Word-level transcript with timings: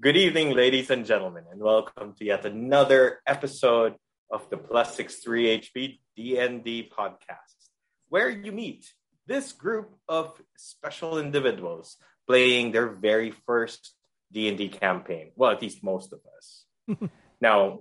Good 0.00 0.16
evening, 0.16 0.54
ladies 0.54 0.90
and 0.90 1.04
gentlemen, 1.04 1.42
and 1.50 1.60
welcome 1.60 2.14
to 2.18 2.24
yet 2.24 2.46
another 2.46 3.18
episode 3.26 3.96
of 4.30 4.48
the 4.48 4.56
Plus 4.56 4.94
Six 4.94 5.16
Three 5.16 5.58
HP 5.58 5.98
D&D 6.14 6.88
podcast, 6.96 7.58
where 8.08 8.30
you 8.30 8.52
meet 8.52 8.86
this 9.26 9.50
group 9.50 9.96
of 10.08 10.40
special 10.56 11.18
individuals 11.18 11.96
playing 12.28 12.70
their 12.70 12.86
very 12.86 13.32
first 13.44 13.92
D&D 14.30 14.68
campaign. 14.68 15.32
Well, 15.34 15.50
at 15.50 15.62
least 15.62 15.82
most 15.82 16.12
of 16.12 16.20
us. 16.36 16.64
now, 17.40 17.80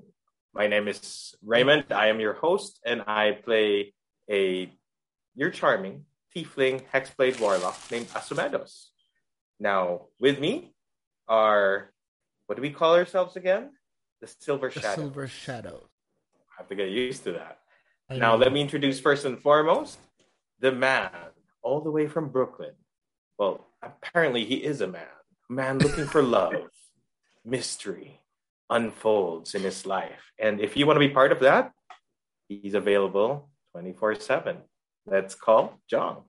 my 0.56 0.66
name 0.66 0.88
is 0.88 1.36
Raymond. 1.46 1.92
I 1.92 2.08
am 2.08 2.20
your 2.20 2.34
host, 2.34 2.80
and 2.84 3.04
I 3.06 3.38
play 3.46 3.94
a 4.28 4.74
your 5.36 5.52
charming 5.52 6.06
tiefling 6.36 6.82
hexblade 6.92 7.40
warlock 7.40 7.78
named 7.92 8.08
Asumedos. 8.08 8.88
Now, 9.60 10.08
with 10.20 10.40
me 10.40 10.74
are 11.28 11.92
what 12.48 12.56
do 12.56 12.62
we 12.62 12.72
call 12.72 12.96
ourselves 12.96 13.36
again? 13.36 13.72
The 14.22 14.28
Silver 14.28 14.70
The 14.70 14.80
Shadow. 14.82 14.96
Silver 14.96 15.28
Shadow. 15.28 15.90
I 16.52 16.62
have 16.62 16.68
to 16.70 16.76
get 16.76 16.90
used 16.90 17.24
to 17.26 17.34
that. 17.34 17.60
I 18.10 18.18
Now, 18.18 18.32
know. 18.32 18.38
let 18.38 18.54
me 18.54 18.62
introduce 18.62 19.00
first 19.00 19.26
and 19.26 19.38
foremost 19.40 20.00
the 20.60 20.72
man, 20.72 21.12
all 21.62 21.82
the 21.82 21.92
way 21.92 22.08
from 22.08 22.30
Brooklyn. 22.30 22.72
Well, 23.38 23.68
apparently 23.84 24.44
he 24.46 24.56
is 24.56 24.82
a 24.82 24.88
man, 24.88 25.06
a 25.50 25.54
man 25.54 25.78
looking 25.78 26.06
for 26.08 26.24
love, 26.24 26.54
mystery 27.46 28.20
unfolds 28.70 29.54
in 29.54 29.62
his 29.62 29.86
life. 29.86 30.32
And 30.40 30.60
if 30.60 30.76
you 30.76 30.88
want 30.88 30.96
to 30.96 31.08
be 31.08 31.14
part 31.14 31.32
of 31.32 31.40
that, 31.42 31.72
he's 32.48 32.74
available 32.74 33.50
24 33.74 34.16
7. 34.16 34.58
Let's 35.06 35.36
call 35.36 35.80
John. 35.90 36.24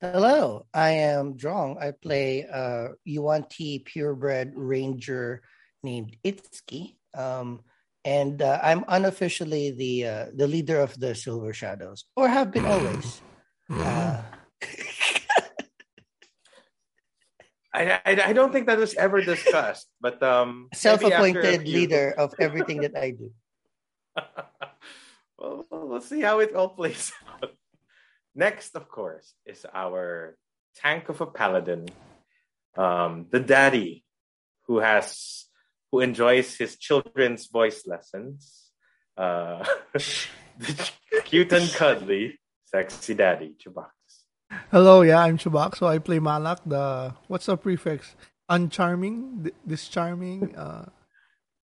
Hello, 0.00 0.64
I 0.72 1.04
am 1.12 1.36
Drong. 1.36 1.76
I 1.76 1.92
play 1.92 2.48
a 2.48 2.96
UNT 3.04 3.52
purebred 3.84 4.56
ranger 4.56 5.42
named 5.82 6.16
Itsuki. 6.24 6.96
Um, 7.12 7.60
and 8.02 8.40
uh, 8.40 8.58
I'm 8.62 8.82
unofficially 8.88 9.72
the 9.72 10.06
uh, 10.06 10.26
the 10.34 10.48
leader 10.48 10.80
of 10.80 10.98
the 10.98 11.14
Silver 11.14 11.52
Shadows, 11.52 12.06
or 12.16 12.28
have 12.28 12.50
been 12.50 12.64
always. 12.64 13.20
Uh, 13.68 14.22
I, 17.74 18.00
I, 18.00 18.00
I 18.24 18.32
don't 18.32 18.52
think 18.52 18.68
that 18.68 18.78
was 18.78 18.94
ever 18.94 19.20
discussed, 19.20 19.86
but 20.00 20.22
um, 20.22 20.70
maybe 20.82 20.88
after 20.88 21.04
a 21.04 21.12
self-appointed 21.12 21.60
few- 21.60 21.76
leader 21.76 22.14
of 22.16 22.32
everything 22.40 22.80
that 22.88 22.96
I 22.96 23.10
do. 23.10 23.30
well, 25.36 25.66
well, 25.70 25.88
let's 25.92 26.08
see 26.08 26.22
how 26.22 26.38
it 26.40 26.54
all 26.54 26.70
plays 26.70 27.12
out. 27.28 27.52
Next, 28.34 28.76
of 28.76 28.88
course, 28.88 29.34
is 29.44 29.66
our 29.72 30.36
tank 30.76 31.08
of 31.08 31.20
a 31.20 31.26
paladin, 31.26 31.86
um, 32.76 33.26
the 33.30 33.40
daddy 33.40 34.04
who 34.66 34.78
has 34.78 35.46
who 35.90 36.00
enjoys 36.00 36.54
his 36.56 36.76
children's 36.76 37.46
voice 37.46 37.86
lessons. 37.86 38.70
Uh, 39.16 39.64
the 40.58 40.90
cute 41.24 41.52
and 41.52 41.68
cuddly, 41.72 42.38
sexy 42.64 43.14
daddy, 43.14 43.54
Chubax. 43.58 43.90
Hello, 44.70 45.02
yeah, 45.02 45.20
I'm 45.20 45.38
Chubak. 45.38 45.76
So 45.76 45.86
I 45.86 45.98
play 45.98 46.18
Malak, 46.18 46.60
the 46.66 47.14
what's 47.28 47.46
the 47.46 47.56
prefix? 47.56 48.14
Uncharming, 48.50 49.44
d- 49.44 49.52
discharming, 49.66 50.56
uh, 50.58 50.86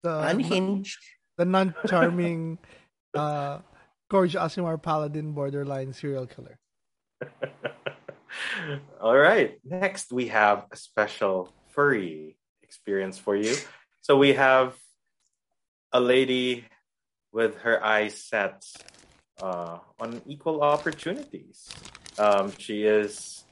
the 0.04 0.22
Unhinged. 0.28 0.98
the 1.38 1.44
non-charming, 1.44 2.58
uh, 3.14 3.60
Gorge 4.10 4.34
Aasimar 4.34 4.82
Paladin 4.82 5.34
borderline 5.34 5.94
serial 5.94 6.26
killer. 6.26 6.58
All 9.02 9.18
right. 9.18 9.60
Next, 9.64 10.12
we 10.12 10.28
have 10.28 10.66
a 10.72 10.76
special 10.76 11.54
furry 11.70 12.38
experience 12.64 13.18
for 13.20 13.36
you. 13.36 13.56
So 14.02 14.18
we 14.18 14.34
have 14.34 14.76
a 15.92 16.00
lady 16.00 16.66
with 17.32 17.58
her 17.58 17.84
eyes 17.84 18.18
set 18.18 18.66
uh, 19.42 19.78
on 20.00 20.22
equal 20.26 20.64
opportunities. 20.64 21.70
Um, 22.18 22.52
she 22.58 22.84
is 22.84 23.44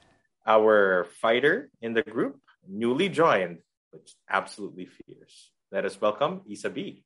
our 0.46 1.06
fighter 1.22 1.70
in 1.82 1.94
the 1.94 2.02
group, 2.02 2.40
newly 2.68 3.10
joined, 3.10 3.60
but 3.92 4.10
absolutely 4.30 4.88
fierce. 4.88 5.52
Let 5.72 5.86
us 5.86 6.00
welcome 6.02 6.42
Isa 6.48 6.70
B. 6.70 7.04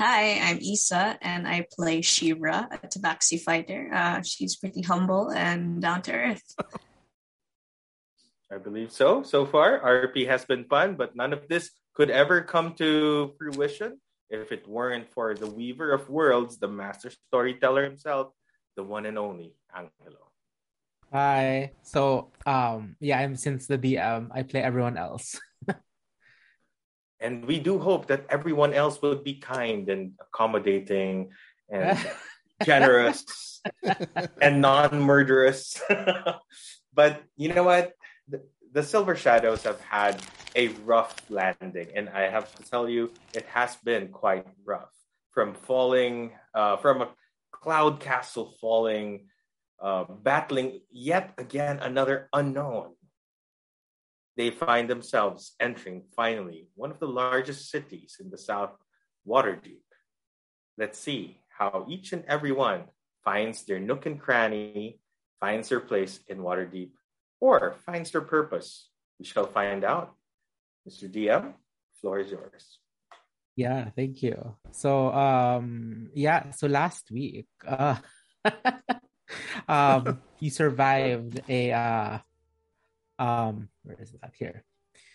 Hi, 0.00 0.40
I'm 0.40 0.56
Isa, 0.62 1.18
and 1.20 1.46
I 1.46 1.66
play 1.76 2.00
Shira, 2.00 2.70
a 2.72 2.88
tabaxi 2.88 3.38
fighter. 3.38 3.92
Uh, 3.92 4.22
she's 4.22 4.56
pretty 4.56 4.80
humble 4.80 5.28
and 5.28 5.82
down 5.82 6.00
to 6.08 6.12
earth. 6.14 6.56
I 8.50 8.56
believe 8.56 8.92
so. 8.92 9.22
So 9.22 9.44
far, 9.44 9.78
RP 9.84 10.26
has 10.26 10.46
been 10.46 10.64
fun, 10.64 10.96
but 10.96 11.14
none 11.14 11.34
of 11.34 11.46
this 11.48 11.72
could 11.92 12.08
ever 12.08 12.40
come 12.40 12.72
to 12.80 13.34
fruition 13.36 14.00
if 14.30 14.52
it 14.52 14.66
weren't 14.66 15.12
for 15.12 15.34
the 15.34 15.46
weaver 15.46 15.92
of 15.92 16.08
worlds, 16.08 16.56
the 16.56 16.68
master 16.68 17.12
storyteller 17.28 17.84
himself, 17.84 18.32
the 18.76 18.82
one 18.82 19.04
and 19.04 19.18
only 19.18 19.52
Angelo. 19.76 20.32
Hi. 21.12 21.72
So, 21.82 22.32
um, 22.46 22.96
yeah, 23.00 23.18
I'm 23.18 23.36
since 23.36 23.66
the 23.66 23.76
DM, 23.76 24.30
I 24.32 24.44
play 24.44 24.62
everyone 24.62 24.96
else. 24.96 25.38
And 27.20 27.44
we 27.44 27.60
do 27.60 27.78
hope 27.78 28.06
that 28.06 28.24
everyone 28.30 28.72
else 28.72 29.02
will 29.02 29.16
be 29.16 29.34
kind 29.34 29.88
and 29.88 30.12
accommodating 30.20 31.30
and 31.68 31.98
generous 32.64 33.60
and 34.40 34.60
non-murderous. 34.60 35.82
but 36.94 37.22
you 37.36 37.52
know 37.52 37.64
what? 37.64 37.92
The, 38.28 38.42
the 38.72 38.82
Silver 38.82 39.16
Shadows 39.16 39.64
have 39.64 39.80
had 39.80 40.22
a 40.56 40.68
rough 40.84 41.14
landing, 41.28 41.88
and 41.94 42.08
I 42.08 42.30
have 42.30 42.54
to 42.56 42.62
tell 42.62 42.88
you, 42.88 43.12
it 43.34 43.46
has 43.46 43.76
been 43.76 44.08
quite 44.08 44.46
rough. 44.64 44.90
From 45.32 45.54
falling, 45.54 46.32
uh, 46.54 46.76
from 46.78 47.02
a 47.02 47.08
cloud 47.52 48.00
castle 48.00 48.54
falling, 48.60 49.26
uh, 49.80 50.04
battling 50.04 50.80
yet 50.90 51.34
again 51.38 51.78
another 51.78 52.28
unknown. 52.32 52.94
They 54.40 54.48
find 54.48 54.88
themselves 54.88 55.52
entering 55.60 56.00
finally 56.16 56.70
one 56.74 56.90
of 56.90 56.98
the 56.98 57.06
largest 57.06 57.68
cities 57.68 58.16
in 58.20 58.30
the 58.30 58.38
South, 58.38 58.72
Waterdeep. 59.28 59.84
Let's 60.78 60.98
see 60.98 61.36
how 61.50 61.84
each 61.90 62.14
and 62.14 62.24
every 62.24 62.50
one 62.50 62.84
finds 63.22 63.64
their 63.64 63.78
nook 63.78 64.06
and 64.06 64.18
cranny, 64.18 64.98
finds 65.40 65.68
their 65.68 65.84
place 65.84 66.20
in 66.26 66.38
Waterdeep, 66.38 66.92
or 67.38 67.76
finds 67.84 68.12
their 68.12 68.22
purpose. 68.22 68.88
We 69.18 69.26
shall 69.26 69.44
find 69.44 69.84
out. 69.84 70.14
Mr. 70.88 71.04
DM, 71.04 71.52
floor 72.00 72.20
is 72.20 72.30
yours. 72.30 72.78
Yeah, 73.56 73.90
thank 73.90 74.22
you. 74.22 74.56
So, 74.70 75.12
um, 75.12 76.08
yeah, 76.14 76.52
so 76.52 76.66
last 76.66 77.10
week, 77.10 77.48
uh, 77.68 77.96
um, 79.68 80.22
you 80.38 80.48
survived 80.48 81.42
a, 81.46 81.72
uh, 81.72 82.18
um, 83.20 83.68
where 83.84 84.00
is 84.00 84.10
that 84.12 84.32
here? 84.36 84.64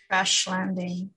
Crash 0.08 0.48
landing. 0.48 1.10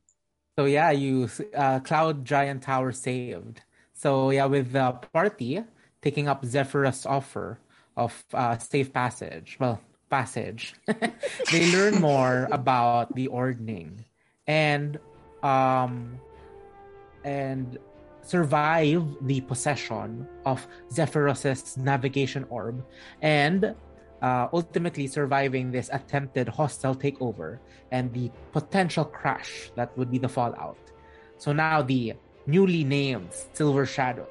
So 0.58 0.64
yeah, 0.64 0.90
you 0.90 1.28
uh, 1.54 1.80
Cloud 1.80 2.24
Giant 2.24 2.62
Tower 2.62 2.90
saved. 2.90 3.60
So 3.92 4.30
yeah, 4.30 4.46
with 4.46 4.72
the 4.72 4.92
party 5.12 5.62
taking 6.02 6.26
up 6.26 6.44
Zephyrus' 6.44 7.06
offer 7.06 7.60
of 7.96 8.24
uh, 8.32 8.56
safe 8.58 8.92
passage, 8.92 9.56
well, 9.60 9.80
passage, 10.08 10.74
they 11.52 11.70
learn 11.70 12.00
more 12.00 12.48
about 12.50 13.14
the 13.14 13.28
ordning 13.28 14.04
and 14.46 14.98
um 15.42 16.18
and 17.24 17.78
survive 18.22 19.04
the 19.22 19.40
possession 19.42 20.26
of 20.44 20.66
Zephyrus's 20.90 21.76
navigation 21.76 22.44
orb 22.48 22.84
and 23.20 23.74
uh, 24.22 24.48
ultimately 24.52 25.06
surviving 25.06 25.70
this 25.70 25.90
attempted 25.92 26.48
hostile 26.48 26.94
takeover 26.94 27.58
and 27.92 28.12
the 28.12 28.30
potential 28.52 29.04
crash 29.04 29.70
that 29.76 29.96
would 29.96 30.10
be 30.10 30.18
the 30.18 30.28
fallout. 30.28 30.78
So 31.36 31.52
now 31.52 31.82
the 31.82 32.14
newly 32.46 32.84
named 32.84 33.30
Silver 33.52 33.86
Shadows 33.86 34.26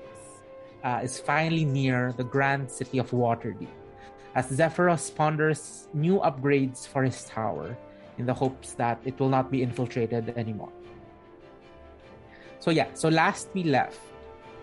uh, 0.83 0.99
is 1.03 1.19
finally 1.19 1.65
near 1.65 2.13
the 2.17 2.23
grand 2.23 2.69
city 2.69 2.97
of 2.99 3.11
Waterdeep 3.11 3.69
as 4.35 4.49
Zephyrus 4.49 5.09
ponders 5.09 5.87
new 5.93 6.19
upgrades 6.19 6.87
for 6.87 7.03
his 7.03 7.23
tower 7.25 7.75
in 8.19 8.25
the 8.25 8.33
hopes 8.33 8.73
that 8.73 9.01
it 9.03 9.19
will 9.19 9.29
not 9.29 9.49
be 9.49 9.63
infiltrated 9.63 10.29
anymore. 10.37 10.71
So 12.59 12.69
yeah, 12.69 12.87
so 12.93 13.09
last 13.09 13.49
we 13.53 13.63
left, 13.63 13.99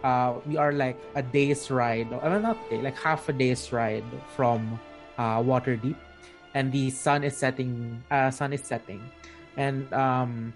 uh, 0.05 0.35
we 0.47 0.57
are 0.57 0.73
like 0.73 0.99
a 1.15 1.23
day's 1.23 1.71
ride, 1.71 2.11
mean 2.11 2.43
not 2.43 2.59
day, 2.71 2.83
like 2.83 2.97
half 2.97 3.29
a 3.29 3.33
day's 3.33 3.73
ride 3.73 4.05
from 4.37 4.79
uh, 5.19 5.39
Waterdeep, 5.41 5.97
and 6.55 6.73
the 6.73 6.91
sun 6.91 7.25
is 7.25 7.37
setting. 7.37 8.03
Uh, 8.11 8.31
sun 8.31 8.53
is 8.53 8.63
setting, 8.63 9.03
and 9.57 9.91
um, 9.93 10.53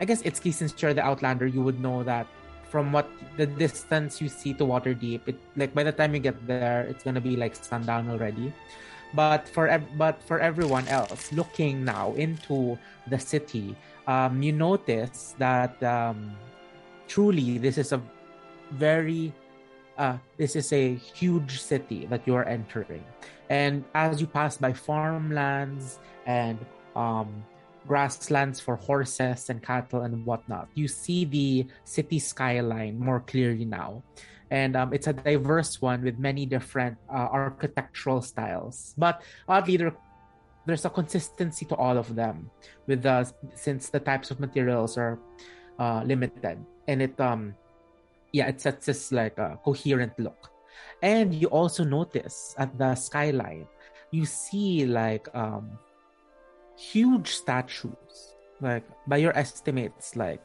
I 0.00 0.04
guess 0.04 0.22
Itsuki, 0.22 0.52
since 0.52 0.74
you're 0.80 0.94
the 0.94 1.02
Outlander, 1.02 1.46
you 1.46 1.62
would 1.62 1.80
know 1.80 2.02
that 2.04 2.26
from 2.70 2.92
what 2.92 3.08
the 3.36 3.46
distance 3.46 4.20
you 4.20 4.28
see 4.28 4.52
to 4.54 4.64
Waterdeep, 4.64 5.20
it 5.26 5.36
like 5.56 5.74
by 5.74 5.82
the 5.82 5.92
time 5.92 6.14
you 6.14 6.20
get 6.20 6.36
there, 6.46 6.82
it's 6.88 7.02
gonna 7.02 7.20
be 7.20 7.36
like 7.36 7.56
sundown 7.56 8.08
already. 8.10 8.52
But 9.14 9.48
for 9.48 9.68
ev- 9.68 9.96
but 9.96 10.20
for 10.22 10.38
everyone 10.38 10.86
else 10.88 11.32
looking 11.32 11.84
now 11.84 12.12
into 12.14 12.78
the 13.08 13.18
city, 13.18 13.74
um, 14.06 14.42
you 14.42 14.52
notice 14.52 15.34
that 15.38 15.80
um, 15.82 16.36
truly 17.08 17.56
this 17.56 17.78
is 17.78 17.92
a 17.92 18.00
very 18.76 19.32
uh, 19.98 20.16
this 20.38 20.54
is 20.54 20.72
a 20.72 20.94
huge 20.94 21.60
city 21.60 22.06
that 22.06 22.22
you 22.24 22.34
are 22.34 22.46
entering. 22.46 23.04
And 23.50 23.84
as 23.94 24.20
you 24.20 24.26
pass 24.26 24.56
by 24.56 24.72
farmlands 24.72 25.98
and 26.26 26.58
um, 26.94 27.44
grasslands 27.86 28.60
for 28.60 28.76
horses 28.76 29.50
and 29.50 29.62
cattle 29.62 30.02
and 30.02 30.24
whatnot 30.26 30.68
you 30.74 30.86
see 30.86 31.24
the 31.24 31.66
city 31.84 32.18
skyline 32.18 32.98
more 32.98 33.20
clearly 33.20 33.64
now. 33.64 34.02
And 34.50 34.76
um, 34.76 34.92
it's 34.92 35.06
a 35.06 35.12
diverse 35.12 35.80
one 35.80 36.02
with 36.02 36.18
many 36.18 36.46
different 36.46 36.96
uh, 37.08 37.28
architectural 37.32 38.22
styles. 38.22 38.94
But 38.96 39.22
oddly 39.48 39.76
there 39.76 39.96
there's 40.64 40.84
a 40.84 40.90
consistency 40.90 41.64
to 41.64 41.74
all 41.76 41.96
of 41.96 42.14
them 42.14 42.50
with 42.86 43.02
the 43.02 43.24
since 43.54 43.88
the 43.88 44.00
types 44.00 44.30
of 44.30 44.38
materials 44.38 44.98
are 44.98 45.18
uh, 45.78 46.02
limited. 46.04 46.60
And 46.86 47.02
it 47.02 47.18
um 47.20 47.54
yeah 48.32 48.48
it 48.48 48.60
sets 48.60 48.86
this 48.86 49.12
like 49.12 49.38
a 49.38 49.58
coherent 49.64 50.18
look. 50.18 50.50
And 51.02 51.34
you 51.34 51.48
also 51.48 51.84
notice 51.84 52.54
at 52.58 52.76
the 52.78 52.94
skyline 52.94 53.66
you 54.10 54.24
see 54.24 54.86
like 54.86 55.28
um 55.34 55.78
huge 56.76 57.30
statues. 57.30 58.34
Like 58.60 58.84
by 59.06 59.18
your 59.18 59.36
estimates 59.38 60.16
like 60.16 60.42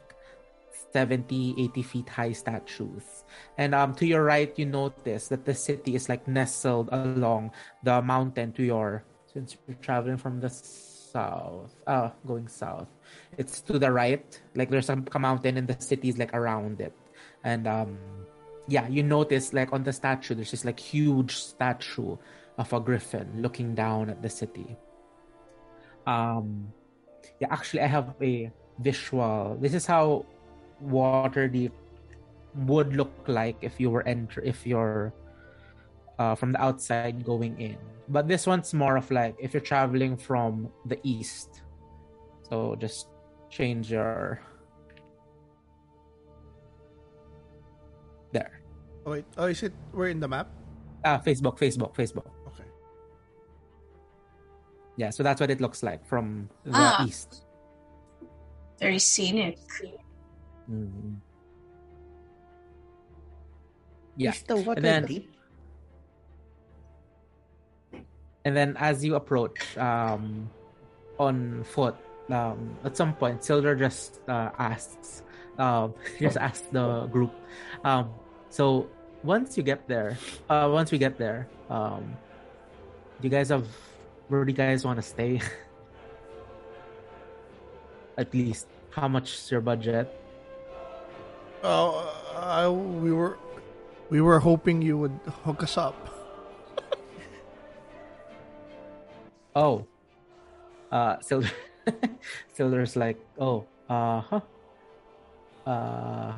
70 0.92 1.54
80 1.58 1.82
feet 1.82 2.08
high 2.08 2.32
statues. 2.32 3.24
And 3.58 3.74
um 3.74 3.94
to 3.96 4.06
your 4.06 4.24
right 4.24 4.52
you 4.58 4.66
notice 4.66 5.28
that 5.28 5.44
the 5.44 5.54
city 5.54 5.94
is 5.94 6.08
like 6.08 6.28
nestled 6.28 6.88
along 6.92 7.50
the 7.82 8.00
mountain 8.02 8.52
to 8.52 8.62
your 8.62 9.04
since 9.26 9.56
you're 9.66 9.76
traveling 9.82 10.16
from 10.16 10.38
the 10.38 10.48
south 10.48 11.74
uh 11.86 12.10
going 12.26 12.46
south 12.46 12.86
it's 13.38 13.60
to 13.60 13.78
the 13.78 13.90
right. 13.90 14.40
Like 14.54 14.70
there's 14.70 14.90
a 14.90 14.96
mountain 15.18 15.56
and 15.58 15.66
the 15.66 15.80
city 15.80 16.08
is 16.08 16.18
like 16.18 16.34
around 16.34 16.80
it 16.80 16.94
and 17.44 17.66
um 17.66 17.98
yeah 18.68 18.88
you 18.88 19.02
notice 19.02 19.52
like 19.52 19.72
on 19.72 19.84
the 19.84 19.92
statue 19.92 20.34
there's 20.34 20.50
this 20.50 20.64
like 20.64 20.80
huge 20.80 21.36
statue 21.36 22.16
of 22.56 22.72
a 22.72 22.80
griffin 22.80 23.28
looking 23.40 23.74
down 23.74 24.10
at 24.10 24.22
the 24.22 24.30
city. 24.30 24.76
Um 26.06 26.72
yeah 27.40 27.48
actually 27.50 27.80
i 27.80 27.86
have 27.86 28.14
a 28.20 28.50
visual. 28.78 29.56
This 29.60 29.74
is 29.74 29.86
how 29.86 30.26
waterdeep 30.84 31.72
would 32.66 32.94
look 32.94 33.12
like 33.26 33.56
if 33.62 33.80
you 33.80 33.90
were 33.90 34.06
enter 34.06 34.40
if 34.42 34.66
you're 34.66 35.12
uh, 36.18 36.34
from 36.34 36.52
the 36.52 36.62
outside 36.62 37.24
going 37.24 37.58
in. 37.60 37.76
But 38.08 38.28
this 38.28 38.46
one's 38.46 38.74
more 38.74 38.96
of 38.96 39.10
like 39.10 39.36
if 39.38 39.54
you're 39.54 39.64
traveling 39.64 40.16
from 40.16 40.68
the 40.86 40.98
east. 41.02 41.62
So 42.48 42.76
just 42.76 43.08
change 43.50 43.90
your 43.90 44.40
there 48.34 48.60
Oh, 49.06 49.12
wait. 49.14 49.24
Oh, 49.36 49.46
is 49.52 49.62
it? 49.62 49.72
We're 49.92 50.08
in 50.10 50.18
the 50.20 50.28
map. 50.28 50.48
ah 51.04 51.20
facebook 51.22 51.56
facebook 51.60 51.92
facebook 51.94 52.26
Okay. 52.50 52.64
yeah 54.96 55.10
so 55.12 55.22
that's 55.22 55.40
what 55.40 55.50
it 55.52 55.60
looks 55.60 55.82
like 55.84 56.00
from 56.08 56.48
the 56.64 56.72
Ah. 56.74 57.04
east 57.06 57.44
Very 58.80 58.98
scenic. 58.98 59.60
Mhm. 60.66 61.20
yeah 64.16 64.32
Is 64.34 64.42
the 64.48 64.56
water 64.56 64.80
And 64.80 64.84
then- 64.84 65.04
deep? 65.06 65.26
and 68.44 68.52
then 68.56 68.76
as 68.80 69.04
you 69.04 69.14
approach 69.16 69.76
um 69.78 70.48
on 71.18 71.64
foot 71.64 71.96
um 72.30 72.76
at 72.84 72.96
some 72.96 73.14
point 73.14 73.40
Sildar 73.40 73.76
just 73.78 74.20
uh, 74.28 74.50
asks 74.58 75.22
um 75.58 75.94
just 76.20 76.36
asks 76.36 76.66
the 76.72 77.06
group 77.08 77.32
um 77.84 78.10
so 78.54 78.86
once 79.26 79.58
you 79.58 79.64
get 79.66 79.82
there 79.90 80.14
uh 80.48 80.70
once 80.70 80.92
we 80.94 80.98
get 80.98 81.18
there 81.18 81.48
um 81.70 82.06
do 83.18 83.26
you 83.26 83.30
guys 83.30 83.48
have 83.50 83.66
where 84.28 84.44
do 84.44 84.52
you 84.54 84.56
guys 84.56 84.86
want 84.86 84.94
to 84.94 85.02
stay 85.02 85.42
at 88.22 88.30
least 88.32 88.70
how 88.94 89.08
much 89.10 89.34
is 89.34 89.50
your 89.50 89.60
budget 89.60 90.06
Oh, 91.66 91.96
uh, 92.36 92.70
we 92.70 93.10
were, 93.10 93.38
we 94.10 94.20
were 94.20 94.38
hoping 94.38 94.82
you 94.82 94.98
would 94.98 95.18
hook 95.44 95.62
us 95.62 95.78
up. 95.78 95.96
Oh. 99.56 99.86
Uh 100.92 101.16
Sildar 101.24 101.48
Sildar's 102.58 102.96
like, 102.96 103.16
oh, 103.38 103.64
uh 103.88 104.20
huh. 104.20 104.40
Uh 105.64 106.32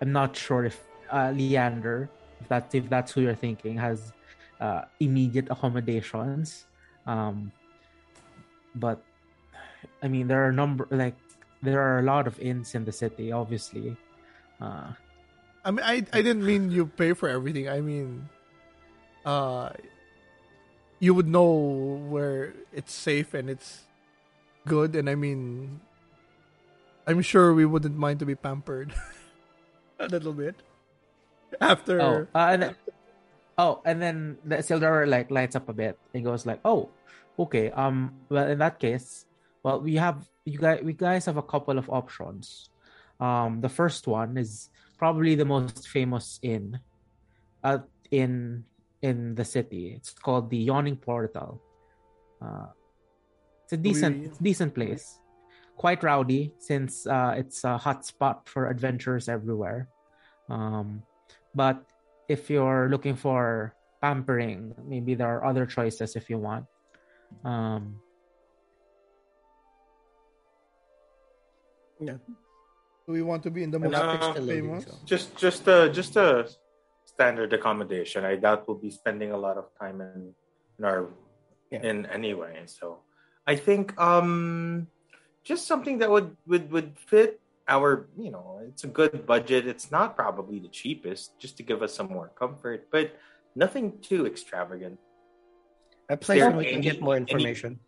I'm 0.00 0.10
not 0.10 0.34
sure 0.34 0.64
if 0.64 0.82
uh 1.10 1.32
Leander, 1.34 2.08
if 2.40 2.48
that's 2.48 2.74
if 2.74 2.88
that's 2.88 3.12
who 3.12 3.22
you're 3.22 3.34
thinking, 3.38 3.76
has 3.76 4.12
uh 4.60 4.82
immediate 5.00 5.48
accommodations. 5.50 6.66
Um 7.06 7.52
but 8.74 9.02
I 10.02 10.08
mean 10.08 10.26
there 10.28 10.46
are 10.46 10.52
number 10.52 10.86
like 10.90 11.16
there 11.62 11.80
are 11.80 11.98
a 11.98 12.02
lot 12.02 12.26
of 12.26 12.38
inns 12.40 12.74
in 12.74 12.84
the 12.84 12.92
city, 12.92 13.32
obviously. 13.32 13.96
Uh 14.60 14.92
I 15.66 15.72
mean, 15.72 15.82
I, 15.84 16.06
I 16.12 16.22
didn't 16.22 16.46
mean 16.46 16.70
you 16.70 16.86
pay 16.86 17.12
for 17.12 17.28
everything. 17.28 17.68
I 17.68 17.80
mean, 17.80 18.28
uh, 19.26 19.70
you 21.00 21.12
would 21.12 21.26
know 21.26 21.50
where 22.06 22.54
it's 22.72 22.94
safe 22.94 23.34
and 23.34 23.50
it's 23.50 23.82
good. 24.64 24.94
And 24.94 25.10
I 25.10 25.16
mean, 25.16 25.80
I'm 27.04 27.20
sure 27.20 27.52
we 27.52 27.66
wouldn't 27.66 27.98
mind 27.98 28.20
to 28.20 28.26
be 28.26 28.36
pampered 28.36 28.94
a 29.98 30.06
little 30.06 30.32
bit 30.32 30.54
after. 31.60 32.00
Oh, 32.00 32.26
uh, 32.34 32.48
and 32.52 32.62
then, 32.62 32.74
oh, 33.58 33.80
and 33.84 34.00
then 34.02 34.38
the 34.44 34.56
Sildar 34.56 35.06
like 35.08 35.30
lights 35.30 35.56
up 35.56 35.68
a 35.68 35.72
bit 35.72 35.98
and 36.14 36.24
goes 36.24 36.46
like, 36.46 36.60
"Oh, 36.64 36.90
okay. 37.38 37.70
Um, 37.70 38.14
well, 38.28 38.48
in 38.48 38.58
that 38.58 38.78
case, 38.78 39.26
well, 39.62 39.80
we 39.80 39.96
have 39.96 40.28
you 40.44 40.58
guys. 40.58 40.80
We 40.82 40.92
guys 40.92 41.26
have 41.26 41.36
a 41.36 41.42
couple 41.46 41.78
of 41.78 41.88
options. 41.90 42.70
Um, 43.20 43.60
the 43.60 43.68
first 43.70 44.06
one 44.06 44.36
is 44.36 44.70
probably 44.98 45.34
the 45.34 45.44
most 45.44 45.88
famous 45.88 46.38
inn, 46.42 46.80
uh, 47.64 47.78
in 48.10 48.64
in 49.02 49.34
the 49.34 49.44
city. 49.44 49.92
It's 49.96 50.12
called 50.12 50.50
the 50.50 50.58
Yawning 50.58 50.96
Portal. 50.96 51.60
Uh, 52.40 52.66
it's 53.64 53.72
a 53.72 53.76
decent, 53.76 54.18
We- 54.20 54.26
it's 54.26 54.40
a 54.40 54.42
decent 54.42 54.74
place. 54.74 55.20
Quite 55.76 56.02
rowdy 56.02 56.54
since 56.58 57.06
uh, 57.06 57.34
it's 57.36 57.64
a 57.64 57.76
hot 57.76 58.06
spot 58.06 58.48
for 58.48 58.68
adventurers 58.68 59.28
everywhere. 59.28 59.88
Um, 60.48 61.02
but 61.56 61.80
if 62.28 62.52
you're 62.52 62.92
looking 62.92 63.16
for 63.16 63.72
pampering, 64.04 64.76
maybe 64.84 65.16
there 65.16 65.40
are 65.40 65.42
other 65.48 65.64
choices 65.64 66.14
if 66.14 66.28
you 66.28 66.36
want. 66.36 66.68
Um, 67.44 67.96
yeah. 71.98 72.20
Do 73.08 73.12
we 73.16 73.22
want 73.22 73.42
to 73.44 73.50
be 73.50 73.64
in 73.64 73.70
the 73.72 73.80
most 73.80 73.92
not 73.96 74.04
No. 74.04 74.12
crystal 74.12 74.44
famous? 74.44 74.84
Just 75.08 75.32
just 75.40 75.64
a 75.66 75.88
just 75.88 76.12
a 76.20 76.44
standard 77.08 77.52
accommodation. 77.56 78.28
I 78.28 78.36
doubt 78.36 78.68
we'll 78.68 78.82
be 78.82 78.90
spending 78.92 79.32
a 79.32 79.38
lot 79.38 79.56
of 79.56 79.72
time 79.80 80.04
in 80.04 80.36
in 80.78 80.84
our 80.84 81.08
Yeah. 81.70 81.82
in 81.82 82.06
anyway. 82.06 82.66
So 82.66 83.02
I 83.46 83.56
think 83.56 83.96
um 83.96 84.86
just 85.46 85.66
something 85.70 85.98
that 86.02 86.10
would 86.10 86.36
would 86.46 86.70
would 86.74 86.98
fit 86.98 87.40
our 87.68 88.06
you 88.16 88.30
know 88.30 88.60
it's 88.66 88.84
a 88.84 88.88
good 88.88 89.26
budget. 89.26 89.66
It's 89.66 89.90
not 89.90 90.16
probably 90.16 90.58
the 90.58 90.68
cheapest, 90.68 91.38
just 91.38 91.56
to 91.58 91.62
give 91.62 91.82
us 91.82 91.94
some 91.94 92.08
more 92.08 92.30
comfort, 92.38 92.88
but 92.90 93.16
nothing 93.54 93.98
too 94.00 94.26
extravagant. 94.26 94.98
A 96.08 96.16
place 96.16 96.40
where 96.40 96.50
we 96.52 96.66
can 96.66 96.80
get 96.80 97.00
more 97.00 97.16
any- 97.16 97.26
information. 97.26 97.80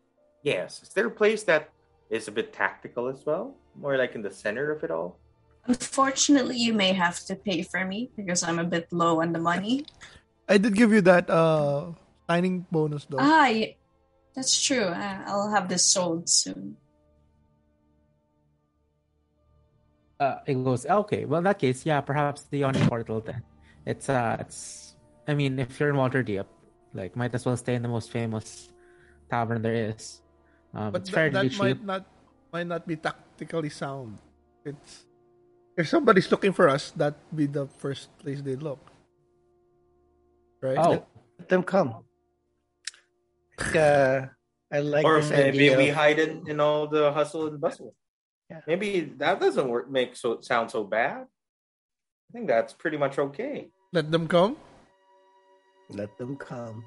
Yes, 0.42 0.82
is 0.82 0.90
there 0.90 1.06
a 1.06 1.11
place 1.11 1.42
that 1.44 1.70
is 2.11 2.26
a 2.28 2.32
bit 2.32 2.52
tactical 2.52 3.08
as 3.08 3.25
well, 3.26 3.54
more 3.75 3.97
like 3.97 4.14
in 4.14 4.23
the 4.23 4.30
center 4.30 4.70
of 4.70 4.82
it 4.82 4.90
all? 4.90 5.18
Unfortunately, 5.66 6.56
you 6.56 6.73
may 6.73 6.92
have 6.94 7.20
to 7.26 7.37
pay 7.37 7.62
for 7.62 7.85
me 7.85 8.11
because 8.16 8.42
I'm 8.42 8.58
a 8.58 8.64
bit 8.64 8.88
low 8.92 9.20
on 9.20 9.32
the 9.32 9.38
money. 9.38 9.85
I 10.49 10.56
did 10.58 10.75
give 10.75 10.92
you 10.92 11.02
that 11.02 11.28
uh 11.30 11.92
signing 12.26 12.66
bonus 12.73 13.04
though. 13.04 13.18
Ah, 13.20 13.47
yeah, 13.49 13.76
that's 14.35 14.56
true. 14.58 14.88
Uh, 14.88 15.18
I'll 15.26 15.50
have 15.50 15.68
this 15.68 15.85
sold 15.85 16.28
soon. 16.28 16.76
Uh, 20.21 20.39
it 20.47 20.55
goes 20.65 20.87
okay. 20.87 21.25
Well, 21.25 21.39
in 21.39 21.45
that 21.45 21.59
case, 21.59 21.87
yeah, 21.87 22.01
perhaps 22.01 22.43
the 22.51 22.59
Yawning 22.59 22.89
Portal 22.89 23.21
then. 23.21 23.43
It's 23.87 24.09
uh, 24.09 24.37
it's. 24.41 24.95
I 25.27 25.35
mean, 25.35 25.59
if 25.59 25.79
you're 25.79 25.91
in 25.91 25.97
Walter 25.97 26.23
Waterdeep, 26.25 26.47
like, 26.95 27.15
might 27.17 27.35
as 27.35 27.45
well 27.45 27.57
stay 27.57 27.75
in 27.75 27.83
the 27.83 27.89
most 27.89 28.11
famous 28.11 28.69
tavern 29.31 29.63
there 29.63 29.93
is. 29.93 30.23
Um, 30.75 30.93
but 30.93 31.03
it's 31.03 31.11
tha- 31.11 31.15
fairly 31.15 31.33
that 31.33 31.51
cheap. 31.51 31.59
might 31.61 31.85
not 31.85 32.07
might 32.53 32.67
not 32.67 32.87
be 32.87 32.97
tactically 32.97 33.71
sound. 33.71 34.19
It's 34.65 35.05
if 35.77 35.89
somebody's 35.89 36.31
looking 36.31 36.53
for 36.53 36.69
us, 36.69 36.91
that'd 36.91 37.15
be 37.35 37.47
the 37.47 37.67
first 37.79 38.11
place 38.19 38.43
they'd 38.43 38.63
look. 38.63 38.81
Right? 40.61 40.77
Oh, 40.77 41.07
Let 41.39 41.49
them 41.49 41.63
come. 41.63 42.03
Like, 43.59 43.77
uh, 43.77 44.27
I 44.73 44.81
like 44.81 45.05
or 45.05 45.21
this 45.21 45.31
maybe 45.31 45.71
idea. 45.71 45.79
we 45.79 45.89
hide 45.89 46.19
it 46.19 46.49
in 46.49 46.59
all 46.59 46.89
the 46.89 47.13
hustle 47.13 47.47
and 47.47 47.61
bustle. 47.61 47.95
Yeah. 48.50 48.61
Maybe 48.67 49.12
that 49.19 49.40
doesn't 49.40 49.69
work. 49.69 49.90
Make 49.90 50.17
so 50.17 50.40
sound 50.40 50.71
so 50.71 50.85
bad. 50.85 51.26
I 51.28 52.28
think 52.33 52.47
that's 52.49 52.73
pretty 52.73 52.97
much 52.97 53.19
okay. 53.19 53.69
Let 53.93 54.11
them 54.11 54.28
come. 54.28 54.57
Let 55.90 56.17
them 56.19 56.37
come. 56.37 56.85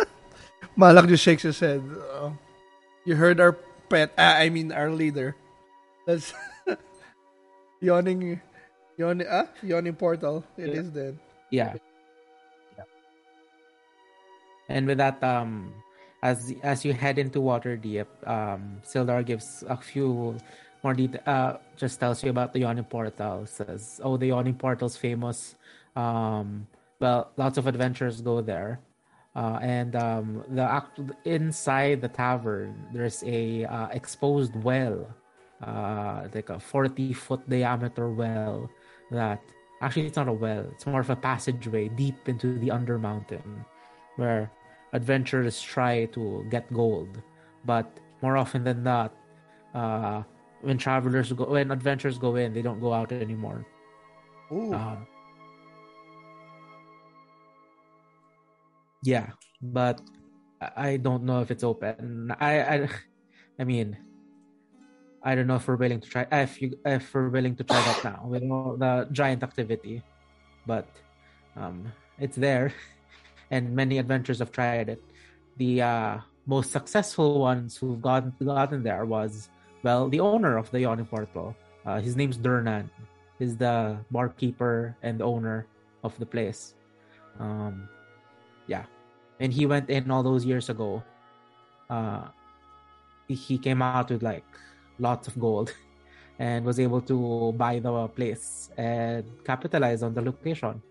Malak 0.76 1.08
just 1.08 1.24
shakes 1.24 1.42
his 1.42 1.60
head. 1.60 1.80
Uh, 2.12 2.30
you 3.04 3.16
heard 3.16 3.40
our 3.40 3.52
pet. 3.88 4.12
ah, 4.18 4.36
I 4.36 4.48
mean, 4.48 4.72
our 4.72 4.90
leader. 4.90 5.36
That's 6.06 6.32
yawning, 7.80 8.40
yawning. 8.96 9.26
Ah, 9.28 9.48
yawning 9.62 9.96
portal. 9.96 10.44
It 10.56 10.70
is 10.72 10.88
Yeah. 10.88 10.92
then. 10.92 11.14
Yeah. 11.50 11.74
And 14.68 14.86
with 14.86 14.98
that, 14.98 15.22
um, 15.24 15.72
as 16.22 16.52
as 16.62 16.84
you 16.84 16.92
head 16.92 17.16
into 17.18 17.40
Waterdeep, 17.40 18.04
um, 18.28 18.82
Sildar 18.84 19.24
gives 19.24 19.64
a 19.68 19.76
few 19.76 20.36
more 20.82 20.94
detail. 20.94 21.20
Uh, 21.26 21.56
just 21.76 22.00
tells 22.00 22.22
you 22.22 22.30
about 22.30 22.52
the 22.52 22.60
Yawning 22.60 22.84
Portal. 22.84 23.46
Says, 23.46 24.00
"Oh, 24.02 24.16
the 24.16 24.28
Yawning 24.28 24.54
Portal's 24.54 24.96
famous. 24.96 25.56
Um, 25.96 26.66
well, 27.00 27.30
lots 27.36 27.58
of 27.58 27.66
adventurers 27.66 28.20
go 28.20 28.40
there, 28.40 28.80
uh, 29.34 29.58
and 29.62 29.94
um, 29.96 30.44
the 30.48 30.62
act 30.62 31.00
inside 31.24 32.00
the 32.00 32.08
tavern 32.08 32.74
there's 32.92 33.22
a 33.24 33.64
uh, 33.64 33.88
exposed 33.88 34.54
well, 34.62 35.06
uh, 35.62 36.28
like 36.34 36.50
a 36.50 36.58
forty 36.58 37.12
foot 37.12 37.42
diameter 37.48 38.10
well 38.10 38.70
that 39.10 39.40
actually 39.80 40.06
it's 40.06 40.16
not 40.16 40.28
a 40.28 40.32
well. 40.32 40.66
It's 40.72 40.86
more 40.86 41.00
of 41.00 41.10
a 41.10 41.16
passageway 41.16 41.88
deep 41.88 42.28
into 42.28 42.58
the 42.58 42.68
Undermountain, 42.68 43.64
where 44.16 44.50
adventurers 44.92 45.60
try 45.60 46.06
to 46.06 46.46
get 46.50 46.72
gold, 46.72 47.22
but 47.64 47.86
more 48.22 48.36
often 48.36 48.64
than 48.64 48.82
not, 48.82 49.14
uh, 49.74 50.22
when 50.60 50.78
travelers 50.78 51.32
go, 51.32 51.44
when 51.44 51.70
adventurers 51.70 52.18
go 52.18 52.36
in, 52.36 52.52
they 52.52 52.62
don't 52.62 52.80
go 52.80 52.92
out 52.92 53.12
anymore. 53.12 53.66
Ooh. 54.52 54.72
Um, 54.72 55.06
yeah, 59.02 59.30
but 59.60 60.00
I 60.60 60.96
don't 60.96 61.24
know 61.24 61.40
if 61.40 61.50
it's 61.50 61.64
open. 61.64 62.34
I 62.40 62.60
I, 62.60 62.88
I 63.58 63.64
mean, 63.64 63.96
I 65.22 65.34
don't 65.34 65.46
know 65.46 65.56
if 65.56 65.68
we're 65.68 65.76
willing 65.76 66.00
to 66.00 66.08
try 66.08 66.26
if 66.32 66.60
you 66.62 66.78
if 66.84 67.12
we're 67.14 67.28
willing 67.28 67.56
to 67.56 67.64
try 67.64 67.80
that 67.80 68.04
now 68.04 68.26
with 68.26 68.42
all 68.42 68.76
the 68.76 69.08
giant 69.12 69.42
activity, 69.42 70.02
but 70.66 70.88
um, 71.56 71.92
it's 72.18 72.36
there, 72.36 72.72
and 73.50 73.74
many 73.74 73.98
adventurers 73.98 74.38
have 74.40 74.50
tried 74.50 74.88
it. 74.88 75.02
The 75.56 75.82
uh, 75.82 76.18
most 76.46 76.72
successful 76.72 77.40
ones 77.40 77.76
who've 77.76 78.00
gotten 78.00 78.32
gotten 78.42 78.82
there 78.82 79.04
was 79.04 79.48
well 79.82 80.08
the 80.08 80.20
owner 80.20 80.56
of 80.56 80.70
the 80.70 80.80
Yawning 80.80 81.06
Portal. 81.06 81.54
Uh, 81.86 82.00
his 82.00 82.16
name's 82.16 82.36
Durnan. 82.36 82.90
He's 83.38 83.56
the 83.56 83.98
barkeeper 84.10 84.96
and 85.02 85.22
owner 85.22 85.66
of 86.02 86.18
the 86.18 86.26
place. 86.26 86.74
Um, 87.38 87.88
yeah, 88.66 88.84
and 89.40 89.52
he 89.52 89.66
went 89.66 89.88
in 89.90 90.10
all 90.10 90.22
those 90.22 90.44
years 90.44 90.68
ago. 90.68 91.02
Uh, 91.88 92.28
he- 93.28 93.58
came 93.58 93.80
out 93.82 94.10
with 94.10 94.22
like 94.22 94.44
lots 94.98 95.28
of 95.28 95.38
gold 95.38 95.72
and 96.38 96.64
was 96.64 96.80
able 96.80 97.00
to 97.02 97.52
buy 97.56 97.78
the 97.78 98.08
place 98.08 98.70
and 98.76 99.24
capitalize 99.44 100.02
on 100.02 100.14
the 100.14 100.22
location. 100.22 100.82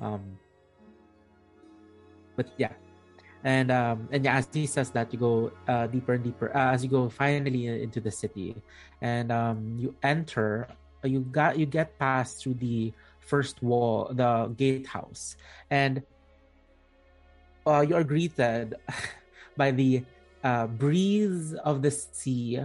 Um, 0.00 0.38
but 2.36 2.48
yeah, 2.56 2.72
and 3.48 3.72
um, 3.72 4.08
and 4.12 4.28
yeah, 4.28 4.36
as 4.36 4.48
he 4.52 4.66
says 4.66 4.90
that, 4.92 5.08
you 5.08 5.18
go 5.18 5.50
uh, 5.66 5.86
deeper 5.88 6.12
and 6.12 6.22
deeper 6.22 6.54
uh, 6.54 6.76
as 6.76 6.84
you 6.84 6.90
go 6.92 7.08
finally 7.08 7.64
into 7.66 7.98
the 7.98 8.10
city, 8.10 8.54
and 9.00 9.32
um, 9.32 9.72
you 9.80 9.96
enter. 10.02 10.68
You 11.02 11.24
got 11.32 11.58
you 11.58 11.64
get 11.64 11.98
past 11.98 12.42
through 12.44 12.60
the 12.60 12.92
first 13.20 13.62
wall, 13.62 14.12
the 14.12 14.52
gatehouse, 14.54 15.36
and 15.70 16.02
uh, 17.66 17.80
you 17.80 17.96
are 17.96 18.04
greeted 18.04 18.74
by 19.56 19.70
the 19.70 20.04
uh, 20.44 20.66
breeze 20.66 21.54
of 21.54 21.80
the 21.80 21.90
sea 21.90 22.60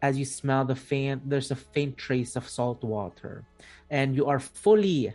as 0.00 0.18
you 0.18 0.24
smell 0.24 0.64
the 0.64 0.74
faint 0.74 1.22
there's 1.30 1.52
a 1.52 1.54
faint 1.54 1.96
trace 1.96 2.34
of 2.34 2.48
salt 2.48 2.82
water 2.82 3.44
and 3.88 4.16
you 4.16 4.26
are 4.26 4.40
fully 4.40 5.14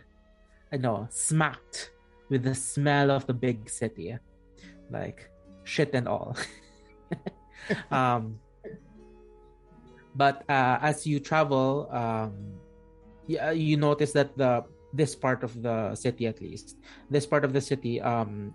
you 0.72 0.78
know 0.80 1.06
smacked 1.10 1.92
with 2.30 2.42
the 2.42 2.54
smell 2.54 3.10
of 3.10 3.26
the 3.26 3.34
big 3.34 3.68
city 3.68 4.16
like 4.90 5.28
shit 5.64 5.94
and 5.94 6.08
all. 6.08 6.36
Um 7.90 8.38
but 10.14 10.42
uh, 10.48 10.78
as 10.80 11.06
you 11.06 11.20
travel 11.20 11.88
um 11.92 12.56
yeah, 13.26 13.50
you 13.50 13.76
notice 13.76 14.12
that 14.12 14.36
the 14.38 14.64
this 14.94 15.14
part 15.14 15.44
of 15.44 15.62
the 15.62 15.94
city 15.94 16.26
at 16.26 16.40
least 16.40 16.80
this 17.10 17.26
part 17.26 17.44
of 17.44 17.52
the 17.52 17.60
city 17.60 18.00
um 18.00 18.54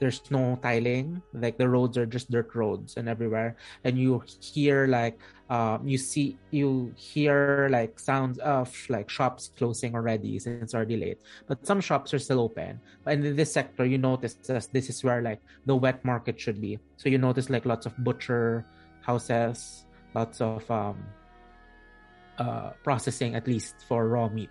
there's 0.00 0.22
no 0.30 0.58
tiling. 0.62 1.22
Like 1.32 1.56
the 1.56 1.68
roads 1.68 1.96
are 1.96 2.06
just 2.06 2.30
dirt 2.30 2.54
roads 2.54 2.96
and 2.96 3.08
everywhere. 3.08 3.56
And 3.84 3.98
you 3.98 4.22
hear 4.40 4.86
like 4.86 5.18
um 5.50 5.86
you 5.86 5.98
see 5.98 6.38
you 6.50 6.92
hear 6.96 7.68
like 7.70 8.00
sounds 8.00 8.38
of 8.38 8.72
like 8.88 9.10
shops 9.10 9.52
closing 9.58 9.94
already 9.94 10.38
since 10.38 10.62
it's 10.62 10.74
already 10.74 10.96
late 10.96 11.20
but 11.46 11.60
some 11.66 11.82
shops 11.82 12.14
are 12.14 12.18
still 12.18 12.40
open. 12.40 12.80
And 13.04 13.24
in 13.24 13.36
this 13.36 13.52
sector 13.52 13.84
you 13.84 13.98
notice 13.98 14.34
that 14.48 14.68
this 14.72 14.88
is 14.88 15.04
where 15.04 15.20
like 15.20 15.40
the 15.66 15.76
wet 15.76 16.04
market 16.04 16.40
should 16.40 16.60
be. 16.60 16.78
So 16.96 17.08
you 17.08 17.18
notice 17.18 17.50
like 17.50 17.66
lots 17.66 17.84
of 17.84 17.92
butcher 17.98 18.64
houses 19.02 19.84
lots 20.14 20.40
of 20.40 20.64
um 20.70 20.96
uh 22.38 22.70
processing 22.82 23.34
at 23.34 23.46
least 23.46 23.76
for 23.86 24.08
raw 24.08 24.28
meat. 24.28 24.50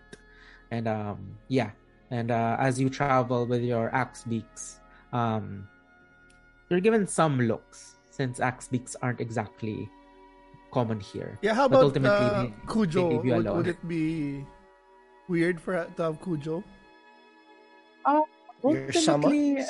And 0.72 0.88
um 0.88 1.38
yeah. 1.48 1.72
And 2.12 2.30
uh, 2.30 2.58
as 2.60 2.80
you 2.80 2.92
travel 2.92 3.48
with 3.48 3.64
your 3.64 3.90
axe 3.90 4.24
beaks 4.24 4.78
um 5.14 5.68
you're 6.70 6.82
given 6.82 7.06
some 7.08 7.38
looks 7.40 7.96
since 8.10 8.40
axe 8.42 8.68
beaks 8.68 8.96
aren't 9.02 9.22
exactly 9.22 9.88
common 10.74 11.00
here 11.00 11.38
Yeah, 11.46 11.54
how 11.54 11.70
But 11.70 11.86
about 11.86 11.94
ultimately, 11.94 12.26
uh, 12.34 12.42
they- 12.50 12.54
Cujo? 12.66 13.22
they 13.22 13.30
would, 13.30 13.46
would 13.46 13.68
it 13.70 13.82
be 13.88 14.42
weird 15.30 15.62
for 15.62 15.78
to 15.86 16.02
have 16.04 16.18
Cujo? 16.22 16.64
You're 18.64 18.92
someone. 18.94 19.32
Ultimately, 19.34 19.66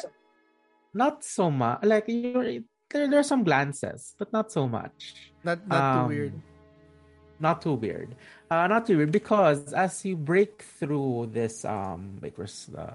not 0.93 1.23
so 1.23 1.49
much 1.49 1.83
like 1.83 2.05
you're 2.07 2.61
there, 2.93 3.09
there 3.09 3.19
are 3.19 3.25
some 3.25 3.43
glances 3.43 4.13
but 4.19 4.31
not 4.31 4.51
so 4.51 4.67
much 4.67 5.33
Not 5.43 5.65
not 5.67 5.81
Um, 5.81 5.93
too 5.97 6.07
weird. 6.15 6.33
not 7.41 7.57
too 7.65 7.73
weird 7.73 8.15
uh 8.53 8.67
not 8.69 8.85
too 8.85 8.95
weird 9.01 9.11
because 9.11 9.73
as 9.73 10.05
you 10.05 10.15
break 10.15 10.61
through 10.61 11.33
this 11.33 11.65
um 11.65 12.19
wait 12.21 12.37
where's 12.37 12.69
the 12.69 12.93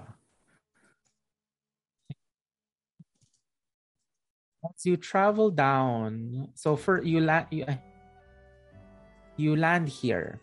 as 4.65 4.85
you 4.85 4.97
travel 4.97 5.49
down 5.49 6.49
so 6.53 6.75
for 6.75 7.01
you 7.01 7.21
land 7.21 7.47
you, 7.49 7.65
you 9.37 9.55
land 9.55 9.87
here. 9.87 10.39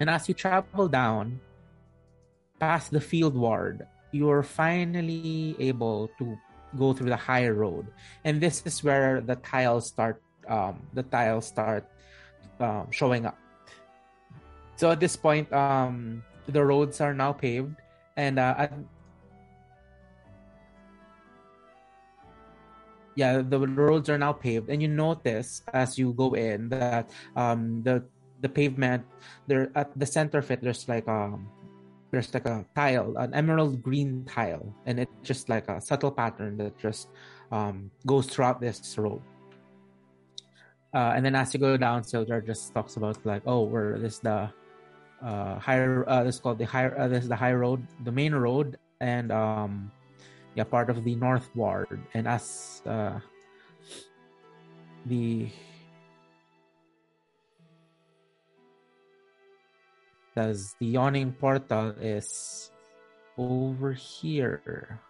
And 0.00 0.10
as 0.10 0.28
you 0.28 0.34
travel 0.34 0.88
down 0.88 1.40
past 2.60 2.90
the 2.90 3.00
field 3.00 3.34
ward 3.34 3.86
you're 4.12 4.42
finally 4.42 5.56
able 5.58 6.10
to 6.18 6.36
go 6.76 6.92
through 6.92 7.08
the 7.08 7.16
high 7.16 7.48
road. 7.48 7.88
And 8.24 8.40
this 8.40 8.62
is 8.66 8.84
where 8.84 9.20
the 9.20 9.36
tiles 9.36 9.88
start 9.88 10.20
um 10.48 10.82
the 10.92 11.02
tiles 11.04 11.46
start 11.46 11.86
um, 12.60 12.90
showing 12.90 13.24
up. 13.24 13.38
So 14.76 14.90
at 14.90 15.00
this 15.00 15.16
point 15.16 15.48
um 15.52 16.22
the 16.46 16.62
roads 16.64 17.00
are 17.00 17.14
now 17.14 17.32
paved. 17.32 17.76
And 18.16 18.38
uh, 18.38 18.68
yeah 23.14 23.42
the 23.42 23.58
roads 23.58 24.08
are 24.08 24.18
now 24.18 24.32
paved. 24.32 24.68
And 24.68 24.82
you 24.82 24.88
notice 24.88 25.62
as 25.72 25.98
you 25.98 26.12
go 26.12 26.34
in 26.34 26.68
that 26.70 27.10
um 27.36 27.82
the 27.82 28.04
the 28.40 28.48
pavement 28.48 29.04
there 29.46 29.70
at 29.74 29.90
the 29.98 30.06
center 30.06 30.38
of 30.38 30.50
it 30.50 30.60
there's 30.62 30.88
like 30.88 31.06
um 31.08 31.48
there's 32.10 32.32
like 32.34 32.46
a 32.46 32.64
tile 32.74 33.16
an 33.16 33.32
emerald 33.34 33.82
green 33.82 34.24
tile. 34.24 34.74
And 34.86 35.00
it's 35.00 35.12
just 35.22 35.48
like 35.48 35.68
a 35.68 35.80
subtle 35.80 36.12
pattern 36.12 36.56
that 36.58 36.78
just 36.78 37.08
um 37.50 37.90
goes 38.06 38.26
throughout 38.26 38.60
this 38.60 38.96
road. 38.98 39.22
Uh, 40.94 41.16
and 41.16 41.24
then 41.24 41.34
as 41.34 41.54
you 41.54 41.60
go 41.60 41.76
down, 41.78 42.02
Sildar 42.02 42.44
just 42.44 42.74
talks 42.74 42.96
about 42.96 43.16
like, 43.24 43.42
oh, 43.46 43.64
we're 43.64 43.98
this 43.98 44.18
the 44.18 44.50
uh 45.22 45.58
higher 45.58 46.04
uh 46.08 46.24
this 46.24 46.34
is 46.34 46.40
called 46.40 46.58
the 46.58 46.66
higher 46.66 46.98
uh, 46.98 47.08
this 47.08 47.22
is 47.24 47.28
the 47.28 47.36
high 47.36 47.54
road, 47.54 47.86
the 48.04 48.12
main 48.12 48.34
road, 48.34 48.76
and 49.00 49.32
um 49.32 49.90
yeah, 50.54 50.64
part 50.64 50.90
of 50.90 51.04
the 51.04 51.14
north 51.14 51.48
ward. 51.54 52.00
And 52.14 52.28
as 52.28 52.82
uh 52.86 53.20
the 55.06 55.48
the 60.34 60.86
yawning 60.86 61.32
portal 61.32 61.92
is 62.00 62.70
over 63.36 63.92
here 63.92 65.00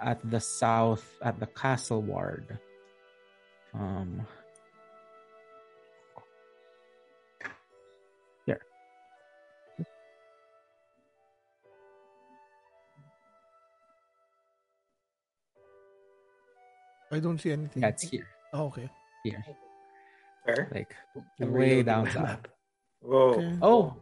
at 0.00 0.18
the 0.28 0.40
south 0.40 1.06
at 1.22 1.38
the 1.38 1.46
castle 1.46 2.02
ward. 2.02 2.58
Um 3.74 4.26
I 17.12 17.18
don't 17.20 17.38
see 17.38 17.52
anything. 17.52 17.82
Yeah, 17.82 17.88
it's 17.90 18.02
here. 18.02 18.26
Oh, 18.52 18.66
okay. 18.66 18.88
Here. 19.24 19.44
Fair. 20.44 20.68
Like 20.72 20.94
I'm 21.40 21.52
way 21.52 21.82
down 21.82 22.04
my 22.04 22.10
south. 22.10 22.40
Whoa. 23.00 23.30
Okay. 23.38 23.58
Oh, 23.62 23.94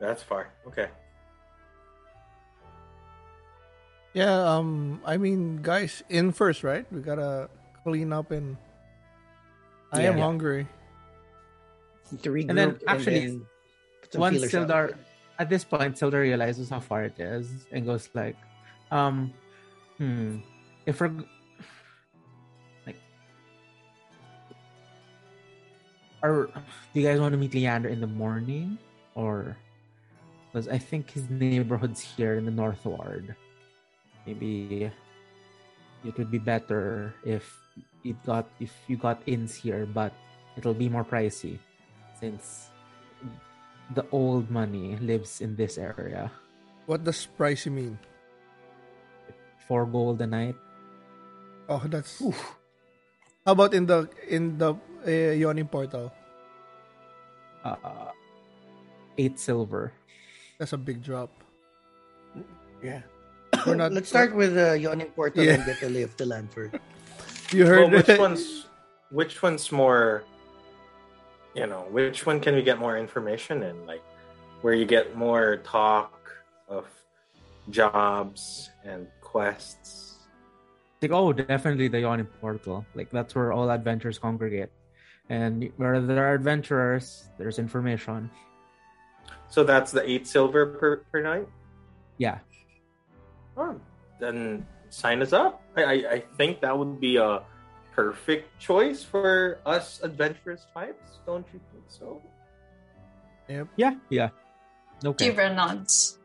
That's 0.00 0.22
far. 0.22 0.52
Okay. 0.66 0.88
Yeah, 4.14 4.34
um 4.56 5.00
I 5.04 5.16
mean 5.16 5.62
guys, 5.62 6.02
in 6.08 6.32
first, 6.32 6.64
right? 6.64 6.84
We 6.90 7.00
gotta 7.00 7.48
clean 7.84 8.12
up 8.12 8.30
and 8.30 8.56
I 9.92 10.02
am 10.02 10.18
Yeah. 10.18 10.24
hungry. 10.24 10.66
To 12.22 12.30
regroup 12.30 12.50
And 12.50 12.58
then, 12.58 12.78
actually, 12.88 13.20
then 13.20 13.46
once 14.18 14.34
feelers 14.34 14.54
out. 14.54 14.68
Sildar 14.68 14.94
at 15.38 15.48
this 15.48 15.62
point 15.62 15.94
Sildar 15.94 16.22
realizes 16.22 16.68
how 16.70 16.80
far 16.80 17.04
it 17.04 17.18
is 17.18 17.66
and 17.70 17.86
goes 17.86 18.10
like, 18.14 18.36
um, 18.90 19.32
hmm, 19.98 20.38
if 20.86 21.00
we're 21.00 21.14
are 26.22 26.48
do 26.92 27.00
you 27.00 27.06
guys 27.06 27.20
want 27.20 27.32
to 27.32 27.38
meet 27.38 27.54
Leander 27.54 27.88
in 27.88 28.00
the 28.00 28.10
morning 28.10 28.78
or? 29.14 29.56
Because 30.50 30.66
I 30.66 30.78
think 30.78 31.10
his 31.10 31.30
neighborhood's 31.30 32.00
here 32.00 32.34
in 32.34 32.44
the 32.44 32.50
North 32.50 32.84
Ward. 32.84 33.36
Maybe 34.26 34.90
it 36.04 36.18
would 36.18 36.30
be 36.30 36.42
better 36.42 37.14
if 37.24 37.46
it 38.04 38.18
got 38.26 38.50
if 38.58 38.74
you 38.88 38.96
got 38.96 39.22
ins 39.26 39.54
here, 39.54 39.86
but 39.86 40.12
it'll 40.56 40.74
be 40.74 40.88
more 40.88 41.04
pricey 41.04 41.58
since 42.18 42.70
the 43.94 44.04
old 44.12 44.50
money 44.50 44.96
lives 44.98 45.40
in 45.40 45.56
this 45.56 45.78
area. 45.78 46.30
What 46.86 47.04
does 47.04 47.28
pricey 47.38 47.70
mean? 47.70 47.98
Four 49.66 49.86
gold 49.86 50.20
a 50.20 50.26
night. 50.26 50.56
Oh, 51.68 51.82
that's. 51.86 52.18
How 53.46 53.52
about 53.54 53.74
in 53.74 53.86
the 53.86 54.10
in 54.26 54.58
the 54.58 54.74
uh, 55.06 55.10
yawning 55.36 55.68
portal? 55.68 56.12
Uh, 57.64 57.76
eight 59.18 59.38
silver. 59.38 59.92
That's 60.58 60.72
a 60.72 60.78
big 60.78 61.02
drop. 61.02 61.30
Yeah. 62.82 63.02
We're 63.66 63.74
not- 63.76 63.92
Let's 63.92 64.08
start 64.08 64.34
with 64.34 64.54
the 64.54 64.70
uh, 64.70 64.74
yawning 64.74 65.10
portal 65.12 65.44
Yeah. 65.44 65.54
and 65.54 65.64
get 65.66 65.80
the 65.80 65.88
lay 65.90 66.02
of 66.02 66.16
the 66.16 66.26
land 66.26 66.52
first. 66.52 66.74
You 67.52 67.64
Well, 67.64 67.88
heard 67.90 68.06
which 68.06 68.18
one's 68.18 68.66
which 69.10 69.42
one's 69.42 69.72
more 69.72 70.22
you 71.52 71.66
know, 71.66 71.82
which 71.90 72.24
one 72.26 72.38
can 72.38 72.54
we 72.54 72.62
get 72.62 72.78
more 72.78 72.96
information 72.96 73.64
in? 73.64 73.74
Like 73.86 74.02
where 74.62 74.72
you 74.72 74.84
get 74.84 75.16
more 75.16 75.56
talk 75.66 76.14
of 76.68 76.86
jobs 77.70 78.70
and 78.84 79.08
quests. 79.20 80.14
Like, 81.02 81.10
oh, 81.10 81.32
definitely 81.32 81.88
the 81.88 82.00
yawning 82.00 82.26
portal. 82.40 82.86
Like 82.94 83.10
that's 83.10 83.34
where 83.34 83.52
all 83.52 83.68
adventurers 83.70 84.16
congregate, 84.18 84.70
and 85.30 85.72
where 85.78 86.00
there 86.00 86.26
are 86.26 86.34
adventurers, 86.34 87.30
there's 87.38 87.58
information. 87.58 88.28
So 89.48 89.64
that's 89.64 89.90
the 89.90 90.04
eight 90.08 90.26
silver 90.26 90.66
per, 90.66 90.96
per 91.10 91.22
night? 91.22 91.48
Yeah, 92.18 92.40
Oh, 93.56 93.78
then 94.18 94.66
sign 94.88 95.20
us 95.22 95.32
up. 95.32 95.62
I, 95.76 95.82
I, 95.84 95.92
I 95.92 96.24
think 96.36 96.60
that 96.60 96.76
would 96.76 97.00
be 97.00 97.16
a 97.16 97.42
perfect 97.92 98.58
choice 98.58 99.02
for 99.02 99.58
us 99.66 100.00
adventurous 100.02 100.66
types, 100.72 101.18
don't 101.26 101.46
you 101.52 101.60
think 101.72 101.84
so? 101.88 102.22
Yep. 103.48 103.68
yeah, 103.76 103.94
yeah. 104.08 104.28
Okay. 105.04 105.30
Shivra 105.30 105.54
nods. 105.54 106.18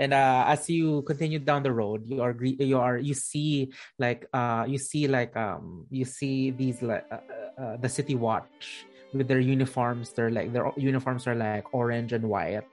And 0.00 0.16
uh, 0.16 0.44
as 0.48 0.68
you 0.68 1.02
continue 1.02 1.38
down 1.38 1.62
the 1.62 1.70
road 1.70 2.02
you 2.08 2.24
are 2.24 2.34
you 2.40 2.78
are 2.80 2.96
you 2.96 3.12
see 3.12 3.70
like 4.00 4.26
uh 4.32 4.64
you 4.66 4.78
see 4.78 5.06
like 5.06 5.36
um 5.36 5.84
you 5.90 6.04
see 6.08 6.50
these 6.50 6.80
like 6.80 7.04
uh, 7.12 7.20
uh, 7.20 7.62
uh, 7.62 7.76
the 7.76 7.88
city 7.88 8.16
watch 8.16 8.88
with 9.12 9.28
their 9.28 9.40
uniforms. 9.40 10.12
They're 10.12 10.30
like 10.30 10.52
their 10.52 10.72
uniforms 10.76 11.26
are 11.26 11.34
like 11.34 11.74
orange 11.74 12.12
and 12.12 12.24
white. 12.24 12.64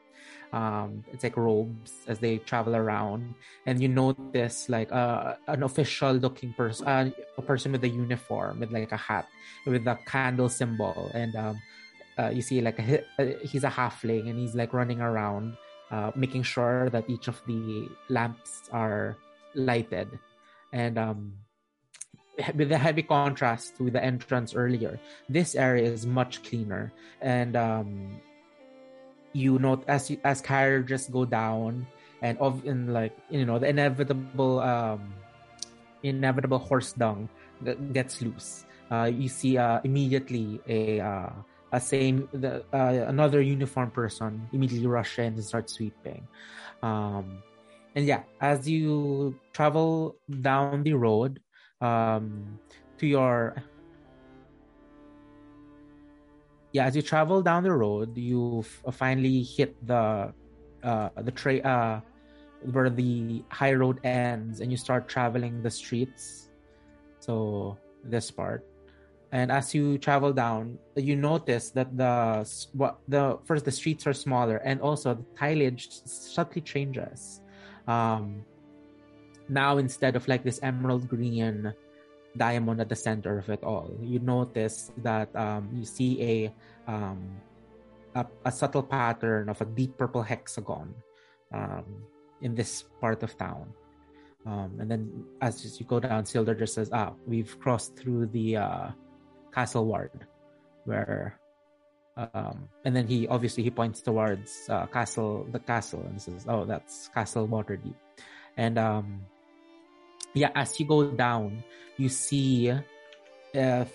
Um 0.54 1.04
it's 1.12 1.24
like 1.24 1.36
robes 1.36 1.92
as 2.08 2.20
they 2.20 2.38
travel 2.40 2.76
around. 2.76 3.36
And 3.66 3.82
you 3.82 3.90
notice 3.90 4.70
like 4.70 4.92
uh, 4.92 5.36
an 5.48 5.64
official 5.64 6.14
looking 6.14 6.54
person 6.54 6.88
uh, 6.88 7.10
a 7.38 7.42
person 7.42 7.74
with 7.74 7.84
a 7.84 7.90
uniform 7.90 8.62
with 8.62 8.72
like 8.72 8.92
a 8.92 8.98
hat 8.98 9.28
with 9.66 9.86
a 9.86 10.00
candle 10.06 10.50
symbol. 10.50 11.12
And 11.14 11.36
um 11.36 11.60
uh, 12.18 12.30
you 12.34 12.42
see 12.42 12.62
like 12.62 12.80
a, 12.80 13.04
uh, 13.20 13.38
he's 13.44 13.64
a 13.64 13.70
halfling 13.70 14.30
and 14.30 14.40
he's 14.40 14.56
like 14.56 14.74
running 14.74 15.02
around 15.02 15.54
uh, 15.92 16.12
making 16.16 16.44
sure 16.44 16.90
that 16.90 17.10
each 17.10 17.28
of 17.28 17.42
the 17.48 17.90
lamps 18.10 18.70
are 18.72 19.18
lighted. 19.56 20.20
And 20.74 20.98
um, 20.98 21.34
with 22.56 22.70
the 22.70 22.78
heavy 22.78 23.04
contrast 23.04 23.78
to 23.78 23.90
the 23.90 24.04
entrance 24.04 24.54
earlier, 24.54 25.00
this 25.30 25.56
area 25.56 25.90
is 25.90 26.06
much 26.06 26.44
cleaner. 26.44 26.92
And 27.22 27.56
um, 27.56 28.22
you 29.34 29.60
note 29.60 29.84
as 29.88 30.10
you, 30.10 30.18
as 30.24 30.42
carriages 30.42 31.08
go 31.08 31.26
down, 31.26 31.88
and 32.22 32.38
of 32.40 32.66
in 32.66 32.94
like 32.94 33.14
you 33.30 33.46
know 33.46 33.60
the 33.60 33.70
inevitable 33.70 34.60
um, 34.60 35.14
inevitable 36.04 36.60
horse 36.60 36.94
dung 36.94 37.30
that 37.62 37.94
gets 37.94 38.22
loose. 38.22 38.66
Uh, 38.90 39.12
you 39.12 39.28
see 39.28 39.58
uh, 39.58 39.82
immediately 39.84 40.60
a 40.68 41.00
uh, 41.00 41.30
a 41.72 41.80
same 41.80 42.28
the, 42.32 42.64
uh, 42.74 43.06
another 43.08 43.42
uniform 43.42 43.92
person 43.92 44.48
immediately 44.54 44.88
rush 44.88 45.20
in 45.20 45.34
and 45.34 45.44
start 45.44 45.70
sweeping. 45.70 46.28
Um 46.82 47.44
and 47.96 48.06
yeah 48.06 48.24
as 48.40 48.70
you 48.70 49.34
travel 49.54 50.18
down 50.30 50.84
the 50.84 50.94
road 50.94 51.40
um 51.82 52.60
to 53.00 53.08
your 53.08 53.56
yeah 56.74 56.86
as 56.86 56.96
you 56.96 57.02
travel 57.02 57.42
down 57.42 57.64
the 57.64 57.72
road 57.74 58.16
you 58.16 58.62
finally 58.92 59.42
hit 59.42 59.74
the 59.82 60.30
uh 60.84 61.10
the 61.18 61.32
tra- 61.32 61.66
uh 61.66 62.00
where 62.72 62.90
the 62.90 63.44
high 63.52 63.74
road 63.74 64.00
ends 64.04 64.62
and 64.62 64.72
you 64.72 64.78
start 64.78 65.08
traveling 65.08 65.62
the 65.62 65.70
streets. 65.70 66.50
So 67.20 67.78
this 68.04 68.32
part 68.32 68.66
and 69.32 69.52
as 69.52 69.76
you 69.76 69.98
travel 69.98 70.32
down 70.32 70.80
you 70.96 71.16
notice 71.16 71.72
that 71.72 71.92
the 71.98 72.48
what 72.72 73.00
the 73.08 73.38
first 73.44 73.66
the 73.66 73.72
streets 73.72 74.08
are 74.08 74.14
smaller 74.14 74.58
and 74.64 74.80
also 74.80 75.14
the 75.14 75.26
tillage 75.36 75.90
subtly 76.06 76.62
changes. 76.62 77.42
Um 77.88 78.44
now 79.50 79.78
instead 79.78 80.16
of 80.16 80.28
like 80.28 80.44
this 80.44 80.60
emerald 80.64 81.08
green 81.08 81.74
diamond 82.36 82.80
at 82.80 82.90
the 82.90 82.96
center 82.96 83.40
of 83.40 83.50
it 83.50 83.64
all 83.64 83.90
you 84.04 84.20
notice 84.20 84.92
that 85.00 85.34
um 85.36 85.72
you 85.74 85.86
see 85.86 86.22
a 86.22 86.36
um 86.92 87.20
a, 88.16 88.26
a 88.46 88.52
subtle 88.52 88.84
pattern 88.84 89.50
of 89.50 89.60
a 89.62 89.66
deep 89.66 89.98
purple 89.98 90.22
hexagon 90.24 90.94
um 91.54 91.84
in 92.42 92.54
this 92.54 92.84
part 93.02 93.24
of 93.24 93.36
town. 93.38 93.68
Um 94.46 94.80
and 94.80 94.88
then 94.88 95.26
as 95.42 95.60
you 95.80 95.86
go 95.86 96.00
down 96.00 96.24
Sildar 96.24 96.58
just 96.58 96.76
says 96.76 96.90
ah 96.94 97.12
we've 97.26 97.60
crossed 97.60 98.00
through 98.00 98.28
the 98.32 98.56
uh 98.56 98.88
castle 99.58 99.90
ward 99.90 100.14
where 100.86 101.34
um 102.16 102.70
and 102.86 102.94
then 102.96 103.10
he 103.10 103.26
obviously 103.28 103.66
he 103.66 103.74
points 103.74 104.06
towards 104.06 104.70
uh, 104.70 104.86
castle 104.94 105.50
the 105.50 105.58
castle 105.58 106.06
and 106.06 106.22
says 106.22 106.46
oh 106.48 106.64
that's 106.66 107.10
castle 107.10 107.48
waterdeep. 107.50 107.98
And 108.58 108.78
um 108.78 109.26
yeah 110.38 110.54
as 110.54 110.80
you 110.80 110.86
go 110.86 111.10
down 111.10 111.64
you 111.98 112.10
see 112.10 112.70
uh, 112.70 113.86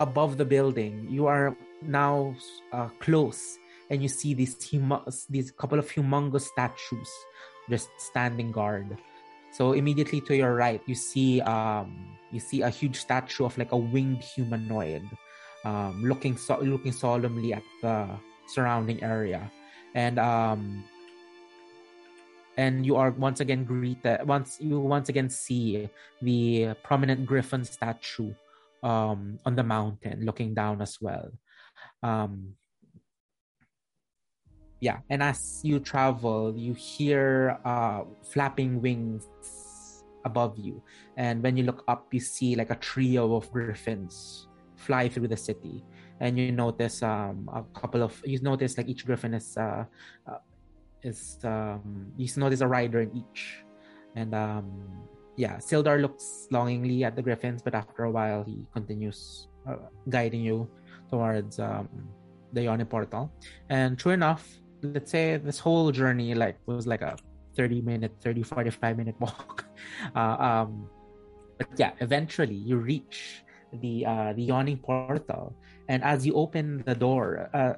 above 0.00 0.40
the 0.40 0.48
building 0.48 1.06
you 1.10 1.26
are 1.28 1.54
now 1.84 2.34
uh, 2.72 2.88
close 3.04 3.58
and 3.90 4.00
you 4.00 4.08
see 4.08 4.32
these 4.32 4.56
humo- 4.56 5.04
these 5.28 5.52
couple 5.52 5.78
of 5.78 5.84
humongous 5.92 6.48
statues 6.48 7.10
just 7.68 7.90
standing 8.00 8.50
guard 8.50 8.96
so 9.52 9.72
immediately 9.72 10.20
to 10.20 10.36
your 10.36 10.54
right 10.54 10.80
you 10.86 10.94
see 10.94 11.40
um 11.42 12.16
you 12.32 12.40
see 12.40 12.62
a 12.62 12.70
huge 12.70 12.96
statue 12.96 13.44
of 13.44 13.56
like 13.58 13.72
a 13.72 13.76
winged 13.76 14.22
humanoid 14.22 15.04
um 15.64 16.02
looking 16.02 16.36
so 16.36 16.58
looking 16.60 16.92
solemnly 16.92 17.52
at 17.52 17.62
the 17.82 18.08
surrounding 18.46 19.02
area. 19.02 19.50
And 19.94 20.18
um 20.18 20.84
and 22.56 22.84
you 22.84 22.96
are 22.96 23.10
once 23.12 23.40
again 23.40 23.64
greeted 23.64 24.20
once 24.28 24.60
you 24.60 24.78
once 24.78 25.08
again 25.08 25.28
see 25.28 25.88
the 26.20 26.74
prominent 26.84 27.24
griffin 27.24 27.64
statue 27.64 28.34
um 28.82 29.38
on 29.46 29.56
the 29.56 29.64
mountain 29.64 30.24
looking 30.24 30.54
down 30.54 30.80
as 30.82 30.98
well. 31.00 31.30
Um 32.02 32.56
yeah 34.82 34.98
and 35.10 35.22
as 35.22 35.62
you 35.62 35.78
travel 35.78 36.52
you 36.58 36.74
hear 36.74 37.56
uh 37.64 38.02
flapping 38.26 38.82
wings 38.82 39.30
above 40.24 40.58
you. 40.58 40.82
And 41.16 41.42
when 41.42 41.56
you 41.56 41.64
look 41.64 41.84
up 41.88 42.12
you 42.12 42.20
see 42.20 42.54
like 42.54 42.70
a 42.70 42.76
trio 42.76 43.34
of 43.34 43.50
griffins 43.50 44.48
fly 44.76 45.08
through 45.08 45.28
the 45.28 45.36
city. 45.36 45.84
And 46.20 46.38
you 46.38 46.52
notice 46.52 47.02
um 47.02 47.48
a 47.52 47.62
couple 47.78 48.02
of 48.02 48.20
you 48.24 48.38
notice 48.40 48.76
like 48.76 48.88
each 48.88 49.06
griffin 49.06 49.34
is 49.34 49.56
uh, 49.56 49.84
uh 50.26 50.42
is 51.02 51.38
um 51.44 52.12
you 52.16 52.28
notice 52.36 52.60
a 52.60 52.68
rider 52.68 53.00
in 53.00 53.10
each. 53.14 53.62
And 54.14 54.34
um 54.34 54.66
yeah, 55.36 55.56
Sildar 55.56 56.00
looks 56.00 56.46
longingly 56.50 57.04
at 57.04 57.16
the 57.16 57.22
griffins, 57.22 57.62
but 57.62 57.74
after 57.74 58.04
a 58.04 58.10
while, 58.10 58.44
he 58.44 58.66
continues 58.74 59.48
uh, 59.66 59.88
guiding 60.10 60.42
you 60.42 60.68
towards 61.08 61.58
um, 61.58 61.88
the 62.52 62.64
Yawning 62.64 62.84
portal. 62.84 63.32
And 63.70 63.98
true 63.98 64.12
enough, 64.12 64.46
let's 64.82 65.10
say 65.10 65.36
this 65.36 65.58
whole 65.58 65.90
journey 65.92 66.34
like 66.34 66.58
was 66.66 66.86
like 66.86 67.02
a 67.02 67.16
30 67.56 67.82
minute, 67.82 68.12
30, 68.20 68.42
45 68.42 68.96
minute 68.96 69.16
walk. 69.20 69.66
Uh, 70.16 70.36
um, 70.38 70.88
but 71.58 71.68
yeah, 71.76 71.92
eventually 72.00 72.54
you 72.54 72.76
reach 72.76 73.44
the 73.82 74.06
uh, 74.06 74.32
the 74.32 74.42
yawning 74.42 74.78
portal, 74.78 75.54
and 75.88 76.02
as 76.02 76.24
you 76.26 76.34
open 76.34 76.82
the 76.86 76.94
door, 76.94 77.50
uh, 77.52 77.74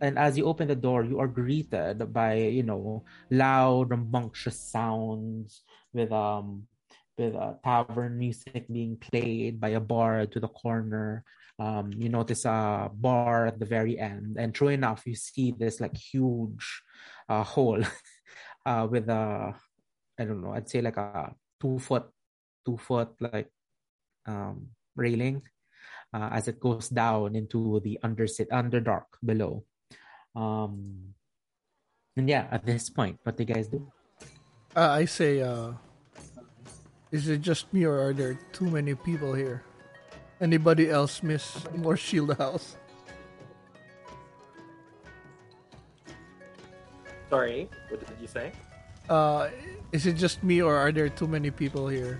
and 0.00 0.18
as 0.18 0.36
you 0.36 0.44
open 0.44 0.68
the 0.68 0.76
door, 0.76 1.04
you 1.04 1.18
are 1.18 1.26
greeted 1.26 2.12
by 2.12 2.34
you 2.34 2.62
know 2.62 3.02
loud, 3.30 3.90
rambunctious 3.90 4.60
sounds 4.60 5.62
with 5.92 6.12
um 6.12 6.68
with 7.16 7.34
uh, 7.34 7.54
tavern 7.64 8.18
music 8.18 8.68
being 8.70 8.96
played 8.96 9.60
by 9.60 9.70
a 9.70 9.80
bar 9.80 10.26
to 10.26 10.38
the 10.38 10.48
corner. 10.48 11.24
Um, 11.58 11.90
you 11.92 12.08
notice 12.08 12.44
a 12.44 12.90
bar 12.92 13.46
at 13.46 13.58
the 13.58 13.66
very 13.66 13.98
end, 13.98 14.36
and 14.38 14.54
true 14.54 14.68
enough, 14.68 15.02
you 15.06 15.16
see 15.16 15.52
this 15.56 15.80
like 15.80 15.96
huge 15.96 16.82
uh, 17.28 17.42
hole 17.42 17.82
uh, 18.66 18.86
with 18.88 19.08
a 19.08 19.54
I 20.18 20.24
don't 20.24 20.42
know, 20.42 20.52
I'd 20.52 20.68
say 20.68 20.82
like 20.82 20.96
a 20.96 21.32
two 21.60 21.78
foot, 21.78 22.10
two 22.66 22.76
foot 22.76 23.14
like 23.20 23.50
um, 24.26 24.68
railing 24.96 25.42
uh, 26.12 26.28
as 26.32 26.48
it 26.48 26.58
goes 26.58 26.88
down 26.88 27.36
into 27.36 27.80
the 27.80 27.98
undersit 28.02 28.48
underdark 28.48 29.06
below. 29.24 29.64
Um, 30.34 31.14
and 32.16 32.28
yeah, 32.28 32.48
at 32.50 32.66
this 32.66 32.90
point, 32.90 33.20
what 33.22 33.36
do 33.36 33.44
you 33.44 33.54
guys 33.54 33.68
do? 33.68 33.86
Uh, 34.74 34.90
I 34.90 35.04
say, 35.04 35.40
uh, 35.40 35.72
is 37.12 37.28
it 37.28 37.40
just 37.40 37.72
me 37.72 37.84
or 37.84 37.98
are 38.00 38.12
there 38.12 38.38
too 38.52 38.66
many 38.66 38.94
people 38.94 39.34
here? 39.34 39.62
Anybody 40.40 40.88
else 40.88 41.22
miss 41.22 41.66
more 41.74 41.96
Shield 41.96 42.36
House? 42.38 42.76
Sorry, 47.28 47.68
what 47.90 48.00
did 48.00 48.16
you 48.20 48.28
say? 48.28 48.52
Uh, 49.08 49.48
is 49.92 50.06
it 50.06 50.14
just 50.14 50.42
me 50.44 50.62
or 50.62 50.76
are 50.76 50.92
there 50.92 51.08
too 51.08 51.26
many 51.26 51.50
people 51.50 51.88
here? 51.88 52.18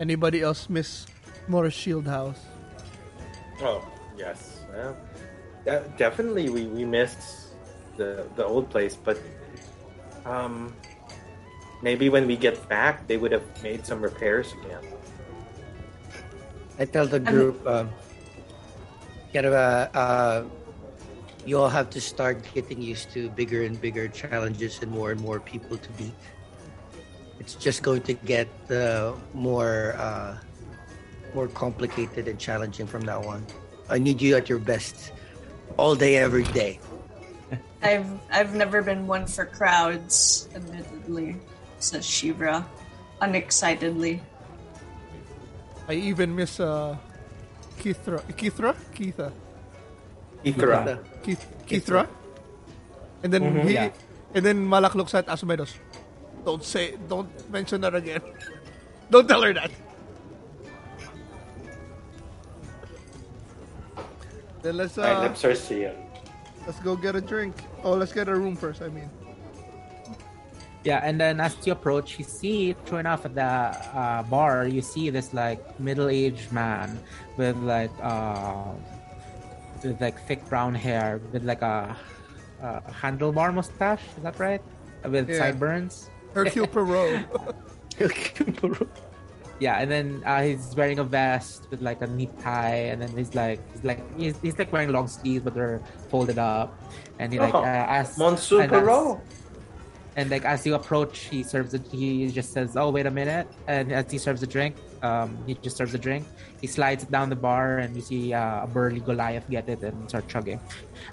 Anybody 0.00 0.40
else 0.40 0.68
miss 0.70 1.06
more 1.48 1.70
Shield 1.70 2.06
House? 2.06 2.40
Oh, 3.60 3.84
yes. 4.16 4.60
Well, 4.72 4.96
de- 5.64 5.84
definitely 5.98 6.48
we, 6.48 6.64
we 6.66 6.84
missed 6.84 7.52
the, 7.96 8.26
the 8.36 8.44
old 8.44 8.70
place, 8.70 8.96
but 8.96 9.20
um, 10.24 10.74
maybe 11.82 12.08
when 12.08 12.26
we 12.26 12.36
get 12.36 12.56
back, 12.68 13.06
they 13.06 13.18
would 13.18 13.32
have 13.32 13.44
made 13.62 13.84
some 13.84 14.00
repairs 14.00 14.54
again. 14.64 14.82
I 16.80 16.86
tell 16.86 17.06
the 17.06 17.20
group, 17.20 17.60
um, 17.66 17.92
of, 19.34 19.44
uh, 19.52 19.88
uh, 19.92 20.44
you 21.44 21.58
all 21.58 21.68
have 21.68 21.90
to 21.90 22.00
start 22.00 22.40
getting 22.54 22.80
used 22.80 23.12
to 23.12 23.28
bigger 23.28 23.64
and 23.64 23.78
bigger 23.78 24.08
challenges 24.08 24.80
and 24.80 24.90
more 24.90 25.12
and 25.12 25.20
more 25.20 25.40
people 25.40 25.76
to 25.76 25.90
beat. 26.00 26.16
It's 27.38 27.54
just 27.54 27.82
going 27.82 28.00
to 28.08 28.14
get 28.14 28.48
uh, 28.70 29.12
more 29.34 29.92
uh, 29.98 30.40
more 31.34 31.48
complicated 31.48 32.28
and 32.28 32.38
challenging 32.40 32.86
from 32.86 33.04
now 33.04 33.22
on. 33.24 33.44
I 33.90 33.98
need 33.98 34.22
you 34.22 34.34
at 34.36 34.48
your 34.48 34.58
best 34.58 35.12
all 35.76 35.94
day, 35.94 36.16
every 36.16 36.44
day. 36.56 36.80
I've 37.82 38.08
I've 38.32 38.54
never 38.54 38.80
been 38.80 39.06
one 39.06 39.26
for 39.26 39.44
crowds, 39.44 40.48
admittedly, 40.54 41.36
says 41.78 42.06
Shivra, 42.06 42.64
unexcitedly. 43.20 44.22
I 45.90 45.94
even 45.94 46.36
miss 46.36 46.60
uh, 46.60 46.94
Kithra. 47.82 48.22
Kithra? 48.38 48.74
Keitha. 48.94 49.32
Ithra. 50.44 50.98
Keith, 51.24 51.42
Kithra. 51.66 52.06
And 53.24 53.32
then 53.34 53.42
Mhm. 53.42 53.64
he, 53.66 53.74
Yeah. 53.74 53.90
and 54.34 54.46
then 54.46 54.62
Malak 54.62 54.94
looks 54.94 55.14
at 55.18 55.26
Asumedos. 55.26 55.74
Don't 56.46 56.62
say, 56.62 56.94
don't 57.08 57.28
mention 57.50 57.80
that 57.82 57.94
again. 57.94 58.22
don't 59.10 59.26
tell 59.26 59.42
her 59.42 59.52
that. 59.52 59.70
Then 64.62 64.76
let's 64.76 64.96
My 64.96 65.10
uh, 65.10 65.22
lips 65.22 65.44
are 65.44 65.54
sealed. 65.54 65.96
let's 66.66 66.78
go 66.80 66.94
get 66.94 67.16
a 67.16 67.20
drink. 67.20 67.56
Oh, 67.82 67.94
let's 67.94 68.12
get 68.12 68.28
a 68.28 68.34
room 68.36 68.54
first. 68.56 68.80
I 68.82 68.88
mean, 68.88 69.10
Yeah, 70.82 71.00
and 71.04 71.20
then 71.20 71.40
as 71.40 71.56
you 71.66 71.72
approach, 71.72 72.18
you 72.18 72.24
see, 72.24 72.74
true 72.86 72.98
enough, 72.98 73.26
at 73.26 73.34
the 73.34 73.44
uh, 73.44 74.22
bar, 74.24 74.66
you 74.66 74.80
see 74.80 75.10
this 75.10 75.34
like 75.34 75.60
middle-aged 75.78 76.50
man 76.52 76.98
with 77.36 77.56
like 77.58 77.90
uh, 78.00 78.64
with 79.84 80.00
like 80.00 80.18
thick 80.26 80.40
brown 80.48 80.74
hair, 80.74 81.20
with 81.32 81.44
like 81.44 81.60
a, 81.60 81.94
a 82.62 82.80
handlebar 82.90 83.52
mustache. 83.52 84.00
Is 84.16 84.22
that 84.22 84.38
right? 84.38 84.62
With 85.04 85.28
Yeah. 85.28 85.38
sideburns. 85.38 86.08
Hercule 86.34 86.66
Poirot. 86.66 87.26
Yeah, 89.58 89.76
and 89.80 89.90
then 89.90 90.22
uh, 90.24 90.40
he's 90.42 90.74
wearing 90.74 90.98
a 91.00 91.04
vest 91.04 91.66
with 91.70 91.82
like 91.82 92.00
a 92.00 92.06
neat 92.06 92.32
tie, 92.40 92.88
and 92.88 93.02
then 93.02 93.10
he's 93.14 93.34
like 93.34 93.60
he's 93.72 93.84
like 93.84 94.00
he's, 94.16 94.34
he's 94.40 94.58
like 94.58 94.72
wearing 94.72 94.90
long 94.92 95.08
sleeves, 95.08 95.44
but 95.44 95.52
they're 95.52 95.82
folded 96.08 96.38
up, 96.38 96.72
and 97.18 97.30
he 97.32 97.38
like 97.38 97.52
Oh, 97.54 97.60
uh, 97.60 97.84
as 97.88 98.16
Monsieur 98.16 98.62
and 98.62 98.72
as- 98.72 98.80
Poirot. 98.80 99.20
And 100.20 100.28
like 100.28 100.44
as 100.44 100.66
you 100.68 100.74
approach 100.76 101.32
he 101.32 101.40
serves 101.42 101.72
it 101.72 101.80
he 101.90 102.28
just 102.28 102.52
says 102.52 102.76
oh 102.76 102.90
wait 102.92 103.06
a 103.08 103.10
minute 103.10 103.48
and 103.66 103.90
as 103.90 104.04
he 104.12 104.18
serves 104.20 104.40
the 104.44 104.46
drink 104.46 104.76
um 105.02 105.32
he 105.46 105.54
just 105.64 105.76
serves 105.80 105.92
the 105.92 106.02
drink. 106.06 106.28
He 106.60 106.66
slides 106.66 107.04
it 107.04 107.10
down 107.10 107.32
the 107.32 107.40
bar 107.48 107.78
and 107.80 107.96
you 107.96 108.02
see 108.02 108.34
uh, 108.36 108.64
a 108.64 108.68
burly 108.68 109.00
goliath 109.00 109.48
get 109.48 109.66
it 109.66 109.80
and 109.80 109.96
start 110.12 110.28
chugging. 110.28 110.60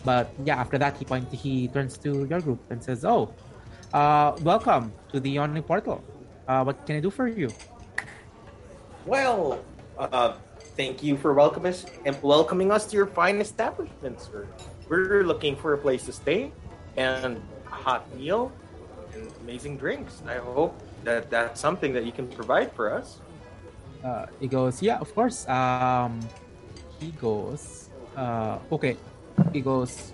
But 0.04 0.28
yeah 0.44 0.60
after 0.60 0.78
that 0.84 0.98
he 1.00 1.06
point 1.06 1.32
he 1.32 1.70
turns 1.70 1.98
to 2.04 2.28
your 2.28 2.42
group 2.42 2.60
and 2.70 2.84
says 2.84 3.06
oh 3.06 3.32
uh 3.94 4.36
welcome 4.44 4.92
to 5.14 5.24
the 5.24 5.32
yawning 5.40 5.64
portal. 5.64 6.04
Uh 6.48 6.68
what 6.68 6.86
can 6.86 6.98
i 6.98 7.00
do 7.00 7.10
for 7.10 7.28
you? 7.32 7.48
Well, 9.06 9.64
uh, 9.98 10.36
thank 10.76 11.02
you 11.02 11.16
for 11.16 11.32
welcoming 11.34 11.72
us 11.72 11.86
and 12.04 12.12
welcoming 12.22 12.76
us 12.76 12.84
to 12.92 12.98
your 13.00 13.08
fine 13.08 13.40
establishment, 13.40 14.20
sir. 14.20 14.46
We're 14.90 15.24
looking 15.24 15.56
for 15.56 15.72
a 15.72 15.78
place 15.78 16.04
to 16.08 16.12
stay 16.12 16.52
and 16.98 17.40
a 17.72 17.76
hot 17.88 18.04
meal 18.20 18.52
and 19.18 19.32
amazing 19.42 19.78
drinks. 19.78 20.22
I 20.28 20.38
hope 20.38 20.78
that 21.04 21.30
that's 21.30 21.60
something 21.60 21.94
that 21.94 22.06
you 22.06 22.12
can 22.14 22.28
provide 22.30 22.72
for 22.78 22.94
us. 22.94 23.20
uh 24.04 24.26
he 24.40 24.48
goes 24.48 24.82
yeah 24.82 24.98
of 25.02 25.10
course. 25.18 25.48
Um 25.50 26.22
he 27.02 27.10
goes 27.18 27.90
uh 28.16 28.60
okay. 28.72 28.96
He 29.54 29.62
goes 29.62 30.14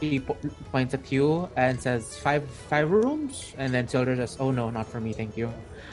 he 0.00 0.18
po- 0.20 0.36
points 0.72 0.92
at 0.94 1.06
you 1.14 1.48
and 1.56 1.80
says 1.80 2.18
five 2.18 2.42
five 2.70 2.90
rooms? 2.90 3.54
And 3.56 3.72
then 3.74 3.86
Sildar 3.86 4.16
says 4.16 4.36
oh 4.40 4.50
no 4.50 4.70
not 4.70 4.86
for 4.90 5.00
me 5.00 5.12
thank 5.14 5.36
you. 5.36 5.48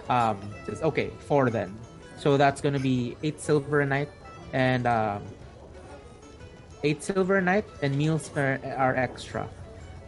Um 0.09 0.37
says 0.65 0.81
okay 0.81 1.09
four 1.29 1.49
then. 1.49 1.77
So 2.17 2.37
that's 2.37 2.61
gonna 2.61 2.81
be 2.81 3.17
eight 3.23 3.39
silver 3.41 3.81
a 3.81 3.85
night 3.85 4.09
and 4.53 4.87
um 4.87 5.21
eight 6.83 7.03
silver 7.03 7.37
a 7.37 7.41
night 7.41 7.65
and 7.81 7.95
meals 7.95 8.29
are, 8.35 8.59
are 8.77 8.95
extra. 8.97 9.47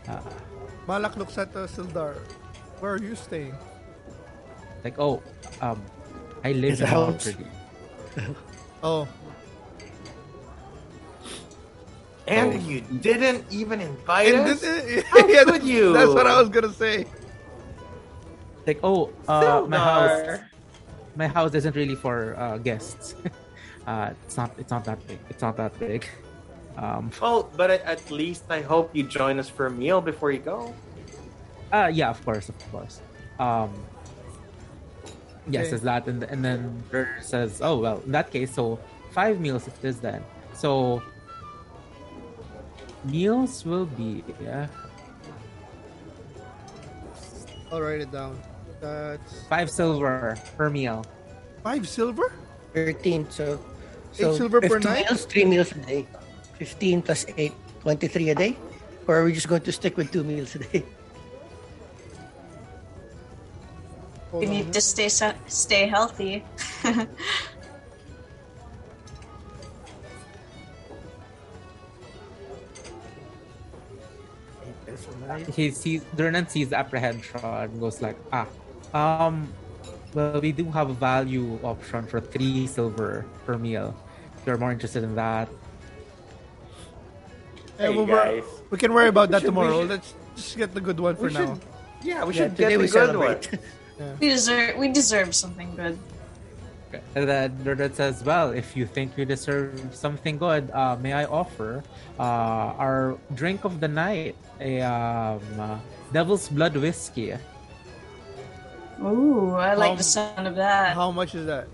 Uh, 0.07 0.19
Malak 0.87 1.15
looks 1.17 1.37
at 1.37 1.55
uh, 1.55 1.67
Sildar. 1.67 2.15
Where 2.79 2.93
are 2.93 3.01
you 3.01 3.15
staying? 3.15 3.55
like 4.83 4.99
oh 4.99 5.23
um 5.61 5.79
I 6.43 6.51
live 6.51 6.71
His 6.71 6.81
in 6.81 6.87
house. 6.87 7.27
Waterdeep. 7.27 8.35
Oh, 8.83 9.07
And 12.27 12.51
Oh. 12.53 12.67
you 12.67 12.81
didn't 12.99 13.45
even 13.49 13.79
invite 13.79 14.27
and 14.33 14.47
us? 14.51 14.59
this- 14.59 15.03
How 15.07 15.25
yeah, 15.31 15.43
could 15.45 15.63
you? 15.63 15.93
That's 15.93 16.11
what 16.11 16.27
I 16.27 16.35
was 16.39 16.49
gonna 16.49 16.73
say. 16.73 17.05
like 18.67 18.79
oh 18.83 19.09
uh, 19.27 19.63
my 19.67 19.77
house 19.79 20.39
my 21.15 21.27
house 21.27 21.53
isn't 21.55 21.75
really 21.75 21.95
for 21.95 22.35
uh, 22.39 22.57
guests. 22.57 23.15
uh, 23.87 24.11
it's 24.25 24.35
not. 24.35 24.51
It's 24.57 24.71
not 24.71 24.83
that 24.85 24.99
big. 25.07 25.19
It's 25.29 25.41
not 25.43 25.55
that 25.57 25.77
big. 25.79 26.09
Um, 26.77 27.11
Well, 27.21 27.49
but 27.55 27.69
at, 27.69 27.81
at 27.85 28.11
least 28.11 28.43
I 28.49 28.61
hope 28.61 28.89
you 28.95 29.03
join 29.03 29.39
us 29.39 29.47
for 29.49 29.65
a 29.67 29.71
meal 29.71 30.01
before 30.01 30.31
you 30.31 30.39
go. 30.39 30.73
uh, 31.71 31.89
yeah, 31.93 32.09
of 32.09 32.23
course, 32.25 32.49
of 32.49 32.57
course. 32.71 32.99
Um, 33.39 33.73
yes, 35.47 35.61
Okay. 35.65 35.69
says 35.71 35.81
that, 35.81 36.07
and 36.07 36.23
and 36.23 36.43
then 36.45 36.83
Rur 36.91 37.07
says, 37.21 37.61
"Oh 37.61 37.77
well, 37.79 38.01
in 38.05 38.11
that 38.13 38.31
case, 38.31 38.53
so 38.53 38.79
five 39.11 39.39
meals 39.39 39.67
it 39.67 39.73
is 39.83 39.99
then. 39.99 40.23
So 40.53 41.01
meals 43.05 43.65
will 43.65 43.85
be 43.85 44.23
yeah, 44.41 44.67
I'll 47.71 47.81
write 47.81 48.01
it 48.01 48.11
down. 48.11 48.39
That's 48.81 49.43
five 49.49 49.69
silver 49.69 50.37
per 50.57 50.69
meal. 50.69 51.05
five 51.63 51.87
silver. 51.87 52.33
13, 52.73 53.29
so. 53.29 53.59
Eight 54.19 54.33
silver 54.35 54.61
per 54.61 54.77
50 54.81 54.87
night? 54.87 55.05
Meals, 55.09 55.25
3 55.25 55.45
meals 55.45 55.71
a 55.71 55.75
day. 55.85 56.07
15 56.57 57.01
plus 57.01 57.25
8, 57.37 57.53
23 57.81 58.29
a 58.29 58.35
day? 58.35 58.57
Or 59.07 59.19
are 59.19 59.25
we 59.25 59.33
just 59.33 59.47
going 59.47 59.61
to 59.61 59.71
stick 59.71 59.97
with 59.97 60.11
2 60.11 60.23
meals 60.23 60.55
a 60.55 60.59
day? 60.59 60.83
Hold 64.31 64.41
We 64.41 64.47
on. 64.47 64.53
need 64.53 64.73
to 64.73 64.81
stay 64.81 65.09
stay 65.47 65.87
healthy. 65.87 66.43
he 75.53 75.71
sees 75.71 76.01
Durnan 76.15 76.49
sees 76.49 76.73
apprehension 76.73 77.39
and 77.43 77.79
goes 77.79 78.01
like, 78.01 78.17
ah, 78.31 78.47
um, 78.93 79.47
well, 80.13 80.41
we 80.41 80.51
do 80.51 80.65
have 80.71 80.89
a 80.89 80.93
value 80.93 81.59
option 81.63 82.05
for 82.05 82.21
three 82.21 82.67
silver 82.67 83.25
per 83.45 83.57
meal. 83.57 83.95
If 84.37 84.47
you're 84.47 84.57
more 84.57 84.71
interested 84.71 85.03
in 85.03 85.15
that, 85.15 85.49
Eh, 87.79 87.87
Hey, 87.87 87.89
we'll 87.89 88.05
wor- 88.05 88.43
we 88.69 88.77
can 88.77 88.93
worry 88.93 89.07
about 89.09 89.31
that 89.31 89.41
should- 89.41 89.47
tomorrow. 89.47 89.81
should- 89.81 89.89
Let's 89.89 90.13
just 90.35 90.57
get 90.57 90.73
the 90.73 90.81
good 90.81 90.99
one 90.99 91.15
for 91.15 91.27
We 91.27 91.33
now. 91.33 91.57
yeah, 92.03 92.23
we 92.23 92.33
Yeah, 92.33 92.43
should 92.49 92.55
get 92.57 92.69
the 92.69 92.77
we 92.77 92.87
good 92.87 93.15
one. 93.15 93.41
celebrate. 93.41 93.59
We 94.19 94.29
deserve 94.29 94.77
we 94.77 94.87
deserve 94.89 95.33
something 95.35 95.75
good. 95.75 95.97
and 97.15 97.25
then 97.29 97.57
Durnan 97.63 97.93
says, 97.95 98.21
well, 98.23 98.51
if 98.51 98.75
you 98.77 98.85
think 98.85 99.17
you 99.17 99.25
deserve 99.25 99.73
something 99.93 100.37
good, 100.37 100.69
uh, 100.73 100.97
may 101.01 101.13
I 101.13 101.25
offer 101.25 101.81
uh, 102.19 102.77
our 102.77 103.17
drink 103.33 103.63
of 103.65 103.79
the 103.79 103.87
night, 103.87 104.35
a 104.61 104.81
um, 104.81 105.39
uh, 105.57 105.77
Devil's 106.11 106.49
Blood 106.49 106.77
whiskey. 106.77 107.33
Ooh, 109.01 109.53
I 109.57 109.73
like 109.73 109.91
Um, 109.91 109.97
the 109.97 110.03
sound 110.03 110.45
of 110.47 110.55
that. 110.55 110.93
How 110.93 111.09
much 111.11 111.33
is 111.33 111.45
that? 111.47 111.65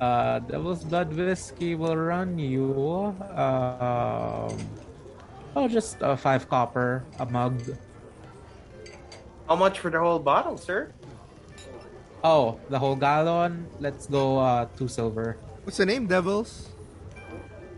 Uh, 0.00 0.38
Devil's 0.40 0.84
Blood 0.84 1.12
whiskey 1.12 1.74
will 1.74 1.96
run 1.96 2.38
you, 2.38 3.14
um, 3.34 4.54
oh, 5.56 5.66
just 5.66 6.00
uh, 6.02 6.14
five 6.14 6.48
copper 6.48 7.02
a 7.18 7.26
mug. 7.26 7.58
How 9.48 9.56
much 9.56 9.80
for 9.80 9.90
the 9.90 9.98
whole 9.98 10.20
bottle, 10.20 10.56
sir? 10.56 10.92
Oh, 12.22 12.60
the 12.70 12.78
whole 12.78 12.94
gallon. 12.94 13.66
Let's 13.80 14.06
go 14.06 14.38
uh, 14.38 14.66
two 14.76 14.86
silver. 14.86 15.36
What's 15.64 15.78
the 15.78 15.86
name? 15.86 16.06
Devils. 16.06 16.68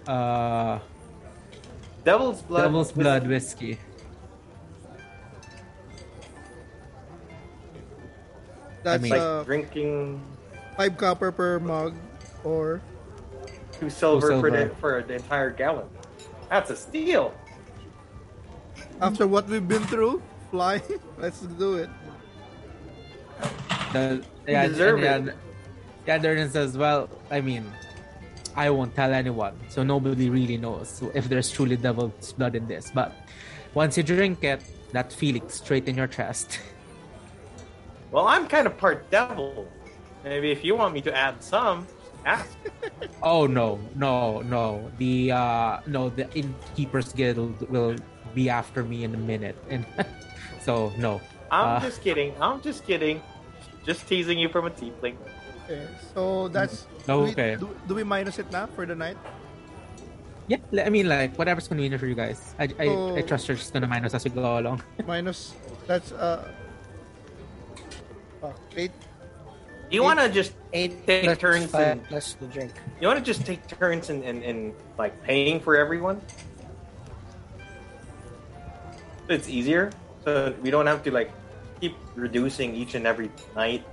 Uh, 0.07 0.79
Devil's 2.05 2.43
blood. 2.43 2.63
Devil's 2.65 2.93
Blood 2.93 3.27
whiskey. 3.29 3.79
That's 8.83 9.03
mean- 9.03 9.13
Like 9.13 9.21
uh, 9.21 9.43
drinking 9.45 10.21
five 10.77 10.97
copper 10.97 11.33
per 11.33 11.59
mug, 11.61 11.95
or 12.45 12.81
two 13.73 13.91
silver, 13.91 14.39
for 14.41 14.51
the 14.51 14.71
for 14.81 15.03
the 15.03 15.15
entire 15.15 15.51
gallon. 15.51 15.87
That's 16.49 16.71
a 16.71 16.77
steal. 16.77 17.35
after 19.01 19.27
what 19.27 19.49
we've 19.49 19.67
been 19.67 19.85
through, 19.85 20.23
fly. 20.51 20.83
Let's 21.19 21.41
do 21.41 21.75
it. 21.75 21.91
The, 23.93 24.25
yeah, 24.47 24.67
deserve 24.67 25.03
and, 25.03 25.29
it. 25.29 25.35
yeah, 26.07 26.17
yeah, 26.17 26.23
Durnan 26.23 26.51
says, 26.51 26.77
well, 26.77 27.09
I 27.31 27.41
mean, 27.41 27.65
I 28.57 28.71
won't 28.71 28.95
tell 28.95 29.13
anyone, 29.13 29.55
so 29.69 29.83
nobody 29.83 30.29
really 30.31 30.57
knows 30.57 31.03
if 31.15 31.29
there's 31.29 31.51
truly 31.51 31.77
devil's 31.77 32.33
blood 32.33 32.55
in 32.55 32.67
this. 32.67 32.91
But 32.95 33.15
once 33.75 33.97
you 33.97 34.03
drink 34.03 34.45
it, 34.45 34.63
that 34.93 35.13
feeling 35.13 35.49
straight 35.49 35.89
in 35.89 35.97
your 35.97 36.09
chest. 36.09 36.59
Well, 38.11 38.27
I'm 38.27 38.49
kind 38.49 38.67
of 38.67 38.77
part 38.77 39.09
devil. 39.11 39.69
Maybe 40.25 40.51
if 40.51 40.65
you 40.65 40.75
want 40.75 40.95
me 40.95 41.01
to 41.03 41.17
add 41.17 41.41
some, 41.45 41.87
ask. 42.27 42.57
Oh 43.23 43.47
no, 43.47 43.79
no, 43.95 44.41
no. 44.43 44.91
The 44.99 45.33
uh 45.33 45.81
no, 45.87 46.09
the 46.11 46.29
innkeepers 46.35 47.13
guild 47.13 47.61
will 47.71 47.97
be 48.35 48.49
after 48.49 48.85
me 48.85 49.05
in 49.05 49.15
a 49.15 49.19
minute. 49.21 49.57
And 49.69 49.85
so 50.63 50.93
no. 50.99 51.21
I'm 51.51 51.77
Uh, 51.77 51.81
just 51.81 52.03
kidding. 52.03 52.33
I'm 52.41 52.61
just 52.63 52.87
kidding. 52.87 53.21
Just 53.85 54.07
teasing 54.07 54.39
you 54.39 54.49
from 54.49 54.67
a 54.67 54.71
tiefling. 54.71 55.17
Okay, 55.67 55.87
so 56.15 56.49
that's 56.49 56.87
do 57.07 57.27
we- 57.27 57.31
Okay. 57.35 57.57
Do, 57.59 57.71
do 57.89 57.95
we 57.95 58.05
minus 58.05 58.39
it 58.39 58.51
now 58.53 58.67
for 58.67 58.87
the 58.87 58.95
night? 58.95 59.17
Yeah, 60.49 60.59
li- 60.71 60.83
I 60.83 60.91
mean 60.91 61.09
like 61.09 61.35
whatever's 61.39 61.67
convenient 61.69 61.99
for 62.01 62.07
you 62.11 62.15
guys. 62.19 62.55
I 62.59 62.67
I, 62.79 62.87
I 63.19 63.23
trust 63.23 63.47
you're 63.47 63.57
just 63.57 63.73
gonna 63.73 63.87
minus 63.87 64.15
as 64.15 64.25
we 64.25 64.31
go 64.35 64.59
along. 64.59 64.83
Minus 65.07 65.55
that's 65.87 66.11
uh, 66.13 66.43
fuck, 68.41 68.59
eight. 68.77 68.91
Do 69.91 69.97
you 69.97 70.03
want 70.05 70.21
to 70.21 70.29
just 70.29 70.53
Eight 70.73 71.05
Take 71.05 71.25
plus 71.25 71.39
turns 71.39 71.67
five 71.71 71.87
and- 71.89 72.05
plus 72.05 72.35
the 72.35 72.47
drink. 72.47 72.71
you 73.01 73.09
want 73.09 73.19
to 73.19 73.25
just 73.25 73.45
take 73.45 73.67
turns 73.67 74.09
in, 74.09 74.23
in, 74.23 74.41
in 74.43 74.73
like 74.97 75.21
paying 75.25 75.59
for 75.59 75.77
everyone? 75.77 76.21
It's 79.29 79.49
easier. 79.49 79.91
So 80.25 80.55
we 80.63 80.71
don't 80.71 80.87
have 80.87 81.03
to 81.05 81.11
like 81.11 81.33
keep 81.81 81.97
reducing 82.15 82.75
each 82.75 82.95
and 82.95 83.07
every 83.07 83.31
night. 83.57 83.85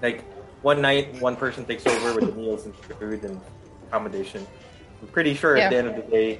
Like 0.00 0.22
one 0.62 0.80
night, 0.80 1.20
one 1.20 1.34
person 1.36 1.64
takes 1.64 1.86
over 1.86 2.14
with 2.14 2.26
the 2.30 2.36
meals 2.40 2.66
and 2.66 2.74
food 2.76 3.24
and 3.24 3.40
accommodation. 3.88 4.46
I'm 5.02 5.08
pretty 5.08 5.34
sure 5.34 5.56
Yeah. 5.56 5.64
at 5.64 5.70
the 5.70 5.76
end 5.76 5.88
of 5.88 5.96
the 5.96 6.02
day, 6.02 6.38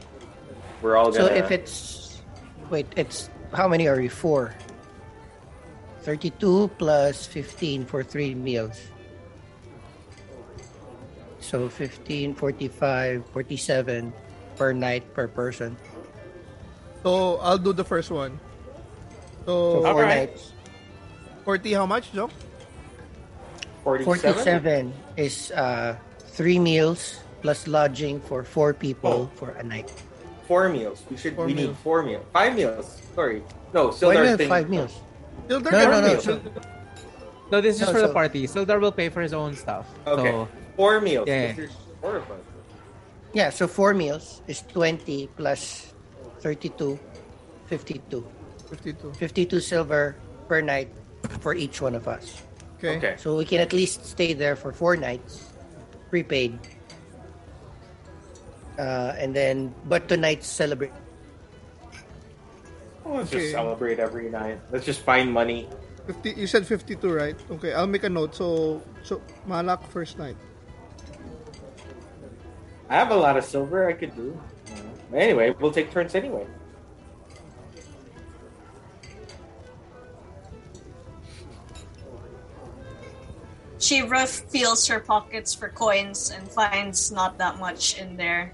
we're 0.83 0.97
all 0.97 1.13
So 1.13 1.27
gonna. 1.27 1.31
So 1.31 1.45
if 1.45 1.51
it's 1.51 2.23
wait, 2.71 2.87
it's 2.97 3.31
how 3.53 3.67
many 3.67 3.89
are 3.89 4.01
you? 4.01 4.11
Four. 4.11 4.55
32 6.03 6.71
plus 6.79 7.27
15 7.27 7.85
for 7.85 8.03
three 8.03 8.35
meals. 8.35 8.81
So 11.41 11.69
15, 11.69 12.35
45, 12.35 13.25
47 13.33 14.13
per 14.57 14.73
night 14.73 15.03
per 15.15 15.27
person. 15.29 15.77
So 17.03 17.37
I'll 17.41 17.59
do 17.59 17.73
the 17.73 17.85
first 17.85 18.11
one. 18.11 18.39
So 19.47 19.81
So 19.81 19.81
four 19.83 20.05
Alright. 20.05 20.31
nights. 20.37 20.53
forty. 21.45 21.73
How 21.73 21.87
much, 21.87 22.13
Joe? 22.13 22.29
47? 23.85 24.13
47 24.85 24.93
is 25.17 25.51
uh, 25.53 25.97
three 26.37 26.59
meals 26.59 27.19
plus 27.41 27.67
lodging 27.67 28.21
for 28.21 28.45
four 28.45 28.75
people 28.77 29.33
Oh. 29.33 29.37
for 29.41 29.51
a 29.57 29.65
night. 29.65 29.89
Four 30.47 30.69
meals. 30.69 31.01
We 31.11 31.17
should. 31.17 31.35
Four 31.35 31.47
we 31.47 31.55
need 31.55 31.73
four 31.83 32.03
meals. 32.05 32.25
Five 32.37 32.55
meals. 32.55 33.01
Sorry. 33.17 33.41
No, 33.73 33.89
Why 33.89 33.97
Sildar 33.97 34.37
do 34.37 34.45
you 34.45 34.49
five 34.51 34.69
meals? 34.69 34.93
Still 35.47 35.61
No, 35.61 35.71
no, 35.71 36.01
no. 36.01 36.09
meals. 36.09 36.27
No, 37.51 37.61
this 37.61 37.77
is 37.77 37.87
No, 37.87 37.93
for 37.93 38.01
the 38.01 38.13
party. 38.13 38.47
Sildar 38.47 38.81
will 38.81 38.93
pay 38.93 39.09
for 39.09 39.21
his 39.23 39.33
own 39.35 39.55
stuff. 39.57 39.87
Okay. 40.07 40.31
So 40.31 40.49
Four 40.77 41.01
meals. 41.01 41.27
Yeah. 41.29 41.55
Four 42.01 42.17
of 42.23 42.31
us. 42.31 42.41
yeah, 43.35 43.51
so 43.51 43.67
four 43.67 43.93
meals 43.93 44.41
is 44.47 44.63
20 44.73 45.29
plus 45.37 45.93
32, 46.41 46.99
52. 47.67 48.25
Fifty-two. 48.71 49.13
52 49.19 49.59
silver 49.61 50.15
per 50.47 50.61
night 50.61 50.89
for 51.41 51.55
each 51.55 51.83
one 51.83 51.95
of 51.97 52.07
us. 52.07 52.41
Okay. 52.79 52.97
Okay. 52.99 53.15
So 53.19 53.37
we 53.37 53.45
can 53.45 53.59
at 53.61 53.73
least 53.73 54.07
stay 54.07 54.33
there 54.33 54.55
for 54.55 54.73
four 54.73 54.95
nights, 54.97 55.51
prepaid. 56.09 56.57
Uh, 58.79 59.13
and 59.19 59.35
then, 59.35 59.75
but 59.87 60.09
tonight's 60.09 60.47
celebrate. 60.47 60.93
Let's 63.11 63.31
Okay. 63.33 63.41
just 63.43 63.53
celebrate 63.53 63.99
every 63.99 64.31
night. 64.31 64.61
Let's 64.71 64.87
just 64.87 65.01
find 65.01 65.33
money. 65.33 65.69
50, 66.07 66.31
you 66.39 66.47
said 66.47 66.67
52, 66.67 67.13
right? 67.13 67.37
Okay, 67.51 67.73
I'll 67.75 67.87
make 67.87 68.05
a 68.05 68.09
note. 68.09 68.35
So, 68.35 68.83
so 69.03 69.21
Malak 69.47 69.83
first 69.91 70.19
night. 70.19 70.37
I 72.89 72.95
have 72.97 73.11
a 73.11 73.17
lot 73.17 73.37
of 73.37 73.45
silver 73.45 73.87
I 73.89 73.93
could 73.93 74.15
do. 74.17 74.39
Uh, 74.71 75.17
Anyway, 75.17 75.51
we'll 75.59 75.73
take 75.75 75.91
turns 75.91 76.15
anyway. 76.15 76.47
Shivra 83.79 84.27
feels 84.51 84.87
her 84.89 85.01
pockets 85.01 85.55
for 85.55 85.69
coins 85.69 86.31
and 86.31 86.47
finds 86.49 87.11
not 87.11 87.39
that 87.39 87.59
much 87.59 87.99
in 87.99 88.17
there. 88.17 88.53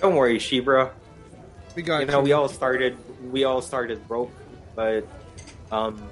Don't 0.00 0.16
worry, 0.16 0.38
Shibra. 0.38 0.90
We 1.74 1.82
got 1.82 2.00
You 2.00 2.06
know, 2.06 2.20
we 2.20 2.32
all 2.32 2.48
started. 2.48 2.96
We 3.30 3.44
all 3.44 3.62
started 3.62 4.06
broke, 4.08 4.32
but 4.76 5.06
um, 5.70 6.02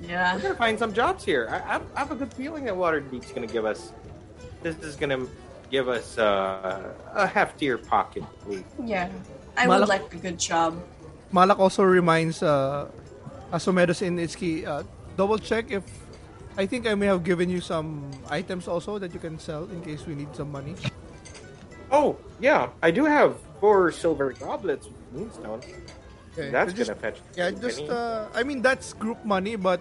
Yeah. 0.00 0.34
we're 0.34 0.42
gonna 0.42 0.54
find 0.54 0.78
some 0.78 0.92
jobs 0.92 1.24
here. 1.24 1.48
I, 1.50 1.76
I, 1.76 1.80
I 1.94 1.98
have 2.00 2.10
a 2.10 2.14
good 2.16 2.32
feeling 2.32 2.64
that 2.64 2.74
Waterdeep's 2.74 3.32
gonna 3.32 3.46
give 3.46 3.64
us. 3.64 3.92
This 4.62 4.76
is 4.80 4.96
gonna 4.96 5.26
give 5.70 5.88
us 5.88 6.16
uh, 6.18 6.92
a 7.14 7.26
heftier 7.26 7.76
pocket. 7.86 8.24
Ooh. 8.50 8.64
Yeah. 8.84 9.08
I 9.56 9.66
Malak- 9.66 9.80
would 9.80 9.88
like 9.88 10.14
a 10.14 10.16
good 10.16 10.38
job. 10.38 10.80
Malak 11.32 11.58
also 11.58 11.82
reminds 11.82 12.42
uh, 12.42 12.88
Asomedos 13.52 14.00
and 14.06 14.18
Itsuki, 14.18 14.66
uh, 14.66 14.82
double 15.16 15.38
check 15.38 15.70
if 15.70 15.84
I 16.56 16.66
think 16.66 16.86
I 16.86 16.94
may 16.94 17.06
have 17.06 17.22
given 17.24 17.48
you 17.50 17.60
some 17.60 18.10
items 18.28 18.66
also 18.68 18.98
that 18.98 19.12
you 19.14 19.20
can 19.20 19.38
sell 19.38 19.64
in 19.70 19.80
case 19.82 20.06
we 20.06 20.14
need 20.14 20.34
some 20.34 20.50
money. 20.50 20.74
Oh 21.92 22.16
yeah, 22.40 22.68
I 22.82 22.90
do 22.90 23.04
have 23.04 23.36
four 23.60 23.92
silver 23.92 24.32
goblets 24.32 24.88
with 25.12 25.20
moonstones. 25.20 25.64
Okay, 26.32 26.50
That's 26.50 26.72
just, 26.72 26.90
gonna 26.90 27.00
fetch. 27.00 27.18
yeah, 27.36 27.50
just 27.50 27.82
uh, 27.90 28.28
I 28.34 28.42
mean 28.44 28.62
that's 28.62 28.92
group 28.94 29.24
money, 29.24 29.56
but 29.56 29.80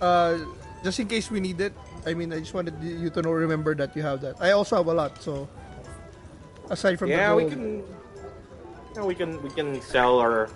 uh, 0.00 0.38
just 0.82 0.98
in 1.00 1.06
case 1.08 1.30
we 1.30 1.40
need 1.40 1.60
it. 1.60 1.74
I 2.06 2.14
mean, 2.14 2.32
I 2.32 2.38
just 2.40 2.54
wanted 2.54 2.74
you 2.82 3.10
to 3.10 3.20
know, 3.20 3.32
remember 3.32 3.74
that 3.74 3.94
you 3.94 4.02
have 4.02 4.20
that. 4.22 4.40
I 4.40 4.52
also 4.52 4.76
have 4.76 4.86
a 4.86 4.94
lot, 4.94 5.20
so 5.20 5.48
aside 6.70 6.98
from 6.98 7.10
yeah, 7.10 7.30
the 7.30 7.36
we 7.36 7.50
can. 7.50 7.62
You 7.84 7.84
know, 8.96 9.06
we 9.06 9.14
can 9.14 9.42
we 9.42 9.50
can 9.50 9.82
sell 9.82 10.18
our 10.18 10.48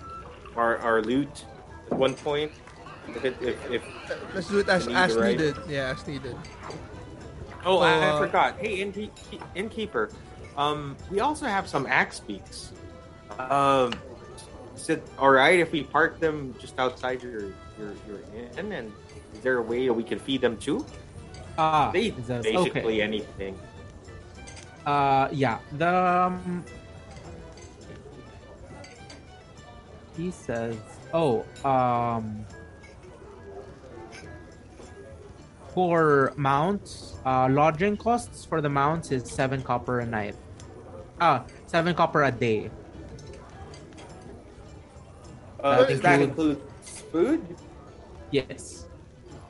our 0.57 0.77
our 0.79 1.01
loot 1.01 1.45
at 1.91 1.97
one 1.97 2.15
point. 2.15 2.51
If 3.07 3.25
it, 3.25 3.35
if, 3.41 3.57
if 3.69 3.83
Let's 4.33 4.47
do 4.47 4.59
it 4.59 4.69
as 4.69 4.87
Need 4.87 4.95
as 4.95 5.13
to 5.13 5.19
write. 5.19 5.37
needed. 5.37 5.55
Yeah, 5.67 5.91
as 5.93 6.07
needed. 6.07 6.35
oh, 7.65 7.79
I, 7.79 7.91
I 7.91 8.09
Uh, 8.15 8.19
forgot. 8.25 8.57
Hey, 8.57 8.79
innkeep, 8.79 9.11
innkeeper. 9.53 10.09
Um, 10.57 10.95
we 11.11 11.19
also 11.19 11.45
have 11.45 11.67
some 11.67 11.85
axe 11.85 12.21
beaks. 12.21 12.71
Um, 13.39 13.93
is 14.75 14.89
it 14.89 15.03
all 15.17 15.29
right 15.31 15.59
if 15.59 15.71
we 15.71 15.83
park 15.83 16.19
them 16.19 16.53
just 16.59 16.79
outside 16.79 17.21
your 17.23 17.51
your 17.77 17.93
your 18.07 18.19
inn? 18.57 18.71
And 18.71 18.91
is 19.33 19.39
there 19.41 19.57
a 19.57 19.61
way 19.61 19.89
we 19.89 20.03
can 20.03 20.19
feed 20.19 20.41
them 20.41 20.57
too? 20.57 20.85
Ah, 21.57 21.91
They 21.91 22.01
eat 22.11 22.17
is 22.17 22.27
basically 22.27 23.01
okay. 23.01 23.01
anything. 23.01 23.57
Uh, 24.85 25.29
yeah. 25.31 25.59
The 25.77 25.89
um, 25.89 26.63
he 30.17 30.31
says, 30.31 30.75
"Oh, 31.13 31.45
um, 31.63 32.45
for 35.73 36.33
mounts, 36.35 37.15
uh, 37.25 37.47
lodging 37.49 37.97
costs 37.97 38.45
for 38.45 38.61
the 38.61 38.69
mounts 38.69 39.11
is 39.11 39.29
seven 39.29 39.61
copper 39.61 39.99
a 39.99 40.05
night. 40.05 40.35
Ah, 41.19 41.45
seven 41.67 41.95
copper 41.95 42.23
a 42.23 42.31
day. 42.31 42.69
Uh, 45.63 45.77
That 45.79 45.87
does 45.89 46.01
that 46.01 46.21
includes- 46.21 46.59
include 46.59 47.09
food? 47.11 47.55
Yes. 48.31 48.85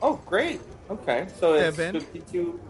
Oh, 0.00 0.20
great. 0.26 0.60
Okay, 0.90 1.26
so 1.40 1.54
it's 1.54 1.76
Seven. 1.76 2.00
52, 2.00 2.60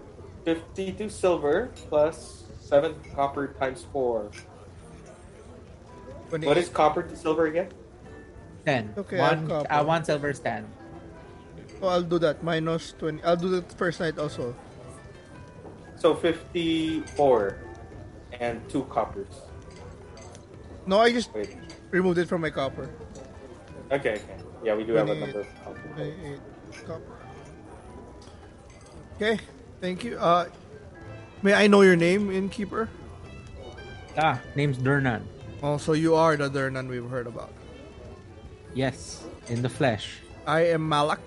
52 0.45 1.09
silver 1.11 1.69
plus 1.89 2.45
7 2.61 2.95
copper 3.15 3.49
times 3.59 3.85
4. 3.93 4.31
What 6.31 6.57
is 6.57 6.69
copper 6.69 7.03
to 7.03 7.15
silver 7.17 7.47
again? 7.47 7.69
Ten. 8.65 8.95
Okay, 8.97 9.21
I 9.21 9.29
have 9.29 9.39
one, 9.41 9.49
copper. 9.49 9.73
uh, 9.73 9.85
one 9.85 10.05
silver 10.05 10.31
is 10.31 10.41
ten. 10.41 10.67
Oh, 11.83 11.89
I'll 11.89 12.03
do 12.03 12.19
that. 12.21 12.43
Minus 12.43 12.95
20. 12.99 13.23
I'll 13.23 13.37
do 13.37 13.51
the 13.51 13.63
first 13.77 14.01
night 14.01 14.19
also. 14.19 14.55
So 15.97 16.15
54 16.15 17.59
and 18.41 18.67
2 18.71 18.85
coppers. 18.85 19.29
No, 20.87 20.99
I 21.01 21.13
just 21.13 21.33
Wait. 21.35 21.55
removed 21.91 22.19
it 22.19 22.27
from 22.27 22.41
my 22.41 22.51
copper. 22.51 22.89
Okay, 23.95 24.19
okay. 24.19 24.37
Yeah, 24.65 24.75
we 24.75 24.85
do 24.85 24.95
have 24.95 25.09
a 25.09 25.15
28. 25.15 25.21
number 25.21 25.41
of 25.41 25.65
copper. 25.65 25.89
28 25.95 26.41
copper. 26.87 27.19
Okay, 29.17 29.39
thank 29.81 30.03
you. 30.03 30.19
Uh, 30.19 30.49
may 31.43 31.55
I 31.55 31.67
know 31.69 31.83
your 31.83 31.95
name, 31.97 32.31
innkeeper? 32.31 32.89
Ah, 34.19 34.41
name's 34.57 34.79
Durnan. 34.79 35.23
Oh, 35.63 35.77
so 35.79 35.93
you 35.93 36.15
are 36.15 36.37
the 36.37 36.51
Durnan 36.51 36.89
we've 36.89 37.09
heard 37.09 37.27
about. 37.27 37.53
Yes, 38.75 39.23
in 39.47 39.63
the 39.63 39.69
flesh. 39.69 40.19
I 40.47 40.67
am 40.75 40.89
Malak, 40.89 41.23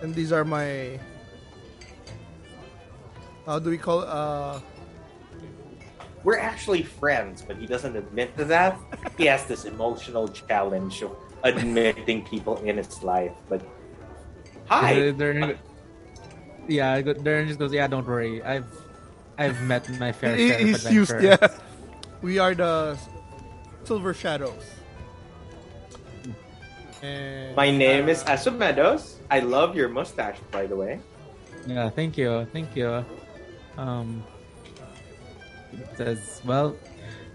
and 0.00 0.14
these 0.14 0.32
are 0.32 0.44
my. 0.44 0.98
How 3.44 3.58
do 3.58 3.68
we 3.70 3.76
call 3.78 4.02
it? 4.02 4.08
Uh, 4.08 4.60
We're 6.24 6.38
actually 6.38 6.82
friends, 6.84 7.42
but 7.42 7.56
he 7.58 7.66
doesn't 7.66 7.96
admit 7.96 8.36
to 8.38 8.44
that. 8.46 8.78
he 9.18 9.26
has 9.26 9.44
this 9.46 9.64
emotional 9.66 10.28
challenge 10.28 11.02
of 11.02 11.12
admitting 11.42 12.24
people 12.24 12.56
in 12.58 12.76
his 12.76 13.02
life. 13.02 13.32
But 13.48 13.62
hi, 14.66 15.12
Durnan- 15.12 15.58
yeah, 16.68 16.92
I 16.92 17.02
go- 17.02 17.14
Durnan 17.14 17.46
just 17.48 17.58
goes, 17.58 17.72
yeah, 17.72 17.86
don't 17.86 18.06
worry. 18.06 18.42
I've 18.42 18.66
I've 19.38 19.60
met 19.62 19.88
my 19.98 20.12
fair 20.18 20.36
he- 20.36 20.48
share 20.48 20.60
of 20.60 20.66
he's 20.66 20.92
used. 20.92 21.20
Yeah, 21.20 21.36
we 22.22 22.38
are 22.38 22.54
the 22.54 22.98
Silver 23.84 24.14
Shadows. 24.14 24.62
And, 27.02 27.56
my 27.56 27.70
name 27.70 28.08
is 28.08 28.22
uh, 28.22 28.38
Asu 28.38 28.56
Meadows. 28.56 29.18
I 29.28 29.40
love 29.40 29.74
your 29.74 29.88
mustache, 29.88 30.38
by 30.52 30.66
the 30.66 30.76
way. 30.76 31.00
Yeah, 31.66 31.90
thank 31.90 32.16
you, 32.16 32.46
thank 32.52 32.76
you. 32.76 33.04
Um, 33.76 34.22
it 35.72 35.88
says, 35.96 36.40
well, 36.44 36.76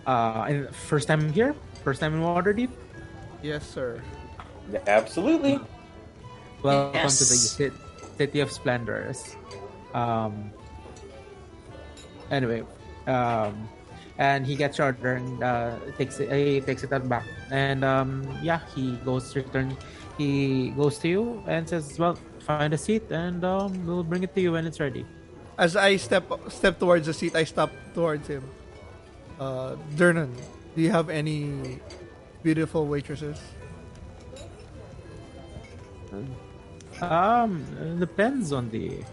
uh, 0.06 0.67
first 0.72 1.08
time 1.10 1.34
here, 1.34 1.54
first 1.84 2.00
time 2.00 2.13
in 2.15 2.22
Waterdeep. 2.22 2.70
Yes, 3.41 3.67
sir. 3.67 4.02
Absolutely. 4.88 5.60
Welcome 6.63 7.10
to 7.10 7.26
the 7.26 7.71
city 8.17 8.39
of 8.39 8.52
splendors. 8.52 9.36
Um. 9.93 10.52
Anyway, 12.30 12.63
um, 13.08 13.69
and 14.17 14.45
he 14.45 14.56
gets 14.56 14.78
your 14.78 14.88
order 14.88 15.15
and 15.15 15.43
uh, 15.43 15.78
takes 15.97 16.19
it. 16.19 16.28
He 16.28 16.60
takes 16.60 16.84
it 16.84 16.91
back, 17.08 17.23
and 17.52 17.86
um, 17.86 18.28
yeah, 18.41 18.60
he 18.76 18.97
goes 19.06 19.36
return. 19.36 19.78
He 20.17 20.71
goes 20.76 20.97
to 21.00 21.08
you 21.08 21.43
and 21.47 21.69
says, 21.69 21.97
"Well, 21.97 22.17
find 22.43 22.73
a 22.73 22.78
seat, 22.78 23.08
and 23.12 23.45
um, 23.45 23.71
we'll 23.86 24.04
bring 24.04 24.23
it 24.23 24.36
to 24.36 24.41
you 24.41 24.52
when 24.54 24.65
it's 24.67 24.82
ready." 24.82 25.06
As 25.58 25.76
I 25.78 25.95
step 25.95 26.28
step 26.50 26.80
towards 26.80 27.08
the 27.08 27.13
seat, 27.13 27.36
I 27.36 27.45
stop 27.45 27.71
towards 27.93 28.28
him. 28.28 28.43
Uh, 29.39 29.78
Durnan, 29.95 30.34
do 30.76 30.82
you 30.82 30.91
have 30.91 31.10
any 31.10 31.80
beautiful 32.47 32.88
waitresses? 32.88 33.36
Um, 37.01 37.65
it 37.75 37.99
depends 37.99 38.53
on 38.53 38.69
the 38.69 39.03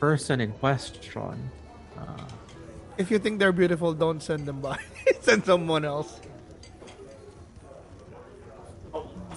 person 0.00 0.40
in 0.40 0.52
question. 0.52 1.36
Uh, 1.98 2.16
If 2.96 3.10
you 3.10 3.18
think 3.18 3.40
they're 3.40 3.52
beautiful, 3.52 3.92
don't 3.92 4.22
send 4.22 4.46
them 4.48 4.62
by. 4.64 4.80
send 5.20 5.44
someone 5.44 5.84
else. 5.84 6.18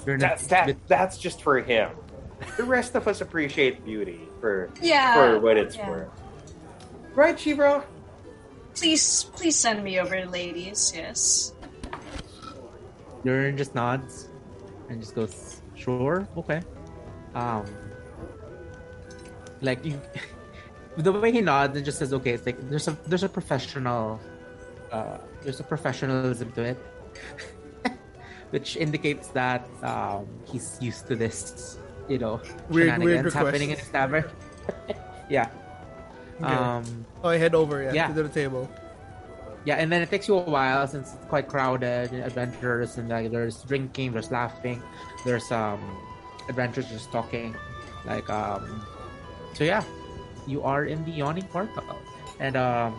you're 0.07 0.17
That's 0.17 0.47
that. 0.47 0.77
That's 0.87 1.17
just 1.19 1.43
for 1.43 1.59
him. 1.59 1.91
The 2.55 2.63
rest 2.63 2.95
of 2.95 3.03
us 3.05 3.19
appreciate 3.19 3.83
beauty 3.83 4.21
for 4.39 4.71
Yeah. 4.81 5.13
for 5.15 5.39
what 5.43 5.57
it's 5.57 5.75
yeah. 5.75 5.89
worth. 5.91 6.07
Right, 7.19 7.35
Shibro? 7.35 7.83
Please, 8.79 9.25
please 9.35 9.59
send 9.59 9.83
me 9.83 9.99
over, 9.99 10.23
ladies. 10.25 10.93
Yes. 10.95 11.51
Durnan 13.25 13.57
just 13.57 13.75
nods 13.75 14.29
and 14.89 14.99
just 15.01 15.15
goes, 15.15 15.61
"Sure, 15.75 16.27
okay." 16.37 16.61
Um, 17.35 17.65
like 19.61 19.83
you, 19.85 19.99
the 20.97 21.11
way 21.11 21.31
he 21.31 21.41
nods 21.41 21.75
and 21.75 21.85
just 21.85 21.99
says, 21.99 22.13
"Okay," 22.13 22.31
it's 22.31 22.45
like 22.45 22.57
there's 22.69 22.87
a 22.87 22.97
there's 23.07 23.23
a 23.23 23.29
professional, 23.29 24.19
uh, 24.91 25.17
there's 25.43 25.59
a 25.59 25.63
professionalism 25.63 26.51
to 26.53 26.63
it, 26.63 26.77
which 28.51 28.77
indicates 28.77 29.27
that 29.29 29.67
um, 29.83 30.27
he's 30.45 30.77
used 30.81 31.07
to 31.07 31.15
this, 31.15 31.77
you 32.07 32.17
know, 32.19 32.41
Weird- 32.69 32.97
weird 33.03 33.31
happening 33.33 33.71
in 33.71 33.77
his 33.77 33.89
tavern. 33.89 34.25
yeah. 35.29 35.49
Okay. 36.41 36.53
Um, 36.53 37.05
Oh, 37.21 37.27
I 37.29 37.37
head 37.37 37.53
over 37.53 37.83
yeah, 37.83 37.91
Yeah. 37.93 38.07
to 38.07 38.23
the 38.23 38.29
table. 38.29 38.69
Yeah, 39.65 39.75
and 39.75 39.91
then 39.91 40.01
it 40.01 40.09
takes 40.09 40.27
you 40.27 40.35
a 40.35 40.41
while 40.41 40.87
since 40.87 41.13
it's 41.13 41.25
quite 41.25 41.47
crowded, 41.47 42.11
and 42.11 42.23
adventurers, 42.23 42.97
and 42.97 43.09
like 43.09 43.31
there's 43.31 43.63
drinking, 43.63 44.13
there's 44.13 44.31
laughing, 44.31 44.81
there's 45.25 45.51
um 45.51 45.79
adventurers 46.47 46.87
just 46.89 47.11
talking, 47.11 47.55
like 48.05 48.29
um. 48.29 48.85
So 49.53 49.63
yeah, 49.63 49.83
you 50.47 50.63
are 50.63 50.85
in 50.85 51.03
the 51.03 51.11
yawning 51.11 51.47
portal, 51.47 51.83
and 52.39 52.55
um, 52.55 52.95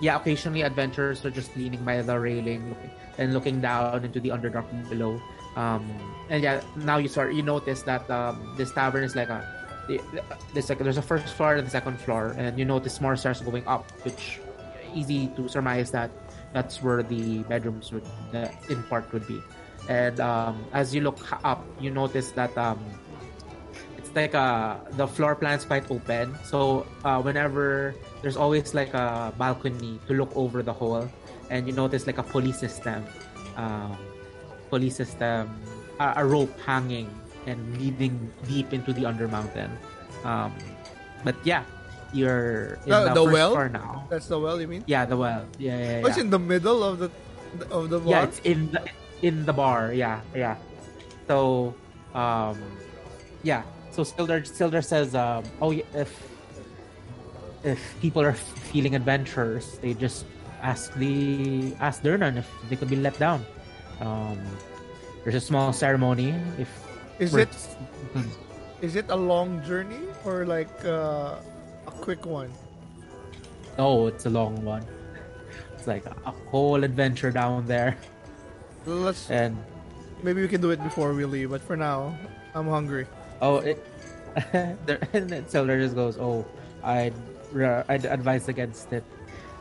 yeah, 0.00 0.16
occasionally 0.16 0.62
adventurers 0.62 1.24
are 1.24 1.30
just 1.30 1.54
leaning 1.56 1.84
by 1.84 2.02
the 2.02 2.18
railing 2.18 2.68
looking, 2.68 2.90
and 3.18 3.34
looking 3.34 3.60
down 3.60 4.04
into 4.04 4.18
the 4.18 4.30
underdark 4.30 4.66
below. 4.88 5.20
Um, 5.56 5.86
and 6.28 6.42
yeah, 6.42 6.60
now 6.76 6.98
you 6.98 7.08
start 7.08 7.34
you 7.34 7.42
notice 7.42 7.82
that 7.82 8.08
um 8.10 8.54
this 8.56 8.72
tavern 8.72 9.04
is 9.04 9.14
like 9.14 9.28
a 9.30 9.46
there's 10.54 10.68
like 10.68 10.78
there's 10.78 10.98
a 10.98 11.02
first 11.02 11.34
floor 11.34 11.54
and 11.54 11.66
the 11.66 11.70
second 11.70 11.98
floor, 11.98 12.34
and 12.38 12.58
you 12.58 12.64
notice 12.64 13.00
more 13.00 13.16
stairs 13.16 13.40
going 13.40 13.66
up, 13.66 13.90
which 14.04 14.38
easy 14.94 15.28
to 15.36 15.48
surmise 15.48 15.90
that 15.90 16.10
that's 16.52 16.82
where 16.82 17.02
the 17.02 17.42
bedrooms 17.44 17.92
would 17.92 18.04
the 18.32 18.50
in 18.68 18.82
part 18.84 19.12
would 19.12 19.26
be. 19.26 19.40
And 19.88 20.20
um, 20.20 20.64
as 20.72 20.94
you 20.94 21.00
look 21.00 21.18
up, 21.44 21.64
you 21.80 21.90
notice 21.90 22.30
that 22.32 22.56
um, 22.58 22.78
it's 23.96 24.10
like 24.14 24.34
uh, 24.34 24.76
the 24.92 25.06
floor 25.06 25.34
plan's 25.34 25.64
quite 25.64 25.90
open. 25.90 26.36
So 26.44 26.86
uh, 27.04 27.22
whenever 27.22 27.94
there's 28.22 28.36
always 28.36 28.74
like 28.74 28.94
a 28.94 29.32
balcony 29.38 29.98
to 30.06 30.14
look 30.14 30.30
over 30.36 30.62
the 30.62 30.72
whole, 30.72 31.08
and 31.50 31.66
you 31.66 31.72
notice 31.72 32.06
like 32.06 32.18
a 32.18 32.22
pulley 32.22 32.52
system, 32.52 33.04
um, 33.56 33.96
pulley 34.68 34.90
system, 34.90 35.50
a, 35.98 36.14
a 36.16 36.24
rope 36.24 36.52
hanging 36.60 37.10
and 37.46 37.58
leading 37.78 38.30
deep 38.46 38.72
into 38.72 38.92
the 38.92 39.02
undermountain. 39.02 39.70
Um, 40.24 40.52
but 41.24 41.34
yeah, 41.44 41.64
you're 42.12 42.78
in 42.84 42.90
The- 42.90 43.04
the, 43.12 43.14
the 43.14 43.24
well? 43.24 43.52
floor 43.52 43.68
now. 43.68 44.06
That's 44.10 44.26
the 44.26 44.38
well, 44.38 44.60
you 44.60 44.68
mean? 44.68 44.84
Yeah, 44.86 45.04
the 45.06 45.16
well. 45.16 45.44
Yeah, 45.58 45.78
yeah, 45.78 45.90
yeah. 45.98 46.02
Oh, 46.04 46.08
it's 46.08 46.18
in 46.18 46.30
the 46.30 46.38
middle 46.38 46.82
of 46.82 46.98
the 46.98 47.10
of 47.70 47.90
the 47.90 47.98
bar. 48.00 48.10
yeah, 48.10 48.22
it's 48.24 48.38
in 48.44 48.70
the 48.72 48.82
in 49.22 49.44
the 49.46 49.52
bar. 49.52 49.92
Yeah, 49.92 50.20
yeah. 50.34 50.56
So, 51.26 51.74
um, 52.14 52.58
yeah. 53.42 53.62
So 53.90 54.02
Sildar 54.02 54.42
Sildar 54.46 54.84
says, 54.84 55.14
um, 55.14 55.44
oh, 55.62 55.72
if 55.72 56.10
if 57.64 57.78
people 58.00 58.22
are 58.22 58.32
feeling 58.72 58.94
adventurous, 58.94 59.78
they 59.78 59.94
just 59.94 60.24
ask 60.62 60.92
the 60.94 61.74
ask 61.80 62.02
Durnan 62.02 62.36
if 62.38 62.48
they 62.68 62.76
could 62.76 62.88
be 62.90 62.96
let 62.96 63.18
down. 63.18 63.44
Um, 64.00 64.38
there's 65.24 65.34
a 65.36 65.40
small 65.44 65.72
ceremony 65.72 66.32
if 66.58 66.70
Is 67.20 67.34
it 67.36 67.52
is 68.80 68.96
it 68.96 69.04
a 69.12 69.16
long 69.16 69.60
journey 69.68 70.00
or 70.24 70.46
like 70.48 70.72
uh, 70.88 71.36
quick 72.00 72.24
one? 72.24 72.50
Oh, 73.78 74.06
it's 74.08 74.26
a 74.26 74.30
long 74.30 74.64
one. 74.64 74.84
It's 75.76 75.86
like 75.86 76.04
a 76.06 76.32
whole 76.50 76.82
adventure 76.84 77.30
down 77.30 77.66
there, 77.66 77.96
Let's 78.84 79.30
and 79.30 79.56
maybe 80.22 80.42
we 80.42 80.48
can 80.48 80.60
do 80.60 80.70
it 80.70 80.82
before 80.82 81.12
we 81.12 81.24
leave. 81.24 81.50
But 81.50 81.62
for 81.62 81.76
now, 81.76 82.16
I'm 82.54 82.68
hungry. 82.68 83.06
oh, 83.40 83.58
it. 83.58 83.80
there, 84.52 85.00
and 85.12 85.28
then 85.28 85.44
Sildar 85.44 85.80
just 85.80 85.94
goes, 85.94 86.16
"Oh, 86.18 86.44
I'd 86.84 87.16
I'd 87.88 88.04
advise 88.04 88.48
against 88.48 88.92
it. 88.92 89.04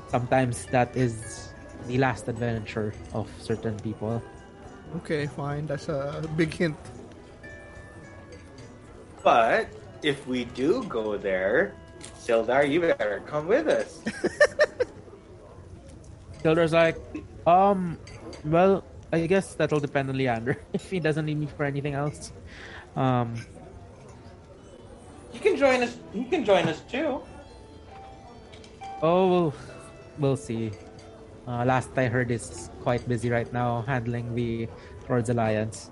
Sometimes 0.09 0.65
that 0.75 0.95
is 0.95 1.49
the 1.87 1.97
last 1.97 2.27
adventure 2.27 2.93
of 3.13 3.31
certain 3.39 3.79
people." 3.79 4.21
Okay, 5.03 5.27
fine. 5.27 5.67
That's 5.67 5.87
a 5.87 6.27
big 6.35 6.53
hint. 6.53 6.77
But 9.23 9.67
if 10.03 10.25
we 10.27 10.45
do 10.55 10.83
go 10.85 11.17
there, 11.17 11.75
Sildar, 12.19 12.69
you 12.69 12.81
better 12.81 13.21
come 13.25 13.47
with 13.47 13.67
us. 13.67 13.99
Sildar's 16.43 16.73
like, 16.73 16.97
um, 17.47 17.97
well, 18.45 18.83
I 19.11 19.25
guess 19.27 19.55
that'll 19.55 19.79
depend 19.79 20.09
on 20.09 20.17
Leander 20.17 20.57
if 20.73 20.89
he 20.89 20.99
doesn't 20.99 21.25
need 21.25 21.39
me 21.39 21.47
for 21.57 21.65
anything 21.65 21.93
else. 21.93 22.31
Um, 22.95 23.35
You 25.33 25.39
can 25.39 25.57
join 25.57 25.83
us. 25.83 25.97
You 26.13 26.25
can 26.25 26.43
join 26.45 26.67
us 26.67 26.81
too. 26.89 27.21
oh, 29.01 29.27
we'll, 29.29 29.53
we'll 30.17 30.37
see. 30.37 30.71
Uh, 31.47 31.65
last 31.65 31.89
I 31.97 32.07
heard, 32.07 32.31
is 32.31 32.69
quite 32.81 33.07
busy 33.07 33.29
right 33.29 33.51
now 33.53 33.81
handling 33.87 34.35
the 34.35 34.67
Lord's 35.07 35.29
Alliance. 35.29 35.89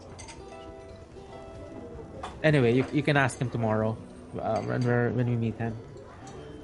Anyway, 2.43 2.73
you, 2.73 2.85
you 2.93 3.01
can 3.01 3.17
ask 3.17 3.39
him 3.39 3.49
tomorrow 3.49 3.97
uh, 4.39 4.61
when 4.61 4.81
we're, 4.81 5.09
when 5.11 5.27
we 5.29 5.35
meet 5.35 5.57
him. 5.57 5.75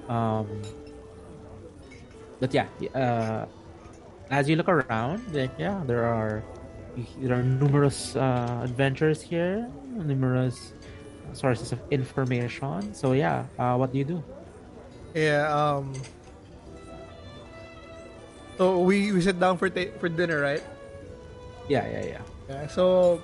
Um, 0.10 0.48
but 2.40 2.54
yeah, 2.54 2.68
uh, 2.94 3.46
as 4.30 4.50
you 4.50 4.56
look 4.56 4.68
around, 4.68 5.24
like, 5.34 5.52
yeah, 5.58 5.82
there 5.86 6.04
are 6.04 6.44
there 7.18 7.40
are 7.40 7.44
numerous 7.44 8.16
uh, 8.16 8.62
adventures 8.64 9.22
here, 9.22 9.68
numerous 9.96 10.74
sources 11.34 11.72
of 11.72 11.80
information. 11.90 12.94
So 12.94 13.14
yeah, 13.14 13.46
uh, 13.58 13.76
what 13.76 13.92
do 13.92 13.98
you 13.98 14.06
do? 14.06 14.24
Yeah. 15.14 15.50
Um. 15.50 15.94
So 18.58 18.80
we 18.80 19.12
we 19.12 19.22
sit 19.22 19.40
down 19.40 19.58
for 19.58 19.70
ta- 19.70 19.94
for 20.00 20.10
dinner, 20.10 20.40
right? 20.42 20.62
Yeah, 21.70 21.88
yeah, 21.90 22.06
yeah. 22.20 22.24
Yeah. 22.50 22.68
So 22.68 23.22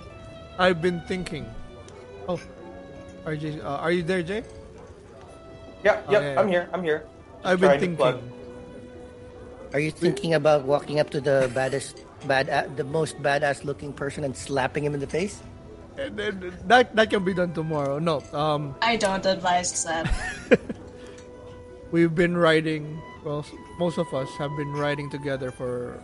I've 0.58 0.82
been 0.82 1.02
thinking. 1.06 1.46
Oh, 2.28 2.40
RJ, 3.26 3.62
uh, 3.64 3.78
are 3.84 3.92
you 3.92 4.02
there, 4.02 4.24
Jay? 4.24 4.44
Yeah, 5.84 6.02
Oh, 6.08 6.12
yep. 6.12 6.22
yeah, 6.22 6.40
I'm 6.40 6.48
here. 6.48 6.70
I'm 6.74 6.84
here. 6.84 7.06
I've 7.44 7.60
been 7.60 7.80
thinking. 7.80 8.32
Are 9.72 9.80
you 9.80 9.92
thinking 9.92 10.34
about 10.34 10.66
walking 10.66 11.00
up 11.00 11.10
to 11.12 11.22
the 11.22 11.50
baddest, 11.54 12.04
bad, 12.26 12.50
uh, 12.50 12.66
the 12.76 12.84
most 12.84 13.22
badass 13.22 13.64
looking 13.64 13.94
person 13.94 14.24
and 14.24 14.36
slapping 14.36 14.84
him 14.84 14.94
in 14.94 15.00
the 15.00 15.08
face? 15.08 15.40
Eh, 15.98 16.10
eh, 16.10 16.32
eh, 16.32 16.32
that 16.68 16.96
that 16.96 17.10
can 17.10 17.24
be 17.24 17.34
done 17.34 17.54
tomorrow. 17.54 18.00
No. 18.00 18.24
Um. 18.34 18.76
I 18.82 18.96
don't 18.98 19.24
advise 19.26 19.84
that. 19.86 20.10
We've 21.92 22.14
been 22.14 22.36
riding. 22.38 23.00
Well, 23.24 23.46
most 23.78 23.98
of 23.98 24.08
us 24.14 24.30
have 24.38 24.52
been 24.58 24.74
riding 24.74 25.10
together 25.10 25.52
for 25.52 26.00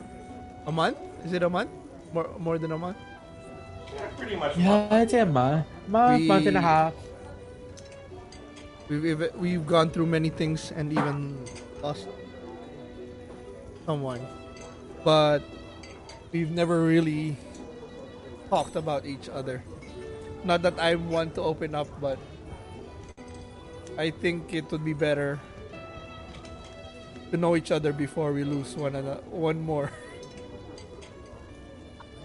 a 0.67 0.71
month. 0.71 0.97
Is 1.25 1.33
it 1.33 1.43
a 1.43 1.49
month? 1.49 1.69
More 2.13 2.29
more 2.39 2.57
than 2.57 2.71
a 2.71 2.77
month. 2.77 2.97
Yeah, 3.95 4.07
pretty 4.17 4.35
much. 4.35 4.57
Yeah, 4.57 5.01
it's 5.01 5.13
a 5.13 5.25
month, 5.25 5.65
month, 5.87 6.21
We- 6.21 6.27
month 6.27 6.45
and 6.47 6.57
a 6.57 6.61
half. 6.61 6.93
We've 8.87 9.01
we've, 9.03 9.31
we've 9.35 9.65
gone 9.65 9.89
through 9.89 10.05
many 10.07 10.29
things 10.29 10.71
and 10.71 10.93
even 10.93 11.49
lost 11.81 12.07
someone, 13.85 14.21
but 15.03 15.41
we've 16.31 16.51
never 16.51 16.81
really 16.83 17.37
talked 18.49 18.75
about 18.75 19.05
each 19.05 19.27
other. 19.29 19.63
Not 20.43 20.61
that 20.61 20.77
I 20.79 20.95
want 20.95 21.33
to 21.35 21.41
open 21.41 21.73
up, 21.73 21.87
but 21.99 22.19
I 23.97 24.11
think 24.11 24.53
it 24.53 24.69
would 24.71 24.85
be 24.85 24.93
better 24.93 25.39
to 27.31 27.37
know 27.37 27.55
each 27.55 27.71
other 27.71 27.91
before 27.91 28.31
we 28.33 28.43
lose 28.43 28.75
one 28.75 28.95
another, 28.95 29.21
one 29.31 29.59
more. 29.61 29.91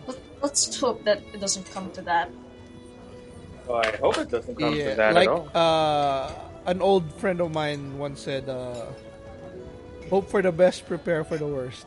Let- 0.07 0.19
Let's 0.43 0.79
hope 0.79 1.05
that 1.05 1.23
it 1.33 1.41
doesn't 1.41 1.71
come 1.71 1.91
to 1.93 2.03
that. 2.03 2.31
Oh, 3.69 3.77
I 3.77 3.97
hope 3.97 4.19
it 4.19 4.31
doesn't 4.31 4.57
come 4.57 4.75
Yeah, 4.75 4.91
to 4.91 4.95
that 4.97 5.15
like 5.15 5.29
at 5.29 5.33
all. 5.33 5.49
uh, 5.55 6.33
an 6.71 6.81
old 6.81 7.11
friend 7.19 7.43
of 7.43 7.51
mine 7.51 7.99
once 7.99 8.23
said, 8.23 8.47
uh, 8.49 8.87
"Hope 10.07 10.31
for 10.31 10.39
the 10.39 10.55
best, 10.55 10.87
prepare 10.87 11.27
for 11.27 11.37
the 11.37 11.47
worst." 11.51 11.85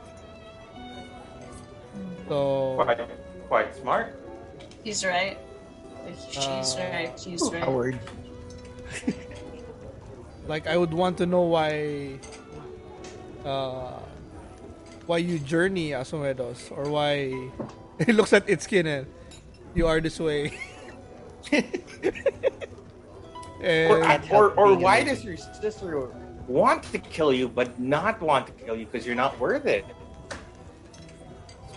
So 2.28 2.76
Quite, 2.84 3.00
quite 3.48 3.76
smart. 3.76 4.20
He's 4.84 5.08
right. 5.08 5.40
She's 6.28 6.76
Uh, 6.76 6.90
right. 6.92 7.12
She's 7.16 7.42
right. 7.48 7.64
Howard. 7.64 8.00
like 10.52 10.68
I 10.68 10.76
would 10.76 10.92
want 10.92 11.18
to 11.24 11.26
know 11.26 11.48
why 11.48 12.20
uh 13.48 14.04
why 15.08 15.18
you 15.24 15.40
journey 15.40 15.96
Asomedos 15.96 16.72
or 16.76 16.92
why 16.92 17.32
it 18.04 18.16
looks 18.16 18.36
at 18.36 18.48
Itsuki 18.48 18.84
and 18.84 19.08
you 19.76 19.88
are 19.88 20.04
this 20.04 20.20
way. 20.20 20.52
and 23.64 24.24
Or, 24.32 24.52
or, 24.52 24.52
or 24.54 24.76
why 24.78 25.04
does 25.04 25.24
your 25.24 25.38
sister 25.38 26.10
want 26.48 26.84
to 26.92 27.00
kill 27.00 27.34
you 27.34 27.48
but 27.50 27.80
not 27.80 28.22
want 28.22 28.48
to 28.48 28.54
kill 28.54 28.76
you 28.78 28.86
because 28.86 29.06
you're 29.08 29.16
not 29.16 29.40
worth 29.40 29.66
it? 29.66 29.86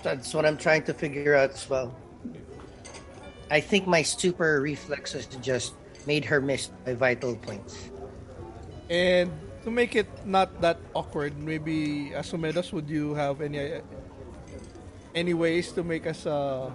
That's 0.03 0.35
what 0.35 0.47
I'm 0.47 0.57
trying 0.59 0.85
to 0.85 0.95
figure 0.95 1.35
out 1.35 1.51
as 1.53 1.69
well. 1.69 1.97
I 3.51 3.61
think 3.61 3.87
my 3.87 4.03
super 4.03 4.61
reflexes 4.61 5.27
just 5.41 5.75
made 6.07 6.25
her 6.27 6.41
miss 6.41 6.71
my 6.87 6.95
vital 6.95 7.37
points. 7.37 7.91
and 8.91 9.31
to 9.65 9.71
make 9.71 9.97
it 9.97 10.09
not 10.25 10.61
that 10.63 10.79
awkward, 10.95 11.39
maybe 11.39 12.13
Asomedos, 12.15 12.73
would 12.73 12.89
you 12.89 13.15
have 13.15 13.41
any 13.43 13.83
any 15.15 15.35
ways 15.35 15.73
to 15.73 15.83
make 15.83 16.07
us 16.07 16.27
uh 16.27 16.71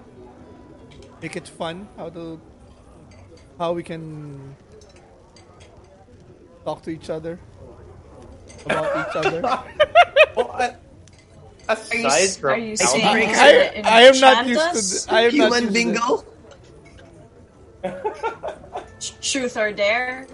make 1.22 1.36
it 1.38 1.48
fun? 1.48 1.88
How 1.98 2.10
to 2.10 2.42
how 3.58 3.74
we 3.74 3.84
can 3.84 4.56
talk 6.64 6.82
to 6.84 6.90
each 6.92 7.10
other 7.10 7.40
about 8.66 9.10
each 9.10 9.16
other? 9.16 9.42
Well, 10.36 10.48
Are 11.68 11.78
you, 11.92 12.30
from 12.30 12.52
are 12.52 12.58
you 12.58 12.76
alcohol- 12.80 13.36
I- 13.36 13.82
I, 13.84 14.02
am 14.08 14.20
not 14.20 14.48
used 14.48 14.62
us? 14.62 15.04
to. 15.04 15.08
th- 15.08 15.12
I 15.12 15.22
am 15.28 15.36
not 15.38 15.52
Human 15.52 15.64
used 15.64 15.68
to 15.68 15.74
bingo? 15.74 16.24
Truth 19.22 19.58
or 19.58 19.72
dare? 19.74 20.28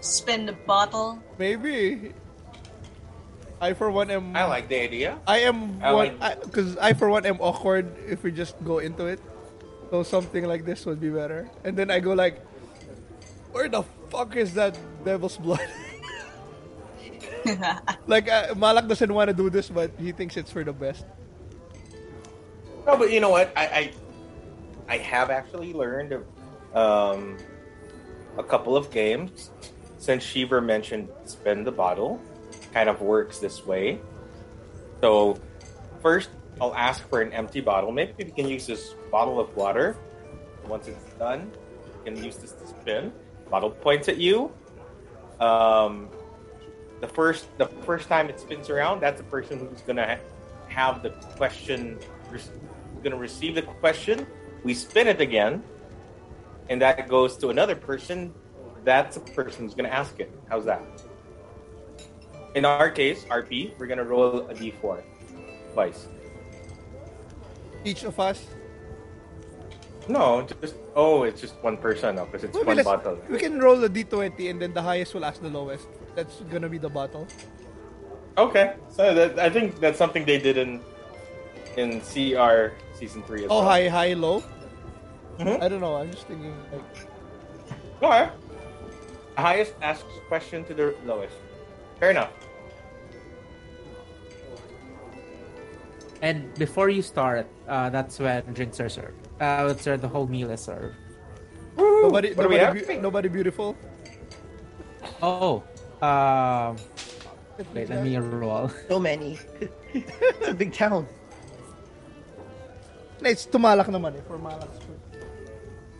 Spin 0.00 0.46
the 0.46 0.52
bottle. 0.66 1.18
Maybe. 1.38 2.12
I 3.60 3.72
for 3.74 3.90
one 3.90 4.10
am. 4.10 4.34
I 4.36 4.44
like 4.44 4.68
the 4.68 4.80
idea. 4.82 5.18
I 5.26 5.38
am 5.46 5.78
I 5.82 5.92
one 5.92 6.18
like- 6.18 6.42
because 6.42 6.76
I, 6.78 6.92
for 6.92 7.08
one 7.08 7.24
am 7.26 7.38
awkward 7.40 7.94
if 8.08 8.22
we 8.22 8.32
just 8.32 8.56
go 8.64 8.78
into 8.78 9.06
it. 9.06 9.20
So 9.90 10.02
something 10.02 10.44
like 10.44 10.64
this 10.64 10.84
would 10.86 11.00
be 11.00 11.10
better. 11.10 11.48
And 11.64 11.76
then 11.76 11.90
I 11.90 12.00
go 12.00 12.12
like, 12.12 12.42
where 13.52 13.68
the 13.68 13.84
fuck 14.14 14.36
is 14.36 14.54
that 14.54 14.78
devil's 15.04 15.36
blood? 15.36 15.66
like 18.06 18.30
uh, 18.30 18.54
Malak 18.54 18.86
doesn't 18.86 19.12
want 19.12 19.28
to 19.28 19.34
do 19.34 19.50
this, 19.50 19.68
but 19.68 19.90
he 19.98 20.12
thinks 20.12 20.36
it's 20.36 20.50
for 20.54 20.62
the 20.62 20.72
best. 20.72 21.04
No, 22.86 22.96
but 22.96 23.10
you 23.10 23.18
know 23.18 23.30
what? 23.30 23.50
I 23.56 23.66
I, 23.66 23.82
I 24.88 24.96
have 24.98 25.30
actually 25.30 25.74
learned 25.74 26.14
um, 26.74 27.36
a 28.38 28.44
couple 28.44 28.76
of 28.76 28.90
games 28.94 29.50
since 29.98 30.22
Shiva 30.22 30.62
mentioned 30.62 31.10
spend 31.24 31.66
the 31.66 31.72
bottle. 31.74 32.22
Kind 32.72 32.88
of 32.88 33.02
works 33.02 33.38
this 33.38 33.66
way. 33.66 33.98
So 35.00 35.38
first, 36.02 36.30
I'll 36.60 36.74
ask 36.74 37.02
for 37.10 37.20
an 37.20 37.32
empty 37.32 37.60
bottle. 37.60 37.90
Maybe 37.90 38.14
we 38.18 38.30
can 38.30 38.48
use 38.48 38.66
this 38.66 38.94
bottle 39.10 39.40
of 39.40 39.54
water. 39.56 39.96
Once 40.66 40.88
it's 40.88 41.12
done, 41.18 41.50
you 41.86 42.00
can 42.04 42.24
use 42.24 42.36
this 42.38 42.52
to 42.52 42.66
spin. 42.66 43.12
Bottle 43.50 43.70
points 43.70 44.08
at 44.08 44.18
you. 44.18 44.52
Um, 45.40 46.08
the 47.00 47.08
first 47.08 47.46
the 47.58 47.66
first 47.66 48.08
time 48.08 48.28
it 48.28 48.40
spins 48.40 48.70
around, 48.70 49.00
that's 49.00 49.20
the 49.20 49.26
person 49.26 49.58
who's 49.58 49.82
gonna 49.82 50.16
ha- 50.16 50.22
have 50.68 51.02
the 51.02 51.10
question. 51.36 51.98
Re- 52.30 52.40
gonna 53.02 53.16
receive 53.16 53.54
the 53.54 53.62
question. 53.62 54.26
We 54.64 54.72
spin 54.74 55.06
it 55.08 55.20
again, 55.20 55.62
and 56.70 56.80
that 56.80 57.08
goes 57.08 57.36
to 57.38 57.50
another 57.50 57.76
person. 57.76 58.32
That's 58.84 59.16
the 59.16 59.20
person 59.32 59.64
who's 59.64 59.74
gonna 59.74 59.90
ask 59.90 60.18
it. 60.20 60.32
How's 60.48 60.64
that? 60.64 60.82
In 62.54 62.64
our 62.64 62.90
case, 62.90 63.24
RP, 63.24 63.74
we're 63.78 63.86
gonna 63.86 64.04
roll 64.04 64.48
a 64.48 64.54
d4 64.54 65.02
twice. 65.74 66.08
Each 67.84 68.04
of 68.04 68.18
us. 68.18 68.46
No, 70.08 70.46
just 70.60 70.74
oh, 70.94 71.22
it's 71.22 71.40
just 71.40 71.54
one 71.62 71.76
person 71.76 72.16
now 72.16 72.26
because 72.26 72.44
it's 72.44 72.56
Okay, 72.56 72.66
one 72.74 72.82
bottle. 72.84 73.18
We 73.28 73.38
can 73.38 73.58
roll 73.58 73.76
the 73.76 73.88
d20 73.88 74.50
and 74.50 74.60
then 74.60 74.72
the 74.74 74.82
highest 74.82 75.14
will 75.14 75.24
ask 75.24 75.40
the 75.40 75.48
lowest. 75.48 75.88
That's 76.14 76.40
gonna 76.50 76.68
be 76.68 76.78
the 76.78 76.90
bottle. 76.90 77.26
Okay, 78.36 78.74
so 78.90 79.14
that, 79.14 79.38
I 79.38 79.48
think 79.48 79.80
that's 79.80 79.96
something 79.96 80.24
they 80.24 80.38
did 80.38 80.58
in 80.58 80.80
in 81.76 82.00
CR 82.02 82.76
season 82.92 83.22
three 83.24 83.44
as 83.44 83.50
Oh, 83.50 83.60
well. 83.60 83.68
high, 83.68 83.88
high, 83.88 84.12
low. 84.12 84.42
Mhm. 85.38 85.62
I 85.62 85.68
don't 85.68 85.80
know. 85.80 85.96
I'm 85.96 86.10
just 86.10 86.26
thinking 86.26 86.54
like 86.70 86.82
Okay. 88.02 88.30
Highest 89.36 89.74
asks 89.82 90.04
question 90.28 90.64
to 90.66 90.74
the 90.74 90.94
lowest. 91.04 91.34
Fair 91.98 92.10
enough. 92.10 92.30
And 96.22 96.52
before 96.54 96.88
you 96.88 97.02
start, 97.02 97.46
uh, 97.68 97.90
that's 97.90 98.18
when 98.18 98.44
drinks 98.52 98.80
are 98.80 98.88
served. 98.88 99.23
Uh, 99.40 99.68
that's 99.68 99.84
where 99.86 99.96
the 99.96 100.08
whole 100.08 100.26
meal 100.26 100.50
is 100.50 100.60
served. 100.62 100.94
nobody, 101.76 102.32
What 102.34 102.44
do 102.44 102.48
we 102.48 102.56
nobody, 102.58 102.84
have? 102.86 103.02
nobody 103.02 103.28
beautiful. 103.28 103.76
Oh, 105.22 105.62
um, 106.00 106.76
wait, 107.74 107.88
let 107.90 108.02
me 108.04 108.16
roll. 108.16 108.70
So 108.88 108.98
many. 108.98 109.38
it's 109.92 110.48
a 110.48 110.54
big 110.54 110.72
town. 110.72 111.06
It's 113.22 113.46
tumalak 113.46 113.88
naman 113.88 114.16
eh 114.20 114.24
for 114.28 114.38
malak. 114.38 114.68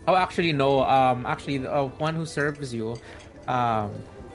Oh, 0.06 0.14
actually, 0.16 0.52
no. 0.52 0.84
Um, 0.84 1.24
actually, 1.24 1.58
the 1.64 1.72
uh, 1.72 1.88
one 1.96 2.14
who 2.14 2.26
serves 2.26 2.74
you, 2.74 2.96
um, 3.48 3.88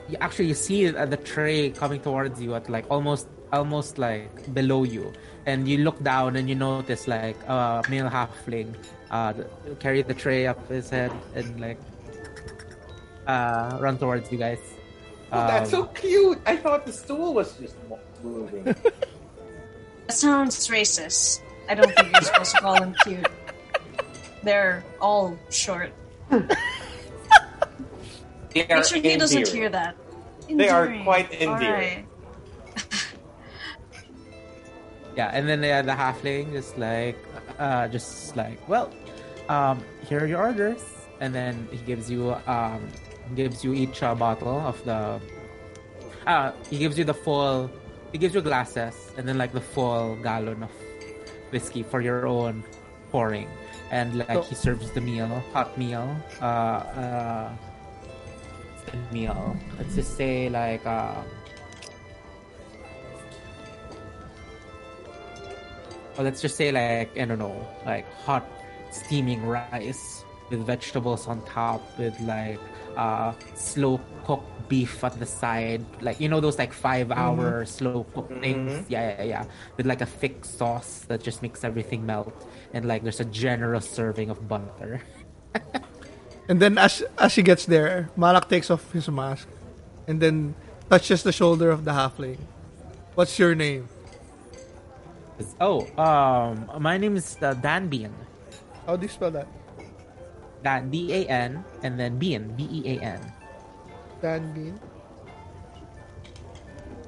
you 0.08 0.16
actually 0.20 0.48
you 0.50 0.54
see 0.58 0.90
uh, 0.90 1.06
the 1.06 1.16
tray 1.16 1.70
coming 1.70 2.00
towards 2.00 2.42
you 2.42 2.54
at 2.58 2.68
like 2.68 2.86
almost, 2.90 3.28
almost 3.52 3.98
like 3.98 4.52
below 4.52 4.82
you, 4.82 5.12
and 5.46 5.66
you 5.68 5.78
look 5.78 6.02
down 6.02 6.36
and 6.36 6.48
you 6.48 6.54
notice 6.54 7.08
like 7.08 7.36
a 7.48 7.82
male 7.88 8.08
halfling, 8.08 8.74
uh, 9.10 9.32
carry 9.78 10.02
the 10.02 10.14
tray 10.14 10.46
up 10.46 10.68
his 10.68 10.90
head 10.90 11.12
and 11.34 11.60
like, 11.60 11.78
uh, 13.26 13.78
run 13.80 13.98
towards 13.98 14.30
you 14.32 14.38
guys. 14.38 14.58
Oh, 15.32 15.46
that's 15.46 15.70
so 15.70 15.82
Um, 15.82 15.94
cute. 15.94 16.38
I 16.44 16.56
thought 16.56 16.84
the 16.86 16.92
stool 16.92 17.34
was 17.34 17.52
just 17.54 17.76
moving. 18.22 18.74
That 20.10 20.16
sounds 20.18 20.66
racist. 20.66 21.40
I 21.68 21.76
don't 21.76 21.94
think 21.94 22.10
you're 22.10 22.22
supposed 22.22 22.50
to 22.56 22.60
call 22.60 22.74
them 22.74 22.96
cute. 23.04 23.28
They're 24.42 24.82
all 25.00 25.38
short. 25.50 25.92
They 28.52 28.66
are 28.66 28.76
Make 28.76 28.84
sure 28.86 28.98
he 29.00 29.16
doesn't 29.16 29.46
hear 29.48 29.68
that. 29.68 29.94
They 30.48 30.68
are 30.68 30.90
quite 31.04 31.30
All 31.30 31.54
endearing. 31.54 32.08
Yeah, 35.16 35.30
and 35.34 35.48
then 35.48 35.64
uh, 35.64 35.82
the 35.82 35.92
halfling 35.92 36.52
just 36.52 36.78
like, 36.78 37.16
uh, 37.58 37.88
just 37.88 38.36
like, 38.36 38.56
well, 38.68 38.92
um, 39.48 39.82
here 40.08 40.20
are 40.22 40.26
your 40.26 40.38
orders, 40.40 40.82
and 41.20 41.34
then 41.34 41.66
he 41.70 41.78
gives 41.78 42.10
you, 42.10 42.34
um, 42.46 42.86
gives 43.34 43.64
you 43.64 43.74
each 43.74 44.02
a 44.02 44.14
bottle 44.14 44.60
of 44.60 44.82
the, 44.84 45.20
uh, 46.26 46.52
he 46.70 46.78
gives 46.78 46.96
you 46.96 47.04
the 47.04 47.14
full, 47.14 47.70
he 48.12 48.18
gives 48.18 48.34
you 48.34 48.40
glasses, 48.40 48.94
and 49.18 49.26
then 49.26 49.36
like 49.36 49.52
the 49.52 49.60
full 49.60 50.16
gallon 50.22 50.62
of 50.62 50.70
whiskey 51.50 51.82
for 51.82 52.00
your 52.00 52.26
own 52.26 52.62
pouring, 53.10 53.48
and 53.90 54.14
like 54.18 54.30
So- 54.30 54.42
he 54.42 54.54
serves 54.54 54.90
the 54.92 55.00
meal, 55.00 55.42
hot 55.52 55.76
meal, 55.76 56.06
uh, 56.40 56.44
uh, 56.44 57.50
meal. 59.12 59.56
Let's 59.78 59.94
just 59.96 60.16
say 60.16 60.48
like, 60.48 60.86
uh. 60.86 61.22
Or 66.18 66.24
let's 66.24 66.40
just 66.40 66.56
say 66.56 66.72
like 66.72 67.16
I 67.18 67.24
don't 67.24 67.38
know, 67.38 67.56
like 67.86 68.10
hot 68.24 68.44
steaming 68.90 69.46
rice 69.46 70.24
with 70.50 70.66
vegetables 70.66 71.28
on 71.28 71.42
top, 71.44 71.80
with 71.98 72.18
like 72.20 72.58
uh 72.96 73.32
slow 73.54 74.00
cooked 74.24 74.68
beef 74.68 75.02
at 75.04 75.18
the 75.18 75.26
side, 75.26 75.84
like 76.00 76.20
you 76.20 76.28
know 76.28 76.40
those 76.40 76.58
like 76.58 76.72
five 76.72 77.10
hour 77.10 77.64
slow 77.64 78.04
cooked 78.14 78.32
things. 78.40 78.84
Yeah, 78.88 79.16
yeah, 79.18 79.24
yeah. 79.24 79.44
With 79.76 79.86
like 79.86 80.00
a 80.00 80.06
thick 80.06 80.44
sauce 80.44 81.04
that 81.08 81.22
just 81.22 81.42
makes 81.42 81.64
everything 81.64 82.04
melt, 82.04 82.34
and 82.72 82.86
like 82.86 83.02
there's 83.02 83.20
a 83.20 83.24
generous 83.26 83.88
serving 83.88 84.30
of 84.30 84.48
butter. 84.48 85.02
And 86.50 86.58
then 86.58 86.78
as 86.78 87.06
as 87.14 87.30
she 87.30 87.46
gets 87.46 87.64
there, 87.70 88.10
Malak 88.18 88.50
takes 88.50 88.74
off 88.74 88.90
his 88.90 89.06
mask, 89.06 89.46
and 90.10 90.18
then 90.18 90.58
touches 90.90 91.22
the 91.22 91.30
shoulder 91.30 91.70
of 91.70 91.86
the 91.86 91.94
halfling. 91.94 92.42
What's 93.14 93.38
your 93.38 93.54
name? 93.54 93.86
Oh, 95.60 95.86
um, 95.96 96.68
my 96.78 96.96
name 96.96 97.16
is 97.16 97.36
uh, 97.40 97.54
Dan 97.54 97.88
Bean. 97.88 98.12
How 98.86 98.96
do 98.96 99.02
you 99.02 99.12
spell 99.12 99.30
that? 99.30 99.48
Dan 100.62 100.90
D 100.90 101.12
A 101.14 101.26
N 101.28 101.64
and 101.82 101.98
then 101.98 102.18
Bean 102.18 102.52
B 102.56 102.68
E 102.68 102.96
A 102.96 103.00
N. 103.00 103.20
Dan 104.20 104.52
Bean. 104.52 104.76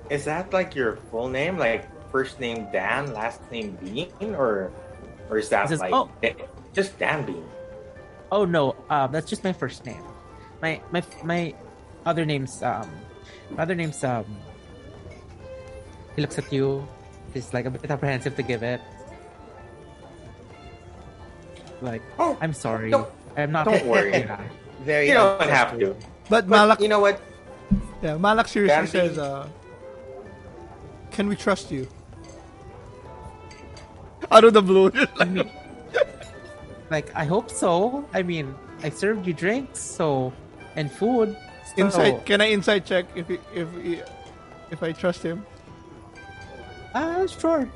Is 0.08 0.24
that 0.24 0.52
like 0.52 0.74
your 0.74 0.96
full 1.10 1.28
name, 1.28 1.58
like 1.58 1.88
first 2.10 2.40
name 2.40 2.68
Dan, 2.72 3.12
last 3.12 3.40
name 3.50 3.76
Bean, 3.80 4.08
or 4.34 4.72
or 5.28 5.38
is 5.38 5.48
that 5.48 5.68
says- 5.68 5.80
like 5.80 5.92
oh. 5.92 6.08
just 6.72 6.98
Dan 6.98 7.24
Bean? 7.24 7.44
Oh 8.32 8.44
no, 8.44 8.76
uh, 8.88 9.06
that's 9.08 9.28
just 9.28 9.44
my 9.44 9.52
first 9.52 9.84
name. 9.84 10.02
My 10.62 10.80
my 10.90 11.02
my 11.22 11.54
other 12.06 12.24
name's 12.24 12.62
um, 12.62 12.88
my 13.50 13.62
other 13.62 13.74
name's 13.74 14.02
um. 14.04 14.24
He 16.16 16.20
looks 16.20 16.38
at 16.38 16.52
you. 16.52 16.88
He's 17.32 17.52
like 17.54 17.64
a 17.66 17.70
bit 17.70 17.90
apprehensive 17.90 18.36
to 18.36 18.42
give 18.42 18.62
it. 18.62 18.80
Like, 21.80 22.02
Oh, 22.18 22.36
I'm 22.40 22.52
sorry. 22.52 22.90
don't- 22.90 23.08
I'm 23.36 23.50
not. 23.52 23.64
don't 23.66 23.86
worry. 23.86 24.12
Yeah. 24.28 24.40
Very. 24.84 25.08
You 25.08 25.14
don't 25.14 25.40
have 25.48 25.78
to. 25.78 25.94
But 26.28 26.46
But 26.46 26.48
Malak, 26.48 26.80
you 26.80 26.88
know 26.88 27.00
what? 27.00 27.20
yeah, 28.02 28.16
Malak 28.18 28.48
seriously 28.48 28.74
Dan 28.74 28.86
says, 28.88 29.18
uh, 29.18 29.46
"Can 31.12 31.28
we 31.28 31.36
trust 31.36 31.70
you?" 31.70 31.86
Out 34.30 34.42
of 34.44 34.52
the 34.54 34.62
blue, 34.62 34.90
I 34.94 35.06
like, 35.22 35.30
mean, 35.30 35.50
like 36.90 37.14
I 37.14 37.24
hope 37.24 37.48
so. 37.50 38.04
I 38.12 38.22
mean, 38.22 38.54
I 38.82 38.90
served 38.90 39.26
you 39.26 39.32
drinks, 39.32 39.78
so 39.80 40.32
and 40.76 40.90
food. 40.90 41.36
So, 41.76 41.82
inside. 41.86 42.26
Can 42.26 42.40
I 42.40 42.46
inside 42.50 42.84
check 42.84 43.06
if 43.14 43.28
he, 43.28 43.38
if 43.54 43.68
he, 43.82 44.00
if 44.70 44.82
I 44.82 44.90
trust 44.92 45.22
him? 45.22 45.46
Ah, 46.94 47.26
sure. 47.26 47.68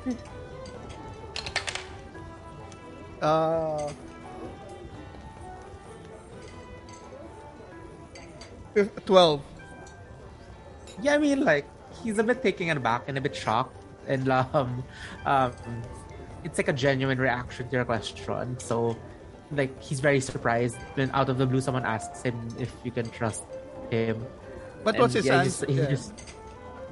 Uh, 3.21 3.89
twelve. 9.05 9.41
Yeah, 11.01 11.15
I 11.15 11.17
mean, 11.17 11.43
like 11.43 11.65
he's 12.03 12.17
a 12.17 12.23
bit 12.23 12.41
taken 12.43 12.69
aback 12.77 13.03
and 13.07 13.17
a 13.17 13.21
bit 13.21 13.35
shocked, 13.35 13.73
and 14.07 14.29
um, 14.53 14.83
um, 15.25 15.53
it's 16.43 16.57
like 16.57 16.67
a 16.67 16.73
genuine 16.73 17.17
reaction 17.17 17.67
to 17.69 17.75
your 17.75 17.85
question. 17.85 18.59
So, 18.59 18.95
like, 19.51 19.81
he's 19.81 19.99
very 19.99 20.19
surprised 20.19 20.77
when 20.95 21.09
out 21.11 21.29
of 21.29 21.37
the 21.37 21.45
blue 21.45 21.61
someone 21.61 21.85
asks 21.85 22.21
him 22.21 22.37
if 22.59 22.71
you 22.83 22.91
can 22.91 23.09
trust 23.09 23.45
him. 23.89 24.25
But 24.83 24.95
And 24.95 25.01
what's 25.01 25.13
his 25.15 25.25
yeah, 25.25 25.33
he 25.33 25.39
answer? 25.39 25.65
just, 25.65 25.69
he 25.71 25.81
Yeah. 25.81 25.89
just 25.89 26.13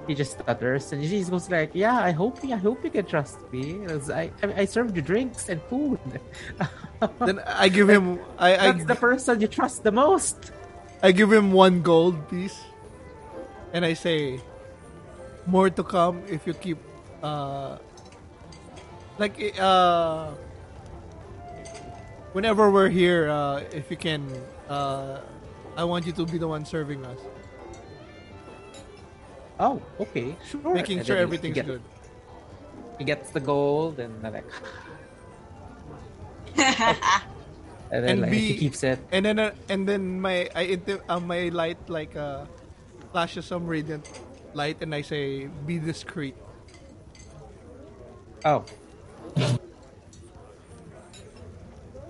he 0.08 0.16
just 0.16 0.39
stutters 0.39 0.91
and 0.91 1.01
he 1.01 1.08
just 1.08 1.32
goes 1.32 1.49
like, 1.49 1.72
"Yeah, 1.74 1.97
I 1.97 2.12
hope 2.12 2.39
I 2.43 2.56
hope 2.58 2.84
you 2.84 2.89
can 2.89 3.06
trust 3.06 3.38
me. 3.51 3.86
I 4.14 4.32
I, 4.43 4.62
I 4.62 4.66
served 4.66 4.95
you 4.95 5.01
drinks 5.01 5.49
and 5.49 5.62
food. 5.70 5.99
Then 7.20 7.39
I 7.45 7.68
give 7.70 7.89
him. 7.89 8.20
I 8.39 8.56
I, 8.56 8.72
That's 8.72 8.86
the 8.86 8.95
person 8.95 9.41
you 9.41 9.47
trust 9.47 9.84
the 9.84 9.91
most." 9.91 10.51
I 11.03 11.12
give 11.12 11.32
him 11.32 11.51
one 11.51 11.82
gold 11.82 12.18
piece, 12.30 12.58
and 13.74 13.86
I 13.86 13.93
say, 13.93 14.39
"More 15.45 15.70
to 15.70 15.84
come 15.84 16.24
if 16.28 16.47
you 16.47 16.53
keep." 16.53 16.80
Uh, 17.22 17.78
like 19.18 19.38
uh, 19.60 20.32
whenever 22.34 22.70
we're 22.72 22.89
here, 22.89 23.30
uh, 23.30 23.64
if 23.72 23.91
you 23.91 23.97
can, 23.97 24.28
uh, 24.70 25.20
I 25.78 25.84
want 25.84 26.06
you 26.06 26.14
to 26.14 26.26
be 26.26 26.38
the 26.38 26.47
one 26.47 26.66
serving 26.66 27.06
us, 27.06 27.20
Oh, 29.60 29.82
okay, 29.99 30.36
sure. 30.49 30.74
making 30.74 30.99
And 30.99 31.08
sure 31.08 31.16
then 31.16 31.22
he- 31.22 31.28
everything's 31.30 31.56
get- 31.56 31.66
good. 31.66 31.82
He 32.97 33.03
gets 33.03 33.32
the 33.32 33.39
gold 33.41 33.99
and 33.99 34.22
then 34.24 34.34
like, 34.34 34.47
and 37.91 37.99
then 38.03 38.10
And 38.10 38.22
like, 38.22 38.32
be- 38.32 38.39
he 38.53 38.58
keeps 38.58 38.84
it. 38.84 38.99
And 39.12 39.26
then 39.26 39.39
uh, 39.39 39.51
and 39.68 39.88
then 39.88 40.22
my 40.22 40.47
I 40.56 40.62
inter- 40.80 41.03
uh, 41.10 41.20
my 41.20 41.49
light 41.51 41.78
like 41.89 42.16
uh, 42.16 42.45
flashes 43.12 43.45
some 43.45 43.68
radiant 43.68 44.08
light, 44.56 44.80
and 44.80 44.95
I 44.95 45.01
say, 45.03 45.47
"Be 45.68 45.80
discreet." 45.80 46.36
Oh. 48.47 48.64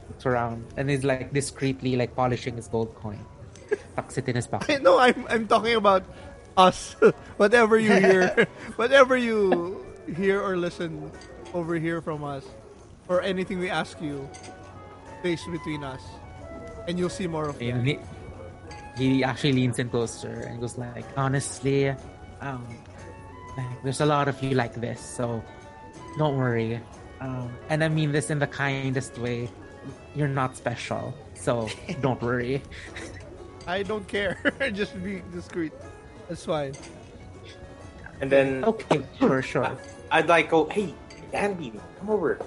Looks 0.09 0.25
around 0.25 0.65
and 0.77 0.89
he's 0.89 1.03
like 1.03 1.33
discreetly 1.33 1.95
like 1.95 2.15
polishing 2.15 2.55
his 2.57 2.67
gold 2.67 2.93
coin. 2.95 3.19
Tucks 3.95 4.17
it 4.17 4.27
in 4.29 4.35
his 4.35 4.45
pocket. 4.47 4.81
No, 4.85 4.99
I'm 4.99 5.25
I'm 5.29 5.47
talking 5.47 5.75
about 5.75 6.03
us. 6.57 6.95
whatever 7.37 7.77
you 7.77 7.93
hear, 7.93 8.47
whatever 8.75 9.17
you 9.17 9.85
hear 10.15 10.41
or 10.41 10.57
listen 10.57 11.11
over 11.53 11.75
here 11.75 12.01
from 12.01 12.23
us, 12.23 12.45
or 13.07 13.21
anything 13.21 13.59
we 13.59 13.69
ask 13.69 14.01
you, 14.01 14.27
space 15.19 15.45
between 15.45 15.83
us, 15.83 16.01
and 16.87 16.97
you'll 16.97 17.09
see 17.09 17.27
more 17.27 17.49
of 17.49 17.59
that. 17.59 17.83
he, 17.83 17.99
he 18.97 19.23
actually 19.23 19.53
leans 19.53 19.79
in 19.79 19.89
closer 19.89 20.47
and 20.47 20.59
goes 20.59 20.77
like, 20.77 21.05
honestly, 21.17 21.89
um, 22.41 22.65
like, 23.57 23.83
there's 23.83 24.01
a 24.01 24.05
lot 24.05 24.27
of 24.27 24.41
you 24.43 24.55
like 24.55 24.73
this, 24.75 24.99
so 24.99 25.43
don't 26.17 26.37
worry. 26.37 26.79
Um, 27.21 27.51
and 27.69 27.83
I 27.83 27.89
mean 27.89 28.11
this 28.11 28.29
in 28.29 28.39
the 28.39 28.47
kindest 28.47 29.17
way. 29.17 29.49
You're 30.15 30.27
not 30.27 30.57
special, 30.57 31.13
so 31.33 31.69
don't 32.01 32.21
worry. 32.21 32.61
I 33.67 33.83
don't 33.83 34.07
care. 34.07 34.37
Just 34.73 35.01
be 35.03 35.21
discreet. 35.33 35.73
That's 36.27 36.45
fine. 36.45 36.73
And 38.21 38.31
then 38.31 38.63
Okay, 38.63 39.01
sure, 39.19 39.41
sure. 39.41 39.77
I'd 40.11 40.27
like 40.27 40.49
go, 40.49 40.65
hey, 40.69 40.93
Danby, 41.31 41.73
come 41.99 42.09
over. 42.09 42.39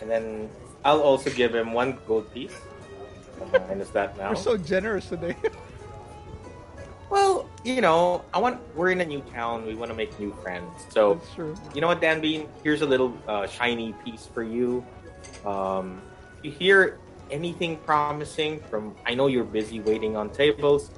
And 0.00 0.10
then 0.10 0.50
I'll 0.84 1.00
also 1.00 1.30
give 1.30 1.54
him 1.54 1.72
one 1.72 1.98
gold 2.06 2.32
piece. 2.34 2.54
Minus 3.68 3.90
that 3.90 4.16
now. 4.16 4.30
We're 4.30 4.36
so 4.36 4.56
generous 4.56 5.08
today. 5.08 5.36
Well, 7.08 7.48
you 7.62 7.80
know, 7.80 8.24
I 8.34 8.38
want 8.38 8.60
we're 8.74 8.90
in 8.90 9.00
a 9.00 9.04
new 9.04 9.20
town. 9.32 9.64
We 9.64 9.74
want 9.76 9.92
to 9.92 9.96
make 9.96 10.18
new 10.18 10.32
friends. 10.42 10.66
So 10.90 11.14
That's 11.14 11.34
true. 11.34 11.54
you 11.72 11.80
know 11.80 11.86
what, 11.86 12.00
Dan 12.00 12.20
Bean? 12.20 12.48
Here's 12.64 12.82
a 12.82 12.86
little 12.86 13.16
uh, 13.28 13.46
shiny 13.46 13.94
piece 14.04 14.26
for 14.26 14.42
you. 14.42 14.84
Um, 15.44 16.02
if 16.42 16.46
you 16.46 16.50
hear 16.50 16.98
anything 17.30 17.76
promising 17.78 18.58
from, 18.68 18.96
I 19.06 19.14
know 19.14 19.28
you're 19.28 19.44
busy 19.44 19.78
waiting 19.80 20.16
on 20.16 20.30
tables, 20.30 20.90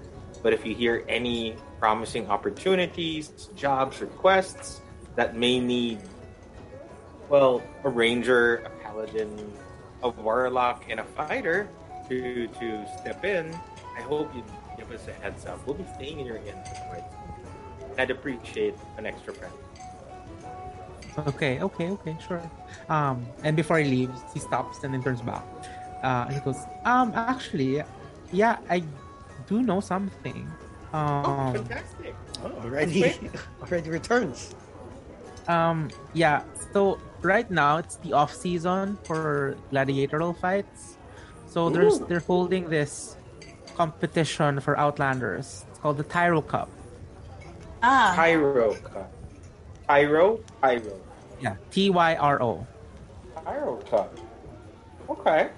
but 0.42 0.52
if 0.52 0.64
you 0.64 0.74
hear 0.74 1.04
any 1.08 1.56
promising 1.78 2.28
opportunities, 2.28 3.48
jobs, 3.56 4.00
requests 4.00 4.80
that 5.16 5.36
may 5.36 5.60
need, 5.60 5.98
well, 7.28 7.62
a 7.84 7.88
ranger, 7.88 8.56
a 8.56 8.70
paladin, 8.82 9.52
a 10.02 10.08
warlock, 10.08 10.84
and 10.88 11.00
a 11.00 11.04
fighter 11.04 11.68
to 12.08 12.46
to 12.46 12.86
step 13.00 13.24
in, 13.24 13.52
I 13.96 14.00
hope 14.02 14.34
you 14.34 14.42
give 14.76 14.90
us 14.92 15.06
a 15.08 15.12
heads 15.12 15.44
up. 15.46 15.64
We'll 15.66 15.76
be 15.76 15.84
staying 15.96 16.20
in 16.20 16.26
your 16.26 16.36
inn. 16.36 16.56
I'd 17.98 18.10
appreciate 18.10 18.74
an 18.96 19.06
extra 19.06 19.34
friend. 19.34 19.52
Okay, 21.26 21.60
okay, 21.60 21.90
okay, 21.90 22.16
sure. 22.26 22.42
Um, 22.88 23.26
and 23.42 23.56
before 23.56 23.78
he 23.78 23.90
leaves, 23.90 24.20
he 24.32 24.38
stops 24.38 24.84
and 24.84 24.94
then 24.94 25.02
turns 25.02 25.20
back. 25.20 25.42
Uh, 26.02 26.28
he 26.28 26.38
goes, 26.40 26.58
um, 26.84 27.12
actually, 27.16 27.82
yeah, 28.30 28.58
I 28.70 28.84
do 29.48 29.62
know 29.62 29.80
something. 29.80 30.46
Oh, 30.92 30.98
Um, 30.98 31.54
fantastic! 31.54 32.14
Oh, 32.44 32.52
already, 32.64 33.16
already 33.62 33.90
returns. 33.90 34.54
um, 35.48 35.90
yeah. 36.12 36.42
So 36.72 36.98
right 37.22 37.50
now 37.50 37.78
it's 37.78 37.96
the 37.96 38.12
off 38.12 38.32
season 38.34 38.98
for 39.04 39.56
gladiatorial 39.70 40.34
fights. 40.34 40.96
So 41.46 41.68
there's 41.70 42.00
Ooh. 42.00 42.06
they're 42.08 42.20
holding 42.24 42.68
this 42.68 43.16
competition 43.76 44.60
for 44.60 44.78
Outlanders. 44.78 45.64
It's 45.70 45.78
called 45.80 45.96
the 45.98 46.04
Tyro 46.04 46.40
Cup. 46.42 46.68
Ah, 47.82 48.12
Tyro 48.16 48.74
Cup. 48.74 49.12
Tyro? 49.88 50.40
Tyro. 50.60 51.00
Yeah, 51.40 51.56
T 51.70 51.88
Y 51.90 52.16
R 52.16 52.42
O. 52.42 52.66
Tyro 53.44 53.76
Cup. 53.88 54.12
Okay. 55.08 55.50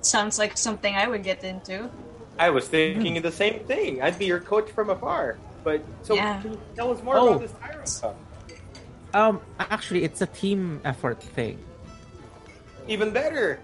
sounds 0.00 0.38
like 0.38 0.56
something 0.56 0.94
I 0.94 1.06
would 1.08 1.22
get 1.24 1.42
into. 1.44 1.90
I 2.38 2.50
was 2.50 2.68
thinking 2.68 3.20
the 3.22 3.32
same 3.32 3.60
thing. 3.64 4.02
I'd 4.02 4.18
be 4.18 4.26
your 4.26 4.40
coach 4.40 4.70
from 4.70 4.90
afar. 4.90 5.38
But 5.64 5.82
so 6.02 6.14
Yeah. 6.14 6.40
can 6.42 6.52
you 6.52 6.60
tell 6.76 6.90
us 6.92 7.02
more 7.02 7.16
Oh. 7.16 7.28
about 7.28 7.40
this 7.40 7.52
Tyro 7.60 7.84
Cup? 8.00 8.16
Um, 9.14 9.40
actually, 9.58 10.04
it's 10.04 10.20
a 10.20 10.26
team 10.26 10.80
effort 10.84 11.22
thing. 11.22 11.58
Even 12.88 13.10
better. 13.10 13.58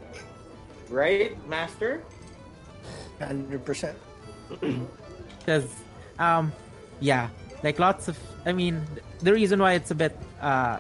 Right, 0.88 1.36
Master? 1.48 2.02
Hundred 3.20 3.64
percent. 3.64 3.96
because 5.38 5.64
um 6.18 6.52
yeah 7.00 7.28
like 7.62 7.78
lots 7.78 8.06
of 8.06 8.18
i 8.44 8.52
mean 8.52 8.82
the 9.20 9.32
reason 9.32 9.58
why 9.58 9.72
it's 9.72 9.90
a 9.90 9.94
bit 9.94 10.14
uh 10.42 10.76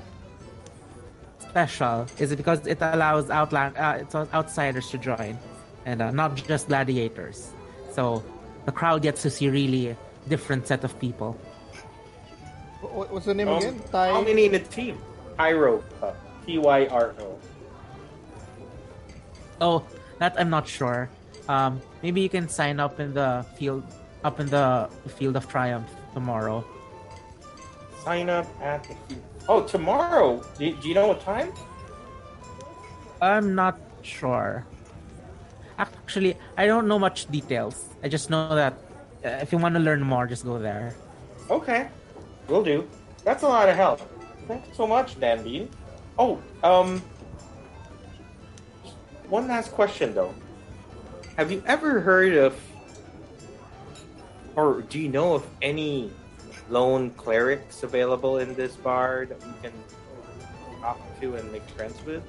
special 1.40 2.06
is 2.18 2.34
because 2.36 2.66
it 2.66 2.78
allows 2.82 3.30
outland 3.30 3.74
uh, 3.78 3.96
it's 3.98 4.14
outsiders 4.14 4.90
to 4.90 4.98
join 4.98 5.38
and 5.86 6.02
uh, 6.02 6.10
not 6.10 6.36
just 6.36 6.68
gladiators 6.68 7.52
so 7.92 8.22
the 8.66 8.72
crowd 8.72 9.02
gets 9.02 9.22
to 9.22 9.30
see 9.30 9.48
really 9.48 9.96
different 10.28 10.66
set 10.66 10.84
of 10.84 10.98
people 10.98 11.36
what's 12.82 13.26
the 13.26 13.34
name 13.34 13.48
Um, 13.48 13.58
again? 13.58 13.80
How 13.92 14.22
many 14.22 14.46
in 14.46 14.54
a 14.54 14.58
team? 14.58 14.98
Tyro 15.38 15.82
Cup. 16.00 16.16
T 16.46 16.58
Y 16.58 16.86
R 16.90 17.14
O. 17.20 17.38
oh 19.60 19.84
that 20.18 20.34
i'm 20.38 20.50
not 20.50 20.66
sure 20.66 21.08
um 21.48 21.80
maybe 22.02 22.20
you 22.20 22.28
can 22.28 22.48
sign 22.48 22.80
up 22.80 22.98
in 22.98 23.14
the 23.14 23.44
field 23.56 23.82
up 24.24 24.40
in 24.40 24.46
the 24.50 24.88
field 25.18 25.36
of 25.36 25.46
triumph 25.48 25.88
tomorrow 26.14 26.64
Sign 28.02 28.26
up 28.28 28.46
at 28.60 28.82
the. 28.82 28.94
field. 29.06 29.22
Oh, 29.48 29.62
tomorrow. 29.62 30.42
Do, 30.58 30.74
do 30.74 30.88
you 30.88 30.94
know 30.94 31.06
what 31.06 31.20
time? 31.22 31.52
I'm 33.22 33.54
not 33.54 33.78
sure. 34.02 34.66
Actually, 35.82 36.36
I 36.56 36.66
don't 36.66 36.86
know 36.86 36.98
much 36.98 37.26
details. 37.30 37.88
I 38.02 38.08
just 38.08 38.30
know 38.30 38.54
that 38.54 38.74
uh, 39.24 39.42
if 39.42 39.50
you 39.50 39.58
want 39.58 39.74
to 39.74 39.80
learn 39.80 40.00
more, 40.02 40.26
just 40.26 40.44
go 40.44 40.58
there. 40.58 40.94
Okay, 41.50 41.88
will 42.48 42.62
do. 42.62 42.86
That's 43.24 43.42
a 43.42 43.48
lot 43.48 43.68
of 43.68 43.76
help. 43.76 44.00
Thanks 44.46 44.76
so 44.76 44.86
much, 44.86 45.18
Dan 45.18 45.42
Bean. 45.42 45.68
Oh, 46.18 46.40
um, 46.62 47.02
one 49.28 49.48
last 49.48 49.72
question 49.72 50.14
though. 50.14 50.34
Have 51.36 51.50
you 51.50 51.62
ever 51.66 52.00
heard 52.00 52.34
of, 52.34 52.54
or 54.54 54.82
do 54.82 54.98
you 54.98 55.08
know 55.08 55.34
of 55.34 55.46
any 55.62 56.10
lone 56.68 57.10
clerics 57.12 57.82
available 57.82 58.38
in 58.38 58.54
this 58.54 58.76
bar 58.76 59.26
that 59.26 59.40
we 59.40 59.52
can 59.62 59.72
talk 60.80 61.00
to 61.20 61.36
and 61.36 61.50
make 61.50 61.62
friends 61.70 61.96
with? 62.04 62.22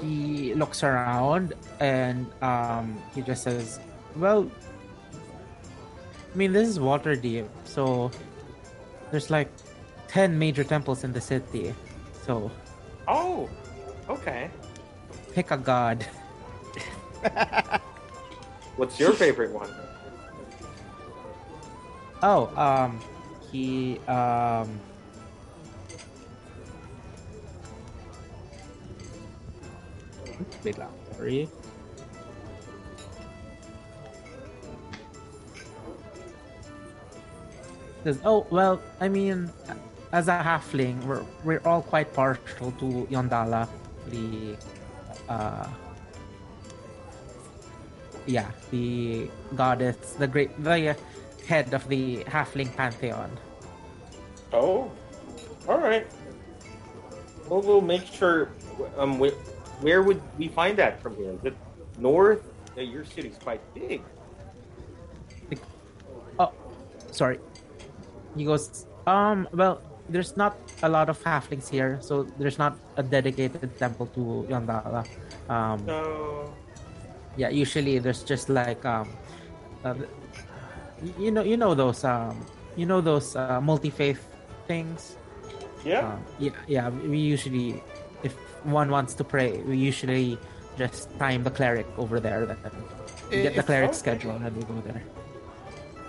He 0.00 0.54
looks 0.54 0.82
around 0.82 1.54
and 1.80 2.26
um, 2.42 2.98
he 3.14 3.22
just 3.22 3.42
says, 3.42 3.80
"Well, 4.16 4.50
I 6.32 6.36
mean, 6.36 6.52
this 6.52 6.68
is 6.68 6.78
Waterdeep, 6.78 7.48
so 7.64 8.10
there's 9.10 9.30
like 9.30 9.50
ten 10.08 10.38
major 10.38 10.64
temples 10.64 11.04
in 11.04 11.12
the 11.12 11.20
city. 11.20 11.74
So 12.24 12.50
Oh, 13.08 13.48
okay. 14.08 14.50
pick 15.32 15.50
a 15.50 15.56
god." 15.56 16.06
What's 18.76 19.00
your 19.00 19.12
favorite 19.12 19.52
one? 19.52 19.70
Oh, 22.22 22.48
um, 22.56 23.00
he 23.50 23.98
um. 24.08 24.80
Sorry. 31.16 31.48
Says, 38.04 38.18
oh 38.24 38.46
well, 38.50 38.80
I 39.00 39.08
mean, 39.08 39.50
as 40.12 40.28
a 40.28 40.38
halfling, 40.38 41.02
we're 41.04 41.24
we're 41.42 41.62
all 41.64 41.82
quite 41.82 42.12
partial 42.14 42.70
to 42.78 43.06
Yondalla, 43.10 43.68
the 44.08 44.56
uh, 45.28 45.66
yeah, 48.26 48.50
the 48.70 49.28
goddess, 49.54 50.14
the 50.18 50.26
great, 50.26 50.50
the 50.62 50.96
head 51.46 51.74
of 51.74 51.88
the 51.88 52.22
halfling 52.24 52.74
pantheon. 52.76 53.30
Oh, 54.52 54.90
all 55.68 55.78
right. 55.78 56.06
Well, 57.48 57.80
make 57.80 58.06
sure. 58.06 58.50
Um, 58.98 59.18
where, 59.18 59.32
where 59.80 60.02
would 60.02 60.20
we 60.38 60.48
find 60.48 60.76
that 60.78 61.00
from 61.02 61.16
here? 61.16 61.32
Is 61.32 61.44
it 61.44 61.56
north? 61.98 62.42
Uh, 62.76 62.80
your 62.82 63.04
city's 63.04 63.36
quite 63.42 63.60
big. 63.74 64.02
Oh, 66.38 66.52
sorry. 67.12 67.40
He 68.36 68.44
goes, 68.44 68.86
um, 69.06 69.48
well, 69.52 69.80
there's 70.08 70.36
not 70.36 70.56
a 70.82 70.88
lot 70.88 71.08
of 71.08 71.22
halflings 71.22 71.68
here, 71.68 71.98
so 72.00 72.24
there's 72.38 72.58
not 72.58 72.76
a 72.96 73.02
dedicated 73.02 73.78
temple 73.78 74.06
to 74.14 74.46
Yondalla. 74.48 75.06
Um, 75.48 75.84
No. 75.86 76.52
yeah, 77.36 77.48
usually 77.48 77.98
there's 77.98 78.22
just 78.22 78.48
like 78.48 78.84
um, 78.84 79.08
uh, 79.84 79.94
you 81.18 81.30
know, 81.30 81.42
you 81.42 81.56
know 81.56 81.74
those 81.74 82.04
um, 82.04 82.44
you 82.76 82.84
know 82.86 83.00
those 83.00 83.34
uh, 83.36 83.60
multi-faith 83.60 84.20
things. 84.66 85.16
Yeah. 85.84 86.08
Um, 86.12 86.20
yeah, 86.38 86.50
yeah. 86.66 86.88
We 86.90 87.18
usually, 87.18 87.82
one 88.66 88.90
wants 88.90 89.14
to 89.14 89.24
pray, 89.24 89.58
we 89.62 89.76
usually 89.76 90.38
just 90.76 91.08
time 91.18 91.44
the 91.44 91.50
cleric 91.50 91.86
over 91.96 92.20
there. 92.20 92.46
Then 92.46 92.58
we 93.30 93.42
get 93.42 93.56
the 93.56 93.62
cleric 93.62 93.90
okay. 93.90 93.98
schedule 93.98 94.32
and 94.32 94.56
we 94.56 94.62
go 94.62 94.80
there. 94.84 95.02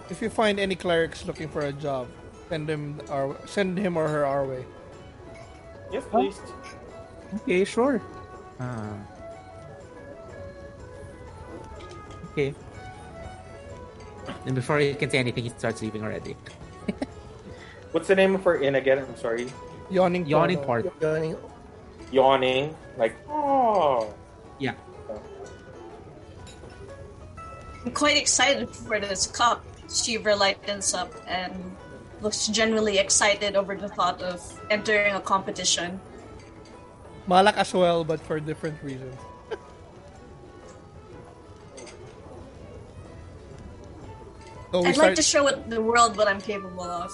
If 0.10 0.22
you 0.22 0.30
find 0.30 0.60
any 0.60 0.76
clerics 0.76 1.26
looking 1.26 1.50
for 1.50 1.62
a 1.62 1.72
job, 1.72 2.08
send 2.50 2.70
him 2.70 3.02
our 3.10 3.36
send 3.46 3.78
him 3.78 3.98
or 3.98 4.08
her 4.08 4.26
our 4.26 4.46
way. 4.46 4.66
Yes, 5.92 6.04
please. 6.10 6.40
Okay, 7.44 7.64
sure. 7.64 8.02
Uh, 8.60 8.94
okay. 12.32 12.54
And 14.46 14.56
before 14.56 14.80
he 14.80 14.94
can 14.94 15.10
say 15.10 15.20
anything, 15.20 15.44
he 15.44 15.50
starts 15.50 15.82
leaving 15.82 16.04
already. 16.04 16.36
What's 17.92 18.08
the 18.08 18.16
name 18.16 18.36
of 18.36 18.44
her 18.44 18.62
inn 18.62 18.76
again? 18.76 19.00
I'm 19.00 19.18
sorry. 19.18 19.48
Yawning. 19.90 20.26
Yawning 20.26 20.58
portal. 20.60 20.92
port. 20.92 21.02
Yawning. 21.02 21.36
Yawning. 22.12 22.76
Like, 22.98 23.16
oh. 23.30 24.14
Yeah. 24.60 24.74
I'm 27.86 27.92
quite 27.92 28.18
excited 28.18 28.70
for 28.70 29.00
this 29.00 29.28
cup. 29.28 29.64
Shiva 29.90 30.36
lightens 30.36 30.94
up 30.94 31.14
and 31.28 31.54
looks 32.22 32.48
genuinely 32.48 32.98
excited 32.98 33.56
over 33.56 33.76
the 33.76 33.88
thought 33.88 34.22
of 34.22 34.42
entering 34.70 35.16
a 35.16 35.22
competition. 35.22 36.00
Malak 37.28 37.58
as 37.58 37.74
well, 37.74 38.04
but 38.04 38.20
for 38.22 38.40
different 38.40 38.82
reasons. 38.84 39.16
so 44.72 44.84
I'd 44.84 44.94
start. 44.96 44.98
like 44.98 45.16
to 45.16 45.22
show 45.22 45.44
what 45.44 45.70
the 45.70 45.82
world 45.82 46.18
what 46.18 46.28
I'm 46.28 46.42
capable 46.42 46.84
of, 46.84 47.12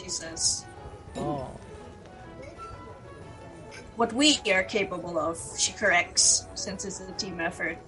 she 0.00 0.08
says. 0.08 0.64
oh. 1.16 1.50
What 3.96 4.12
we 4.12 4.38
are 4.52 4.62
capable 4.62 5.18
of, 5.18 5.38
she 5.58 5.72
corrects, 5.72 6.46
since 6.54 6.84
it's 6.84 7.00
a 7.00 7.10
team 7.12 7.40
effort. 7.40 7.78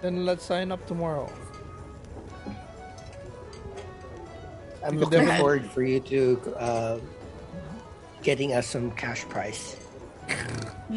Then 0.00 0.24
let's 0.24 0.44
sign 0.44 0.72
up 0.72 0.86
tomorrow. 0.86 1.30
I'm 4.84 4.98
looking 4.98 5.20
definitely- 5.20 5.38
forward 5.38 5.66
for 5.66 5.82
you 5.82 6.00
to 6.00 6.54
uh, 6.58 6.98
getting 8.22 8.54
us 8.54 8.66
some 8.66 8.90
cash 8.92 9.24
prize. 9.28 9.76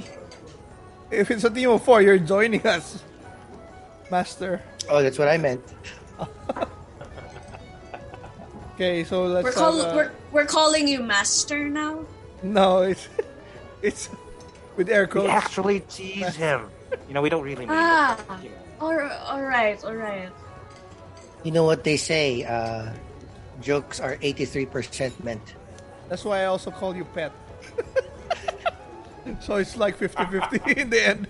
If 1.12 1.32
it's 1.32 1.44
a 1.44 1.50
team 1.50 1.72
of 1.72 1.82
four, 1.84 2.04
you're 2.04 2.20
joining 2.20 2.62
us, 2.68 3.02
Master. 4.12 4.62
Oh, 4.88 5.02
that's 5.02 5.18
what 5.18 5.28
I 5.28 5.38
meant. 5.38 5.64
Okay, 8.76 9.04
so 9.04 9.26
let's. 9.26 9.44
We're, 9.44 9.50
have, 9.52 9.60
call- 9.60 9.82
uh, 9.82 9.94
we're, 9.94 10.12
we're 10.32 10.46
calling 10.46 10.88
you 10.88 11.02
master 11.04 11.68
now? 11.68 12.06
No, 12.44 12.84
it's 12.84 13.08
it's 13.82 14.10
with 14.76 14.90
air 14.90 15.08
quotes. 15.08 15.28
We 15.28 15.32
actually 15.32 15.80
tease 15.82 16.36
him. 16.36 16.70
You 17.08 17.14
know, 17.14 17.22
we 17.22 17.30
don't 17.30 17.44
really 17.44 17.66
mean 17.66 17.76
Ah. 17.78 18.18
it. 18.40 18.44
You 18.44 18.50
know. 18.50 18.56
All, 18.82 18.96
all 19.36 19.44
right, 19.44 19.84
all 19.84 19.96
right. 19.96 20.30
You 21.44 21.52
know 21.52 21.64
what 21.66 21.84
they 21.84 21.98
say? 21.98 22.44
Uh, 22.44 22.92
jokes 23.62 24.00
are 24.00 24.16
83% 24.18 25.22
meant. 25.24 25.56
That's 26.08 26.24
why 26.24 26.42
I 26.42 26.46
also 26.46 26.72
call 26.72 26.96
you 26.96 27.04
pet. 27.04 27.32
so 29.42 29.56
it's 29.58 29.76
like 29.78 29.98
50-50 30.00 30.78
in 30.78 30.90
the 30.90 31.02
end. 31.08 31.28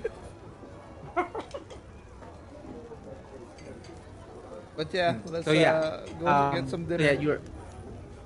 But 4.77 4.93
yeah, 4.93 5.17
let's 5.25 5.45
So 5.45 5.51
yeah, 5.51 5.73
uh, 5.73 6.05
go 6.19 6.27
Um, 6.27 6.53
get 6.55 6.69
some 6.69 6.85
dinner. 6.85 7.03
Yeah, 7.03 7.11
you're. 7.19 7.41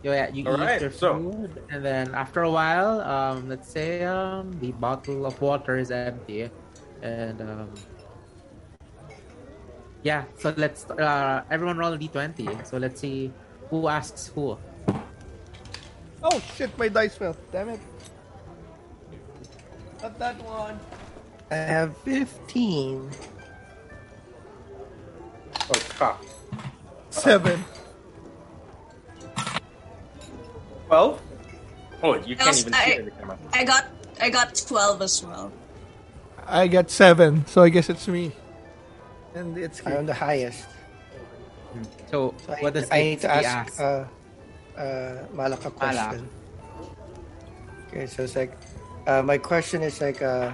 Yeah, 0.04 0.28
you 0.36 0.46
All 0.48 0.56
eat 0.60 0.66
right, 0.66 0.82
your 0.82 0.92
so- 0.92 1.16
food, 1.16 1.64
and 1.72 1.84
then 1.84 2.14
after 2.14 2.44
a 2.44 2.52
while, 2.52 3.00
um, 3.02 3.48
let's 3.48 3.70
say 3.72 4.04
um, 4.04 4.52
the 4.60 4.74
bottle 4.74 5.26
of 5.26 5.40
water 5.42 5.78
is 5.78 5.92
empty, 5.92 6.50
and 7.02 7.40
um, 7.40 7.72
yeah. 10.04 10.26
So 10.38 10.54
let's 10.58 10.84
uh, 10.92 11.44
everyone 11.50 11.78
roll 11.78 11.94
a 11.94 11.98
d20. 11.98 12.68
So 12.68 12.78
let's 12.78 13.00
see 13.00 13.32
who 13.70 13.88
asks 13.88 14.28
who. 14.36 14.58
Oh 16.22 16.40
shit, 16.56 16.78
my 16.78 16.90
dice 16.90 17.16
fell. 17.16 17.36
Damn 17.52 17.70
it. 17.70 17.80
Not 20.02 20.20
that 20.20 20.36
one. 20.44 20.78
I 21.50 21.56
have 21.56 21.96
15. 22.04 23.10
Oh, 25.56 25.72
it's 25.72 25.94
cocked. 25.94 26.28
Seven. 27.10 27.64
12? 30.94 31.22
Oh, 32.04 32.14
you 32.22 32.36
can't 32.36 32.50
Else 32.50 32.62
even 32.62 32.74
I- 32.74 32.86
see 32.86 32.92
it 32.92 33.00
in 33.00 33.06
the 33.06 33.12
camera. 33.18 33.38
I 33.54 33.64
got 33.64 33.84
I 34.22 34.30
got 34.30 34.54
12 34.54 35.02
as 35.02 35.24
well. 35.26 35.52
I 36.46 36.68
got 36.68 36.92
seven, 36.92 37.46
so 37.48 37.64
I 37.64 37.70
guess 37.70 37.90
it's 37.90 38.08
me. 38.08 38.32
And 39.34 39.58
it's 39.58 39.82
I'm 39.88 40.06
the 40.06 40.14
highest. 40.14 40.68
So, 42.12 42.36
So 42.46 42.54
I, 42.54 42.62
what 42.62 42.74
does 42.76 42.86
I 42.92 43.02
need 43.02 43.22
to 43.22 43.28
Itsuki 43.28 43.44
ask 43.44 43.80
uh, 43.82 44.06
uh, 44.78 45.26
Malak 45.34 45.66
a 45.66 45.72
question. 45.72 46.30
Okay, 47.90 48.06
so 48.06 48.22
it's 48.24 48.36
like, 48.36 48.54
uh, 49.08 49.24
my 49.24 49.38
question 49.40 49.82
is 49.82 49.98
like, 50.02 50.22
uh, 50.22 50.52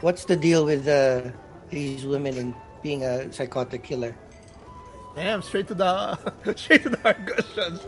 what's 0.00 0.24
the 0.24 0.34
deal 0.34 0.64
with 0.66 0.88
uh, 0.88 1.30
these 1.70 2.02
women 2.06 2.34
and 2.38 2.54
being 2.82 3.04
a 3.04 3.30
psychotic 3.32 3.84
killer? 3.84 4.16
Damn, 5.14 5.42
straight 5.42 5.68
to 5.68 5.74
the 5.74 6.18
straight 6.56 6.82
to 6.82 6.90
the 6.90 6.98
hard 6.98 7.22
questions. 7.26 7.86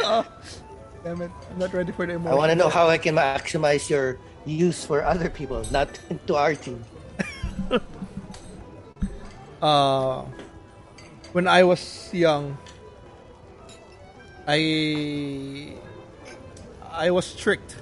Oh, 0.00 0.26
damn 1.04 1.22
it, 1.22 1.30
I'm 1.50 1.58
not 1.58 1.72
ready 1.72 1.92
for 1.92 2.06
the 2.06 2.14
I 2.14 2.34
want 2.34 2.50
to 2.50 2.56
know 2.56 2.68
how 2.68 2.88
I 2.88 2.98
can 2.98 3.16
maximize 3.16 3.88
your 3.88 4.18
use 4.44 4.84
for 4.84 5.04
other 5.04 5.28
people, 5.28 5.64
not 5.70 5.98
to 6.26 6.36
our 6.36 6.54
team. 6.54 6.84
uh, 9.62 10.22
when 11.32 11.48
I 11.48 11.64
was 11.64 12.10
young, 12.12 12.56
I 14.46 15.74
I 16.90 17.10
was 17.10 17.34
tricked. 17.34 17.76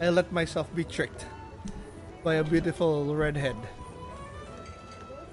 I 0.00 0.08
let 0.08 0.32
myself 0.32 0.72
be 0.74 0.84
tricked 0.84 1.26
by 2.24 2.36
a 2.36 2.44
beautiful 2.44 3.14
redhead, 3.14 3.56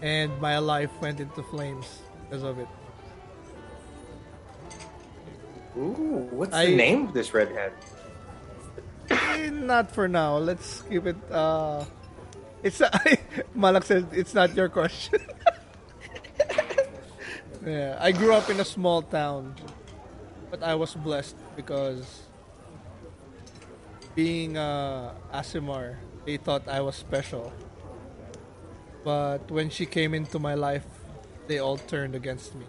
and 0.02 0.32
my 0.42 0.58
life 0.58 0.92
went 1.00 1.20
into 1.20 1.44
flames 1.44 2.02
because 2.24 2.44
of 2.44 2.60
it. 2.60 2.68
Ooh, 5.78 6.28
what's 6.32 6.54
I- 6.54 6.66
the 6.68 6.76
name 6.76 7.08
of 7.08 7.14
this 7.14 7.34
redhead? 7.34 7.72
Eh, 9.10 9.50
not 9.52 9.92
for 9.92 10.08
now. 10.08 10.38
Let's 10.38 10.82
keep 10.90 11.06
it. 11.06 11.16
Uh, 11.32 11.86
it's 12.64 12.82
Malak 13.56 13.84
said 13.86 14.08
it's 14.12 14.34
not 14.34 14.56
your 14.56 14.68
question. 14.70 15.22
yeah, 17.66 17.98
I 18.02 18.12
grew 18.12 18.34
up 18.34 18.50
in 18.50 18.60
a 18.60 18.66
small 18.66 19.02
town, 19.02 19.56
but 20.52 20.64
I 20.64 20.76
was 20.76 20.94
blessed 20.96 21.38
because 21.56 22.24
being 24.16 24.58
uh, 24.58 25.14
Aasimar, 25.32 25.96
they 26.26 26.38
thought 26.38 26.68
I 26.68 26.82
was 26.82 26.96
special. 26.96 27.54
But 29.06 29.50
when 29.52 29.70
she 29.70 29.86
came 29.86 30.14
into 30.14 30.40
my 30.40 30.56
life, 30.56 30.84
they 31.48 31.60
all 31.60 31.78
turned 31.78 32.16
against 32.16 32.56
me. 32.56 32.66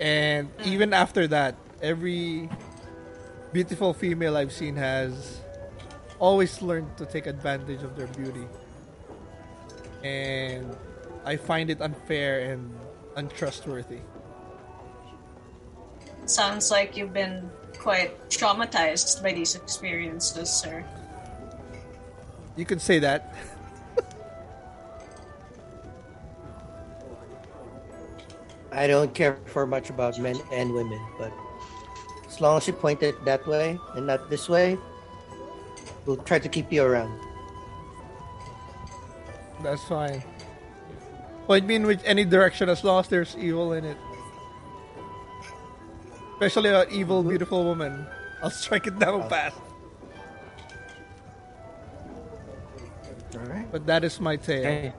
And 0.00 0.56
mm. 0.56 0.66
even 0.66 0.92
after 0.92 1.28
that, 1.28 1.56
every 1.82 2.48
beautiful 3.52 3.92
female 3.92 4.36
I've 4.36 4.52
seen 4.52 4.76
has 4.76 5.40
always 6.18 6.62
learned 6.62 6.96
to 6.96 7.06
take 7.06 7.26
advantage 7.26 7.82
of 7.82 7.96
their 7.96 8.06
beauty. 8.08 8.46
And 10.02 10.76
I 11.24 11.36
find 11.36 11.68
it 11.68 11.80
unfair 11.80 12.52
and 12.52 12.72
untrustworthy. 13.16 14.00
Sounds 16.24 16.70
like 16.70 16.96
you've 16.96 17.12
been 17.12 17.50
quite 17.78 18.30
traumatized 18.30 19.22
by 19.22 19.32
these 19.32 19.54
experiences, 19.54 20.48
sir. 20.48 20.84
You 22.56 22.64
could 22.64 22.80
say 22.80 22.98
that. 23.00 23.34
I 28.72 28.86
don't 28.86 29.14
care 29.14 29.38
for 29.46 29.66
much 29.66 29.90
about 29.90 30.18
men 30.18 30.38
and 30.52 30.72
women, 30.72 31.00
but 31.18 31.32
as 32.26 32.40
long 32.40 32.58
as 32.58 32.66
you 32.66 32.72
point 32.72 33.02
it 33.02 33.24
that 33.24 33.46
way 33.46 33.78
and 33.94 34.06
not 34.06 34.30
this 34.30 34.48
way, 34.48 34.78
we'll 36.06 36.16
try 36.16 36.38
to 36.38 36.48
keep 36.48 36.72
you 36.72 36.82
around. 36.82 37.12
That's 39.62 39.84
fine. 39.84 40.22
Point 41.46 41.66
me 41.66 41.74
in 41.74 41.86
which 41.86 42.00
any 42.04 42.24
direction 42.24 42.68
as 42.68 42.84
long 42.84 43.00
as 43.00 43.08
there's 43.08 43.36
evil 43.36 43.72
in 43.72 43.84
it. 43.84 43.96
Especially 46.34 46.70
an 46.70 46.86
evil, 46.90 47.20
mm-hmm. 47.20 47.30
beautiful 47.30 47.64
woman. 47.64 48.06
I'll 48.42 48.50
strike 48.50 48.86
it 48.86 48.98
down 48.98 49.22
oh. 49.22 49.28
fast. 49.28 49.56
All 53.34 53.40
right. 53.46 53.66
But 53.70 53.86
that 53.86 54.04
is 54.04 54.20
my 54.20 54.36
tale. 54.36 54.60
Okay. 54.60 54.92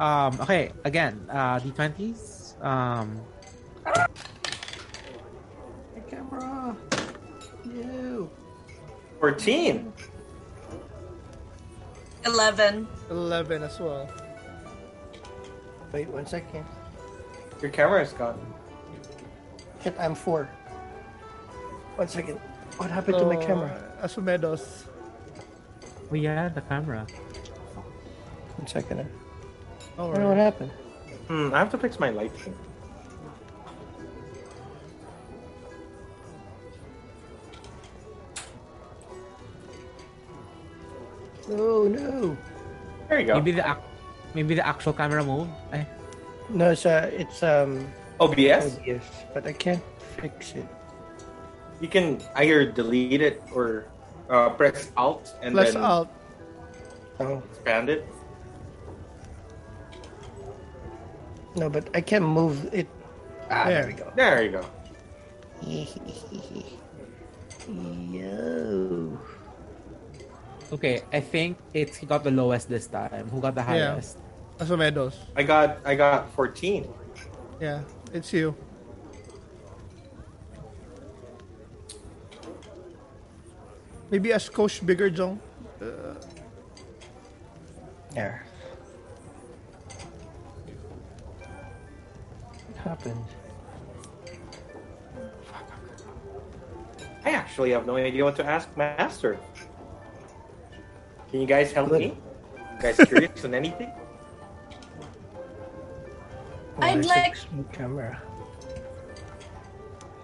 Um. 0.00 0.38
Okay. 0.40 0.72
Again, 0.84 1.26
uh, 1.30 1.58
d20s. 1.60 2.60
Um. 2.64 3.20
Camera. 6.10 6.76
You. 7.64 8.30
14. 9.20 9.92
11. 12.26 12.88
11 13.10 13.62
as 13.62 13.80
well. 13.80 14.10
Wait 15.92 16.08
one 16.08 16.26
second. 16.26 16.64
Your 17.62 17.70
camera 17.70 18.02
is 18.02 18.12
gone. 18.12 18.38
Shit, 19.82 19.94
I'm 19.98 20.14
four. 20.14 20.44
One 21.96 22.08
second. 22.08 22.38
What 22.76 22.90
happened 22.90 23.18
to 23.18 23.24
my 23.24 23.40
So, 23.40 23.46
camera? 23.46 23.70
Asumedos. 24.02 24.84
Oh 26.10 26.14
yeah, 26.14 26.48
the 26.50 26.60
camera. 26.60 27.06
One 28.58 28.66
second. 28.66 29.08
I 29.98 30.02
Oh, 30.02 30.12
don't 30.12 30.20
know 30.20 30.28
what 30.28 30.36
happened. 30.36 30.70
Hmm, 31.28 31.52
I 31.54 31.58
have 31.58 31.70
to 31.70 31.78
fix 31.78 31.98
my 31.98 32.10
lighting. 32.10 32.54
Oh 41.48 41.86
no. 41.86 42.36
There 43.08 43.20
you 43.20 43.26
go. 43.26 43.34
Maybe 43.34 43.52
the 43.52 43.76
maybe 44.34 44.54
the 44.54 44.66
actual 44.66 44.92
camera 44.92 45.22
moved. 45.24 45.50
Eh, 45.72 45.84
No, 46.50 46.70
it's 46.70 46.86
uh, 46.86 47.10
it's 47.12 47.42
um, 47.42 47.86
OBS. 48.20 48.78
OBS, 48.78 49.04
but 49.34 49.46
I 49.46 49.52
can't 49.52 49.82
fix 50.18 50.54
it. 50.54 50.66
You 51.80 51.88
can 51.88 52.18
either 52.34 52.64
delete 52.66 53.20
it 53.20 53.42
or 53.54 53.86
uh, 54.30 54.50
press 54.50 54.90
Alt 54.96 55.34
and 55.42 55.54
Plus 55.54 55.74
then 55.74 55.82
out. 55.82 56.08
Oh 57.20 57.42
expand 57.52 57.88
it. 57.90 58.04
No, 61.56 61.68
but 61.70 61.88
I 61.94 62.00
can 62.00 62.22
move 62.22 62.68
it. 62.72 62.86
Ah, 63.50 63.64
there 63.66 63.86
we 63.86 63.92
go. 63.92 64.12
There 64.14 64.42
you 64.42 64.50
go. 64.50 64.64
Yo. 68.12 69.18
Okay, 70.72 71.02
I 71.12 71.20
think 71.20 71.58
it's 71.74 71.98
got 72.04 72.24
the 72.24 72.30
lowest 72.30 72.68
this 72.68 72.86
time. 72.86 73.28
Who 73.30 73.40
got 73.40 73.54
the 73.54 73.62
highest? 73.62 74.18
Yeah. 74.18 74.22
highest? 74.58 75.18
I 75.36 75.42
got 75.42 75.78
I 75.84 75.94
got 75.94 76.30
14. 76.32 76.86
Yeah, 77.60 77.82
it's 78.12 78.32
you. 78.32 78.54
Maybe 84.10 84.30
a 84.30 84.36
skosh 84.36 84.84
bigger, 84.84 85.10
Jong. 85.10 85.40
There. 88.14 88.46
Happened? 92.86 93.24
I 97.24 97.30
actually 97.30 97.70
have 97.72 97.86
no 97.86 97.96
idea 97.96 98.22
what 98.24 98.36
to 98.36 98.44
ask 98.46 98.68
Master. 98.76 99.38
Can 101.30 101.40
you 101.40 101.46
guys 101.46 101.72
help 101.72 101.88
Good. 101.90 102.00
me? 102.00 102.18
You 102.56 102.80
guys 102.82 102.96
curious 103.08 103.44
on 103.44 103.54
anything? 103.54 103.90
I'd 106.78 107.04
like- 107.04 107.36
camera. 107.72 108.22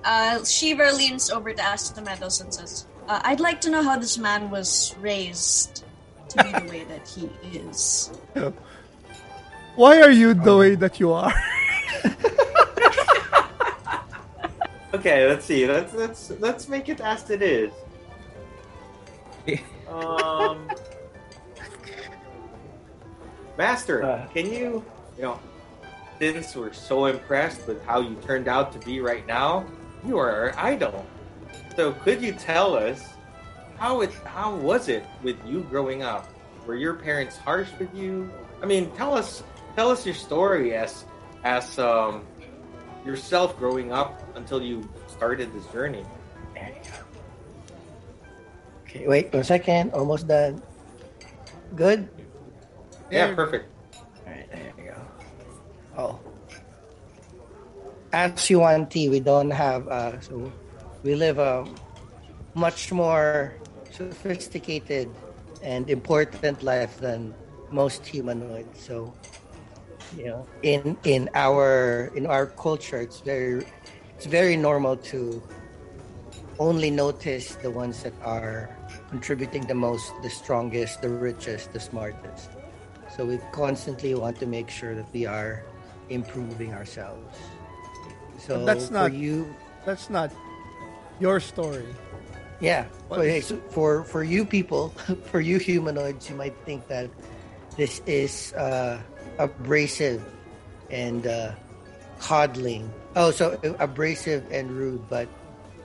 Uh, 0.05 0.45
Shiva 0.45 0.91
leans 0.97 1.31
over 1.31 1.53
to 1.53 1.63
Astamedos 1.63 2.41
and 2.43 2.53
says, 2.53 2.87
uh, 3.09 3.21
I'd 3.25 3.41
like 3.41 3.61
to 3.63 3.71
know 3.71 3.83
how 3.83 3.99
this 3.99 4.19
man 4.19 4.51
was 4.51 4.95
raised 5.01 5.85
to 6.29 6.43
be 6.45 6.51
the 6.53 6.67
way 6.71 6.85
that 6.85 7.07
he 7.07 7.31
is. 7.57 8.11
Why 9.77 10.03
are 10.03 10.11
you 10.11 10.35
the 10.35 10.57
way 10.57 10.75
that 10.75 10.99
you 11.01 11.13
are? 11.13 11.33
Okay, 14.95 15.27
let's 15.27 15.45
see. 15.45 15.67
Let's 15.67 15.95
let's 15.95 16.31
let's 16.39 16.69
make 16.69 16.89
it 16.89 17.01
as 17.01 17.31
it 17.31 17.43
is. 17.43 17.73
Um, 19.89 20.71
Master, 23.59 24.03
Uh. 24.03 24.27
can 24.33 24.47
you, 24.47 24.83
you 25.17 25.23
know, 25.23 25.39
since 26.19 26.57
we're 26.57 26.73
so 26.73 27.07
impressed 27.07 27.67
with 27.67 27.85
how 27.85 28.01
you 28.01 28.15
turned 28.25 28.49
out 28.49 28.73
to 28.73 28.79
be 28.79 29.01
right 29.03 29.27
now, 29.27 29.67
you 30.07 30.17
are 30.17 30.31
our 30.31 30.55
idol. 30.57 31.05
So 31.77 31.93
could 31.93 32.23
you 32.23 32.33
tell 32.33 32.75
us 32.75 33.05
how 33.77 34.01
it 34.01 34.13
how 34.25 34.55
was 34.55 34.89
it 34.89 35.05
with 35.23 35.37
you 35.45 35.61
growing 35.69 36.03
up? 36.03 36.27
Were 36.67 36.77
your 36.77 36.95
parents 36.95 37.37
harsh 37.37 37.69
with 37.79 37.93
you? 37.95 38.31
I 38.63 38.67
mean, 38.67 38.91
tell 38.93 39.13
us 39.15 39.43
tell 39.77 39.91
us 39.91 40.07
your 40.07 40.15
story 40.15 40.75
as 40.75 41.05
as 41.45 41.79
um 41.79 42.25
yourself 43.05 43.59
growing 43.59 43.93
up 43.93 44.23
until 44.37 44.63
you 44.63 44.89
started 45.09 45.53
this 45.53 45.67
journey. 45.73 46.05
There 46.55 46.69
you 46.69 46.83
go. 46.91 46.97
Okay, 48.87 49.09
wait 49.09 49.33
one 49.33 49.45
second. 49.45 49.93
Almost 49.93 50.29
done. 50.29 50.63
Good. 51.75 52.09
Yeah, 53.11 53.29
Yeah. 53.29 53.35
perfect. 53.35 53.67
All 54.27 54.33
right, 54.33 54.47
there 54.53 54.73
you 54.77 54.85
go. 54.93 54.99
Oh. 55.99 56.21
As 58.13 58.51
Yuan-Ti, 58.51 59.09
we 59.09 59.21
don't 59.21 59.51
have, 59.51 59.89
uh, 59.89 60.21
so 60.21 60.53
we 61.03 61.15
live 61.15 61.39
a 61.39 61.65
much 62.55 62.93
more 62.93 63.55
sophisticated 63.91 65.09
and 65.63 65.89
important 65.89 66.63
life 66.63 66.99
than 67.01 67.33
most 67.71 68.05
humanoids. 68.05 68.77
So, 68.81 69.15
you 70.17 70.27
know, 70.27 70.47
in 70.63 70.97
in 71.05 71.29
our 71.35 72.11
in 72.15 72.27
our 72.27 72.47
culture, 72.47 73.01
it's 73.01 73.21
very 73.21 73.65
it's 74.17 74.27
very 74.27 74.57
normal 74.57 74.97
to 75.13 75.43
only 76.59 76.91
notice 76.91 77.57
the 77.57 77.71
ones 77.71 78.03
that 78.03 78.13
are 78.23 78.71
contributing 79.11 79.67
the 79.67 79.75
most, 79.75 80.13
the 80.23 80.31
strongest, 80.31 81.03
the 81.03 81.09
richest, 81.09 81.73
the 81.73 81.81
smartest. 81.81 82.51
So 83.17 83.27
we 83.27 83.39
constantly 83.53 84.15
want 84.15 84.39
to 84.41 84.47
make 84.47 84.71
sure 84.71 84.95
that 84.95 85.07
we 85.13 85.27
are 85.27 85.65
improving 86.09 86.73
ourselves. 86.73 87.37
So 88.39 88.59
But 88.59 88.67
that's 88.67 88.89
for 88.89 88.93
not- 88.93 89.13
you, 89.13 89.47
That's 89.85 90.09
not 90.11 90.31
your 91.19 91.41
story. 91.41 91.87
yeah. 92.61 92.87
What 93.09 93.21
Okay, 93.21 93.41
so 93.41 93.57
for 93.71 94.05
for 94.05 94.23
you 94.23 94.45
people, 94.45 94.91
for 95.31 95.41
you 95.41 95.59
humanoids, 95.59 96.29
you 96.31 96.37
might 96.37 96.55
think 96.65 96.87
that 96.89 97.11
this 97.77 98.01
is 98.07 98.53
uh, 98.55 99.01
abrasive 99.39 100.23
and 100.91 101.27
uh, 101.27 101.53
coddling. 102.21 102.91
Oh, 103.17 103.31
so 103.31 103.59
abrasive 103.79 104.45
and 104.51 104.71
rude, 104.71 105.09
but 105.09 105.29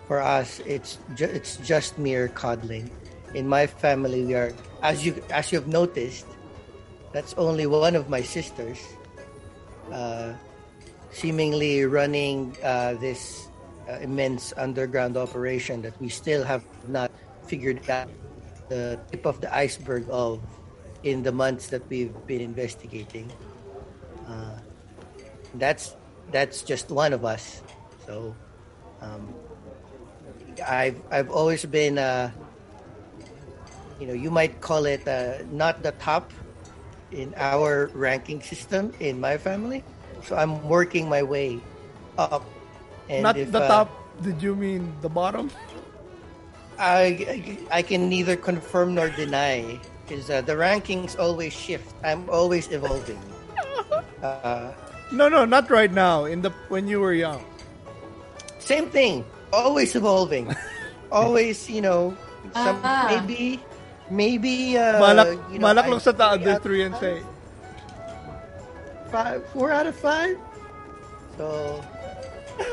for 0.08 0.22
us, 0.22 0.60
it's 0.66 0.98
ju- 1.16 1.32
it's 1.32 1.58
just 1.58 1.98
mere 1.98 2.28
coddling. 2.30 2.90
In 3.34 3.48
my 3.48 3.68
family, 3.68 4.24
we 4.24 4.36
are 4.36 4.54
as 4.82 5.06
you 5.06 5.22
as 5.32 5.52
you 5.52 5.60
have 5.60 5.68
noticed. 5.68 6.26
That's 7.12 7.34
only 7.36 7.66
one 7.66 7.96
of 7.96 8.10
my 8.10 8.22
sisters, 8.22 8.78
uh, 9.92 10.34
seemingly 11.12 11.84
running 11.86 12.56
uh, 12.64 12.94
this 13.00 13.48
uh, 13.90 14.00
immense 14.00 14.54
underground 14.56 15.18
operation 15.18 15.82
that 15.82 16.00
we 16.00 16.10
still 16.10 16.44
have 16.44 16.64
not 16.88 17.12
figured 17.48 17.90
out 17.90 18.12
the 18.70 19.00
tip 19.12 19.26
of 19.26 19.40
the 19.40 19.48
iceberg 19.56 20.06
of 20.12 20.44
in 21.04 21.24
the 21.24 21.32
months 21.32 21.68
that 21.70 21.88
we've 21.90 22.14
been 22.28 22.42
investigating. 22.42 23.32
Uh, 24.28 24.58
that's 25.56 25.96
that's 26.32 26.64
just 26.64 26.92
one 26.92 27.14
of 27.14 27.24
us. 27.26 27.62
So 28.06 28.36
um, 29.02 29.34
I've 30.66 31.00
I've 31.12 31.30
always 31.30 31.66
been 31.66 31.98
uh, 31.98 32.32
you 34.00 34.08
know 34.08 34.14
you 34.14 34.32
might 34.32 34.62
call 34.62 34.86
it 34.86 35.08
uh, 35.08 35.44
not 35.52 35.84
the 35.84 35.92
top 35.94 36.32
in 37.12 37.34
our 37.38 37.90
ranking 37.94 38.42
system 38.42 38.92
in 39.00 39.20
my 39.20 39.38
family. 39.38 39.84
So 40.24 40.36
I'm 40.36 40.68
working 40.68 41.08
my 41.08 41.24
way 41.24 41.60
up. 42.18 42.44
And 43.10 43.24
not 43.24 43.38
if, 43.38 43.52
the 43.52 43.62
uh, 43.62 43.68
top. 43.68 43.88
Did 44.22 44.42
you 44.42 44.56
mean 44.56 44.92
the 45.02 45.10
bottom? 45.10 45.52
I, 46.80 47.58
I 47.72 47.82
can 47.82 48.10
neither 48.10 48.36
confirm 48.36 48.94
nor 48.96 49.10
deny 49.10 49.80
because 50.08 50.30
uh, 50.32 50.40
the 50.42 50.54
rankings 50.56 51.20
always 51.20 51.52
shift. 51.52 51.92
I'm 52.04 52.24
always 52.30 52.72
evolving. 52.72 53.20
Uh, 54.24 54.72
No, 55.12 55.28
no, 55.30 55.46
not 55.46 55.70
right 55.72 55.92
now. 55.92 56.26
In 56.28 56.42
the 56.44 56.52
when 56.68 56.88
you 56.88 57.00
were 57.00 57.14
young. 57.14 57.40
same 58.60 58.88
thing, 58.92 59.24
always 59.56 59.96
evolving. 59.96 60.52
always, 61.12 61.70
you 61.72 61.80
know, 61.80 62.12
some, 62.52 62.76
Ah. 62.84 63.08
maybe, 63.08 63.64
maybe, 64.12 64.76
uh, 64.76 65.00
malak, 65.00 65.40
you 65.48 65.60
know, 65.60 65.72
malak 65.72 65.88
I- 65.88 65.90
lang 65.96 66.02
sa 66.04 66.12
taas, 66.12 66.40
three 66.44 66.60
three 66.60 66.82
and 66.84 66.96
say. 67.00 67.24
five, 69.12 69.40
four 69.56 69.72
out 69.72 69.88
of 69.88 69.96
five. 69.96 70.36
So 71.40 71.80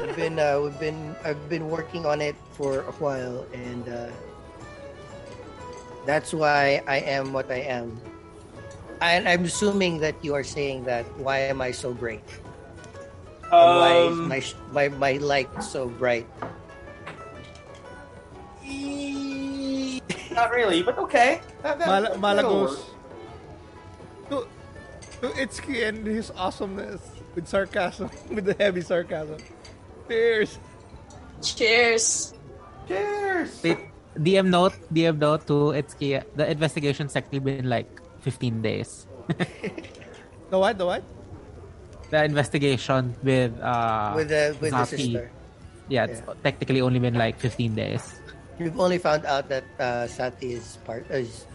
we've 0.03 0.17
been, 0.19 0.39
uh, 0.43 0.59
we've 0.59 0.81
been, 0.83 1.15
I've 1.23 1.47
been 1.47 1.71
working 1.71 2.03
on 2.07 2.19
it 2.19 2.35
for 2.59 2.83
a 2.83 2.95
while, 2.99 3.47
and 3.55 3.87
uh, 3.87 4.11
that's 6.07 6.33
why 6.33 6.83
I 6.87 6.99
am 7.01 7.33
what 7.33 7.51
I 7.51 7.61
am. 7.67 8.01
And 9.01 9.29
I'm 9.29 9.45
assuming 9.45 9.99
that 10.01 10.15
you 10.25 10.35
are 10.35 10.45
saying 10.45 10.85
that. 10.85 11.05
Why 11.19 11.39
am 11.51 11.61
I 11.61 11.71
so 11.73 11.93
great? 11.93 12.25
And 13.45 13.51
why 13.53 13.93
is 14.09 14.13
Um, 14.13 14.29
my 14.29 14.41
my 14.73 14.89
my 14.97 15.13
light 15.19 15.51
so 15.63 15.89
bright? 15.89 16.27
not 20.33 20.51
really, 20.51 20.83
but 20.83 20.99
okay. 20.99 21.41
That, 21.63 21.79
that, 21.79 21.87
Mal- 21.87 22.17
Malagos. 22.19 22.71
work. 22.71 22.79
To, 24.31 24.47
to 25.21 25.29
Itsuki 25.39 25.87
and 25.89 26.07
his 26.07 26.31
awesomeness 26.35 27.01
with 27.35 27.47
sarcasm, 27.47 28.11
with 28.31 28.45
the 28.47 28.55
heavy 28.59 28.81
sarcasm. 28.81 29.39
Cheers. 30.09 30.59
Cheers. 31.43 32.35
Cheers. 32.89 33.63
Wait, 33.63 33.79
DM 34.19 34.47
note, 34.49 34.75
DM 34.93 35.19
note 35.19 35.47
to 35.47 35.75
Itsuki. 35.75 36.23
The 36.37 36.51
investigation's 36.51 37.17
actually 37.17 37.41
been 37.41 37.69
like 37.69 37.89
15 38.21 38.63
days. 38.63 39.07
The 40.51 40.59
what? 40.59 40.79
The 40.79 40.87
what? 40.87 41.03
The 42.11 42.25
investigation 42.25 43.17
with 43.25 43.59
uh 43.61 44.13
with 44.15 44.29
the 44.29 44.55
with 44.61 44.71
the 44.71 44.85
sister. 44.85 45.31
Yeah, 45.89 46.05
it's 46.07 46.23
Yeah. 46.23 46.35
technically 46.45 46.81
only 46.81 47.01
been 47.01 47.15
like 47.15 47.41
15 47.41 47.75
days. 47.75 48.21
We've 48.59 48.79
only 48.79 48.99
found 48.99 49.27
out 49.27 49.49
that 49.49 49.65
uh, 49.81 50.07
Sati 50.07 50.53
is 50.55 50.79
part 50.85 51.11
is 51.11 51.47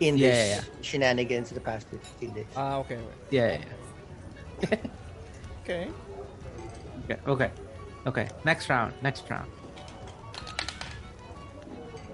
in 0.00 0.16
Yeah, 0.16 0.30
this 0.30 0.38
yeah, 0.38 0.54
yeah. 0.56 0.62
shenanigans 0.80 1.50
the 1.50 1.60
past 1.60 1.86
15 1.90 2.32
days. 2.32 2.46
Ah, 2.56 2.78
okay. 2.80 2.96
wait. 2.96 3.18
Yeah, 3.30 3.58
yeah, 3.58 4.78
Okay. 5.66 5.84
yeah. 5.84 5.90
Okay, 7.04 7.18
okay, 7.28 7.50
okay. 8.06 8.26
Next 8.44 8.70
round. 8.70 8.94
Next 9.02 9.28
round. 9.28 9.50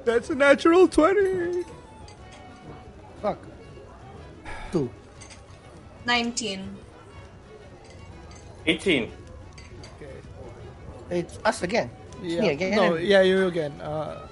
That's 0.04 0.28
a 0.30 0.34
natural 0.34 0.86
20. 0.88 1.64
Fuck. 3.22 3.38
Two. 4.70 4.90
19. 6.04 6.76
18. 8.66 9.12
Okay. 9.96 10.08
It's 11.10 11.38
us 11.44 11.62
again. 11.62 11.90
It's 12.22 12.34
Yeah. 12.34 12.40
me 12.42 12.48
again. 12.50 12.76
No, 12.76 12.94
yeah, 12.96 13.22
you 13.22 13.46
again. 13.46 13.72
Uh, 13.80 14.26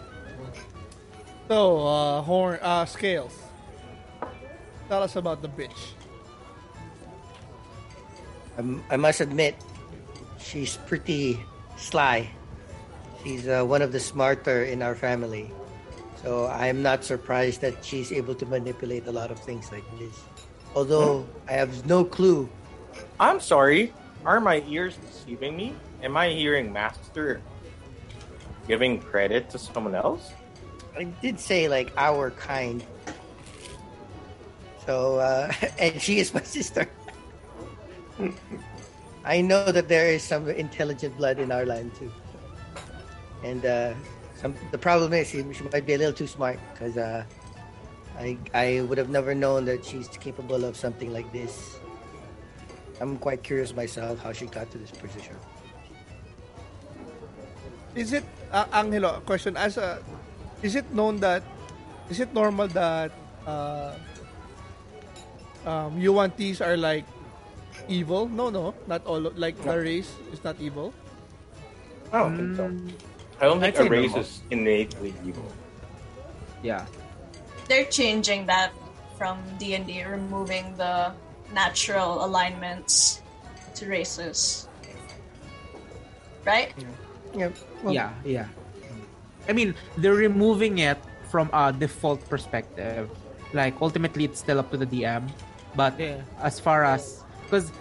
so, 1.49 1.87
uh, 1.87 2.21
horn, 2.23 2.59
uh, 2.63 2.85
scales. 2.85 3.33
Tell 4.89 5.03
us 5.03 5.17
about 5.17 5.41
the 5.41 5.49
bitch. 5.49 5.97
Um, 8.59 8.85
I 8.91 8.97
must 8.97 9.21
admit, 9.21 9.57
she's 10.39 10.77
pretty 10.85 11.41
sly. 11.79 12.29
She's 13.25 13.49
uh, 13.49 13.65
one 13.65 13.81
of 13.81 13.93
the 13.93 14.01
smarter 14.01 14.65
in 14.65 14.83
our 14.83 14.95
family. 14.95 15.51
So 16.23 16.47
I'm 16.47 16.83
not 16.83 17.05
surprised 17.05 17.61
that 17.63 17.85
she's 17.85 18.13
able 18.13 18.35
to 18.37 18.47
manipulate 18.47 19.07
a 19.07 19.13
lot 19.13 19.31
of 19.31 19.39
things 19.41 19.73
like 19.73 19.85
this. 19.99 20.15
Although 20.75 21.27
I 21.49 21.53
have 21.53 21.85
no 21.87 22.05
clue. 22.05 22.49
I'm 23.19 23.41
sorry. 23.41 23.93
Are 24.25 24.41
my 24.41 24.63
ears 24.69 24.97
deceiving 24.97 25.57
me? 25.57 25.75
Am 26.03 26.17
I 26.17 26.31
hearing 26.31 26.73
Master 26.73 27.43
giving 28.69 29.01
credit 29.01 29.51
to 29.51 29.59
someone 29.59 29.95
else? 29.95 30.31
I 30.97 31.05
did 31.21 31.41
say 31.41 31.69
like 31.69 31.93
our 31.97 32.31
kind. 32.31 32.85
So, 34.87 35.19
uh, 35.19 35.53
and 35.79 36.01
she 36.01 36.21
is 36.21 36.33
my 36.33 36.43
sister. 36.43 36.89
I 39.25 39.41
know 39.41 39.71
that 39.71 39.89
there 39.89 40.07
is 40.07 40.23
some 40.23 40.49
intelligent 40.49 41.17
blood 41.17 41.39
in 41.39 41.51
our 41.51 41.67
line 41.67 41.91
too. 41.99 42.11
And 43.43 43.67
uh, 43.67 43.95
some, 44.43 44.55
the 44.73 44.79
problem 44.79 45.13
is 45.15 45.31
she, 45.31 45.47
she 45.55 45.63
might 45.71 45.87
be 45.87 45.95
a 45.95 45.99
little 45.99 46.13
too 46.13 46.27
smart 46.27 46.59
because 46.75 46.99
uh, 46.99 47.25
I 48.19 48.37
I 48.53 48.83
would 48.83 48.99
have 48.99 49.09
never 49.09 49.35
known 49.35 49.65
that 49.67 49.87
she's 49.87 50.09
capable 50.19 50.67
of 50.67 50.77
something 50.77 51.15
like 51.15 51.31
this. 51.33 51.79
I'm 53.01 53.17
quite 53.19 53.43
curious 53.43 53.75
myself 53.75 54.19
how 54.19 54.35
she 54.35 54.47
got 54.47 54.71
to 54.75 54.79
this 54.79 54.91
position. 54.91 55.35
Is 57.95 58.13
it, 58.13 58.25
uh, 58.51 58.65
Angelo, 58.73 59.21
question, 59.27 59.57
as 59.57 59.77
a, 59.77 60.03
is 60.63 60.77
it 60.77 60.87
known 60.95 61.19
that, 61.21 61.43
is 62.09 62.21
it 62.21 62.33
normal 62.33 62.69
that, 62.69 63.13
uh, 63.47 63.93
um, 65.67 66.01
U1Ts 66.01 66.65
are 66.65 66.77
like 66.77 67.05
evil? 67.89 68.29
No, 68.29 68.49
no, 68.49 68.75
not 68.87 69.05
all, 69.05 69.21
like 69.21 69.61
the 69.63 69.77
race 69.77 70.15
is 70.33 70.43
not 70.43 70.57
evil. 70.61 70.95
I 72.13 72.19
don't 72.21 72.37
think 72.37 72.57
so. 72.57 72.67
I 73.43 73.47
don't 73.47 73.59
think 73.59 73.75
I'd 73.75 73.83
say 73.83 73.87
a 73.89 73.91
race 73.91 74.15
no. 74.15 74.21
is 74.21 74.41
innately 74.55 75.13
evil. 75.27 75.51
Yeah. 76.63 76.87
They're 77.67 77.91
changing 77.91 78.47
that 78.47 78.71
from 79.19 79.43
D&D, 79.59 80.05
removing 80.05 80.77
the 80.77 81.11
natural 81.53 82.25
alignments 82.25 83.21
to 83.75 83.91
races. 83.91 84.69
Right? 86.47 86.73
Yeah. 87.35 87.51
well, 87.83 87.93
yeah, 87.93 88.15
yeah. 88.25 88.47
I 89.49 89.53
mean, 89.53 89.75
they're 89.99 90.15
removing 90.15 90.79
it 90.79 90.99
from 91.29 91.51
a 91.53 91.73
default 91.73 92.23
perspective. 92.31 93.11
Like 93.53 93.75
ultimately, 93.83 94.23
it's 94.25 94.39
still 94.39 94.61
up 94.61 94.71
to 94.71 94.77
the 94.77 94.87
DM. 94.87 95.27
But 95.75 95.99
Yeah. 95.99 96.23
as 96.39 96.61
far 96.61 96.85
as 96.85 97.25
because 97.43 97.73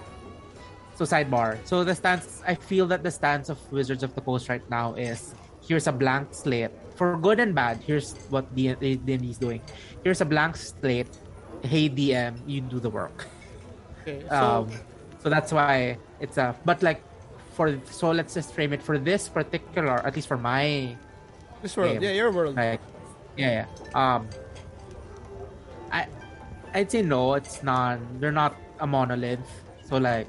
so 0.96 1.06
sidebar. 1.06 1.58
So 1.66 1.84
the 1.84 1.94
stance, 1.94 2.42
I 2.48 2.56
feel 2.56 2.88
that 2.88 3.04
the 3.04 3.12
stance 3.12 3.50
of 3.50 3.58
Wizards 3.72 4.02
of 4.02 4.16
the 4.16 4.22
Coast 4.22 4.50
right 4.50 4.68
now 4.70 4.94
is 4.96 5.36
here's 5.68 5.88
a 5.88 5.92
blank 5.92 6.34
slate 6.34 6.72
for 6.96 7.18
good 7.18 7.40
and 7.40 7.54
bad. 7.56 7.82
Here's 7.86 8.14
what 8.30 8.54
D 8.56 8.74
D&D 8.76 9.30
is 9.30 9.38
doing. 9.38 9.62
Here's 10.04 10.22
a 10.22 10.26
blank 10.26 10.56
slate. 10.58 11.10
Hey 11.64 11.90
DM, 11.90 12.42
you 12.46 12.62
do 12.62 12.80
the 12.80 12.90
work. 12.90 13.28
Okay, 14.02 14.26
so, 14.30 14.66
Um, 14.66 14.70
so 15.22 15.30
that's 15.30 15.52
why 15.54 15.98
it's 16.20 16.38
a. 16.38 16.56
But 16.66 16.82
like 16.82 17.02
for 17.54 17.78
so 17.86 18.12
let's 18.12 18.34
just 18.34 18.54
frame 18.54 18.74
it 18.74 18.82
for 18.82 18.98
this 18.98 19.30
particular, 19.30 20.02
at 20.06 20.16
least 20.16 20.28
for 20.28 20.38
my 20.38 20.96
this 21.62 21.78
world, 21.78 21.94
game. 22.00 22.04
yeah, 22.04 22.12
your 22.18 22.32
world. 22.32 22.56
like, 22.56 22.82
yeah, 23.38 23.66
yeah. 23.66 23.68
Um, 23.94 24.28
I, 25.92 26.08
I'd 26.74 26.90
say 26.92 27.02
no. 27.02 27.34
It's 27.36 27.62
not. 27.62 28.00
They're 28.20 28.32
not 28.32 28.56
a 28.80 28.88
monolith. 28.88 29.46
So 29.86 29.98
like, 29.98 30.28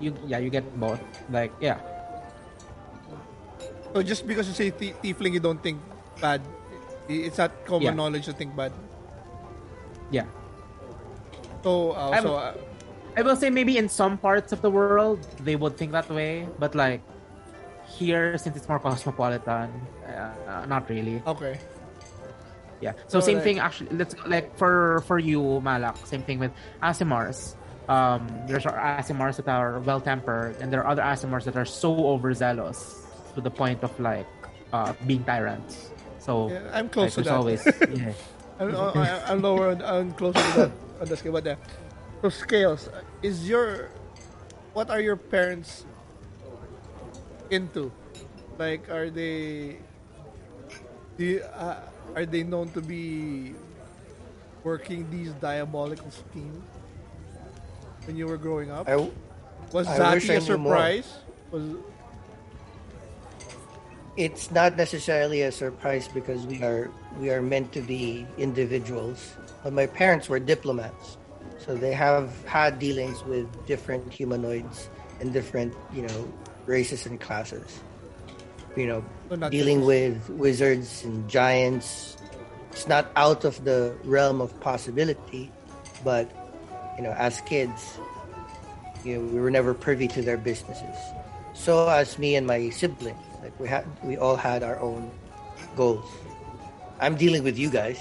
you 0.00 0.14
yeah, 0.26 0.38
you 0.38 0.50
get 0.50 0.64
both. 0.78 1.00
Like 1.30 1.52
yeah, 1.60 1.80
So 3.94 4.02
just 4.02 4.26
because 4.26 4.46
you 4.48 4.54
say 4.54 4.70
th- 4.70 4.94
tiefling, 5.02 5.32
you 5.32 5.40
don't 5.40 5.62
think 5.62 5.80
bad. 6.20 6.40
It's 7.08 7.38
not 7.38 7.52
common 7.64 7.82
Yeah. 7.82 7.96
knowledge 7.96 8.26
to 8.26 8.32
think 8.32 8.54
bad. 8.56 8.72
yeah. 10.10 10.24
So, 11.62 11.92
uh, 11.92 12.10
I'm- 12.16 12.22
so 12.22 12.36
uh, 12.36 12.54
I 13.16 13.22
will 13.22 13.36
say 13.36 13.50
maybe 13.50 13.76
in 13.76 13.88
some 13.88 14.16
parts 14.16 14.52
of 14.52 14.62
the 14.62 14.70
world 14.70 15.18
they 15.44 15.56
would 15.56 15.76
think 15.76 15.92
that 15.92 16.08
way, 16.08 16.46
but 16.58 16.74
like 16.74 17.02
here, 17.84 18.38
since 18.38 18.56
it's 18.56 18.68
more 18.68 18.78
cosmopolitan, 18.78 19.68
uh, 20.06 20.64
not 20.68 20.88
really. 20.88 21.20
okay. 21.26 21.58
Yeah. 22.80 22.92
So, 23.08 23.18
So, 23.18 23.26
same 23.26 23.34
like- 23.36 23.44
thing 23.44 23.58
actually. 23.58 23.90
Let's 23.96 24.14
like 24.24 24.54
for 24.56 25.02
for 25.04 25.18
you, 25.18 25.60
Malak. 25.60 25.96
Same 26.06 26.22
thing 26.22 26.38
with 26.38 26.52
Aasimars. 26.80 27.56
Um, 27.88 28.28
there's 28.46 28.64
Aasimars 28.64 29.36
that 29.42 29.48
are 29.48 29.80
well 29.80 29.98
tempered, 30.00 30.54
and 30.62 30.70
there 30.72 30.84
are 30.84 30.92
other 30.92 31.02
Aasimars 31.02 31.42
that 31.44 31.56
are 31.56 31.64
so 31.66 31.90
overzealous 32.14 32.97
to 33.38 33.42
the 33.42 33.50
point 33.54 33.78
of 33.86 33.94
like 34.02 34.26
uh, 34.74 34.92
being 35.06 35.22
tyrants. 35.22 35.94
So 36.18 36.50
Yeah, 36.50 36.66
I'm 36.74 36.90
close 36.90 37.14
like, 37.16 37.22
to 37.24 37.30
that. 37.30 37.38
always 37.38 37.62
yeah. 37.94 38.12
I'm, 38.58 38.74
uh, 38.74 38.90
I- 38.98 39.22
I'm 39.30 39.40
lower. 39.40 39.70
on- 39.70 39.86
I'm 39.86 40.10
closer 40.18 40.42
to 40.42 40.52
that 40.66 40.72
on 41.00 41.06
the 41.06 41.16
scale. 41.16 41.32
But 41.38 41.46
uh, 41.46 41.54
so 42.20 42.28
scales 42.34 42.90
uh, 42.90 43.06
is 43.22 43.46
your 43.48 43.94
what 44.74 44.90
are 44.90 44.98
your 45.00 45.14
parents 45.16 45.86
into? 47.54 47.94
Like, 48.58 48.90
are 48.90 49.06
they? 49.08 49.78
Do 51.16 51.22
you, 51.24 51.40
uh, 51.54 51.78
are 52.18 52.26
they 52.26 52.42
known 52.42 52.74
to 52.74 52.82
be 52.82 53.54
working 54.66 55.06
these 55.14 55.30
diabolical 55.38 56.10
schemes 56.10 56.66
when 58.04 58.18
you 58.18 58.26
were 58.26 58.36
growing 58.38 58.74
up? 58.74 58.90
I, 58.90 58.98
Was 59.70 59.86
I 59.86 60.14
wish 60.18 60.26
Zati 60.26 60.34
I 60.34 60.34
a 60.34 60.40
surprise? 60.42 61.08
Was 61.54 61.62
it's 64.18 64.50
not 64.50 64.76
necessarily 64.76 65.42
a 65.42 65.52
surprise 65.52 66.08
because 66.08 66.44
we 66.44 66.60
are 66.60 66.90
we 67.22 67.30
are 67.30 67.40
meant 67.40 67.70
to 67.72 67.80
be 67.80 68.26
individuals. 68.36 69.38
But 69.62 69.72
my 69.72 69.86
parents 69.86 70.28
were 70.28 70.42
diplomats 70.42 71.16
so 71.58 71.74
they 71.74 71.92
have 71.92 72.34
had 72.44 72.78
dealings 72.78 73.22
with 73.24 73.46
different 73.66 74.12
humanoids 74.12 74.90
and 75.20 75.32
different 75.32 75.72
you 75.94 76.02
know 76.02 76.28
races 76.66 77.06
and 77.06 77.20
classes. 77.20 77.78
You 78.74 78.90
know 78.90 79.48
dealing 79.50 79.86
with 79.86 80.28
wizards 80.30 81.04
and 81.04 81.30
giants. 81.30 82.18
It's 82.72 82.88
not 82.88 83.10
out 83.14 83.44
of 83.44 83.62
the 83.62 83.94
realm 84.02 84.40
of 84.42 84.50
possibility 84.58 85.50
but 86.02 86.26
you 86.98 87.02
know 87.06 87.14
as 87.14 87.40
kids 87.42 87.98
you 89.04 89.14
know 89.14 89.22
we 89.30 89.38
were 89.38 89.50
never 89.50 89.74
privy 89.74 90.08
to 90.08 90.22
their 90.22 90.36
businesses. 90.36 90.98
So 91.54 91.86
as 91.86 92.18
me 92.18 92.34
and 92.34 92.46
my 92.46 92.70
siblings 92.70 93.27
like 93.42 93.58
we 93.60 93.68
had 93.68 93.84
we 94.02 94.16
all 94.16 94.36
had 94.36 94.62
our 94.62 94.78
own 94.80 95.10
goals 95.76 96.04
i'm 97.00 97.16
dealing 97.16 97.42
with 97.42 97.58
you 97.58 97.70
guys 97.70 97.98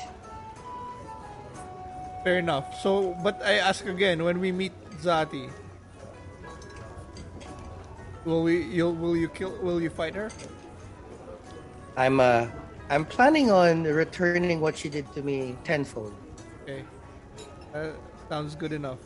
fair 2.23 2.39
enough. 2.39 2.75
So, 2.83 3.15
but 3.23 3.39
I 3.39 3.53
ask 3.63 3.85
again: 3.87 4.19
when 4.19 4.43
we 4.43 4.51
meet 4.51 4.73
Zati, 4.99 5.47
will 8.25 8.43
we? 8.43 8.63
You 8.67 8.89
will 8.91 9.15
you 9.15 9.29
kill? 9.31 9.55
Will 9.63 9.79
you 9.79 9.89
fight 9.89 10.11
her? 10.15 10.27
i'm 11.97 12.19
uh 12.19 12.45
i'm 12.89 13.03
planning 13.03 13.49
on 13.49 13.83
returning 13.83 14.61
what 14.61 14.77
she 14.77 14.87
did 14.87 15.11
to 15.13 15.23
me 15.23 15.57
tenfold 15.63 16.13
Okay, 16.61 16.83
uh, 17.73 17.89
sounds 18.29 18.53
good 18.55 18.73
enough. 18.73 18.99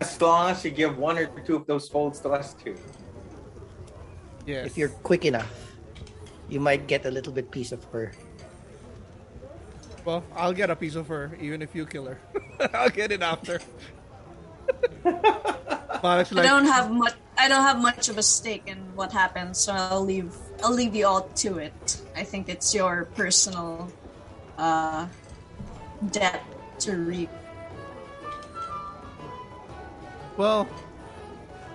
As 0.00 0.20
long 0.20 0.50
as 0.50 0.64
you 0.64 0.72
give 0.72 0.98
one 0.98 1.16
or 1.16 1.26
two 1.46 1.54
of 1.54 1.64
those 1.64 1.88
folds 1.88 2.18
to 2.26 2.30
us 2.30 2.54
too. 2.54 2.74
Yes. 4.44 4.66
If 4.66 4.76
you're 4.76 4.88
quick 5.06 5.24
enough, 5.24 5.63
you 6.48 6.60
might 6.60 6.86
get 6.86 7.06
a 7.06 7.10
little 7.10 7.32
bit 7.32 7.50
piece 7.50 7.72
of 7.72 7.84
her. 7.92 8.12
Well, 10.04 10.22
I'll 10.36 10.52
get 10.52 10.70
a 10.70 10.76
piece 10.76 10.96
of 10.96 11.08
her, 11.08 11.36
even 11.40 11.62
if 11.62 11.74
you 11.74 11.86
kill 11.86 12.06
her. 12.06 12.18
I'll 12.74 12.90
get 12.90 13.10
it 13.10 13.22
after. 13.22 13.60
Malak's 16.04 16.36
I 16.36 16.42
don't 16.42 16.66
have 16.66 16.90
much. 16.90 17.14
I 17.38 17.48
don't 17.48 17.62
have 17.62 17.80
much 17.80 18.08
of 18.08 18.18
a 18.18 18.22
stake 18.22 18.64
in 18.66 18.76
what 18.94 19.12
happens, 19.12 19.58
so 19.58 19.72
I'll 19.72 20.04
leave. 20.04 20.36
I'll 20.62 20.72
leave 20.72 20.94
you 20.94 21.06
all 21.06 21.22
to 21.22 21.58
it. 21.58 22.00
I 22.14 22.24
think 22.24 22.48
it's 22.48 22.74
your 22.74 23.06
personal 23.16 23.90
uh, 24.58 25.06
debt 26.10 26.44
to 26.80 26.96
reap. 26.96 27.30
well, 30.36 30.68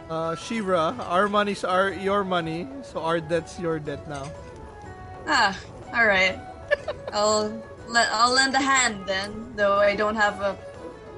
uh, 0.10 0.36
Shivra, 0.36 0.98
our 1.10 1.28
money's 1.28 1.64
our 1.64 1.92
your 1.92 2.24
money, 2.24 2.68
so 2.84 3.02
our 3.02 3.20
debt's 3.20 3.60
your 3.60 3.80
debt 3.80 4.08
now. 4.08 4.30
Ah, 5.32 5.56
all 5.94 6.06
right. 6.08 6.40
I'll 7.14 7.50
le- 7.88 8.10
I'll 8.12 8.34
lend 8.34 8.56
a 8.56 8.60
hand 8.62 9.06
then, 9.06 9.54
though 9.56 9.76
I 9.78 9.96
don't 9.96 10.16
have 10.16 10.42
a, 10.42 10.58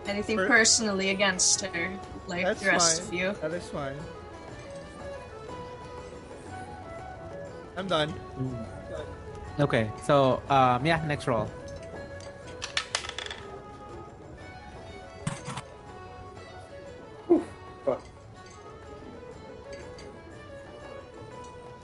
anything 0.05 0.36
Per- 0.36 0.47
personally 0.47 1.09
against 1.12 1.62
her 1.62 1.89
like 2.28 2.43
That's 2.45 2.62
the 2.62 2.68
rest 2.68 2.99
fine. 3.03 3.07
of 3.07 3.14
you. 3.14 3.36
That 3.41 3.51
is 3.53 3.68
fine. 3.70 3.95
I'm 7.78 7.88
done. 7.88 8.14
Okay, 9.59 9.89
so 10.03 10.41
um, 10.49 10.86
yeah, 10.86 11.03
next 11.07 11.28
roll. 11.28 11.49
Fuck. 17.86 18.01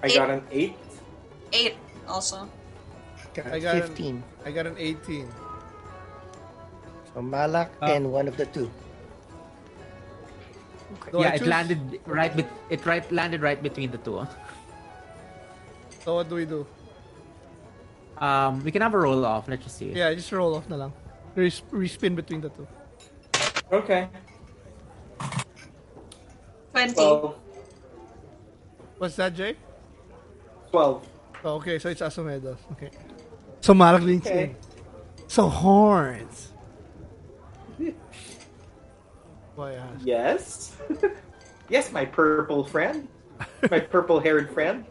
I 0.03 0.07
got 0.09 0.29
an 0.29 0.43
eight. 0.51 0.75
Eight 1.53 1.75
also. 2.07 2.49
Got 3.33 3.47
I 3.47 3.59
got 3.59 3.75
15. 3.83 4.15
An, 4.15 4.23
I 4.45 4.51
got 4.51 4.65
an 4.65 4.75
18. 4.77 5.27
So 7.13 7.21
Malak 7.21 7.71
uh, 7.81 7.85
and 7.85 8.11
one 8.11 8.27
of 8.27 8.37
the 8.37 8.45
two. 8.45 8.69
Okay. 11.07 11.19
Yeah, 11.19 11.35
it 11.35 11.45
landed 11.45 11.99
right 12.05 12.31
it 12.69 12.85
right 12.85 13.03
landed 13.11 13.41
right 13.41 13.61
between 13.61 13.91
the 13.91 13.97
two. 13.99 14.25
So 16.03 16.15
what 16.15 16.29
do 16.29 16.35
we 16.35 16.45
do? 16.45 16.65
Um, 18.17 18.63
we 18.63 18.71
can 18.71 18.81
have 18.81 18.93
a 18.93 18.97
roll 18.97 19.25
off. 19.25 19.47
Let's 19.47 19.63
just 19.63 19.77
see. 19.77 19.91
Yeah, 19.91 20.13
just 20.13 20.31
roll 20.31 20.55
off 20.55 20.69
na 20.69 20.75
lang. 20.77 20.93
Res- 21.35 21.61
respin 21.69 22.15
between 22.15 22.41
the 22.41 22.49
two. 22.49 22.65
Okay. 23.71 24.07
20. 26.71 26.93
12. 26.93 27.35
What's 28.97 29.15
that, 29.17 29.35
Jake? 29.35 29.57
12 30.71 31.16
okay, 31.55 31.79
so 31.79 31.89
it's 31.89 32.01
Asumedos. 32.01 32.57
Okay. 32.73 32.91
So 33.61 33.73
Malak 33.73 34.03
leans 34.03 34.25
Okay. 34.27 34.55
So 35.27 35.49
horns. 35.49 36.53
Why 39.55 39.73
ask? 39.73 40.05
Yes. 40.05 40.77
yes, 41.69 41.91
my 41.91 42.05
purple 42.05 42.63
friend. 42.63 43.07
My 43.71 43.79
purple 43.79 44.19
haired 44.19 44.53
friend. 44.53 44.85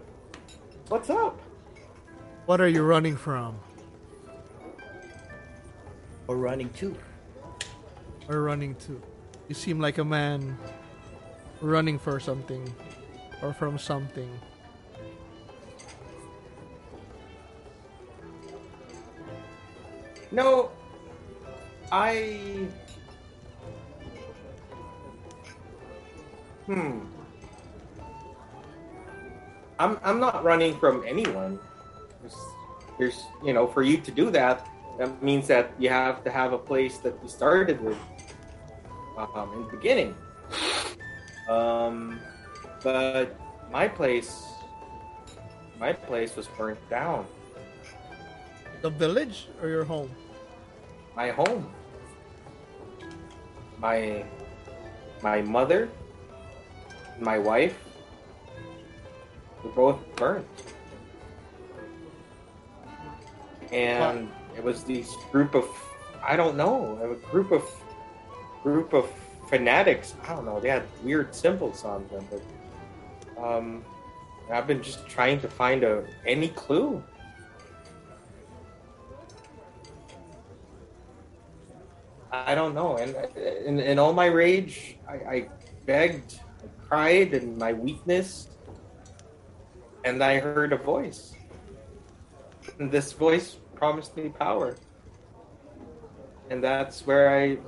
What's 0.88 1.08
up? 1.08 1.40
What 2.46 2.60
are 2.60 2.68
you 2.68 2.82
running 2.82 3.16
from? 3.16 3.58
Or 6.28 6.36
running 6.36 6.70
two. 6.70 6.96
Or 8.28 8.42
running 8.42 8.74
to? 8.86 9.00
You 9.48 9.54
seem 9.54 9.80
like 9.80 9.98
a 9.98 10.04
man 10.04 10.58
running 11.60 11.98
for 11.98 12.18
something. 12.18 12.72
Or 13.42 13.52
from 13.52 13.78
something. 13.78 14.30
No, 20.30 20.70
I. 21.92 22.68
Hmm. 26.66 27.00
I'm 29.78 29.98
I'm 30.02 30.18
not 30.18 30.42
running 30.42 30.78
from 30.78 31.04
anyone. 31.06 31.58
There's, 32.20 32.36
there's 32.98 33.24
you 33.44 33.52
know 33.52 33.66
for 33.66 33.82
you 33.82 33.98
to 33.98 34.10
do 34.10 34.30
that, 34.30 34.66
that 34.98 35.22
means 35.22 35.46
that 35.48 35.70
you 35.78 35.90
have 35.90 36.24
to 36.24 36.30
have 36.30 36.52
a 36.52 36.58
place 36.58 36.98
that 36.98 37.14
you 37.22 37.28
started 37.28 37.80
with 37.80 37.98
um, 39.16 39.52
in 39.52 39.64
the 39.64 39.70
beginning. 39.70 40.14
Um, 41.48 42.18
but 42.82 43.38
my 43.70 43.88
place, 43.88 44.44
my 45.78 45.92
place 45.92 46.34
was 46.34 46.48
burnt 46.48 46.78
down. 46.88 47.26
The 48.86 48.90
village 48.90 49.48
or 49.60 49.68
your 49.68 49.82
home? 49.82 50.14
my 51.16 51.30
home. 51.30 51.66
My 53.78 54.24
my 55.20 55.42
mother, 55.42 55.88
my 57.18 57.36
wife 57.36 57.76
were 59.64 59.70
both 59.70 59.98
burnt. 60.14 60.46
And 63.72 64.30
it 64.56 64.62
was 64.62 64.84
these 64.84 65.10
group 65.32 65.56
of 65.56 65.66
I 66.22 66.36
don't 66.36 66.56
know, 66.56 66.96
a 67.02 67.16
group 67.28 67.50
of 67.50 67.64
group 68.62 68.92
of 68.92 69.10
fanatics. 69.50 70.14
I 70.22 70.28
don't 70.28 70.44
know, 70.44 70.60
they 70.60 70.68
had 70.68 70.84
weird 71.02 71.34
symbols 71.34 71.84
on 71.84 72.06
them, 72.06 72.24
but 72.30 73.44
um 73.44 73.84
I've 74.48 74.68
been 74.68 74.80
just 74.80 75.08
trying 75.08 75.40
to 75.40 75.48
find 75.48 75.82
a 75.82 76.04
any 76.24 76.50
clue. 76.50 77.02
I 82.44 82.54
don't 82.54 82.74
know. 82.74 82.96
And 82.96 83.16
in, 83.64 83.80
in 83.80 83.98
all 83.98 84.12
my 84.12 84.26
rage, 84.26 84.98
I, 85.08 85.14
I 85.14 85.48
begged, 85.86 86.40
I 86.62 86.86
cried 86.86 87.34
and 87.34 87.56
my 87.56 87.72
weakness, 87.72 88.48
and 90.04 90.22
I 90.22 90.38
heard 90.38 90.72
a 90.72 90.76
voice. 90.76 91.34
And 92.78 92.90
this 92.90 93.12
voice 93.12 93.56
promised 93.74 94.16
me 94.16 94.28
power. 94.28 94.76
And 96.50 96.62
that's 96.62 97.06
where 97.06 97.34
I 97.34 97.58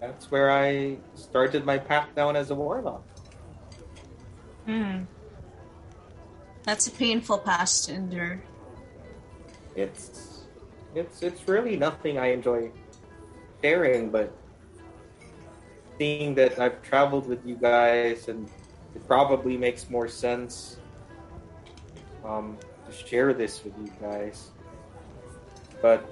that's 0.00 0.30
where 0.30 0.50
I 0.50 0.96
started 1.14 1.64
my 1.64 1.78
path 1.78 2.08
down 2.16 2.36
as 2.36 2.50
a 2.50 2.54
warlock. 2.54 3.04
Hmm. 4.64 5.02
That's 6.62 6.86
a 6.86 6.90
painful 6.90 7.38
past 7.38 7.86
to 7.86 7.94
endure. 7.94 8.42
It's 9.76 10.46
it's 10.94 11.22
it's 11.22 11.46
really 11.46 11.76
nothing 11.76 12.18
I 12.18 12.32
enjoy 12.32 12.72
sharing, 13.64 14.10
but 14.10 14.28
seeing 15.96 16.34
that 16.34 16.60
I've 16.60 16.82
traveled 16.82 17.26
with 17.26 17.40
you 17.46 17.56
guys 17.56 18.28
and 18.28 18.44
it 18.94 19.06
probably 19.08 19.56
makes 19.56 19.88
more 19.88 20.06
sense 20.06 20.76
um, 22.24 22.58
to 22.84 22.92
share 22.92 23.32
this 23.32 23.64
with 23.64 23.72
you 23.80 23.90
guys. 24.02 24.50
But 25.80 26.04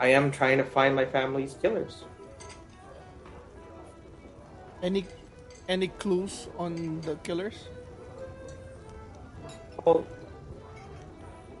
I 0.00 0.08
am 0.08 0.30
trying 0.30 0.56
to 0.56 0.64
find 0.64 0.96
my 0.96 1.04
family's 1.04 1.52
killers. 1.60 2.04
Any 4.82 5.04
any 5.68 5.88
clues 6.00 6.48
on 6.56 7.00
the 7.02 7.16
killers? 7.16 7.68
Well, 9.84 10.06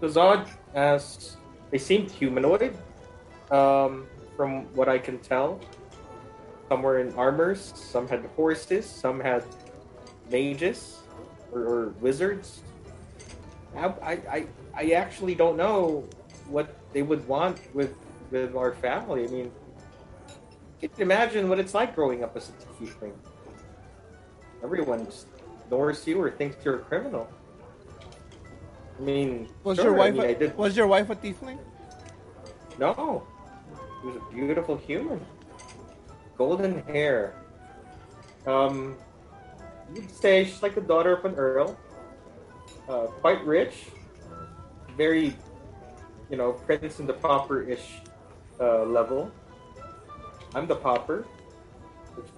was 0.00 0.16
odd 0.16 0.48
as 0.74 1.36
they 1.70 1.78
seemed 1.78 2.10
humanoid, 2.10 2.72
um, 3.50 4.08
from 4.40 4.64
what 4.74 4.88
I 4.88 4.96
can 4.96 5.18
tell. 5.18 5.60
Some 6.70 6.80
were 6.80 6.98
in 6.98 7.12
armors, 7.12 7.74
some 7.76 8.08
had 8.08 8.24
horses, 8.36 8.86
some 8.86 9.20
had 9.20 9.44
mages 10.30 11.02
or, 11.52 11.60
or 11.60 11.88
wizards. 12.00 12.62
I, 13.76 13.92
I, 14.02 14.46
I, 14.74 14.90
actually 14.92 15.34
don't 15.34 15.58
know 15.58 16.08
what 16.48 16.74
they 16.94 17.02
would 17.02 17.28
want 17.28 17.58
with 17.74 17.94
with 18.30 18.56
our 18.56 18.72
family. 18.72 19.24
I 19.24 19.28
mean, 19.28 19.52
you 20.80 20.88
can 20.88 21.02
imagine 21.02 21.50
what 21.50 21.58
it's 21.58 21.74
like 21.74 21.94
growing 21.94 22.24
up 22.24 22.34
as 22.34 22.48
a 22.48 22.52
tiefling. 22.82 23.12
Everyone 24.64 25.04
just 25.04 25.26
ignores 25.66 26.06
you 26.06 26.18
or 26.18 26.30
thinks 26.30 26.64
you're 26.64 26.76
a 26.76 26.84
criminal. 26.90 27.28
I 28.98 29.02
mean, 29.02 29.50
Was 29.64 29.76
sure, 29.76 29.84
your 29.84 29.94
wife 29.94 30.18
I 30.18 30.34
mean, 30.38 30.50
a, 30.50 30.56
was 30.56 30.74
your 30.78 30.86
wife 30.86 31.10
a 31.10 31.16
tiefling? 31.16 31.58
no. 32.78 33.26
She 34.00 34.06
was 34.06 34.16
a 34.16 34.34
beautiful 34.34 34.76
human. 34.76 35.24
Golden 36.36 36.82
hair. 36.84 37.34
Um, 38.46 38.96
you'd 39.94 40.10
say 40.10 40.44
she's 40.44 40.62
like 40.62 40.74
the 40.74 40.80
daughter 40.80 41.14
of 41.14 41.24
an 41.24 41.34
earl. 41.34 41.78
Uh, 42.88 43.06
quite 43.20 43.44
rich. 43.44 43.86
Very, 44.96 45.36
you 46.30 46.36
know, 46.36 46.52
prince 46.52 46.98
in 46.98 47.06
the 47.06 47.12
pauper-ish 47.12 48.00
uh, 48.58 48.84
level. 48.84 49.30
I'm 50.54 50.66
the 50.66 50.76
pauper. 50.76 51.26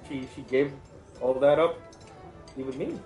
She 0.09 0.28
she 0.34 0.43
gave 0.43 0.72
all 1.20 1.34
that 1.34 1.59
up. 1.59 1.78
even 2.59 2.76
me. 2.76 2.98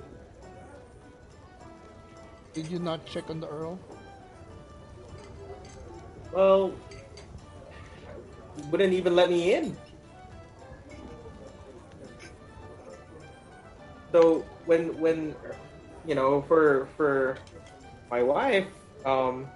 Did 2.53 2.69
you 2.69 2.79
not 2.79 3.05
check 3.07 3.31
on 3.31 3.41
the 3.41 3.49
Earl? 3.49 3.79
Well, 6.33 6.73
he 6.91 6.96
wouldn't 8.71 8.93
even 8.93 9.15
let 9.15 9.31
me 9.31 9.55
in. 9.55 9.77
So 14.13 14.45
when 14.65 14.99
when 14.99 15.35
you 16.07 16.15
know 16.15 16.43
for 16.49 16.89
for 16.97 17.37
my 18.11 18.23
wife, 18.23 18.67
um, 19.05 19.47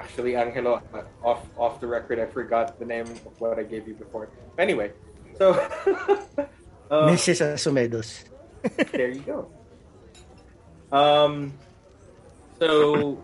actually 0.00 0.36
Angelo, 0.36 0.82
uh, 0.92 1.02
off 1.22 1.46
off 1.56 1.80
the 1.80 1.86
record, 1.86 2.18
I 2.18 2.26
forgot 2.26 2.78
the 2.78 2.84
name 2.84 3.06
of 3.06 3.32
what 3.40 3.58
I 3.58 3.62
gave 3.62 3.88
you 3.88 3.94
before. 3.94 4.28
Anyway, 4.58 4.92
so 5.38 5.52
uh, 6.90 7.08
Mrs. 7.08 7.54
Asumedos. 7.54 8.24
there 8.92 9.10
you 9.10 9.22
go. 9.22 9.48
Um, 10.90 11.54
so 12.58 13.22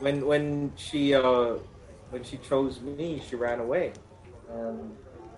when 0.00 0.26
when 0.26 0.72
she 0.76 1.14
uh 1.14 1.56
when 2.10 2.24
she 2.24 2.36
chose 2.38 2.80
me, 2.80 3.22
she 3.28 3.36
ran 3.36 3.60
away, 3.60 3.92
and 4.50 4.96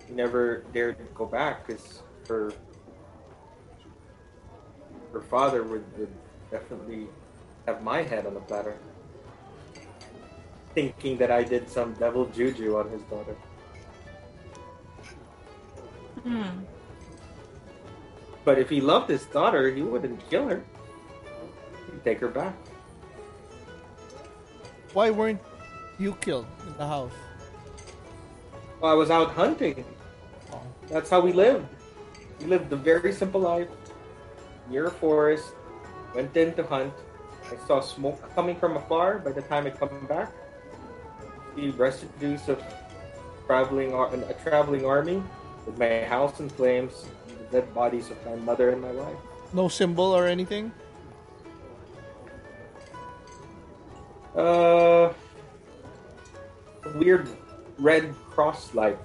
never 0.09 0.63
dared 0.73 0.97
to 0.97 1.03
go 1.15 1.25
back 1.25 1.67
because 1.67 2.01
her 2.27 2.51
her 5.11 5.21
father 5.21 5.63
would, 5.63 5.83
would 5.97 6.13
definitely 6.49 7.07
have 7.67 7.83
my 7.83 8.01
head 8.01 8.25
on 8.25 8.33
the 8.33 8.39
platter, 8.39 8.77
thinking 10.73 11.17
that 11.17 11.31
I 11.31 11.43
did 11.43 11.69
some 11.69 11.93
devil 11.93 12.25
juju 12.27 12.77
on 12.77 12.89
his 12.89 13.01
daughter. 13.03 13.35
Hmm. 16.23 16.63
But 18.45 18.57
if 18.57 18.69
he 18.69 18.79
loved 18.79 19.09
his 19.09 19.25
daughter, 19.25 19.69
he 19.69 19.81
wouldn't 19.81 20.27
kill 20.29 20.47
her. 20.47 20.63
He'd 21.91 22.03
take 22.03 22.19
her 22.19 22.27
back. 22.27 22.55
Why 24.93 25.09
weren't 25.09 25.41
you 26.01 26.13
killed 26.15 26.47
in 26.67 26.75
the 26.77 26.87
house? 26.87 27.13
Well, 28.79 28.91
I 28.91 28.95
was 28.95 29.11
out 29.11 29.31
hunting. 29.31 29.85
That's 30.89 31.09
how 31.09 31.21
we 31.21 31.31
lived. 31.31 31.65
We 32.39 32.47
lived 32.47 32.73
a 32.73 32.75
very 32.75 33.13
simple 33.13 33.41
life. 33.41 33.69
Near 34.69 34.87
a 34.87 34.91
forest. 34.91 35.53
Went 36.15 36.35
in 36.35 36.53
to 36.55 36.63
hunt. 36.63 36.93
I 37.51 37.67
saw 37.67 37.79
smoke 37.79 38.19
coming 38.33 38.55
from 38.55 38.77
afar. 38.77 39.19
By 39.19 39.31
the 39.31 39.43
time 39.43 39.67
I 39.67 39.69
come 39.69 40.07
back, 40.07 40.33
the 41.55 41.69
residues 41.71 42.49
of 42.49 42.61
traveling 43.45 43.93
a 43.93 44.33
traveling 44.43 44.85
army 44.85 45.21
with 45.65 45.77
my 45.77 46.03
house 46.05 46.39
in 46.39 46.49
flames, 46.49 47.05
the 47.27 47.61
dead 47.61 47.73
bodies 47.73 48.09
of 48.09 48.17
my 48.25 48.35
mother 48.35 48.69
and 48.69 48.81
my 48.81 48.91
wife. 48.91 49.17
No 49.53 49.67
symbol 49.67 50.15
or 50.15 50.27
anything? 50.27 50.71
Uh, 54.35 55.11
weird 56.95 57.29
red 57.77 58.13
cross-like 58.29 58.99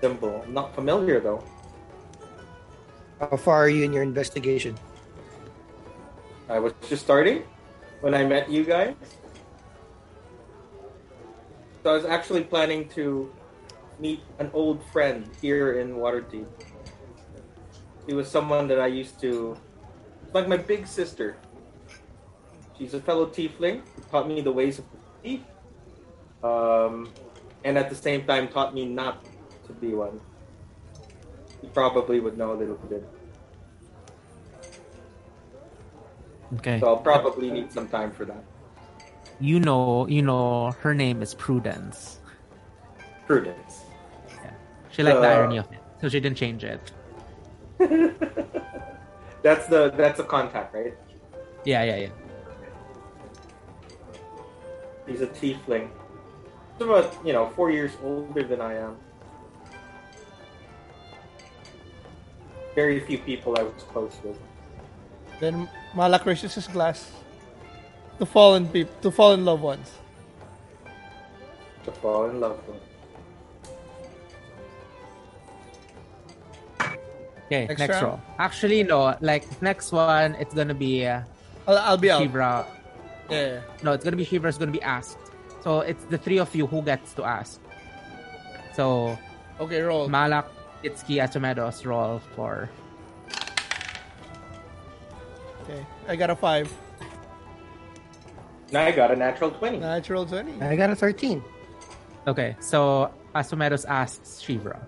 symbol. 0.00 0.42
I'm 0.44 0.54
not 0.54 0.74
familiar 0.74 1.20
though. 1.20 1.42
How 3.20 3.36
far 3.36 3.64
are 3.64 3.68
you 3.68 3.84
in 3.84 3.92
your 3.92 4.02
investigation? 4.02 4.78
I 6.48 6.58
was 6.58 6.72
just 6.88 7.04
starting 7.04 7.42
when 8.00 8.14
I 8.14 8.24
met 8.24 8.48
you 8.48 8.64
guys. 8.64 8.94
So 11.82 11.90
I 11.90 11.94
was 11.94 12.04
actually 12.04 12.44
planning 12.44 12.88
to 12.90 13.30
meet 13.98 14.20
an 14.38 14.50
old 14.52 14.84
friend 14.92 15.28
here 15.40 15.80
in 15.80 15.96
Waterdeep. 15.96 16.46
He 18.06 18.14
was 18.14 18.30
someone 18.30 18.68
that 18.68 18.80
I 18.80 18.86
used 18.86 19.20
to, 19.20 19.56
like 20.32 20.48
my 20.48 20.56
big 20.56 20.86
sister. 20.86 21.36
She's 22.78 22.94
a 22.94 23.00
fellow 23.00 23.26
tiefling 23.26 23.82
who 23.94 24.02
taught 24.10 24.28
me 24.28 24.40
the 24.40 24.52
ways 24.52 24.78
of 24.78 24.84
the 24.90 24.98
thief, 25.22 25.40
um, 26.42 27.10
and 27.64 27.76
at 27.78 27.90
the 27.90 27.96
same 27.96 28.24
time 28.24 28.48
taught 28.48 28.74
me 28.74 28.86
not 28.86 29.24
to 29.66 29.72
be 29.72 29.94
one. 29.94 30.20
You 31.62 31.68
probably 31.70 32.20
would 32.20 32.38
know 32.38 32.52
a 32.52 32.58
little 32.58 32.76
bit. 32.76 33.06
Okay. 36.54 36.80
So 36.80 36.86
I'll 36.86 36.96
probably 36.96 37.50
need 37.50 37.72
some 37.72 37.88
time 37.88 38.10
for 38.10 38.24
that. 38.24 38.42
You 39.40 39.60
know, 39.60 40.06
you 40.08 40.22
know, 40.22 40.72
her 40.80 40.94
name 40.94 41.22
is 41.22 41.34
Prudence. 41.34 42.20
Prudence. 43.26 43.82
Yeah. 44.42 44.50
She 44.90 45.02
liked 45.02 45.20
the 45.20 45.28
Uh, 45.28 45.32
irony 45.34 45.58
of 45.58 45.70
it, 45.70 45.78
so 46.00 46.08
she 46.08 46.20
didn't 46.20 46.38
change 46.38 46.64
it. 46.64 46.80
that's 49.42 49.66
the 49.66 49.90
that's 49.96 50.18
a 50.18 50.24
contact, 50.24 50.74
right? 50.74 50.94
Yeah, 51.64 51.84
yeah, 51.84 51.96
yeah. 51.96 52.08
He's 55.06 55.20
a 55.20 55.26
tiefling. 55.26 55.90
He's 56.78 56.86
about 56.86 57.10
you 57.26 57.32
know 57.32 57.50
four 57.56 57.70
years 57.70 57.92
older 58.02 58.44
than 58.44 58.60
I 58.60 58.74
am. 58.74 58.96
Very 62.74 63.00
few 63.00 63.18
people 63.18 63.58
I 63.58 63.62
was 63.62 63.82
close 63.90 64.14
with. 64.22 64.38
Then 65.40 65.68
Malak 65.94 66.24
raises 66.24 66.54
his 66.54 66.68
glass 66.68 67.10
to 68.20 68.26
fallen 68.26 68.68
people, 68.68 68.94
to 69.02 69.10
fallen 69.10 69.44
loved 69.44 69.62
ones. 69.62 69.90
To 71.84 71.90
fall 71.90 72.30
in 72.30 72.38
love 72.38 72.60
with. 72.68 72.76
Okay, 77.46 77.66
Next 77.66 77.78
next, 77.80 77.92
round? 77.94 78.06
roll. 78.06 78.20
Actually, 78.38 78.82
no. 78.84 79.16
Like 79.20 79.42
next 79.62 79.90
one, 79.90 80.34
it's 80.36 80.54
gonna 80.54 80.74
be 80.74 81.06
uh, 81.06 81.22
I'll, 81.66 81.78
I'll 81.78 81.96
be 81.96 82.10
out. 82.10 82.22
Shivra. 82.22 82.66
Yeah. 83.30 83.60
No, 83.82 83.92
it's 83.92 84.04
gonna 84.04 84.16
be 84.16 84.26
Shivra. 84.26 84.48
It's 84.48 84.58
gonna 84.58 84.70
be 84.70 84.82
asked. 84.82 85.18
So 85.68 85.80
it's 85.80 86.02
the 86.08 86.16
three 86.16 86.38
of 86.38 86.48
you 86.56 86.66
who 86.66 86.80
gets 86.80 87.12
to 87.20 87.24
ask. 87.28 87.60
So 88.72 89.18
Okay, 89.60 89.82
roll. 89.82 90.08
Malak, 90.08 90.48
Itsuki, 90.82 91.20
Asumedos 91.20 91.84
roll 91.84 92.24
for. 92.32 92.70
Okay, 95.60 95.84
I 96.08 96.16
got 96.16 96.30
a 96.30 96.36
five. 96.36 96.72
Now 98.72 98.80
I 98.88 98.92
got 98.92 99.10
a 99.12 99.16
natural 99.16 99.50
twenty. 99.50 99.76
Natural 99.76 100.24
twenty. 100.24 100.56
I 100.64 100.74
got 100.74 100.88
a 100.88 100.96
13. 100.96 101.44
Okay, 102.26 102.56
so 102.60 103.12
Asumedos 103.34 103.84
asks 103.84 104.40
Shivra. 104.40 104.80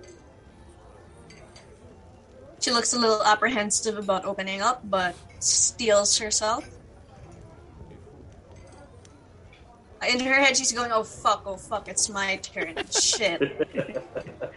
She 2.61 2.71
looks 2.71 2.95
a 2.95 2.99
little 2.99 3.23
apprehensive 3.23 3.99
about 3.99 4.25
opening 4.25 4.63
up, 4.63 4.81
but 4.89 5.15
steels 5.41 6.17
herself. 6.17 6.65
In 10.09 10.21
her 10.21 10.35
head, 10.35 10.57
she's 10.57 10.73
going, 10.73 10.91
"Oh 10.93 11.05
fuck! 11.05 11.43
Oh 11.45 11.57
fuck! 11.57 11.89
It's 11.89 12.09
my 12.09 12.37
turn! 12.37 12.75
Shit!" 12.91 13.69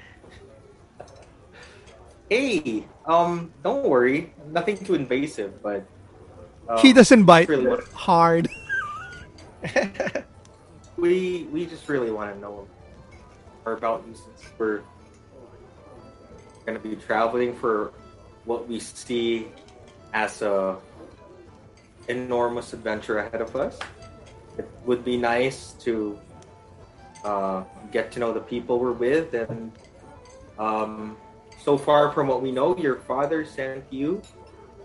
hey, 2.29 2.85
um, 3.05 3.51
don't 3.61 3.83
worry. 3.83 4.33
Nothing 4.51 4.77
too 4.77 4.95
invasive, 4.95 5.61
but 5.61 5.85
um, 6.69 6.77
He 6.77 6.93
doesn't 6.93 7.25
bite 7.25 7.49
really 7.49 7.67
want- 7.67 7.83
hard. 7.91 8.47
we 10.97 11.47
we 11.51 11.65
just 11.65 11.89
really 11.89 12.11
want 12.11 12.33
to 12.33 12.39
know 12.39 12.67
more 13.65 13.73
about 13.73 14.03
you 14.07 14.13
since 14.15 14.49
we're 14.57 14.81
going 16.65 16.79
to 16.79 16.83
be 16.87 16.95
traveling 16.95 17.53
for 17.55 17.91
what 18.45 18.67
we 18.67 18.79
see 18.79 19.47
as 20.13 20.41
a 20.41 20.77
enormous 22.07 22.71
adventure 22.73 23.19
ahead 23.19 23.41
of 23.41 23.55
us. 23.55 23.77
It 24.57 24.69
would 24.85 25.03
be 25.03 25.17
nice 25.17 25.73
to 25.81 26.19
uh, 27.23 27.63
get 27.91 28.11
to 28.13 28.19
know 28.19 28.33
the 28.33 28.41
people 28.41 28.79
we're 28.79 28.91
with, 28.91 29.33
and 29.33 29.71
um, 30.59 31.17
so 31.63 31.77
far 31.77 32.11
from 32.11 32.27
what 32.27 32.41
we 32.41 32.51
know, 32.51 32.75
your 32.77 32.97
father 32.97 33.45
sent 33.45 33.83
you 33.89 34.21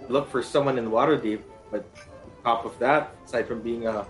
look 0.08 0.30
for 0.30 0.42
someone 0.42 0.78
in 0.78 0.90
Waterdeep. 0.90 1.42
But 1.70 1.84
top 2.44 2.64
of 2.64 2.78
that, 2.78 3.14
aside 3.24 3.46
from 3.46 3.60
being 3.60 3.86
a 3.86 4.06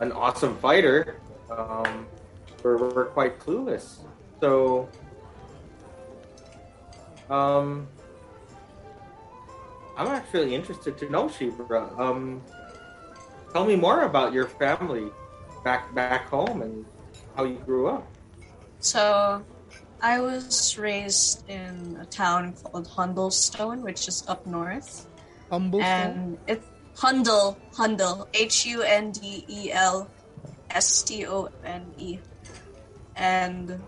an 0.00 0.12
awesome 0.12 0.56
fighter, 0.58 1.20
um, 1.50 2.06
we're, 2.62 2.76
we're 2.76 3.06
quite 3.06 3.38
clueless. 3.38 3.98
So, 4.40 4.88
um, 7.30 7.86
I'm 9.96 10.08
actually 10.08 10.54
interested 10.54 10.98
to 10.98 11.10
know 11.10 11.26
Shivra. 11.28 11.98
Um, 11.98 12.42
tell 13.54 13.64
me 13.64 13.76
more 13.76 14.02
about 14.02 14.32
your 14.34 14.48
family 14.58 15.06
back 15.62 15.94
back 15.94 16.26
home 16.26 16.60
and 16.60 16.84
how 17.36 17.44
you 17.44 17.54
grew 17.64 17.86
up. 17.86 18.04
So, 18.80 19.42
I 20.02 20.20
was 20.20 20.76
raised 20.76 21.48
in 21.48 21.96
a 22.02 22.04
town 22.04 22.52
called 22.60 22.88
Hundelstone, 22.88 23.80
which 23.80 24.08
is 24.08 24.26
up 24.26 24.44
north. 24.46 25.06
Humble. 25.50 25.80
and 25.80 26.36
it's 26.48 26.66
Hundle, 26.96 27.56
Hundle, 27.72 28.28
H 28.34 28.66
U 28.66 28.82
N 28.82 29.12
D 29.12 29.44
E 29.48 29.70
L 29.72 30.10
S 30.70 31.02
T 31.02 31.26
O 31.26 31.48
N 31.64 31.86
E, 31.96 32.18
and 33.16 33.80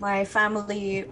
my 0.00 0.24
family 0.24 1.06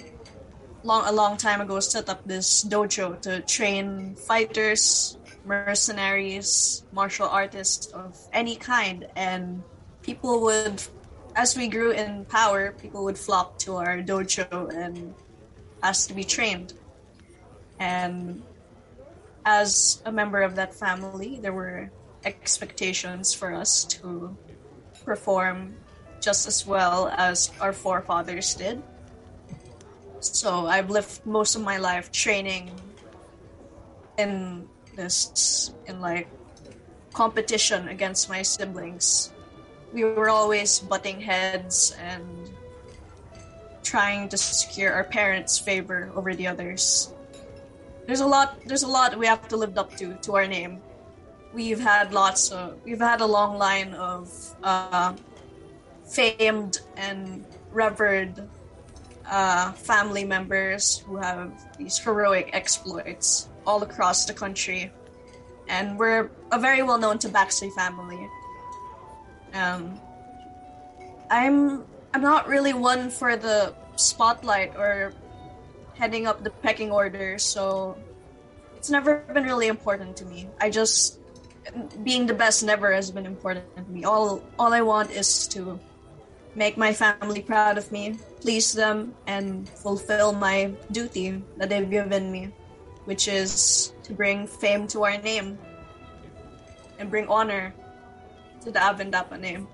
long 0.82 1.06
a 1.06 1.12
long 1.12 1.36
time 1.36 1.60
ago 1.60 1.80
set 1.80 2.08
up 2.08 2.26
this 2.26 2.64
dojo 2.64 3.20
to 3.22 3.40
train 3.42 4.16
fighters, 4.16 5.16
mercenaries, 5.44 6.84
martial 6.92 7.28
artists 7.28 7.86
of 7.86 8.18
any 8.32 8.56
kind, 8.56 9.06
and 9.16 9.62
people 10.02 10.40
would, 10.42 10.82
as 11.36 11.56
we 11.56 11.68
grew 11.68 11.90
in 11.90 12.24
power, 12.26 12.72
people 12.72 13.04
would 13.04 13.18
flock 13.18 13.58
to 13.58 13.76
our 13.76 13.98
dojo 13.98 14.72
and 14.74 15.14
ask 15.82 16.08
to 16.08 16.14
be 16.14 16.24
trained. 16.24 16.74
And 17.78 18.42
as 19.44 20.02
a 20.04 20.12
member 20.12 20.42
of 20.42 20.54
that 20.56 20.74
family, 20.74 21.38
there 21.42 21.52
were 21.52 21.90
expectations 22.24 23.34
for 23.34 23.52
us 23.52 23.84
to 23.84 24.36
perform 25.04 25.74
just 26.20 26.46
as 26.46 26.64
well 26.64 27.08
as 27.16 27.50
our 27.60 27.72
forefathers 27.72 28.54
did. 28.54 28.80
So 30.20 30.66
I've 30.66 30.88
lived 30.88 31.26
most 31.26 31.56
of 31.56 31.62
my 31.62 31.78
life 31.78 32.12
training 32.12 32.70
in 34.16 34.68
in 34.96 36.00
like 36.00 36.28
competition 37.12 37.88
against 37.88 38.28
my 38.28 38.42
siblings. 38.42 39.32
We 39.92 40.04
were 40.04 40.30
always 40.30 40.80
butting 40.80 41.20
heads 41.20 41.94
and 42.00 42.50
trying 43.82 44.28
to 44.30 44.38
secure 44.38 44.92
our 44.92 45.04
parents' 45.04 45.58
favor 45.58 46.10
over 46.14 46.34
the 46.34 46.46
others. 46.46 47.12
There's 48.06 48.20
a 48.20 48.26
lot 48.26 48.58
there's 48.66 48.82
a 48.82 48.88
lot 48.88 49.16
we 49.18 49.26
have 49.26 49.46
to 49.48 49.56
live 49.56 49.76
up 49.78 49.94
to 49.96 50.14
to 50.14 50.34
our 50.34 50.46
name. 50.46 50.80
We've 51.52 51.80
had 51.80 52.12
lots 52.12 52.50
of 52.50 52.80
we've 52.84 53.00
had 53.00 53.20
a 53.20 53.26
long 53.26 53.58
line 53.58 53.94
of 53.94 54.32
uh, 54.62 55.14
famed 56.04 56.80
and 56.96 57.44
revered 57.70 58.48
uh, 59.28 59.72
family 59.72 60.24
members 60.24 60.98
who 61.06 61.16
have 61.16 61.52
these 61.76 61.98
heroic 61.98 62.50
exploits 62.52 63.48
all 63.66 63.82
across 63.82 64.24
the 64.24 64.34
country. 64.34 64.92
And 65.68 65.98
we're 65.98 66.30
a 66.50 66.58
very 66.58 66.82
well 66.82 66.98
known 66.98 67.18
Tabaxi 67.18 67.72
family. 67.72 68.28
Um, 69.54 70.00
I'm 71.30 71.84
I'm 72.14 72.22
not 72.22 72.48
really 72.48 72.74
one 72.74 73.10
for 73.10 73.36
the 73.36 73.74
spotlight 73.96 74.76
or 74.76 75.12
heading 75.94 76.26
up 76.26 76.42
the 76.42 76.50
pecking 76.50 76.90
order, 76.90 77.38
so 77.38 77.96
it's 78.76 78.90
never 78.90 79.24
been 79.32 79.44
really 79.44 79.68
important 79.68 80.16
to 80.18 80.24
me. 80.24 80.48
I 80.60 80.68
just 80.68 81.20
being 82.02 82.26
the 82.26 82.34
best 82.34 82.64
never 82.64 82.92
has 82.92 83.10
been 83.10 83.26
important 83.26 83.64
to 83.76 83.92
me. 83.92 84.04
All 84.04 84.42
all 84.58 84.72
I 84.72 84.82
want 84.82 85.10
is 85.10 85.46
to 85.48 85.78
make 86.54 86.76
my 86.76 86.92
family 86.92 87.40
proud 87.40 87.78
of 87.78 87.90
me, 87.92 88.18
please 88.40 88.72
them, 88.72 89.14
and 89.26 89.68
fulfill 89.68 90.32
my 90.32 90.72
duty 90.90 91.40
that 91.56 91.68
they've 91.68 91.88
given 91.88 92.30
me, 92.30 92.52
which 93.04 93.28
is 93.28 93.92
to 94.04 94.12
bring 94.12 94.46
fame 94.46 94.86
to 94.88 95.04
our 95.04 95.18
name 95.18 95.58
and 96.98 97.10
bring 97.10 97.26
honor 97.28 97.74
to 98.62 98.70
the 98.70 98.78
Avendapa 98.78 99.38
name. 99.38 99.66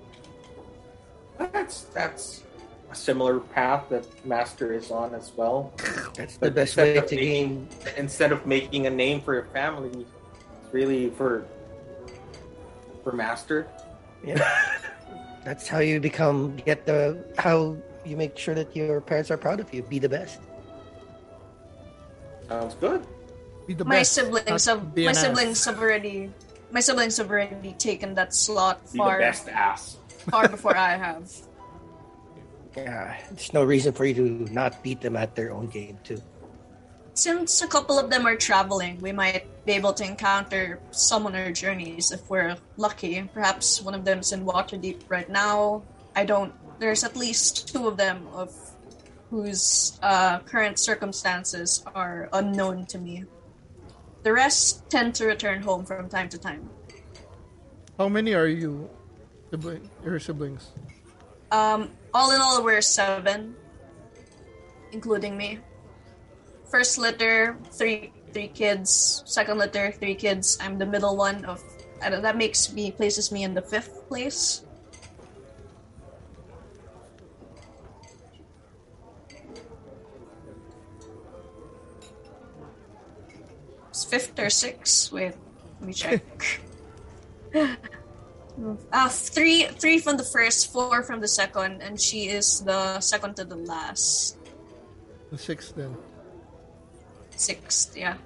That's 1.37 1.83
that's 1.93 2.43
a 2.91 2.95
similar 2.95 3.39
path 3.39 3.85
that 3.89 4.03
Master 4.25 4.73
is 4.73 4.89
on 4.91 5.13
as 5.13 5.31
well. 5.37 5.71
That's 6.15 6.35
the 6.37 6.47
But 6.47 6.55
best 6.55 6.75
way 6.75 6.93
to 6.95 7.01
making- 7.01 7.19
gain. 7.19 7.67
Instead 7.97 8.31
of 8.31 8.45
making 8.47 8.87
a 8.87 8.89
name 8.89 9.21
for 9.21 9.33
your 9.35 9.45
family, 9.53 9.89
it's 9.93 10.73
really 10.73 11.09
for 11.11 11.45
for 13.03 13.11
Master. 13.13 13.67
Yeah. 14.25 14.41
That's 15.45 15.67
how 15.67 15.79
you 15.79 15.99
become 15.99 16.55
get 16.57 16.85
the 16.85 17.23
how 17.37 17.77
you 18.05 18.17
make 18.17 18.37
sure 18.37 18.55
that 18.55 18.75
your 18.75 18.99
parents 19.01 19.29
are 19.31 19.37
proud 19.37 19.59
of 19.59 19.71
you. 19.73 19.81
Be 19.83 19.99
the 19.99 20.09
best. 20.09 20.39
Sounds 22.49 22.73
good. 22.75 23.05
Be 23.69 23.75
the 23.75 23.85
my 23.85 24.01
best, 24.01 24.13
siblings 24.13 24.65
have 24.65 24.97
my 24.97 25.13
siblings 25.13 25.63
have 25.65 25.77
already 25.77 26.33
my 26.71 26.79
siblings 26.79 27.17
have 27.17 27.29
already 27.29 27.73
taken 27.77 28.15
that 28.15 28.33
slot 28.33 28.81
Be 28.91 28.97
far 28.97 29.21
the 29.21 29.29
best 29.29 29.47
ass. 29.47 29.97
far 30.33 30.49
before 30.49 30.75
I 30.75 30.97
have. 30.97 31.29
Yeah. 32.77 33.17
There's 33.29 33.51
no 33.51 33.63
reason 33.63 33.93
for 33.93 34.05
you 34.05 34.13
to 34.13 34.53
not 34.53 34.81
beat 34.83 35.01
them 35.01 35.17
at 35.17 35.35
their 35.35 35.51
own 35.51 35.67
game 35.67 35.97
too. 36.03 36.21
Since 37.13 37.61
a 37.61 37.67
couple 37.67 37.99
of 37.99 38.09
them 38.09 38.25
are 38.25 38.37
traveling, 38.37 39.01
we 39.01 39.11
might 39.11 39.43
be 39.65 39.73
able 39.73 39.91
to 39.93 40.05
encounter 40.05 40.79
some 40.91 41.25
on 41.25 41.35
our 41.35 41.51
journeys 41.51 42.11
if 42.11 42.29
we're 42.29 42.55
lucky. 42.77 43.21
Perhaps 43.33 43.81
one 43.81 43.95
of 43.95 44.05
them's 44.05 44.31
in 44.31 44.45
Waterdeep 44.45 45.01
right 45.09 45.29
now. 45.29 45.81
I 46.15 46.25
don't. 46.25 46.53
There's 46.79 47.03
at 47.03 47.17
least 47.17 47.67
two 47.67 47.87
of 47.87 47.97
them 47.97 48.27
of 48.33 48.53
whose 49.29 49.99
uh, 50.01 50.39
current 50.45 50.79
circumstances 50.79 51.83
are 51.93 52.29
unknown 52.33 52.85
to 52.93 52.97
me. 52.99 53.25
The 54.23 54.33
rest 54.33 54.89
tend 54.89 55.15
to 55.15 55.25
return 55.25 55.61
home 55.61 55.85
from 55.85 56.09
time 56.09 56.29
to 56.29 56.37
time. 56.37 56.69
How 57.97 58.09
many 58.09 58.33
are 58.33 58.47
you? 58.47 58.89
Sibling, 59.49 59.89
your 60.03 60.19
siblings. 60.19 60.71
Um, 61.51 61.91
all 62.13 62.31
in 62.31 62.41
all, 62.41 62.63
we're 62.63 62.81
seven, 62.81 63.55
including 64.91 65.37
me. 65.37 65.59
First 66.69 66.97
litter, 66.97 67.57
three 67.71 68.13
three 68.31 68.47
kids. 68.47 69.23
Second 69.25 69.57
litter, 69.57 69.91
three 69.91 70.15
kids. 70.15 70.57
I'm 70.61 70.77
the 70.77 70.85
middle 70.85 71.17
one 71.17 71.45
of. 71.45 71.63
I 72.01 72.09
don't, 72.09 72.21
that 72.21 72.37
makes 72.37 72.71
me 72.71 72.91
places 72.91 73.31
me 73.31 73.43
in 73.43 73.53
the 73.53 73.61
fifth 73.61 74.07
place. 74.07 74.63
It's 83.99 84.07
fifth 84.07 84.39
or 84.39 84.49
sixth. 84.49 85.11
Wait, 85.11 85.35
let 85.35 85.83
me 85.83 85.91
check. 85.91 86.23
Uh, 88.91 89.07
three 89.07 89.71
three 89.79 89.99
from 89.99 90.19
the 90.19 90.23
first, 90.23 90.73
four 90.73 90.99
from 91.01 91.23
the 91.23 91.27
second, 91.31 91.79
and 91.79 91.95
she 91.95 92.27
is 92.27 92.59
the 92.67 92.99
second 92.99 93.39
to 93.39 93.45
the 93.47 93.55
last. 93.55 94.35
The 95.31 95.37
sixth 95.37 95.79
then. 95.79 95.95
Sixth, 97.31 97.95
yeah. 97.95 98.19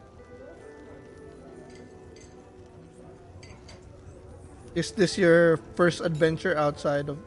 Is 4.73 4.89
this 4.89 5.21
your 5.21 5.61
first 5.77 6.01
adventure 6.01 6.57
outside 6.57 7.09
of 7.09 7.21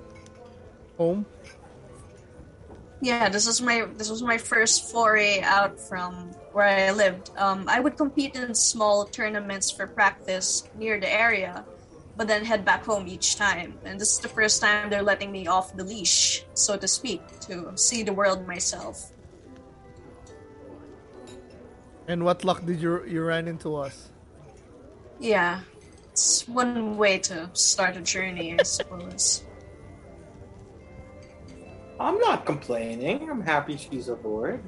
home? 0.99 1.27
Yeah, 2.99 3.29
this 3.29 3.47
was 3.47 3.63
my 3.63 3.87
this 3.95 4.11
was 4.11 4.23
my 4.23 4.39
first 4.39 4.91
foray 4.91 5.47
out 5.47 5.79
from 5.79 6.35
where 6.57 6.89
I 6.89 6.91
lived. 6.91 7.31
Um, 7.37 7.69
I 7.69 7.81
would 7.81 7.99
compete 7.99 8.35
in 8.35 8.55
small 8.55 9.05
tournaments 9.05 9.71
for 9.71 9.87
practice 9.87 10.65
near 10.75 10.99
the 10.99 11.13
area, 11.13 11.67
but 12.17 12.29
then 12.29 12.47
head 12.47 12.65
back 12.65 12.83
home 12.83 13.07
each 13.07 13.37
time. 13.37 13.77
And 13.85 14.01
this 14.01 14.17
is 14.17 14.21
the 14.21 14.33
first 14.33 14.63
time 14.63 14.89
they're 14.89 15.05
letting 15.05 15.31
me 15.31 15.47
off 15.47 15.77
the 15.77 15.85
leash, 15.85 16.47
so 16.55 16.79
to 16.79 16.89
speak, 16.89 17.21
to 17.41 17.77
see 17.77 18.03
the 18.03 18.15
world 18.15 18.49
myself. 18.49 19.13
And 22.09 22.25
what 22.25 22.43
luck 22.43 22.65
did 22.65 22.81
you 22.81 23.05
you 23.05 23.21
ran 23.21 23.53
into 23.53 23.77
us? 23.77 24.09
Yeah, 25.21 25.61
it's 26.09 26.49
one 26.49 26.97
way 26.97 27.19
to 27.29 27.51
start 27.53 27.99
a 27.99 28.01
journey, 28.01 28.57
I 28.59 28.63
suppose. 28.63 29.45
I'm 32.01 32.17
not 32.17 32.49
complaining. 32.49 33.29
I'm 33.29 33.45
happy 33.45 33.77
she's 33.77 34.09
aboard. 34.09 34.65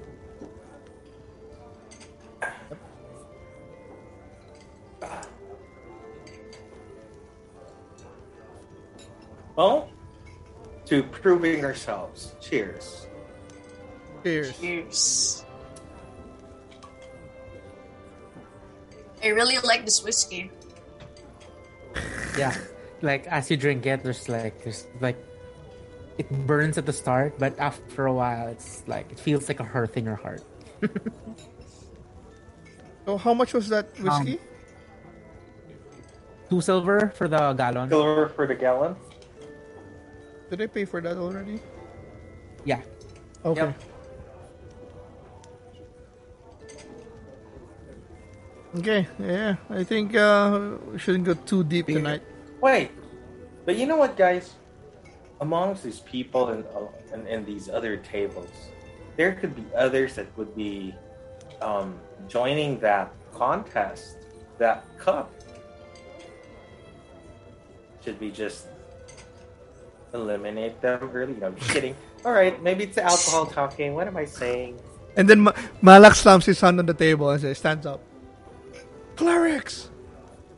Well, 9.56 9.90
to 10.86 11.02
proving 11.02 11.64
ourselves. 11.64 12.34
Cheers. 12.40 13.06
Cheers. 14.22 14.58
Cheers. 14.58 15.44
I 19.22 19.28
really 19.28 19.58
like 19.58 19.84
this 19.84 20.02
whiskey. 20.04 20.50
Yeah, 22.38 22.54
like 23.02 23.26
as 23.26 23.50
you 23.50 23.56
drink 23.56 23.84
it, 23.84 24.04
there's 24.04 24.28
like 24.28 24.62
there's 24.62 24.86
like 25.00 25.18
it 26.18 26.30
burns 26.46 26.78
at 26.78 26.86
the 26.86 26.92
start, 26.92 27.36
but 27.38 27.58
after 27.58 28.06
a 28.06 28.14
while, 28.14 28.46
it's 28.46 28.84
like 28.86 29.10
it 29.10 29.18
feels 29.18 29.48
like 29.48 29.58
a 29.58 29.64
hearth 29.64 29.96
in 29.96 30.04
your 30.04 30.16
heart. 30.16 30.42
So 33.08 33.16
how 33.16 33.32
much 33.32 33.54
was 33.54 33.70
that 33.70 33.88
whiskey? 33.98 34.36
Um, 34.36 34.44
Two 36.48 36.60
silver 36.60 37.12
for 37.14 37.28
the 37.28 37.52
gallon. 37.52 37.88
Silver 37.88 38.28
for 38.28 38.46
the 38.46 38.54
gallon. 38.54 38.96
Did 40.50 40.62
I 40.62 40.66
pay 40.66 40.84
for 40.84 41.00
that 41.00 41.16
already? 41.16 41.60
Yeah, 42.64 42.80
Okay. 43.44 43.60
Yep. 43.60 43.82
Okay, 48.76 49.06
yeah. 49.18 49.56
I 49.70 49.82
think 49.82 50.14
uh, 50.14 50.76
we 50.92 50.98
shouldn't 50.98 51.24
go 51.24 51.34
too 51.34 51.64
deep 51.64 51.86
tonight. 51.86 52.22
Wait, 52.60 52.90
but 53.64 53.76
you 53.76 53.86
know 53.86 53.96
what, 53.96 54.16
guys? 54.16 54.54
Amongst 55.40 55.84
these 55.84 56.00
people 56.00 56.48
and 56.48 56.64
and, 57.12 57.26
and 57.26 57.46
these 57.46 57.68
other 57.70 57.96
tables, 57.96 58.50
there 59.16 59.32
could 59.32 59.54
be 59.56 59.64
others 59.74 60.14
that 60.16 60.26
would 60.36 60.54
be 60.54 60.94
um, 61.62 61.98
joining 62.28 62.78
that 62.80 63.14
contest, 63.32 64.18
that 64.58 64.84
cup. 64.98 65.32
Should 68.09 68.24
we 68.24 68.30
just 68.30 68.64
eliminate 70.14 70.80
them 70.80 71.10
early? 71.12 71.35
No, 71.35 71.48
I'm 71.48 71.56
kidding. 71.56 71.94
All 72.24 72.32
right, 72.32 72.56
maybe 72.62 72.85
it's 72.85 72.97
alcohol 72.97 73.44
talking. 73.44 73.93
What 73.93 74.09
am 74.09 74.16
I 74.16 74.24
saying? 74.24 74.80
And 75.20 75.28
then 75.28 75.44
Ma- 75.44 75.52
Malak 75.82 76.14
slams 76.14 76.47
his 76.47 76.59
hand 76.59 76.80
on 76.80 76.86
the 76.86 76.94
table 76.94 77.28
and 77.28 77.39
says, 77.39 77.59
stands 77.59 77.85
up. 77.85 78.01
Clerics! 79.16 79.90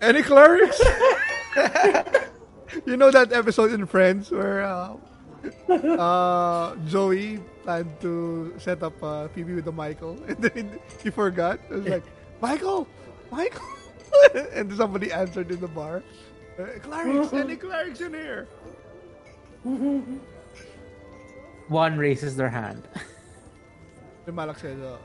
Any 0.00 0.22
clerics? 0.22 0.78
you 2.86 2.96
know 2.96 3.10
that 3.10 3.32
episode 3.32 3.72
in 3.72 3.84
Friends 3.84 4.30
where 4.30 4.62
uh, 4.62 4.94
uh, 5.74 6.76
Joey 6.86 7.40
planned 7.64 7.90
to 8.00 8.54
set 8.58 8.84
up 8.84 8.94
uh, 9.02 9.26
Phoebe 9.34 9.54
with 9.54 9.64
the 9.64 9.72
Michael 9.72 10.22
and 10.28 10.38
then 10.38 10.78
he 11.02 11.10
forgot. 11.10 11.58
It 11.68 11.74
was 11.74 11.88
like, 11.98 12.04
Michael! 12.40 12.86
Michael! 13.32 13.66
and 14.54 14.72
somebody 14.76 15.10
answered 15.10 15.50
in 15.50 15.58
the 15.58 15.66
bar. 15.66 16.04
Uh, 16.60 16.78
clerics! 16.80 17.32
Any 17.32 17.56
clerics 17.56 18.00
in 18.00 18.12
here? 18.12 18.46
One 21.68 21.96
raises 21.96 22.36
their 22.36 22.50
hand. 22.50 22.86
Then 24.26 24.34
Malak 24.34 24.58
says, 24.58 24.78
uh, 24.82 24.98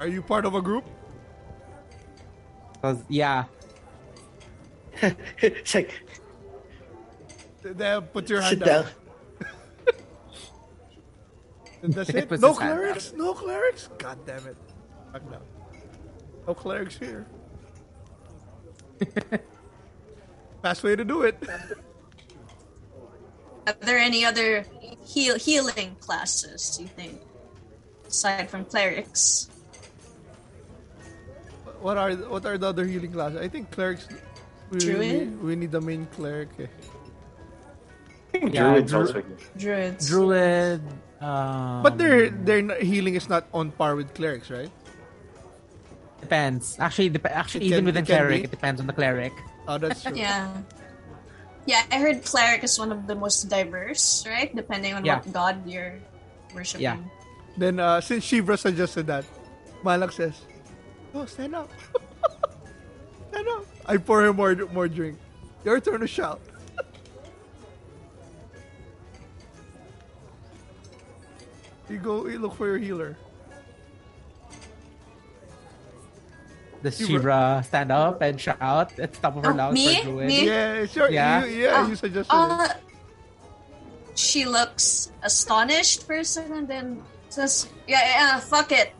Are 0.00 0.08
you 0.08 0.22
part 0.22 0.44
of 0.44 0.54
a 0.56 0.60
group? 0.60 0.84
Cause, 2.82 3.04
yeah, 3.08 3.44
it's 5.40 5.74
like 5.74 5.94
Then 7.62 8.02
put 8.02 8.28
your 8.28 8.40
hand 8.40 8.58
sit 8.58 8.66
down. 8.66 8.86
And 11.82 11.94
that's 11.94 12.10
He 12.10 12.18
it. 12.18 12.28
puts 12.28 12.42
No 12.42 12.48
his 12.48 12.58
hand 12.58 12.78
clerics. 12.78 13.12
No 13.16 13.34
clerics. 13.34 13.88
God 13.98 14.18
damn 14.26 14.46
it. 14.46 14.56
Fuck 15.12 15.30
no. 15.30 15.38
No 16.46 16.54
clerics 16.54 16.98
here. 16.98 17.26
Fast 20.62 20.82
way 20.82 20.96
to 20.96 21.04
do 21.04 21.22
it. 21.22 21.36
Are 23.66 23.74
there 23.80 23.98
any 23.98 24.24
other 24.24 24.64
heal 25.04 25.36
healing 25.38 25.94
classes? 26.00 26.76
Do 26.76 26.82
you 26.82 26.88
think, 26.88 27.20
aside 28.08 28.50
from 28.50 28.64
clerics? 28.64 29.48
What 31.80 31.96
are 31.96 32.12
what 32.26 32.44
are 32.46 32.58
the 32.58 32.66
other 32.66 32.84
healing 32.84 33.12
classes? 33.12 33.38
I 33.38 33.48
think 33.48 33.70
clerics. 33.70 34.08
We, 34.70 34.76
we, 34.76 34.78
Druid? 34.80 35.42
we 35.42 35.56
need 35.56 35.70
the 35.72 35.80
main 35.80 36.06
cleric. 36.12 36.48
eh. 36.58 36.66
Yeah, 38.34 38.48
Druid's 38.50 38.90
Dru- 38.92 39.00
also 39.00 39.12
good. 39.22 39.38
Druids. 39.56 40.08
druid. 40.08 40.82
Um, 41.20 41.82
But 41.82 41.96
their 41.98 42.30
their 42.30 42.60
healing 42.82 43.14
is 43.16 43.28
not 43.28 43.46
on 43.54 43.70
par 43.72 43.96
with 43.96 44.12
clerics, 44.14 44.50
right? 44.50 44.70
depends. 46.20 46.76
Actually, 46.82 47.08
dep- 47.14 47.30
actually, 47.30 47.64
It 47.66 47.68
even 47.72 47.78
can- 47.78 47.84
within 47.94 48.02
it 48.04 48.06
cleric, 48.10 48.38
be. 48.42 48.44
it 48.44 48.50
depends 48.50 48.80
on 48.82 48.86
the 48.86 48.92
cleric. 48.92 49.32
Oh, 49.68 49.76
that's 49.76 50.02
true. 50.02 50.16
Yeah. 50.16 50.50
Yeah, 51.66 51.84
I 51.92 52.00
heard 52.00 52.24
cleric 52.24 52.64
is 52.64 52.78
one 52.78 52.90
of 52.90 53.06
the 53.06 53.14
most 53.14 53.44
diverse, 53.52 54.24
right? 54.26 54.48
Depending 54.56 54.94
on 54.94 55.04
Yeah. 55.04 55.20
what 55.20 55.32
god 55.32 55.68
you're 55.68 56.00
worshiping. 56.54 56.82
Yeah. 56.82 56.96
Then 57.58 57.78
uh, 57.78 58.00
since 58.00 58.24
Shivra 58.24 58.56
suggested 58.58 59.06
that, 59.08 59.26
Malak 59.84 60.12
says, 60.12 60.40
"Oh, 61.12 61.26
stand 61.26 61.54
up, 61.54 61.68
stand 63.30 63.46
up." 63.48 63.66
I 63.84 63.98
pour 63.98 64.24
him 64.24 64.36
more 64.36 64.54
more 64.72 64.88
drink. 64.88 65.18
Your 65.64 65.76
turn 65.80 66.00
to 66.00 66.06
shout. 66.08 66.40
you 71.90 71.98
go. 71.98 72.26
You 72.26 72.38
look 72.38 72.54
for 72.56 72.66
your 72.66 72.78
healer. 72.78 73.16
Does 76.82 77.00
You 77.00 77.06
Shira 77.06 77.62
stand 77.66 77.90
up 77.90 78.22
and 78.22 78.40
shout 78.40 78.98
at 78.98 79.12
the 79.14 79.20
top 79.20 79.36
of 79.36 79.44
her 79.44 79.52
Oh, 79.52 79.56
lungs 79.56 79.74
me? 79.74 80.02
for? 80.04 80.10
Me? 80.10 80.46
Yeah, 80.46 80.72
it's 80.74 80.94
your, 80.94 81.10
Yeah. 81.10 81.44
You, 81.44 81.62
yeah, 81.62 81.82
Oh, 81.84 81.88
you 81.88 81.96
suggested. 81.96 82.32
Uh, 82.32 82.68
she 84.14 84.44
looks 84.46 85.10
astonished 85.22 86.06
for 86.06 86.16
a 86.16 86.24
second, 86.24 86.52
and 86.54 86.68
then 86.68 87.02
says, 87.28 87.68
"Yeah, 87.86 88.02
yeah, 88.02 88.40
fuck 88.40 88.72
it." 88.72 88.92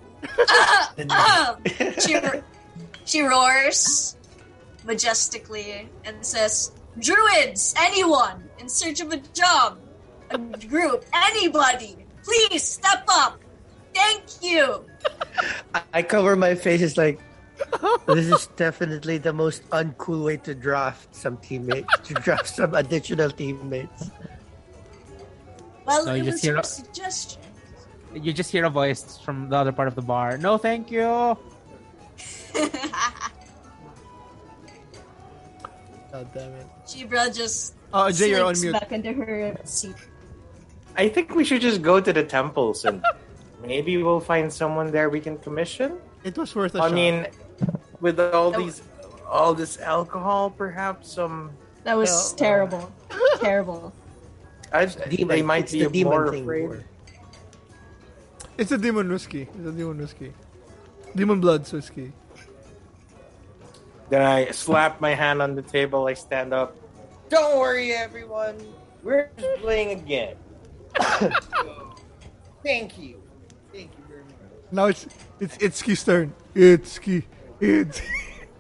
Ah, 0.49 0.93
ah. 1.11 1.57
she 1.99 2.15
she 3.05 3.23
roars 3.23 4.17
majestically 4.85 5.89
and 6.05 6.25
says, 6.25 6.73
"Druids, 6.99 7.75
anyone 7.79 8.49
in 8.59 8.69
search 8.69 9.01
of 9.01 9.11
a 9.13 9.19
job, 9.35 9.79
a 10.31 10.39
group, 10.67 11.05
anybody, 11.15 11.97
please 12.23 12.63
step 12.63 13.03
up. 13.11 13.41
Thank 13.95 14.23
you." 14.43 14.85
I 15.95 16.03
cover 16.03 16.37
my 16.37 16.55
face. 16.55 16.81
It's 16.83 16.97
like 16.97 17.19
this 18.07 18.27
is 18.27 18.47
definitely 18.57 19.19
the 19.19 19.33
most 19.33 19.69
uncool 19.71 20.25
way 20.25 20.37
to 20.39 20.55
draft 20.55 21.15
some 21.15 21.37
teammates. 21.39 21.89
To 22.09 22.15
draft 22.15 22.49
some 22.49 22.75
additional 22.75 23.31
teammates. 23.31 24.11
Well, 25.87 26.05
So 26.05 26.15
it 26.15 26.19
you 26.19 26.25
was 26.25 26.35
just 26.35 26.45
hear 26.45 26.53
your 26.55 26.61
a- 26.61 26.65
suggestion. 26.65 27.43
You 28.15 28.33
just 28.33 28.51
hear 28.51 28.65
a 28.65 28.71
voice 28.71 29.19
from 29.19 29.49
the 29.51 29.57
other 29.57 29.73
part 29.73 29.89
of 29.89 29.95
the 29.95 30.03
bar. 30.03 30.39
No, 30.39 30.57
thank 30.59 30.91
you. 30.91 31.03
God 36.13 36.29
damn 36.35 36.53
it. 36.55 36.67
Shivra 36.87 37.35
just 37.35 37.75
Oh, 37.93 38.11
Jay, 38.11 38.31
you're 38.31 38.45
on 38.45 38.55
slinks 38.55 38.63
mute. 38.63 38.73
back 38.81 38.93
into 38.93 39.13
her 39.13 39.57
seat. 39.65 39.95
I 40.97 41.09
think 41.09 41.35
we 41.35 41.45
should 41.45 41.61
just 41.61 41.81
go 41.81 42.01
to 42.01 42.13
the 42.13 42.25
temples 42.25 42.85
and 42.85 43.03
maybe 43.65 43.97
we'll 44.03 44.21
find 44.21 44.53
someone 44.53 44.91
there 44.91 45.09
we 45.11 45.21
can 45.21 45.39
commission. 45.39 45.99
It 46.25 46.37
was 46.37 46.55
worth 46.55 46.75
a 46.75 46.79
I 46.79 46.89
shot. 46.89 46.93
I 46.93 46.95
mean, 46.95 47.27
with 48.01 48.21
all 48.21 48.51
these, 48.51 48.83
all 49.29 49.55
this 49.55 49.79
alcohol, 49.79 50.51
perhaps 50.51 51.13
some. 51.13 51.51
That 51.85 51.97
was 51.97 52.33
uh, 52.33 52.37
terrible. 52.37 52.93
terrible. 53.41 53.93
I, 54.73 54.87
Demon. 54.87 55.29
they 55.29 55.43
might 55.43 55.65
it's 55.65 55.73
be 55.73 55.85
the 55.85 55.91
demon 55.91 56.13
more 56.13 56.31
thing. 56.31 56.43
afraid. 56.43 56.63
more. 56.65 56.85
it's 58.59 58.71
a 58.71 58.79
demon 58.79 59.09
whiskey. 59.09 59.43
It's 59.43 59.69
a 59.69 59.73
demon 59.73 59.99
whiskey. 59.99 60.33
Demon 61.17 61.41
Bloods 61.41 61.73
whiskey. 61.73 62.13
Then 64.11 64.23
I 64.23 64.51
slap 64.51 65.01
my 65.01 65.15
hand 65.15 65.43
on 65.43 65.55
the 65.55 65.63
table. 65.63 66.07
I 66.07 66.15
stand 66.15 66.53
up. 66.53 66.77
Don't 67.29 67.59
worry, 67.59 67.93
everyone. 67.93 68.57
We're 69.03 69.31
just 69.39 69.61
playing 69.61 69.99
again. 69.99 70.37
Thank 72.63 72.99
you. 72.99 73.23
Thank 73.73 73.91
you 73.97 74.05
very 74.09 74.23
much. 74.23 74.33
Now 74.73 74.87
it's 74.87 75.07
it's 75.41 75.57
Itsuki's 75.59 76.05
turn. 76.05 76.35
Itsuki. 76.55 77.25
It's 77.61 78.01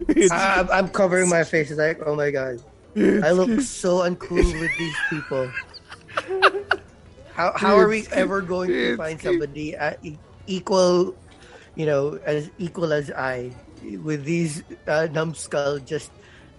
it's 0.08 0.32
I- 0.32 0.66
I'm, 0.72 0.88
covering 0.88 1.28
my 1.28 1.44
face. 1.44 1.70
It's 1.70 1.78
like, 1.78 2.00
oh 2.06 2.14
my 2.14 2.30
god, 2.30 2.62
I 2.96 3.30
look 3.32 3.60
so 3.60 3.98
uncool 3.98 4.46
with 4.60 4.72
these 4.78 4.96
people. 5.10 5.50
How 7.34 7.52
how 7.54 7.76
are 7.76 7.88
we 7.88 8.06
ever 8.12 8.42
going 8.42 8.70
to 8.70 8.96
find 8.96 9.20
somebody 9.20 9.76
e- 10.02 10.18
equal, 10.46 11.14
you 11.76 11.86
know, 11.86 12.18
as 12.24 12.50
equal 12.58 12.92
as 12.92 13.10
I 13.10 13.54
with 14.02 14.24
these 14.24 14.62
uh, 14.86 15.06
numbskull? 15.12 15.78
Just 15.78 16.10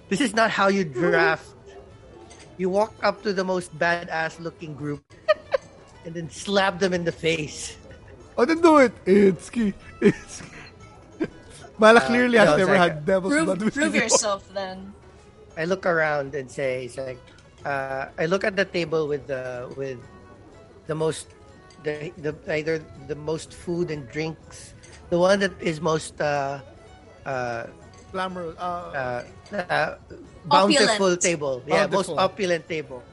this 0.08 0.22
is 0.22 0.34
not 0.34 0.52
how 0.52 0.68
you 0.68 0.84
draft. 0.86 1.48
You 2.58 2.70
walk 2.70 2.94
up 3.04 3.24
to 3.24 3.32
the 3.32 3.44
most 3.44 3.72
badass 3.80 4.40
looking 4.40 4.76
group 4.76 5.04
and 6.06 6.14
then 6.14 6.30
slap 6.30 6.80
them 6.80 6.94
in 6.94 7.04
the 7.04 7.12
face. 7.12 7.76
I 8.38 8.44
didn't 8.46 8.64
do 8.64 8.78
it. 8.80 8.92
Itsuki. 9.06 9.74
Itsuki. 10.00 10.48
Mala 10.48 10.59
Uh, 11.82 12.00
clearly 12.08 12.38
no, 12.38 12.46
has 12.46 12.58
never 12.58 12.76
like- 12.78 12.92
had 12.92 13.06
devil's 13.06 13.34
Prove, 13.34 13.46
blood 13.46 13.62
whiskey 13.64 13.80
prove 13.80 13.94
before. 13.94 14.04
yourself 14.06 14.44
then. 14.54 14.94
I 15.58 15.66
look 15.66 15.86
around 15.86 16.36
and 16.36 16.50
say, 16.50 16.86
it's 16.86 16.98
like, 16.98 17.20
uh, 17.66 18.08
I 18.18 18.26
look 18.28 18.44
at 18.44 18.56
the 18.56 18.66
table 18.66 19.08
with 19.08 19.28
the 19.28 19.68
with 19.76 20.00
the 20.88 20.96
most, 20.96 21.28
the, 21.84 22.12
the 22.18 22.32
either 22.48 22.80
the 23.08 23.16
most 23.16 23.54
food 23.54 23.92
and 23.92 24.08
drinks, 24.10 24.74
the 25.10 25.20
one 25.20 25.40
that 25.40 25.52
is 25.60 25.82
most 25.82 26.20
uh, 26.22 26.60
uh, 27.26 27.68
Glamorous. 28.12 28.58
Uh, 28.58 29.24
uh, 29.54 29.56
uh, 29.56 29.96
bountiful 30.46 31.14
Opulent. 31.14 31.22
table, 31.22 31.62
yeah, 31.68 31.86
most 31.88 32.10
opulent 32.10 32.68
table. 32.68 33.04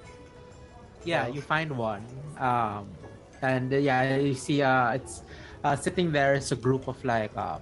Yeah, 1.05 1.27
Yeah. 1.27 1.35
you 1.35 1.41
find 1.43 1.71
one. 1.77 2.07
Um, 2.39 2.89
and 3.43 3.69
uh, 3.73 3.77
yeah, 3.77 4.17
you 4.17 4.35
see, 4.35 4.63
uh, 4.63 4.93
it's 4.97 5.23
uh, 5.65 5.77
sitting 5.77 6.13
there 6.13 6.35
is 6.35 6.51
a 6.53 6.57
group 6.57 6.89
of 6.89 6.97
like, 7.05 7.37
um, 7.37 7.61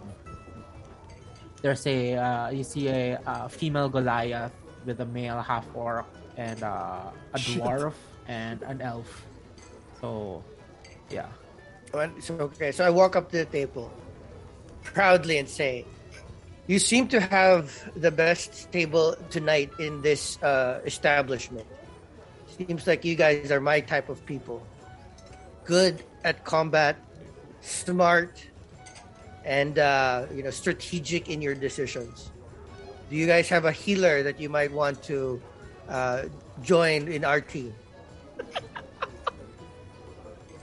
there's 1.64 1.86
a, 1.86 2.12
uh, 2.12 2.50
you 2.50 2.62
see 2.62 2.88
a 2.88 3.18
uh, 3.24 3.48
female 3.48 3.88
Goliath 3.88 4.52
with 4.84 5.00
a 5.00 5.06
male 5.06 5.40
half 5.40 5.64
orc 5.72 6.04
and 6.36 6.62
uh, 6.62 7.08
a 7.32 7.38
dwarf 7.38 7.94
and 8.28 8.60
an 8.68 8.82
elf. 8.82 9.24
So, 9.98 10.44
yeah. 11.08 11.32
So 12.20 12.52
okay, 12.52 12.70
so 12.70 12.84
I 12.84 12.90
walk 12.90 13.16
up 13.16 13.30
to 13.30 13.38
the 13.38 13.46
table 13.46 13.90
proudly 14.82 15.38
and 15.38 15.48
say, 15.48 15.86
"You 16.66 16.78
seem 16.78 17.08
to 17.14 17.20
have 17.20 17.70
the 17.96 18.10
best 18.10 18.70
table 18.72 19.16
tonight 19.30 19.70
in 19.78 20.02
this 20.02 20.36
uh, 20.42 20.82
establishment. 20.84 21.64
Seems 22.58 22.84
like 22.86 23.06
you 23.06 23.14
guys 23.14 23.52
are 23.52 23.60
my 23.60 23.78
type 23.78 24.10
of 24.10 24.26
people. 24.26 24.60
Good 25.64 26.02
at 26.24 26.44
combat, 26.44 26.98
smart, 27.62 28.42
and 29.44 29.78
uh, 29.78 30.26
you 30.34 30.42
know 30.42 30.50
strategic 30.50 31.28
in 31.28 31.40
your 31.40 31.54
decisions. 31.54 32.30
Do 33.10 33.16
you 33.16 33.26
guys 33.26 33.48
have 33.48 33.64
a 33.64 33.72
healer 33.72 34.22
that 34.22 34.40
you 34.40 34.48
might 34.48 34.72
want 34.72 35.02
to 35.04 35.40
uh, 35.88 36.24
join 36.62 37.08
in 37.08 37.24
our 37.24 37.40
team? 37.40 37.74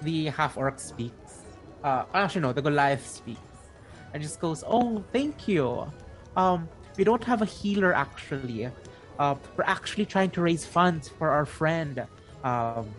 the 0.02 0.26
half 0.28 0.58
orc 0.58 0.80
speaks. 0.80 1.44
Uh, 1.84 2.06
actually, 2.14 2.42
no, 2.42 2.54
the 2.54 2.62
Goliath 2.62 3.08
speaks, 3.08 3.40
and 4.14 4.22
just 4.22 4.40
goes, 4.40 4.64
"Oh, 4.66 5.04
thank 5.14 5.48
you. 5.48 5.92
Um, 6.36 6.70
we 6.98 7.04
don't 7.04 7.24
have 7.24 7.42
a 7.42 7.46
healer 7.46 7.94
actually. 7.94 8.70
Uh, 9.20 9.36
we're 9.56 9.64
actually 9.66 10.06
trying 10.06 10.32
to 10.32 10.42
raise 10.42 10.66
funds 10.66 11.08
for 11.08 11.30
our 11.30 11.46
friend. 11.46 12.06
Um, 12.44 12.90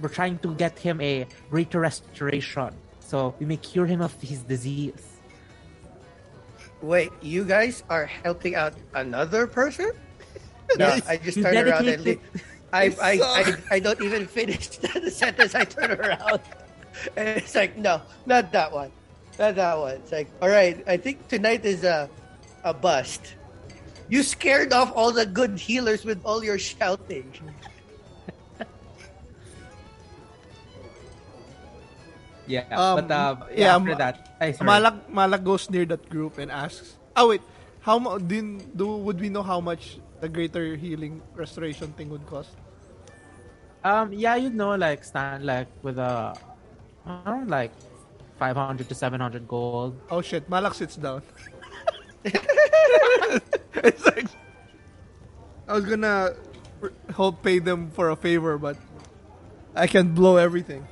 we're 0.00 0.08
trying 0.08 0.38
to 0.38 0.54
get 0.54 0.78
him 0.78 1.00
a 1.00 1.26
greater 1.50 1.80
restoration, 1.80 2.74
so 3.12 3.34
we 3.38 3.44
may 3.44 3.58
cure 3.60 3.84
him 3.84 4.00
of 4.00 4.16
his 4.24 4.40
disease." 4.42 5.20
Wait, 6.80 7.12
you 7.20 7.44
guys 7.44 7.84
are 7.92 8.06
helping 8.06 8.54
out 8.56 8.72
another 8.94 9.46
person? 9.46 9.92
No, 10.78 10.88
Yes, 10.88 11.04
I 11.06 11.16
just 11.20 11.36
you 11.36 11.42
turn 11.44 11.56
around 11.68 11.84
and 11.86 12.00
dedicated- 12.00 12.24
leave. 12.32 12.44
I, 12.72 12.84
I, 12.96 13.12
I. 13.20 13.42
I 13.76 13.78
don't 13.78 14.00
even 14.00 14.24
finish 14.26 14.68
the 14.80 15.10
sentence. 15.12 15.52
I 15.54 15.64
turn 15.68 15.90
around. 15.92 16.40
And 17.14 17.28
it's 17.36 17.52
like, 17.54 17.76
no, 17.76 18.00
not 18.24 18.52
that 18.56 18.72
one. 18.72 18.88
Not 19.38 19.56
that 19.60 19.76
one. 19.76 19.96
It's 20.00 20.12
like, 20.12 20.28
all 20.40 20.48
right, 20.48 20.80
I 20.88 20.96
think 20.96 21.28
tonight 21.28 21.66
is 21.68 21.84
a, 21.84 22.08
a 22.64 22.72
bust. 22.72 23.34
You 24.08 24.22
scared 24.22 24.72
off 24.72 24.96
all 24.96 25.12
the 25.12 25.26
good 25.26 25.58
healers 25.60 26.06
with 26.08 26.24
all 26.24 26.40
your 26.42 26.56
shouting. 26.58 27.28
Yeah, 32.46 32.66
Um, 32.74 33.06
but 33.06 33.10
uh, 33.10 33.36
yeah, 33.54 33.56
yeah, 33.56 33.76
after 33.76 33.94
Ma- 33.94 34.02
that, 34.02 34.16
ay, 34.42 34.50
sorry. 34.52 34.66
Malak 34.66 34.96
Malak 35.08 35.42
goes 35.46 35.70
near 35.70 35.86
that 35.86 36.02
group 36.10 36.38
and 36.42 36.50
asks, 36.50 36.98
"Oh 37.14 37.30
wait, 37.30 37.42
how 37.86 37.98
mu- 38.02 38.18
din 38.18 38.58
do 38.74 38.98
would 38.98 39.20
we 39.22 39.30
know 39.30 39.42
how 39.46 39.60
much 39.62 40.02
the 40.18 40.28
greater 40.28 40.74
healing 40.74 41.22
restoration 41.38 41.94
thing 41.94 42.10
would 42.10 42.26
cost?" 42.26 42.50
Um, 43.86 44.10
yeah, 44.12 44.34
you 44.34 44.50
know, 44.50 44.74
like 44.74 45.02
stand 45.06 45.46
like 45.46 45.70
with 45.86 45.98
a 46.02 46.34
around 47.06 47.46
like 47.50 47.70
five 48.38 48.58
hundred 48.58 48.90
to 48.90 48.94
seven 48.94 49.22
hundred 49.22 49.46
gold. 49.46 49.94
Oh 50.10 50.18
shit, 50.22 50.46
Malak 50.50 50.74
sits 50.74 50.98
down. 50.98 51.22
it's 52.26 54.04
like 54.06 54.26
I 55.68 55.74
was 55.74 55.84
gonna 55.86 56.34
help 57.14 57.42
pay 57.42 57.58
them 57.58 57.90
for 57.94 58.10
a 58.10 58.16
favor, 58.16 58.58
but 58.58 58.76
I 59.74 59.86
can 59.86 60.10
blow 60.14 60.36
everything. 60.36 60.86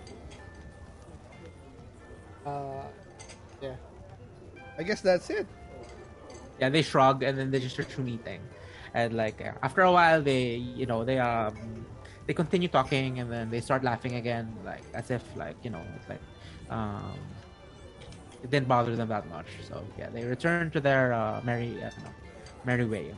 I 4.81 4.83
guess 4.83 5.03
that's 5.05 5.29
it. 5.29 5.47
Yeah, 6.59 6.71
they 6.71 6.81
shrug 6.81 7.23
and 7.23 7.37
then 7.37 7.51
they 7.51 7.61
just 7.61 7.77
start 7.77 7.93
meeting, 7.99 8.41
and 8.95 9.13
like 9.13 9.45
after 9.63 9.83
a 9.83 9.93
while, 9.93 10.23
they 10.25 10.57
you 10.57 10.87
know 10.87 11.05
they 11.05 11.19
um 11.21 11.85
they 12.27 12.33
continue 12.33 12.69
talking 12.69 13.21
and 13.21 13.31
then 13.31 13.51
they 13.51 13.61
start 13.61 13.85
laughing 13.85 14.17
again, 14.17 14.49
like 14.65 14.83
as 14.95 15.11
if 15.11 15.23
like 15.37 15.57
you 15.63 15.69
know 15.69 15.85
it's 15.97 16.09
like 16.09 16.25
um 16.73 17.21
it 18.43 18.49
didn't 18.49 18.69
bother 18.69 18.97
them 18.97 19.09
that 19.09 19.29
much. 19.29 19.47
So 19.69 19.85
yeah, 19.99 20.09
they 20.09 20.25
return 20.25 20.71
to 20.73 20.81
their 20.81 21.13
uh, 21.13 21.41
merry 21.45 21.77
uh, 21.77 21.93
no, 22.01 22.11
merry 22.65 22.85
way. 22.85 23.15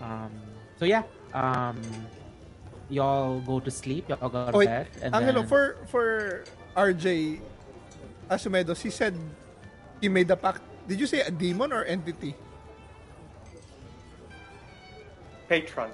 Um, 0.00 0.32
so 0.80 0.84
yeah, 0.84 1.04
um, 1.32 1.80
y'all 2.88 3.40
go 3.40 3.60
to 3.60 3.70
sleep. 3.70 4.08
Y'all 4.08 4.28
go 4.28 4.50
to 4.50 4.56
wait, 4.56 4.72
bed. 4.72 4.88
And 5.02 5.14
Angelo, 5.14 5.40
then, 5.40 5.48
for 5.48 5.76
for 5.86 6.44
RJ 6.76 7.40
Asumedo, 8.30 8.72
he 8.76 8.88
said 8.88 9.12
he 10.00 10.08
made 10.08 10.28
the 10.28 10.36
pact. 10.36 10.64
Did 10.88 11.00
you 11.00 11.06
say 11.06 11.20
a 11.20 11.30
demon 11.30 11.72
or 11.72 11.84
entity? 11.84 12.34
Patron. 15.48 15.90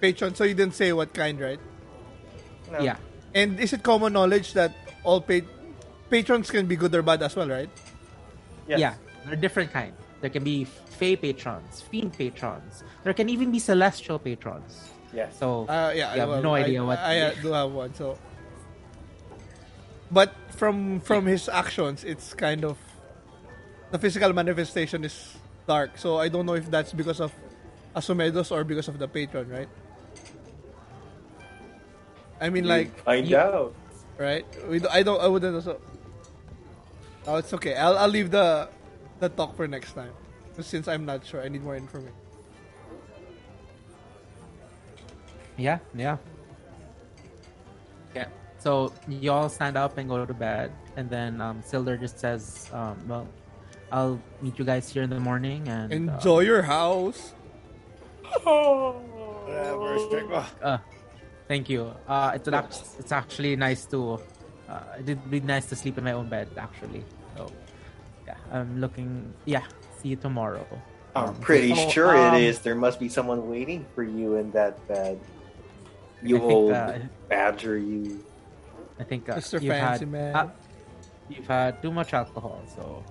Patron. 0.00 0.34
So 0.34 0.44
you 0.44 0.54
didn't 0.54 0.74
say 0.74 0.92
what 0.92 1.12
kind, 1.14 1.40
right? 1.40 1.60
No. 2.70 2.80
yeah, 2.80 2.96
And 3.34 3.58
is 3.58 3.72
it 3.72 3.82
common 3.82 4.12
knowledge 4.12 4.52
that 4.52 4.74
all 5.02 5.20
pa- 5.22 5.40
patrons 6.10 6.50
can 6.50 6.66
be 6.66 6.76
good 6.76 6.94
or 6.94 7.02
bad 7.02 7.22
as 7.22 7.34
well, 7.34 7.48
right? 7.48 7.70
Yes. 8.68 8.78
Yeah, 8.78 8.94
they're 9.26 9.36
different 9.36 9.72
kind. 9.72 9.94
There 10.20 10.28
can 10.30 10.44
be 10.44 10.64
Fey 10.64 11.16
patrons, 11.16 11.80
Fiend 11.80 12.12
patrons. 12.12 12.82
There 13.04 13.14
can 13.14 13.28
even 13.30 13.50
be 13.50 13.58
Celestial 13.58 14.18
patrons. 14.18 14.90
Yes. 15.14 15.38
So 15.38 15.64
Uh, 15.66 15.92
yeah, 15.94 16.12
you 16.14 16.20
have 16.20 16.28
well, 16.28 16.42
no 16.42 16.54
I- 16.54 16.60
idea 16.64 16.84
what. 16.84 16.98
I, 16.98 17.20
uh, 17.20 17.34
do 17.40 17.52
have 17.52 17.72
one. 17.72 17.94
So, 17.94 18.18
but 20.10 20.34
from 20.50 21.00
from 21.00 21.24
his 21.24 21.48
actions, 21.48 22.04
it's 22.04 22.34
kind 22.34 22.64
of 22.64 22.76
the 23.90 23.98
physical 23.98 24.32
manifestation 24.32 25.04
is 25.04 25.36
dark. 25.66 25.96
So 25.98 26.18
I 26.18 26.28
don't 26.28 26.46
know 26.46 26.54
if 26.54 26.70
that's 26.70 26.92
because 26.92 27.20
of 27.20 27.32
Asumedos 27.96 28.50
or 28.52 28.64
because 28.64 28.88
of 28.88 28.98
the 28.98 29.08
patron, 29.08 29.48
right? 29.48 29.68
I 32.40 32.50
mean, 32.50 32.64
You 32.64 32.70
like, 32.70 33.02
find 33.04 33.26
you- 33.26 33.36
out. 33.36 33.74
right? 34.18 34.46
We 34.68 34.78
do, 34.78 34.88
I 34.90 35.02
don't. 35.02 35.20
I 35.20 35.26
wouldn't 35.26 35.54
also. 35.56 35.80
Oh, 37.26 37.36
it's 37.36 37.52
okay. 37.54 37.74
I'll 37.74 37.98
I'll 37.98 38.08
leave 38.08 38.30
the 38.30 38.68
the 39.20 39.28
talk 39.28 39.56
for 39.56 39.66
next 39.66 39.92
time. 39.92 40.12
Since 40.60 40.88
I'm 40.88 41.04
not 41.06 41.24
sure, 41.26 41.40
I 41.42 41.48
need 41.48 41.62
more 41.62 41.76
information. 41.76 42.14
yeah, 45.56 45.78
yeah, 45.94 46.16
yeah. 48.14 48.26
So 48.58 48.92
y'all 49.08 49.48
stand 49.48 49.76
up 49.76 49.98
and 49.98 50.08
go 50.08 50.24
to 50.24 50.34
bed, 50.34 50.72
and 50.96 51.10
then 51.10 51.40
um, 51.40 51.62
Sildar 51.62 51.98
just 51.98 52.18
says, 52.18 52.70
um, 52.72 52.96
"Well, 53.06 53.26
I'll 53.90 54.20
meet 54.42 54.58
you 54.58 54.64
guys 54.64 54.88
here 54.90 55.02
in 55.02 55.10
the 55.10 55.20
morning, 55.20 55.68
and 55.68 55.92
uh, 55.92 55.96
Enjoy 55.96 56.40
your 56.40 56.62
house. 56.62 57.32
Whatever. 58.44 59.94
It's 59.96 60.12
like, 60.12 60.24
oh, 60.30 60.46
Uh, 60.62 60.78
thank 61.48 61.68
you. 61.70 61.92
Uh, 62.06 62.32
it's 62.34 62.48
act- 62.48 62.84
it's 62.98 63.12
actually 63.12 63.56
nice 63.56 63.84
to. 63.86 64.20
Uh, 64.68 64.80
it'd 65.00 65.30
be 65.30 65.40
nice 65.40 65.66
to 65.66 65.76
sleep 65.76 65.96
in 65.96 66.04
my 66.04 66.12
own 66.12 66.28
bed, 66.28 66.48
actually. 66.58 67.02
So, 67.36 67.50
yeah, 68.26 68.34
I'm 68.52 68.80
looking. 68.80 69.32
Yeah, 69.46 69.64
see 70.02 70.08
you 70.10 70.16
tomorrow. 70.16 70.66
I'm 71.16 71.30
Um, 71.30 71.34
pretty 71.40 71.72
oh, 71.72 71.88
sure 71.88 72.14
um, 72.16 72.34
it 72.34 72.42
is. 72.44 72.58
There 72.60 72.74
must 72.76 73.00
be 73.00 73.08
someone 73.08 73.48
waiting 73.48 73.86
for 73.94 74.02
you 74.04 74.36
in 74.36 74.50
that 74.52 74.76
bed. 74.86 75.18
You 76.22 76.36
I 76.36 76.40
think, 76.40 76.52
old 76.52 76.72
uh, 76.72 76.98
badger, 77.28 77.78
you. 77.78 78.22
I 79.00 79.04
think 79.04 79.28
uh, 79.28 79.36
Mr. 79.36 79.62
you've 79.62 79.72
Fancy 79.72 80.04
had, 80.04 80.12
Man. 80.12 80.36
uh, 80.36 80.50
you've 81.30 81.46
had 81.46 81.80
too 81.80 81.90
much 81.92 82.12
alcohol, 82.12 82.60
so 82.76 83.02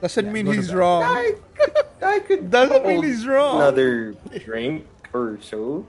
Doesn't 0.00 0.26
Yeah, 0.26 0.32
mean 0.32 0.46
he's 0.46 0.72
wrong. 0.72 1.02
I 1.04 1.34
could, 1.54 1.76
I 2.02 2.18
could 2.20 2.50
Doesn't 2.50 2.86
mean 2.86 3.02
he's 3.02 3.26
wrong. 3.26 3.56
Another 3.60 4.14
drink 4.44 4.86
or 5.12 5.38
so. 5.42 5.86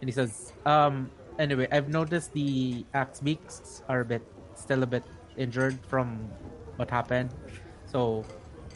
and 0.00 0.08
he 0.08 0.12
says, 0.12 0.52
um, 0.64 1.10
anyway, 1.38 1.68
I've 1.70 1.88
noticed 1.88 2.32
the 2.32 2.84
axe 2.94 3.20
beaks 3.20 3.82
are 3.88 4.00
a 4.00 4.04
bit, 4.04 4.22
still 4.54 4.82
a 4.82 4.86
bit 4.86 5.04
injured 5.36 5.78
from 5.88 6.16
what 6.76 6.90
happened, 6.90 7.30
so 7.86 8.24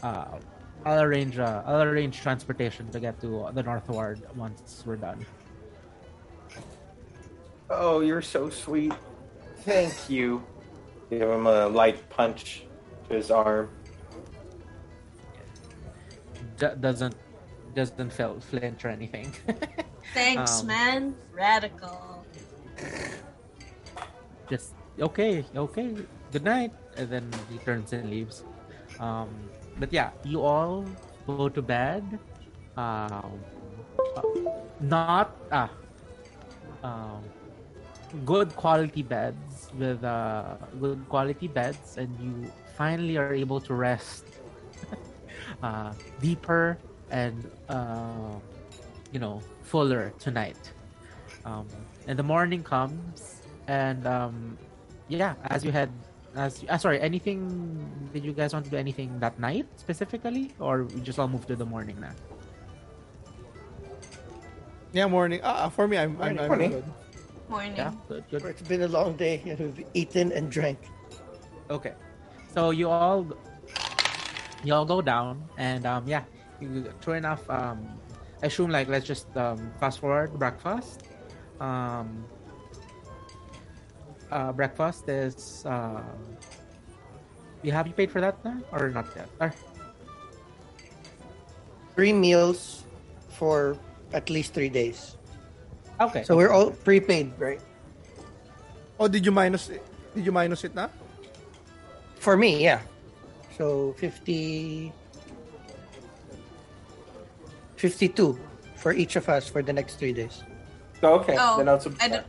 uh, 0.03 0.39
I'll 0.85 1.01
arrange, 1.03 1.39
uh, 1.39 1.63
I'll 1.67 1.83
arrange 1.83 2.21
transportation 2.21 2.91
to 2.91 3.01
get 3.01 3.21
to 3.21 3.49
the 3.53 3.63
North 3.63 3.89
Ward 3.89 4.23
once 4.37 4.83
we're 4.87 4.97
done. 4.97 5.25
Oh, 7.71 8.01
you're 8.01 8.23
so 8.23 8.49
sweet. 8.51 8.93
Thank 9.61 10.09
you. 10.09 10.43
Give 11.11 11.29
him 11.29 11.47
a 11.47 11.67
light 11.69 12.09
punch 12.11 12.65
to 13.09 13.15
his 13.17 13.31
arm. 13.31 13.69
D- 16.59 16.67
doesn't, 16.81 17.15
doesn't 17.75 18.11
feel 18.13 18.41
flinch 18.41 18.85
or 18.85 18.89
anything. 18.89 19.33
Thanks, 20.15 20.61
Um, 20.61 20.67
man. 20.67 21.01
Radical. 21.33 22.25
just 24.49 24.73
okay, 24.99 25.45
okay, 25.55 25.95
good 26.33 26.45
night, 26.45 26.73
and 26.97 27.09
then 27.11 27.25
he 27.51 27.59
turns 27.59 27.93
and 27.93 28.09
leaves. 28.11 28.45
Um, 28.99 29.29
but 29.79 29.93
yeah, 29.93 30.11
you 30.25 30.41
all 30.43 30.85
go 31.27 31.49
to 31.49 31.63
bed. 31.63 32.03
Um, 32.77 33.39
uh, 34.17 34.23
not 34.81 35.37
ah, 35.53 35.71
um, 36.83 37.21
good 38.25 38.55
quality 38.57 39.03
beds 39.03 39.69
with 39.77 40.03
uh, 40.03 40.57
good 40.81 41.05
quality 41.09 41.47
beds, 41.49 41.99
and 41.99 42.09
you 42.19 42.51
finally 42.79 43.19
are 43.19 43.35
able 43.35 43.59
to 43.61 43.75
rest 43.75 44.23
uh, 45.67 45.91
deeper 46.23 46.79
and 47.11 47.51
uh, 47.69 48.39
you 49.11 49.19
know 49.19 49.43
fuller 49.67 50.15
tonight. 50.23 50.57
Um, 51.45 51.67
and 52.07 52.15
the 52.19 52.23
morning 52.23 52.63
comes, 52.63 53.43
and 53.67 54.07
um, 54.07 54.57
yeah, 55.09 55.35
as 55.51 55.65
you 55.65 55.73
had, 55.73 55.91
as 56.37 56.63
uh, 56.71 56.79
sorry, 56.79 57.01
anything? 57.03 57.43
Did 58.15 58.25
you 58.25 58.33
guys 58.33 58.55
want 58.55 58.65
to 58.65 58.71
do 58.71 58.79
anything 58.79 59.19
that 59.19 59.39
night 59.43 59.67
specifically, 59.77 60.55
or 60.63 60.85
we 60.85 61.01
just 61.03 61.19
all 61.19 61.29
move 61.29 61.47
to 61.51 61.57
the 61.57 61.67
morning 61.67 61.99
now? 62.01 62.15
Yeah, 64.93 65.07
morning. 65.07 65.41
Ah, 65.43 65.69
for 65.69 65.89
me, 65.89 65.99
I'm 65.99 66.17
I'm, 66.23 66.39
I'm 66.39 66.49
Morning. 66.49 66.71
good. 66.71 66.89
Morning. 67.49 67.77
Yeah, 67.77 67.93
good, 68.09 68.25
good. 68.31 68.45
it's 68.45 68.63
been 68.63 68.83
a 68.83 68.89
long 68.89 69.17
day. 69.17 69.41
We've 69.45 69.85
eaten 69.95 70.33
and 70.33 70.49
drank. 70.49 70.79
Okay, 71.71 71.93
so 72.59 72.75
you 72.75 72.91
all 72.91 73.23
you 74.67 74.75
all 74.75 74.83
go 74.85 74.99
down, 74.99 75.47
and 75.63 75.87
um, 75.87 76.03
yeah, 76.11 76.27
you, 76.59 76.91
true 76.99 77.15
enough. 77.15 77.47
Um, 77.47 77.87
I 78.43 78.51
assume 78.51 78.75
like 78.75 78.91
let's 78.91 79.07
just 79.07 79.31
um, 79.39 79.71
fast 79.79 80.03
forward 80.03 80.35
breakfast. 80.35 81.07
Um, 81.63 82.27
uh, 84.35 84.51
breakfast 84.51 85.07
is. 85.07 85.63
Uh, 85.63 86.03
you 87.63 87.71
have 87.71 87.87
you 87.87 87.95
paid 87.95 88.11
for 88.11 88.19
that 88.21 88.43
now 88.43 88.59
or 88.75 88.91
not 88.91 89.07
yet? 89.15 89.31
Or, 89.39 89.55
Three 91.95 92.13
meals 92.13 92.83
for 93.39 93.79
at 94.13 94.31
least 94.31 94.55
three 94.55 94.71
days. 94.71 95.15
okay. 96.01 96.23
So 96.27 96.35
we're 96.35 96.51
all 96.51 96.71
prepaid, 96.71 97.35
right? 97.39 97.63
Oh, 98.99 99.07
did 99.07 99.27
you 99.27 99.31
minus 99.31 99.71
it? 99.71 99.83
Did 100.15 100.27
you 100.27 100.33
minus 100.35 100.63
it 100.67 100.75
na? 100.75 100.91
For 102.19 102.37
me, 102.37 102.63
yeah. 102.63 102.81
So 103.57 103.95
50 103.99 104.93
52 107.77 108.39
for 108.77 108.93
each 108.93 109.17
of 109.17 109.29
us 109.29 109.49
for 109.49 109.63
the 109.63 109.73
next 109.73 109.99
three 109.99 110.13
days. 110.13 110.43
So, 111.01 111.15
okay, 111.23 111.37
Oh, 111.39 111.59
then 111.59 111.69
I'll 111.69 111.81
I 112.01 112.09
don't, 112.09 112.27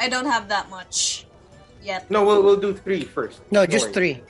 I 0.00 0.08
don't 0.08 0.26
have 0.26 0.48
that 0.48 0.70
much 0.70 1.26
yet. 1.82 2.10
No, 2.10 2.24
we'll, 2.24 2.42
we'll 2.42 2.56
do 2.60 2.72
three 2.72 3.04
first. 3.04 3.40
No, 3.50 3.60
Don't 3.60 3.70
just 3.70 3.86
worry. 3.92 4.22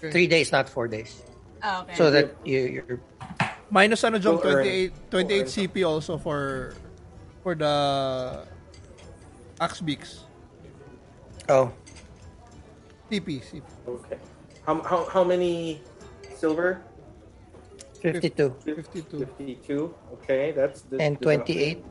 three. 0.00 0.10
Three 0.12 0.26
days, 0.26 0.52
not 0.52 0.68
four 0.68 0.88
days. 0.88 1.22
Oh, 1.62 1.82
okay. 1.82 1.94
So 1.96 2.10
that 2.10 2.36
you, 2.44 2.84
you're 2.86 3.00
Minus 3.70 4.04
ano 4.04 4.18
Jong, 4.18 4.36
We'll 4.36 4.60
earn- 4.60 4.92
28, 5.10 5.10
28 5.10 5.28
we'll 5.32 5.40
earn 5.40 5.46
CP 5.48 5.88
also 5.88 6.18
for 6.18 6.74
for 7.42 7.54
the 7.54 8.44
Axe 9.60 9.80
Beaks. 9.80 10.24
oh 11.48 11.72
CP, 13.10 13.42
CP. 13.42 13.62
Okay. 13.88 14.18
How, 14.66 14.82
how, 14.82 15.04
how 15.10 15.24
many 15.24 15.82
silver? 16.36 16.82
52 18.00 18.52
52. 18.64 19.18
52. 19.24 19.94
Okay, 20.12 20.52
that's 20.52 20.82
the, 20.82 21.00
and 21.00 21.20
28. 21.20 21.84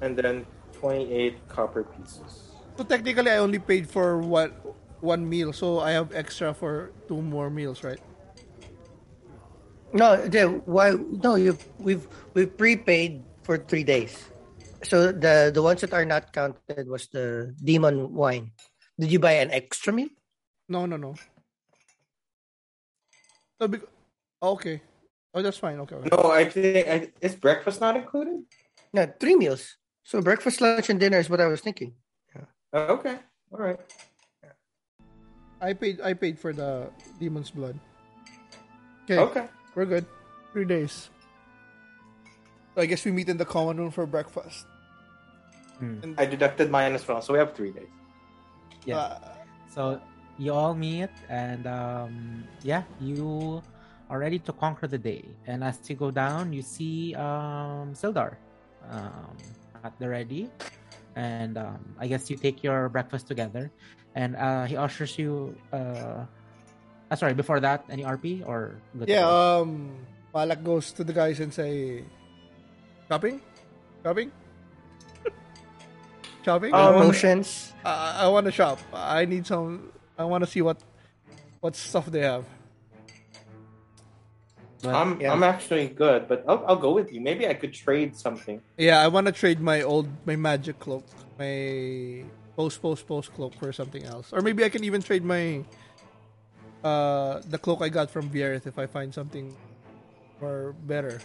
And 0.00 0.16
then 0.16 0.46
28 0.72 1.36
copper 1.48 1.84
pieces. 1.84 2.52
So 2.78 2.84
technically, 2.84 3.30
I 3.30 3.38
only 3.38 3.58
paid 3.58 3.90
for 3.90 4.22
one 4.22 4.54
one 5.00 5.28
meal, 5.28 5.52
so 5.52 5.80
I 5.80 5.92
have 5.92 6.14
extra 6.14 6.54
for 6.54 6.92
two 7.08 7.20
more 7.20 7.50
meals, 7.50 7.82
right? 7.84 8.00
No, 9.92 10.16
the, 10.16 10.62
why? 10.64 10.94
No, 10.94 11.34
you 11.34 11.58
we've 11.78 12.06
we've 12.34 12.54
prepaid 12.56 13.24
for 13.42 13.58
three 13.58 13.84
days. 13.84 14.16
So 14.84 15.10
the 15.10 15.50
the 15.52 15.60
ones 15.60 15.80
that 15.82 15.92
are 15.92 16.04
not 16.04 16.32
counted 16.32 16.86
was 16.86 17.08
the 17.10 17.52
demon 17.64 18.14
wine. 18.14 18.52
Did 18.98 19.12
you 19.12 19.18
buy 19.18 19.32
an 19.32 19.50
extra 19.50 19.92
meal? 19.92 20.08
No, 20.68 20.86
no, 20.86 20.96
no. 20.96 21.14
So 23.60 23.68
bec- 23.68 23.88
okay. 24.42 24.82
Oh, 25.34 25.42
that's 25.42 25.58
fine. 25.58 25.78
Okay. 25.80 25.96
okay. 25.96 26.08
No, 26.10 26.30
I 26.30 26.44
think 26.48 26.88
I, 26.88 27.08
is 27.20 27.34
breakfast 27.34 27.80
not 27.80 27.96
included? 27.96 28.42
No, 28.92 29.06
three 29.20 29.36
meals. 29.36 29.76
So 30.04 30.20
breakfast, 30.22 30.60
lunch, 30.60 30.88
and 30.90 30.98
dinner 30.98 31.18
is 31.18 31.28
what 31.30 31.40
I 31.40 31.46
was 31.46 31.60
thinking. 31.60 31.94
Oh, 32.72 33.00
okay, 33.00 33.18
all 33.50 33.60
right. 33.60 33.80
I 35.60 35.72
paid. 35.72 36.00
I 36.00 36.12
paid 36.12 36.38
for 36.38 36.52
the 36.52 36.90
demon's 37.18 37.50
blood. 37.50 37.78
Okay, 39.04 39.18
Okay. 39.18 39.46
we're 39.74 39.86
good. 39.86 40.04
Three 40.52 40.64
days. 40.64 41.08
So 42.74 42.82
I 42.82 42.86
guess 42.86 43.04
we 43.04 43.12
meet 43.12 43.28
in 43.28 43.36
the 43.36 43.44
common 43.44 43.76
room 43.78 43.90
for 43.90 44.06
breakfast. 44.06 44.66
Hmm. 45.78 46.14
I 46.18 46.26
deducted 46.26 46.70
mine 46.70 46.94
as 46.94 47.06
well, 47.08 47.22
so 47.22 47.32
we 47.32 47.38
have 47.38 47.54
three 47.54 47.72
days. 47.72 47.88
Yeah. 48.88 49.20
Uh, 49.20 49.36
So 49.68 50.00
you 50.40 50.56
all 50.56 50.72
meet, 50.72 51.12
and 51.28 51.68
um, 51.68 52.42
yeah, 52.64 52.82
you 53.04 53.60
are 54.08 54.18
ready 54.18 54.40
to 54.48 54.52
conquer 54.56 54.88
the 54.88 54.96
day. 54.96 55.28
And 55.46 55.62
as 55.62 55.76
you 55.86 55.94
go 55.94 56.10
down, 56.10 56.56
you 56.56 56.64
see 56.64 57.12
um, 57.14 57.92
Sildar 57.92 58.40
um, 58.88 59.36
at 59.84 59.92
the 60.00 60.08
ready, 60.08 60.48
and 61.14 61.60
um, 61.60 61.78
I 62.00 62.08
guess 62.08 62.32
you 62.32 62.40
take 62.40 62.64
your 62.64 62.88
breakfast 62.88 63.28
together, 63.28 63.70
and 64.16 64.34
uh, 64.40 64.64
he 64.64 64.74
ushers 64.80 65.20
you. 65.20 65.52
Uh, 65.70 66.24
uh, 67.12 67.16
sorry, 67.16 67.36
before 67.36 67.60
that, 67.60 67.84
any 67.92 68.02
RP 68.02 68.40
or 68.48 68.80
good 68.96 69.08
yeah. 69.12 69.28
Um, 69.28 69.92
Palak 70.32 70.64
goes 70.64 70.92
to 70.96 71.04
the 71.04 71.12
guys 71.12 71.40
and 71.44 71.52
say, 71.52 72.04
"Shopping, 73.08 73.40
shopping, 74.02 74.32
shopping." 76.44 76.74
Um, 76.74 76.94
Potions. 76.94 77.72
I, 77.84 78.24
I 78.24 78.28
want 78.28 78.46
to 78.46 78.52
shop. 78.52 78.78
I 78.92 79.24
need 79.24 79.46
some. 79.46 79.92
I 80.18 80.24
want 80.24 80.44
to 80.44 80.50
see 80.50 80.62
what 80.62 80.78
what 81.60 81.76
stuff 81.76 82.06
they 82.06 82.20
have. 82.20 82.44
But- 84.82 84.94
I'm 84.94 85.20
yeah. 85.20 85.32
I'm 85.32 85.42
actually 85.42 85.88
good, 85.88 86.28
but 86.28 86.44
I'll, 86.46 86.64
I'll 86.66 86.76
go 86.76 86.92
with 86.92 87.12
you. 87.12 87.20
Maybe 87.20 87.46
I 87.48 87.54
could 87.54 87.72
trade 87.74 88.16
something. 88.16 88.62
Yeah, 88.76 89.00
I 89.02 89.08
want 89.08 89.26
to 89.26 89.32
trade 89.32 89.60
my 89.60 89.82
old 89.82 90.08
my 90.24 90.36
magic 90.36 90.78
cloak, 90.78 91.04
my 91.38 92.24
post 92.56 92.80
post 92.80 93.06
post 93.06 93.34
cloak 93.34 93.54
for 93.54 93.72
something 93.72 94.04
else, 94.04 94.32
or 94.32 94.40
maybe 94.40 94.62
I 94.64 94.68
can 94.68 94.84
even 94.84 95.02
trade 95.02 95.24
my 95.24 95.64
uh 96.84 97.40
the 97.50 97.58
cloak 97.58 97.82
I 97.82 97.88
got 97.88 98.08
from 98.10 98.30
Vierith 98.30 98.66
if 98.66 98.78
I 98.78 98.86
find 98.86 99.12
something 99.12 99.56
more 100.40 100.74
better. 100.86 101.20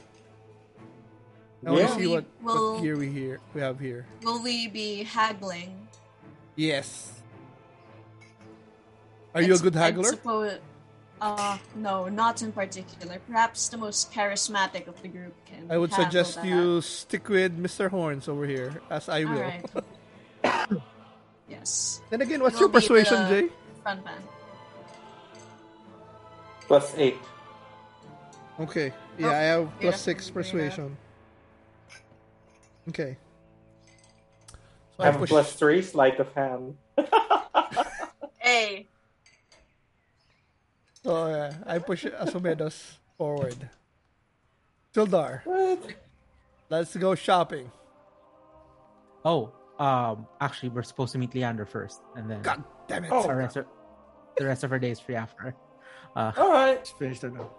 I 1.65 1.69
want 1.72 1.81
Yeah. 1.81 1.88
to 1.88 1.94
see 1.99 2.07
what, 2.07 2.26
Well- 2.41 2.73
what 2.73 2.81
gear 2.81 2.98
we 2.98 3.10
here 3.10 3.40
we 3.53 3.61
have 3.61 3.80
here. 3.80 4.06
Will 4.23 4.41
we 4.44 4.68
be 4.68 5.03
haggling? 5.03 5.88
Yes. 6.56 7.11
Are 9.34 9.41
you 9.41 9.53
a 9.53 9.56
I'd- 9.56 9.64
good 9.64 9.76
I'd 9.76 9.80
haggler? 9.80 10.11
suppo- 10.11 10.60
uh, 11.22 11.57
no, 11.76 12.10
not 12.10 12.41
in 12.41 12.52
particular. 12.52 13.18
Perhaps 13.27 13.69
the 13.69 13.77
most 13.77 14.11
charismatic 14.11 14.88
of 14.88 15.02
the 15.02 15.07
group 15.07 15.34
can. 15.45 15.72
I 15.72 15.77
would 15.77 15.94
suggest 15.94 16.35
that. 16.35 16.45
you 16.45 16.81
stick 16.81 17.30
with 17.30 17.57
Mr. 17.57 17.90
Horns 17.90 18.27
over 18.27 18.45
here, 18.45 18.81
as 18.90 19.07
I 19.10 19.23
will. 19.23 19.40
right. 19.40 19.65
yes, 21.49 22.02
Then 22.10 22.22
again, 22.22 22.41
what's 22.44 22.60
your 22.60 22.69
persuasion, 22.69 23.15
the- 23.30 23.41
Jay? 23.44 23.49
front 23.81 24.03
man. 24.03 24.22
Plus 26.68 26.94
eight. 26.98 27.18
Okay. 28.60 28.94
Yeah, 29.18 29.27
Oh, 29.27 29.30
I 29.31 29.34
have 29.35 29.61
yeah, 29.64 29.90
plus 29.90 30.02
six 30.02 30.27
yeah. 30.27 30.34
persuasion. 30.34 30.98
Okay. 32.90 33.18
So 34.98 35.04
I 35.04 35.06
have 35.06 35.22
a 35.22 35.26
plus 35.26 35.54
three, 35.54 35.82
sleight 35.82 36.20
of 36.20 36.32
hand. 36.34 36.76
Hey, 38.40 38.88
So 41.02 41.28
yeah, 41.28 41.54
I 41.66 41.80
push 41.80 42.04
Asumedos 42.06 42.98
forward. 43.18 43.70
Sildar, 44.94 45.46
What? 45.46 45.80
let's 46.70 46.94
go 46.98 47.16
shopping. 47.16 47.72
oh, 49.24 49.54
um, 49.80 50.28
actually, 50.42 50.70
we're 50.70 50.84
supposed 50.84 51.14
to 51.14 51.18
meet 51.20 51.34
Leander 51.34 51.66
first, 51.66 52.02
and 52.18 52.30
then 52.30 52.42
God 52.42 52.64
damn 52.90 53.06
it. 53.06 53.12
Oh. 53.14 53.26
the 53.26 53.34
rest 53.34 53.56
of 53.56 53.66
the 54.38 54.46
rest 54.46 54.64
of 54.66 54.72
our 54.74 54.80
days 54.80 55.00
free 55.00 55.16
after. 55.16 55.56
Uh, 56.16 56.32
All 56.38 56.52
right, 56.52 56.86
Finished 57.00 57.24
it 57.24 57.34
now. 57.34 57.50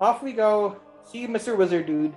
off 0.00 0.22
we 0.22 0.32
go. 0.32 0.80
See 1.04 1.18
you, 1.20 1.28
Mr. 1.28 1.56
Wizard 1.58 1.84
Dude. 1.86 2.16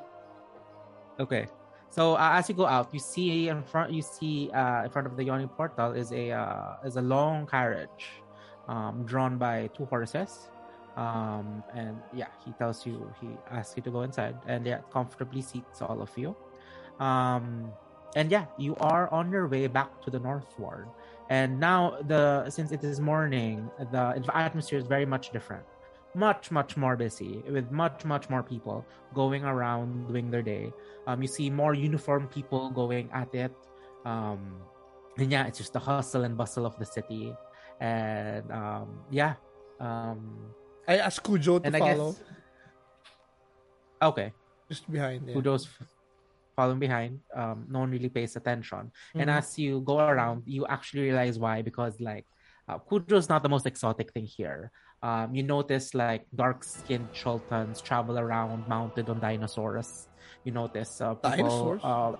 Okay. 1.20 1.48
So 1.90 2.16
uh, 2.16 2.38
as 2.38 2.48
you 2.48 2.56
go 2.56 2.66
out, 2.66 2.94
you 2.94 2.99
see 2.99 3.49
in 3.49 3.64
front, 3.64 3.91
you 3.91 4.02
see 4.02 4.52
uh, 4.52 4.84
in 4.84 4.90
front 4.90 5.07
of 5.07 5.18
the 5.18 5.24
yawning 5.24 5.49
portal 5.49 5.94
is 5.94 6.11
a 6.11 6.32
uh, 6.32 6.76
is 6.86 6.98
a 6.98 7.02
long 7.02 7.48
carriage, 7.48 8.22
um, 8.68 9.03
drawn 9.06 9.38
by 9.38 9.70
two 9.74 9.86
horses, 9.86 10.49
um, 10.95 11.64
and 11.74 11.98
yeah, 12.14 12.28
he 12.45 12.52
tells 12.53 12.86
you 12.86 13.11
he 13.20 13.30
asks 13.49 13.76
you 13.76 13.82
to 13.84 13.90
go 13.90 14.02
inside, 14.02 14.38
and 14.45 14.66
yeah, 14.68 14.82
comfortably 14.94 15.41
seats 15.41 15.82
all 15.82 15.99
of 16.02 16.16
you, 16.16 16.36
um, 16.99 17.72
and 18.16 18.30
yeah, 18.32 18.45
you 18.57 18.76
are 18.78 19.11
on 19.11 19.32
your 19.32 19.48
way 19.48 19.66
back 19.66 19.90
to 20.03 20.11
the 20.11 20.20
northward, 20.20 20.88
and 21.30 21.60
now 21.60 21.98
the 22.06 22.48
since 22.52 22.72
it 22.72 22.84
is 22.84 22.99
morning, 22.99 23.68
the 23.91 24.14
atmosphere 24.36 24.78
is 24.78 24.86
very 24.86 25.07
much 25.07 25.32
different 25.32 25.66
much 26.15 26.49
much 26.52 26.76
more 26.77 26.95
busy 26.98 27.44
with 27.49 27.69
much 27.72 28.03
much 28.06 28.30
more 28.30 28.41
people 28.41 28.86
going 29.14 29.45
around 29.45 30.07
doing 30.07 30.31
their 30.31 30.41
day 30.41 30.73
um, 31.07 31.22
you 31.22 31.27
see 31.27 31.49
more 31.49 31.73
uniformed 31.73 32.30
people 32.31 32.69
going 32.72 33.10
at 33.14 33.30
it 33.36 33.53
um, 34.06 34.57
and 35.18 35.31
yeah 35.31 35.45
it's 35.45 35.57
just 35.60 35.73
the 35.73 35.80
hustle 35.80 36.23
and 36.23 36.36
bustle 36.36 36.65
of 36.65 36.77
the 36.80 36.86
city 36.86 37.34
and 37.80 38.49
um, 38.52 38.90
yeah 39.11 39.36
um, 39.80 40.19
I 40.88 40.98
asked 40.98 41.22
Kujo 41.23 41.61
to 41.64 41.72
follow. 41.72 42.11
guess 42.11 42.23
okay 44.02 44.34
Just 44.68 44.90
behind. 44.91 45.27
Yeah. 45.27 45.36
Kujo's 45.36 45.68
following 46.56 46.80
behind 46.80 47.19
um, 47.36 47.65
no 47.69 47.80
one 47.86 47.91
really 47.91 48.10
pays 48.10 48.36
attention 48.36 48.91
and 49.15 49.30
Mhm. 49.30 49.38
as 49.38 49.57
you 49.60 49.81
go 49.81 49.99
around 49.99 50.44
you 50.45 50.65
actually 50.68 51.03
realize 51.03 51.38
why 51.40 51.61
because 51.61 51.99
like 52.02 52.26
uh, 52.68 52.77
Kujo's 52.80 53.30
not 53.30 53.41
the 53.44 53.49
most 53.49 53.65
exotic 53.65 54.11
thing 54.14 54.26
here 54.26 54.72
um, 55.01 55.34
you 55.34 55.43
notice 55.43 55.93
like 55.93 56.26
dark-skinned 56.35 57.09
Chultans 57.13 57.81
travel 57.81 58.19
around 58.19 58.67
mounted 58.67 59.09
on 59.09 59.19
dinosaurs 59.19 60.07
you 60.43 60.51
notice 60.51 61.01
uh, 61.01 61.15
people, 61.15 61.31
Dinosaurs? 61.31 61.81
uh, 61.84 62.11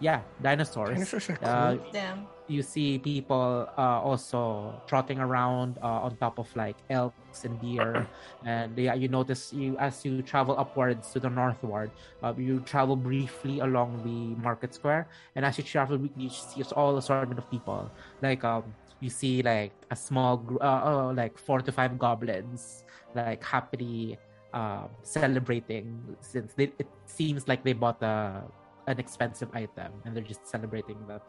yeah 0.00 0.22
dinosaurs 0.40 0.90
Dinosaurs 0.90 1.30
are 1.30 1.36
cool. 1.36 1.48
uh, 1.48 1.76
damn. 1.92 2.26
you 2.48 2.62
see 2.62 2.98
people 2.98 3.68
uh, 3.76 4.00
also 4.00 4.82
trotting 4.86 5.18
around 5.20 5.78
uh, 5.82 6.06
on 6.08 6.16
top 6.16 6.38
of 6.38 6.48
like 6.56 6.76
elks 6.88 7.44
and 7.44 7.60
deer 7.60 8.08
and 8.44 8.76
yeah 8.78 8.94
you 8.94 9.08
notice 9.08 9.52
you 9.52 9.76
as 9.78 10.04
you 10.04 10.22
travel 10.22 10.58
upwards 10.58 11.12
to 11.12 11.20
the 11.20 11.28
northward 11.28 11.92
uh, 12.22 12.32
you 12.36 12.60
travel 12.60 12.96
briefly 12.96 13.60
along 13.60 14.02
the 14.02 14.34
market 14.40 14.74
square 14.74 15.08
and 15.36 15.44
as 15.44 15.58
you 15.58 15.64
travel 15.64 15.98
you 16.16 16.30
see 16.30 16.62
all 16.74 16.96
assortment 16.96 17.38
of 17.38 17.48
people 17.50 17.92
like 18.22 18.42
um 18.44 18.74
you 19.00 19.10
see 19.10 19.42
like 19.42 19.72
a 19.90 19.96
small 19.96 20.36
group 20.36 20.62
uh, 20.62 20.82
uh, 20.84 21.12
like 21.12 21.38
four 21.38 21.60
to 21.60 21.72
five 21.72 21.98
goblins 21.98 22.84
like 23.14 23.42
happily 23.42 24.18
uh, 24.52 24.86
celebrating 25.02 25.98
since 26.20 26.52
they, 26.54 26.72
it 26.78 26.88
seems 27.06 27.48
like 27.48 27.64
they 27.64 27.72
bought 27.72 28.02
a 28.02 28.42
an 28.86 28.98
expensive 28.98 29.48
item 29.54 29.92
and 30.04 30.16
they're 30.16 30.24
just 30.24 30.46
celebrating 30.46 30.98
that 31.06 31.22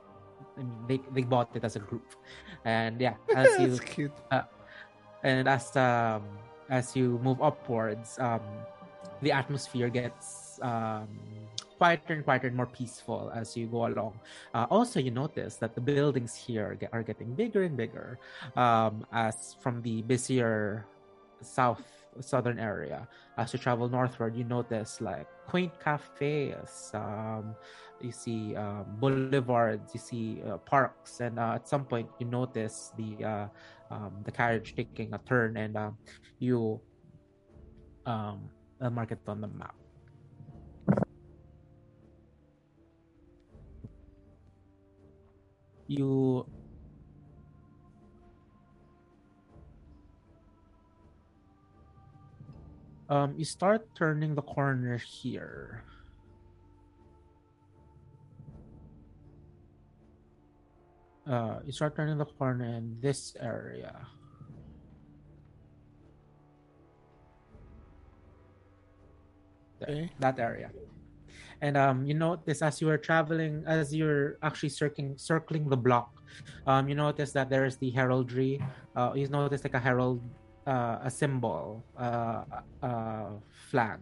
I 0.58 0.64
mean, 0.64 0.72
they, 0.88 1.00
they 1.14 1.22
bought 1.22 1.56
it 1.56 1.64
as 1.64 1.76
a 1.76 1.80
group, 1.80 2.16
and 2.66 3.00
yeah, 3.00 3.14
as 3.36 3.60
you 3.60 3.78
cute. 3.78 4.12
uh, 4.32 4.42
and 5.24 5.48
as 5.48 5.76
um 5.78 6.24
as 6.70 6.96
you 6.96 7.20
move 7.24 7.42
upwards, 7.42 8.18
um, 8.20 8.42
the 9.22 9.32
atmosphere 9.32 9.90
gets 9.90 10.60
um 10.62 11.08
quieter 11.82 12.14
and 12.14 12.24
quieter 12.24 12.46
and 12.46 12.56
more 12.56 12.70
peaceful 12.70 13.34
as 13.34 13.58
you 13.58 13.66
go 13.66 13.90
along. 13.90 14.14
Uh, 14.54 14.70
also, 14.70 15.02
you 15.02 15.10
notice 15.10 15.58
that 15.58 15.74
the 15.74 15.82
buildings 15.82 16.38
here 16.38 16.78
get, 16.78 16.94
are 16.94 17.02
getting 17.02 17.34
bigger 17.34 17.66
and 17.66 17.76
bigger 17.76 18.20
um, 18.56 19.02
as 19.12 19.58
from 19.58 19.82
the 19.82 20.06
busier 20.06 20.86
south 21.42 21.82
southern 22.20 22.60
area. 22.60 23.10
As 23.42 23.50
you 23.54 23.58
travel 23.58 23.90
northward, 23.90 24.38
you 24.38 24.44
notice 24.44 25.02
like 25.02 25.26
quaint 25.50 25.74
cafes. 25.82 26.92
Um, 26.94 27.56
you 28.00 28.12
see 28.12 28.56
um, 28.56 28.86
boulevards. 29.02 29.90
You 29.98 30.00
see 30.00 30.28
uh, 30.46 30.62
parks, 30.62 31.18
and 31.18 31.40
uh, 31.40 31.58
at 31.58 31.66
some 31.66 31.86
point 31.86 32.10
you 32.20 32.28
notice 32.30 32.94
the 32.94 33.26
uh, 33.26 33.48
um, 33.90 34.22
the 34.22 34.30
carriage 34.30 34.78
taking 34.78 35.18
a 35.18 35.20
turn, 35.26 35.58
and 35.58 35.74
um, 35.76 35.98
you 36.38 36.80
um, 38.06 38.54
uh, 38.78 38.92
mark 38.94 39.10
it 39.10 39.26
on 39.26 39.42
the 39.42 39.50
map. 39.50 39.81
You 45.92 46.48
um 53.10 53.36
you 53.36 53.44
start 53.44 53.92
turning 54.00 54.36
the 54.36 54.42
corner 54.42 54.96
here. 54.96 55.84
Uh 61.28 61.60
you 61.66 61.74
start 61.76 61.98
turning 62.00 62.18
the 62.18 62.26
corner 62.40 62.72
in 62.72 62.96
this 63.04 63.36
area. 63.36 64.08
There, 69.80 69.90
Okay. 69.90 70.12
that 70.20 70.40
area 70.40 70.72
and 71.62 71.78
um 71.78 72.06
you 72.06 72.14
notice 72.14 72.62
as 72.62 72.82
you 72.82 72.90
are 72.90 72.98
traveling 72.98 73.64
as 73.68 73.94
you're 73.94 74.38
actually 74.44 74.70
circling 74.70 75.18
circling 75.18 75.70
the 75.70 75.78
block 75.78 76.10
um 76.68 76.90
you 76.90 76.96
notice 76.96 77.32
that 77.32 77.50
there's 77.50 77.78
the 77.78 77.90
heraldry 77.90 78.60
uh 78.96 79.12
you 79.16 79.28
notice 79.28 79.64
like 79.64 79.74
a 79.74 79.80
herald 79.80 80.22
uh, 80.68 81.00
a 81.02 81.10
symbol 81.10 81.84
uh, 81.98 82.44
uh 82.84 83.30
flag 83.50 84.00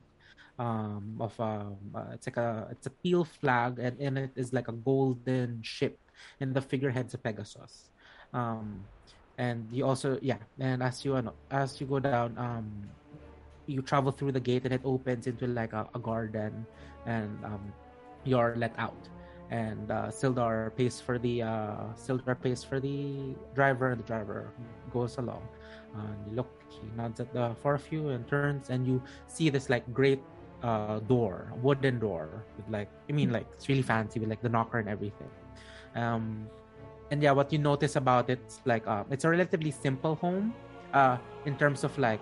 um 0.60 1.15
of 1.19 1.31
um 1.40 1.77
uh, 1.95 2.11
it's 2.11 2.27
like 2.27 2.36
a 2.38 2.68
it's 2.69 2.86
a 2.86 2.91
teal 3.02 3.23
flag 3.23 3.80
and 3.80 3.99
in 3.99 4.18
it 4.18 4.31
is 4.36 4.52
like 4.52 4.68
a 4.68 4.76
golden 4.76 5.61
ship 5.64 5.98
and 6.41 6.53
the 6.53 6.61
figurehead's 6.61 7.14
a 7.14 7.18
pegasus. 7.18 7.90
Um 8.34 8.84
and 9.38 9.72
you 9.72 9.86
also 9.88 10.19
yeah 10.22 10.44
and 10.60 10.84
as 10.84 11.06
you 11.06 11.15
ano, 11.15 11.34
as 11.49 11.80
you 11.80 11.88
go 11.88 11.99
down 11.99 12.36
um 12.38 12.91
you 13.69 13.81
travel 13.81 14.11
through 14.11 14.31
the 14.33 14.39
gate 14.41 14.65
and 14.65 14.73
it 14.73 14.81
opens 14.83 15.27
into 15.27 15.45
like 15.45 15.73
a, 15.73 15.87
a 15.93 15.99
garden 15.99 16.65
and 17.05 17.29
um 17.45 17.61
you're 18.25 18.55
let 18.57 18.73
out. 18.77 19.09
And 19.49 19.89
uh, 19.89 20.13
Sildar 20.13 20.75
pays 20.77 21.01
for 21.01 21.17
the 21.17 21.41
uh, 21.41 21.89
Sildar 21.97 22.37
pays 22.37 22.63
for 22.63 22.79
the 22.79 23.33
driver 23.55 23.89
and 23.89 23.97
the 23.99 24.05
driver 24.05 24.53
goes 24.93 25.17
along. 25.17 25.41
And 25.95 26.17
you 26.29 26.35
look 26.35 26.49
he 26.69 26.85
nods 26.95 27.19
at 27.19 27.33
the 27.33 27.55
four 27.61 27.73
of 27.73 27.85
you 27.91 28.09
and 28.09 28.27
turns 28.27 28.69
and 28.69 28.85
you 28.85 29.01
see 29.25 29.49
this 29.49 29.69
like 29.69 29.81
great 29.91 30.21
uh, 30.61 30.99
door 31.09 31.53
wooden 31.63 31.97
door 31.97 32.45
with 32.57 32.69
like 32.69 32.89
I 33.09 33.13
mean 33.13 33.31
like 33.31 33.47
it's 33.53 33.67
really 33.69 33.81
fancy 33.81 34.19
with 34.19 34.29
like 34.29 34.41
the 34.41 34.49
knocker 34.49 34.77
and 34.77 34.89
everything. 34.89 35.29
Um 35.95 36.45
and 37.09 37.23
yeah 37.23 37.31
what 37.31 37.51
you 37.51 37.57
notice 37.57 37.95
about 37.95 38.29
it 38.29 38.39
it's 38.45 38.61
like 38.65 38.85
uh, 38.85 39.03
it's 39.09 39.25
a 39.25 39.29
relatively 39.29 39.71
simple 39.71 40.13
home 40.13 40.53
uh 40.93 41.17
in 41.45 41.57
terms 41.57 41.83
of 41.83 41.97
like 41.97 42.21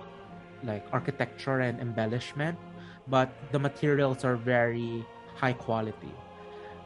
like 0.64 0.88
architecture 0.92 1.60
and 1.60 1.80
embellishment 1.80 2.60
but 3.08 3.38
the 3.52 3.60
materials 3.60 4.24
are 4.26 4.38
very 4.38 5.08
high 5.36 5.54
quality. 5.54 6.24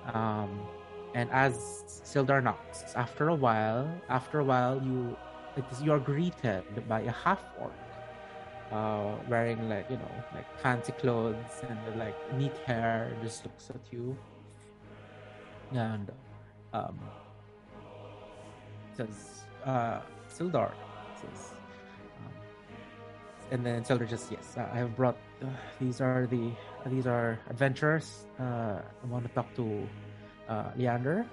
Um 0.06 0.70
and 1.14 1.30
as 1.32 1.84
Sildar 2.06 2.42
knocks 2.44 2.94
after 2.96 3.30
a 3.30 3.36
while 3.36 4.02
after 4.10 4.40
a 4.40 4.46
while 4.46 4.82
you 4.82 5.20
it 5.56 5.72
is 5.72 5.82
you 5.82 5.92
are 5.92 6.00
greeted 6.00 6.88
by 6.88 7.02
a 7.02 7.12
half 7.12 7.44
orc 7.54 7.80
uh 8.72 9.18
wearing 9.26 9.68
like 9.70 9.90
you 9.90 9.98
know 9.98 10.26
like 10.32 10.48
fancy 10.58 10.92
clothes 10.94 11.64
and 11.70 11.96
like 11.96 12.18
neat 12.32 12.58
hair 12.66 13.18
just 13.22 13.46
looks 13.46 13.70
at 13.70 13.92
you. 13.92 14.20
And 15.72 16.12
um 16.74 17.12
says 18.94 19.48
uh 19.66 20.02
Sildar 20.30 20.76
says 21.16 21.56
and 23.52 23.66
then 23.66 23.84
Sildar 23.84 24.08
just 24.08 24.32
yes 24.32 24.56
I 24.58 24.78
have 24.78 24.96
brought 24.96 25.18
uh, 25.44 25.48
these 25.80 26.02
are 26.02 26.26
the 26.28 26.52
these 26.88 27.06
are 27.06 27.40
adventurers 27.50 28.26
uh 28.40 28.80
I 28.80 29.06
want 29.08 29.28
to 29.28 29.32
talk 29.34 29.54
to 29.56 29.88
uh 30.50 30.72
Leander. 30.76 31.26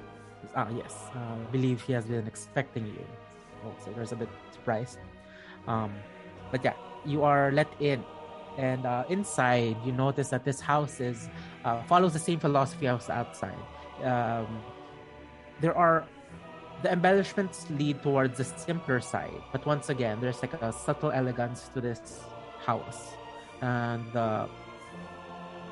Ah 0.54 0.68
yes 0.74 0.94
uh, 1.14 1.18
I 1.18 1.46
believe 1.50 1.80
he 1.82 1.92
has 1.92 2.04
been 2.04 2.26
expecting 2.26 2.86
you. 2.86 3.06
Oh, 3.64 3.74
there's 3.94 4.12
a 4.12 4.16
bit 4.16 4.28
surprised. 4.52 4.98
Um 5.66 5.94
but 6.50 6.64
yeah 6.64 6.74
you 7.06 7.24
are 7.24 7.52
let 7.52 7.68
in. 7.80 8.04
And 8.58 8.86
uh, 8.86 9.04
inside 9.08 9.76
you 9.86 9.92
notice 9.92 10.34
that 10.34 10.42
this 10.42 10.58
house 10.58 10.98
is 10.98 11.30
uh, 11.64 11.80
follows 11.86 12.12
the 12.12 12.18
same 12.18 12.40
philosophy 12.40 12.88
as 12.88 13.08
outside. 13.08 13.54
Um, 14.02 14.62
there 15.60 15.78
are 15.78 16.02
the 16.82 16.92
embellishments 16.92 17.66
lead 17.70 18.02
towards 18.02 18.38
the 18.38 18.44
simpler 18.44 19.00
side 19.00 19.42
but 19.52 19.64
once 19.66 19.88
again 19.88 20.20
there's 20.20 20.40
like 20.42 20.54
a 20.62 20.72
subtle 20.72 21.10
elegance 21.10 21.70
to 21.74 21.80
this 21.80 22.20
house. 22.68 23.14
And 23.60 24.04
the 24.12 24.48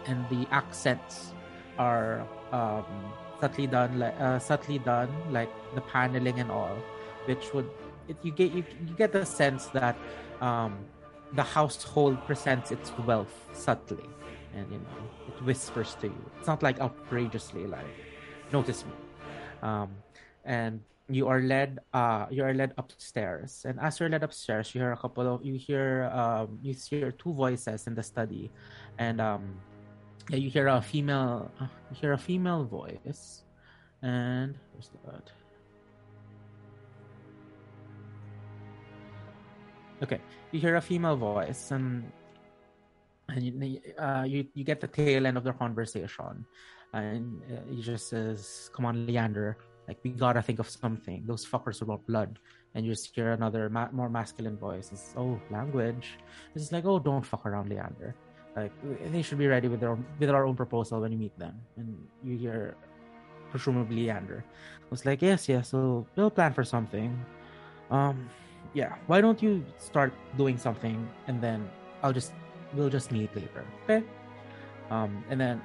and 0.06 0.24
the 0.30 0.46
accents 0.50 1.32
are 1.78 2.26
um, 2.52 2.86
subtly 3.40 3.66
done 3.66 3.98
like 3.98 4.16
uh, 4.18 4.38
subtly 4.38 4.78
done 4.78 5.10
like 5.30 5.52
the 5.74 5.82
paneling 5.82 6.38
and 6.40 6.50
all 6.50 6.76
which 7.26 7.52
would 7.52 7.68
it, 8.08 8.16
you 8.22 8.32
get 8.32 8.52
you, 8.52 8.64
you 8.88 8.94
get 8.96 9.12
the 9.12 9.26
sense 9.26 9.66
that 9.66 9.96
um, 10.40 10.72
the 11.34 11.42
household 11.42 12.16
presents 12.26 12.70
its 12.70 12.90
wealth 13.06 13.36
subtly. 13.52 14.08
And 14.54 14.64
you 14.72 14.78
know 14.78 15.02
it 15.28 15.42
whispers 15.44 15.94
to 16.00 16.06
you. 16.06 16.22
It's 16.38 16.46
not 16.46 16.62
like 16.62 16.80
outrageously 16.80 17.66
like 17.66 17.94
notice 18.52 18.84
me. 18.86 18.92
Um, 19.62 19.90
and 20.44 20.80
you 21.08 21.28
are 21.28 21.40
led 21.40 21.78
uh 21.94 22.26
you 22.30 22.42
are 22.42 22.54
led 22.54 22.74
upstairs. 22.78 23.64
And 23.64 23.78
as 23.78 24.00
you're 24.00 24.08
led 24.08 24.22
upstairs 24.22 24.74
you 24.74 24.80
hear 24.80 24.92
a 24.92 24.96
couple 24.96 25.26
of 25.26 25.44
you 25.44 25.54
hear 25.54 26.10
um 26.12 26.58
you 26.62 26.74
hear 26.74 27.12
two 27.12 27.32
voices 27.32 27.86
in 27.86 27.94
the 27.94 28.02
study. 28.02 28.50
And 28.98 29.20
um 29.20 29.54
yeah, 30.30 30.38
you 30.38 30.50
hear 30.50 30.66
a 30.66 30.82
female 30.82 31.50
uh, 31.60 31.70
you 31.90 31.96
hear 32.00 32.12
a 32.12 32.18
female 32.18 32.64
voice. 32.64 33.44
And 34.02 34.58
where's 34.72 34.90
that 35.06 35.30
okay 40.02 40.20
you 40.52 40.60
hear 40.60 40.76
a 40.76 40.82
female 40.82 41.16
voice 41.16 41.70
and 41.70 42.10
and 43.28 43.42
you, 43.42 43.80
uh, 43.98 44.24
you 44.26 44.46
you 44.54 44.64
get 44.64 44.80
the 44.80 44.86
tail 44.86 45.26
end 45.26 45.36
of 45.36 45.42
their 45.42 45.52
conversation. 45.52 46.46
And 46.92 47.42
uh, 47.50 47.62
he 47.70 47.82
just 47.82 48.08
says 48.08 48.70
come 48.72 48.86
on 48.86 49.06
leander 49.06 49.56
like 49.88 49.98
we 50.02 50.10
gotta 50.10 50.42
think 50.42 50.58
of 50.58 50.68
something. 50.68 51.22
Those 51.26 51.46
fuckers 51.46 51.80
are 51.82 51.86
want 51.86 52.06
blood. 52.06 52.38
And 52.74 52.84
you 52.84 52.92
just 52.92 53.14
hear 53.14 53.32
another 53.32 53.70
ma- 53.70 53.90
more 53.92 54.08
masculine 54.10 54.56
voice. 54.56 54.90
It's 54.92 55.14
oh 55.16 55.40
language. 55.50 56.18
It's 56.54 56.72
like 56.72 56.84
oh 56.84 56.98
don't 56.98 57.24
fuck 57.24 57.46
around 57.46 57.68
leander. 57.70 58.14
Like 58.56 58.72
they 59.12 59.22
should 59.22 59.38
be 59.38 59.46
ready 59.46 59.68
with 59.68 59.80
their 59.80 59.96
with 60.18 60.30
our 60.30 60.46
own 60.46 60.56
proposal 60.56 61.00
when 61.00 61.12
you 61.12 61.18
meet 61.18 61.38
them. 61.38 61.54
And 61.76 61.96
you 62.24 62.36
hear 62.36 62.76
presumably 63.50 64.06
leander. 64.06 64.44
Was 64.90 65.06
like 65.06 65.22
yes 65.22 65.48
yes 65.48 65.68
so 65.68 66.06
we'll 66.16 66.30
plan 66.30 66.52
for 66.52 66.64
something. 66.64 67.14
Um 67.90 68.28
yeah. 68.74 68.96
Why 69.06 69.20
don't 69.20 69.42
you 69.42 69.64
start 69.78 70.12
doing 70.36 70.58
something 70.58 71.08
and 71.28 71.40
then 71.40 71.70
i'll 72.02 72.12
just 72.12 72.32
we'll 72.74 72.90
just 72.90 73.12
meet 73.12 73.34
later. 73.34 73.64
Okay? 73.84 74.04
Um 74.90 75.24
and 75.30 75.40
then 75.40 75.62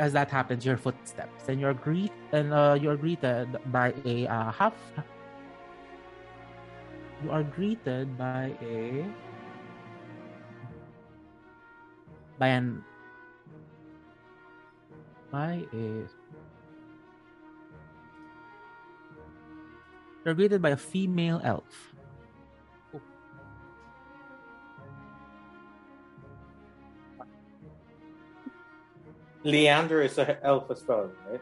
as 0.00 0.14
that 0.14 0.30
happens, 0.30 0.64
your 0.64 0.78
footsteps, 0.78 1.48
and 1.48 1.60
you're 1.60 1.74
greet 1.74 2.12
and 2.32 2.54
uh, 2.54 2.76
you're 2.80 2.96
greeted 2.96 3.60
by 3.70 3.92
a 4.06 4.26
uh, 4.26 4.50
half. 4.50 4.74
You 7.22 7.30
are 7.30 7.44
greeted 7.44 8.16
by 8.16 8.56
a 8.64 9.04
by 12.38 12.48
an 12.48 12.82
by 15.30 15.68
a 15.76 16.08
you're 20.24 20.32
greeted 20.32 20.62
by 20.62 20.70
a 20.70 20.80
female 20.80 21.42
elf. 21.44 21.89
Leander 29.44 30.02
is 30.02 30.18
an 30.18 30.36
elf 30.42 30.70
as 30.70 30.86
well, 30.86 31.10
right? 31.30 31.40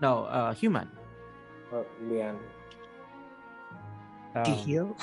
No, 0.00 0.24
uh, 0.24 0.54
human. 0.54 0.88
Oh, 1.72 1.84
Leander. 2.02 2.38
Um, 4.34 4.44
Kihil? 4.44 4.96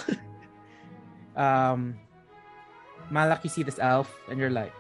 um, 1.36 2.00
Malak, 3.10 3.44
you 3.44 3.50
see 3.50 3.64
this 3.64 3.80
elf, 3.80 4.14
and 4.30 4.40
you're 4.40 4.50
like 4.50 4.74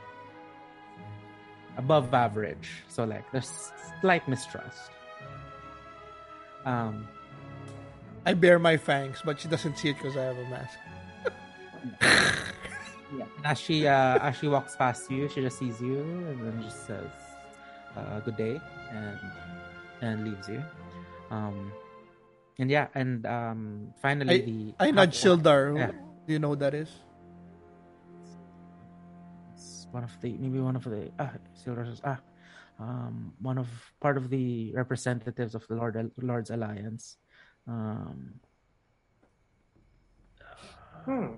above 1.77 2.13
average. 2.13 2.83
So 2.87 3.03
like, 3.03 3.29
there's 3.31 3.71
slight 4.01 4.27
mistrust. 4.27 4.91
Um, 6.65 7.07
I 8.25 8.33
bear 8.33 8.57
my 8.57 8.77
fangs, 8.77 9.21
but 9.23 9.39
she 9.39 9.47
doesn't 9.47 9.77
see 9.77 9.89
it 9.89 9.97
because 9.97 10.17
I 10.17 10.23
have 10.23 10.37
a 10.37 10.49
mask. 10.49 10.79
yeah. 13.13 13.25
And 13.37 13.45
as 13.45 13.59
she 13.59 13.85
uh, 13.87 14.17
as 14.19 14.37
she 14.37 14.47
walks 14.47 14.75
past 14.75 15.09
you, 15.11 15.29
she 15.29 15.41
just 15.41 15.59
sees 15.59 15.81
you 15.81 15.99
and 16.01 16.41
then 16.41 16.61
just 16.63 16.87
says, 16.87 17.11
uh, 17.95 18.19
"Good 18.21 18.37
day," 18.37 18.55
and 18.91 19.19
and 20.01 20.15
leaves 20.25 20.47
you. 20.49 20.63
Um, 21.29 21.71
and 22.57 22.69
yeah, 22.69 22.87
and 22.95 23.25
um, 23.25 23.93
finally 24.01 24.41
the 24.41 24.59
I 24.79 24.91
nudge 24.91 25.17
Sildar. 25.17 25.77
Yeah. 25.77 25.91
Do 26.25 26.33
you 26.33 26.39
know 26.39 26.49
what 26.49 26.59
that 26.59 26.73
is? 26.73 26.89
It's 29.53 29.87
one 29.91 30.03
of 30.03 30.11
the 30.21 30.33
maybe 30.37 30.59
one 30.59 30.75
of 30.75 30.83
the 30.83 31.11
ah 31.19 31.31
Sildar 31.53 31.85
says 31.85 32.01
ah 32.03 32.19
um 32.79 33.31
one 33.39 33.57
of 33.57 33.69
part 34.01 34.17
of 34.17 34.29
the 34.29 34.73
representatives 34.73 35.55
of 35.55 35.65
the 35.67 35.75
Lord 35.75 35.95
Lord's 36.17 36.49
Alliance. 36.49 37.17
Um, 37.67 38.39
Hmm. 41.05 41.37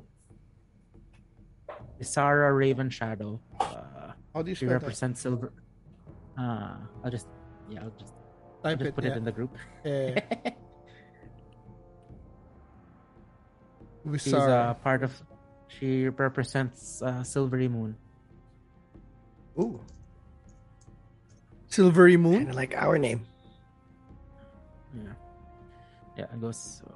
Isara 2.02 2.56
Raven 2.56 2.90
Shadow. 2.90 3.40
Uh, 3.60 4.12
How 4.34 4.42
do 4.42 4.50
you 4.50 4.56
she 4.56 4.66
spell 4.66 4.80
that? 4.80 4.86
represents 4.86 5.22
silver. 5.22 5.52
Uh, 6.38 6.76
I'll 7.04 7.12
just 7.12 7.28
yeah, 7.70 7.82
I'll 7.84 7.92
just, 7.98 8.14
I'll 8.64 8.76
just 8.76 8.90
it. 8.90 8.96
put 8.96 9.04
yeah. 9.04 9.12
it 9.12 9.18
in 9.18 9.24
the 9.24 9.32
group. 9.32 9.56
Yeah. 9.84 10.20
She's 14.14 14.32
Visara. 14.34 14.70
uh, 14.70 14.74
part 14.76 15.04
of. 15.04 15.12
She 15.68 16.08
represents 16.08 17.02
uh, 17.02 17.22
Silverymoon. 17.28 17.94
Ooh, 19.60 19.82
Silverymoon, 21.70 22.24
kind 22.24 22.24
Moon. 22.24 22.50
of 22.50 22.56
like 22.56 22.74
our 22.78 22.98
name. 22.98 23.26
Yeah, 24.96 25.12
yeah. 26.18 26.24
It 26.34 26.40
goes. 26.40 26.82
Uh, 26.88 26.94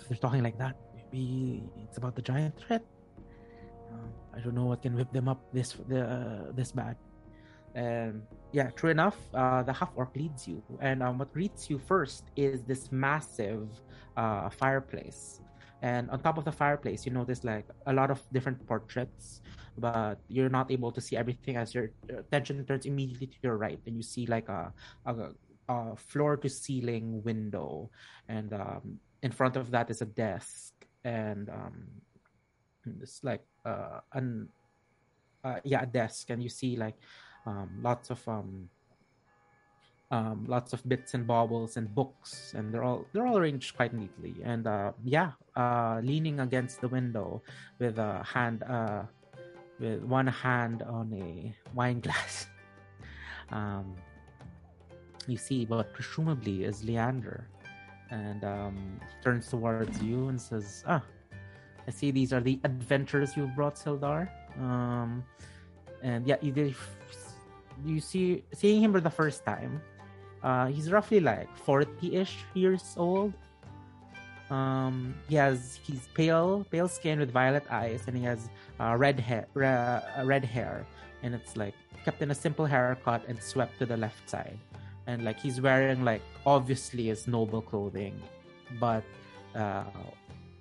if 0.00 0.08
they're 0.08 0.16
talking 0.18 0.42
like 0.42 0.56
that, 0.58 0.76
maybe 0.94 1.62
it's 1.82 1.98
about 1.98 2.14
the 2.16 2.22
giant 2.22 2.56
threat. 2.56 2.82
I 4.34 4.40
don't 4.40 4.54
know 4.54 4.66
what 4.66 4.82
can 4.82 4.94
whip 4.96 5.12
them 5.12 5.28
up 5.28 5.40
this 5.52 5.76
uh, 5.78 6.52
this 6.54 6.72
bad. 6.72 6.96
And 7.74 8.22
yeah, 8.52 8.70
true 8.70 8.90
enough, 8.90 9.16
uh, 9.34 9.62
the 9.62 9.72
half 9.72 9.90
orc 9.96 10.14
leads 10.14 10.46
you, 10.46 10.62
and 10.80 11.02
um, 11.02 11.18
what 11.18 11.32
greets 11.32 11.68
you 11.68 11.78
first 11.78 12.30
is 12.36 12.62
this 12.62 12.92
massive 12.92 13.66
uh, 14.16 14.48
fireplace. 14.48 15.40
And 15.82 16.08
on 16.10 16.22
top 16.22 16.38
of 16.38 16.44
the 16.44 16.52
fireplace, 16.52 17.04
you 17.04 17.12
notice 17.12 17.42
like 17.44 17.66
a 17.86 17.92
lot 17.92 18.10
of 18.10 18.22
different 18.32 18.64
portraits, 18.64 19.42
but 19.76 20.16
you're 20.28 20.48
not 20.48 20.70
able 20.70 20.92
to 20.92 21.00
see 21.00 21.16
everything 21.16 21.56
as 21.56 21.74
your 21.74 21.90
attention 22.08 22.64
turns 22.64 22.86
immediately 22.86 23.26
to 23.26 23.36
your 23.42 23.58
right, 23.58 23.80
and 23.86 23.96
you 23.96 24.02
see 24.02 24.24
like 24.26 24.48
a, 24.48 24.72
a, 25.04 25.34
a 25.68 25.96
floor 25.96 26.36
to 26.38 26.48
ceiling 26.48 27.22
window, 27.24 27.90
and 28.28 28.54
um, 28.54 29.00
in 29.22 29.32
front 29.32 29.56
of 29.56 29.72
that 29.72 29.90
is 29.90 30.00
a 30.00 30.06
desk, 30.06 30.72
and 31.02 31.50
um, 31.50 31.84
it's 33.00 33.22
like 33.22 33.44
uh, 33.64 34.00
an 34.12 34.48
uh, 35.44 35.60
yeah 35.64 35.82
a 35.82 35.86
desk, 35.86 36.30
and 36.30 36.42
you 36.42 36.48
see 36.48 36.76
like 36.76 36.96
um, 37.46 37.70
lots 37.82 38.10
of 38.10 38.26
um, 38.28 38.68
um, 40.10 40.44
lots 40.46 40.72
of 40.72 40.86
bits 40.88 41.14
and 41.14 41.26
baubles 41.26 41.76
and 41.76 41.92
books, 41.94 42.54
and 42.56 42.72
they're 42.72 42.84
all 42.84 43.06
they're 43.12 43.26
all 43.26 43.38
arranged 43.38 43.76
quite 43.76 43.92
neatly. 43.92 44.34
And 44.44 44.66
uh, 44.66 44.92
yeah, 45.04 45.32
uh, 45.56 46.00
leaning 46.02 46.40
against 46.40 46.80
the 46.80 46.88
window 46.88 47.42
with 47.78 47.98
a 47.98 48.22
hand, 48.22 48.62
uh, 48.62 49.02
with 49.80 50.02
one 50.02 50.26
hand 50.26 50.82
on 50.82 51.12
a 51.12 51.54
wine 51.74 52.00
glass, 52.00 52.46
um, 53.50 53.94
you 55.26 55.36
see 55.36 55.66
what 55.66 55.92
presumably 55.92 56.64
is 56.64 56.84
Leander, 56.84 57.48
and 58.10 58.44
um, 58.44 59.00
he 59.00 59.22
turns 59.22 59.48
towards 59.48 60.02
you 60.02 60.28
and 60.28 60.40
says, 60.40 60.84
"Ah, 60.86 61.02
I 61.86 61.90
see 61.90 62.10
these 62.10 62.32
are 62.32 62.40
the 62.40 62.58
adventures 62.64 63.36
you've 63.36 63.54
brought, 63.54 63.76
Sildar." 63.76 64.28
Um, 64.58 65.24
and 66.02 66.26
yeah, 66.26 66.36
you. 66.40 66.74
You 67.84 67.98
see, 67.98 68.44
seeing 68.54 68.80
him 68.80 68.92
for 68.92 69.00
the 69.00 69.10
first 69.10 69.44
time, 69.44 69.82
uh, 70.44 70.66
he's 70.70 70.92
roughly 70.92 71.18
like 71.18 71.50
forty-ish 71.58 72.38
years 72.54 72.94
old. 72.96 73.34
Um, 74.48 75.14
he 75.28 75.34
has 75.34 75.80
he's 75.82 76.06
pale, 76.14 76.64
pale 76.70 76.86
skin 76.86 77.18
with 77.18 77.32
violet 77.32 77.64
eyes, 77.70 78.04
and 78.06 78.16
he 78.16 78.22
has 78.22 78.48
uh, 78.78 78.94
red 78.96 79.18
hair, 79.18 79.48
uh, 79.56 80.22
red 80.24 80.44
hair, 80.44 80.86
and 81.24 81.34
it's 81.34 81.56
like 81.56 81.74
kept 82.04 82.22
in 82.22 82.30
a 82.30 82.34
simple 82.34 82.64
haircut 82.64 83.26
and 83.26 83.42
swept 83.42 83.76
to 83.80 83.86
the 83.86 83.96
left 83.96 84.30
side, 84.30 84.58
and 85.08 85.24
like 85.24 85.40
he's 85.40 85.60
wearing 85.60 86.04
like 86.04 86.22
obviously 86.46 87.06
his 87.06 87.26
noble 87.26 87.60
clothing, 87.60 88.14
but 88.78 89.02
uh, 89.56 89.82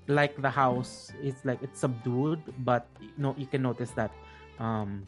like 0.07 0.41
the 0.41 0.49
house, 0.49 1.11
it's 1.21 1.43
like 1.45 1.61
it's 1.61 1.79
subdued, 1.79 2.41
but 2.59 2.87
you 2.99 3.09
know 3.17 3.35
you 3.37 3.45
can 3.45 3.61
notice 3.61 3.91
that 3.91 4.11
um, 4.59 5.03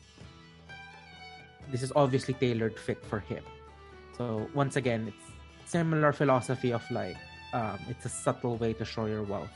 this 1.71 1.83
is 1.83 1.91
obviously 1.95 2.33
tailored 2.33 2.79
fit 2.79 3.03
for 3.05 3.19
him. 3.19 3.43
So 4.17 4.47
once 4.53 4.75
again, 4.75 5.11
it's 5.11 5.71
similar 5.71 6.13
philosophy 6.13 6.71
of 6.71 6.83
like 6.91 7.17
um, 7.53 7.79
it's 7.89 8.05
a 8.05 8.09
subtle 8.09 8.57
way 8.57 8.73
to 8.73 8.85
show 8.85 9.05
your 9.05 9.23
wealth 9.23 9.51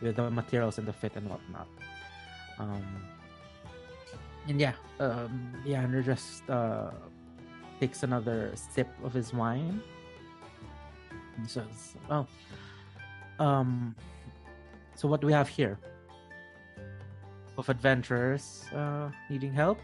with 0.00 0.16
the 0.16 0.30
materials 0.30 0.78
and 0.78 0.86
the 0.86 0.92
fit 0.92 1.12
and 1.16 1.28
whatnot. 1.28 1.68
Um, 2.58 2.84
and 4.48 4.60
yeah, 4.60 4.74
um, 5.00 5.54
Leander 5.64 6.02
just 6.02 6.48
uh, 6.50 6.90
takes 7.80 8.02
another 8.02 8.52
sip 8.54 8.88
of 9.04 9.12
his 9.12 9.32
wine 9.32 9.80
and 11.36 11.48
says, 11.48 11.96
"Oh, 12.10 12.26
um, 13.38 13.94
so 14.94 15.08
what 15.08 15.20
do 15.20 15.26
we 15.26 15.32
have 15.32 15.48
here? 15.48 15.78
Of 17.58 17.68
adventurers 17.68 18.64
uh, 18.74 19.10
needing 19.28 19.52
help." 19.52 19.78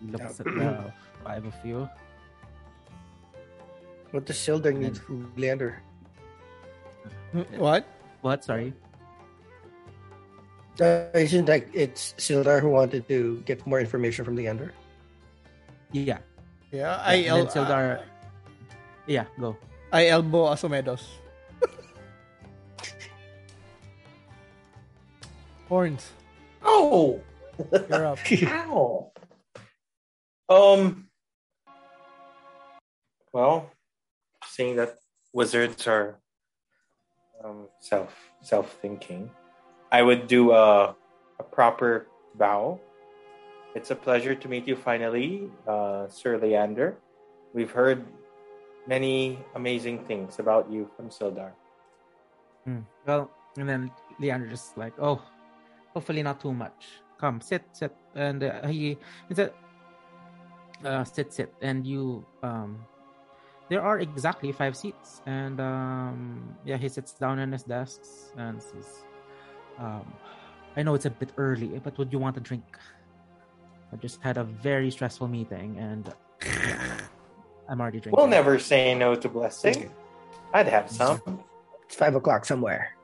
He 0.00 0.06
looks 0.10 0.40
at 0.40 0.46
the 0.46 0.92
five 1.24 1.44
of 1.44 1.54
you. 1.64 1.88
What 4.10 4.24
does 4.24 4.36
Sildar 4.36 4.72
need 4.74 4.96
from 4.96 5.32
Leander? 5.36 5.82
What? 7.56 7.84
What? 8.22 8.44
Sorry. 8.44 8.72
Uh, 10.80 11.10
isn't 11.12 11.48
like 11.48 11.68
it's 11.74 12.14
Sildar 12.16 12.60
who 12.60 12.70
wanted 12.70 13.08
to 13.08 13.42
get 13.44 13.66
more 13.66 13.80
information 13.80 14.24
from 14.24 14.36
Leander? 14.36 14.72
Yeah. 15.92 16.18
Yeah, 16.70 16.96
I 17.02 17.24
I 17.24 17.24
el- 17.26 17.36
then 17.44 17.46
Sildar. 17.52 18.00
Yeah, 19.06 19.24
go. 19.40 19.56
I 19.92 20.08
elbow 20.08 20.52
Asumedos. 20.52 21.17
Horns, 25.68 26.12
Oh, 26.64 27.20
you're 27.90 28.06
up. 28.06 28.18
ow. 28.42 29.12
Um. 30.48 31.08
Well, 33.32 33.70
seeing 34.46 34.76
that 34.76 34.96
wizards 35.34 35.86
are 35.86 36.18
um, 37.44 37.68
self 37.80 38.14
self 38.40 38.78
thinking, 38.80 39.30
I 39.92 40.02
would 40.02 40.26
do 40.26 40.52
a 40.52 40.96
a 41.38 41.42
proper 41.42 42.06
bow. 42.34 42.80
It's 43.74 43.90
a 43.90 43.94
pleasure 43.94 44.34
to 44.34 44.48
meet 44.48 44.66
you 44.66 44.74
finally, 44.74 45.50
uh, 45.66 46.08
Sir 46.08 46.38
Leander. 46.38 46.96
We've 47.52 47.70
heard 47.70 48.04
many 48.86 49.38
amazing 49.54 50.04
things 50.06 50.38
about 50.38 50.72
you 50.72 50.88
from 50.96 51.10
Sildar. 51.10 51.52
Hmm. 52.64 52.88
Well, 53.06 53.30
and 53.58 53.68
then 53.68 53.90
Leander 54.18 54.48
just 54.48 54.76
like, 54.78 54.94
oh, 54.98 55.20
hopefully 55.98 56.22
not 56.22 56.38
too 56.38 56.54
much. 56.54 57.02
come 57.18 57.42
sit 57.42 57.66
sit 57.74 57.90
and 58.14 58.38
uh, 58.46 58.62
he 58.70 58.94
he 59.28 59.34
said 59.34 59.50
uh, 60.86 61.02
sit 61.02 61.34
sit 61.34 61.50
and 61.68 61.82
you 61.82 62.22
um 62.46 62.78
there 63.70 63.82
are 63.82 63.98
exactly 63.98 64.54
five 64.54 64.74
seats 64.78 65.18
and 65.26 65.58
um 65.58 66.54
yeah 66.62 66.78
he 66.78 66.86
sits 66.88 67.10
down 67.18 67.36
in 67.42 67.50
his 67.50 67.64
desk 67.66 67.98
and 68.38 68.62
says 68.62 69.02
um 69.82 70.06
i 70.78 70.80
know 70.84 70.94
it's 70.94 71.10
a 71.10 71.14
bit 71.22 71.34
early 71.46 71.70
but 71.82 71.98
would 71.98 72.10
you 72.14 72.20
want 72.22 72.38
a 72.38 72.44
drink 72.50 72.70
i 73.92 73.96
just 73.98 74.22
had 74.22 74.36
a 74.38 74.46
very 74.46 74.86
stressful 74.96 75.26
meeting 75.26 75.70
and 75.82 76.14
i'm 77.68 77.80
already 77.82 77.98
drinking 77.98 78.14
We'll 78.14 78.30
never 78.30 78.62
say 78.62 78.94
no 78.94 79.18
to 79.18 79.28
blessing. 79.28 79.90
I'd 80.54 80.70
have 80.70 80.86
some. 80.88 81.18
It's 81.84 81.96
five 81.98 82.14
o'clock 82.14 82.46
somewhere. 82.46 82.94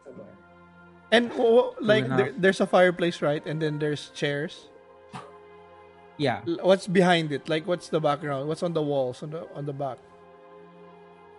And 1.15 1.31
oh, 1.31 1.39
oh, 1.39 1.39
w- 1.39 1.63
w- 1.79 1.87
like 1.87 2.07
there, 2.11 2.33
there's 2.37 2.61
a 2.61 2.67
fireplace, 2.67 3.23
right? 3.23 3.45
And 3.47 3.63
then 3.63 3.79
there's 3.79 4.11
chairs. 4.11 4.67
yeah 6.19 6.43
What's 6.63 6.91
behind 6.91 7.31
it? 7.31 7.49
Like 7.49 7.67
what's 7.71 7.89
the 7.89 8.01
background? 8.03 8.51
What's 8.51 8.63
on 8.63 8.75
the 8.75 8.83
walls 8.83 9.23
on 9.23 9.31
the 9.31 9.47
on 9.55 9.65
the 9.65 9.73
back? 9.73 9.99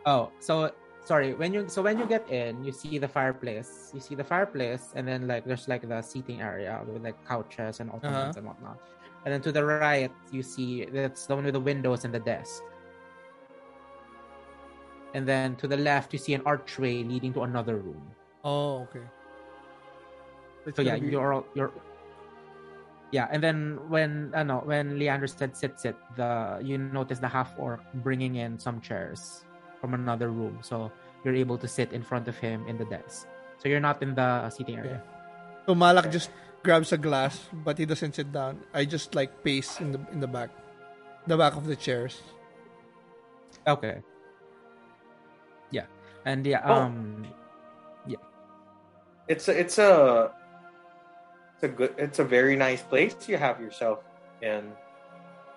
Oh, 0.06 0.32
so 0.40 0.72
sorry. 1.04 1.34
When 1.34 1.52
you 1.52 1.68
so 1.68 1.82
when 1.82 2.00
you 2.00 2.06
get 2.06 2.24
in, 2.32 2.64
you 2.64 2.72
see 2.72 2.98
the 2.98 3.08
fireplace. 3.08 3.92
You 3.94 4.00
see 4.00 4.16
the 4.16 4.24
fireplace, 4.24 4.94
and 4.96 5.08
then 5.08 5.28
like 5.28 5.44
there's 5.44 5.68
like 5.68 5.84
the 5.84 6.02
seating 6.02 6.40
area 6.42 6.80
with 6.88 7.04
like 7.04 7.20
couches 7.28 7.80
and 7.84 7.90
uh-huh. 7.90 8.08
ottomans 8.08 8.38
and 8.38 8.46
whatnot. 8.48 8.80
And 9.26 9.34
then 9.34 9.42
to 9.42 9.52
the 9.52 9.66
right, 9.66 10.14
you 10.32 10.44
see 10.44 10.86
that's 10.86 11.26
the 11.26 11.36
one 11.36 11.46
with 11.46 11.58
the 11.58 11.60
windows 11.60 12.06
and 12.06 12.14
the 12.14 12.22
desk. 12.22 12.62
And 15.18 15.26
then 15.26 15.56
to 15.58 15.68
the 15.68 15.78
left, 15.78 16.14
you 16.14 16.20
see 16.20 16.36
an 16.36 16.44
archway 16.46 17.02
leading 17.02 17.34
to 17.34 17.44
another 17.44 17.78
room. 17.78 18.04
Oh, 18.44 18.86
okay. 18.86 19.08
It's 20.66 20.76
So 20.76 20.82
yeah, 20.82 20.98
be- 20.98 21.08
you're 21.10 21.34
all- 21.34 21.46
you're. 21.54 21.72
Yeah, 23.12 23.28
and 23.32 23.42
then 23.42 23.80
when 23.88 24.34
I 24.36 24.44
know 24.44 24.60
when 24.66 24.98
Leander 25.00 25.28
said 25.28 25.56
sit 25.56 25.80
sit, 25.80 25.96
the 26.18 26.60
you 26.62 26.78
notice 26.78 27.20
the 27.20 27.30
half 27.30 27.54
orc 27.58 27.80
bringing 28.04 28.36
in 28.36 28.58
some 28.60 28.82
chairs 28.82 29.46
from 29.80 29.94
another 29.94 30.32
room, 30.34 30.60
so 30.62 30.92
you're 31.24 31.36
able 31.38 31.58
to 31.60 31.68
sit 31.68 31.94
in 31.94 32.02
front 32.04 32.28
of 32.28 32.36
him 32.38 32.66
in 32.68 32.78
the 32.78 32.86
desk. 32.86 33.28
So 33.62 33.70
you're 33.70 33.80
not 33.80 34.02
in 34.02 34.16
the 34.16 34.50
seating 34.50 34.78
area. 34.78 35.02
So 35.66 35.76
Malak 35.76 36.12
just 36.12 36.30
grabs 36.64 36.92
a 36.92 36.98
glass, 36.98 37.46
but 37.64 37.78
he 37.78 37.86
doesn't 37.86 38.16
sit 38.18 38.34
down. 38.34 38.66
I 38.74 38.84
just 38.86 39.14
like 39.16 39.44
pace 39.46 39.80
in 39.80 39.94
the 39.94 40.02
in 40.12 40.20
the 40.20 40.28
back, 40.28 40.50
the 41.30 41.38
back 41.38 41.56
of 41.56 41.66
the 41.70 41.76
chairs. 41.78 42.20
Okay. 43.66 44.02
Yeah, 45.72 45.86
and 46.26 46.46
yeah, 46.46 46.62
Oh. 46.66 46.90
um, 46.90 47.26
yeah. 48.06 48.22
It's 49.30 49.48
a, 49.48 49.54
it's 49.58 49.78
a 49.78 50.34
it's 51.56 51.64
a 51.64 51.68
good 51.68 51.96
it's 51.98 52.20
a 52.20 52.24
very 52.24 52.56
nice 52.56 52.82
place 52.82 53.16
you 53.28 53.38
have 53.38 53.62
yourself 53.62 54.00
in. 54.42 54.72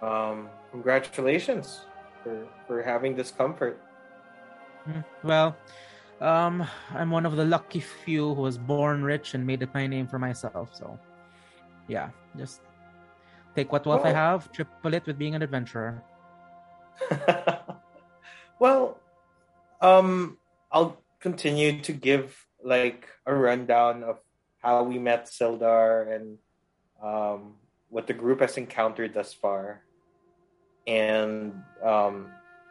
Um, 0.01 0.49
congratulations 0.71 1.81
for 2.23 2.47
for 2.67 2.83
having 2.83 3.17
this 3.17 3.31
comfort. 3.31 3.83
mm, 4.87 5.05
well, 5.25 5.57
um, 6.21 6.65
I'm 6.95 7.11
one 7.11 7.27
of 7.27 7.35
the 7.35 7.45
lucky 7.45 7.81
few 7.81 8.35
who 8.35 8.43
was 8.43 8.59
born 8.59 9.03
rich 9.03 9.35
and 9.35 9.45
made 9.45 9.63
it 9.63 9.75
my 9.75 9.87
name 9.87 10.07
for 10.07 10.19
myself. 10.19 10.71
So, 10.73 10.99
yeah, 11.89 12.11
just 12.37 12.61
take 13.57 13.73
what 13.73 13.85
wealth 13.87 14.05
I 14.05 14.13
have, 14.13 14.53
triple 14.53 14.95
it 14.95 15.05
with 15.07 15.19
being 15.19 15.35
an 15.35 15.43
adventurer. 15.43 16.03
well, 18.61 19.01
um, 19.81 20.39
I'll 20.71 21.03
continue 21.19 21.81
to 21.83 21.93
give 21.93 22.47
like 22.63 23.09
a 23.27 23.35
rundown 23.35 24.03
of 24.03 24.19
how 24.63 24.83
we 24.83 24.99
met 24.99 25.27
Sildar 25.27 26.15
and 26.15 26.39
um, 27.03 27.55
what 27.89 28.07
the 28.07 28.15
group 28.15 28.41
has 28.41 28.57
encountered 28.57 29.15
thus 29.15 29.33
far, 29.33 29.83
and 30.87 31.55
um, 31.85 32.31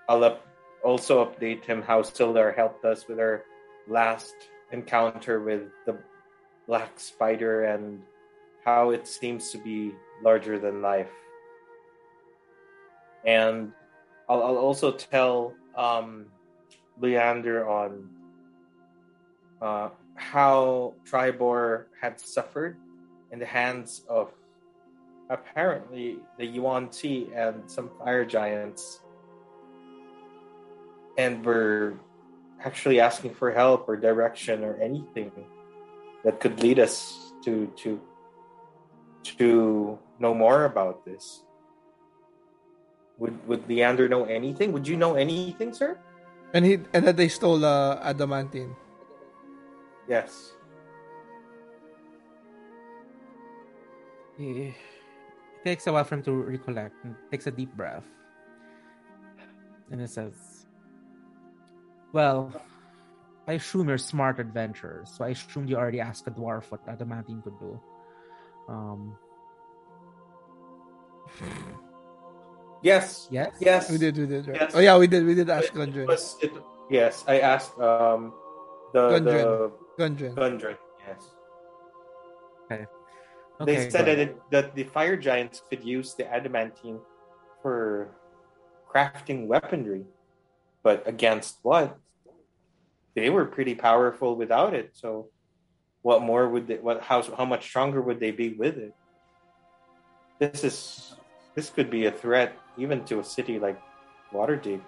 I'll 0.09 0.23
up- 0.23 0.45
also 0.83 1.25
update 1.25 1.65
him 1.65 1.81
how 1.81 2.01
Sildar 2.01 2.55
helped 2.55 2.85
us 2.85 3.07
with 3.07 3.19
our 3.19 3.43
last 3.87 4.35
encounter 4.71 5.39
with 5.39 5.63
the 5.85 5.97
black 6.67 6.99
spider 6.99 7.65
and 7.65 8.01
how 8.65 8.89
it 8.89 9.07
seems 9.07 9.51
to 9.51 9.57
be 9.57 9.93
larger 10.21 10.59
than 10.59 10.81
life. 10.81 11.11
And 13.25 13.71
I'll, 14.29 14.43
I'll 14.43 14.57
also 14.57 14.91
tell 14.91 15.53
um, 15.75 16.25
Leander 16.99 17.67
on 17.67 18.09
uh, 19.61 19.89
how 20.17 20.93
Triboar 21.05 21.85
had 22.01 22.19
suffered 22.19 22.75
in 23.31 23.39
the 23.39 23.45
hands 23.45 24.03
of 24.09 24.33
apparently 25.29 26.17
the 26.37 26.45
yuan-ti 26.45 27.29
and 27.35 27.69
some 27.69 27.89
fire 27.99 28.25
giants, 28.25 29.01
and 31.17 31.45
were 31.45 31.93
actually 32.63 32.99
asking 32.99 33.33
for 33.33 33.51
help 33.51 33.87
or 33.87 33.95
direction 33.95 34.63
or 34.63 34.75
anything 34.81 35.31
that 36.23 36.39
could 36.39 36.59
lead 36.59 36.79
us 36.79 37.31
to 37.43 37.71
to 37.77 38.01
to 39.23 39.99
know 40.19 40.33
more 40.33 40.65
about 40.65 41.05
this. 41.05 41.43
Would 43.19 43.35
would 43.47 43.67
Leander 43.69 44.07
know 44.09 44.25
anything? 44.25 44.71
Would 44.73 44.87
you 44.87 44.97
know 44.97 45.15
anything, 45.15 45.73
sir? 45.73 45.97
And 46.53 46.65
he 46.65 46.79
and 46.93 47.05
then 47.05 47.15
they 47.15 47.27
stole 47.27 47.65
uh, 47.65 47.99
adamantine. 48.01 48.75
Yes. 50.07 50.53
He 54.37 54.73
it 54.73 55.63
takes 55.65 55.87
a 55.87 55.91
while 55.93 56.03
for 56.03 56.15
him 56.15 56.23
to 56.23 56.31
recollect 56.31 56.95
and 57.03 57.15
takes 57.31 57.47
a 57.47 57.51
deep 57.51 57.73
breath. 57.75 58.05
And 59.91 59.99
it 60.01 60.09
says, 60.09 60.65
Well, 62.13 62.53
I 63.47 63.53
assume 63.53 63.89
you're 63.89 63.97
smart 63.97 64.39
adventurers, 64.39 65.09
so 65.11 65.25
I 65.25 65.29
assumed 65.29 65.69
you 65.69 65.75
already 65.77 65.99
asked 65.99 66.27
a 66.27 66.31
dwarf 66.31 66.69
what 66.69 66.81
adamantine 66.87 67.41
could 67.41 67.57
do. 67.59 67.79
Um, 68.69 69.17
Yes. 72.81 73.27
yes? 73.31 73.51
Yes. 73.59 73.91
We 73.91 73.97
did, 73.97 74.17
we 74.17 74.27
did. 74.27 74.47
Right? 74.47 74.57
Yes. 74.61 74.71
Oh 74.75 74.79
yeah, 74.79 74.97
we 74.97 75.07
did. 75.07 75.25
We 75.25 75.33
did 75.35 75.49
ask 75.49 75.73
It 75.73 75.73
Gundren. 75.73 76.07
was- 76.07 76.37
it- 76.41 76.53
yes, 76.89 77.23
I 77.27 77.39
asked 77.39 77.77
um 77.79 78.33
the 78.93 79.19
the 79.19 79.71
Gundren. 79.97 80.35
Gundren. 80.35 80.77
Yes. 81.07 81.23
Okay, 82.69 82.85
they 83.65 83.89
said 83.89 84.05
that 84.05 84.19
it, 84.19 84.37
that 84.51 84.75
the 84.75 84.83
fire 84.83 85.17
giants 85.17 85.61
could 85.69 85.83
use 85.83 86.13
the 86.13 86.27
adamantine 86.31 86.99
for 87.61 88.09
crafting 88.87 89.47
weaponry, 89.47 90.05
but 90.83 91.07
against 91.07 91.59
what? 91.63 91.97
They 93.15 93.29
were 93.29 93.45
pretty 93.45 93.73
powerful 93.73 94.35
without 94.35 94.75
it. 94.75 94.91
So, 94.93 95.29
what 96.03 96.21
more 96.21 96.47
would 96.49 96.67
they? 96.67 96.77
What 96.77 97.01
how 97.01 97.23
how 97.35 97.45
much 97.45 97.65
stronger 97.65 98.01
would 98.01 98.19
they 98.19 98.31
be 98.31 98.53
with 98.53 98.77
it? 98.77 98.93
This 100.39 100.63
is 100.63 101.15
this 101.55 101.71
could 101.71 101.89
be 101.89 102.05
a 102.05 102.11
threat 102.11 102.53
even 102.77 103.03
to 103.05 103.19
a 103.19 103.23
city 103.23 103.57
like 103.57 103.81
Waterdeep. 104.31 104.81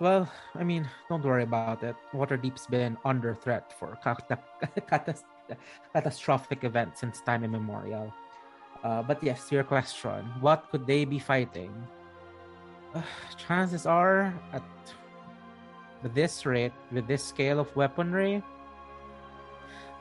Well, 0.00 0.30
I 0.54 0.64
mean, 0.64 0.88
don't 1.08 1.24
worry 1.24 1.42
about 1.44 1.82
it. 1.82 1.96
Waterdeep's 2.12 2.66
been 2.66 2.96
under 3.04 3.34
threat 3.34 3.72
for 3.78 3.96
cata- 4.02 4.38
catas- 4.90 5.24
catastrophic 5.92 6.64
events 6.64 7.00
since 7.00 7.20
time 7.22 7.44
immemorial. 7.44 8.12
Uh, 8.82 9.02
but 9.02 9.22
yes, 9.22 9.48
to 9.48 9.54
your 9.56 9.64
question, 9.64 10.24
what 10.40 10.68
could 10.70 10.86
they 10.86 11.04
be 11.04 11.18
fighting? 11.18 11.72
Uh, 12.94 13.02
chances 13.48 13.86
are, 13.86 14.34
at 14.52 14.62
this 16.14 16.44
rate, 16.44 16.72
with 16.92 17.06
this 17.06 17.24
scale 17.24 17.58
of 17.58 17.74
weaponry, 17.74 18.42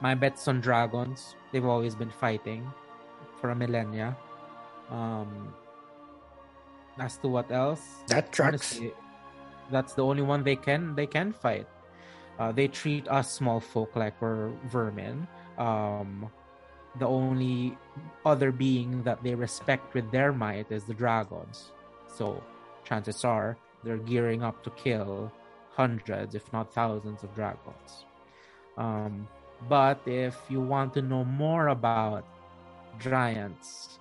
my 0.02 0.14
bet's 0.14 0.48
on 0.48 0.60
dragons. 0.60 1.35
They've 1.52 1.65
always 1.65 1.95
been 1.95 2.11
fighting 2.11 2.68
for 3.40 3.52
a 3.52 3.56
millennia. 3.56 4.18
Um, 4.91 5.53
as 6.99 7.18
to 7.19 7.27
what 7.30 7.49
else, 7.52 7.81
That 8.07 8.31
tracks. 8.34 8.73
honestly, 8.77 8.94
that's 9.72 9.94
the 9.94 10.03
only 10.03 10.22
one 10.23 10.44
they 10.44 10.56
can 10.56 10.95
they 10.95 11.07
can 11.07 11.31
fight. 11.31 11.68
Uh, 12.40 12.52
they 12.52 12.68
treat 12.68 13.07
us 13.07 13.31
small 13.31 13.60
folk 13.60 13.95
like 13.95 14.19
we're 14.22 14.49
vermin. 14.68 15.27
Um, 15.57 16.30
the 16.99 17.07
only 17.07 17.77
other 18.26 18.52
being 18.52 19.03
that 19.03 19.23
they 19.23 19.35
respect 19.35 19.94
with 19.94 20.11
their 20.11 20.31
might 20.31 20.72
is 20.72 20.84
the 20.84 20.94
dragons. 20.94 21.72
So 22.07 22.44
chances 22.84 23.23
are 23.23 23.57
they're 23.84 23.98
gearing 23.98 24.44
up 24.44 24.64
to 24.64 24.69
kill 24.72 25.31
hundreds, 25.76 26.35
if 26.35 26.52
not 26.53 26.73
thousands, 26.73 27.23
of 27.23 27.34
dragons. 27.34 28.06
Um, 28.77 29.27
but 29.68 30.02
if 30.06 30.38
you 30.49 30.61
want 30.61 30.94
to 30.94 31.02
know 31.02 31.23
more 31.23 31.69
about 31.69 32.26
giants, 32.99 33.99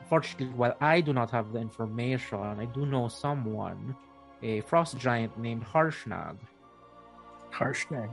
unfortunately, 0.00 0.54
while 0.54 0.76
I 0.80 1.00
do 1.00 1.12
not 1.12 1.30
have 1.30 1.52
the 1.52 1.60
information, 1.60 2.38
I 2.38 2.64
do 2.66 2.86
know 2.86 3.08
someone, 3.08 3.96
a 4.42 4.60
frost 4.62 4.98
giant 4.98 5.38
named 5.38 5.64
Harshnag. 5.64 6.36
Harshnag. 7.52 8.10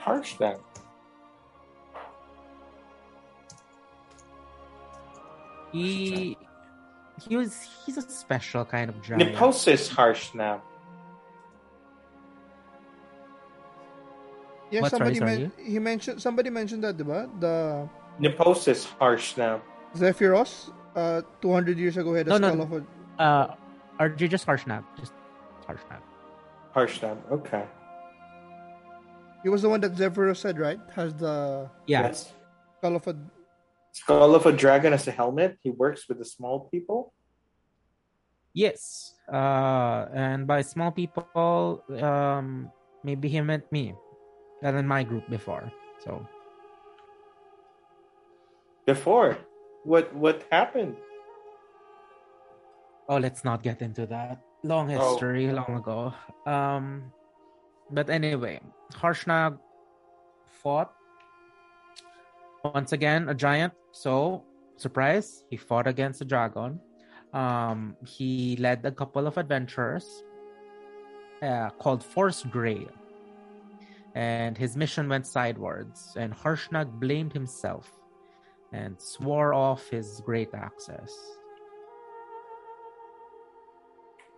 Harshnag. 0.00 0.60
He 5.72 6.36
he 7.26 7.36
was 7.36 7.66
he's 7.84 7.96
a 7.96 8.02
special 8.02 8.64
kind 8.64 8.90
of 8.90 9.00
giant. 9.02 9.32
Neposis 9.32 9.88
Harshnag. 9.88 10.60
Yeah, 14.70 14.80
what, 14.80 14.90
somebody 14.90 15.18
sorry. 15.18 15.38
Men- 15.38 15.52
he 15.58 15.78
mentioned 15.78 16.20
somebody 16.20 16.50
mentioned 16.50 16.84
that, 16.84 16.96
diba? 16.96 17.28
The 17.40 17.88
Neposis 18.18 18.86
Harshnag. 19.00 19.60
Zephyros, 19.96 20.72
uh, 20.96 21.20
200 21.42 21.76
years 21.76 21.96
ago, 21.96 22.14
had 22.14 22.26
a 22.26 22.30
no, 22.30 22.36
skull 22.36 22.56
no. 22.56 22.62
of 22.62 22.72
a. 22.72 23.22
Uh, 23.22 23.54
RJ 24.02 24.30
just 24.34 24.46
Harshnag, 24.46 24.82
just 24.98 25.12
Harshnag. 25.68 26.02
Harsh 26.74 26.98
now. 27.02 27.16
Okay. 27.30 27.64
He 29.42 29.48
was 29.48 29.62
the 29.62 29.68
one 29.68 29.80
that 29.82 29.94
Zephyros 29.94 30.38
said, 30.38 30.58
right? 30.58 30.80
Has 30.94 31.14
the 31.14 31.68
Yeah, 31.86 32.02
Yes. 32.10 32.32
skull 32.78 32.96
of 32.96 33.06
a 33.06 33.14
Skull 33.94 34.34
of 34.34 34.46
a 34.46 34.52
dragon 34.52 34.92
as 34.96 35.06
a 35.06 35.12
helmet. 35.12 35.58
He 35.62 35.68
works 35.70 36.08
with 36.08 36.18
the 36.18 36.24
small 36.24 36.66
people. 36.72 37.12
yes. 38.54 39.14
Uh, 39.32 40.08
and 40.12 40.46
by 40.46 40.60
small 40.62 40.90
people, 40.90 41.80
um, 42.02 42.72
maybe 43.04 43.28
he 43.28 43.40
meant 43.40 43.64
me, 43.72 43.94
and 44.62 44.76
in 44.76 44.86
my 44.88 45.02
group 45.04 45.24
before. 45.30 45.70
So 46.04 46.26
Before, 48.84 49.38
what 49.84 50.12
what 50.14 50.42
happened? 50.50 50.96
Oh, 53.08 53.16
let's 53.18 53.44
not 53.44 53.62
get 53.62 53.82
into 53.82 54.06
that. 54.06 54.40
Long 54.62 54.90
Oh. 54.92 55.10
history, 55.10 55.50
long 55.52 55.76
ago. 55.76 56.14
Um, 56.46 57.12
but 57.90 58.08
anyway, 58.08 58.60
Harshnag 58.94 59.58
fought 60.48 60.92
once 62.64 62.92
again 62.92 63.28
a 63.28 63.34
giant. 63.34 63.74
So, 63.92 64.44
surprise, 64.76 65.44
he 65.50 65.56
fought 65.56 65.86
against 65.86 66.20
a 66.20 66.24
dragon. 66.24 66.80
Um, 67.32 67.96
he 68.06 68.56
led 68.56 68.84
a 68.86 68.92
couple 68.92 69.26
of 69.26 69.36
adventurers 69.36 70.22
uh, 71.42 71.70
called 71.70 72.04
Force 72.04 72.44
Grey. 72.44 72.86
And 74.14 74.56
his 74.56 74.76
mission 74.76 75.08
went 75.08 75.26
sidewards, 75.26 76.12
and 76.16 76.34
Harshnag 76.34 77.00
blamed 77.00 77.32
himself 77.32 77.90
and 78.70 79.00
swore 79.00 79.54
off 79.54 79.88
his 79.88 80.20
greataxes. 80.20 81.10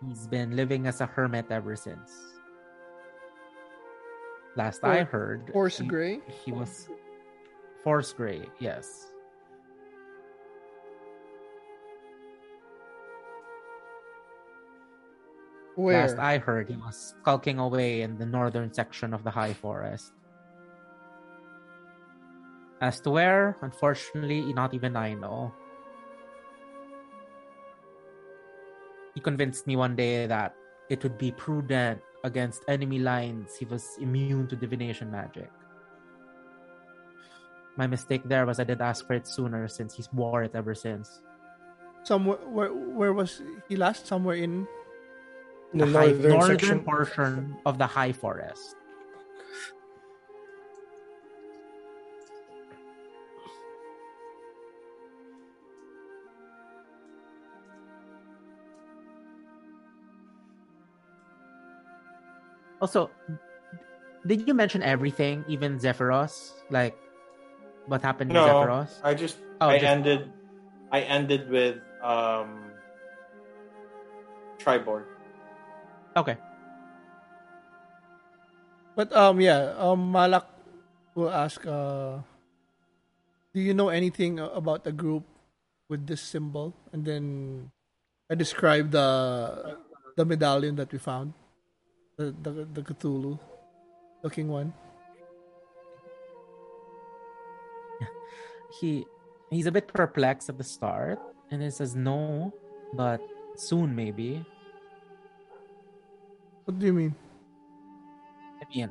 He's 0.03 0.27
been 0.27 0.55
living 0.55 0.87
as 0.87 0.99
a 1.01 1.05
hermit 1.05 1.45
ever 1.49 1.75
since. 1.75 2.11
Last 4.55 4.83
I 4.83 5.03
heard, 5.03 5.51
Force 5.51 5.79
he, 5.79 5.85
Grey. 5.85 6.19
he 6.43 6.51
was 6.51 6.87
Force 7.83 8.13
Grey, 8.13 8.47
yes. 8.59 9.11
Where? 15.75 16.07
Last 16.07 16.17
I 16.19 16.37
heard, 16.37 16.69
he 16.69 16.77
was 16.77 17.15
skulking 17.19 17.59
away 17.59 18.01
in 18.01 18.17
the 18.17 18.25
northern 18.25 18.71
section 18.71 19.13
of 19.13 19.23
the 19.23 19.31
high 19.31 19.53
forest. 19.53 20.13
As 22.79 23.01
to 23.01 23.11
where, 23.11 23.57
unfortunately, 23.61 24.53
not 24.53 24.73
even 24.73 24.95
I 24.95 25.15
know. 25.15 25.53
He 29.15 29.21
convinced 29.21 29.65
me 29.65 29.75
one 29.75 29.95
day 29.95 30.27
that 30.27 30.53
it 30.89 31.01
would 31.01 31.17
be 31.17 31.31
prudent 31.31 32.01
against 32.23 32.63
enemy 32.67 32.99
lines. 32.99 33.55
He 33.55 33.65
was 33.65 33.97
immune 33.99 34.47
to 34.51 34.55
divination 34.55 35.09
magic. 35.09 35.49
My 37.77 37.87
mistake 37.87 38.23
there 38.25 38.45
was 38.45 38.59
I 38.59 38.63
didn't 38.63 38.81
ask 38.83 39.07
for 39.07 39.13
it 39.13 39.27
sooner 39.27 39.67
since 39.67 39.95
he's 39.95 40.11
wore 40.13 40.43
it 40.43 40.51
ever 40.55 40.75
since. 40.75 41.21
Somewhere 42.03 42.37
where 42.47 42.71
where 42.71 43.13
was 43.13 43.41
he 43.67 43.75
last? 43.75 44.05
Somewhere 44.07 44.35
in 44.35 44.67
The 45.73 45.85
The 45.85 45.91
high, 45.91 46.11
northern, 46.11 46.31
northern 46.31 46.59
section. 46.59 46.79
portion 46.83 47.57
of 47.65 47.77
the 47.77 47.87
high 47.87 48.13
forest. 48.13 48.75
Also, 62.85 63.09
did 64.29 64.45
you 64.45 64.53
mention 64.53 64.85
everything, 64.85 65.41
even 65.49 65.81
Zephyros? 65.81 66.53
Like, 66.69 66.93
what 67.89 68.05
happened 68.05 68.29
to 68.29 68.37
No, 68.37 68.45
Zephyros? 68.45 69.01
I 69.01 69.17
just 69.17 69.41
Oh, 69.57 69.73
I 69.73 69.81
just- 69.81 69.89
ended 69.89 70.29
I 70.93 71.01
ended 71.01 71.49
with 71.49 71.81
um 72.05 72.69
Triborn. 74.61 75.01
Okay. 76.13 76.37
But 78.93 79.09
um 79.17 79.41
yeah, 79.41 79.73
um 79.81 80.13
Malak 80.13 80.45
will 81.17 81.33
ask 81.33 81.65
uh 81.65 82.21
do 83.49 83.65
you 83.65 83.73
know 83.73 83.89
anything 83.89 84.37
about 84.37 84.85
the 84.85 84.93
group 84.93 85.25
with 85.89 86.05
this 86.05 86.21
symbol? 86.21 86.77
And 86.93 87.01
then 87.01 87.23
I 88.29 88.37
describe 88.37 88.93
the 88.93 89.09
the 90.13 90.21
medallion 90.21 90.77
that 90.77 90.93
we 90.93 91.01
found. 91.01 91.33
The 92.17 92.33
the, 92.41 92.51
the 92.73 92.81
Cthulhu 92.81 93.39
looking 94.23 94.47
one. 94.47 94.73
He 98.79 99.05
he's 99.49 99.67
a 99.67 99.71
bit 99.71 99.87
perplexed 99.87 100.49
at 100.49 100.57
the 100.57 100.63
start, 100.63 101.19
and 101.51 101.61
he 101.61 101.69
says 101.71 101.95
no, 101.95 102.53
but 102.93 103.21
soon 103.55 103.95
maybe. 103.95 104.45
What 106.65 106.79
do 106.79 106.85
you 106.85 106.93
mean? 106.93 107.15
I 108.59 108.65
mean, 108.75 108.89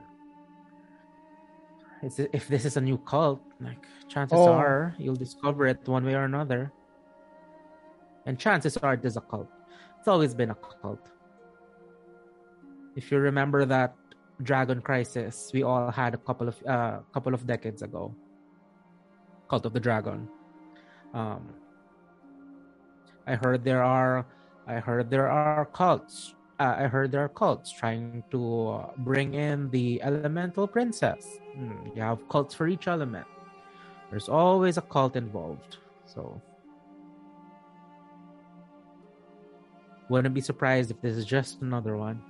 if 2.02 2.48
this 2.48 2.64
is 2.64 2.76
a 2.76 2.80
new 2.80 2.98
cult, 2.98 3.42
like 3.60 3.84
chances 4.08 4.38
Oh. 4.38 4.52
are 4.52 4.94
you'll 4.98 5.16
discover 5.16 5.66
it 5.66 5.86
one 5.88 6.04
way 6.04 6.14
or 6.14 6.24
another. 6.24 6.72
And 8.26 8.38
chances 8.38 8.76
are 8.78 8.94
it 8.94 9.04
is 9.04 9.16
a 9.16 9.20
cult. 9.20 9.50
It's 9.98 10.08
always 10.08 10.34
been 10.34 10.50
a 10.50 10.54
cult. 10.54 11.10
If 12.96 13.10
you 13.10 13.18
remember 13.18 13.64
that 13.64 13.94
Dragon 14.42 14.80
Crisis 14.80 15.50
we 15.54 15.62
all 15.62 15.90
had 15.90 16.14
a 16.14 16.18
couple 16.18 16.48
of 16.48 16.56
uh, 16.66 16.98
couple 17.12 17.34
of 17.34 17.46
decades 17.46 17.82
ago, 17.82 18.14
Cult 19.48 19.66
of 19.66 19.72
the 19.72 19.80
Dragon. 19.80 20.28
Um, 21.12 21.54
I 23.26 23.36
heard 23.36 23.64
there 23.64 23.82
are, 23.82 24.26
I 24.66 24.80
heard 24.80 25.08
there 25.10 25.30
are 25.30 25.64
cults 25.66 26.34
uh, 26.60 26.74
I 26.78 26.86
heard 26.86 27.10
there 27.10 27.24
are 27.24 27.28
cults 27.28 27.72
trying 27.72 28.22
to 28.30 28.84
bring 28.98 29.34
in 29.34 29.70
the 29.70 30.00
elemental 30.02 30.66
princess. 30.66 31.38
Hmm, 31.54 31.88
you 31.94 32.02
have 32.02 32.28
cults 32.28 32.54
for 32.54 32.68
each 32.68 32.86
element. 32.86 33.26
There's 34.10 34.28
always 34.28 34.76
a 34.76 34.82
cult 34.82 35.16
involved. 35.16 35.78
So, 36.06 36.40
wouldn't 40.08 40.34
be 40.34 40.40
surprised 40.40 40.90
if 40.90 41.00
this 41.00 41.16
is 41.16 41.24
just 41.24 41.60
another 41.62 41.96
one. 41.96 42.22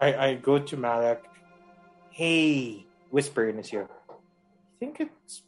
I, 0.00 0.14
I 0.14 0.34
go 0.34 0.58
to 0.58 0.76
Malak. 0.76 1.24
Hey, 2.10 2.86
whisper 3.10 3.48
in 3.48 3.58
his 3.58 3.72
ear. 3.72 3.88
I 4.08 4.14
think 4.80 5.00
it's 5.00 5.42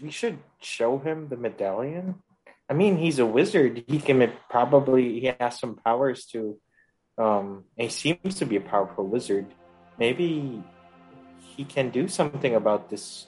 we 0.00 0.10
should 0.10 0.38
show 0.58 0.98
him 0.98 1.28
the 1.28 1.36
medallion. 1.36 2.16
I 2.68 2.72
mean, 2.72 2.96
he's 2.96 3.18
a 3.18 3.26
wizard. 3.26 3.84
He 3.86 4.00
can 4.00 4.32
probably 4.48 5.20
he 5.20 5.32
has 5.38 5.60
some 5.60 5.76
powers 5.76 6.24
to. 6.32 6.58
Um, 7.18 7.64
he 7.76 7.88
seems 7.88 8.36
to 8.40 8.44
be 8.44 8.56
a 8.56 8.60
powerful 8.60 9.06
wizard. 9.06 9.46
Maybe 9.98 10.62
he 11.56 11.64
can 11.64 11.90
do 11.90 12.08
something 12.08 12.54
about 12.54 12.88
this. 12.88 13.26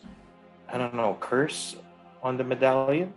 I 0.68 0.76
don't 0.76 0.94
know 0.94 1.16
curse 1.20 1.76
on 2.22 2.36
the 2.36 2.44
medallion. 2.44 3.14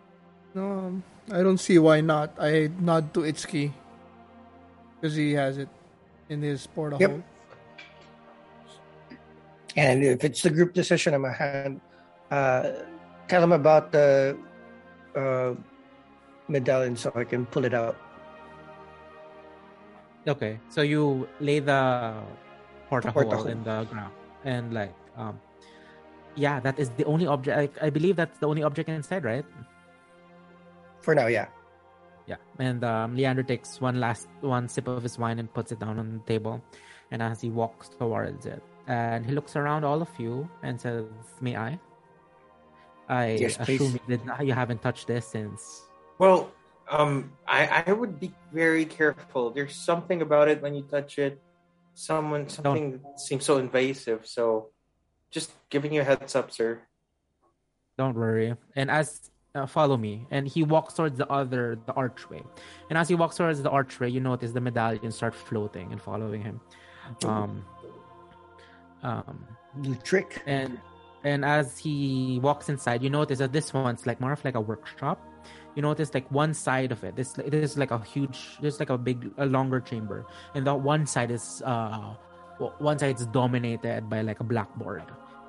No, 0.53 0.63
um, 0.63 1.03
I 1.31 1.43
don't 1.43 1.59
see 1.59 1.79
why 1.79 2.01
not. 2.01 2.35
I 2.39 2.69
nod 2.79 3.13
to 3.15 3.21
Itsuki 3.21 3.71
because 4.99 5.15
he 5.15 5.33
has 5.33 5.57
it 5.57 5.69
in 6.31 6.41
his 6.41 6.65
portal. 6.65 6.95
Yep. 6.95 7.19
And 9.75 10.03
if 10.03 10.23
it's 10.23 10.41
the 10.41 10.49
group 10.49 10.73
decision, 10.73 11.13
I'm 11.13 11.23
gonna 11.27 11.35
hand, 11.35 11.81
uh, 12.31 12.87
tell 13.27 13.41
them 13.43 13.51
about 13.51 13.91
the 13.91 14.39
uh, 15.15 15.53
medallion 16.47 16.95
so 16.95 17.11
I 17.15 17.23
can 17.23 17.45
pull 17.45 17.67
it 17.67 17.75
out. 17.75 17.95
Okay, 20.27 20.59
so 20.69 20.81
you 20.81 21.27
lay 21.39 21.59
the 21.59 22.13
porta 22.87 23.11
Porta 23.11 23.35
hole 23.35 23.43
hole. 23.43 23.51
in 23.51 23.63
the 23.63 23.83
ground, 23.91 24.13
and 24.43 24.73
like, 24.73 24.93
um, 25.17 25.39
yeah, 26.35 26.59
that 26.59 26.79
is 26.79 26.89
the 26.95 27.05
only 27.05 27.27
object. 27.27 27.57
I, 27.57 27.87
I 27.87 27.89
believe 27.89 28.15
that's 28.15 28.37
the 28.39 28.47
only 28.47 28.63
object 28.63 28.87
inside, 28.89 29.23
right? 29.23 29.45
For 30.99 31.15
now, 31.15 31.27
yeah. 31.27 31.47
Yeah, 32.31 32.39
and 32.63 32.79
um, 32.87 33.19
Leander 33.19 33.43
takes 33.43 33.81
one 33.83 33.99
last 33.99 34.31
one 34.39 34.71
sip 34.71 34.87
of 34.87 35.03
his 35.03 35.19
wine 35.19 35.35
and 35.35 35.51
puts 35.51 35.75
it 35.75 35.83
down 35.83 35.99
on 35.99 36.23
the 36.23 36.23
table. 36.23 36.63
And 37.11 37.19
as 37.19 37.43
he 37.43 37.51
walks 37.51 37.91
towards 37.91 38.47
it, 38.47 38.63
and 38.87 39.25
he 39.27 39.35
looks 39.35 39.59
around 39.59 39.83
all 39.83 39.99
of 39.99 40.07
you 40.15 40.47
and 40.63 40.79
says, 40.79 41.11
"May 41.43 41.59
I?" 41.59 41.75
I 43.11 43.35
Yes, 43.35 43.59
assume 43.59 43.99
you, 44.07 44.15
not, 44.23 44.47
you 44.47 44.55
haven't 44.55 44.79
touched 44.79 45.11
this 45.11 45.27
since. 45.27 45.83
Well, 46.23 46.55
um, 46.87 47.35
I, 47.43 47.83
I 47.85 47.91
would 47.91 48.15
be 48.15 48.31
very 48.53 48.85
careful. 48.85 49.51
There's 49.51 49.75
something 49.75 50.21
about 50.21 50.47
it 50.47 50.61
when 50.61 50.71
you 50.71 50.83
touch 50.83 51.19
it. 51.19 51.35
Someone, 51.93 52.47
something 52.47 53.03
that 53.03 53.19
seems 53.19 53.43
so 53.43 53.57
invasive. 53.59 54.23
So, 54.23 54.71
just 55.31 55.51
giving 55.67 55.91
you 55.91 55.99
a 55.99 56.07
heads 56.07 56.35
up, 56.39 56.51
sir. 56.55 56.79
Don't 57.97 58.15
worry. 58.15 58.55
And 58.75 58.89
as 58.89 59.30
uh, 59.55 59.65
follow 59.65 59.97
me, 59.97 60.25
and 60.31 60.47
he 60.47 60.63
walks 60.63 60.93
towards 60.93 61.17
the 61.17 61.27
other 61.27 61.77
the 61.85 61.93
archway. 61.93 62.41
And 62.89 62.97
as 62.97 63.09
he 63.09 63.15
walks 63.15 63.37
towards 63.37 63.61
the 63.61 63.69
archway, 63.69 64.09
you 64.09 64.19
notice 64.19 64.51
the 64.51 64.61
medallion 64.61 65.11
start 65.11 65.35
floating 65.35 65.91
and 65.91 66.01
following 66.01 66.41
him. 66.41 66.61
Um, 67.25 67.65
um, 69.03 69.45
The 69.81 69.95
trick. 69.95 70.41
and 70.45 70.79
and 71.23 71.45
as 71.45 71.77
he 71.77 72.39
walks 72.41 72.69
inside, 72.69 73.03
you 73.03 73.09
notice 73.09 73.39
that 73.39 73.51
this 73.51 73.73
one's 73.73 74.07
like 74.07 74.19
more 74.21 74.31
of 74.31 74.43
like 74.43 74.55
a 74.55 74.61
workshop. 74.61 75.19
You 75.75 75.81
notice 75.81 76.13
like 76.13 76.29
one 76.31 76.53
side 76.53 76.91
of 76.91 77.03
it. 77.03 77.15
This 77.15 77.37
it 77.37 77.53
is 77.53 77.77
like 77.77 77.91
a 77.91 77.99
huge. 77.99 78.57
There's 78.61 78.79
like 78.79 78.89
a 78.89 78.97
big, 78.97 79.31
a 79.37 79.45
longer 79.45 79.79
chamber, 79.79 80.25
and 80.55 80.65
that 80.67 80.75
one 80.79 81.05
side 81.05 81.31
is 81.31 81.61
uh, 81.65 82.15
one 82.79 82.99
side 82.99 83.19
is 83.19 83.25
dominated 83.27 84.09
by 84.09 84.21
like 84.21 84.39
a 84.39 84.43
blackboard, 84.43 85.03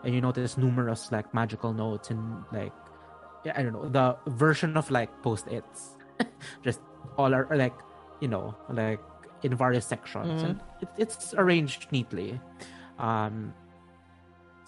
and 0.05 0.15
you 0.15 0.21
notice 0.21 0.57
numerous 0.57 1.11
like 1.11 1.33
magical 1.35 1.73
notes 1.73 2.11
and 2.11 2.45
like 2.53 2.73
I 3.45 3.63
don't 3.63 3.73
know 3.73 3.89
the 3.89 4.17
version 4.31 4.77
of 4.77 4.91
like 4.91 5.11
post 5.23 5.47
its, 5.49 5.97
just 6.63 6.81
all 7.19 7.35
are 7.35 7.49
like 7.55 7.75
you 8.21 8.29
know 8.29 8.55
like 8.71 9.01
in 9.43 9.57
various 9.57 9.85
sections, 9.87 10.43
Mhm. 10.43 10.49
and 10.51 10.61
it, 10.81 10.89
it's 10.99 11.35
arranged 11.35 11.91
neatly. 11.91 12.39
Um, 12.99 13.53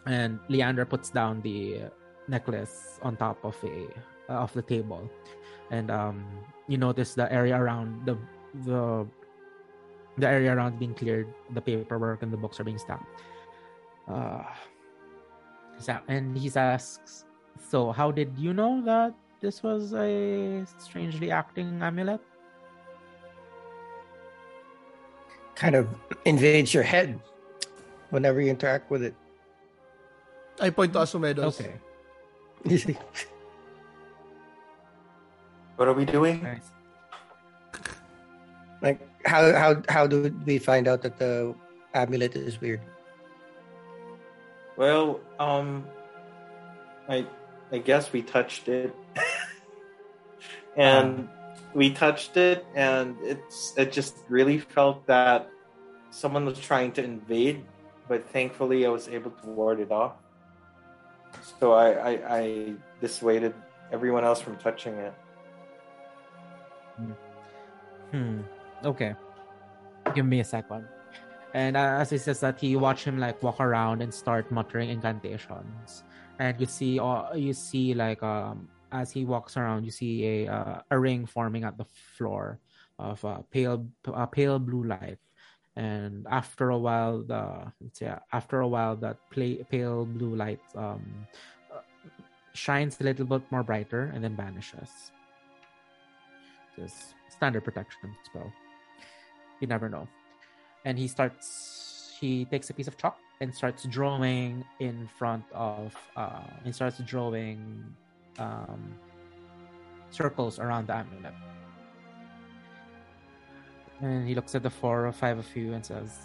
and 0.07 0.39
Leander 0.49 0.85
puts 0.85 1.09
down 1.11 1.41
the 1.43 1.89
necklace 2.29 2.99
on 3.03 3.17
top 3.17 3.39
of 3.45 3.57
a 3.65 3.87
uh, 4.33 4.43
of 4.45 4.53
the 4.53 4.63
table, 4.63 5.09
and 5.71 5.91
um, 5.91 6.25
you 6.69 6.77
notice 6.77 7.15
the 7.15 7.31
area 7.33 7.57
around 7.57 8.05
the 8.07 8.19
the 8.67 9.07
the 10.19 10.29
area 10.29 10.55
around 10.55 10.79
being 10.79 10.95
cleared. 10.95 11.29
The 11.55 11.61
paperwork 11.61 12.23
and 12.23 12.33
the 12.33 12.37
books 12.37 12.59
are 12.61 12.65
being 12.65 12.79
stacked. 12.79 13.07
Uh, 14.09 14.43
so, 15.79 15.99
and 16.09 16.37
he 16.37 16.51
asks, 16.55 17.25
"So, 17.69 17.93
how 17.93 18.11
did 18.11 18.37
you 18.37 18.53
know 18.53 18.83
that 18.85 19.15
this 19.41 19.63
was 19.63 19.93
a 19.95 20.65
strangely 20.79 21.31
acting 21.31 21.81
amulet?" 21.83 22.21
Kind 25.55 25.75
of 25.75 25.89
invades 26.25 26.75
your 26.75 26.83
head 26.83 27.21
whenever 28.11 28.41
you 28.41 28.51
interact 28.51 28.91
with 28.91 29.03
it. 29.03 29.15
I 30.61 30.71
point 30.71 30.93
to 30.95 31.01
Asumedos. 31.01 31.59
Okay, 31.59 31.75
What 35.77 35.89
are 35.89 35.93
we 35.95 36.05
doing? 36.05 36.43
nice. 36.43 36.71
like 38.83 39.01
how 39.27 39.53
how 39.53 39.83
how 39.89 40.07
do 40.07 40.31
we 40.47 40.59
find 40.59 40.87
out 40.87 41.03
that 41.03 41.19
the 41.19 41.55
amulet 41.95 42.37
is 42.37 42.61
weird? 42.61 42.81
Well, 44.77 45.21
um, 45.39 45.87
I 47.09 47.27
I 47.73 47.79
guess 47.79 48.13
we 48.13 48.23
touched 48.23 48.69
it, 48.69 48.95
and 50.77 51.29
we 51.75 51.91
touched 51.91 52.37
it, 52.37 52.65
and 52.75 53.17
it's 53.23 53.75
it 53.77 53.93
just 53.93 54.17
really 54.29 54.59
felt 54.59 55.07
that 55.07 55.49
someone 56.11 56.45
was 56.45 56.59
trying 56.59 56.93
to 56.93 57.03
invade, 57.03 57.65
but 58.09 58.29
thankfully 58.31 58.87
I 58.87 58.91
was 58.91 59.09
able 59.09 59.33
to 59.33 59.47
ward 59.47 59.81
it 59.81 59.91
off. 59.91 60.15
So 61.59 61.73
I 61.73 61.89
I, 61.91 62.11
I 62.29 62.75
dissuaded 63.01 63.55
everyone 63.93 64.25
else 64.25 64.41
from 64.41 64.57
touching 64.57 64.95
it. 64.95 65.15
Hmm. 68.11 68.41
Okay. 68.85 69.15
Give 70.15 70.27
me 70.27 70.41
a 70.41 70.45
second. 70.45 70.87
And 71.55 71.77
uh, 71.77 71.99
as 72.03 72.11
he 72.11 72.19
says 72.19 72.41
that, 72.41 72.61
he 72.61 72.77
watch 72.77 73.05
him 73.05 73.19
like 73.19 73.43
walk 73.43 73.61
around 73.61 74.03
and 74.03 74.13
start 74.13 74.51
muttering 74.51 74.91
incantations. 74.91 76.03
And 76.39 76.61
you 76.61 76.67
see, 76.67 76.99
uh, 76.99 77.35
you 77.35 77.53
see 77.53 77.95
like 77.95 78.23
um, 78.23 78.69
as 78.91 79.11
he 79.11 79.25
walks 79.25 79.57
around, 79.57 79.85
you 79.85 79.91
see 79.91 80.47
a 80.47 80.53
uh, 80.53 80.83
a 80.91 80.99
ring 80.99 81.27
forming 81.27 81.65
at 81.65 81.79
the 81.79 81.85
floor 82.17 82.59
of 82.99 83.25
uh, 83.25 83.43
pale 83.51 83.87
pale 84.33 84.59
blue 84.59 84.85
light. 84.85 85.19
And 85.77 86.27
after 86.31 86.71
a 86.71 86.79
while, 86.79 87.23
the 87.23 87.73
say, 87.93 88.15
after 88.33 88.61
a 88.61 88.69
while, 88.69 88.95
that 88.97 89.19
play, 89.31 89.59
pale 89.71 90.07
blue 90.07 90.35
light 90.37 90.63
um, 90.77 91.03
uh, 91.75 91.83
shines 92.55 93.01
a 93.01 93.05
little 93.05 93.27
bit 93.27 93.43
more 93.51 93.65
brighter 93.65 94.13
and 94.15 94.23
then 94.23 94.37
vanishes. 94.37 95.11
Just 96.79 97.15
standard 97.29 97.65
protection 97.65 98.15
spell. 98.25 98.53
You 99.61 99.67
never 99.67 99.89
know. 99.89 100.07
And 100.85 100.99
he 100.99 101.09
starts. 101.09 101.94
He 102.21 102.45
takes 102.45 102.71
a 102.71 102.75
piece 102.75 102.87
of 102.87 102.97
chalk 102.97 103.19
and 103.41 103.55
starts 103.55 103.85
drawing 103.85 104.65
in 104.79 105.09
front 105.19 105.45
of. 105.53 105.97
Uh, 106.17 106.47
he 106.65 106.73
starts 106.73 106.99
drawing 106.99 107.85
um, 108.39 108.95
circles 110.11 110.59
around 110.59 110.87
the 110.87 110.97
amulet. 110.97 111.35
And 114.01 114.29
he 114.29 114.35
looks 114.35 114.55
at 114.55 114.63
the 114.63 114.71
four 114.71 115.07
or 115.07 115.13
five 115.13 115.39
of 115.39 115.49
you 115.57 115.73
and 115.73 115.85
says, 115.85 116.19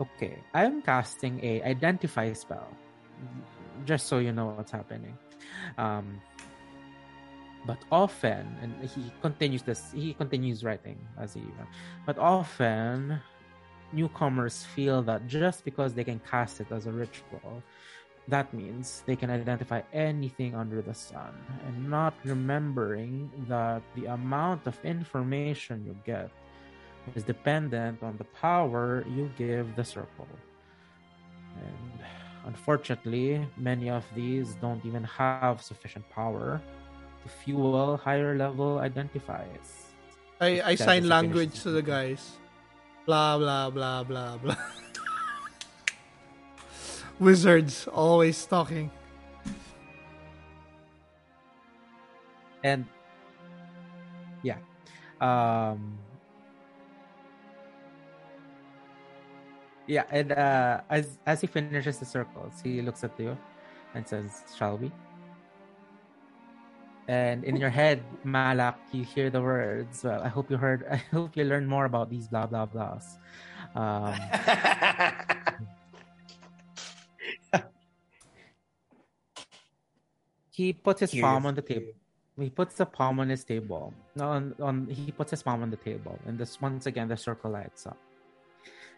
"Okay, 0.00 0.38
I 0.52 0.64
am 0.64 0.82
casting 0.82 1.42
a 1.42 1.62
identify 1.62 2.32
spell, 2.32 2.68
just 3.84 4.06
so 4.06 4.18
you 4.18 4.32
know 4.32 4.54
what's 4.54 4.70
happening." 4.70 5.16
Um, 5.78 6.20
but 7.66 7.78
often 7.90 8.44
and 8.60 8.72
he 8.84 9.10
continues 9.22 9.62
this 9.62 9.90
he 9.92 10.12
continues 10.12 10.64
writing 10.64 10.98
as 11.18 11.32
he 11.32 11.42
but 12.06 12.18
often 12.18 13.20
newcomers 13.94 14.64
feel 14.74 15.02
that 15.02 15.26
just 15.26 15.64
because 15.64 15.94
they 15.94 16.04
can 16.04 16.20
cast 16.30 16.60
it 16.60 16.66
as 16.70 16.86
a 16.86 16.92
ritual 16.92 17.62
that 18.26 18.52
means 18.54 19.02
they 19.04 19.14
can 19.14 19.28
identify 19.28 19.82
anything 19.92 20.54
under 20.54 20.80
the 20.80 20.94
sun 20.94 21.34
and 21.66 21.90
not 21.90 22.14
remembering 22.24 23.30
that 23.48 23.82
the 23.94 24.06
amount 24.06 24.66
of 24.66 24.78
information 24.84 25.84
you 25.84 25.94
get 26.06 26.30
is 27.14 27.22
dependent 27.22 28.02
on 28.02 28.16
the 28.16 28.24
power 28.24 29.04
you 29.08 29.30
give 29.36 29.76
the 29.76 29.84
circle 29.84 30.28
and 31.60 32.00
unfortunately 32.46 33.46
many 33.56 33.90
of 33.90 34.04
these 34.14 34.54
don't 34.56 34.84
even 34.86 35.04
have 35.04 35.62
sufficient 35.62 36.08
power 36.10 36.60
to 37.24 37.28
fuel 37.28 37.96
higher 37.96 38.36
level 38.36 38.78
identifiers. 38.78 39.88
I, 40.40 40.60
I 40.60 40.74
sign 40.74 41.08
language 41.08 41.62
to 41.62 41.70
the 41.70 41.82
guys. 41.82 42.36
Blah 43.06 43.36
blah 43.38 43.70
blah 43.70 44.02
blah 44.04 44.36
blah. 44.38 44.56
Wizards 47.20 47.86
always 47.88 48.44
talking. 48.46 48.90
And 52.64 52.86
yeah. 54.42 54.58
Um 55.20 55.98
Yeah, 59.86 60.04
and 60.10 60.32
uh 60.32 60.80
as 60.88 61.18
as 61.26 61.42
he 61.42 61.46
finishes 61.46 61.98
the 61.98 62.06
circles, 62.06 62.60
he 62.64 62.80
looks 62.80 63.04
at 63.04 63.12
you 63.20 63.36
and 63.94 64.08
says, 64.08 64.42
Shall 64.56 64.78
we? 64.78 64.90
And 67.06 67.44
in 67.44 67.56
your 67.56 67.68
head, 67.68 68.02
Malak, 68.24 68.78
you 68.92 69.04
hear 69.04 69.28
the 69.28 69.42
words. 69.42 70.04
Well, 70.04 70.22
I 70.22 70.28
hope 70.28 70.50
you 70.50 70.56
heard. 70.56 70.86
I 70.90 70.96
hope 71.12 71.36
you 71.36 71.44
learn 71.44 71.66
more 71.66 71.84
about 71.84 72.08
these 72.08 72.28
blah 72.28 72.46
blah 72.46 72.66
blahs. 72.66 73.18
Um, 73.76 74.14
he 80.50 80.72
puts 80.72 81.00
his 81.00 81.14
palm 81.14 81.44
on 81.44 81.54
the 81.54 81.62
table. 81.62 81.92
He 82.38 82.50
puts 82.50 82.76
the 82.76 82.86
palm 82.86 83.20
on 83.20 83.28
his 83.28 83.44
table. 83.44 83.92
On, 84.18 84.54
on 84.60 84.86
he 84.86 85.12
puts 85.12 85.30
his 85.30 85.42
palm 85.42 85.62
on 85.62 85.70
the 85.70 85.76
table, 85.76 86.18
and 86.26 86.38
this 86.38 86.60
once 86.60 86.86
again 86.86 87.08
the 87.08 87.16
circle 87.16 87.50
lights 87.50 87.86
up, 87.86 87.98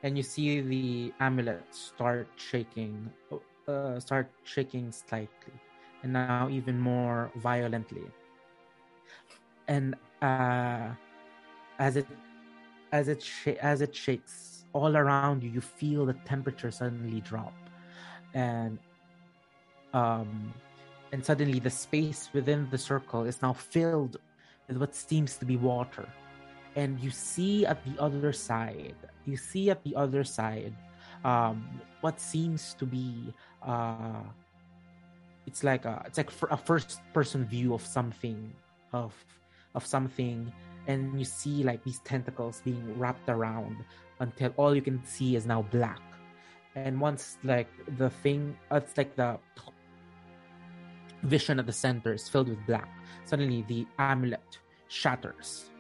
and 0.03 0.17
you 0.17 0.23
see 0.23 0.61
the 0.61 1.13
amulet 1.21 1.65
start 1.75 2.29
shaking, 2.37 3.11
uh, 3.67 3.99
start 3.99 4.31
shaking 4.45 4.93
slightly, 4.93 5.55
and 6.03 6.13
now 6.13 6.49
even 6.49 6.79
more 6.79 7.31
violently. 7.37 8.05
And 9.69 9.97
uh, 10.23 10.91
as 11.79 11.97
it 11.97 12.07
as 12.93 13.09
it 13.09 13.23
sh- 13.23 13.59
as 13.61 13.81
it 13.81 13.95
shakes 13.95 14.65
all 14.73 14.97
around 14.97 15.43
you, 15.43 15.51
you 15.51 15.61
feel 15.61 16.07
the 16.07 16.15
temperature 16.25 16.71
suddenly 16.71 17.21
drop, 17.21 17.55
and 18.35 18.79
um, 19.93 20.55
and 21.13 21.25
suddenly 21.25 21.59
the 21.59 21.71
space 21.71 22.31
within 22.33 22.69
the 22.71 22.79
circle 22.79 23.25
is 23.25 23.43
now 23.43 23.53
filled 23.53 24.19
with 24.69 24.77
what 24.77 24.95
seems 24.95 25.37
to 25.39 25.45
be 25.45 25.57
water, 25.57 26.07
and 26.77 27.01
you 27.01 27.11
see 27.11 27.67
at 27.67 27.85
the 27.85 28.01
other 28.01 28.33
side, 28.33 28.97
you 29.25 29.37
see 29.37 29.71
at 29.71 29.83
the 29.83 29.95
other 29.97 30.23
side, 30.23 30.75
um, 31.25 31.69
what 32.01 32.21
seems 32.21 32.75
to 32.75 32.87
be 32.87 33.33
uh, 33.63 34.23
it's 35.47 35.63
like 35.65 35.85
a 35.85 36.03
it's 36.07 36.19
like 36.19 36.31
a 36.51 36.57
first 36.57 37.01
person 37.13 37.45
view 37.47 37.75
of 37.75 37.83
something 37.85 38.53
of 38.93 39.15
of 39.75 39.87
something 39.87 40.53
and 40.87 41.19
you 41.19 41.25
see 41.25 41.63
like 41.65 41.83
these 41.85 42.01
tentacles 42.01 42.63
being 42.65 42.99
wrapped 42.99 43.29
around 43.29 43.77
until 44.21 44.53
all 44.57 44.75
you 44.75 44.83
can 44.83 45.05
see 45.05 45.37
is 45.37 45.47
now 45.47 45.63
black 45.71 46.01
and 46.75 47.01
once 47.01 47.39
like 47.45 47.69
the 47.99 48.11
thing 48.11 48.57
uh, 48.73 48.77
it's 48.77 48.97
like 48.97 49.15
the 49.17 49.39
vision 51.23 51.59
at 51.59 51.67
the 51.67 51.73
center 51.73 52.13
is 52.15 52.29
filled 52.29 52.49
with 52.49 52.59
black 52.67 52.89
suddenly 53.25 53.65
the 53.69 53.87
amulet 53.99 54.59
shatters 54.89 55.71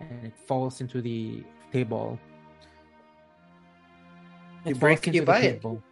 and 0.00 0.26
it 0.26 0.36
falls 0.36 0.80
into 0.80 1.00
the 1.00 1.42
table 1.72 2.18
You 4.64 4.74
break 4.74 5.06
into 5.06 5.18
you 5.20 5.24
table. 5.26 5.76
it. 5.76 5.91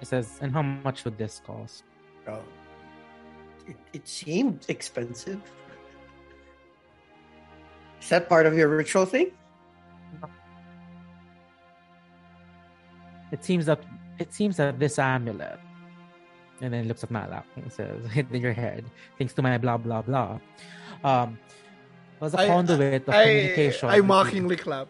It 0.00 0.06
says, 0.06 0.38
and 0.40 0.52
how 0.52 0.62
much 0.62 1.04
would 1.04 1.16
this 1.18 1.40
cost? 1.46 1.84
Oh. 2.28 2.40
It, 3.66 3.76
it 3.92 4.08
seemed 4.08 4.64
expensive. 4.68 5.40
Is 8.00 8.08
that 8.10 8.28
part 8.28 8.44
of 8.46 8.54
your 8.54 8.68
ritual 8.68 9.06
thing? 9.06 9.30
It 13.32 13.42
seems 13.44 13.66
that 13.66 13.80
it 14.18 14.32
seems 14.32 14.56
that 14.58 14.78
this 14.78 14.98
amulet, 14.98 15.58
and 16.60 16.72
then 16.72 16.86
looks 16.86 17.02
at 17.02 17.10
Malak 17.10 17.46
and 17.56 17.72
says, 17.72 18.04
"Hit 18.12 18.26
in 18.30 18.40
your 18.42 18.52
head, 18.52 18.84
thanks 19.18 19.32
to 19.34 19.42
my 19.42 19.58
blah 19.58 19.76
blah 19.76 20.02
blah." 20.02 20.38
Um, 21.02 21.38
was 22.20 22.34
a 22.34 22.40
I- 22.40 22.46
conduit 22.46 23.08
of 23.08 23.14
I, 23.14 23.24
communication. 23.24 23.88
I 23.88 23.92
between- 23.94 24.06
mockingly 24.08 24.56
clap. 24.56 24.88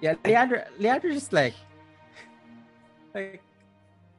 Yeah, 0.00 0.14
Leander. 0.24 0.66
Leander 0.78 1.12
just 1.12 1.32
like, 1.32 1.54
like, 3.14 3.42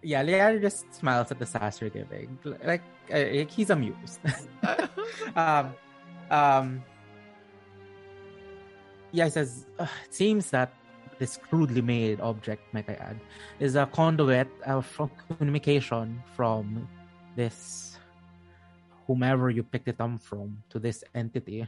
yeah, 0.01 0.21
Leander 0.21 0.59
just 0.59 0.93
smiles 0.93 1.31
at 1.31 1.39
the 1.39 1.45
sass 1.45 1.81
you're 1.81 1.89
giving. 1.89 2.37
Like, 2.63 2.83
uh, 3.11 3.45
he's 3.49 3.69
amused. 3.69 4.19
um, 5.35 5.73
um, 6.29 6.83
yeah, 9.11 9.25
he 9.25 9.31
says, 9.31 9.65
it 9.79 10.13
seems 10.13 10.49
that 10.51 10.73
this 11.19 11.37
crudely 11.37 11.81
made 11.81 12.21
object, 12.21 12.73
might 12.73 12.89
I 12.89 12.93
add, 12.93 13.19
is 13.59 13.75
a 13.75 13.85
conduit 13.85 14.49
of 14.65 14.85
communication 15.37 16.21
from 16.35 16.87
this 17.35 17.97
whomever 19.07 19.49
you 19.49 19.61
picked 19.63 19.87
it 19.87 19.99
up 19.99 20.19
from 20.21 20.63
to 20.69 20.79
this 20.79 21.03
entity. 21.13 21.67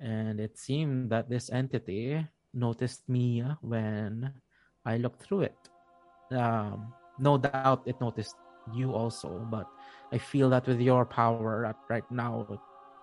And 0.00 0.40
it 0.40 0.58
seemed 0.58 1.10
that 1.10 1.28
this 1.28 1.50
entity 1.50 2.26
noticed 2.54 3.08
me 3.08 3.44
when 3.60 4.32
I 4.84 4.96
looked 4.96 5.22
through 5.22 5.42
it. 5.42 5.56
Um, 6.30 6.92
no 7.18 7.38
doubt 7.38 7.82
it 7.86 8.00
noticed 8.00 8.36
you 8.74 8.92
also, 8.92 9.46
but 9.50 9.66
I 10.12 10.18
feel 10.18 10.50
that 10.50 10.66
with 10.66 10.80
your 10.80 11.04
power 11.04 11.74
right 11.88 12.10
now, 12.10 12.46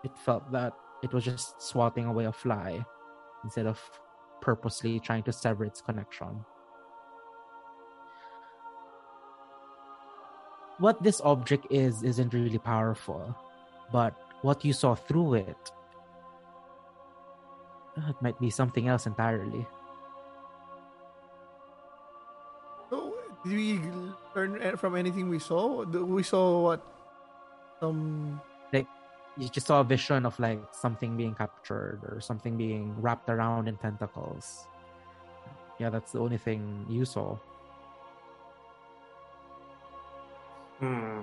it, 0.03 0.11
felt 0.17 0.51
that 0.51 0.73
it 1.03 1.13
was 1.13 1.25
just 1.25 1.61
swatting 1.61 2.05
away 2.05 2.25
a 2.25 2.31
fly 2.31 2.83
instead 3.43 3.65
of 3.65 3.79
purposely 4.41 4.99
trying 4.99 5.23
to 5.23 5.33
sever 5.33 5.65
its 5.65 5.81
connection. 5.81 6.45
What 10.79 11.03
this 11.03 11.19
object 11.21 11.67
is 11.69 12.03
isn't 12.03 12.33
really 12.33 12.57
powerful, 12.57 13.35
but 13.91 14.15
what 14.43 14.63
you 14.63 14.71
saw 14.71 14.95
through 14.95 15.33
it, 15.33 15.71
it 18.07 18.15
might 18.21 18.39
be 18.39 18.49
something 18.49 18.87
else 18.87 19.05
entirely. 19.05 19.67
So, 22.89 23.13
did 23.43 23.53
we 23.53 23.79
learn 24.35 24.77
from 24.77 24.95
anything 24.95 25.29
we 25.29 25.39
saw? 25.39 25.83
We 25.83 26.23
saw 26.23 26.61
what? 26.61 26.85
Some. 27.79 28.41
Like, 28.71 28.87
you 29.37 29.49
just 29.49 29.67
saw 29.67 29.81
a 29.81 29.83
vision 29.83 30.25
of 30.25 30.39
like 30.39 30.59
something 30.71 31.17
being 31.17 31.33
captured 31.33 31.99
or 32.03 32.21
something 32.21 32.57
being 32.57 32.93
wrapped 33.01 33.29
around 33.29 33.67
in 33.67 33.77
tentacles. 33.77 34.67
Yeah, 35.79 35.89
that's 35.89 36.11
the 36.11 36.19
only 36.19 36.37
thing 36.37 36.85
you 36.89 37.05
saw. 37.05 37.37
Hmm. 40.79 41.21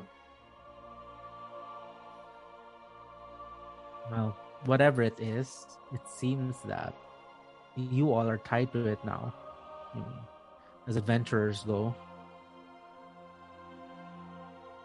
Well, 4.10 4.36
whatever 4.64 5.02
it 5.02 5.18
is, 5.20 5.66
it 5.92 6.00
seems 6.08 6.56
that 6.62 6.94
you 7.76 8.12
all 8.12 8.28
are 8.28 8.38
tied 8.38 8.72
to 8.72 8.86
it 8.86 8.98
now. 9.04 9.34
Mean, 9.94 10.04
as 10.88 10.96
adventurers 10.96 11.64
go. 11.64 11.94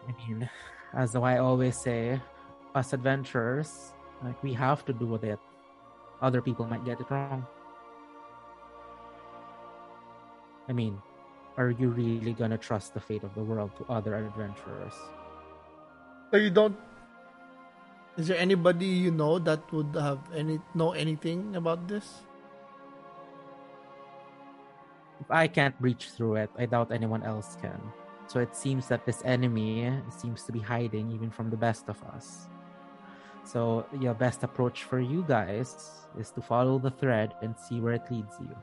I 0.08 0.12
mean, 0.26 0.48
as 0.94 1.14
I 1.16 1.38
always 1.38 1.76
say, 1.76 2.20
us 2.74 2.92
adventurers, 2.92 3.92
like 4.24 4.42
we 4.42 4.52
have 4.54 4.84
to 4.86 4.92
do 4.92 5.06
with 5.06 5.24
it. 5.24 5.38
Other 6.20 6.40
people 6.40 6.66
might 6.66 6.84
get 6.84 7.00
it 7.00 7.10
wrong. 7.10 7.46
I 10.68 10.72
mean, 10.72 11.00
are 11.56 11.70
you 11.70 11.88
really 11.88 12.32
gonna 12.32 12.58
trust 12.58 12.94
the 12.94 13.00
fate 13.00 13.24
of 13.24 13.34
the 13.34 13.42
world 13.42 13.72
to 13.76 13.84
other 13.92 14.14
adventurers? 14.14 14.94
So 16.30 16.38
you 16.38 16.50
don't. 16.50 16.76
Is 18.16 18.28
there 18.28 18.36
anybody 18.36 18.86
you 18.86 19.10
know 19.10 19.38
that 19.38 19.64
would 19.72 19.94
have 19.96 20.20
any 20.36 20.60
know 20.74 20.92
anything 20.92 21.56
about 21.56 21.88
this? 21.88 22.20
If 25.20 25.30
I 25.30 25.46
can't 25.48 25.78
breach 25.80 26.10
through 26.10 26.36
it, 26.36 26.50
I 26.58 26.66
doubt 26.66 26.92
anyone 26.92 27.22
else 27.22 27.56
can. 27.62 27.80
So 28.26 28.40
it 28.40 28.54
seems 28.56 28.88
that 28.88 29.06
this 29.06 29.22
enemy 29.24 29.88
seems 30.10 30.42
to 30.44 30.52
be 30.52 30.58
hiding 30.60 31.10
even 31.12 31.30
from 31.30 31.48
the 31.50 31.56
best 31.56 31.88
of 31.88 32.02
us. 32.14 32.48
So 33.44 33.86
your 33.98 34.14
best 34.14 34.42
approach 34.42 34.82
for 34.84 35.00
you 35.00 35.24
guys 35.26 35.74
is 36.18 36.30
to 36.32 36.40
follow 36.42 36.78
the 36.78 36.90
thread 36.90 37.34
and 37.42 37.54
see 37.58 37.80
where 37.80 37.94
it 37.94 38.02
leads 38.10 38.34
you. 38.40 38.54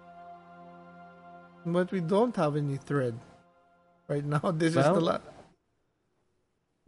But 1.66 1.92
we 1.92 2.00
don't 2.02 2.36
have 2.36 2.56
any 2.56 2.78
thread 2.78 3.18
right 4.08 4.24
now. 4.26 4.52
This 4.56 4.76
is 4.76 4.84
the 4.86 4.94
Well- 4.94 5.02
last. 5.20 5.39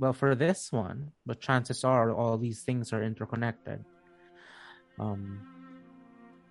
Well, 0.01 0.17
for 0.17 0.33
this 0.33 0.73
one, 0.73 1.13
but 1.29 1.39
chances 1.39 1.85
are 1.85 2.09
all 2.09 2.35
these 2.35 2.65
things 2.65 2.89
are 2.91 3.03
interconnected. 3.05 3.85
Um, 4.97 5.45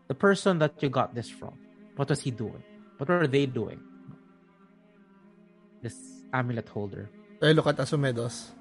the 0.06 0.14
person 0.14 0.60
that 0.62 0.78
you 0.78 0.88
got 0.88 1.16
this 1.18 1.28
from, 1.28 1.58
what 1.96 2.08
was 2.08 2.22
he 2.22 2.30
doing? 2.30 2.62
What 2.98 3.08
were 3.08 3.26
they 3.26 3.46
doing? 3.46 3.82
This 5.82 5.98
amulet 6.32 6.68
holder. 6.68 7.10
I 7.42 7.50
look 7.50 7.66
at 7.66 7.78
Asumedos. 7.78 8.54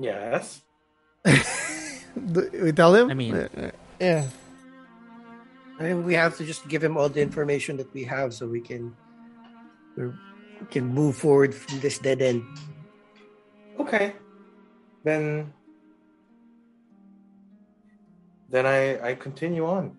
Yes. 0.00 0.62
Do 2.16 2.48
we 2.64 2.72
tell 2.72 2.94
him? 2.94 3.10
I 3.10 3.14
mean- 3.14 3.48
yeah. 4.00 4.24
I 5.78 5.82
mean, 5.82 6.04
we 6.04 6.14
have 6.14 6.38
to 6.38 6.46
just 6.46 6.66
give 6.66 6.82
him 6.82 6.96
all 6.96 7.10
the 7.10 7.20
information 7.20 7.76
that 7.76 7.92
we 7.92 8.04
have 8.04 8.32
so 8.32 8.48
we 8.48 8.62
can 8.62 8.84
we're- 8.84 9.01
we 9.96 10.10
can 10.70 10.86
move 10.86 11.16
forward 11.16 11.54
from 11.54 11.80
this 11.80 11.98
dead 11.98 12.22
end. 12.22 12.42
Okay. 13.78 14.14
Then 15.04 15.52
then 18.48 18.66
I 18.66 19.10
I 19.10 19.14
continue 19.14 19.66
on. 19.66 19.96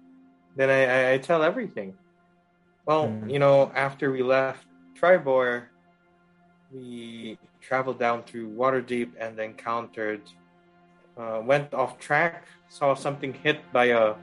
Then 0.55 0.69
I 0.69 0.81
I, 0.85 0.99
I 1.13 1.17
tell 1.17 1.43
everything. 1.43 1.97
Well, 2.85 3.07
Mhm. 3.07 3.31
you 3.31 3.39
know, 3.39 3.71
after 3.75 4.11
we 4.11 4.23
left 4.23 4.67
Triboar, 4.99 5.67
we 6.71 7.37
traveled 7.61 7.99
down 7.99 8.23
through 8.23 8.49
Waterdeep 8.51 9.11
and 9.19 9.39
encountered 9.39 10.21
uh, 11.15 11.39
went 11.45 11.73
off 11.73 11.99
track, 11.99 12.45
saw 12.69 12.95
something 12.95 13.33
hit 13.33 13.61
by 13.71 13.93
a 13.93 14.15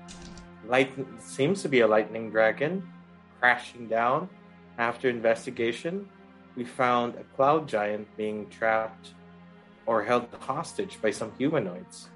light 0.66 0.90
seems 1.22 1.62
to 1.62 1.68
be 1.68 1.80
a 1.80 1.86
lightning 1.86 2.30
dragon 2.30 2.82
crashing 3.38 3.86
down. 3.88 4.28
After 4.80 5.10
investigation, 5.10 6.08
we 6.56 6.64
found 6.64 7.14
a 7.16 7.24
cloud 7.36 7.68
giant 7.68 8.08
being 8.16 8.48
trapped 8.48 9.12
or 9.84 10.02
held 10.02 10.26
hostage 10.40 10.96
by 11.02 11.10
some 11.10 11.32
humanoids. 11.36 12.08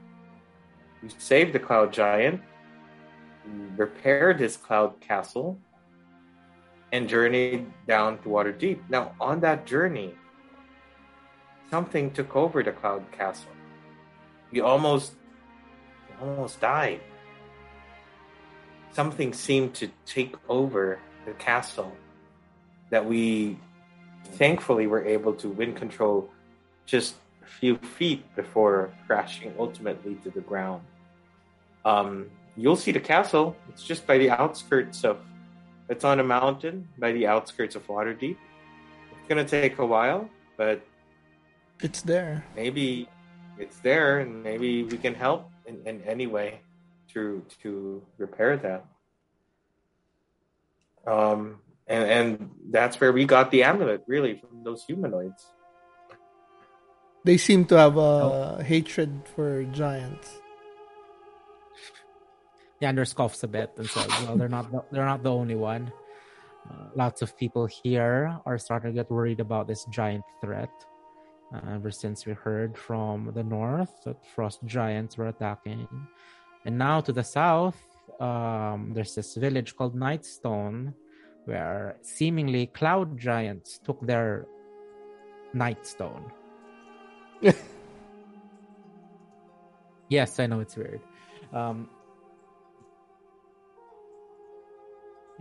We 1.03 1.11
saved 1.19 1.53
the 1.53 1.59
cloud 1.59 1.93
giant, 1.93 2.41
repaired 3.77 4.41
his 4.41 4.57
cloud 4.57 4.99
castle, 4.99 5.59
and 6.91 7.07
journeyed 7.07 7.71
down 7.87 8.17
to 8.23 8.31
Waterdeep. 8.31 8.81
Now, 8.89 9.13
on 9.21 9.41
that 9.41 9.67
journey, 9.67 10.15
something 11.71 12.13
took 12.13 12.35
over 12.35 12.63
the 12.63 12.73
cloud 12.73 13.05
castle. 13.13 13.53
We 14.51 14.63
almost 14.63 15.13
almost 16.19 16.63
died. 16.63 17.01
Something 18.93 19.35
seemed 19.35 19.75
to 19.75 19.91
take 20.07 20.35
over 20.49 20.99
the 21.27 21.33
castle 21.33 21.93
that 22.95 23.05
we 23.05 23.59
thankfully 24.39 24.87
were 24.87 25.05
able 25.17 25.35
to 25.43 25.49
win 25.49 25.73
control 25.75 26.31
just 26.87 27.17
a 27.43 27.47
few 27.59 27.75
feet 27.99 28.23
before 28.41 28.77
crashing 29.07 29.51
ultimately 29.59 30.15
to 30.25 30.31
the 30.31 30.45
ground. 30.51 30.83
um, 31.85 32.31
you'll 32.57 32.77
see 32.87 32.93
the 32.99 33.01
castle. 33.15 33.47
It's 33.69 33.83
just 33.91 34.03
by 34.07 34.17
the 34.23 34.31
outskirts 34.31 34.99
of. 35.11 35.17
It's 35.93 36.05
on 36.11 36.17
a 36.21 36.27
mountain 36.37 36.77
by 37.05 37.11
the 37.19 37.25
outskirts 37.33 37.75
of 37.79 37.83
Waterdeep. 37.95 38.39
It's 39.13 39.27
gonna 39.29 39.45
take 39.59 39.75
a 39.87 39.89
while, 39.95 40.23
but 40.57 40.77
It's 41.87 42.01
there. 42.13 42.33
maybe 42.61 42.87
it's 43.63 43.79
there, 43.89 44.21
and 44.23 44.31
maybe 44.51 44.71
we 44.93 44.97
can 45.05 45.15
help 45.27 45.43
in, 45.69 45.77
in 45.91 45.97
any 46.15 46.27
way 46.37 46.49
to 47.13 47.21
to 47.63 47.71
repair 48.25 48.53
that. 48.67 48.81
Um, 51.15 51.61
and 51.87 52.05
and 52.05 52.51
that's 52.71 53.01
where 53.01 53.13
we 53.13 53.25
got 53.25 53.51
the 53.51 53.63
amulet, 53.63 54.05
really, 54.07 54.37
from 54.37 54.65
those 54.65 54.85
humanoids. 54.85 55.53
They 57.25 57.37
seem 57.37 57.65
to 57.67 57.79
have 57.79 57.97
a 57.97 58.63
hatred 58.63 59.23
for 59.35 59.65
giants. 59.65 60.41
Yander 62.81 63.05
scoffs 63.05 63.43
a 63.43 63.49
bit 63.49 63.73
and 63.77 63.89
says, 63.89 64.09
"Well, 64.25 64.37
they're 64.37 64.49
not 64.49 64.71
the, 64.71 64.85
they're 64.91 65.07
not 65.07 65.23
the 65.23 65.33
only 65.33 65.55
one. 65.55 65.93
Uh, 66.69 66.89
lots 66.95 67.23
of 67.23 67.37
people 67.37 67.67
here 67.67 68.39
are 68.47 68.59
starting 68.59 68.93
to 68.93 68.95
get 68.95 69.11
worried 69.11 69.41
about 69.41 69.69
this 69.69 69.85
giant 69.87 70.25
threat. 70.41 70.71
Uh, 71.55 71.77
ever 71.77 71.91
since 71.91 72.27
we 72.27 72.33
heard 72.33 72.77
from 72.77 73.31
the 73.35 73.45
north 73.45 73.93
that 74.05 74.17
frost 74.35 74.61
giants 74.65 75.17
were 75.17 75.29
attacking, 75.29 75.89
and 76.65 76.77
now 76.77 77.01
to 77.01 77.13
the 77.13 77.23
south, 77.23 77.77
um, 78.21 78.93
there's 78.95 79.15
this 79.15 79.35
village 79.35 79.77
called 79.77 79.95
Nightstone, 79.95 80.95
where 81.45 81.97
seemingly 82.03 82.67
cloud 82.67 83.19
giants 83.19 83.79
took 83.85 84.01
their 84.01 84.47
Nightstone. 85.55 86.31
yes, 90.09 90.41
I 90.41 90.47
know 90.47 90.61
it's 90.61 90.77
weird." 90.77 91.01
Um, 91.53 91.89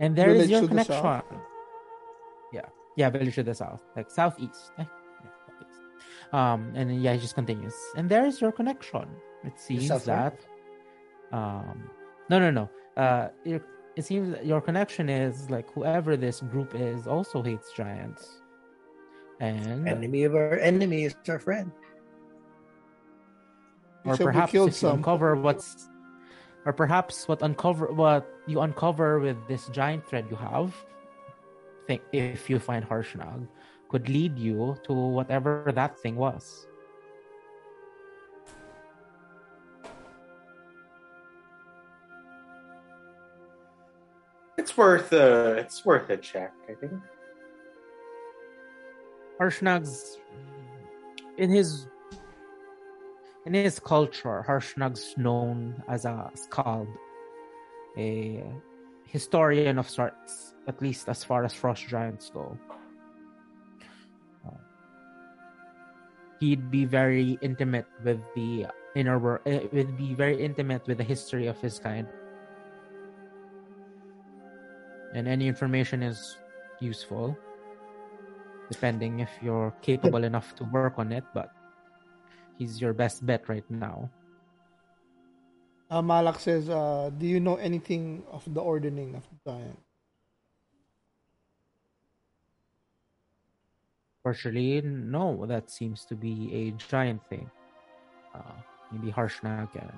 And 0.00 0.16
there 0.16 0.30
is 0.30 0.48
Village 0.48 0.50
your 0.50 0.68
connection. 0.68 1.22
Yeah, 2.52 2.66
yeah, 2.96 3.10
village 3.10 3.34
to 3.36 3.42
the 3.42 3.54
south, 3.54 3.80
like 3.96 4.10
southeast. 4.10 4.72
Eh, 4.78 4.84
yeah. 4.84 4.92
Um, 6.32 6.72
and 6.74 7.02
yeah, 7.02 7.12
it 7.12 7.18
just 7.18 7.34
continues. 7.34 7.74
And 7.96 8.08
there 8.10 8.26
is 8.26 8.40
your 8.40 8.50
connection. 8.50 9.06
It 9.44 9.58
seems 9.60 9.88
that, 10.04 10.40
um, 11.32 11.90
no, 12.28 12.38
no, 12.40 12.50
no. 12.50 12.70
Uh, 12.96 13.28
it, 13.44 13.62
it 13.96 14.04
seems 14.04 14.30
that 14.32 14.46
your 14.46 14.60
connection 14.60 15.08
is 15.08 15.50
like 15.50 15.70
whoever 15.72 16.16
this 16.16 16.40
group 16.40 16.74
is 16.74 17.06
also 17.06 17.42
hates 17.42 17.72
giants, 17.72 18.40
and 19.40 19.88
Enemy 19.88 20.24
of 20.24 20.34
our 20.34 20.58
enemy 20.58 21.04
is 21.04 21.14
our 21.28 21.38
friend. 21.38 21.70
or 24.04 24.12
Except 24.12 24.26
perhaps 24.26 24.52
killed 24.52 24.68
if 24.70 24.82
you 24.82 24.88
uncover 24.90 25.36
what's 25.36 25.88
or 26.66 26.72
perhaps 26.72 27.28
what 27.28 27.42
uncover 27.42 27.92
what 27.92 28.26
you 28.46 28.60
uncover 28.60 29.20
with 29.20 29.36
this 29.48 29.68
giant 29.68 30.06
thread 30.08 30.26
you 30.30 30.36
have 30.36 30.74
think 31.86 32.02
if 32.12 32.48
you 32.48 32.58
find 32.58 32.84
harshnag 32.88 33.46
could 33.88 34.08
lead 34.08 34.38
you 34.38 34.76
to 34.84 34.92
whatever 34.92 35.70
that 35.74 35.98
thing 35.98 36.16
was 36.16 36.66
It's 44.64 44.78
worth 44.78 45.12
a 45.12 45.60
it's 45.60 45.84
worth 45.84 46.08
a 46.08 46.16
check, 46.16 46.56
I 46.64 46.72
think. 46.72 46.96
harshnag's 49.36 50.16
in 51.36 51.50
his 51.50 51.86
in 53.44 53.52
his 53.52 53.76
culture 53.76 54.40
harshnag's 54.40 55.12
known 55.20 55.76
as 55.86 56.06
a 56.06 56.30
skald 56.32 56.88
a 57.98 58.40
historian 59.04 59.76
of 59.76 59.84
sorts 59.84 60.54
at 60.66 60.80
least 60.80 61.10
as 61.12 61.20
far 61.22 61.44
as 61.44 61.52
frost 61.52 61.84
giants 61.84 62.32
go 62.32 62.56
Uh, 64.48 64.64
he'd 66.40 66.70
be 66.70 66.88
very 66.88 67.36
intimate 67.44 67.88
with 68.00 68.24
the 68.32 68.64
inner 68.96 69.18
world 69.20 69.44
uh, 69.44 69.60
would 69.76 69.92
be 69.92 70.16
very 70.16 70.40
intimate 70.40 70.88
with 70.88 70.96
the 70.96 71.08
history 71.14 71.52
of 71.52 71.60
his 71.60 71.76
kind 71.76 72.08
and 75.14 75.26
any 75.26 75.46
information 75.48 76.02
is 76.02 76.36
useful 76.80 77.36
depending 78.70 79.20
if 79.20 79.30
you're 79.40 79.72
capable 79.80 80.24
enough 80.24 80.54
to 80.56 80.64
work 80.74 80.98
on 80.98 81.12
it 81.12 81.24
but 81.32 81.50
he's 82.58 82.80
your 82.80 82.92
best 82.92 83.24
bet 83.24 83.48
right 83.48 83.64
now 83.70 84.10
Uh, 85.90 86.02
Malak 86.02 86.40
says, 86.40 86.66
uh, 86.72 87.10
"Do 87.12 87.26
you 87.28 87.38
know 87.38 87.54
anything 87.60 88.24
of 88.32 88.42
the 88.50 88.58
ordering 88.58 89.14
of 89.14 89.22
the 89.30 89.36
giant?" 89.46 89.78
Partially, 94.24 94.80
no, 94.80 95.44
that 95.46 95.70
seems 95.70 96.04
to 96.06 96.16
be 96.16 96.50
a 96.50 96.70
giant 96.90 97.22
thing. 97.28 97.50
Uh, 98.34 98.58
maybe 98.90 99.12
Harshnag 99.12 99.68
and 99.76 99.92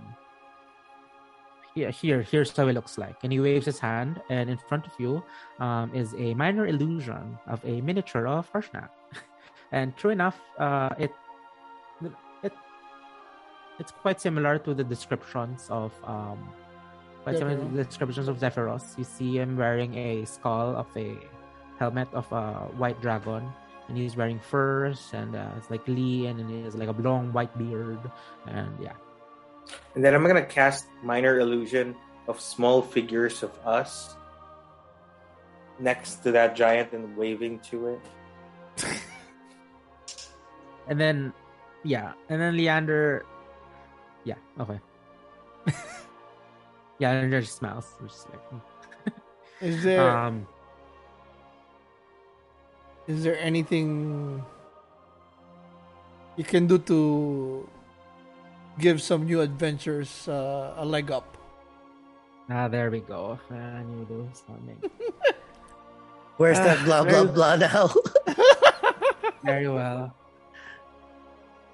here, 1.76 1.90
here, 1.90 2.22
here's 2.22 2.56
how 2.56 2.66
it 2.68 2.72
looks 2.72 2.96
like. 2.96 3.16
And 3.22 3.30
he 3.30 3.38
waves 3.38 3.66
his 3.66 3.78
hand, 3.78 4.20
and 4.30 4.48
in 4.48 4.56
front 4.56 4.86
of 4.86 4.92
you 4.98 5.22
um, 5.60 5.94
is 5.94 6.14
a 6.14 6.32
minor 6.34 6.66
illusion 6.66 7.38
of 7.46 7.62
a 7.64 7.82
miniature 7.82 8.26
of 8.26 8.50
Harshnag. 8.50 8.88
and 9.72 9.94
true 9.96 10.10
enough, 10.10 10.40
uh, 10.58 10.88
it, 10.98 11.12
it, 12.42 12.52
it's 13.78 13.92
quite 13.92 14.20
similar 14.20 14.58
to 14.60 14.72
the 14.72 14.82
descriptions 14.82 15.68
of 15.68 15.92
um, 16.04 16.48
quite 17.22 17.36
similar 17.36 17.58
to 17.58 17.68
the 17.76 17.84
descriptions 17.84 18.28
of 18.28 18.38
Zephyros. 18.38 18.96
You 18.96 19.04
see 19.04 19.36
him 19.36 19.58
wearing 19.58 19.94
a 19.96 20.24
skull 20.24 20.74
of 20.76 20.88
a 20.96 21.18
helmet 21.78 22.08
of 22.14 22.30
a 22.32 22.72
white 22.80 22.98
dragon 23.02 23.52
and 23.88 23.98
he's 23.98 24.16
wearing 24.16 24.40
furs 24.40 25.10
and 25.12 25.36
uh, 25.36 25.50
it's 25.58 25.70
like 25.70 25.86
Lee 25.86 26.26
and 26.26 26.40
he 26.50 26.62
has 26.62 26.74
like 26.74 26.88
a 26.88 26.96
long 27.02 27.34
white 27.34 27.52
beard 27.58 28.00
and 28.46 28.72
yeah 28.80 28.94
And 29.94 30.04
then 30.04 30.14
I'm 30.14 30.26
gonna 30.26 30.44
cast 30.44 30.86
minor 31.02 31.40
illusion 31.40 31.96
of 32.28 32.40
small 32.40 32.82
figures 32.82 33.42
of 33.42 33.50
us 33.64 34.16
next 35.78 36.22
to 36.24 36.32
that 36.32 36.56
giant 36.56 36.92
and 36.92 37.16
waving 37.16 37.60
to 37.70 37.86
it. 37.96 38.00
and 40.88 41.00
then 41.00 41.32
yeah 41.82 42.12
and 42.28 42.40
then 42.40 42.56
Leander 42.56 43.24
yeah 44.24 44.36
okay 44.60 44.80
yeah 46.98 47.12
and 47.12 47.30
just 47.32 47.56
smiles 47.56 47.86
It's 48.04 48.14
just 48.14 48.30
like 48.30 48.42
hmm. 48.50 48.58
Is 49.60 49.82
there 49.82 50.10
um 50.10 50.46
is 53.06 53.22
there 53.22 53.38
anything 53.38 54.42
you 56.36 56.44
can 56.44 56.66
do 56.66 56.78
to 56.90 57.68
give 58.78 59.00
some 59.02 59.24
new 59.24 59.40
adventures 59.40 60.28
uh, 60.28 60.74
a 60.76 60.84
leg 60.84 61.10
up? 61.10 61.36
ah 62.48 62.68
there 62.68 62.90
we 62.94 63.00
go 63.00 63.38
I 63.50 63.82
knew 63.82 64.06
there 64.06 64.18
was 64.22 64.38
something 64.46 64.78
Where's 66.38 66.58
that 66.62 66.84
blah 66.86 67.02
blah 67.02 67.24
very- 67.24 67.32
blah 67.34 67.56
now? 67.56 67.90
very 69.42 69.66
well 69.68 70.14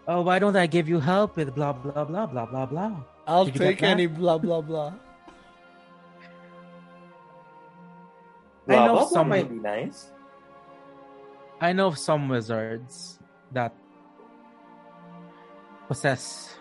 oh 0.09 0.23
why 0.23 0.39
don't 0.39 0.57
I 0.57 0.65
give 0.66 0.89
you 0.89 0.99
help 1.01 1.37
with 1.37 1.55
blah 1.55 1.73
blah 1.77 2.05
blah 2.05 2.24
blah 2.27 2.47
blah 2.47 2.66
blah 2.66 2.93
I'll 3.27 3.45
Did 3.45 3.55
take 3.55 3.83
any 3.85 4.07
blah 4.07 4.39
blah 4.39 4.61
blah. 4.62 4.93
I 8.69 8.73
know 8.73 8.87
blah, 8.87 8.93
blah 8.95 9.07
some- 9.09 9.29
might 9.29 9.49
be 9.49 9.59
nice. 9.61 10.11
I 11.61 11.73
know 11.73 11.93
some 11.95 12.29
wizards 12.29 13.19
that 13.53 13.74
possess 15.87 16.57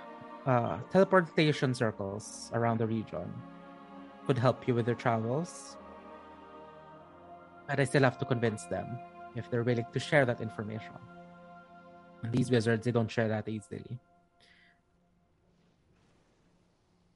uh, 0.45 0.77
teleportation 0.91 1.73
circles 1.73 2.49
around 2.53 2.80
the 2.80 2.88
region. 2.88 3.31
Could 4.27 4.38
help 4.38 4.68
you 4.68 4.76
with 4.76 4.88
your 4.88 4.95
travels. 4.95 5.77
But 7.68 7.80
I 7.80 7.85
still 7.85 8.03
have 8.03 8.18
to 8.19 8.26
convince 8.26 8.65
them 8.65 8.99
if 9.35 9.49
they're 9.49 9.63
willing 9.63 9.85
to 9.91 9.99
share 9.99 10.26
that 10.26 10.41
information. 10.41 10.97
And 12.23 12.31
these 12.31 12.51
wizards, 12.51 12.85
they 12.85 12.91
don't 12.91 13.09
share 13.09 13.27
that 13.30 13.47
easily. 13.47 13.99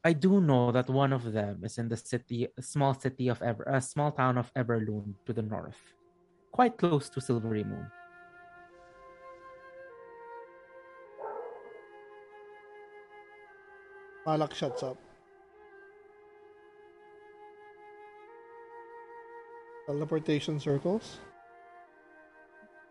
I 0.03 0.14
do 0.14 0.39
know 0.39 0.72
that 0.72 0.88
one 0.88 1.14
of 1.14 1.34
them 1.34 1.61
is 1.64 1.80
in 1.80 1.89
the 1.89 1.97
city, 1.97 2.47
a 2.57 2.61
small 2.61 2.93
city 2.93 3.27
of 3.27 3.41
Ever, 3.41 3.64
a 3.64 3.81
small 3.81 4.11
town 4.11 4.38
of 4.38 4.53
Everlund 4.53 5.15
to 5.26 5.34
the 5.34 5.41
north, 5.41 5.81
quite 6.52 6.77
close 6.77 7.10
to 7.10 7.19
Silverymoon. 7.19 7.89
Malak 14.26 14.53
shuts 14.53 14.81
up. 14.84 14.97
Teleportation 19.88 20.60
circles. 20.60 21.18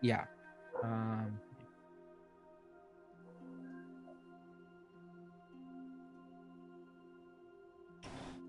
Yeah. 0.00 0.24
Um, 0.82 1.40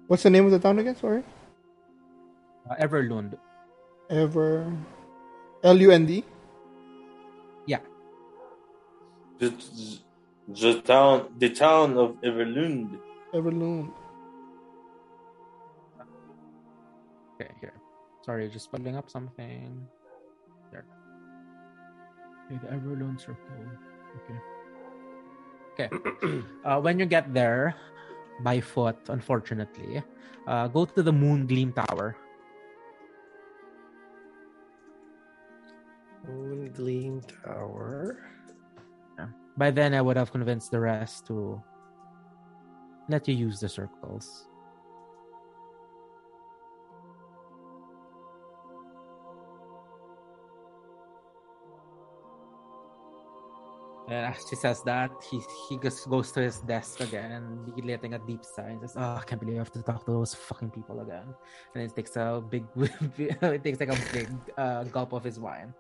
What's 0.08 0.22
the 0.22 0.30
name 0.30 0.46
of 0.46 0.52
the 0.52 0.60
town 0.60 0.78
again? 0.78 0.96
Sorry. 0.96 1.24
Uh, 2.70 2.76
Everlund. 2.76 3.38
Ever. 4.10 4.72
L 5.64 5.82
U 5.82 5.90
N 5.90 6.06
D. 6.06 6.24
Yeah. 7.66 7.80
The, 9.40 9.52
the 10.48 10.82
town, 10.82 11.34
the 11.38 11.50
town 11.50 11.98
of 11.98 12.22
Everlund. 12.22 13.00
Everlund. 13.34 13.92
Okay, 17.36 17.52
here. 17.60 17.74
Sorry, 18.26 18.50
just 18.50 18.72
pulling 18.72 18.96
up 18.96 19.10
something. 19.10 19.88
There. 20.72 20.86
Okay, 22.46 22.60
the 22.62 22.68
Everlund 22.74 23.20
Circle. 23.20 23.66
Okay. 24.24 24.40
Okay. 25.76 25.90
uh, 26.66 26.80
when 26.80 27.00
you 27.00 27.06
get 27.06 27.34
there, 27.34 27.76
by 28.42 28.62
foot, 28.62 28.98
unfortunately, 29.10 30.04
uh, 30.48 30.68
go 30.68 30.86
to 30.86 31.04
the 31.04 31.12
Moon 31.12 31.48
Gleam 31.48 31.74
Tower. 31.74 32.16
Moon 36.28 36.72
Gleam 36.74 37.22
Tower. 37.44 38.35
By 39.58 39.72
then, 39.72 39.94
I 39.94 40.02
would 40.02 40.18
have 40.18 40.32
convinced 40.32 40.72
the 40.72 40.80
rest 40.80 41.28
to 41.28 41.62
let 43.08 43.28
you 43.28 43.36
use 43.36 43.60
the 43.60 43.70
circles. 43.70 44.48
And 54.08 54.26
as 54.26 54.46
she 54.50 54.56
says 54.56 54.84
that, 54.84 55.10
he 55.30 55.42
he 55.70 55.80
just 55.80 56.10
goes 56.10 56.32
to 56.34 56.42
his 56.42 56.60
desk 56.62 57.02
again 57.02 57.32
and 57.32 57.86
letting 57.86 58.14
a 58.14 58.20
deep 58.20 58.44
sigh 58.44 58.70
and 58.70 58.82
says, 58.82 58.96
"Oh, 58.98 59.18
I 59.18 59.24
can't 59.26 59.40
believe 59.40 59.56
I 59.56 59.60
have 59.60 59.72
to 59.72 59.82
talk 59.82 60.06
to 60.06 60.12
those 60.12 60.36
fucking 60.36 60.72
people 60.72 61.00
again." 61.02 61.34
And 61.74 61.84
it 61.84 61.96
takes 61.96 62.16
a 62.16 62.44
big, 62.48 62.66
it 63.18 63.64
takes 63.64 63.80
like 63.80 63.90
a 63.90 64.00
big 64.14 64.30
uh, 64.58 64.84
gulp 64.86 65.14
of 65.14 65.24
his 65.24 65.40
wine. 65.40 65.74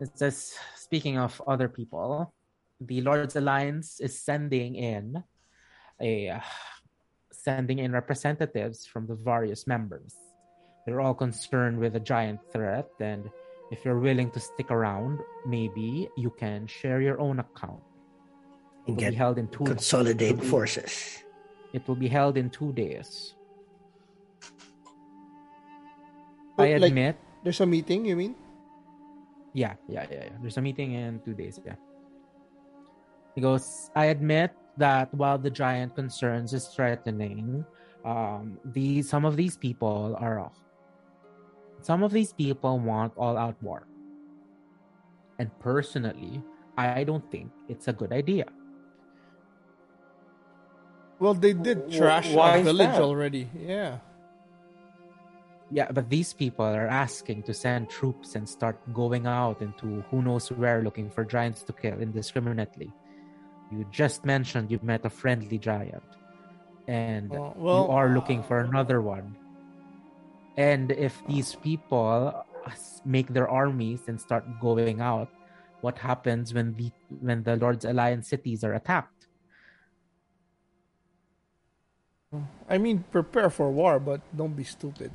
It 0.00 0.16
says, 0.16 0.54
"Speaking 0.76 1.18
of 1.18 1.42
other 1.46 1.68
people, 1.68 2.32
the 2.80 3.00
Lord's 3.00 3.36
Alliance 3.36 4.00
is 4.00 4.18
sending 4.18 4.74
in 4.76 5.22
a 6.00 6.28
uh, 6.30 6.40
sending 7.32 7.78
in 7.78 7.92
representatives 7.92 8.86
from 8.86 9.06
the 9.06 9.14
various 9.14 9.66
members. 9.66 10.14
They're 10.84 11.00
all 11.00 11.14
concerned 11.14 11.78
with 11.78 11.96
a 11.96 12.00
giant 12.00 12.40
threat 12.52 12.88
and." 13.00 13.30
if 13.74 13.82
you're 13.84 13.98
willing 13.98 14.30
to 14.30 14.38
stick 14.38 14.70
around, 14.70 15.18
maybe 15.44 16.06
you 16.16 16.30
can 16.38 16.68
share 16.70 17.00
your 17.02 17.18
own 17.18 17.40
account. 17.42 17.82
It 18.86 18.94
And 18.94 18.94
will 18.94 19.00
get 19.02 19.10
be 19.10 19.16
held 19.18 19.38
in 19.42 19.48
two. 19.50 19.64
consolidate 19.66 20.30
it 20.30 20.36
will 20.38 20.42
be- 20.46 20.46
forces. 20.54 21.24
It 21.74 21.82
will 21.88 21.98
be 21.98 22.06
held 22.06 22.38
in 22.38 22.46
two 22.48 22.70
days. 22.72 23.34
Oh, 26.56 26.62
I 26.62 26.76
like- 26.78 26.90
admit, 26.94 27.16
There's 27.42 27.58
a 27.60 27.66
meeting. 27.66 28.06
You 28.06 28.14
mean? 28.14 28.34
yeah, 29.52 29.74
yeah, 29.88 30.06
yeah, 30.10 30.24
yeah. 30.30 30.36
There's 30.40 30.58
a 30.58 30.62
meeting 30.62 30.92
in 30.94 31.18
two 31.26 31.34
days. 31.34 31.58
Yeah. 31.66 31.74
He 33.36 33.42
goes. 33.44 33.92
I 33.94 34.06
admit 34.06 34.50
that 34.80 35.12
while 35.12 35.36
the 35.36 35.52
giant 35.52 35.94
concerns 35.94 36.56
is 36.56 36.66
threatening, 36.72 37.64
um, 38.02 38.58
these 38.64 39.08
some 39.08 39.28
of 39.28 39.36
these 39.36 39.56
people 39.56 40.16
are. 40.18 40.40
Off. 40.40 40.56
Some 41.84 42.02
of 42.02 42.10
these 42.10 42.32
people 42.32 42.80
want 42.80 43.12
all-out 43.14 43.54
war, 43.62 43.86
and 45.38 45.52
personally, 45.60 46.42
I 46.76 47.04
don't 47.04 47.22
think 47.30 47.52
it's 47.68 47.86
a 47.86 47.92
good 47.92 48.10
idea. 48.10 48.48
Well, 51.20 51.34
they 51.34 51.52
did 51.52 51.92
trash 51.92 52.32
why 52.32 52.56
a 52.56 52.58
is 52.58 52.64
village 52.64 52.96
that? 52.96 53.02
already. 53.04 53.48
Yeah. 53.54 53.98
Yeah, 55.70 55.90
but 55.90 56.08
these 56.08 56.32
people 56.32 56.64
are 56.64 56.86
asking 56.86 57.42
to 57.44 57.54
send 57.54 57.90
troops 57.90 58.34
and 58.34 58.48
start 58.48 58.78
going 58.94 59.26
out 59.26 59.62
into 59.62 60.02
who 60.10 60.22
knows 60.22 60.50
where 60.52 60.82
looking 60.82 61.10
for 61.10 61.24
giants 61.24 61.62
to 61.64 61.72
kill 61.72 61.98
indiscriminately. 62.00 62.92
You 63.70 63.84
just 63.84 64.24
mentioned 64.24 64.70
you 64.70 64.78
met 64.82 65.04
a 65.04 65.10
friendly 65.10 65.58
giant, 65.58 66.04
and 66.86 67.32
Oh, 67.32 67.54
you 67.70 67.86
are 67.88 68.08
looking 68.10 68.42
for 68.42 68.60
another 68.60 69.00
one. 69.00 69.36
And 70.56 70.90
if 70.92 71.22
these 71.26 71.54
people 71.56 72.44
make 73.04 73.28
their 73.28 73.48
armies 73.48 74.08
and 74.08 74.20
start 74.20 74.44
going 74.60 75.00
out, 75.00 75.28
what 75.80 75.98
happens 75.98 76.52
when 76.54 76.74
the 76.74 76.90
when 77.20 77.42
the 77.42 77.56
Lord's 77.56 77.84
Alliance 77.84 78.28
cities 78.28 78.64
are 78.64 78.74
attacked? 78.74 79.28
I 82.68 82.78
mean, 82.78 83.04
prepare 83.10 83.50
for 83.50 83.70
war, 83.70 83.98
but 83.98 84.20
don't 84.36 84.54
be 84.56 84.64
stupid. 84.64 85.12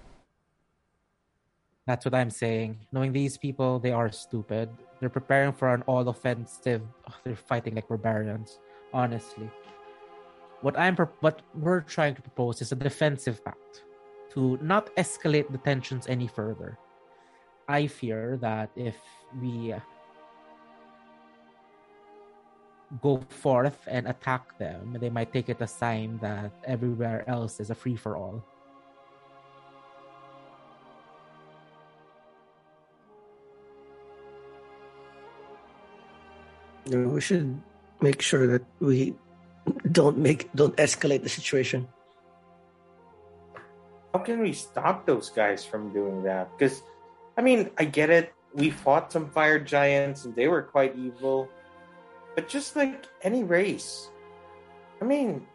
That's 1.88 2.06
what 2.06 2.14
I'm 2.14 2.30
saying. 2.30 2.78
Knowing 2.91 3.12
these 3.12 3.38
people, 3.38 3.80
they 3.80 3.91
are 3.91 4.12
stupid. 4.12 4.70
They're 4.99 5.10
preparing 5.10 5.52
for 5.52 5.74
an 5.74 5.84
all 5.88 6.08
offensive. 6.08 6.82
They're 7.24 7.36
fighting 7.36 7.76
like 7.76 7.88
barbarians. 7.88 8.60
Honestly, 8.94 9.49
what 10.62 10.78
I'm 10.78 10.95
what 11.22 11.41
we're 11.56 11.82
trying 11.82 12.16
to 12.16 12.22
propose 12.22 12.62
is 12.62 12.72
a 12.72 12.76
defensive 12.76 13.44
pact 13.44 13.84
to 14.34 14.60
not 14.62 14.95
escalate 14.95 15.52
the 15.52 15.58
tensions 15.58 16.08
any 16.08 16.28
further. 16.28 16.78
I 17.68 17.88
fear 17.88 18.38
that 18.41 18.70
if 18.76 18.98
we 19.41 19.74
go 23.02 23.24
forth 23.30 23.80
and 23.88 24.08
attack 24.08 24.58
them, 24.58 24.98
they 24.99 25.10
might 25.10 25.32
take 25.32 25.49
it 25.49 25.62
a 25.62 25.68
sign 25.68 26.20
that 26.22 26.52
everywhere 26.66 27.24
else 27.28 27.60
is 27.60 27.70
a 27.70 27.76
free 27.76 27.95
for 27.95 28.18
all. 28.18 28.44
We 36.86 37.22
should 37.22 37.62
make 38.02 38.22
sure 38.22 38.48
that 38.48 38.66
we 38.80 39.16
don't 39.91 40.18
make 40.18 40.52
don't 40.53 40.76
escalate 40.78 41.24
the 41.24 41.30
situation. 41.30 41.88
How 44.14 44.20
can 44.20 44.41
we 44.41 44.52
stop 44.52 45.06
those 45.06 45.30
guys 45.30 45.64
from 45.64 45.94
doing 45.94 46.24
that? 46.24 46.52
Because, 46.58 46.84
I 47.38 47.41
mean, 47.41 47.72
I 47.78 47.86
get 47.86 48.10
it. 48.10 48.34
We 48.53 48.70
fought 48.70 49.12
some 49.12 49.30
fire 49.30 49.60
giants 49.60 50.26
and 50.26 50.36
they 50.36 50.49
were 50.49 50.62
quite 50.62 50.98
evil. 50.98 51.48
But 52.36 52.49
just 52.49 52.76
like 52.76 53.08
any 53.22 53.44
race, 53.44 54.10
I 55.02 55.06
mean, 55.06 55.48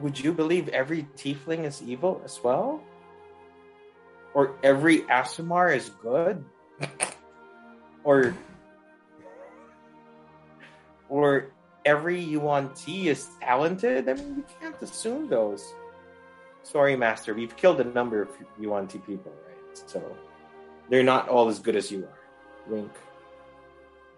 would 0.00 0.20
you 0.20 0.32
believe 0.32 0.68
every 0.68 1.08
tiefling 1.16 1.64
is 1.64 1.80
evil 1.80 2.20
as 2.24 2.40
well? 2.44 2.82
Or 4.34 4.56
every 4.62 5.00
Aasimar 5.08 5.74
is 5.74 5.88
good? 6.02 6.44
or 8.04 8.34
or 11.08 11.52
every 11.84 12.20
yuan-ti 12.20 13.08
is 13.08 13.28
talented? 13.40 14.08
I 14.08 14.14
mean, 14.14 14.36
you 14.36 14.44
can't 14.60 14.80
assume 14.82 15.28
those. 15.28 15.74
Sorry, 16.62 16.96
Master, 16.96 17.34
we've 17.34 17.56
killed 17.56 17.80
a 17.80 17.84
number 17.84 18.22
of 18.22 18.30
yuan-ti 18.58 18.98
people, 18.98 19.32
right? 19.46 19.82
So 19.86 20.02
they're 20.88 21.02
not 21.02 21.28
all 21.28 21.48
as 21.48 21.58
good 21.58 21.76
as 21.76 21.90
you 21.90 22.04
are. 22.04 22.72
Wink. 22.72 22.92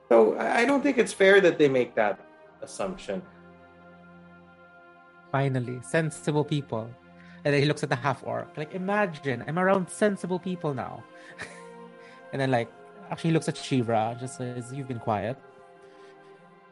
So 0.08 0.38
I 0.38 0.64
don't 0.64 0.82
think 0.82 0.98
it's 0.98 1.12
fair 1.12 1.40
that 1.40 1.58
they 1.58 1.68
make 1.68 1.94
that 1.96 2.20
assumption. 2.62 3.22
Finally, 5.32 5.80
sensible 5.82 6.44
people. 6.44 6.88
And 7.44 7.52
then 7.52 7.60
he 7.60 7.66
looks 7.66 7.82
at 7.82 7.88
the 7.88 7.96
half 7.96 8.22
orc. 8.24 8.56
Like, 8.56 8.74
imagine, 8.74 9.44
I'm 9.46 9.58
around 9.58 9.88
sensible 9.90 10.38
people 10.38 10.74
now. 10.74 11.02
and 12.32 12.40
then, 12.40 12.50
like, 12.50 12.70
actually, 13.10 13.32
looks 13.32 13.48
at 13.48 13.56
Shivra, 13.56 14.18
just 14.18 14.38
says, 14.38 14.72
You've 14.72 14.88
been 14.88 14.98
quiet. 14.98 15.36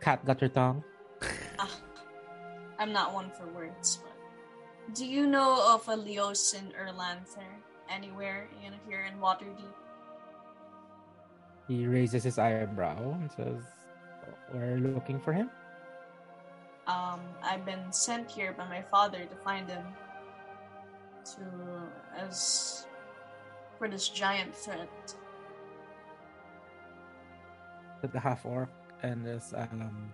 Cat 0.04 0.22
got 0.26 0.38
your 0.38 0.50
tongue. 0.50 0.84
I'm 2.78 2.92
not 2.92 3.14
one 3.14 3.30
for 3.30 3.46
words, 3.56 4.00
but 4.04 4.12
do 4.94 5.06
you 5.06 5.26
know 5.26 5.56
of 5.72 5.88
a 5.88 5.96
Leosin 5.96 6.76
Erlanthar 6.76 7.48
anywhere 7.88 8.46
in 8.60 8.74
here 8.86 9.08
in 9.08 9.18
Waterdeep? 9.18 9.72
He 11.66 11.86
raises 11.86 12.22
his 12.22 12.38
eyebrow 12.38 13.16
and 13.16 13.32
says, 13.32 13.64
We're 14.52 14.76
looking 14.76 15.18
for 15.18 15.32
him. 15.32 15.48
Um, 16.86 17.20
I've 17.42 17.64
been 17.64 17.90
sent 17.90 18.30
here 18.30 18.52
by 18.52 18.68
my 18.68 18.82
father 18.82 19.24
to 19.24 19.36
find 19.36 19.66
him. 19.70 19.86
To 21.24 21.40
as 22.20 22.86
for 23.78 23.88
this 23.88 24.10
giant 24.10 24.54
threat. 24.54 25.14
At 28.02 28.12
the 28.12 28.20
half 28.20 28.44
orc 28.44 28.68
and 29.04 29.24
this, 29.24 29.52
um, 29.56 30.12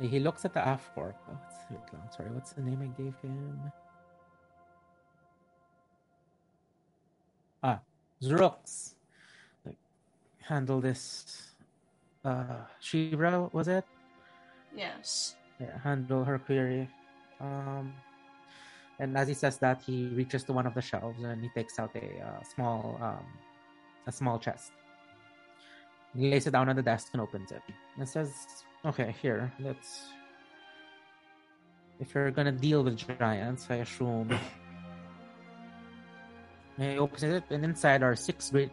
he 0.00 0.18
looks 0.18 0.44
at 0.44 0.52
the 0.52 0.60
half 0.60 0.90
orc. 0.96 1.14
Oh, 1.30 1.38
lang, 1.70 2.02
sorry, 2.10 2.30
what's 2.30 2.52
the 2.52 2.62
name 2.62 2.82
I 2.82 2.90
gave 3.00 3.14
him? 3.22 3.72
Ah, 7.62 7.80
Zrox. 8.20 8.94
Like, 9.64 9.78
handle 10.42 10.80
this. 10.80 11.54
Uh, 12.24 12.66
was 13.52 13.68
it? 13.68 13.84
Yes. 14.74 15.36
Yeah, 15.60 15.78
handle 15.78 16.24
her 16.24 16.38
query. 16.38 16.90
Um, 17.40 17.94
and 18.98 19.16
as 19.16 19.28
he 19.28 19.34
says 19.34 19.58
that, 19.58 19.80
he 19.86 20.08
reaches 20.08 20.42
to 20.44 20.52
one 20.52 20.66
of 20.66 20.74
the 20.74 20.82
shelves 20.82 21.22
and 21.22 21.40
he 21.42 21.50
takes 21.54 21.78
out 21.78 21.94
a 21.94 22.04
uh, 22.20 22.42
small, 22.42 22.98
um, 23.00 23.24
a 24.06 24.12
small 24.12 24.38
chest. 24.38 24.72
He 26.14 26.30
lays 26.30 26.46
it 26.46 26.52
down 26.52 26.68
on 26.68 26.76
the 26.76 26.82
desk 26.82 27.10
and 27.12 27.20
opens 27.22 27.52
it. 27.52 27.62
And 27.98 28.08
says, 28.08 28.32
"Okay, 28.84 29.14
here, 29.20 29.52
let's. 29.60 30.12
If 31.98 32.14
you're 32.14 32.30
gonna 32.30 32.52
deal 32.52 32.84
with 32.84 32.96
giants, 32.96 33.66
I 33.70 33.76
assume." 33.76 34.30
And 36.78 36.92
he 36.92 36.98
opens 36.98 37.22
it, 37.22 37.44
and 37.50 37.64
inside 37.64 38.02
are 38.02 38.14
six 38.14 38.50
great, 38.50 38.70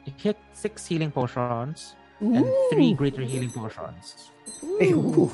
six 0.54 0.86
healing 0.86 1.12
potions 1.12 1.96
and 2.20 2.46
three 2.72 2.94
greater 2.94 3.24
healing 3.24 3.52
potions. 3.52 4.32
Ooh. 4.64 5.32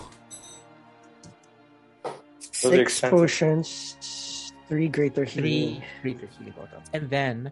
Six 2.40 3.02
potions, 3.02 4.52
three 4.68 4.88
greater 4.88 5.24
healing. 5.24 5.84
three 6.02 6.14
greater 6.14 6.28
healing 6.38 6.54
potions. 6.54 6.88
And 6.94 7.10
then 7.10 7.52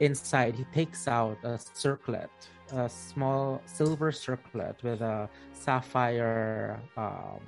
inside 0.00 0.54
he 0.54 0.64
takes 0.72 1.08
out 1.08 1.38
a 1.44 1.58
circlet, 1.74 2.30
a 2.72 2.88
small 2.88 3.62
silver 3.66 4.10
circlet 4.12 4.76
with 4.82 5.00
a 5.00 5.28
sapphire 5.52 6.80
um 6.96 7.40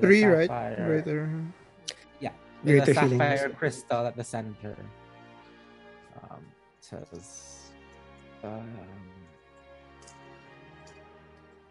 Three, 0.00 0.22
right? 0.24 0.46
sapphire- 0.46 0.86
Right 0.94 1.04
there. 1.04 1.28
Yeah. 2.20 2.30
With 2.62 2.84
Greater 2.86 2.90
a 2.92 2.94
sapphire 2.94 3.48
crystal 3.50 4.06
at 4.06 4.16
the 4.16 4.24
center. 4.24 4.76
Um 6.22 6.42
says 6.80 7.70
um, 8.42 8.64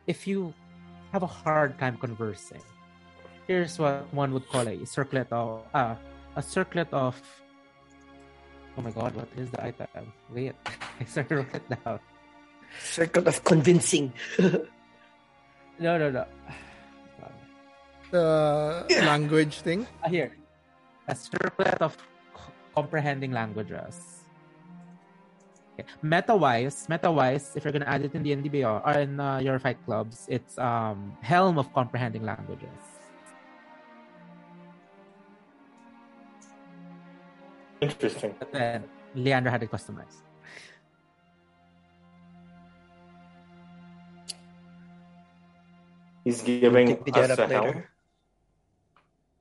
if 0.07 0.27
you 0.27 0.53
have 1.11 1.23
a 1.23 1.27
hard 1.27 1.77
time 1.79 1.97
conversing, 1.97 2.61
here's 3.47 3.79
what 3.79 4.05
one 4.13 4.31
would 4.33 4.47
call 4.49 4.67
a 4.67 4.85
circlet 4.85 5.27
of 5.31 5.63
uh, 5.73 5.95
a 6.35 6.41
circlet 6.43 6.87
of 6.93 7.19
oh 8.77 8.81
my 8.81 8.91
god, 8.91 9.15
what 9.15 9.27
is 9.35 9.49
the 9.49 9.63
item? 9.65 10.13
Wait, 10.29 10.53
I 10.99 11.03
started 11.05 11.29
to 11.29 11.35
write 11.41 11.55
it 11.55 11.69
down. 11.83 11.99
Circle 12.77 13.27
of 13.27 13.43
convincing. 13.43 14.13
No, 15.79 15.97
no, 15.97 16.11
no. 16.11 16.25
The 18.11 18.83
language 19.05 19.63
thing. 19.63 19.87
Ah, 20.03 20.09
here, 20.09 20.35
a 21.07 21.15
circlet 21.15 21.79
of 21.79 21.95
comprehending 22.75 23.31
languages. 23.31 24.27
Okay. 25.79 25.87
Meta-wise, 26.01 26.89
meta-wise, 26.89 27.55
if 27.55 27.63
you're 27.63 27.71
gonna 27.71 27.87
add 27.87 28.03
it 28.03 28.13
in 28.13 28.23
the 28.23 28.35
NDBR 28.35 28.83
or 28.83 28.93
in 28.99 29.19
uh, 29.19 29.39
your 29.39 29.57
fight 29.59 29.79
clubs, 29.85 30.27
it's 30.27 30.57
um 30.59 31.15
helm 31.21 31.57
of 31.57 31.71
comprehending 31.71 32.23
languages. 32.27 32.83
Interesting. 37.79 38.35
But 38.37 38.51
then 38.51 38.83
Leander 39.15 39.49
had 39.49 39.63
it 39.63 39.71
customized. 39.71 40.27
He's 46.29 46.41
giving 46.45 46.93
us 46.93 47.37
a 47.39 47.47
helm. 47.47 47.81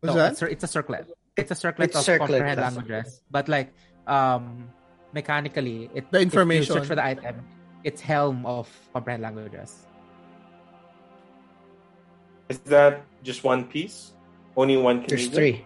What's 0.00 0.08
No, 0.08 0.14
that? 0.14 0.32
It's, 0.32 0.42
a- 0.42 0.50
it's 0.50 0.64
a 0.64 0.72
circlet. 0.72 1.04
It's 1.36 1.50
a 1.50 1.54
circlet 1.54 1.90
It's 1.92 1.98
of 1.98 2.04
circlet, 2.04 2.30
comprehend 2.40 2.60
languages. 2.60 3.20
But 3.30 3.48
like 3.48 3.74
um 4.08 4.68
mechanically 5.12 5.90
it 5.94 6.08
The 6.10 6.18
if 6.18 6.32
you 6.32 6.40
information. 6.40 6.72
search 6.74 6.86
for 6.88 6.96
the 6.96 7.04
item, 7.04 7.44
it's 7.84 8.00
helm 8.00 8.46
of 8.46 8.64
comprehend 8.94 9.22
languages. 9.22 9.84
Is 12.48 12.58
that 12.72 13.04
just 13.22 13.44
one 13.44 13.64
piece? 13.68 14.12
Only 14.56 14.76
one 14.80 15.00
can 15.04 15.08
There's 15.12 15.28
use 15.28 15.32
it? 15.32 15.36
three. 15.36 15.56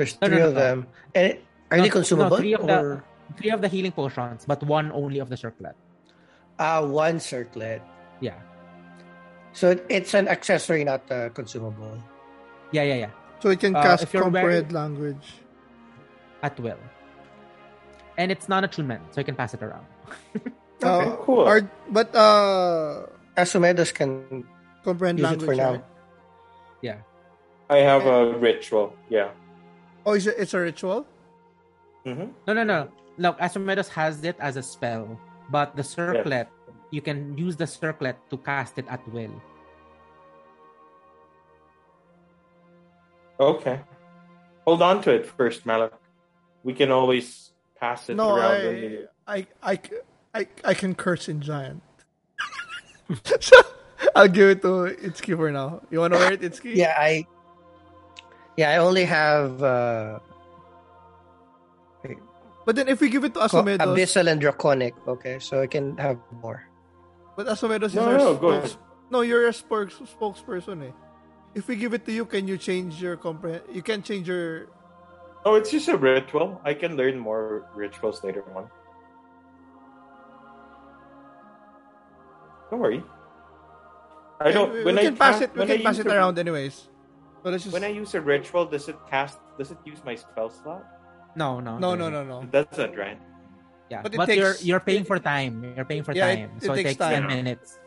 There's 0.00 0.16
No, 0.20 0.28
no, 0.28 0.32
three 0.32 0.40
no, 0.42 0.48
of 0.48 0.54
no. 0.54 0.60
them. 0.60 0.78
And 1.14 1.24
it- 1.32 1.44
are 1.70 1.76
No, 1.76 1.82
they 1.82 1.88
no, 1.88 1.92
consumable? 1.92 2.36
three 2.40 2.54
of 2.56 2.64
the- 2.66 3.02
Three 3.36 3.50
of 3.50 3.60
the 3.60 3.66
healing 3.68 3.90
potions, 3.90 4.46
but 4.46 4.62
one 4.62 4.92
only 4.94 5.18
of 5.18 5.28
the 5.28 5.36
circlet. 5.36 5.74
ah, 6.62 6.80
one 6.80 7.18
circlet? 7.20 7.82
Yeah. 8.22 8.38
So 9.56 9.72
it's 9.88 10.12
an 10.12 10.28
accessory, 10.28 10.84
not 10.84 11.00
uh, 11.10 11.30
consumable. 11.32 11.96
Yeah, 12.76 12.84
yeah, 12.84 13.08
yeah. 13.08 13.12
So 13.40 13.48
it 13.48 13.56
can 13.60 13.72
Uh, 13.72 13.80
cast 13.82 14.04
if 14.04 14.12
you're 14.12 14.22
comprehend 14.28 14.68
language. 14.72 15.40
At 16.44 16.60
will. 16.60 16.76
And 18.20 18.28
it's 18.30 18.48
non-attunement, 18.52 19.00
so 19.16 19.20
you 19.20 19.24
can 19.24 19.34
pass 19.36 19.54
it 19.56 19.62
around. 19.64 19.86
Okay, 20.76 21.08
Uh, 21.08 21.16
cool. 21.24 21.48
Are, 21.48 21.64
but 21.88 22.12
uh, 22.12 23.08
Asumedos 23.32 23.96
can 23.96 24.44
comprehend 24.84 25.16
use 25.18 25.24
it 25.24 25.40
language. 25.40 25.48
for 25.48 25.56
now. 25.56 25.72
right? 25.80 25.84
Yeah. 26.84 26.98
I 27.72 27.80
have 27.80 28.04
a 28.04 28.36
ritual. 28.36 28.92
Yeah. 29.08 29.32
Oh, 30.04 30.12
is 30.12 30.28
it, 30.28 30.36
it's 30.36 30.52
a 30.52 30.60
ritual. 30.60 31.08
hmm 32.04 32.28
No, 32.44 32.52
no, 32.52 32.60
no. 32.62 32.92
Look, 33.16 33.40
Asumedos 33.40 33.88
has 33.96 34.20
it 34.20 34.36
as 34.38 34.60
a 34.60 34.62
spell, 34.62 35.16
but 35.48 35.72
the 35.80 35.82
circlet, 35.82 36.52
you 36.96 37.02
can 37.04 37.36
use 37.36 37.56
the 37.60 37.66
circlet 37.68 38.16
to 38.32 38.40
cast 38.40 38.78
it 38.80 38.86
at 38.88 39.04
will. 39.12 39.36
Okay. 43.38 43.80
Hold 44.64 44.80
on 44.80 45.02
to 45.04 45.12
it 45.12 45.26
first, 45.28 45.66
Malak. 45.68 45.92
We 46.64 46.72
can 46.72 46.90
always 46.90 47.52
pass 47.78 48.08
it 48.08 48.16
No, 48.16 48.34
around. 48.34 48.56
I, 48.56 48.64
when 48.64 49.08
I, 49.28 49.46
I, 49.62 49.74
I, 50.34 50.48
I 50.64 50.74
can 50.74 50.94
curse 50.96 51.28
in 51.28 51.44
giant. 51.44 51.82
so 53.40 53.56
I'll 54.16 54.32
give 54.32 54.48
it 54.56 54.62
to 54.62 54.96
Itsuki 54.96 55.36
for 55.36 55.52
now. 55.52 55.82
You 55.92 56.00
want 56.00 56.14
to 56.14 56.18
wear 56.18 56.32
it, 56.32 56.40
Itsuki? 56.40 56.74
Yeah, 56.74 56.96
I. 56.96 57.26
Yeah, 58.56 58.70
I 58.72 58.76
only 58.80 59.04
have 59.04 59.62
uh, 59.62 60.18
But 62.66 62.74
then 62.74 62.88
if 62.88 63.00
we 63.00 63.08
give 63.08 63.22
it 63.22 63.34
to 63.34 63.46
co- 63.46 63.62
Asumedos, 63.62 63.86
abyssal 63.86 64.26
and 64.26 64.40
draconic. 64.40 64.94
Okay, 65.06 65.38
so 65.38 65.62
I 65.62 65.68
can 65.68 65.96
have 65.98 66.18
more. 66.42 66.65
But 67.36 67.46
Asumedos 67.46 67.92
is 67.92 67.94
No, 67.94 68.02
our 68.04 68.18
no, 68.18 68.34
go 68.34 68.58
spokes- 68.64 68.78
No, 69.10 69.20
you're 69.20 69.46
a 69.46 69.52
spokes, 69.52 69.94
spokesperson. 70.18 70.88
Eh. 70.88 70.92
If 71.54 71.68
we 71.68 71.76
give 71.76 71.94
it 71.94 72.04
to 72.06 72.12
you, 72.12 72.24
can 72.24 72.48
you 72.48 72.56
change 72.58 73.00
your 73.00 73.16
comprehend? 73.16 73.62
You 73.70 73.82
can 73.82 74.02
change 74.02 74.26
your. 74.28 74.66
Oh, 75.44 75.54
it's 75.54 75.70
just 75.70 75.88
a 75.88 75.96
ritual. 75.96 76.60
I 76.64 76.74
can 76.74 76.96
learn 76.96 77.18
more 77.18 77.70
rituals 77.74 78.24
later 78.24 78.42
on. 78.56 78.68
Don't 82.70 82.80
worry. 82.80 83.02
I 84.40 84.50
don't. 84.50 84.72
we, 84.72 84.84
when 84.84 84.96
we 84.96 85.00
I 85.00 85.04
can 85.04 85.16
pass 85.16 85.40
it. 85.40 85.54
We 85.54 85.66
can 85.66 85.80
I 85.80 85.82
pass 85.84 85.96
use 85.98 86.06
it 86.06 86.10
a- 86.10 86.16
around 86.16 86.38
anyways. 86.38 86.88
But 87.42 87.54
it's 87.54 87.64
just 87.64 87.72
When 87.72 87.84
I 87.84 87.88
use 87.94 88.14
a 88.14 88.20
ritual, 88.20 88.66
does 88.66 88.88
it 88.88 88.96
cast? 89.08 89.38
Does 89.56 89.70
it 89.70 89.78
use 89.84 90.02
my 90.04 90.16
spell 90.16 90.50
slot? 90.50 90.84
No, 91.36 91.60
no. 91.60 91.78
no, 91.78 91.94
no, 91.94 92.10
no, 92.10 92.24
no. 92.24 92.42
It 92.42 92.50
doesn't, 92.50 92.96
right? 92.96 93.20
Yeah, 93.88 94.02
But 94.02 94.16
but, 94.16 94.28
it 94.28 94.38
you're 94.38 94.54
you're 94.60 94.80
paying 94.80 95.02
it- 95.02 95.06
for 95.06 95.18
time. 95.18 95.62
You're 95.76 95.84
paying 95.86 96.02
for 96.02 96.12
Yeah, 96.12 96.26
time, 96.34 96.50
it 96.58 96.62
so 96.66 96.72
it 96.72 96.82
takes 96.82 96.98
takes 96.98 97.02
ten 97.06 97.26
minutes. 97.26 97.78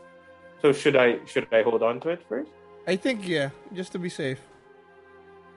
So 0.62 0.72
should 0.72 0.96
I 0.96 1.20
should 1.26 1.46
I 1.52 1.62
hold 1.62 1.82
on 1.82 2.00
to 2.00 2.08
it 2.10 2.22
first? 2.28 2.48
I 2.88 2.96
think 2.96 3.28
yeah, 3.28 3.50
just 3.76 3.92
to 3.92 3.98
be 4.00 4.08
safe. 4.08 4.40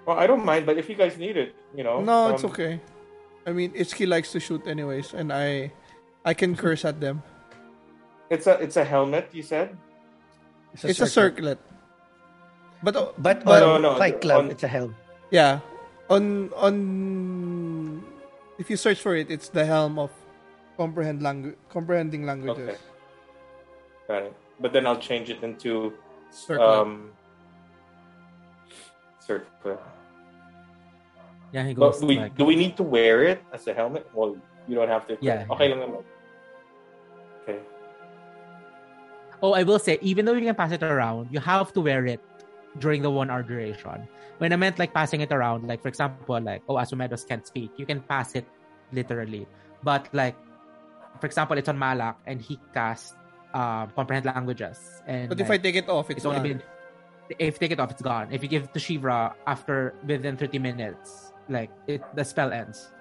Well, 0.06 0.20
I 0.20 0.28
don't 0.28 0.44
mind, 0.44 0.66
but 0.68 0.76
if 0.78 0.90
you 0.92 0.96
guys 1.00 1.16
need 1.18 1.38
it, 1.40 1.56
you 1.74 1.84
know. 1.84 2.04
No, 2.04 2.36
it's 2.36 2.44
um, 2.44 2.52
okay. 2.52 2.80
I 3.48 3.52
mean, 3.56 3.72
Itsuki 3.72 4.08
likes 4.08 4.32
to 4.36 4.40
shoot 4.40 4.68
anyways, 4.68 5.14
and 5.16 5.32
I, 5.32 5.72
I 6.28 6.34
can 6.36 6.56
curse 6.56 6.84
at 6.84 7.00
them. 7.00 7.24
It's 8.30 8.48
a 8.48 8.60
it's 8.60 8.76
a 8.76 8.84
helmet. 8.84 9.32
You 9.32 9.44
said. 9.44 9.76
It's 10.84 11.00
a 11.00 11.08
circlet. 11.08 11.60
But 12.84 12.96
uh, 13.00 13.16
But 13.18 13.44
But- 13.48 13.64
on 13.64 13.80
No, 13.82 13.92
no, 13.94 13.98
Fight 14.00 14.20
Club, 14.20 14.44
on- 14.48 14.52
it's 14.52 14.64
a 14.64 14.68
helm. 14.68 14.96
yeah, 15.32 15.60
on 16.12 16.52
on 16.60 18.04
if 18.60 18.68
you 18.70 18.76
search 18.76 19.00
for 19.00 19.16
it, 19.16 19.32
it's 19.32 19.48
the 19.48 19.64
helm 19.64 19.96
of 20.00 20.12
comprehend 20.84 21.24
language, 21.24 21.56
comprehending 21.72 22.24
languages. 22.28 22.76
Okay. 22.76 22.80
Got 24.08 24.22
it. 24.28 24.36
But 24.60 24.70
then 24.76 24.84
I'll 24.86 25.00
change 25.00 25.32
it 25.32 25.40
into 25.44 25.94
Circlet. 26.30 26.60
um. 26.60 27.12
Circlet. 29.24 29.80
Yeah, 31.54 31.64
he 31.70 31.74
goes 31.74 32.02
But 32.02 32.08
we, 32.10 32.18
like 32.18 32.36
do 32.36 32.44
we 32.44 32.58
need 32.58 32.76
to 32.82 32.84
wear 32.84 33.24
it 33.24 33.40
as 33.54 33.68
a 33.72 33.74
helmet? 33.74 34.10
Well, 34.12 34.36
you 34.68 34.76
don't 34.76 34.90
have 34.90 35.08
to. 35.08 35.16
Yeah. 35.22 35.46
Okay 35.54 35.70
lang 35.72 35.80
naman. 35.86 36.04
Okay. 37.44 37.60
Oh, 39.40 39.54
I 39.54 39.64
will 39.64 39.80
say, 39.80 40.00
even 40.02 40.26
though 40.26 40.34
you 40.34 40.44
can 40.50 40.58
pass 40.58 40.72
it 40.74 40.84
around, 40.84 41.30
you 41.32 41.40
have 41.40 41.72
to 41.78 41.82
wear 41.82 42.10
it 42.10 42.20
during 42.82 43.06
the 43.06 43.12
one 43.12 43.30
hour 43.30 43.44
duration. 43.46 44.10
When 44.42 44.52
I 44.52 44.58
meant 44.58 44.82
like 44.82 44.92
passing 44.98 45.22
it 45.22 45.32
around, 45.32 45.70
like 45.70 45.80
for 45.86 45.94
example, 45.94 46.42
like 46.42 46.66
oh 46.68 46.76
Asumedos 46.82 47.24
can't 47.24 47.46
speak, 47.46 47.72
you 47.78 47.86
can 47.86 48.02
pass 48.02 48.34
it 48.34 48.50
literally. 48.92 49.46
But 49.86 50.10
like, 50.12 50.36
for 51.24 51.28
example, 51.32 51.56
it's 51.58 51.72
on 51.72 51.80
Malak 51.80 52.20
and 52.28 52.42
he 52.44 52.60
casts 52.76 53.16
uh, 53.56 53.88
comprehend 53.96 54.26
languages. 54.28 54.76
And 55.08 55.30
but 55.32 55.40
if 55.40 55.48
I 55.50 55.56
take 55.56 55.80
it 55.80 55.88
off, 55.88 56.12
it's, 56.12 56.18
it's 56.18 56.26
only 56.28 56.44
been 56.44 56.62
if 57.40 57.56
you 57.56 57.60
take 57.64 57.72
it 57.72 57.80
off, 57.80 57.92
it's 57.96 58.02
gone. 58.04 58.28
If 58.28 58.44
you 58.44 58.50
give 58.52 58.68
it 58.68 58.74
to 58.76 58.80
Shivra 58.84 59.32
after 59.48 59.96
within 60.04 60.36
thirty 60.36 60.60
minutes, 60.60 61.32
like 61.48 61.72
it 61.88 62.04
the 62.12 62.28
spell 62.28 62.52
ends. 62.52 62.92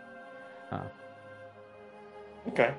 Okay. 2.46 2.70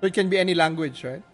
So 0.00 0.06
it 0.08 0.12
can 0.12 0.28
be 0.28 0.36
any 0.36 0.52
language, 0.52 1.00
right? 1.00 1.24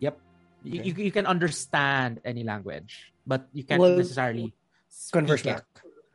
Yep. 0.00 0.16
You, 0.64 0.80
Okay. 0.80 0.88
you, 0.88 0.94
you 1.04 1.12
can 1.12 1.26
understand 1.28 2.24
any 2.24 2.44
language, 2.48 3.12
but 3.28 3.44
you 3.52 3.60
can't 3.60 3.76
Well- 3.76 4.00
necessarily 4.00 4.56
Converse 5.12 5.42
back. 5.44 5.64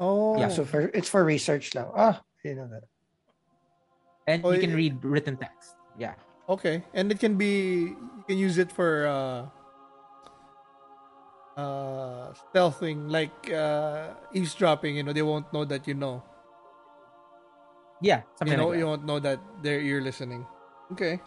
Oh, 0.02 0.34
Yeah, 0.42 0.50
So 0.50 0.66
for 0.66 0.90
it's 0.98 1.10
for 1.10 1.22
research 1.24 1.74
now. 1.77 1.94
Ah, 1.94 2.22
I 2.22 2.42
didn't 2.42 2.58
know 2.58 2.69
that. 2.74 2.90
And 4.28 4.44
Oh, 4.44 4.52
you 4.52 4.60
can 4.60 4.76
read 4.76 5.04
written 5.04 5.38
text. 5.38 5.76
Yeah. 5.98 6.16
okay. 6.50 6.84
And 6.94 7.12
it 7.12 7.20
can 7.20 7.36
be 7.38 7.96
you 7.96 8.24
can 8.28 8.38
use 8.38 8.58
it 8.58 8.72
for 8.72 9.08
uh 9.08 9.48
uh 11.60 12.34
stealthing, 12.54 13.10
like 13.10 13.34
uh 13.52 14.14
eavesdropping. 14.34 14.96
You 14.98 15.04
know, 15.04 15.14
they 15.14 15.24
won't 15.26 15.52
know 15.54 15.66
that 15.66 15.88
you 15.88 15.94
know. 15.94 16.24
Yeah, 18.00 18.22
You 18.46 18.56
know, 18.56 18.70
like 18.70 18.78
you 18.80 18.86
won't 18.86 19.06
know 19.06 19.20
that 19.20 19.40
they're 19.64 19.82
you're 19.82 20.02
listening. 20.06 20.46
Okay. 20.94 21.20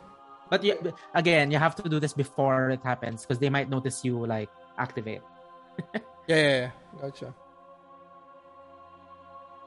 But 0.50 0.62
you, 0.62 0.78
again, 1.14 1.50
you 1.50 1.58
have 1.58 1.74
to 1.76 1.88
do 1.88 1.98
this 1.98 2.12
before 2.12 2.70
it 2.70 2.80
happens 2.82 3.22
because 3.22 3.38
they 3.38 3.50
might 3.50 3.68
notice 3.70 4.04
you 4.04 4.18
like 4.26 4.50
activate. 4.78 5.22
Yeah, 6.28 6.36
yeah, 6.36 6.58
yeah. 6.58 6.70
Gotcha. 7.00 7.34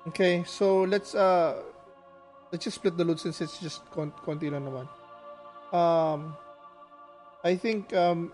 Okay, 0.08 0.44
so 0.48 0.84
let's 0.84 1.16
uh 1.16 1.62
let's 2.54 2.64
just 2.64 2.76
split 2.78 2.94
the 2.96 3.04
loot 3.04 3.18
since 3.20 3.42
it's 3.42 3.58
just 3.58 3.82
kon- 3.90 4.14
konti 4.22 4.52
lang 4.54 4.62
naman. 4.70 4.86
Um 5.74 6.38
I 7.44 7.56
think 7.58 7.90
um 7.98 8.30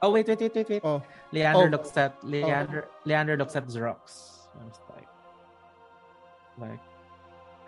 Oh 0.00 0.08
wait, 0.14 0.24
wait, 0.26 0.40
wait, 0.40 0.54
wait, 0.56 0.68
wait. 0.72 0.80
oh 0.84 1.02
Leander 1.32 1.68
Oh. 1.68 1.76
looks 1.76 1.92
at 2.00 2.16
Leander. 2.24 2.88
Leander 3.04 3.36
looks 3.36 3.54
at 3.56 3.66
Xerox. 3.68 4.48
I 4.56 4.64
was 4.64 4.80
like, 4.94 5.08
like, 6.58 6.80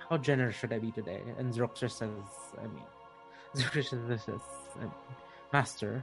how 0.08 0.16
generous 0.16 0.56
should 0.56 0.72
I 0.72 0.78
be 0.78 0.90
today? 0.90 1.20
And 1.38 1.52
Xerox 1.52 1.74
just 1.84 1.98
says, 1.98 2.08
I 2.58 2.62
mean, 2.66 2.82
Xerox 3.54 3.90
says, 4.24 4.40
um, 4.80 4.90
Master, 5.52 6.02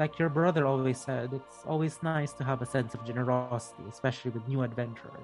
like 0.00 0.18
your 0.18 0.28
brother 0.28 0.66
always 0.66 0.98
said, 0.98 1.32
it's 1.32 1.62
always 1.64 2.02
nice 2.02 2.32
to 2.40 2.44
have 2.44 2.60
a 2.60 2.66
sense 2.66 2.92
of 2.96 3.04
generosity, 3.06 3.84
especially 3.88 4.32
with 4.32 4.46
new 4.48 4.62
adventurers. 4.62 5.12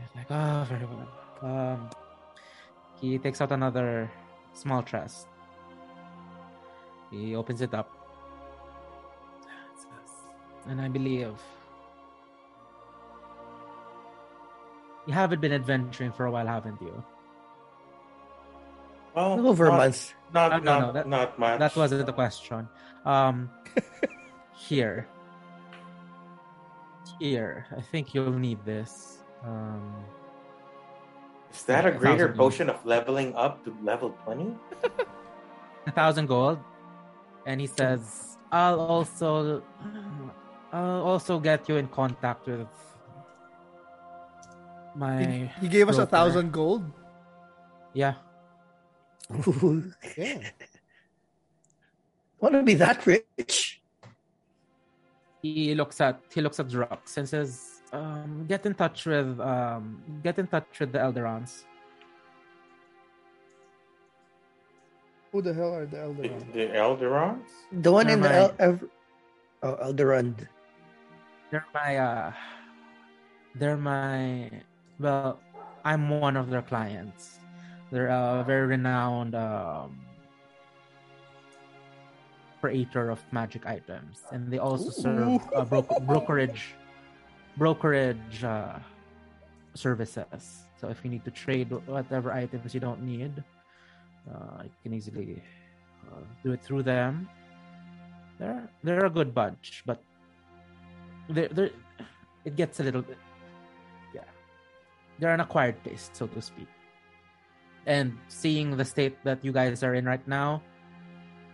He's 0.00 0.10
like, 0.16 0.26
oh, 0.30 0.64
very 0.68 0.86
well. 0.88 1.08
Um, 1.44 1.90
he 3.10 3.18
takes 3.18 3.40
out 3.40 3.52
another 3.52 4.10
small 4.52 4.82
chest. 4.82 5.26
He 7.10 7.34
opens 7.36 7.60
it 7.60 7.74
up. 7.74 7.90
And 10.66 10.80
I 10.80 10.88
believe 10.88 11.36
you 15.06 15.12
haven't 15.12 15.40
been 15.40 15.52
adventuring 15.52 16.12
for 16.12 16.24
a 16.24 16.30
while, 16.30 16.46
haven't 16.46 16.80
you? 16.80 17.04
Well, 19.14 19.46
Over 19.46 19.66
a 19.66 19.70
not, 19.70 19.76
month. 19.76 20.14
Not, 20.32 20.52
Uh, 20.52 20.58
no, 20.58 20.64
not, 20.64 20.80
no, 20.80 20.92
that- 20.92 21.08
not 21.08 21.38
much. 21.38 21.58
That 21.60 21.76
wasn't 21.76 22.06
the 22.06 22.12
question. 22.12 22.66
Um, 23.04 23.50
here, 24.56 25.06
here. 27.20 27.66
I 27.76 27.80
think 27.82 28.14
you'll 28.14 28.32
need 28.32 28.64
this. 28.64 29.18
Um, 29.44 29.94
Is 31.54 31.62
that 31.64 31.86
a 31.86 31.88
A 31.88 31.92
greater 31.92 32.28
thousand 32.28 32.36
potion 32.36 32.70
of 32.70 32.84
leveling 32.84 33.34
up 33.34 33.64
to 33.64 33.76
level 33.82 34.10
20? 34.24 34.54
a 35.86 35.92
thousand 35.92 36.26
gold, 36.26 36.58
and 37.46 37.60
he 37.60 37.66
says, 37.66 38.36
"I'll 38.50 38.80
also, 38.80 39.62
I'll 40.72 41.02
also 41.02 41.38
get 41.38 41.68
you 41.68 41.76
in 41.76 41.88
contact 41.88 42.46
with 42.46 42.66
my." 44.94 45.24
he, 45.24 45.50
he 45.62 45.68
gave 45.68 45.88
us 45.88 45.98
a 45.98 46.06
thousand 46.06 46.52
gold. 46.52 46.84
Yeah. 47.94 48.14
Yeah. 50.18 50.50
Want 52.40 52.54
to 52.54 52.62
be 52.62 52.74
that 52.74 53.06
rich? 53.06 53.80
he 55.44 55.74
looks 55.74 56.00
at 56.00 56.20
he 56.32 56.40
looks 56.40 56.58
at 56.58 56.68
Drox 56.68 57.18
and 57.18 57.28
says, 57.28 57.73
um, 57.94 58.44
"Get 58.48 58.66
in 58.66 58.74
touch 58.74 59.06
with 59.06 59.38
um, 59.40 60.02
get 60.22 60.38
in 60.38 60.46
touch 60.46 60.66
with 60.80 60.92
the 60.92 60.98
Elderons." 60.98 61.64
Who 65.32 65.42
the 65.42 65.52
hell 65.54 65.74
are 65.74 65.86
the 65.86 65.96
The, 65.96 66.28
Elderons? 66.28 66.52
the 66.52 66.66
Elderons? 66.78 67.48
The 67.72 67.90
one 67.92 68.08
in 68.08 68.20
the 68.20 68.28
Never 68.28 68.54
El- 68.58 68.68
Ev- 68.70 68.88
oh, 69.62 69.76
Elderond. 69.92 70.46
They're 71.50 71.66
my 71.74 71.96
uh, 71.96 72.32
they're 73.54 73.76
my 73.76 74.50
well, 74.98 75.40
I'm 75.84 76.08
one 76.10 76.36
of 76.36 76.50
their 76.50 76.62
clients. 76.62 77.38
They're 77.90 78.08
a 78.08 78.44
very 78.46 78.66
renowned 78.66 79.34
um, 79.34 79.98
creator 82.60 83.10
of 83.10 83.20
magic 83.32 83.66
items, 83.66 84.22
and 84.32 84.50
they 84.52 84.58
also 84.58 84.90
serve 84.90 85.40
uh, 85.54 85.64
bro- 85.64 85.86
brokerage 86.06 86.74
brokerage 87.56 88.44
uh, 88.44 88.78
services. 89.74 90.66
So 90.80 90.88
if 90.88 91.04
you 91.04 91.10
need 91.10 91.24
to 91.24 91.30
trade 91.30 91.70
whatever 91.86 92.32
items 92.32 92.74
you 92.74 92.80
don't 92.80 93.02
need, 93.02 93.42
uh, 94.30 94.64
you 94.64 94.70
can 94.82 94.94
easily 94.94 95.42
uh, 96.10 96.20
do 96.42 96.52
it 96.52 96.62
through 96.62 96.82
them. 96.82 97.28
They're 98.38 98.68
they're 98.82 99.06
a 99.06 99.10
good 99.10 99.34
bunch, 99.34 99.84
but 99.86 100.02
they're, 101.28 101.48
they're, 101.48 101.70
it 102.44 102.56
gets 102.56 102.80
a 102.80 102.82
little 102.82 103.02
bit 103.02 103.18
yeah 104.14 104.28
they're 105.18 105.34
an 105.34 105.40
acquired 105.40 105.76
taste 105.84 106.14
so 106.16 106.26
to 106.26 106.40
speak 106.42 106.68
and 107.86 108.16
seeing 108.28 108.76
the 108.76 108.84
state 108.84 109.16
that 109.24 109.44
you 109.44 109.52
guys 109.52 109.82
are 109.82 109.94
in 109.94 110.04
right 110.04 110.26
now 110.28 110.62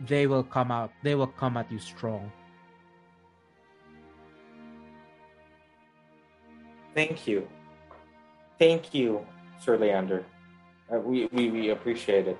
they 0.07 0.27
will 0.27 0.43
come 0.43 0.70
out 0.70 0.91
they 1.03 1.15
will 1.15 1.31
come 1.39 1.57
at 1.57 1.70
you 1.70 1.79
strong 1.79 2.31
Thank 6.94 7.27
you. 7.27 7.49
Thank 8.59 8.93
you, 8.94 9.25
Sir 9.60 9.78
Leander. 9.78 10.25
Uh, 10.93 10.99
we, 10.99 11.27
we, 11.33 11.51
we 11.51 11.70
appreciate 11.70 12.27
it. 12.27 12.39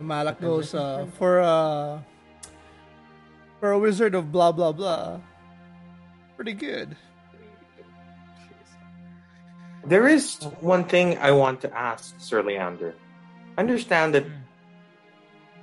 Malak 0.00 0.40
goes 0.40 0.74
uh, 0.74 1.06
for 1.16 1.40
uh 1.40 2.00
for 3.60 3.72
a 3.72 3.78
wizard 3.78 4.14
of 4.14 4.30
blah 4.30 4.52
blah 4.52 4.72
blah. 4.72 5.20
Pretty 6.36 6.52
good. 6.52 6.96
There 9.86 10.08
is 10.08 10.40
one 10.60 10.84
thing 10.84 11.16
I 11.18 11.30
want 11.30 11.60
to 11.62 11.72
ask, 11.72 12.14
Sir 12.18 12.42
Leander. 12.42 12.94
Understand 13.56 14.14
that 14.14 14.24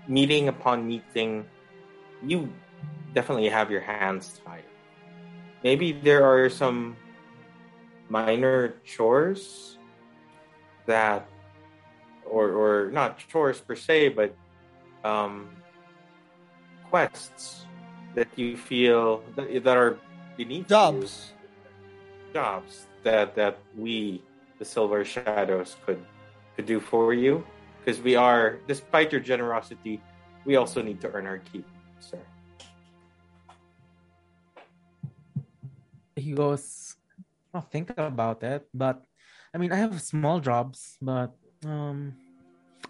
meeting 0.08 0.48
upon 0.48 0.88
meeting, 0.88 1.45
you 2.24 2.51
definitely 3.14 3.50
have 3.50 3.72
your 3.72 3.82
hands 3.82 4.40
tied. 4.45 4.64
Maybe 5.64 5.91
there 5.91 6.25
are 6.25 6.50
some 6.50 6.95
minor 8.09 8.75
chores 8.83 9.77
that, 10.85 11.30
or 12.25 12.51
or 12.51 12.91
not 12.91 13.19
chores 13.27 13.59
per 13.59 13.75
se, 13.75 14.09
but 14.09 14.35
um, 15.03 15.50
quests 16.90 17.66
that 18.16 18.27
you 18.35 18.58
feel 18.58 19.24
that, 19.35 19.64
that 19.64 19.77
are 19.77 19.98
beneath 20.38 20.69
you 20.69 20.75
Jobs. 20.75 21.32
jobs 22.33 22.88
that 23.03 23.35
that 23.35 23.59
we 23.77 24.22
the 24.59 24.66
silver 24.66 25.03
shadows 25.03 25.75
could 25.85 26.03
could 26.56 26.66
do 26.66 26.80
for 26.80 27.14
you 27.14 27.43
because 27.80 28.01
we 28.01 28.16
are 28.16 28.59
despite 28.67 29.11
your 29.11 29.22
generosity 29.22 30.01
we 30.45 30.56
also 30.56 30.82
need 30.82 31.00
to 31.01 31.09
earn 31.11 31.25
our 31.25 31.40
keep 31.51 31.66
sir. 32.02 32.20
He 36.16 36.34
goes 36.34 36.96
i'll 37.54 37.60
think 37.68 37.92
about 38.00 38.44
it 38.48 38.64
but 38.74 39.04
i 39.54 39.58
mean 39.60 39.74
i 39.74 39.76
have 39.76 40.00
small 40.00 40.40
jobs 40.40 40.96
but 41.04 41.36
um 41.68 42.16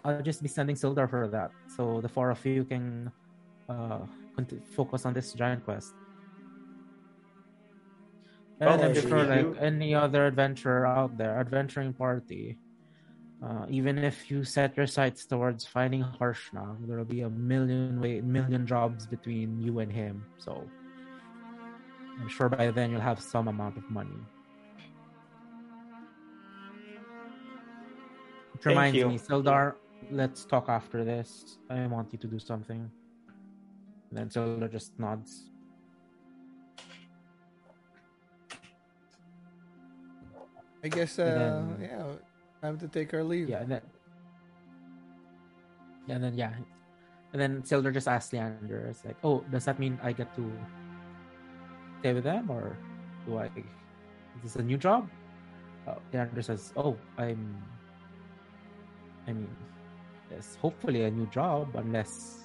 i'll 0.04 0.22
just 0.22 0.38
be 0.42 0.48
sending 0.48 0.76
sildar 0.76 1.10
for 1.10 1.26
that. 1.28 1.50
So 1.66 2.00
the 2.00 2.08
four 2.08 2.30
of 2.30 2.38
you 2.46 2.64
can 2.64 3.10
uh 3.68 4.06
focus 4.76 5.04
on 5.06 5.14
this 5.14 5.32
giant 5.34 5.64
quest. 5.64 5.90
And 8.60 8.70
Well, 8.70 8.82
i'm 8.84 8.94
if 8.94 9.02
sure 9.02 9.26
you- 9.26 9.50
like 9.50 9.62
any 9.62 9.94
other 9.94 10.26
adventurer 10.26 10.86
out 10.86 11.18
there 11.18 11.34
adventuring 11.38 11.92
party 11.94 12.61
uh, 13.42 13.66
even 13.68 13.98
if 13.98 14.30
you 14.30 14.44
set 14.44 14.76
your 14.76 14.86
sights 14.86 15.26
towards 15.26 15.64
finding 15.66 16.04
Harshna, 16.04 16.76
there 16.86 16.96
will 16.96 17.04
be 17.04 17.22
a 17.22 17.30
million 17.30 18.00
way, 18.00 18.20
million 18.20 18.66
jobs 18.66 19.06
between 19.06 19.60
you 19.60 19.80
and 19.80 19.90
him. 19.92 20.24
So 20.38 20.64
I'm 22.20 22.28
sure 22.28 22.48
by 22.48 22.70
then 22.70 22.92
you'll 22.92 23.00
have 23.00 23.20
some 23.20 23.48
amount 23.48 23.76
of 23.76 23.90
money. 23.90 24.10
It 28.54 28.62
Thank 28.62 28.66
reminds 28.66 28.96
you. 28.96 29.08
me, 29.08 29.18
Sildar, 29.18 29.74
let's 30.10 30.44
talk 30.44 30.68
after 30.68 31.04
this. 31.04 31.58
I 31.68 31.86
want 31.86 32.12
you 32.12 32.18
to 32.20 32.26
do 32.28 32.38
something. 32.38 32.88
And 34.10 34.18
then 34.18 34.28
Sildar 34.28 34.70
just 34.70 34.96
nods. 35.00 35.50
I 40.84 40.88
guess 40.88 41.18
uh 41.18 41.24
then- 41.24 41.78
yeah, 41.80 42.12
time 42.62 42.78
to 42.78 42.88
take 42.88 43.12
our 43.12 43.24
leave. 43.24 43.50
Yeah, 43.50 43.60
and 43.60 43.70
then 43.70 43.82
yeah, 46.06 46.14
and 46.14 46.24
then 46.24 46.34
yeah, 46.38 46.52
And 47.32 47.40
then 47.40 47.62
Sildar 47.62 47.92
just 47.92 48.08
asks 48.08 48.32
Leander, 48.32 48.86
it's 48.90 49.04
like, 49.04 49.16
oh, 49.24 49.44
does 49.50 49.64
that 49.66 49.78
mean 49.78 49.98
I 50.02 50.12
get 50.12 50.34
to 50.36 50.46
stay 52.00 52.12
with 52.12 52.24
them 52.24 52.50
or 52.50 52.76
do 53.26 53.38
I 53.38 53.46
is 53.46 54.42
this 54.42 54.56
a 54.56 54.62
new 54.62 54.76
job? 54.78 55.08
Uh, 55.86 55.94
Leander 56.12 56.42
says, 56.42 56.72
Oh, 56.76 56.96
I'm 57.18 57.62
I 59.26 59.32
mean 59.32 59.50
it's 60.30 60.56
hopefully 60.56 61.04
a 61.04 61.10
new 61.10 61.26
job 61.26 61.68
unless 61.74 62.38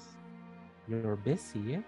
you're 0.88 1.16
busy. 1.16 1.82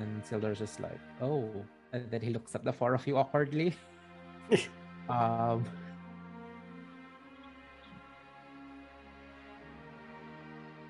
And 0.00 0.24
Sildar's 0.24 0.58
just 0.58 0.80
like, 0.80 1.00
Oh 1.20 1.48
and 1.92 2.10
then 2.10 2.20
he 2.20 2.30
looks 2.30 2.54
at 2.54 2.64
the 2.64 2.72
four 2.72 2.94
of 2.94 3.06
you 3.06 3.16
awkwardly. 3.16 3.74
um 5.08 5.64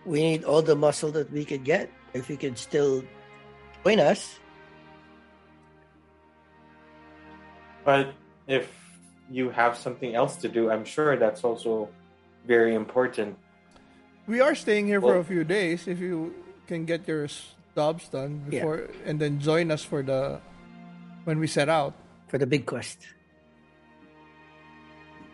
we 0.05 0.23
need 0.23 0.45
all 0.45 0.63
the 0.63 0.77
muscle 0.77 1.11
that 1.13 1.31
we 1.33 1.45
could 1.45 1.65
get. 1.65 1.91
If 2.13 2.31
you 2.31 2.37
could 2.37 2.59
still 2.59 3.03
join 3.85 4.01
us, 4.01 4.39
But 7.85 8.15
if 8.49 8.73
you 9.31 9.51
have 9.51 9.77
something 9.77 10.15
else 10.15 10.37
to 10.37 10.49
do, 10.49 10.71
I'm 10.71 10.85
sure 10.87 11.17
that's 11.17 11.45
also 11.45 11.89
very 12.49 12.75
important. 12.75 13.37
We 14.27 14.41
are 14.41 14.55
staying 14.55 14.87
here 14.87 15.01
for 15.03 15.19
a 15.21 15.25
few 15.25 15.45
days. 15.45 15.87
If 15.87 16.01
you 16.01 16.33
can 16.67 16.87
get 16.87 17.07
your 17.07 17.29
jobs 17.77 18.09
done 18.09 18.41
Yeah. 18.49 18.61
before, 18.65 18.89
and 19.05 19.21
then 19.21 19.39
join 19.39 19.71
us 19.71 19.85
for 19.85 20.01
the 20.03 20.41
when 21.25 21.39
we 21.39 21.47
set 21.47 21.69
out. 21.69 21.93
for 22.27 22.39
the 22.41 22.47
big 22.49 22.67
quest. 22.67 22.99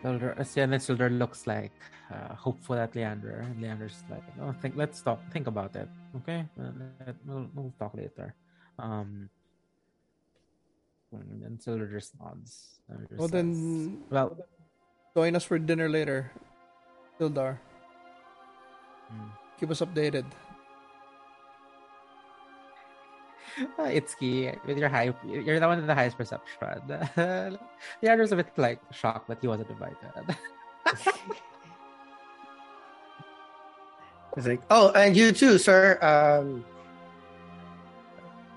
Sildar, 0.02 0.34
and 0.36 0.72
then 0.98 1.18
looks 1.18 1.46
like 1.46 1.72
uh, 2.10 2.34
hopeful 2.34 2.76
at 2.76 2.94
Leander. 2.94 3.40
And 3.46 3.62
Leander's 3.62 4.02
like, 4.10 4.22
"Oh, 4.42 4.52
think. 4.60 4.74
Let's 4.76 4.98
stop. 4.98 5.20
Think 5.32 5.46
about 5.46 5.74
it. 5.76 5.88
Okay, 6.22 6.44
Uh, 6.58 7.12
we'll, 7.26 7.46
we'll 7.54 7.72
talk 7.78 7.94
later." 7.94 8.34
Um, 8.78 9.28
and 11.12 11.42
then 11.42 11.58
Sildar 11.58 11.90
just 11.90 12.14
nods. 12.20 12.80
just 12.88 13.18
Well, 13.18 13.28
says, 13.28 13.30
then 13.30 14.02
well, 14.10 14.36
join 15.14 15.34
us 15.36 15.44
for 15.44 15.58
dinner 15.58 15.88
later, 15.88 16.30
Sildar. 17.18 17.58
mm. 19.12 19.30
Keep 19.58 19.70
us 19.70 19.80
updated. 19.80 20.24
uh, 23.78 23.90
key 24.18 24.50
with 24.66 24.78
your 24.78 24.88
high, 24.88 25.12
you're 25.26 25.58
the 25.60 25.66
one 25.66 25.78
with 25.78 25.86
the 25.86 25.94
highest 25.94 26.16
perception. 26.16 26.78
Leander's 28.02 28.32
a 28.32 28.36
bit 28.36 28.46
like 28.56 28.80
shocked 28.92 29.28
that 29.28 29.38
he 29.40 29.48
wasn't 29.48 29.68
invited. 29.70 30.36
It's 34.40 34.48
like, 34.48 34.64
oh, 34.72 34.88
and 34.96 35.12
you 35.12 35.36
too, 35.36 35.60
sir. 35.60 36.00
Um, 36.00 36.64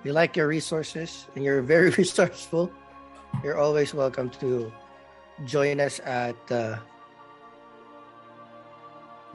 you 0.07 0.15
like 0.15 0.31
your 0.39 0.47
resources 0.47 1.27
and 1.35 1.43
you're 1.43 1.59
very 1.59 1.89
resourceful. 1.99 2.71
You're 3.43 3.59
always 3.59 3.91
welcome 3.93 4.31
to 4.39 4.71
join 5.43 5.83
us 5.83 5.99
at 6.07 6.39
uh, 6.47 6.79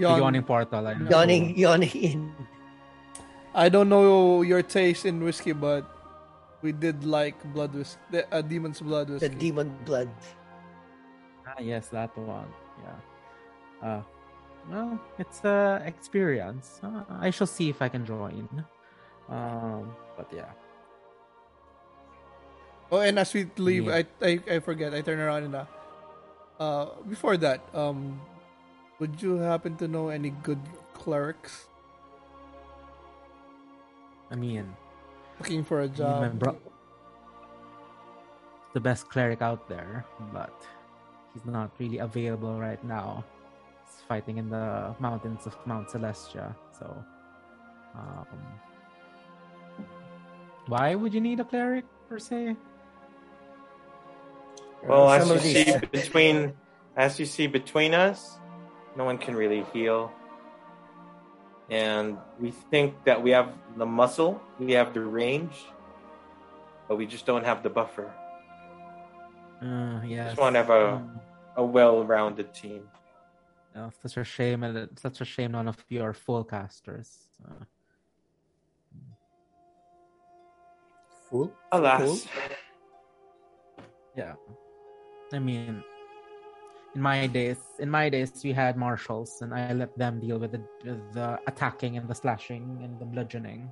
The 0.01 0.09
Yon, 0.09 0.25
yawning 0.25 0.43
portal. 0.49 0.89
I 0.89 0.95
know. 0.97 1.11
Yawning 1.11 1.53
Yawning 1.53 1.93
Inn. 1.93 2.33
I 3.53 3.69
don't 3.69 3.91
know 3.93 4.41
your 4.41 4.63
taste 4.63 5.05
in 5.05 5.21
whiskey, 5.21 5.53
but 5.53 5.85
we 6.63 6.73
did 6.73 7.05
like 7.05 7.37
blood 7.53 7.77
whiskey, 7.77 8.01
the 8.09 8.25
uh, 8.33 8.41
demon's 8.41 8.81
blood 8.81 9.11
whiskey. 9.11 9.29
the 9.29 9.35
demon 9.37 9.77
blood. 9.85 10.09
Ah, 11.45 11.61
yes, 11.61 11.93
that 11.93 12.17
one. 12.17 12.49
Yeah. 12.81 13.85
Uh, 13.85 14.03
well, 14.71 15.01
it's 15.19 15.45
a 15.45 15.83
experience. 15.87 16.81
Uh, 16.83 17.03
I 17.21 17.31
shall 17.31 17.47
see 17.47 17.69
if 17.71 17.81
I 17.83 17.89
can 17.89 18.05
join. 18.05 18.49
Um, 19.29 19.95
but 20.17 20.31
yeah. 20.35 20.53
Oh, 22.91 23.01
and 23.01 23.19
as 23.19 23.35
we 23.35 23.47
leave, 23.59 23.87
Yeah. 23.87 24.01
I, 24.01 24.05
I 24.23 24.33
I 24.49 24.59
forget. 24.61 24.95
I 24.95 25.01
turn 25.03 25.21
around 25.21 25.45
and 25.45 25.55
uh, 25.57 25.65
uh, 26.61 26.87
before 27.09 27.37
that, 27.39 27.61
um, 27.75 28.21
would 28.99 29.21
you 29.21 29.37
happen 29.37 29.77
to 29.77 29.89
know 29.89 30.09
any 30.09 30.31
good 30.43 30.61
clerics 30.95 31.69
I 34.31 34.37
mean, 34.37 34.77
looking 35.39 35.65
for 35.65 35.81
a 35.83 35.89
me 35.97 36.11
and 36.11 36.21
my 36.21 36.29
job? 36.29 36.39
bro- 36.39 36.61
the 38.75 38.81
best 38.81 39.09
cleric 39.09 39.43
out 39.43 39.69
there, 39.69 40.05
but 40.33 40.53
he's 41.33 41.45
not 41.47 41.71
really 41.79 41.99
available 41.99 42.59
right 42.61 42.83
now. 42.85 43.25
He's 44.09 44.17
fighting 44.17 44.39
in 44.39 44.49
the 44.49 44.95
mountains 45.01 45.45
of 45.47 45.55
Mount 45.67 45.89
Celestia. 45.89 46.55
So, 46.79 47.05
um, 47.95 48.27
why 50.67 50.95
would 50.95 51.13
you 51.13 51.21
need 51.21 51.41
a 51.41 51.45
cleric 51.45 51.85
per 52.09 52.19
se? 52.19 52.57
Well, 54.87 55.11
as 55.11 55.23
Some 55.23 55.31
you 55.31 55.37
of 55.37 55.43
these- 55.43 55.67
see 55.67 55.79
between, 55.93 56.55
as 56.97 57.21
you 57.21 57.27
see 57.27 57.47
between 57.49 57.93
us, 57.93 58.39
no 58.97 59.05
one 59.05 59.19
can 59.19 59.37
really 59.37 59.65
heal. 59.75 60.11
And 61.69 62.17
we 62.41 62.51
think 62.51 63.05
that 63.05 63.23
we 63.23 63.31
have 63.33 63.53
the 63.77 63.85
muscle, 63.85 64.41
we 64.59 64.73
have 64.73 64.95
the 64.95 65.03
range, 65.03 65.67
but 66.89 66.97
we 66.97 67.05
just 67.05 67.27
don't 67.27 67.45
have 67.45 67.63
the 67.63 67.69
buffer. 67.69 68.11
Uh, 69.61 70.01
yes. 70.07 70.31
Just 70.31 70.41
want 70.41 70.55
to 70.55 70.61
have 70.61 70.71
a, 70.71 70.95
Um, 70.95 71.21
a 71.57 71.65
well-rounded 71.65 72.55
team. 72.55 72.89
No, 73.79 73.93
such 74.03 74.17
a 74.17 74.25
shame, 74.25 74.65
and 74.65 74.77
it's 74.77 75.03
such 75.03 75.21
a 75.21 75.25
shame 75.25 75.53
none 75.53 75.69
of 75.69 75.79
you 75.89 76.03
are 76.03 76.13
full 76.13 76.43
casters. 76.43 77.29
Uh, 77.47 77.65
Fool. 81.31 81.53
Alas, 81.71 82.27
yeah, 84.17 84.35
I 85.33 85.39
mean, 85.39 85.85
in 86.97 87.01
my 87.01 87.29
days, 87.29 87.61
in 87.79 87.89
my 87.89 88.09
days, 88.09 88.33
we 88.43 88.53
had 88.53 88.77
marshals, 88.77 89.43
and 89.43 89.55
I 89.55 89.73
let 89.73 89.97
them 89.97 90.19
deal 90.19 90.39
with 90.39 90.53
the, 90.57 90.63
with 90.85 91.13
the 91.13 91.39
attacking 91.47 91.99
and 91.99 92.09
the 92.09 92.17
slashing 92.17 92.81
and 92.83 92.99
the 92.99 93.05
bludgeoning. 93.05 93.71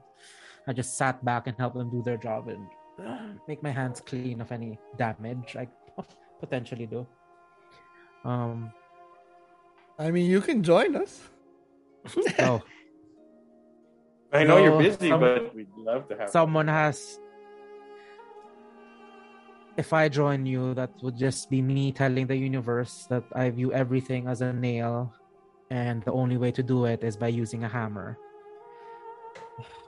I 0.68 0.72
just 0.72 0.96
sat 0.96 1.24
back 1.24 1.48
and 1.48 1.56
helped 1.58 1.78
them 1.78 1.90
do 1.90 2.00
their 2.00 2.16
job 2.16 2.46
and 2.46 2.64
uh, 3.04 3.34
make 3.48 3.60
my 3.60 3.70
hands 3.70 4.00
clean 4.00 4.40
of 4.40 4.52
any 4.52 4.78
damage 4.96 5.56
I 5.56 5.66
potentially 6.38 6.86
do. 6.86 7.04
Um, 8.24 8.72
I 9.98 10.10
mean, 10.10 10.30
you 10.30 10.40
can 10.40 10.62
join 10.62 10.94
us. 10.96 11.20
oh, 12.40 12.62
I 14.32 14.44
know 14.44 14.58
you're 14.58 14.78
busy, 14.78 15.08
some- 15.08 15.20
but 15.20 15.54
we'd 15.54 15.68
love 15.76 16.08
to 16.08 16.16
have. 16.16 16.28
someone 16.30 16.68
has 16.68 17.18
if 19.76 19.92
i 19.92 20.08
join 20.08 20.46
you 20.46 20.72
that 20.72 20.88
would 21.02 21.16
just 21.18 21.50
be 21.50 21.60
me 21.60 21.92
telling 21.92 22.26
the 22.26 22.36
universe 22.36 23.06
that 23.10 23.24
i 23.34 23.50
view 23.50 23.72
everything 23.72 24.26
as 24.26 24.40
a 24.40 24.52
nail 24.52 25.12
and 25.70 26.02
the 26.04 26.12
only 26.12 26.36
way 26.38 26.50
to 26.50 26.62
do 26.62 26.86
it 26.86 27.04
is 27.04 27.16
by 27.16 27.28
using 27.28 27.64
a 27.64 27.68
hammer 27.68 28.16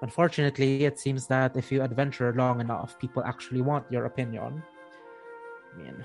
unfortunately 0.03 0.85
it 0.85 0.99
seems 0.99 1.27
that 1.27 1.57
if 1.57 1.73
you 1.73 1.81
adventure 1.83 2.35
long 2.35 2.61
enough 2.61 2.99
people 2.99 3.23
actually 3.25 3.63
want 3.63 3.85
your 3.91 4.05
opinion 4.05 4.63
i 5.73 5.79
mean 5.79 5.97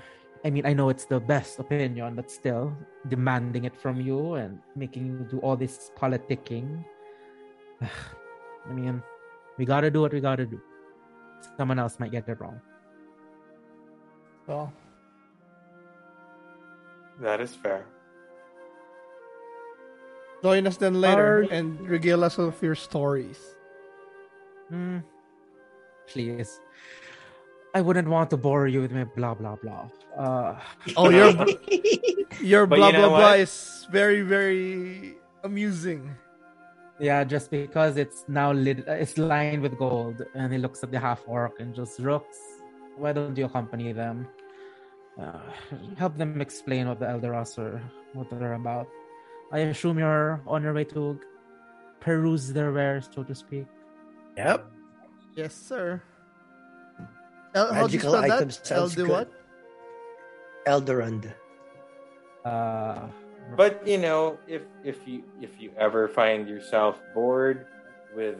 i 0.44 0.50
mean 0.50 0.64
i 0.66 0.72
know 0.72 0.88
it's 0.90 1.06
the 1.06 1.18
best 1.20 1.58
opinion 1.58 2.14
but 2.14 2.30
still 2.30 2.72
demanding 3.08 3.64
it 3.64 3.74
from 3.76 4.00
you 4.00 4.34
and 4.34 4.58
making 4.76 5.06
you 5.06 5.26
do 5.30 5.38
all 5.40 5.56
this 5.56 5.90
politicking 5.96 6.84
i 7.82 8.72
mean 8.72 9.02
we 9.58 9.64
gotta 9.64 9.90
do 9.90 10.00
what 10.00 10.12
we 10.12 10.18
gotta 10.20 10.44
do. 10.44 10.60
Someone 11.56 11.78
else 11.78 12.00
might 12.00 12.10
get 12.10 12.28
it 12.28 12.40
wrong. 12.40 12.60
Well, 14.48 14.72
That 17.20 17.40
is 17.40 17.54
fair. 17.54 17.86
join 20.42 20.66
us 20.66 20.76
then 20.76 21.00
later 21.00 21.46
Are- 21.46 21.52
and 21.54 21.78
regale 21.88 22.24
us 22.24 22.36
of 22.38 22.60
your 22.60 22.74
stories. 22.74 23.38
Hmm. 24.70 24.98
Please. 26.08 26.58
I 27.74 27.80
wouldn't 27.80 28.08
want 28.08 28.30
to 28.30 28.36
bore 28.36 28.66
you 28.68 28.80
with 28.80 28.92
my 28.92 29.04
blah 29.04 29.34
blah 29.34 29.56
blah. 29.56 29.88
Uh, 30.16 30.58
Oh, 30.96 31.10
your 31.10 31.34
your 32.40 32.66
blah 32.66 32.88
you 32.88 32.92
know 32.92 33.08
blah 33.10 33.18
blah 33.18 33.32
is 33.34 33.86
very 33.90 34.22
very 34.22 35.16
amusing. 35.42 36.14
yeah, 37.00 37.24
just 37.24 37.50
because 37.50 37.96
it's 37.98 38.24
now 38.28 38.52
lit, 38.52 38.86
it's 38.86 39.18
lined 39.18 39.60
with 39.62 39.76
gold, 39.76 40.22
and 40.34 40.52
he 40.52 40.58
looks 40.58 40.82
at 40.84 40.90
the 40.94 41.00
half 41.00 41.22
orc 41.26 41.58
and 41.58 41.74
just 41.74 41.98
rooks. 41.98 42.38
Why 42.96 43.12
don't 43.12 43.36
you 43.36 43.46
accompany 43.46 43.90
them? 43.92 44.28
Uh, 45.18 45.42
help 45.98 46.16
them 46.16 46.40
explain 46.40 46.86
what 46.88 46.98
the 47.00 47.06
Elderos 47.06 47.58
are, 47.58 47.82
what 48.14 48.30
they're 48.30 48.54
about. 48.54 48.86
I 49.52 49.58
assume 49.74 49.98
you're 49.98 50.40
on 50.46 50.62
your 50.62 50.72
way 50.74 50.84
to 50.94 51.18
peruse 52.00 52.52
their 52.52 52.70
wares, 52.72 53.08
so 53.12 53.22
to 53.26 53.34
speak. 53.34 53.66
Yep. 54.38 54.66
Yes, 55.34 55.54
sir. 55.54 56.02
El- 57.54 57.72
how 57.72 57.86
do 57.86 57.92
you 57.94 57.98
Magical 58.02 58.10
spell 58.12 58.24
item 58.32 58.48
that? 58.48 58.66
sounds 58.66 58.92
LD 58.92 58.96
good. 58.96 59.08
what? 59.10 59.28
Eldorand. 60.66 61.32
Uh, 62.44 63.08
But 63.56 63.86
you 63.86 63.98
know, 64.00 64.38
if 64.48 64.62
if 64.82 64.96
you 65.06 65.22
if 65.40 65.60
you 65.60 65.70
ever 65.76 66.08
find 66.08 66.48
yourself 66.48 66.96
bored, 67.14 67.66
with 68.16 68.38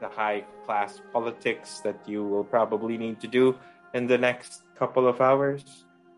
the 0.00 0.08
high 0.08 0.44
class 0.64 1.00
politics 1.12 1.80
that 1.80 1.98
you 2.06 2.20
will 2.22 2.44
probably 2.44 2.96
need 2.98 3.18
to 3.24 3.28
do 3.28 3.56
in 3.94 4.06
the 4.06 4.18
next 4.18 4.62
couple 4.78 5.08
of 5.08 5.20
hours, 5.20 5.64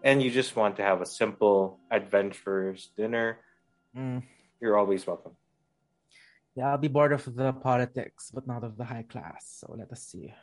and 0.02 0.20
you 0.22 0.30
just 0.30 0.56
want 0.56 0.76
to 0.76 0.82
have 0.82 1.00
a 1.00 1.06
simple 1.06 1.78
adventurer's 1.90 2.90
dinner, 2.98 3.38
Mm. 3.96 4.22
you're 4.60 4.76
always 4.76 5.06
welcome. 5.06 5.32
Yeah, 6.58 6.70
I'll 6.74 6.82
be 6.82 6.88
bored 6.92 7.12
of 7.14 7.22
the 7.34 7.52
politics, 7.54 8.30
but 8.34 8.46
not 8.46 8.62
of 8.64 8.76
the 8.76 8.84
high 8.84 9.06
class. 9.08 9.62
So 9.62 9.72
let 9.78 9.90
us 9.92 10.02
see. 10.02 10.34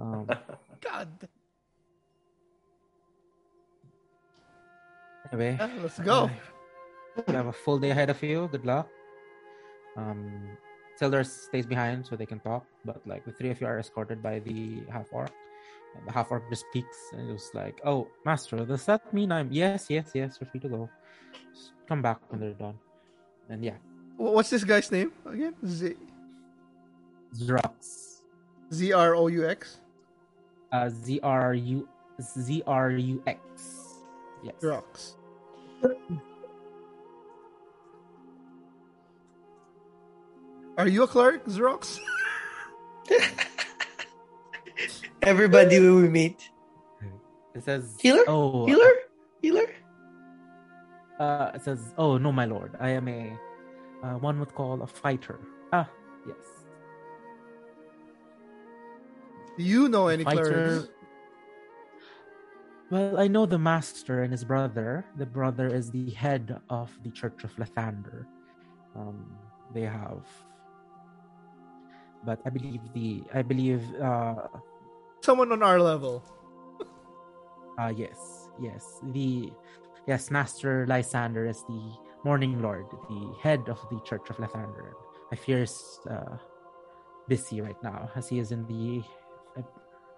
Um, 0.00 0.26
God. 0.80 1.08
anyway, 5.32 5.56
Ah, 5.60 5.70
let's 5.82 5.98
go. 6.00 6.30
you 7.28 7.34
have 7.34 7.46
a 7.46 7.52
full 7.52 7.78
day 7.78 7.90
ahead 7.90 8.10
of 8.10 8.22
you. 8.22 8.48
Good 8.50 8.66
luck. 8.66 8.88
Um, 9.96 10.56
Sildar 11.00 11.24
stays 11.26 11.66
behind 11.66 12.06
so 12.06 12.16
they 12.16 12.26
can 12.26 12.40
talk, 12.40 12.66
but 12.84 13.00
like 13.06 13.24
the 13.24 13.32
three 13.32 13.50
of 13.50 13.60
you 13.60 13.66
are 13.66 13.78
escorted 13.78 14.22
by 14.22 14.38
the 14.40 14.82
half 14.90 15.06
orc. 15.12 15.30
The 16.06 16.12
half 16.12 16.30
orc 16.32 16.42
just 16.50 16.64
peeks 16.72 16.98
and 17.12 17.30
it 17.30 17.32
was 17.32 17.50
like, 17.54 17.80
"Oh, 17.84 18.08
master, 18.26 18.58
does 18.66 18.84
that 18.86 19.14
mean 19.14 19.30
I'm 19.30 19.48
yes, 19.52 19.86
yes, 19.88 20.10
yes? 20.14 20.38
You're 20.40 20.50
free 20.50 20.58
to 20.60 20.68
go. 20.68 20.90
Just 21.54 21.72
come 21.86 22.02
back 22.02 22.18
when 22.30 22.40
they're 22.40 22.58
done." 22.58 22.74
And 23.48 23.62
yeah, 23.64 23.78
What's 24.16 24.50
this 24.50 24.62
guy's 24.64 24.90
name 24.90 25.12
again? 25.26 25.54
Z 25.66 25.94
Zrox, 27.34 28.22
Z 28.72 28.92
R 28.92 29.14
O 29.14 29.26
U 29.28 29.46
X. 29.48 29.78
uh, 30.72 30.88
Z 30.90 31.20
R 31.22 31.54
U 31.54 31.88
Z 32.20 32.62
R 32.66 32.90
U 32.90 33.22
X. 33.26 33.40
Yes. 34.42 34.54
Rocks. 34.62 35.16
Are 40.76 40.88
you 40.88 41.04
a 41.04 41.06
cleric, 41.06 41.44
Xerox? 41.46 42.00
Everybody 45.22 45.78
we 45.78 46.08
meet. 46.08 46.50
It 47.54 47.62
says 47.64 47.96
Healer? 48.00 48.24
Oh, 48.26 48.66
Healer? 48.66 48.92
Healer? 49.40 49.66
Uh, 51.18 51.52
it 51.54 51.62
says, 51.62 51.94
"Oh 51.96 52.18
no, 52.18 52.32
my 52.32 52.44
lord, 52.44 52.76
I 52.80 52.90
am 52.90 53.06
a 53.08 53.32
uh, 54.02 54.18
one 54.18 54.40
would 54.40 54.52
call 54.54 54.82
a 54.82 54.86
fighter." 54.86 55.38
Ah, 55.72 55.88
yes, 56.26 56.53
Do 59.56 59.62
you 59.64 59.88
know 59.88 60.08
any 60.08 60.24
fighter. 60.24 60.44
clerics? 60.44 60.88
Well, 62.90 63.18
I 63.18 63.28
know 63.28 63.46
the 63.46 63.58
master 63.58 64.22
and 64.22 64.32
his 64.32 64.44
brother. 64.44 65.04
The 65.16 65.26
brother 65.26 65.68
is 65.68 65.90
the 65.90 66.10
head 66.10 66.60
of 66.70 66.90
the 67.02 67.10
Church 67.10 67.44
of 67.44 67.54
Lathander. 67.56 68.26
Um, 68.94 69.34
they 69.72 69.82
have, 69.82 70.22
but 72.24 72.40
I 72.46 72.50
believe 72.50 72.80
the 72.94 73.24
I 73.32 73.42
believe 73.42 73.82
uh, 74.00 74.46
Someone 75.22 75.50
on 75.52 75.62
our 75.62 75.80
level. 75.80 76.22
uh 77.78 77.92
yes, 77.96 78.50
yes 78.60 79.00
the 79.12 79.50
yes 80.06 80.30
Master 80.30 80.86
Lysander 80.86 81.46
is 81.46 81.64
the 81.66 81.82
Morning 82.24 82.60
Lord, 82.60 82.86
the 83.08 83.34
head 83.42 83.68
of 83.68 83.80
the 83.90 84.00
Church 84.04 84.30
of 84.30 84.36
Lathander. 84.36 84.92
I 85.32 85.36
fear 85.36 85.62
is 85.62 86.00
uh, 86.08 86.36
busy 87.28 87.60
right 87.60 87.80
now 87.82 88.10
as 88.14 88.28
he 88.28 88.38
is 88.38 88.52
in 88.52 88.66
the. 88.66 89.02
I, 89.56 89.62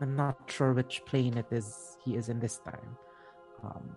I'm 0.00 0.14
not 0.16 0.36
sure 0.50 0.72
which 0.72 1.02
plane 1.06 1.36
it 1.38 1.46
is 1.50 1.96
he 2.04 2.16
is 2.16 2.28
in 2.28 2.38
this 2.40 2.58
time. 2.58 2.96
Um, 3.64 3.90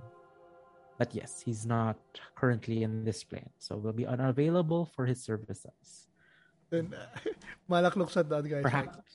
but 0.97 1.13
yes, 1.15 1.41
he's 1.43 1.65
not 1.65 1.97
currently 2.35 2.83
in 2.83 3.03
this 3.05 3.23
plane, 3.23 3.49
so 3.59 3.77
will 3.77 3.93
be 3.93 4.05
unavailable 4.05 4.85
for 4.95 5.05
his 5.05 5.21
services. 5.23 6.07
Then 6.69 6.93
Malak 7.69 7.95
looks 7.95 8.15
at 8.17 8.29
that 8.29 8.47
guy. 8.49 8.61
Perhaps, 8.61 8.95
Like, 8.97 9.05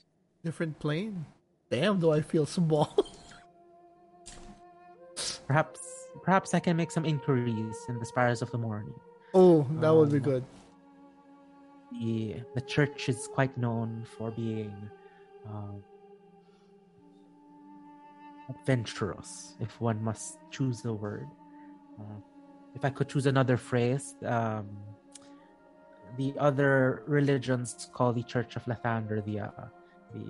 different 0.43 0.77
plane. 0.79 1.25
Damn, 1.69 1.99
do 1.99 2.11
I 2.11 2.21
feel 2.21 2.45
small? 2.45 2.95
perhaps, 5.47 5.79
perhaps 6.23 6.53
I 6.53 6.59
can 6.59 6.75
make 6.77 6.91
some 6.91 7.05
inquiries 7.05 7.77
in 7.89 7.99
the 7.99 8.05
spires 8.05 8.41
of 8.41 8.51
the 8.51 8.57
morning. 8.57 8.93
oh, 9.33 9.65
that 9.81 9.93
would 9.93 10.09
be 10.11 10.17
Um, 10.17 10.23
good. 10.23 10.43
the 11.99 12.41
the 12.55 12.61
church 12.61 13.09
is 13.09 13.27
quite 13.33 13.55
known 13.57 14.05
for 14.17 14.31
being 14.31 14.73
um, 15.47 15.83
adventurous, 18.49 19.55
if 19.59 19.79
one 19.81 20.03
must 20.03 20.37
choose 20.51 20.85
a 20.85 20.93
word. 20.93 21.27
Uh, 21.99 22.19
if 22.75 22.83
I 22.83 22.89
could 22.89 23.09
choose 23.09 23.25
another 23.25 23.57
phrase, 23.57 24.15
um, 24.25 24.67
the 26.17 26.33
other 26.39 27.03
religions 27.07 27.89
call 27.93 28.13
the 28.13 28.23
Church 28.23 28.55
of 28.55 28.65
Lathander 28.65 29.23
the 29.25 29.39
uh, 29.39 29.49
the 30.13 30.25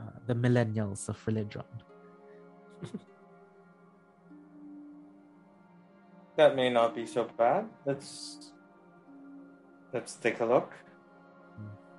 uh, 0.00 0.16
the 0.26 0.34
millennials 0.34 1.08
of 1.08 1.16
religion. 1.26 1.64
That 6.38 6.54
may 6.54 6.70
not 6.70 6.94
be 6.94 7.04
so 7.04 7.26
bad. 7.36 7.66
Let's 7.84 8.52
let's 9.92 10.14
take 10.14 10.38
a 10.38 10.46
look. 10.46 10.70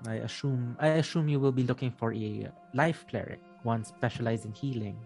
I 0.07 0.23
assume 0.23 0.77
I 0.79 0.95
assume 1.03 1.27
you 1.27 1.41
will 1.41 1.51
be 1.51 1.63
looking 1.67 1.91
for 1.91 2.13
a 2.13 2.47
life 2.73 3.03
cleric, 3.09 3.43
one 3.63 3.83
specialized 3.83 4.45
in 4.45 4.53
healing. 4.53 4.97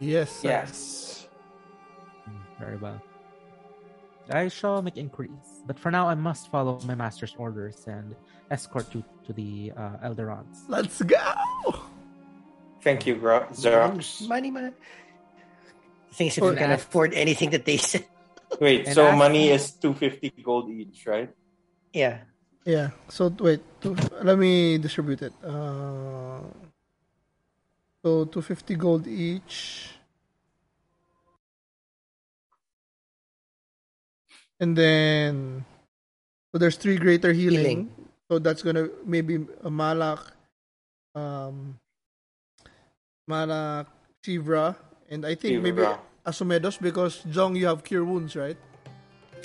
Yes. 0.00 0.30
sir. 0.42 0.48
Yes. 0.48 1.28
Mm, 2.28 2.58
Very 2.58 2.76
well. 2.76 3.00
I 4.30 4.48
shall 4.48 4.80
make 4.80 4.96
inquiries, 4.96 5.60
but 5.66 5.78
for 5.78 5.90
now 5.90 6.08
I 6.08 6.14
must 6.14 6.48
follow 6.50 6.80
my 6.86 6.94
master's 6.94 7.34
orders 7.36 7.84
and 7.86 8.16
escort 8.50 8.88
you 8.94 9.04
to 9.26 9.32
the 9.34 9.72
uh, 9.76 9.98
Eldorans. 10.08 10.64
Let's 10.68 11.02
go. 11.02 11.20
Thank 12.80 13.06
you, 13.06 13.16
Gra- 13.16 13.48
Xerox. 13.52 14.26
Money, 14.28 14.50
money. 14.50 14.72
Thinks 16.12 16.38
if 16.38 16.44
Or 16.44 16.50
we 16.50 16.56
can 16.56 16.70
ask- 16.70 16.86
afford 16.86 17.12
anything 17.12 17.50
that 17.50 17.64
they 17.64 17.76
said. 17.76 18.04
Wait, 18.60 18.86
And 18.86 18.94
so 18.94 19.06
ask- 19.08 19.18
money 19.18 19.50
is 19.50 19.72
two 19.72 19.92
fifty 19.92 20.30
gold 20.42 20.70
each, 20.70 21.04
right? 21.06 21.28
Yeah. 21.92 22.18
Yeah. 22.64 22.90
So 23.08 23.28
wait, 23.28 23.60
two, 23.82 23.96
let 24.22 24.38
me 24.38 24.78
distribute 24.78 25.20
it. 25.22 25.32
Uh, 25.44 26.40
so 28.04 28.28
two 28.28 28.42
fifty 28.42 28.76
gold 28.76 29.08
each, 29.08 29.88
and 34.60 34.76
then 34.76 35.64
so 36.52 36.58
there's 36.60 36.76
three 36.76 37.00
greater 37.00 37.32
healing. 37.32 37.88
Healing. 37.88 37.90
So 38.30 38.38
that's 38.38 38.60
gonna 38.60 38.88
maybe 39.08 39.40
a 39.64 39.70
Malak, 39.70 40.20
um, 41.14 41.80
Malak, 43.26 43.88
Shivra, 44.20 44.76
and 45.08 45.24
I 45.24 45.34
think 45.34 45.62
maybe 45.62 45.80
Shivra. 45.80 45.98
Asumedos 46.26 46.76
because 46.80 47.24
Jong 47.32 47.56
you 47.56 47.66
have 47.72 47.82
cure 47.84 48.04
wounds, 48.04 48.36
right? 48.36 48.56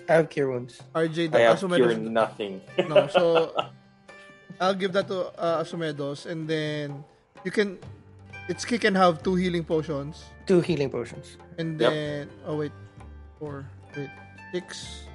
I 0.09 0.19
have 0.19 0.29
cure 0.29 0.51
wounds. 0.51 0.83
RJ, 0.93 1.33
I 1.33 1.47
have 1.47 1.59
Asumedos 1.59 1.95
pure 1.95 1.97
nothing. 1.97 2.59
no, 2.87 3.07
so 3.07 3.55
I'll 4.59 4.75
give 4.75 4.91
that 4.91 5.07
to 5.07 5.31
uh, 5.39 5.63
Asumedos, 5.63 6.25
and 6.25 6.43
then 6.45 7.05
you 7.45 7.51
can. 7.51 7.79
It's 8.49 8.65
he 8.65 8.81
can 8.81 8.95
have 8.97 9.21
two 9.21 9.35
healing 9.37 9.61
potions, 9.63 10.25
Two 10.49 10.59
healing 10.65 10.89
potions. 10.89 11.37
and 11.61 11.77
Yep. 11.79 11.89
then 11.93 12.21
oh 12.49 12.57
wait, 12.57 12.73
four, 13.37 13.61
wait, 13.93 14.09
six. 14.51 15.05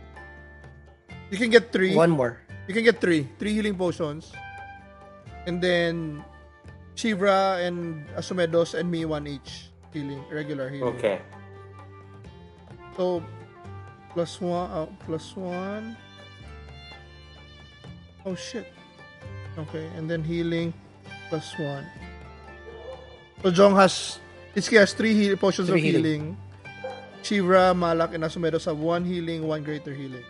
You 1.34 1.38
can 1.38 1.50
get 1.50 1.74
three. 1.74 1.98
One 1.98 2.14
more. 2.14 2.38
You 2.70 2.74
can 2.74 2.86
get 2.86 3.02
three, 3.02 3.26
three 3.42 3.52
healing 3.52 3.74
potions, 3.74 4.30
and 5.50 5.58
then 5.58 6.22
Shivra 6.94 7.58
and 7.66 8.06
Asumedos 8.14 8.78
and 8.78 8.86
me 8.86 9.02
one 9.04 9.26
each 9.26 9.68
healing, 9.90 10.22
regular 10.30 10.70
healing. 10.70 10.94
okay. 10.94 11.18
So 12.94 13.18
plus 14.14 14.38
one, 14.40 14.70
uh, 14.70 14.86
plus 15.02 15.34
one. 15.34 15.98
Oh 18.24 18.38
shit. 18.38 18.70
Okay, 19.58 19.90
and 19.98 20.06
then 20.08 20.22
healing 20.22 20.70
plus 21.28 21.50
one. 21.58 21.82
So 23.44 23.50
Jong 23.52 23.76
has 23.76 24.18
Itsuki 24.56 24.80
has 24.80 24.94
three 24.96 25.12
heal- 25.12 25.36
potions 25.36 25.68
Three 25.68 25.80
of 25.80 25.84
healing. 26.00 26.36
Shivra, 27.22 27.76
Malak, 27.76 28.14
and 28.14 28.24
Asumedos 28.24 28.64
have 28.64 28.78
one 28.78 29.04
healing, 29.04 29.46
one 29.46 29.62
greater 29.62 29.92
healing. 29.92 30.24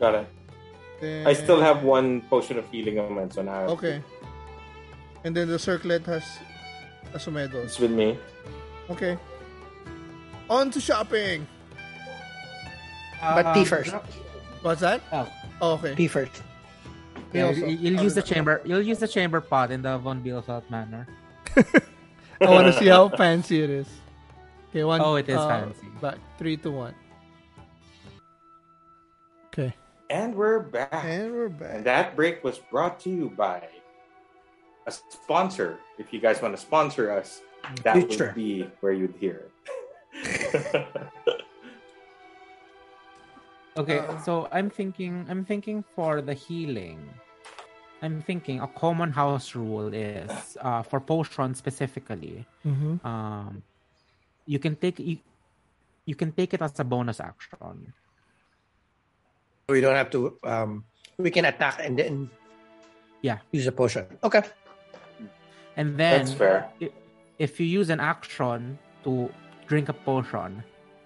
Got 0.00 0.14
it. 0.16 0.26
Then, 1.00 1.26
I 1.26 1.32
still 1.32 1.60
have 1.60 1.82
one 1.82 2.20
potion 2.28 2.58
of 2.58 2.68
healing 2.70 2.98
on 3.00 3.12
my 3.16 3.28
so 3.28 3.40
now 3.42 3.72
Okay. 3.76 4.02
And 5.24 5.34
then 5.36 5.48
the 5.48 5.58
circlet 5.58 6.04
has 6.06 6.24
it's 7.14 7.24
Asumedos. 7.24 7.80
with 7.80 7.90
me. 7.90 8.18
Okay. 8.90 9.16
On 10.50 10.70
to 10.70 10.80
shopping. 10.80 11.46
But 13.20 13.54
pee 13.54 13.60
Um, 13.60 13.66
first. 13.66 13.94
What's 14.60 14.80
that? 14.82 15.00
Oh, 15.12 15.28
Oh, 15.62 15.72
okay. 15.80 15.94
Pee 15.94 16.08
first. 16.08 16.42
yeah, 17.32 17.46
also- 17.48 17.64
you- 17.64 17.78
you'll 17.92 18.02
use 18.02 18.14
the 18.14 18.22
chamber. 18.22 18.60
You'll 18.64 18.82
use 18.84 18.98
the 18.98 19.08
chamber 19.08 19.40
pot 19.40 19.70
in 19.70 19.80
the 19.82 19.96
von 19.98 20.20
Bielefeld 20.22 20.68
manor. 20.68 21.06
I 22.40 22.50
want 22.50 22.66
to 22.66 22.72
see 22.78 22.88
how 22.88 23.08
fancy 23.08 23.62
it 23.62 23.70
is. 23.70 23.88
Okay, 24.70 24.84
one. 24.84 25.00
Oh, 25.00 25.16
it 25.16 25.28
is 25.28 25.36
uh, 25.36 25.48
fancy. 25.48 25.86
Back 26.00 26.18
three 26.38 26.56
to 26.58 26.70
one. 26.70 26.94
Okay. 29.48 29.74
And 30.10 30.34
we're 30.34 30.60
back. 30.60 30.92
And 31.04 31.32
we're 31.32 31.46
And 31.46 31.58
back. 31.58 31.84
that 31.84 32.16
break 32.16 32.42
was 32.44 32.58
brought 32.58 32.98
to 33.00 33.10
you 33.10 33.30
by 33.36 33.62
a 34.86 34.92
sponsor. 34.92 35.78
If 35.98 36.12
you 36.12 36.20
guys 36.20 36.40
want 36.42 36.54
to 36.56 36.60
sponsor 36.60 37.10
us, 37.10 37.42
that 37.84 37.96
Future. 37.96 38.26
would 38.26 38.34
be 38.34 38.70
where 38.80 38.92
you'd 38.92 39.14
hear 39.20 39.46
it. 40.14 40.86
Okay, 43.74 44.00
Uh, 44.00 44.20
so 44.20 44.48
I'm 44.52 44.68
thinking 44.68 45.24
I'm 45.30 45.46
thinking 45.46 45.82
for 45.96 46.20
the 46.20 46.34
healing. 46.34 47.08
I'm 48.02 48.20
thinking 48.20 48.60
a 48.60 48.66
common 48.66 49.12
house 49.12 49.54
rule 49.54 49.94
is 49.94 50.56
uh, 50.60 50.82
for 50.82 50.98
potion 51.00 51.54
specifically. 51.54 52.44
Mhm. 52.66 52.98
Um, 53.04 53.62
you 54.46 54.58
can 54.58 54.74
take 54.76 54.98
you, 54.98 55.18
you 56.04 56.16
can 56.16 56.32
take 56.32 56.52
it 56.52 56.60
as 56.60 56.78
a 56.80 56.84
bonus 56.84 57.20
action. 57.20 57.92
We 59.68 59.80
don't 59.80 59.94
have 59.94 60.10
to. 60.10 60.36
Um, 60.42 60.84
we 61.16 61.30
can 61.30 61.44
attack 61.44 61.78
and 61.80 61.96
then. 61.98 62.28
Yeah. 63.22 63.38
Use 63.52 63.68
a 63.68 63.72
potion. 63.72 64.06
Okay. 64.24 64.42
And 65.76 65.96
then 65.96 66.18
That's 66.26 66.32
fair. 66.34 66.68
i- 66.82 66.90
if 67.38 67.60
you 67.60 67.66
use 67.66 67.88
an 67.88 68.00
action 68.00 68.78
to 69.04 69.30
drink 69.68 69.88
a 69.88 69.92
potion, 69.94 70.64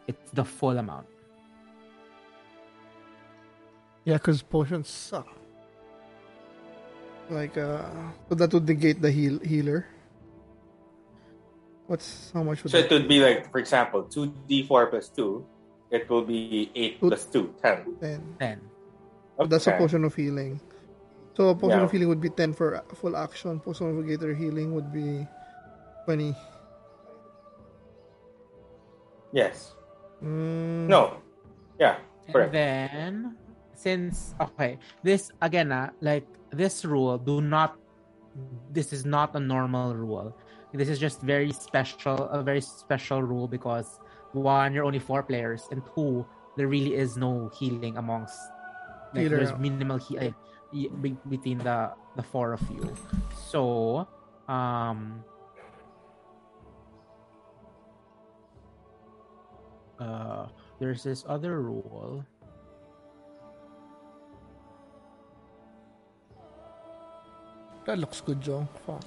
it's 0.09 0.31
the 0.33 0.45
full 0.45 0.79
amount. 0.79 1.07
Yeah, 4.05 4.15
because 4.17 4.41
potions 4.43 4.89
suck. 4.89 5.29
Like, 7.29 7.57
uh, 7.59 7.83
so 8.29 8.35
that 8.37 8.53
would 8.55 8.67
negate 8.69 9.03
the 9.03 9.11
heal 9.11 9.39
healer. 9.41 9.87
What's 11.87 12.31
how 12.35 12.43
much 12.43 12.63
would 12.63 12.71
So 12.71 12.79
it 12.79 12.91
would 12.91 13.09
be 13.09 13.19
like, 13.23 13.51
for 13.51 13.59
example, 13.59 14.05
2d4 14.05 14.91
plus 14.91 15.09
2. 15.11 15.47
It 15.91 16.11
will 16.11 16.23
be 16.27 16.71
8 16.75 16.99
Two- 17.01 17.09
plus 17.11 17.25
2, 17.27 17.55
10. 17.63 17.97
Ten. 18.01 18.21
Then 18.39 18.59
So 19.39 19.47
that's 19.47 19.67
a 19.67 19.75
Okay. 19.75 19.79
potion 19.79 20.03
of 20.05 20.15
healing. 20.15 20.59
So 21.37 21.51
a 21.51 21.55
potion 21.55 21.79
Yeah. 21.79 21.85
of 21.85 21.93
healing 21.93 22.09
would 22.09 22.21
be 22.25 22.31
ten 22.33 22.55
for 22.57 22.81
full 22.97 23.15
action. 23.15 23.61
Potion 23.61 23.93
of 23.93 24.01
greater 24.07 24.33
healing 24.33 24.73
would 24.75 24.89
be 24.91 25.27
twenty. 26.09 26.33
Yes. 29.33 29.75
Mm, 30.25 30.89
No. 30.89 31.21
Yeah. 31.79 31.99
and 32.27 32.33
Correct. 32.33 32.53
then 32.53 33.37
since 33.77 34.35
okay, 34.41 34.79
this 35.05 35.31
again 35.43 35.71
uh, 35.71 35.91
like 36.01 36.27
this 36.51 36.85
rule 36.85 37.19
do 37.19 37.41
not 37.41 37.77
this 38.73 38.93
is 38.93 39.05
not 39.05 39.37
a 39.37 39.41
normal 39.41 39.95
rule. 39.95 40.37
This 40.73 40.89
is 40.89 40.99
just 40.99 41.23
very 41.23 41.53
special 41.53 42.29
a 42.29 42.43
very 42.43 42.61
special 42.61 43.23
rule 43.23 43.49
because 43.49 44.01
one 44.33 44.75
you're 44.75 44.85
only 44.85 44.99
four 44.99 45.23
players 45.23 45.69
and 45.71 45.81
two 45.95 46.27
there 46.57 46.69
really 46.69 46.95
is 46.97 47.17
no 47.17 47.49
healing 47.57 47.97
amongst 47.97 48.37
like 49.15 49.29
there's 49.29 49.57
minimal 49.57 49.97
healing 49.97 50.35
between 51.29 51.59
the 51.59 51.93
the 52.17 52.23
four 52.23 52.53
of 52.53 52.61
you. 52.69 52.93
So 53.33 54.09
um 54.49 55.25
uh 59.99 60.47
there's 60.79 61.03
this 61.05 61.25
other 61.27 61.61
rule 61.61 62.25
That 67.87 67.99
looks 67.99 68.21
good, 68.21 68.41
Joe. 68.41 68.67
Fuck. 68.87 69.05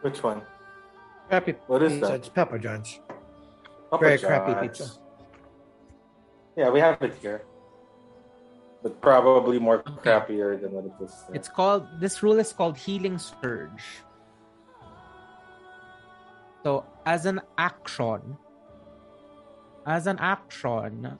Which 0.00 0.22
one? 0.22 0.42
Crappy 1.28 1.52
What 1.66 1.82
is 1.82 1.92
pizza. 1.92 2.06
that? 2.06 2.14
It's 2.16 2.28
Papa 2.28 2.58
John's. 2.58 3.00
Papa 3.90 4.04
Very 4.04 4.18
crappy 4.18 4.54
pizza. 4.60 4.90
Yeah, 6.56 6.70
we 6.70 6.80
have 6.80 7.00
it 7.02 7.14
here. 7.20 7.42
But 8.82 9.00
probably 9.00 9.58
more 9.58 9.82
crappier 9.82 10.60
than 10.60 10.72
what 10.72 10.84
it 10.84 10.92
is. 11.04 11.24
there. 11.26 11.36
It's 11.36 11.48
called 11.48 11.86
this 12.00 12.22
rule 12.22 12.38
is 12.38 12.52
called 12.52 12.76
healing 12.76 13.18
surge. 13.18 13.84
So 16.62 16.84
as 17.06 17.26
an 17.26 17.40
action, 17.58 18.36
as 19.86 20.06
an 20.06 20.18
action, 20.20 21.18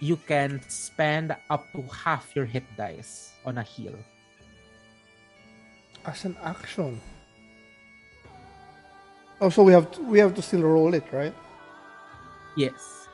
you 0.00 0.16
can 0.16 0.60
spend 0.68 1.36
up 1.50 1.64
to 1.72 1.82
half 1.82 2.34
your 2.34 2.44
hit 2.46 2.64
dice 2.76 3.32
on 3.44 3.58
a 3.58 3.62
heal. 3.62 3.96
As 6.06 6.24
an 6.24 6.36
action. 6.42 7.00
Oh, 9.40 9.48
so 9.48 9.62
we 9.62 9.72
have 9.72 9.90
to, 9.92 10.00
we 10.02 10.18
have 10.18 10.34
to 10.34 10.42
still 10.42 10.62
roll 10.62 10.92
it, 10.94 11.04
right? 11.12 11.34
Yes. 12.56 13.08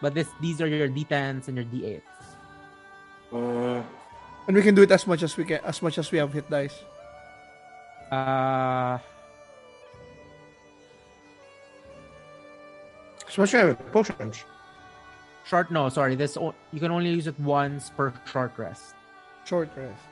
But 0.00 0.14
this 0.14 0.28
these 0.40 0.60
are 0.60 0.66
your 0.68 0.88
D10s 0.88 1.48
and 1.48 1.56
your 1.56 1.66
D8s. 1.66 2.02
Mm, 3.32 3.84
And 4.46 4.56
we 4.56 4.62
can 4.62 4.74
do 4.74 4.82
it 4.82 4.90
as 4.90 5.06
much 5.06 5.22
as 5.22 5.36
we 5.36 5.44
can, 5.44 5.60
as 5.64 5.82
much 5.82 5.98
as 5.98 6.10
we 6.12 6.18
have 6.18 6.32
hit 6.32 6.48
dice. 6.50 6.78
Uh 8.10 8.98
Especially 13.28 13.68
with 13.76 13.92
potions. 13.92 14.44
short 15.46 15.70
no, 15.70 15.88
sorry. 15.88 16.14
This 16.14 16.36
you 16.72 16.80
can 16.80 16.90
only 16.90 17.10
use 17.10 17.26
it 17.26 17.38
once 17.40 17.90
per 17.90 18.12
short 18.30 18.52
rest. 18.56 18.94
Short 19.44 19.68
rest. 19.76 20.02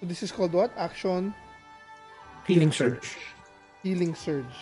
So 0.00 0.06
this 0.06 0.22
is 0.22 0.32
called 0.32 0.52
what? 0.52 0.70
Action 0.76 1.34
Healing 2.46 2.70
surge. 2.70 3.16
healing 3.82 4.14
surge. 4.14 4.56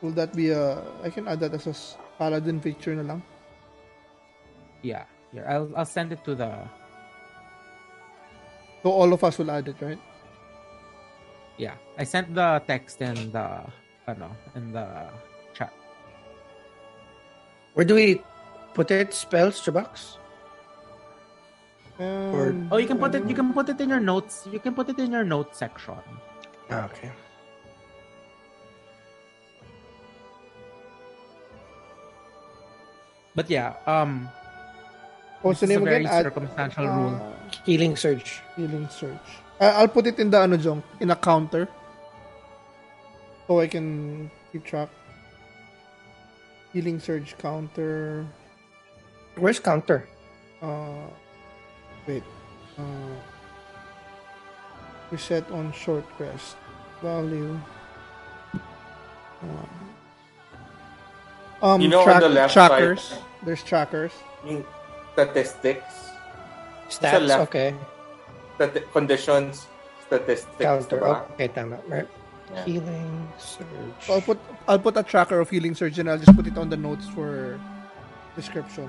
Will 0.00 0.12
that 0.12 0.32
be 0.34 0.50
a? 0.50 0.80
I 1.02 1.10
can 1.10 1.26
add 1.28 1.40
that 1.40 1.52
as 1.54 1.66
a 1.66 1.74
paladin 2.18 2.60
picture 2.60 2.94
na 2.94 3.02
lang. 3.02 3.22
Yeah. 4.82 5.04
Here, 5.32 5.44
I'll 5.44 5.68
I'll 5.76 5.84
send 5.88 6.12
it 6.12 6.24
to 6.24 6.34
the 6.34 6.48
So 8.82 8.90
all 8.92 9.12
of 9.12 9.24
us 9.24 9.36
will 9.38 9.50
add 9.50 9.68
it, 9.68 9.76
right? 9.80 9.98
Yeah, 11.58 11.74
I 11.98 12.04
sent 12.04 12.32
the 12.34 12.62
text 12.66 13.02
in 13.02 13.32
the 13.32 13.66
ano 14.06 14.30
in 14.54 14.72
the 14.72 15.10
chat. 15.52 15.74
Where 17.74 17.84
do 17.84 17.94
we 17.98 18.22
put 18.74 18.90
it? 18.90 19.12
Spells 19.12 19.60
to 19.66 19.72
box? 21.98 22.48
Um, 22.50 22.68
Oh, 22.70 22.76
you 22.78 22.86
can 22.86 22.98
put 22.98 23.14
it. 23.14 23.24
You 23.28 23.34
can 23.34 23.52
put 23.52 23.68
it 23.68 23.80
in 23.80 23.88
your 23.88 24.00
notes. 24.00 24.46
You 24.50 24.58
can 24.60 24.74
put 24.74 24.88
it 24.88 24.98
in 24.98 25.10
your 25.12 25.24
notes 25.24 25.58
section. 25.58 25.94
Ah, 26.70 26.84
okay. 26.86 27.10
But 33.34 33.48
yeah, 33.50 33.74
um, 33.86 34.28
What's 35.42 35.60
the 35.60 35.66
this 35.66 35.76
is 35.76 35.78
name 35.78 35.86
a 35.86 35.90
very 35.90 36.04
again? 36.04 36.12
Add- 36.14 36.24
circumstantial 36.24 36.86
uh, 36.88 36.96
rule. 36.96 37.16
Healing 37.64 37.96
surge. 37.96 38.40
Healing 38.56 38.88
surge. 38.90 39.28
I- 39.60 39.78
I'll 39.82 39.88
put 39.88 40.06
it 40.06 40.18
in 40.18 40.30
the 40.30 40.38
ano 40.40 40.56
Jong, 40.56 40.82
in 41.00 41.10
a 41.10 41.16
counter. 41.16 41.68
So 43.46 43.60
I 43.60 43.66
can 43.66 44.30
keep 44.52 44.64
track. 44.64 44.88
Healing 46.72 47.00
surge 47.00 47.36
counter. 47.38 48.26
Where's 49.36 49.60
counter? 49.60 50.06
Uh, 50.60 51.06
wait. 52.08 52.24
Uh, 52.78 52.82
reset 55.12 55.44
on 55.52 55.72
short 55.72 56.04
rest. 56.18 56.56
Value. 57.02 57.60
Um, 59.42 59.68
um 61.62 61.80
You 61.80 61.88
know, 61.88 62.02
on 62.08 62.20
the 62.20 62.28
left 62.28 62.52
trackers. 62.54 63.02
side- 63.02 63.22
There's 63.44 63.62
trackers. 63.62 64.12
statistics, 65.12 66.10
Stats. 66.90 67.26
left. 67.26 67.42
Okay. 67.50 67.74
stati- 68.58 68.86
conditions, 68.92 69.66
statistics. 70.06 70.58
Counter. 70.58 70.98
diba? 70.98 71.30
Okay, 71.34 71.48
tama. 71.48 71.78
Right. 71.86 72.08
Yeah. 72.54 72.64
Healing 72.64 73.28
surge. 73.38 74.00
So 74.00 74.14
I'll 74.14 74.22
put 74.24 74.38
I'll 74.66 74.78
put 74.80 74.96
a 74.96 75.02
tracker 75.04 75.38
of 75.38 75.50
healing 75.50 75.74
surge 75.76 75.98
and 76.00 76.08
I'll 76.10 76.18
just 76.18 76.34
put 76.34 76.46
it 76.48 76.56
on 76.56 76.70
the 76.70 76.76
notes 76.80 77.06
for 77.06 77.60
description. 78.34 78.88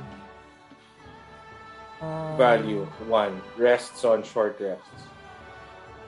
Value 2.00 2.88
one 3.12 3.42
rests 3.58 4.06
on 4.08 4.24
short 4.24 4.56
rests. 4.60 5.04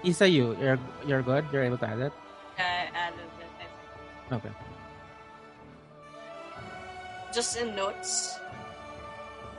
Isa, 0.03 0.27
you 0.27 0.55
you're 0.55 0.79
you're 1.05 1.21
good. 1.21 1.43
You're 1.51 1.67
able 1.67 1.77
to 1.83 1.87
add 1.87 1.99
it. 1.99 2.13
I 2.57 2.87
added 2.95 3.19
it. 3.19 4.33
Okay. 4.33 4.53
Just 7.35 7.59
in 7.59 7.75
notes. 7.75 8.39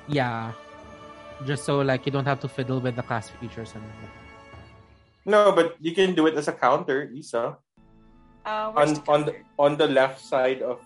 Yeah, 0.09 0.52
just 1.44 1.65
so 1.65 1.81
like 1.85 2.07
you 2.07 2.12
don't 2.12 2.25
have 2.25 2.41
to 2.41 2.49
fiddle 2.49 2.81
with 2.81 2.97
the 2.97 3.05
class 3.05 3.28
features 3.36 3.77
and. 3.77 3.85
No, 5.25 5.52
but 5.52 5.77
you 5.78 5.94
can 5.94 6.17
do 6.17 6.27
it 6.27 6.35
as 6.35 6.49
a 6.49 6.52
counter, 6.57 7.12
Isa. 7.12 7.57
Uh, 8.44 8.73
On 8.75 8.89
the 8.94 9.02
on 9.07 9.20
the 9.23 9.35
on 9.59 9.73
the 9.77 9.86
left 9.86 10.19
side 10.19 10.65
of 10.65 10.81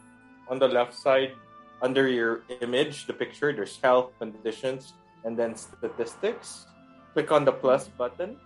on 0.51 0.59
the 0.59 0.69
left 0.69 0.93
side 0.93 1.33
under 1.81 2.11
your 2.11 2.43
image, 2.61 3.07
the 3.07 3.15
picture, 3.15 3.55
there's 3.55 3.79
health 3.81 4.13
conditions 4.19 4.93
and 5.27 5.35
then 5.37 5.59
statistics. 5.59 6.71
Click 7.13 7.33
on 7.35 7.45
the 7.45 7.53
plus 7.53 7.89
button 7.99 8.39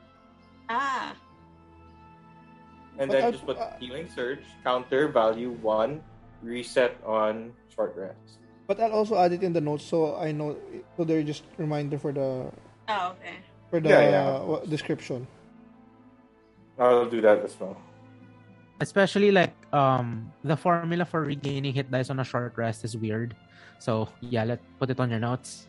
Ah, 0.71 1.13
and 2.99 3.11
But 3.11 3.15
then 3.19 3.25
I- 3.27 3.31
just 3.35 3.45
put 3.45 3.59
uh, 3.59 3.75
healing 3.83 4.07
surge, 4.09 4.47
counter 4.65 5.09
value 5.11 5.51
one, 5.61 5.99
reset 6.43 6.95
on 7.05 7.53
short 7.75 7.93
rest. 7.99 8.39
But 8.71 8.79
I'll 8.79 8.95
also 8.95 9.19
add 9.19 9.35
it 9.35 9.43
in 9.43 9.53
the 9.53 9.61
notes 9.61 9.83
so 9.83 10.15
I 10.15 10.31
know. 10.31 10.55
So 10.97 11.03
they're 11.03 11.27
just 11.27 11.43
reminder 11.59 11.99
for 11.99 12.15
the 12.15 12.47
Oh, 12.87 13.15
okay. 13.19 13.43
for 13.69 13.83
the 13.83 13.91
Yeah, 13.91 14.11
yeah. 14.15 14.31
uh, 14.47 14.63
description. 14.71 15.27
I'll 16.79 17.11
do 17.11 17.21
that 17.21 17.43
as 17.43 17.59
well. 17.59 17.75
Especially 18.79 19.35
like 19.35 19.53
um 19.75 20.31
the 20.47 20.55
formula 20.57 21.03
for 21.05 21.27
regaining 21.27 21.75
hit 21.75 21.91
dice 21.91 22.09
on 22.15 22.23
a 22.23 22.25
short 22.25 22.55
rest 22.55 22.87
is 22.87 22.95
weird. 22.95 23.35
So 23.83 24.07
yeah, 24.23 24.47
let 24.47 24.63
put 24.79 24.87
it 24.95 25.03
on 25.03 25.11
your 25.11 25.19
notes. 25.21 25.67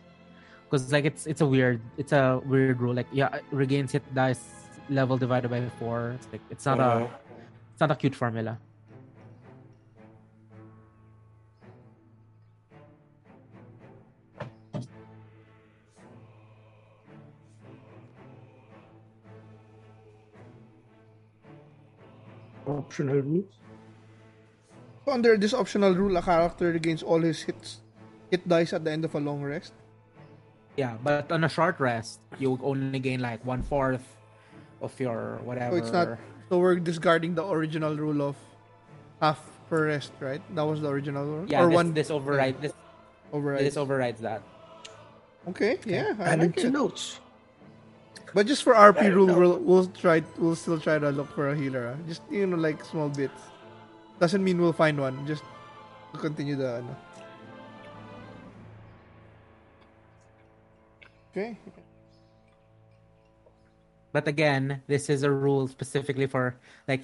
Because 0.72 0.88
like 0.88 1.04
it's 1.04 1.28
it's 1.28 1.42
a 1.42 1.46
weird 1.46 1.82
it's 2.00 2.16
a 2.16 2.40
weird 2.48 2.80
rule. 2.80 2.94
Like 2.96 3.06
yeah, 3.12 3.28
regains 3.52 3.92
hit 3.92 4.00
dice 4.16 4.40
level 4.88 5.18
divided 5.20 5.50
by 5.52 5.60
four. 5.76 6.16
It's 6.16 6.26
like 6.32 6.40
it's 6.48 6.64
not 6.64 6.80
a 6.80 7.04
Mhm. 7.04 7.10
it's 7.76 7.80
not 7.84 7.90
a 7.92 7.94
cute 7.94 8.16
formula. 8.16 8.56
Optional 22.66 23.20
rules. 23.20 23.52
So 25.04 25.12
under 25.12 25.36
this 25.36 25.52
optional 25.52 25.94
rule, 25.94 26.16
a 26.16 26.22
character 26.22 26.72
regains 26.72 27.02
all 27.02 27.20
his 27.20 27.42
hits 27.42 27.82
hit 28.30 28.48
dice 28.48 28.72
at 28.72 28.84
the 28.84 28.90
end 28.90 29.04
of 29.04 29.14
a 29.14 29.20
long 29.20 29.42
rest. 29.42 29.74
Yeah, 30.76 30.96
but 31.02 31.30
on 31.30 31.44
a 31.44 31.48
short 31.48 31.78
rest, 31.80 32.20
you 32.38 32.58
only 32.62 32.98
gain 32.98 33.20
like 33.20 33.44
one 33.44 33.62
fourth 33.62 34.04
of 34.80 34.98
your 34.98 35.38
whatever. 35.44 35.76
So 35.78 35.82
it's 35.84 35.92
not. 35.92 36.08
So 36.48 36.58
we're 36.58 36.76
discarding 36.80 37.34
the 37.34 37.44
original 37.46 37.96
rule 37.96 38.22
of 38.22 38.36
half 39.20 39.40
per 39.68 39.86
rest, 39.88 40.12
right? 40.20 40.40
That 40.54 40.64
was 40.64 40.80
the 40.80 40.88
original 40.88 41.24
rule. 41.24 41.44
Yeah, 41.48 41.62
or 41.62 41.66
this, 41.68 41.74
one 41.74 41.94
this 41.94 42.10
override 42.10 42.60
this 42.62 42.72
override. 43.32 43.64
this 43.64 43.76
overrides 43.76 44.20
that. 44.22 44.42
Okay, 45.48 45.78
yeah, 45.84 46.14
I 46.20 46.36
Added 46.38 46.56
like 46.56 46.56
to 46.62 46.66
it. 46.68 46.72
notes. 46.72 47.20
But 48.32 48.46
just 48.46 48.62
for 48.64 48.72
RP 48.72 49.12
rule, 49.12 49.28
we'll 49.28 49.58
we'll 49.60 49.86
try 49.92 50.22
we'll 50.38 50.56
still 50.56 50.80
try 50.80 50.98
to 50.98 51.10
look 51.10 51.28
for 51.34 51.50
a 51.50 51.56
healer. 51.56 51.92
ah. 51.92 52.00
Just 52.08 52.22
you 52.30 52.46
know, 52.46 52.56
like 52.56 52.80
small 52.84 53.08
bits. 53.10 53.42
Doesn't 54.20 54.42
mean 54.42 54.56
we'll 54.60 54.72
find 54.72 54.96
one. 54.98 55.26
Just 55.26 55.44
continue 56.16 56.56
the. 56.56 56.80
Ano. 56.80 56.96
Okay. 61.32 61.56
But 64.12 64.28
again, 64.28 64.82
this 64.86 65.08
is 65.08 65.24
a 65.24 65.30
rule 65.32 65.66
specifically 65.66 66.28
for 66.28 66.60
like 66.86 67.00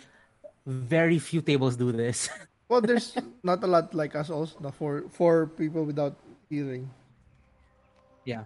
very 0.66 1.18
few 1.18 1.40
tables 1.40 1.76
do 1.76 1.92
this. 1.92 2.28
Well, 2.68 2.84
there's 2.84 3.16
not 3.42 3.64
a 3.64 3.66
lot 3.66 3.94
like 3.96 4.12
us 4.12 4.28
also. 4.28 4.60
No, 4.60 4.68
for 4.68 5.08
for 5.08 5.48
people 5.48 5.88
without 5.88 6.20
healing. 6.52 6.92
yeah. 8.28 8.44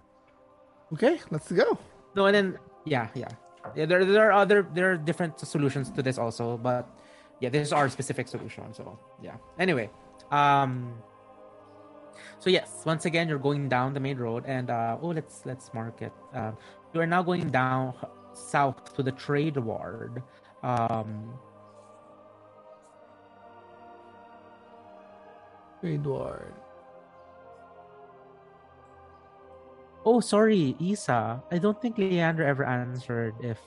Okay, 0.95 1.19
let's 1.27 1.51
go. 1.51 1.75
No, 2.15 2.31
and 2.31 2.35
then 2.35 2.47
yeah, 2.87 3.11
yeah. 3.19 3.27
yeah 3.75 3.83
there, 3.83 4.07
there 4.07 4.31
are 4.31 4.31
other 4.31 4.63
there 4.71 4.95
are 4.95 4.95
different 4.95 5.35
solutions 5.43 5.91
to 5.91 5.99
this 5.99 6.15
also, 6.15 6.55
but 6.55 6.87
yeah, 7.43 7.51
this 7.51 7.67
is 7.67 7.73
our 7.75 7.91
specific 7.91 8.31
solution. 8.31 8.71
So 8.71 8.95
yeah. 9.19 9.35
Anyway, 9.59 9.91
um, 10.31 10.95
so 12.39 12.49
yes, 12.49 12.83
once 12.85 13.05
again, 13.05 13.27
you're 13.29 13.39
going 13.39 13.69
down 13.69 13.93
the 13.93 13.99
main 13.99 14.17
road, 14.17 14.43
and 14.47 14.69
uh, 14.69 14.97
oh, 15.01 15.09
let's 15.09 15.45
let's 15.45 15.73
mark 15.73 16.01
it. 16.01 16.11
Um, 16.33 16.57
you 16.93 17.01
are 17.01 17.07
now 17.07 17.21
going 17.23 17.49
down 17.49 17.93
south 18.33 18.93
to 18.95 19.03
the 19.03 19.11
trade 19.11 19.57
ward. 19.57 20.21
Um, 20.63 21.33
Edward. 25.83 26.53
oh, 30.05 30.19
sorry, 30.19 30.75
Isa. 30.79 31.41
I 31.51 31.57
don't 31.57 31.79
think 31.81 31.97
Leander 31.97 32.43
ever 32.43 32.63
answered 32.63 33.35
if 33.41 33.59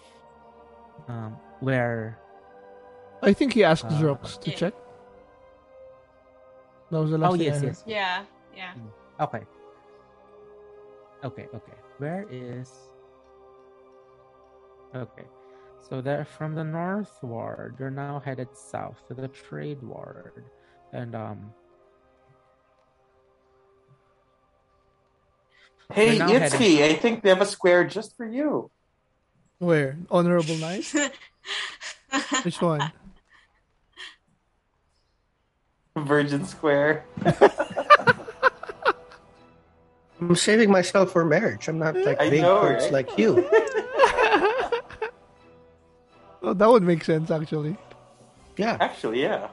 um 1.08 1.36
where 1.60 2.18
I 3.23 3.33
think 3.33 3.52
he 3.52 3.65
asked 3.65 3.84
Uh, 3.86 3.91
Zrox 4.00 4.39
to 4.41 4.50
Yeah. 4.50 4.57
check. 4.57 4.75
That 6.91 7.00
was 7.00 7.10
the 7.10 7.18
last 7.18 7.33
oh 7.34 7.36
thing 7.36 7.41
I 7.42 7.44
yes 7.52 7.60
heard. 7.60 7.68
yes 7.68 7.83
Yeah, 7.86 8.25
yeah. 8.57 8.73
Okay. 9.20 9.43
Okay, 11.25 11.47
okay. 11.55 11.78
Where 11.99 12.26
is 12.31 12.73
Okay. 14.94 15.25
So 15.89 16.01
there 16.01 16.25
from 16.25 16.55
the 16.55 16.65
north 16.65 17.18
ward, 17.23 17.76
you're 17.78 17.91
now 17.91 18.20
headed 18.25 18.49
south 18.57 19.07
to 19.09 19.15
the 19.15 19.28
trade 19.28 19.83
ward. 19.83 20.44
And 20.93 21.15
um 21.15 21.52
Hey, 25.93 26.18
now 26.18 26.31
Itzy, 26.31 26.83
I 26.85 26.94
think 26.94 27.23
they 27.23 27.28
have 27.28 27.41
a 27.41 27.47
square 27.47 27.85
just 27.85 28.17
for 28.17 28.26
you. 28.26 28.70
Where? 29.59 29.99
Honorable 30.10 30.57
Knight? 30.57 30.93
Which 32.43 32.60
one? 32.60 32.93
Virgin 35.97 36.44
Square. 36.44 37.05
I'm 40.20 40.35
saving 40.36 40.70
myself 40.70 41.12
for 41.12 41.25
marriage. 41.25 41.69
I'm 41.69 41.78
not 41.78 41.95
like 41.97 42.20
I 42.20 42.31
big 42.31 42.43
know, 42.43 42.61
perks 42.61 42.85
right? 42.85 42.93
like 43.05 43.19
you. 43.19 43.45
Oh, 46.43 46.53
that 46.55 46.69
would 46.69 46.85
make 46.85 47.03
sense 47.03 47.28
actually. 47.33 47.77
Yeah, 48.57 48.77
Actually, 48.78 49.23
yeah. 49.23 49.49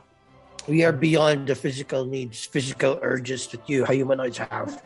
we 0.67 0.83
are 0.85 0.91
beyond 0.91 1.47
the 1.47 1.55
physical 1.55 2.05
needs, 2.05 2.45
physical 2.45 2.99
urges 3.01 3.47
that 3.47 3.67
you 3.67 3.83
humanoids 3.83 4.37
have. 4.37 4.77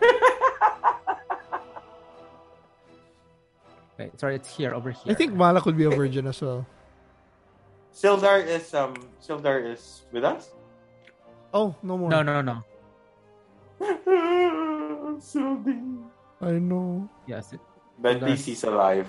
wait, 3.99 4.17
sorry, 4.17 4.35
it's 4.35 4.55
here 4.55 4.73
over 4.73 4.91
here. 4.91 5.11
I 5.11 5.15
think 5.15 5.33
Malak 5.33 5.65
would 5.65 5.75
be 5.75 5.83
a 5.83 5.89
virgin 5.89 6.27
as 6.27 6.39
well. 6.39 6.65
Sildar 7.93 8.45
is 8.45 8.73
um 8.73 8.95
Sildar 9.19 9.59
is 9.73 10.03
with 10.13 10.23
us. 10.23 10.49
Oh, 11.53 11.75
no 11.83 11.97
more. 11.97 12.09
No 12.09 12.23
no 12.23 12.39
no. 12.41 12.63
Sildy. 15.19 16.03
I 16.41 16.51
know. 16.61 17.09
Yes. 17.27 17.53
It, 17.53 17.59
But 17.99 18.17
at 18.17 18.21
Sildar. 18.21 18.29
least 18.29 18.45
he's 18.45 18.63
alive. 18.63 19.07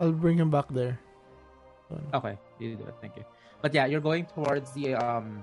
I'll 0.00 0.12
bring 0.12 0.38
him 0.38 0.50
back 0.50 0.68
there. 0.70 0.98
okay, 2.14 2.38
you 2.58 2.76
do 2.76 2.84
it, 2.86 2.94
thank 3.02 3.16
you. 3.16 3.24
But 3.60 3.74
yeah, 3.74 3.84
you're 3.86 4.00
going 4.00 4.24
towards 4.26 4.72
the 4.72 4.94
um 4.94 5.42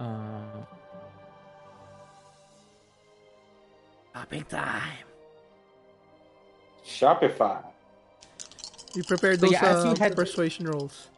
uh 0.00 0.64
shopping 4.14 4.44
time. 4.44 5.04
Shopify. 6.84 7.62
You 8.94 9.04
prepared 9.04 9.38
So 9.38 9.46
those 9.46 9.52
yeah, 9.52 9.66
uh, 9.66 9.94
head- 9.96 10.16
persuasion 10.16 10.66
rolls. 10.66 11.08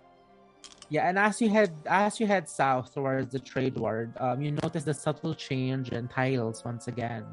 Yeah, 0.92 1.08
and 1.08 1.16
as 1.18 1.40
you 1.40 1.48
head 1.48 1.72
as 1.88 2.20
you 2.20 2.28
head 2.28 2.44
south 2.44 2.92
towards 2.92 3.32
the 3.32 3.40
trade 3.40 3.80
ward, 3.80 4.12
um, 4.20 4.44
you 4.44 4.52
notice 4.52 4.84
the 4.84 4.92
subtle 4.92 5.32
change 5.32 5.88
in 5.88 6.04
tiles 6.04 6.68
once 6.68 6.84
again. 6.84 7.24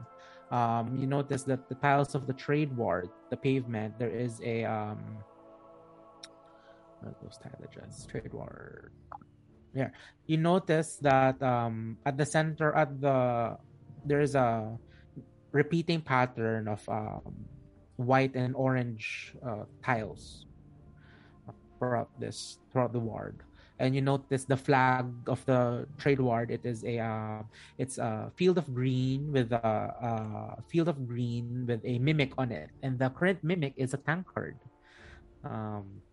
Um, 0.48 0.96
you 0.96 1.04
notice 1.04 1.44
that 1.44 1.68
the 1.68 1.76
tiles 1.76 2.16
of 2.16 2.24
the 2.24 2.32
trade 2.32 2.72
ward, 2.72 3.12
the 3.30 3.36
pavement, 3.36 4.00
there 4.00 4.16
is 4.16 4.40
a 4.48 4.64
um, 4.64 5.04
those 7.04 7.36
tile 7.36 7.60
address 7.60 8.08
trade 8.08 8.32
ward. 8.32 8.96
Yeah, 9.76 9.92
you 10.24 10.38
notice 10.40 10.96
that 11.04 11.36
um, 11.44 12.00
at 12.06 12.16
the 12.16 12.26
center, 12.26 12.72
at 12.72 12.96
the 13.04 13.60
there 14.08 14.24
is 14.24 14.40
a 14.40 14.72
repeating 15.52 16.00
pattern 16.00 16.72
of 16.72 16.80
um, 16.88 17.36
white 17.98 18.40
and 18.40 18.56
orange 18.56 19.36
uh, 19.44 19.68
tiles 19.84 20.48
throughout 21.78 22.08
this 22.24 22.60
throughout 22.72 22.96
the 22.96 23.04
ward 23.04 23.44
and 23.80 23.96
you 23.96 24.04
notice 24.04 24.44
the 24.44 24.60
flag 24.60 25.08
of 25.28 25.40
the 25.48 25.88
trade 25.98 26.20
ward 26.20 26.52
it 26.52 26.60
is 26.68 26.84
a 26.84 27.00
uh, 27.00 27.42
it's 27.80 27.98
a 27.98 28.32
field 28.36 28.60
of 28.60 28.68
green 28.76 29.32
with 29.32 29.52
a, 29.56 29.64
a 29.64 30.62
field 30.68 30.92
of 30.92 31.08
green 31.08 31.66
with 31.66 31.80
a 31.88 31.98
mimic 32.00 32.36
on 32.38 32.52
it. 32.52 32.70
And 32.84 33.00
the 33.00 33.10
current 33.10 33.40
mimic 33.42 33.74
is 33.80 33.96
a 33.96 33.98
tankard. 33.98 34.60
Um 35.44 36.04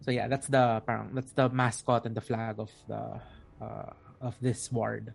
so 0.00 0.10
yeah 0.10 0.28
that's 0.30 0.46
the 0.46 0.80
that's 1.12 1.32
the 1.34 1.50
mascot 1.50 2.06
and 2.06 2.14
the 2.14 2.22
flag 2.22 2.56
of 2.58 2.70
the 2.86 3.20
uh, 3.60 3.90
of 4.22 4.38
this 4.40 4.70
ward. 4.70 5.12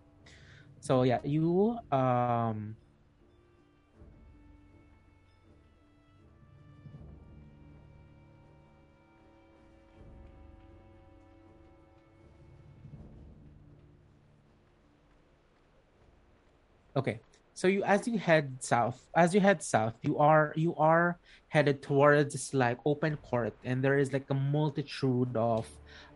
So 0.83 1.03
yeah 1.03 1.23
you 1.23 1.79
um 1.91 2.75
Okay. 16.95 17.19
So 17.53 17.67
you 17.67 17.83
as 17.83 18.07
you 18.07 18.17
head 18.19 18.57
south, 18.59 18.99
as 19.15 19.33
you 19.33 19.39
head 19.39 19.63
south, 19.63 19.95
you 20.01 20.17
are 20.17 20.51
you 20.55 20.75
are 20.75 21.17
headed 21.47 21.81
towards 21.81 22.53
like 22.53 22.77
open 22.85 23.15
court 23.17 23.53
and 23.63 23.81
there 23.81 23.97
is 23.97 24.11
like 24.11 24.27
a 24.29 24.33
multitude 24.33 25.31
of 25.37 25.65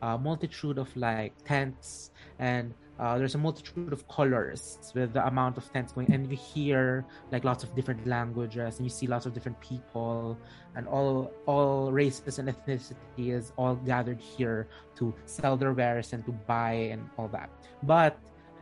uh 0.02 0.18
multitude 0.18 0.78
of 0.78 0.90
like 0.98 1.32
tents 1.46 2.12
and 2.40 2.74
uh, 3.00 3.18
there's 3.18 3.36
a 3.36 3.38
multitude 3.38 3.94
of 3.94 4.06
colors 4.10 4.78
with 4.94 5.14
the 5.14 5.26
amount 5.26 5.56
of 5.56 5.72
tents 5.72 5.94
going, 5.94 6.12
and 6.12 6.30
you 6.30 6.36
hear 6.36 7.06
like 7.32 7.46
lots 7.46 7.64
of 7.64 7.74
different 7.74 8.06
languages, 8.06 8.76
and 8.78 8.86
you 8.86 8.90
see 8.90 9.08
lots 9.08 9.26
of 9.26 9.34
different 9.34 9.58
people, 9.62 10.38
and 10.76 10.86
all 10.86 11.32
all 11.46 11.94
races 11.94 12.40
and 12.40 12.50
ethnicities 12.50 13.54
all 13.56 13.76
gathered 13.76 14.20
here 14.20 14.68
to 14.98 15.16
sell 15.26 15.56
their 15.56 15.72
wares 15.72 16.12
and 16.12 16.26
to 16.26 16.34
buy 16.44 16.92
and 16.92 17.10
all 17.18 17.30
that. 17.30 17.50
But 17.84 18.20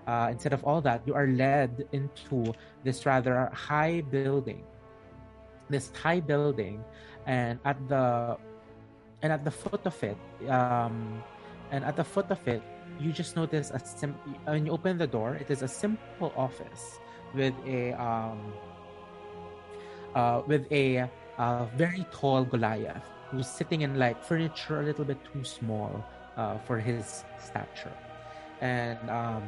uh, 0.08 0.30
instead 0.32 0.54
of 0.54 0.64
all 0.64 0.80
that, 0.82 1.04
you 1.06 1.14
are 1.14 1.28
led 1.28 1.86
into 1.92 2.54
this 2.84 3.06
rather 3.06 3.52
high 3.54 4.02
building, 4.02 4.64
this 5.70 5.92
high 6.02 6.22
building, 6.22 6.84
and 7.28 7.60
at 7.66 7.76
the 7.88 8.38
and 9.22 9.34
at 9.34 9.44
the 9.44 9.52
foot 9.52 9.82
of 9.86 10.02
it, 10.04 10.18
um, 10.50 11.22
and 11.72 11.84
at 11.84 11.96
the 11.96 12.04
foot 12.04 12.32
of 12.32 12.40
it, 12.48 12.62
you 13.00 13.12
just 13.12 13.36
notice 13.36 13.72
a 13.72 13.80
sim- 13.80 14.16
when 14.46 14.66
you 14.66 14.72
open 14.72 14.98
the 14.98 15.08
door, 15.08 15.36
it 15.36 15.52
is 15.52 15.62
a 15.62 15.68
simple 15.68 16.32
office 16.38 17.00
with 17.34 17.54
a 17.66 17.92
um, 17.94 18.40
uh, 20.16 20.42
with 20.48 20.72
a 20.72 21.10
uh, 21.38 21.66
very 21.76 22.06
tall 22.12 22.46
Goliath 22.46 23.04
who's 23.30 23.48
sitting 23.48 23.82
in 23.82 24.00
like 24.00 24.24
furniture 24.24 24.80
a 24.80 24.84
little 24.84 25.04
bit 25.04 25.20
too 25.34 25.44
small 25.44 25.92
uh, 26.38 26.58
for 26.60 26.80
his 26.80 27.26
stature, 27.44 27.92
and 28.62 28.98
um, 29.10 29.44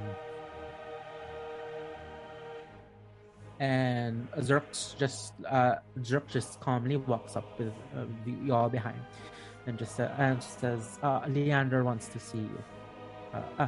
and 3.59 4.31
Zerx 4.38 4.97
just 4.97 5.33
uh, 5.47 5.75
Zerx 5.99 6.27
just 6.27 6.59
calmly 6.61 6.95
walks 6.97 7.35
up 7.35 7.59
with 7.59 7.73
uh, 7.95 8.05
you 8.25 8.53
all 8.53 8.69
behind, 8.69 8.99
and 9.67 9.77
just 9.77 9.99
uh, 9.99 10.09
and 10.17 10.41
just 10.41 10.59
says, 10.59 10.99
uh, 11.03 11.21
"Leander 11.27 11.83
wants 11.83 12.07
to 12.07 12.19
see 12.19 12.39
you." 12.39 12.63
Uh, 13.33 13.41
uh, 13.59 13.67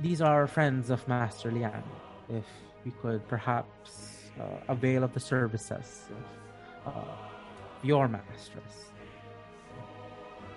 these 0.00 0.20
are 0.20 0.46
friends 0.46 0.90
of 0.90 1.06
Master 1.06 1.50
Lian. 1.50 1.82
If 2.28 2.44
you 2.84 2.92
could 3.00 3.26
perhaps 3.28 4.30
uh, 4.40 4.72
avail 4.72 5.04
of 5.04 5.14
the 5.14 5.20
services 5.20 6.02
of 6.84 6.94
uh, 6.96 7.14
your 7.82 8.08
mistress. 8.08 8.90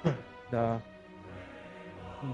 the 0.51 0.81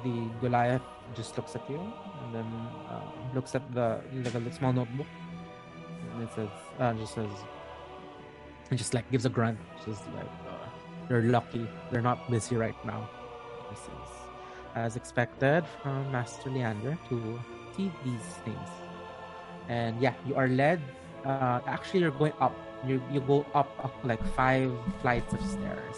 the 0.03 0.29
Goliath 0.39 0.81
just 1.15 1.35
looks 1.37 1.55
at 1.55 1.69
you 1.69 1.79
and 1.79 2.33
then 2.33 2.45
uh, 2.89 3.01
looks 3.35 3.55
at 3.55 3.73
the 3.73 3.99
a 4.23 4.53
small 4.53 4.71
notebook 4.71 5.07
and 6.13 6.23
it 6.23 6.29
says 6.33 6.49
uh, 6.79 6.93
just 6.93 7.15
says 7.15 7.31
and 8.69 8.77
just 8.77 8.93
like 8.93 9.09
gives 9.11 9.25
a 9.25 9.29
grunt 9.29 9.57
just 9.85 10.01
like 10.15 10.25
uh, 10.47 10.69
they're 11.07 11.23
lucky 11.23 11.67
they're 11.91 12.01
not 12.01 12.29
busy 12.29 12.55
right 12.55 12.75
now 12.85 13.09
this 13.69 13.79
is 13.79 14.23
as 14.75 14.95
expected 14.95 15.63
from 15.81 16.11
Master 16.11 16.49
Leander 16.49 16.97
to 17.09 17.39
see 17.75 17.91
these 18.03 18.27
things. 18.45 18.69
And 19.69 19.99
yeah, 20.01 20.13
you 20.25 20.35
are 20.35 20.47
led. 20.47 20.81
Uh, 21.25 21.59
actually, 21.67 22.01
you're 22.01 22.11
going 22.11 22.33
up. 22.39 22.55
You 22.85 23.01
you 23.11 23.21
go 23.21 23.45
up, 23.55 23.71
up 23.83 23.95
like 24.03 24.21
five 24.35 24.71
flights 25.01 25.33
of 25.33 25.39
stairs, 25.39 25.97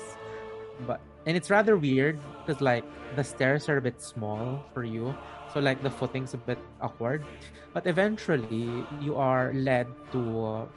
but 0.86 1.02
and 1.26 1.36
it's 1.36 1.50
rather 1.50 1.78
weird 1.78 2.20
because 2.46 2.62
like 2.62 2.86
the 3.16 3.24
stairs 3.24 3.68
are 3.70 3.78
a 3.78 3.82
bit 3.82 4.02
small 4.02 4.64
for 4.74 4.84
you, 4.84 5.16
so 5.56 5.64
like 5.64 5.82
the 5.82 5.90
footing's 5.90 6.36
a 6.36 6.38
bit 6.38 6.60
awkward. 6.82 7.24
But 7.72 7.88
eventually, 7.88 8.84
you 9.00 9.16
are 9.16 9.56
led 9.56 9.88
to. 10.12 10.68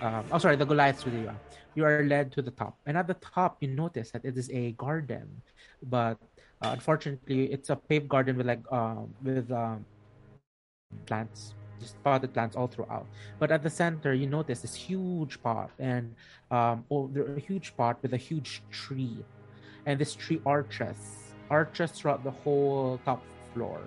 Um, 0.00 0.24
oh, 0.32 0.38
sorry, 0.38 0.56
the 0.56 0.64
Goliath's 0.64 1.04
with 1.04 1.14
you. 1.14 1.30
You 1.76 1.84
are 1.84 2.02
led 2.02 2.32
to 2.32 2.42
the 2.42 2.50
top, 2.50 2.80
and 2.86 2.96
at 2.96 3.06
the 3.06 3.16
top, 3.20 3.60
you 3.60 3.68
notice 3.68 4.10
that 4.12 4.24
it 4.24 4.36
is 4.36 4.50
a 4.50 4.72
garden, 4.72 5.28
but 5.84 6.16
uh, 6.60 6.72
unfortunately, 6.72 7.52
it's 7.52 7.70
a 7.70 7.76
paved 7.76 8.08
garden 8.08 8.36
with 8.36 8.46
like 8.46 8.64
um, 8.72 9.12
with 9.22 9.52
um, 9.52 9.84
plants, 11.06 11.54
just 11.80 11.96
potted 12.02 12.32
plants 12.32 12.56
all 12.56 12.68
throughout. 12.68 13.06
But 13.38 13.52
at 13.52 13.62
the 13.62 13.70
center, 13.70 14.12
you 14.12 14.26
notice 14.26 14.60
this 14.60 14.74
huge 14.74 15.40
pot, 15.40 15.70
and 15.78 16.12
um, 16.50 16.84
oh, 16.90 17.08
a 17.36 17.40
huge 17.40 17.76
pot 17.76 18.00
with 18.02 18.12
a 18.12 18.20
huge 18.20 18.60
tree, 18.70 19.16
and 19.86 19.98
this 19.98 20.14
tree 20.14 20.40
arches, 20.44 21.32
arches 21.48 21.92
throughout 21.92 22.24
the 22.24 22.32
whole 22.44 23.00
top 23.04 23.24
floor, 23.54 23.80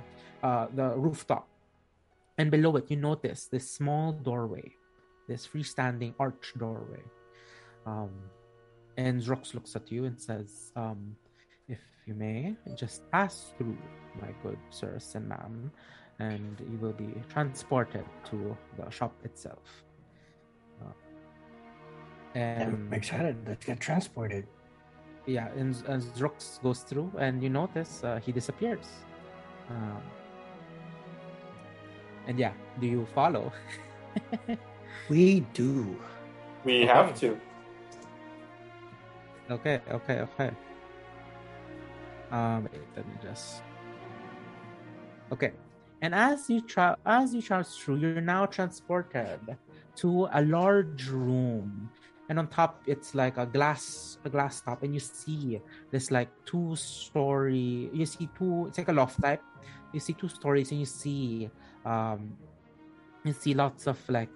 uh, 0.45 0.67
the 0.79 0.87
rooftop, 1.05 1.47
and 2.37 2.47
below 2.55 2.71
it, 2.79 2.85
you 2.91 2.97
notice 3.11 3.41
this 3.55 3.65
small 3.79 4.13
doorway, 4.29 4.67
this 5.27 5.47
freestanding 5.51 6.13
arch 6.19 6.53
doorway. 6.63 7.03
Um, 7.85 8.11
and 8.97 9.21
Zrox 9.21 9.53
looks 9.55 9.75
at 9.75 9.91
you 9.91 10.05
and 10.05 10.15
says, 10.29 10.71
um, 10.75 11.15
if 11.67 11.81
you 12.05 12.13
may, 12.13 12.55
just 12.75 13.09
pass 13.11 13.53
through, 13.57 13.77
my 14.21 14.31
good 14.43 14.59
sirs 14.69 15.15
and 15.17 15.27
ma'am, 15.27 15.71
and 16.19 16.53
you 16.71 16.77
will 16.77 16.97
be 17.05 17.09
transported 17.33 18.05
to 18.29 18.37
the 18.77 18.89
shop 18.89 19.13
itself. 19.23 19.65
Uh, 20.81 20.93
and 22.35 22.63
I'm 22.63 22.93
excited. 22.93 23.35
Let's 23.47 23.65
get 23.65 23.79
transported. 23.79 24.45
yeah, 25.25 25.47
and, 25.57 25.75
and 25.87 26.03
Zrox 26.17 26.61
goes 26.61 26.81
through, 26.81 27.11
and 27.17 27.41
you 27.43 27.49
notice 27.49 28.03
uh, 28.03 28.19
he 28.25 28.31
disappears. 28.31 28.87
Um, 29.69 30.01
and 32.27 32.39
yeah, 32.39 32.53
do 32.79 32.87
you 32.87 33.05
follow? 33.13 33.51
We 35.09 35.41
do. 35.53 35.95
We 36.63 36.85
have 36.87 37.13
to. 37.19 37.39
Okay, 39.51 39.81
okay, 39.91 40.19
okay. 40.21 40.51
Um, 42.31 42.67
wait, 42.71 42.81
let 42.95 43.07
me 43.07 43.13
just. 43.21 43.61
Okay, 45.31 45.51
and 46.01 46.15
as 46.15 46.49
you 46.49 46.61
tra- 46.61 46.97
as 47.05 47.35
you 47.35 47.41
travel 47.41 47.65
through, 47.65 47.97
you're 47.97 48.21
now 48.21 48.47
transported 48.47 49.57
to 49.97 50.27
a 50.33 50.41
large 50.41 51.07
room, 51.07 51.89
and 52.29 52.39
on 52.39 52.47
top 52.47 52.81
it's 52.87 53.13
like 53.13 53.37
a 53.37 53.45
glass 53.45 54.17
a 54.25 54.29
glass 54.29 54.61
top, 54.61 54.81
and 54.81 54.93
you 54.93 54.99
see 54.99 55.61
this 55.91 56.09
like 56.09 56.29
two 56.45 56.75
story. 56.75 57.91
You 57.93 58.05
see 58.07 58.27
two. 58.37 58.65
It's 58.69 58.79
like 58.79 58.89
a 58.89 58.93
loft 58.93 59.21
type. 59.21 59.43
You 59.93 59.99
see 59.99 60.13
two 60.13 60.29
stories, 60.29 60.71
and 60.71 60.79
you 60.79 60.87
see 60.87 61.51
um, 61.85 62.35
you 63.23 63.33
see 63.33 63.53
lots 63.53 63.87
of 63.87 63.97
like 64.09 64.29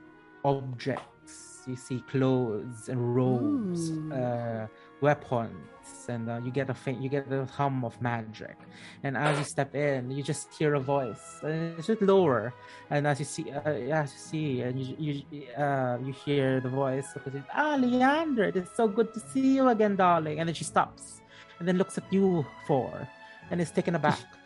objects. 0.43 1.63
You 1.67 1.75
see 1.75 2.01
clothes 2.09 2.89
and 2.89 3.15
robes, 3.15 3.91
Ooh. 3.91 4.13
uh, 4.13 4.67
weapons, 5.01 6.07
and 6.07 6.27
uh, 6.27 6.39
you 6.43 6.49
get 6.51 6.69
a 6.69 6.73
faint, 6.73 6.99
you 6.99 7.09
get 7.09 7.29
the 7.29 7.45
hum 7.45 7.85
of 7.85 8.01
magic. 8.01 8.57
And 9.03 9.15
as 9.15 9.37
you 9.37 9.43
step 9.43 9.75
in, 9.75 10.09
you 10.09 10.23
just 10.23 10.51
hear 10.57 10.73
a 10.75 10.79
voice. 10.79 11.39
And 11.43 11.77
it's 11.77 11.85
just 11.85 12.01
lower, 12.01 12.53
and 12.89 13.05
as 13.05 13.19
you 13.19 13.25
see, 13.25 13.51
uh, 13.51 13.69
as 13.69 14.13
you 14.13 14.19
see, 14.19 14.61
and 14.61 14.79
you 14.79 14.95
you 14.97 15.53
uh, 15.53 15.99
you 16.03 16.13
hear 16.13 16.59
the 16.59 16.69
voice. 16.69 17.13
Because 17.13 17.35
it's, 17.35 17.47
ah, 17.53 17.75
Leander, 17.75 18.45
it 18.45 18.55
is 18.55 18.69
so 18.73 18.87
good 18.87 19.13
to 19.13 19.19
see 19.19 19.55
you 19.55 19.67
again, 19.67 19.95
darling. 19.95 20.39
And 20.39 20.47
then 20.47 20.55
she 20.55 20.63
stops, 20.63 21.21
and 21.59 21.67
then 21.67 21.77
looks 21.77 21.97
at 21.99 22.11
you 22.11 22.45
for, 22.65 23.07
and 23.51 23.61
is 23.61 23.69
taken 23.69 23.93
aback. 23.93 24.25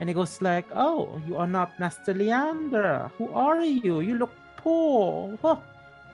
And 0.00 0.08
he 0.08 0.14
goes 0.14 0.42
like, 0.42 0.66
"Oh, 0.74 1.20
you 1.26 1.36
are 1.36 1.46
not 1.46 1.78
Master 1.80 2.12
Leander. 2.14 3.10
Who 3.18 3.32
are 3.32 3.62
you? 3.64 4.00
You 4.00 4.18
look 4.18 4.34
poor." 4.56 5.38
Huh. 5.40 5.56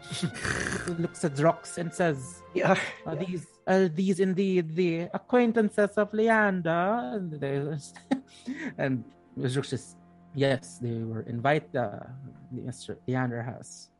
looks 0.98 1.24
at 1.24 1.34
Drox 1.34 1.78
and 1.78 1.92
says, 1.92 2.42
Yeah. 2.54 2.76
are 3.06 3.16
these 3.16 3.46
are 3.66 3.88
these 3.88 4.18
indeed 4.18 4.74
the 4.74 5.08
acquaintances 5.14 5.94
of 5.96 6.12
Leander? 6.12 7.14
And 7.14 7.32
they 7.32 7.62
and 8.78 9.04
Drox 9.38 9.66
says, 9.66 9.96
Yes, 10.34 10.78
they 10.80 10.98
were 10.98 11.22
invited. 11.22 11.76
Uh, 11.76 12.00
Mr. 12.54 12.96
Leander 13.06 13.42
has 13.42 13.90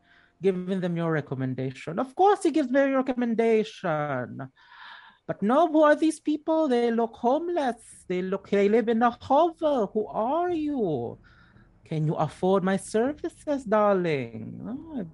given 0.41 0.81
them 0.81 0.97
your 0.97 1.11
recommendation. 1.11 1.99
Of 1.99 2.15
course, 2.15 2.43
he 2.43 2.51
gives 2.51 2.69
me 2.69 2.81
a 2.81 2.97
recommendation. 2.97 4.49
But 5.25 5.41
no, 5.41 5.67
who 5.71 5.83
are 5.83 5.95
these 5.95 6.19
people? 6.19 6.67
They 6.67 6.91
look 6.91 7.13
homeless. 7.15 8.03
They 8.07 8.21
look 8.21 8.49
they 8.49 8.67
live 8.67 8.89
in 8.89 9.01
a 9.01 9.11
hovel. 9.21 9.87
Who 9.93 10.05
are 10.07 10.51
you? 10.51 11.17
Can 11.85 12.05
you 12.07 12.15
afford 12.15 12.63
my 12.63 12.75
services, 12.77 13.63
darling? 13.63 14.59
Oh, 14.67 15.05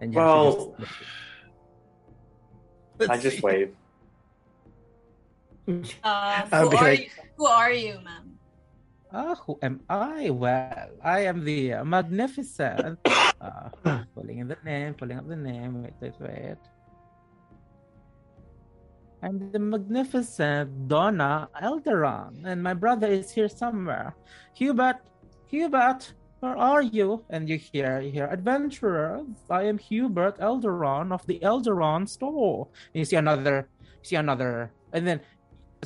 and 0.00 0.12
yeah, 0.14 0.18
Well, 0.20 0.76
just- 2.98 3.10
I 3.10 3.16
just 3.18 3.42
wave. 3.42 3.74
Uh, 6.02 6.42
I'll 6.50 6.64
who, 6.64 6.70
be 6.70 6.76
are 6.76 6.82
like- 6.82 7.00
you, 7.00 7.10
who 7.36 7.46
are 7.46 7.70
you, 7.72 7.94
ma'am? 8.02 8.26
Ah, 9.12 9.34
who 9.46 9.56
am 9.62 9.80
I? 9.88 10.30
Well, 10.30 10.90
I 11.02 11.20
am 11.30 11.44
the 11.44 11.74
uh, 11.74 11.84
magnificent. 11.84 12.98
uh, 13.40 13.68
pulling 14.14 14.38
in 14.38 14.48
the 14.48 14.56
name, 14.64 14.94
pulling 14.94 15.18
up 15.18 15.28
the 15.28 15.36
name. 15.36 15.82
Wait, 15.82 15.94
wait, 16.00 16.14
wait. 16.18 16.56
I'm 19.22 19.52
the 19.52 19.58
magnificent 19.58 20.88
Donna 20.88 21.48
Elderon, 21.62 22.44
and 22.46 22.62
my 22.62 22.72
brother 22.72 23.06
is 23.06 23.30
here 23.30 23.48
somewhere. 23.48 24.16
Hubert, 24.54 24.96
Hubert, 25.48 26.14
where 26.40 26.56
are 26.56 26.80
you? 26.80 27.22
And 27.28 27.48
you 27.48 27.58
hear, 27.58 28.00
you 28.00 28.10
hear, 28.10 28.26
adventurers. 28.26 29.26
I 29.50 29.64
am 29.64 29.76
Hubert 29.76 30.38
Elderon 30.38 31.12
of 31.12 31.26
the 31.26 31.38
Elderon 31.40 32.08
store. 32.08 32.68
And 32.94 33.00
you 33.00 33.04
see 33.04 33.16
another, 33.16 33.68
you 33.80 34.08
see 34.08 34.16
another, 34.16 34.72
and 34.94 35.06
then, 35.06 35.20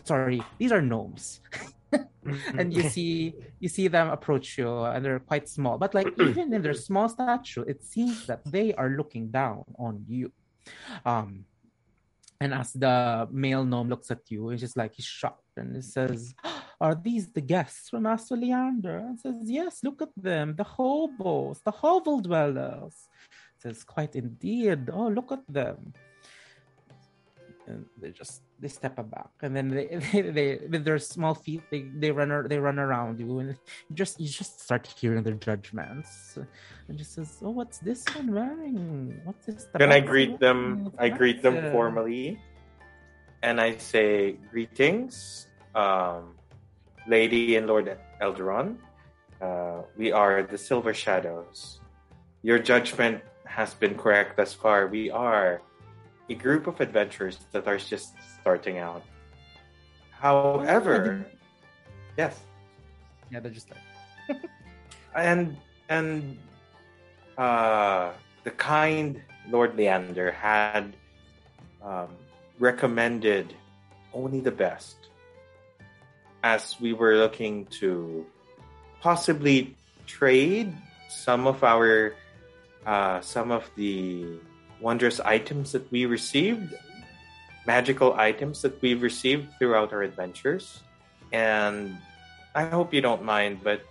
sorry, 0.05 0.41
these 0.59 0.71
are 0.71 0.83
gnomes. 0.83 1.41
and 2.59 2.73
you 2.73 2.83
see 2.95 3.35
you 3.61 3.69
see 3.69 3.89
them 3.89 4.11
approach 4.11 4.59
you 4.59 4.69
and 4.85 5.05
they're 5.05 5.21
quite 5.21 5.49
small 5.49 5.79
but 5.79 5.95
like 5.95 6.09
even 6.21 6.53
in 6.53 6.63
their 6.63 6.75
small 6.75 7.09
stature 7.09 7.63
it 7.69 7.85
seems 7.85 8.27
that 8.27 8.41
they 8.47 8.75
are 8.75 8.91
looking 8.91 9.29
down 9.29 9.63
on 9.79 10.05
you 10.09 10.33
um 11.07 11.45
and 12.45 12.53
as 12.53 12.73
the 12.75 13.27
male 13.33 13.65
gnome 13.65 13.89
looks 13.89 14.11
at 14.11 14.21
you 14.29 14.51
it's 14.51 14.61
just 14.61 14.77
like 14.77 14.93
he's 14.95 15.07
shocked 15.21 15.57
and 15.57 15.75
he 15.75 15.81
says 15.81 16.35
are 16.81 16.95
these 16.95 17.27
the 17.33 17.41
guests 17.41 17.89
from 17.89 18.03
master 18.03 18.37
leander? 18.37 18.99
And 18.99 19.19
says 19.19 19.37
yes 19.59 19.81
look 19.83 20.03
at 20.03 20.13
them 20.17 20.55
the 20.55 20.69
hobos 20.77 21.61
the 21.65 21.71
hovel 21.71 22.21
dwellers. 22.21 23.09
Says 23.63 23.83
quite 23.85 24.15
indeed. 24.15 24.91
Oh 24.93 25.09
look 25.09 25.33
at 25.33 25.45
them. 25.49 25.95
And 27.67 27.87
they 27.99 28.11
just 28.11 28.43
they 28.61 28.69
step 28.69 28.97
back 29.11 29.31
and 29.43 29.55
then 29.57 29.69
they, 29.69 29.87
they, 30.13 30.23
they 30.23 30.61
with 30.69 30.85
their 30.85 30.99
small 30.99 31.35
feet 31.35 31.63
they, 31.71 31.83
they 31.97 32.11
run 32.11 32.47
they 32.49 32.59
run 32.59 32.79
around 32.79 33.19
you 33.19 33.39
and 33.41 33.51
you 33.89 33.95
just 33.95 34.21
you 34.21 34.29
just 34.29 34.61
start 34.61 34.87
hearing 34.87 35.23
their 35.23 35.35
judgments 35.35 36.39
and 36.89 36.99
just 36.99 37.15
says 37.15 37.39
oh 37.43 37.51
what's 37.51 37.79
this 37.79 38.05
one 38.15 38.33
wearing 38.33 39.21
what's 39.25 39.47
this 39.47 39.67
Then 39.77 39.93
I 39.93 40.01
greet 40.01 40.39
them. 40.39 40.93
I 40.99 41.09
greet 41.09 41.43
them 41.43 41.73
formally, 41.73 42.39
and 43.43 43.61
I 43.61 43.77
say, 43.77 44.37
"Greetings, 44.51 45.49
um, 45.75 46.35
Lady 47.07 47.57
and 47.57 47.67
Lord 47.67 47.97
Elderon. 48.21 48.77
Uh, 49.41 49.83
we 49.97 50.13
are 50.13 50.43
the 50.43 50.59
Silver 50.59 50.95
Shadows. 50.95 51.81
Your 52.43 52.59
judgment 52.59 53.23
has 53.45 53.75
been 53.75 53.95
correct 53.97 54.37
thus 54.37 54.53
far. 54.53 54.87
We 54.87 55.11
are 55.11 55.61
a 56.29 56.35
group 56.35 56.67
of 56.67 56.81
adventurers 56.81 57.39
that 57.53 57.67
are 57.67 57.79
just 57.79 58.15
starting 58.41 58.79
out. 58.79 59.03
However, 60.11 61.27
yes, 62.17 62.41
yeah 63.31 63.41
they're 63.41 63.51
just 63.53 63.69
like 63.71 64.41
and 65.17 65.57
and 65.89 66.39
uh, 67.37 68.13
the 68.45 68.51
kind 68.53 69.21
Lord 69.51 69.77
Leander 69.77 70.31
had 70.31 70.97
um, 71.83 72.09
recommended 72.59 73.55
only 74.15 74.41
the 74.41 74.53
best 74.53 74.97
as 76.43 76.77
we 76.81 76.93
were 76.93 77.17
looking 77.17 77.67
to 77.81 78.25
possibly 79.01 79.77
trade 80.07 80.73
some 81.09 81.47
of 81.47 81.65
our 81.65 82.15
uh, 82.87 83.21
some 83.21 83.51
of 83.51 83.69
the 83.77 84.39
wondrous 84.81 85.21
items 85.21 85.73
that 85.73 85.91
we 85.91 86.07
received 86.07 86.75
magical 87.67 88.13
items 88.15 88.61
that 88.63 88.81
we've 88.83 89.03
received 89.03 89.49
throughout 89.59 89.93
our 89.93 90.03
adventures. 90.03 90.81
And 91.33 91.97
i 92.55 92.65
hope 92.65 92.95
you 92.95 93.01
don't 93.01 93.25
mind 93.25 93.59
but 93.63 93.83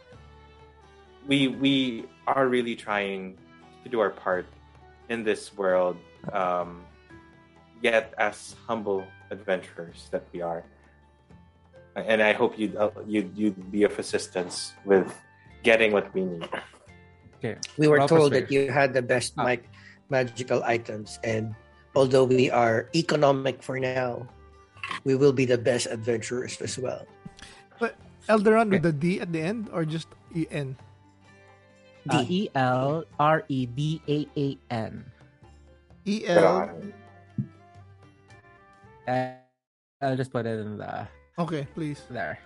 we 1.27 1.47
we 1.47 2.05
are 2.25 2.47
really 2.47 2.75
trying 2.75 3.35
to 3.83 3.89
do 3.89 3.99
our 3.99 4.09
part 4.09 4.47
in 5.09 5.23
this 5.23 5.51
world 5.55 5.97
um, 6.31 6.81
yet 7.81 8.13
as 8.17 8.55
humble 8.67 9.03
adventurers 9.29 10.07
that 10.11 10.23
we 10.31 10.41
are. 10.41 10.63
And 11.95 12.23
i 12.23 12.33
hope 12.33 12.57
you'd 12.57 12.75
uh, 12.75 12.91
you'd, 13.05 13.35
you'd 13.37 13.71
be 13.71 13.83
of 13.83 13.99
assistance 13.99 14.73
with 14.85 15.13
getting 15.63 15.91
what 15.91 16.13
we 16.13 16.23
need. 16.23 16.47
Okay. 17.37 17.59
We 17.77 17.87
were 17.87 17.99
Well 17.99 18.07
told 18.07 18.33
that 18.33 18.51
you 18.51 18.71
had 18.71 18.93
the 18.93 19.01
best 19.01 19.33
Ah. 19.37 19.43
Mag- 20.13 20.29
magical 20.29 20.61
items, 20.61 21.17
and 21.25 21.57
although 21.97 22.23
we 22.29 22.53
are 22.53 22.85
economic 22.93 23.65
for 23.65 23.81
now, 23.81 24.29
we 25.03 25.17
will 25.17 25.33
be 25.33 25.45
the 25.49 25.57
best 25.57 25.89
adventurers 25.89 26.61
as 26.61 26.77
well. 26.77 27.01
But 27.81 27.97
Elderon 28.29 28.69
with 28.69 28.85
the 28.85 28.93
D 28.93 29.17
at 29.19 29.33
the 29.33 29.41
end 29.41 29.73
or 29.73 29.81
just 29.85 30.05
E 30.37 30.45
N? 30.53 30.77
Uh, 32.05 32.21
E 32.29 32.49
L 32.53 33.05
R 33.17 33.41
E 33.49 33.65
D 33.65 33.97
A 34.05 34.17
A 34.37 34.47
N. 34.69 35.01
E 36.05 36.21
But, 36.27 36.37
L. 36.37 36.69
uh, 39.07 39.33
I'll 40.03 40.19
just 40.19 40.29
put 40.31 40.45
it 40.45 40.59
in 40.61 40.77
the 40.77 41.07
Okay, 41.39 41.65
please. 41.73 42.03
there. 42.13 42.37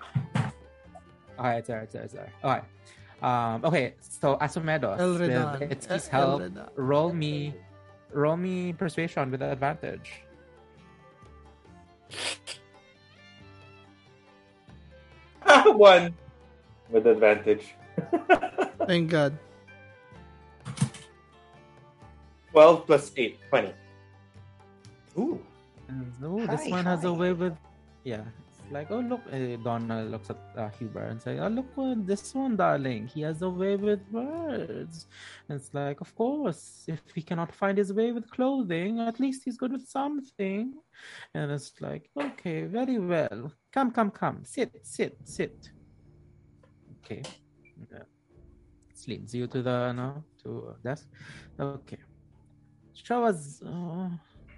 All 1.38 1.46
right, 1.52 1.58
it's 1.60 1.68
there, 1.68 1.82
it's 1.84 1.92
there, 1.94 2.04
it's 2.08 2.14
there. 2.16 2.32
Okay. 3.18 3.26
Um, 3.26 3.66
okay, 3.66 3.94
so 4.00 4.38
Asumedos, 4.38 4.98
Elredan. 5.00 5.60
with 5.60 5.72
its 5.72 5.88
El- 5.90 6.00
help, 6.12 6.42
Elredan. 6.42 6.70
roll 6.76 7.14
me, 7.14 7.54
roll 8.12 8.38
me 8.38 8.74
persuasion 8.74 9.32
with 9.32 9.42
advantage. 9.42 10.22
one 15.66 16.14
with 16.90 17.08
advantage 17.08 17.74
Thank 18.88 19.10
God. 19.12 19.38
12 22.52 22.86
plus 22.86 23.12
8 23.18 23.38
20 23.50 23.74
ooh 25.18 25.40
And 25.90 26.14
oh, 26.24 26.46
this 26.48 26.64
Hi, 26.64 26.70
one 26.70 26.86
has 26.86 27.04
a 27.04 27.12
way 27.14 27.34
with, 27.34 27.56
yeah. 28.04 28.24
Like, 28.70 28.92
oh 28.92 29.00
look, 29.00 29.22
uh, 29.32 29.56
Donna 29.64 30.04
looks 30.04 30.30
at 30.30 30.38
uh, 30.58 30.70
Huber 30.78 31.04
and 31.04 31.22
say, 31.22 31.40
oh 31.40 31.48
look, 31.48 31.68
this 32.06 32.36
one, 32.36 32.58
darling, 32.58 33.08
he 33.08 33.22
has 33.22 33.42
a 33.42 33.50
way 33.50 33.76
with 33.78 34.02
words. 34.12 35.08
And 35.48 35.60
it's 35.60 35.74
like, 35.74 36.02
of 36.02 36.14
course, 36.16 36.84
if 36.88 37.00
he 37.16 37.22
cannot 37.22 37.56
find 37.56 37.78
his 37.78 37.94
way 37.94 38.12
with 38.12 38.30
clothing, 38.30 39.00
at 39.00 39.20
least 39.20 39.44
he's 39.46 39.58
good 39.58 39.72
with 39.72 39.88
something. 39.88 40.74
And 41.34 41.52
it's 41.52 41.74
like, 41.80 42.10
okay, 42.20 42.66
very 42.66 43.00
well. 43.00 43.52
Come, 43.72 43.92
come, 43.92 44.12
come, 44.12 44.44
sit, 44.44 44.72
sit, 44.84 45.18
sit. 45.24 45.70
Okay. 47.04 47.24
Yeah. 47.92 48.04
Leads 49.08 49.34
you 49.34 49.48
to 49.48 49.62
the 49.62 49.94
no 49.94 50.22
to 50.44 50.76
desk. 50.84 51.08
Okay. 51.58 52.00
Show 52.94 53.24
us. 53.24 53.62
Uh, 53.62 54.10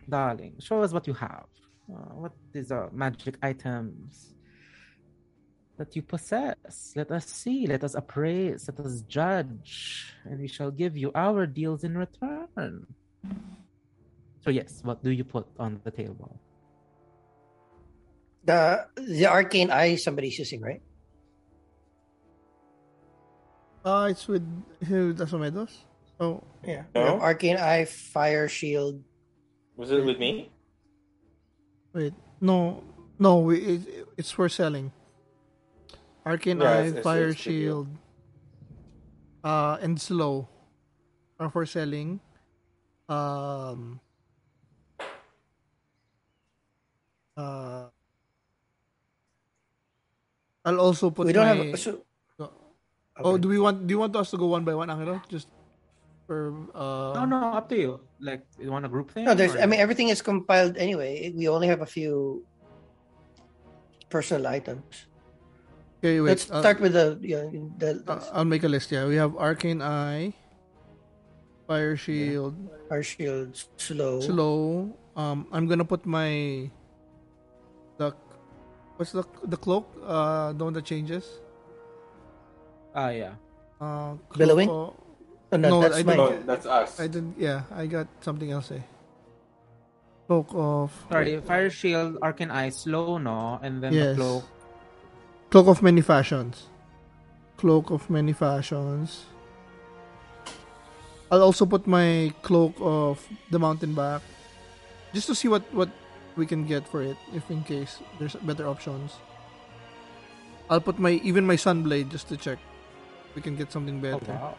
darling, 0.09 0.55
show 0.59 0.81
us 0.81 0.91
what 0.91 1.05
you 1.05 1.13
have. 1.13 1.45
Uh, 1.89 2.13
what 2.21 2.33
is 2.53 2.71
uh, 2.71 2.87
magic 2.93 3.35
items 3.41 4.35
that 5.77 5.95
you 5.95 6.01
possess? 6.01 6.93
Let 6.95 7.09
us 7.11 7.25
see, 7.25 7.65
let 7.65 7.83
us 7.83 7.95
appraise, 7.95 8.69
let 8.69 8.85
us 8.85 9.01
judge, 9.09 10.13
and 10.25 10.39
we 10.39 10.47
shall 10.47 10.69
give 10.69 10.95
you 10.95 11.11
our 11.15 11.47
deals 11.47 11.83
in 11.83 11.97
return. 11.97 12.85
So 14.41 14.51
yes, 14.51 14.81
what 14.83 15.03
do 15.03 15.09
you 15.09 15.23
put 15.23 15.47
on 15.57 15.81
the 15.83 15.91
table? 15.91 16.39
The 18.45 18.85
the 18.95 19.25
arcane 19.27 19.69
eye 19.71 19.95
somebody's 19.95 20.37
using, 20.37 20.61
right? 20.61 20.81
Uh, 23.83 24.07
it's 24.11 24.27
with 24.27 24.45
who? 24.87 25.13
Asumedos? 25.13 25.71
Oh, 26.19 26.43
Yeah. 26.63 26.83
No. 26.93 27.19
Arcane 27.19 27.57
eye, 27.57 27.85
fire 27.85 28.47
shield. 28.47 29.01
was 29.75 29.91
it 29.91 30.03
with 30.03 30.19
me 30.19 30.51
wait. 31.99 32.13
No, 32.39 32.83
no, 33.19 33.39
we, 33.43 33.59
it, 33.59 33.81
it's 34.15 34.31
for 34.31 34.47
selling. 34.47 34.91
Arcane 36.25 36.61
Yeah, 36.63 36.71
Eye, 36.71 36.75
it's- 36.87 36.91
it's- 36.91 37.03
Fire 37.03 37.29
it's 37.35 37.43
for. 37.43 37.51
Shield, 37.51 37.87
uh, 39.43 39.77
and 39.83 39.99
Slow 39.99 40.47
are 41.39 41.49
for 41.51 41.65
selling. 41.65 42.19
Um, 43.11 43.99
uh, 47.35 47.87
I'll 50.65 50.79
also 50.79 51.09
put 51.09 51.27
we 51.27 51.33
don't 51.33 51.47
my... 51.47 51.65
have. 51.71 51.79
So, 51.79 52.03
Oh, 53.19 53.35
Okay. 53.35 53.41
do 53.43 53.47
we 53.51 53.59
want? 53.59 53.83
Do 53.83 53.91
you 53.91 53.99
want 53.99 54.15
us 54.15 54.31
to 54.31 54.37
go 54.39 54.47
one 54.47 54.63
by 54.63 54.71
one, 54.73 54.87
Angelo? 54.89 55.19
Just 55.27 55.51
for 56.29 56.53
uh. 56.77 57.17
no, 57.17 57.25
no, 57.25 57.57
up 57.57 57.65
to 57.73 57.75
you. 57.75 57.97
Like, 58.21 58.45
you 58.61 58.69
want 58.69 58.85
a 58.85 58.91
group 58.93 59.09
thing? 59.09 59.25
No, 59.25 59.33
there's. 59.33 59.57
or- 59.57 59.61
I 59.61 59.65
mean, 59.65 59.81
everything 59.81 60.13
is 60.13 60.21
compiled 60.21 60.77
anyway. 60.77 61.33
We 61.33 61.49
only 61.49 61.65
have 61.65 61.81
a 61.81 61.89
few 61.89 62.45
personal 64.13 64.45
items. 64.45 65.09
Okay, 65.97 66.21
wait. 66.21 66.37
Let's 66.37 66.45
uh, 66.53 66.61
start 66.61 66.77
with 66.85 66.93
the. 66.93 67.17
Yeah, 67.17 67.49
the, 67.81 68.05
uh, 68.05 68.21
I'll 68.29 68.45
make 68.45 68.61
a 68.61 68.69
list. 68.69 68.93
Yeah, 68.93 69.09
we 69.09 69.17
have 69.17 69.33
Arcane 69.41 69.81
Eye, 69.81 70.37
Fire 71.65 71.97
Shield, 71.97 72.53
our 72.93 73.01
shield 73.01 73.57
slow. 73.81 74.21
Slow. 74.21 74.93
Um, 75.17 75.49
I'm 75.49 75.65
gonna 75.65 75.83
put 75.83 76.05
my 76.05 76.69
the 77.97 78.13
what's 79.01 79.17
the 79.17 79.25
the 79.49 79.57
cloak? 79.57 79.89
Uh, 80.05 80.53
the 80.53 80.61
one 80.61 80.77
that 80.77 80.85
changes. 80.85 81.41
Ah, 82.93 83.09
yeah. 83.09 83.33
Uh, 83.81 84.13
cloak 84.29 84.37
Billowing? 84.37 84.69
of- 84.69 85.08
Oh, 85.51 85.57
no, 85.57 85.69
No, 85.69 85.81
that's 85.81 85.97
I 85.97 86.03
mine. 86.03 86.17
don't- 86.17 86.39
no 86.39 86.45
that's 86.45 86.65
us 86.65 86.99
I 86.99 87.07
didn't. 87.07 87.35
Yeah, 87.39 87.63
I 87.73 87.87
got 87.87 88.07
something 88.21 88.51
else. 88.51 88.71
Eh. 88.71 88.81
Cloak 90.27 90.49
of 90.53 90.93
Sorry, 91.09 91.41
Fire 91.41 91.69
Shield, 91.73 92.17
Arcane 92.21 92.51
Eye, 92.51 92.69
Slow, 92.69 93.17
no? 93.17 93.57
And 93.63 93.81
then 93.81 93.93
Yes. 93.93 94.13
the 94.15 94.21
Cloak. 94.21 94.43
Cloak 95.49 95.67
of 95.67 95.81
many 95.81 96.01
fashions. 96.01 96.67
Cloak 97.57 97.89
of 97.89 98.09
many 98.09 98.31
fashions. 98.33 99.25
I'll 101.31 101.41
also 101.43 101.65
put 101.65 101.85
my 101.85 102.33
cloak 102.41 102.73
of 102.81 103.21
the 103.49 103.59
mountebank, 103.59 104.21
just 105.13 105.27
to 105.27 105.35
see 105.35 105.47
what 105.47 105.61
what 105.73 105.89
we 106.37 106.45
can 106.45 106.65
get 106.65 106.87
for 106.87 107.01
it, 107.01 107.17
if 107.33 107.49
in 107.49 107.61
case 107.65 108.01
there's 108.17 108.33
better 108.45 108.65
options. 108.69 109.17
I'll 110.69 110.81
put 110.81 110.97
my 110.97 111.21
even 111.25 111.45
my 111.45 111.57
sunblade 111.57 112.09
just 112.09 112.29
to 112.29 112.37
check. 112.37 112.57
We 113.35 113.41
can 113.41 113.55
get 113.57 113.71
something 113.71 113.97
Oh, 113.97 114.17
better. 114.17 114.33
wow. 114.33 114.55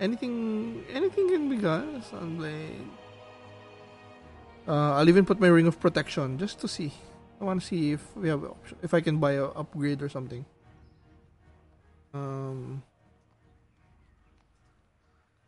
Anything, 0.00 0.84
anything 0.92 1.28
can 1.28 1.48
be 1.48 1.56
got. 1.56 1.84
Sunblade. 2.10 2.88
Uh, 4.66 4.94
I'll 4.94 5.08
even 5.08 5.24
put 5.24 5.40
my 5.40 5.48
ring 5.48 5.66
of 5.66 5.78
protection 5.78 6.38
just 6.38 6.58
to 6.60 6.68
see. 6.68 6.92
I 7.40 7.44
want 7.44 7.60
to 7.60 7.66
see 7.66 7.92
if 7.92 8.16
we 8.16 8.28
have 8.28 8.44
option, 8.44 8.78
if 8.82 8.94
I 8.94 9.00
can 9.00 9.18
buy 9.18 9.32
a 9.32 9.44
upgrade 9.44 10.00
or 10.02 10.08
something. 10.08 10.44
Um, 12.14 12.82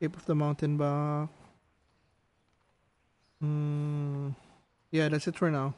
Cape 0.01 0.17
of 0.17 0.27
the 0.27 0.35
Mountebank. 0.35 1.29
Hmm. 3.41 4.31
Yeah, 4.91 5.09
that's 5.09 5.27
it 5.29 5.37
for 5.37 5.51
now. 5.51 5.75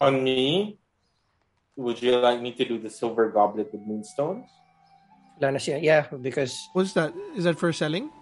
On 0.00 0.22
me, 0.24 0.78
would 1.76 2.00
you 2.02 2.16
like 2.16 2.40
me 2.40 2.52
to 2.52 2.64
do 2.64 2.78
the 2.78 2.90
silver 2.90 3.28
goblet 3.30 3.72
with 3.72 3.82
moonstones? 3.82 4.48
Wala 5.42 5.58
na 5.58 5.58
siya. 5.58 5.82
Yeah, 5.82 6.06
because 6.22 6.54
What's 6.72 6.94
that? 6.94 7.10
Is 7.34 7.42
that 7.50 7.58
for 7.58 7.74
selling? 7.74 8.14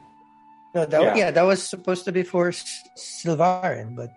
no, 0.72 0.86
that 0.88 1.02
Yeah. 1.02 1.14
yeah, 1.16 1.30
that 1.30 1.44
was 1.44 1.60
supposed 1.60 2.08
to 2.08 2.12
be 2.16 2.24
for 2.24 2.48
S- 2.48 2.80
Sylvarin, 2.96 3.92
but 3.92 4.08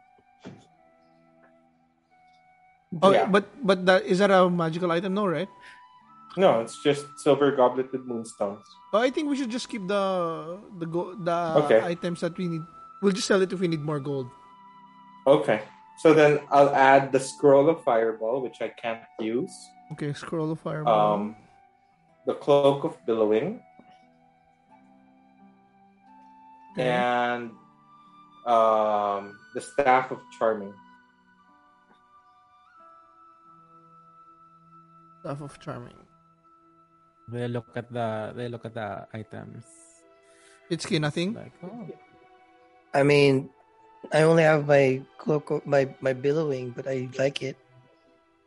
Oh, 3.01 3.09
Yeah. 3.11 3.25
but 3.25 3.49
but 3.65 3.83
that 3.89 4.05
is 4.07 4.21
that 4.23 4.29
a 4.31 4.47
magical 4.47 4.87
item? 4.93 5.17
No, 5.17 5.25
right? 5.27 5.49
No, 6.37 6.61
it's 6.61 6.77
just 6.85 7.03
silver 7.19 7.51
goblet 7.51 7.91
with 7.91 8.05
moonstones. 8.07 8.63
Oh, 8.93 9.01
I 9.03 9.09
think 9.09 9.27
we 9.29 9.35
should 9.35 9.49
just 9.51 9.67
keep 9.67 9.83
the 9.89 10.61
the 10.79 10.85
go, 10.87 11.11
the 11.17 11.65
Okay. 11.67 11.81
items 11.83 12.21
that 12.23 12.37
we 12.39 12.47
need. 12.47 12.61
We'll 13.01 13.11
just 13.17 13.27
sell 13.27 13.41
it 13.43 13.51
if 13.51 13.59
we 13.59 13.67
need 13.67 13.81
more 13.83 13.99
gold. 13.99 14.29
Okay. 15.27 15.65
So 16.05 16.13
then 16.13 16.39
I'll 16.53 16.69
add 16.73 17.11
the 17.11 17.19
scroll 17.19 17.65
of 17.69 17.81
fireball, 17.83 18.41
which 18.45 18.61
I 18.61 18.69
can't 18.69 19.01
use. 19.19 19.51
Okay, 19.97 20.13
scroll 20.13 20.53
of 20.53 20.61
fireball. 20.61 20.93
Um, 20.93 21.35
the 22.25 22.33
cloak 22.35 22.83
of 22.83 22.97
billowing, 23.05 23.59
Okay. 26.73 26.89
and 26.89 27.51
um, 28.45 29.37
the 29.53 29.61
staff 29.61 30.11
of 30.11 30.19
charming. 30.37 30.73
Stuff 35.21 35.41
of 35.41 35.59
charming. 35.59 35.95
They 37.31 37.47
look 37.47 37.67
at 37.75 37.87
the 37.91 38.33
they 38.35 38.49
look 38.49 38.65
at 38.65 38.73
the 38.73 39.07
items. 39.13 39.63
It's 40.69 40.85
key 40.85 40.99
nothing. 40.99 41.33
Like, 41.33 41.53
oh, 41.63 41.87
I 42.93 43.03
mean, 43.03 43.49
I 44.11 44.23
only 44.23 44.43
have 44.43 44.67
my 44.67 45.01
cloak, 45.17 45.49
of- 45.51 45.65
my 45.65 45.87
my 46.01 46.11
billowing, 46.11 46.71
but 46.75 46.87
I 46.87 47.07
like 47.17 47.41
it. 47.41 47.55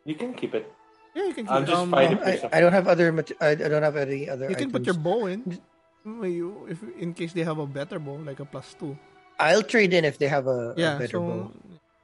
You 0.05 0.15
can 0.15 0.35
keep 0.35 0.53
it. 0.55 0.69
Yeah, 1.17 1.25
you 1.25 1.33
can. 1.33 1.49
I'll 1.49 1.65
keep- 1.65 1.73
just 1.73 1.81
um, 1.81 1.91
find 1.91 2.13
it. 2.13 2.45
I, 2.53 2.59
I 2.59 2.61
don't 2.61 2.77
have 2.77 2.87
other. 2.87 3.09
I, 3.41 3.49
I 3.49 3.55
don't 3.73 3.83
have 3.83 3.97
any 3.97 4.29
other. 4.29 4.51
You 4.53 4.57
can 4.57 4.71
put 4.71 4.85
your 4.85 4.95
bow 5.01 5.25
in. 5.33 5.59
If 6.05 6.85
in 7.01 7.15
case 7.15 7.33
they 7.33 7.43
have 7.43 7.57
a 7.59 7.67
better 7.67 7.99
bow, 7.99 8.21
like 8.21 8.39
a 8.39 8.45
plus 8.45 8.77
two. 8.79 8.99
I'll 9.41 9.63
trade 9.65 9.97
in 9.97 10.05
if 10.05 10.19
they 10.19 10.29
have 10.29 10.47
a, 10.47 10.77
a 10.77 10.99
better 11.01 11.17
So 11.17 11.21
bow 11.21 11.53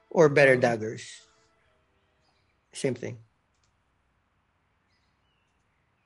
or 0.09 0.29
better 0.29 0.57
daggers. 0.57 1.05
Same 2.73 2.95
thing. 2.95 3.19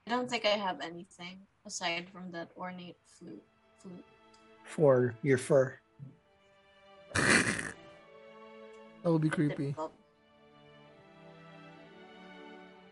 I 0.06 0.12
don't 0.12 0.30
think 0.30 0.46
I 0.46 0.60
have 0.60 0.80
anything 0.84 1.48
aside 1.66 2.12
from 2.12 2.32
that 2.32 2.52
ornate 2.56 3.00
flute. 3.08 3.44
flute. 3.80 4.04
For 4.64 5.16
your 5.24 5.38
fur. 5.38 5.80
that 7.16 7.74
would 9.06 9.22
be 9.22 9.30
creepy. 9.30 9.76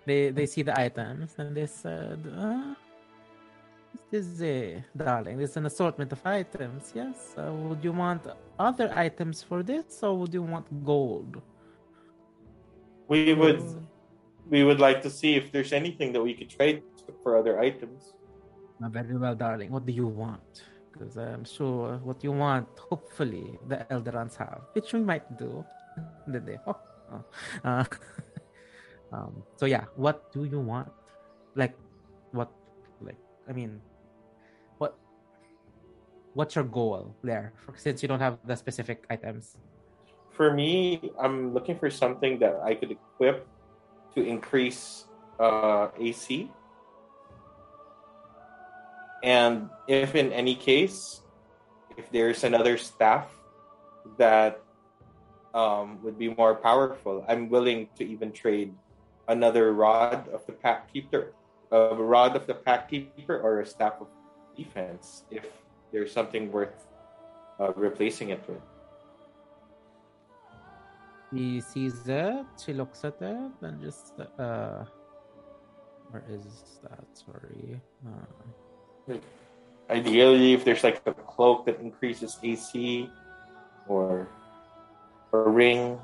They 0.05 0.29
they 0.29 0.45
see 0.45 0.61
the 0.61 0.79
items 0.79 1.35
and 1.37 1.55
they 1.57 1.65
said, 1.65 2.19
uh, 2.37 2.75
"This 4.11 4.25
is 4.27 4.41
a 4.41 4.83
darling. 4.95 5.37
This 5.37 5.51
is 5.51 5.57
an 5.57 5.65
assortment 5.65 6.11
of 6.11 6.21
items. 6.25 6.93
Yes. 6.95 7.33
Uh, 7.37 7.51
would 7.51 7.83
you 7.83 7.91
want 7.91 8.27
other 8.59 8.91
items 8.95 9.41
for 9.41 9.63
this, 9.63 10.03
or 10.03 10.13
would 10.19 10.33
you 10.33 10.43
want 10.43 10.67
gold?" 10.85 11.41
We 13.07 13.33
would 13.33 13.61
we 14.49 14.63
would 14.63 14.79
like 14.79 15.01
to 15.01 15.09
see 15.09 15.35
if 15.35 15.51
there's 15.51 15.73
anything 15.73 16.13
that 16.13 16.21
we 16.21 16.33
could 16.33 16.49
trade 16.49 16.83
for 17.23 17.37
other 17.37 17.59
items. 17.59 18.13
Uh, 18.83 18.89
very 18.89 19.17
well, 19.17 19.35
darling. 19.35 19.71
What 19.71 19.85
do 19.85 19.93
you 19.93 20.07
want? 20.07 20.63
Because 20.91 21.17
I'm 21.17 21.43
sure 21.43 21.97
what 22.03 22.23
you 22.23 22.31
want, 22.31 22.67
hopefully, 22.77 23.57
the 23.67 23.77
Elderons 23.89 24.35
have, 24.37 24.61
which 24.73 24.93
we 24.93 24.99
might 25.01 25.37
do. 25.37 25.65
Did 26.31 26.45
they? 26.45 26.57
Oh, 26.67 26.77
oh. 27.11 27.23
Uh, 27.63 27.85
um, 29.15 29.43
so 29.55 29.65
yeah, 29.65 29.87
what 29.95 30.31
do 30.33 30.43
you 30.43 30.59
want? 30.59 30.91
Like, 31.55 31.75
what? 32.31 32.51
Like, 32.99 33.15
I 33.47 33.53
mean, 33.53 33.79
what? 34.77 34.99
What's 36.33 36.55
your 36.55 36.67
goal 36.67 37.15
there? 37.23 37.53
Since 37.75 38.03
you 38.03 38.11
don't 38.11 38.19
have 38.19 38.39
the 38.43 38.55
specific 38.55 39.05
items. 39.09 39.55
For 40.35 40.51
me, 40.51 41.11
I'm 41.15 41.53
looking 41.53 41.79
for 41.79 41.89
something 41.89 42.39
that 42.39 42.59
I 42.59 42.75
could 42.75 42.91
equip 42.91 43.47
to 44.15 44.19
increase 44.19 45.07
uh, 45.39 45.95
AC. 45.97 46.51
And 49.23 49.69
if 49.87 50.13
in 50.13 50.33
any 50.33 50.55
case, 50.55 51.23
if 51.95 52.11
there's 52.11 52.43
another 52.43 52.75
staff 52.75 53.31
that 54.19 54.59
um, 55.55 56.03
would 56.03 56.19
be 56.19 56.35
more 56.35 56.53
powerful, 56.53 57.23
I'm 57.29 57.47
willing 57.47 57.87
to 57.95 58.03
even 58.03 58.33
trade 58.33 58.75
another 59.27 59.73
rod 59.73 60.27
of 60.29 60.45
the 60.45 60.51
pact 60.51 60.93
keeper, 60.93 61.33
a 61.71 61.95
rod 61.95 62.35
of 62.35 62.47
the 62.47 62.53
pact 62.53 62.89
keeper, 62.91 63.39
or 63.39 63.61
a 63.61 63.65
staff 63.65 63.93
of 64.01 64.07
defense 64.55 65.23
if 65.31 65.45
there's 65.91 66.11
something 66.11 66.51
worth 66.51 66.87
uh, 67.59 67.73
replacing 67.75 68.29
it 68.29 68.41
with. 68.47 68.61
He 71.33 71.59
sees 71.59 72.07
it. 72.07 72.45
She 72.63 72.73
looks 72.73 73.03
at 73.03 73.21
it 73.21 73.51
and 73.61 73.81
just 73.81 74.13
uh, 74.39 74.85
where 76.11 76.23
is 76.29 76.79
that? 76.83 77.05
Sorry. 77.13 77.81
Uh, 78.05 79.17
Ideally, 79.89 80.53
if 80.53 80.65
there's 80.65 80.83
like 80.83 81.01
a 81.05 81.13
cloak 81.13 81.65
that 81.67 81.79
increases 81.79 82.39
AC, 82.41 83.09
or 83.87 84.27
or 85.31 85.45
a 85.45 85.49
ring. 85.49 85.99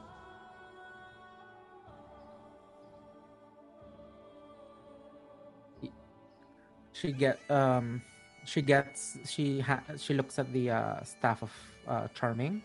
She 7.01 7.11
get 7.11 7.39
um 7.49 8.01
she 8.45 8.61
gets 8.61 9.17
she 9.25 9.59
ha- 9.59 9.83
she 9.97 10.13
looks 10.13 10.38
at 10.39 10.51
the 10.53 10.69
uh, 10.69 11.03
staff 11.03 11.41
of 11.41 11.51
uh, 11.88 12.07
charming. 12.13 12.61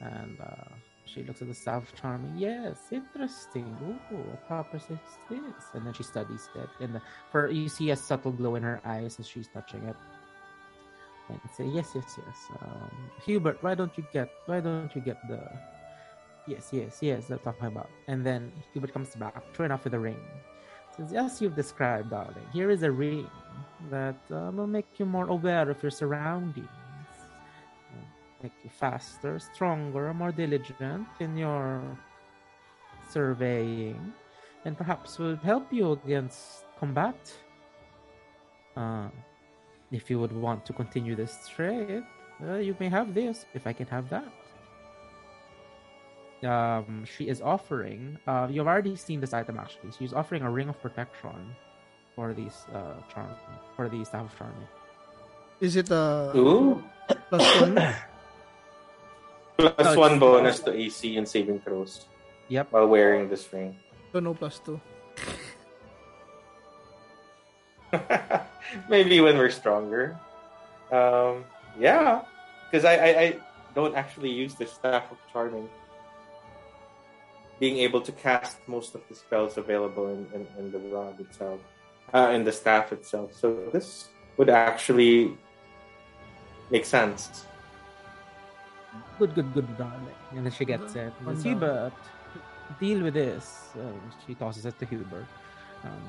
And 0.00 0.38
uh, 0.40 0.74
she 1.06 1.22
looks 1.22 1.40
at 1.40 1.48
the 1.48 1.54
staff 1.54 1.82
of 1.82 1.94
charming. 1.94 2.34
Yes 2.36 2.78
interesting. 2.90 3.66
Ooh, 3.82 4.16
what 4.16 4.46
property 4.46 4.78
is 4.78 4.98
this 5.30 5.64
and 5.74 5.86
then 5.86 5.92
she 5.92 6.02
studies 6.02 6.48
it. 6.56 6.68
And 6.80 6.94
the, 6.94 7.02
for 7.30 7.50
you 7.50 7.68
see 7.68 7.90
a 7.90 7.96
subtle 7.96 8.32
glow 8.32 8.56
in 8.56 8.62
her 8.62 8.80
eyes 8.84 9.18
as 9.18 9.28
she's 9.28 9.48
touching 9.48 9.82
it. 9.84 9.96
And 11.28 11.40
say 11.56 11.64
yes 11.66 11.92
yes 11.94 12.18
yes 12.18 12.38
um, 12.60 12.90
hubert 13.24 13.56
why 13.62 13.74
don't 13.74 13.96
you 13.96 14.04
get 14.12 14.28
why 14.44 14.60
don't 14.60 14.94
you 14.94 15.00
get 15.00 15.16
the 15.26 15.40
yes 16.46 16.68
yes 16.70 16.98
yes 17.00 17.24
that's 17.28 17.42
talking 17.42 17.68
about 17.68 17.88
and 18.08 18.26
then 18.26 18.52
hubert 18.74 18.92
comes 18.92 19.16
back 19.16 19.42
sure 19.56 19.64
enough 19.64 19.84
with 19.84 19.94
a 19.94 19.98
ring 19.98 20.20
says, 20.96 21.12
as 21.12 21.40
you've 21.40 21.56
described, 21.56 22.10
darling, 22.10 22.46
here 22.52 22.70
is 22.70 22.82
a 22.82 22.90
ring 22.90 23.28
that 23.90 24.16
uh, 24.30 24.50
will 24.54 24.66
make 24.66 24.86
you 24.98 25.06
more 25.06 25.26
aware 25.28 25.68
of 25.68 25.82
your 25.82 25.90
surroundings, 25.90 26.68
make 28.42 28.52
you 28.62 28.70
faster, 28.70 29.38
stronger, 29.38 30.12
more 30.14 30.32
diligent 30.32 31.06
in 31.20 31.36
your 31.36 31.82
surveying, 33.10 34.12
and 34.64 34.76
perhaps 34.76 35.18
will 35.18 35.36
help 35.36 35.72
you 35.72 35.92
against 35.92 36.64
combat. 36.78 37.32
Uh, 38.76 39.08
if 39.92 40.10
you 40.10 40.18
would 40.18 40.32
want 40.32 40.64
to 40.66 40.72
continue 40.72 41.14
this 41.14 41.48
trade, 41.48 42.04
uh, 42.46 42.54
you 42.54 42.74
may 42.80 42.88
have 42.88 43.14
this, 43.14 43.46
if 43.54 43.66
I 43.66 43.72
can 43.72 43.86
have 43.86 44.08
that 44.10 44.43
um, 46.44 47.04
she 47.04 47.28
is 47.28 47.40
offering. 47.40 48.18
Uh, 48.26 48.48
you've 48.50 48.66
already 48.66 48.96
seen 48.96 49.20
this 49.20 49.32
item 49.32 49.58
actually. 49.58 49.90
She's 49.98 50.12
offering 50.12 50.42
a 50.42 50.50
ring 50.50 50.68
of 50.68 50.80
protection 50.80 51.54
for 52.14 52.32
these 52.32 52.64
uh, 52.72 52.94
charm 53.12 53.30
for 53.76 53.88
the 53.88 54.04
staff 54.04 54.26
of 54.32 54.38
charming. 54.38 54.68
Is 55.60 55.76
it 55.76 55.90
a 55.90 56.32
Ooh, 56.36 56.82
plus 57.30 57.60
one? 57.60 57.74
plus 59.58 59.94
No, 59.94 59.98
one 59.98 60.18
bonus 60.18 60.60
to 60.60 60.72
AC 60.72 61.16
and 61.16 61.26
saving 61.28 61.60
throws 61.60 62.06
Yep. 62.48 62.72
while 62.72 62.86
wearing 62.86 63.28
this 63.28 63.50
ring. 63.52 63.76
So 64.12 64.20
no 64.20 64.34
plus 64.34 64.58
two. 64.60 64.80
Maybe 68.88 69.20
when 69.20 69.38
we're 69.38 69.50
stronger. 69.50 70.18
Um, 70.92 71.44
yeah, 71.78 72.22
because 72.70 72.84
I, 72.84 72.94
I, 72.94 73.08
I 73.22 73.36
don't 73.74 73.94
actually 73.94 74.30
use 74.30 74.54
the 74.54 74.66
staff 74.66 75.10
of 75.10 75.18
charming. 75.32 75.68
Being 77.64 77.78
able 77.88 78.02
to 78.08 78.12
cast 78.28 78.56
most 78.76 78.90
of 78.96 79.02
the 79.08 79.14
spells 79.22 79.52
available 79.64 80.06
in, 80.14 80.20
in, 80.36 80.42
in 80.60 80.66
the 80.74 80.82
rod 80.94 81.16
itself, 81.26 81.60
uh, 82.16 82.30
in 82.36 82.42
the 82.48 82.54
staff 82.62 82.86
itself. 82.96 83.28
So 83.42 83.46
this 83.72 83.88
would 84.36 84.50
actually 84.50 85.16
make 86.74 86.84
sense. 86.84 87.46
Good, 89.18 89.32
good, 89.36 89.48
good, 89.56 89.70
darling. 89.78 90.18
And 90.32 90.44
then 90.44 90.52
she 90.58 90.66
gets 90.72 90.94
it. 91.04 91.12
One 91.22 91.36
Says, 91.36 91.44
down. 91.44 91.52
Hubert, 91.52 92.00
deal 92.84 93.00
with 93.06 93.14
this. 93.14 93.46
Uh, 93.82 93.96
she 94.26 94.34
tosses 94.34 94.66
it 94.66 94.76
to 94.80 94.84
Hubert. 94.92 95.30
Um, 95.84 96.04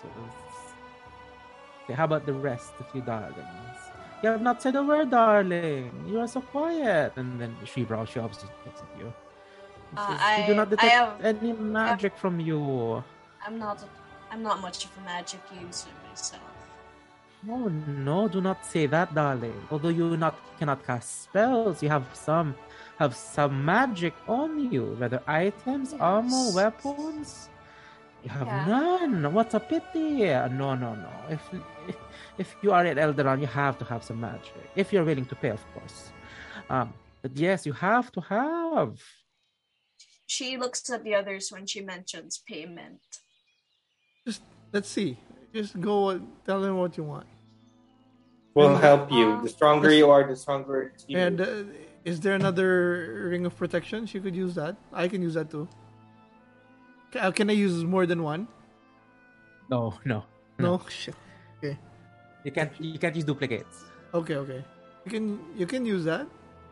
so 0.00 0.06
okay, 1.82 1.94
how 2.00 2.06
about 2.10 2.24
the 2.30 2.36
rest 2.50 2.72
of 2.78 2.86
you 2.94 3.02
darlings? 3.12 3.78
You 4.22 4.28
have 4.34 4.42
not 4.48 4.62
said 4.62 4.76
a 4.76 4.82
word, 4.90 5.10
darling. 5.10 5.90
You 6.06 6.20
are 6.20 6.28
so 6.28 6.40
quiet. 6.40 7.12
And 7.16 7.40
then 7.40 7.52
she 7.64 7.82
brows, 7.82 8.10
she 8.10 8.20
obviously 8.20 8.48
looks 8.64 8.82
at 8.86 8.92
you. 9.00 9.12
Uh, 9.96 10.36
we 10.38 10.46
do 10.46 10.52
I- 10.52 10.56
not 10.56 10.66
I 10.68 10.70
detect 10.70 10.92
have- 10.92 11.24
any 11.24 11.52
magic 11.52 12.16
from 12.16 12.40
you. 12.40 13.02
I'm 13.46 13.58
not. 13.58 13.78
I'm 14.30 14.42
not 14.42 14.60
much 14.60 14.84
of 14.86 14.90
a 14.98 15.02
magic 15.02 15.40
user 15.60 15.90
myself. 16.08 16.42
No, 17.42 17.68
no, 17.68 18.26
do 18.26 18.40
not 18.40 18.64
say 18.64 18.86
that, 18.86 19.14
darling. 19.14 19.54
Although 19.70 19.90
you 20.00 20.16
not 20.16 20.34
cannot 20.58 20.84
cast 20.86 21.24
spells, 21.24 21.82
you 21.82 21.90
have 21.90 22.06
some 22.14 22.54
have 22.98 23.14
some 23.14 23.64
magic 23.64 24.14
on 24.28 24.72
you, 24.72 24.84
whether 24.98 25.20
items, 25.26 25.92
armor, 26.00 26.46
weapons. 26.54 27.50
You 28.24 28.30
have 28.30 28.46
Yeah. 28.46 28.64
none. 28.66 29.34
What 29.34 29.52
a 29.52 29.60
pity. 29.60 30.24
No, 30.60 30.74
no, 30.74 30.94
no. 30.94 31.10
If 31.28 31.42
if 32.38 32.56
you 32.62 32.72
are 32.72 32.84
at 32.86 32.96
Elderon, 32.96 33.40
you 33.40 33.46
have 33.46 33.76
to 33.78 33.84
have 33.84 34.02
some 34.02 34.20
magic. 34.20 34.54
If 34.74 34.92
you're 34.92 35.04
willing 35.04 35.26
to 35.26 35.36
pay, 35.36 35.50
of 35.50 35.62
course. 35.74 35.98
Um, 36.70 36.94
but 37.22 37.32
yes, 37.36 37.66
you 37.66 37.74
have 37.74 38.10
to 38.12 38.20
have. 38.22 38.90
She 40.34 40.56
looks 40.62 40.90
at 40.90 41.04
the 41.06 41.14
others 41.20 41.44
when 41.54 41.64
she 41.70 41.80
mentions 41.80 42.32
payment. 42.52 43.00
Just 44.26 44.42
let's 44.74 44.88
see. 44.96 45.10
Just 45.54 45.72
go. 45.80 45.96
Tell 46.46 46.60
them 46.64 46.76
what 46.82 46.92
you 46.98 47.04
want. 47.14 47.26
We'll 48.56 48.74
And- 48.74 48.82
help 48.88 49.12
you. 49.18 49.26
Uh, 49.32 49.42
The 49.46 49.52
stronger 49.58 49.90
you 50.00 50.06
are, 50.14 50.22
the 50.32 50.38
stronger 50.44 50.76
it's 50.88 51.04
you. 51.08 51.18
And 51.24 51.36
uh, 51.40 51.46
is 52.10 52.16
there 52.24 52.34
another 52.42 52.68
ring 53.32 53.44
of 53.46 53.54
protection? 53.62 54.06
She 54.12 54.18
could 54.24 54.34
use 54.44 54.54
that. 54.60 54.74
I 54.92 55.06
can 55.12 55.20
use 55.22 55.34
that 55.38 55.48
too. 55.54 55.68
Ca- 57.12 57.30
Can 57.38 57.46
I 57.54 57.56
use 57.66 57.76
more 57.94 58.06
than 58.12 58.20
one? 58.32 58.42
No, 59.70 59.80
no. 60.04 60.18
No. 60.58 60.72
Shit. 60.88 61.14
You 62.46 62.52
can't 62.56 62.72
you 62.92 62.98
can't 63.02 63.14
use 63.20 63.24
duplicates. 63.24 63.76
Okay. 64.12 64.36
Okay. 64.44 64.60
You 65.04 65.10
can 65.14 65.24
you 65.60 65.66
can 65.72 65.82
use 65.94 66.04
that. 66.12 66.26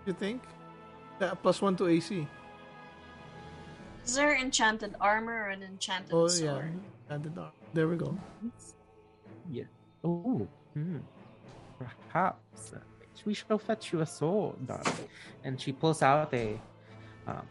You 0.07 0.12
think? 0.24 0.42
That 1.20 1.41
plus 1.42 1.62
one 1.62 1.76
to 1.81 1.86
AC. 1.94 2.26
Is 4.05 4.15
there 4.17 4.37
enchanted 4.37 4.95
armor 5.01 5.45
or 5.45 5.49
an 5.51 5.63
enchanted 5.63 6.11
sword? 6.11 6.31
Oh 6.31 6.35
yeah. 6.35 6.53
sword? 6.53 6.81
And 7.09 7.23
the 7.23 7.31
dark. 7.31 7.53
There 7.75 7.89
we 7.89 7.97
go. 7.97 8.19
Yeah. 9.51 9.65
Oh. 10.05 10.47
Hmm. 10.75 10.99
Perhaps 11.79 12.73
uh, 12.75 12.79
we 13.25 13.35
shall 13.35 13.59
fetch 13.59 13.93
you 13.93 14.01
a 14.01 14.07
sword, 14.07 14.67
darling. 14.67 15.09
And 15.45 15.61
she 15.61 15.73
pulls 15.73 16.03
out 16.03 16.33
a. 16.35 16.61
Um, 17.27 17.47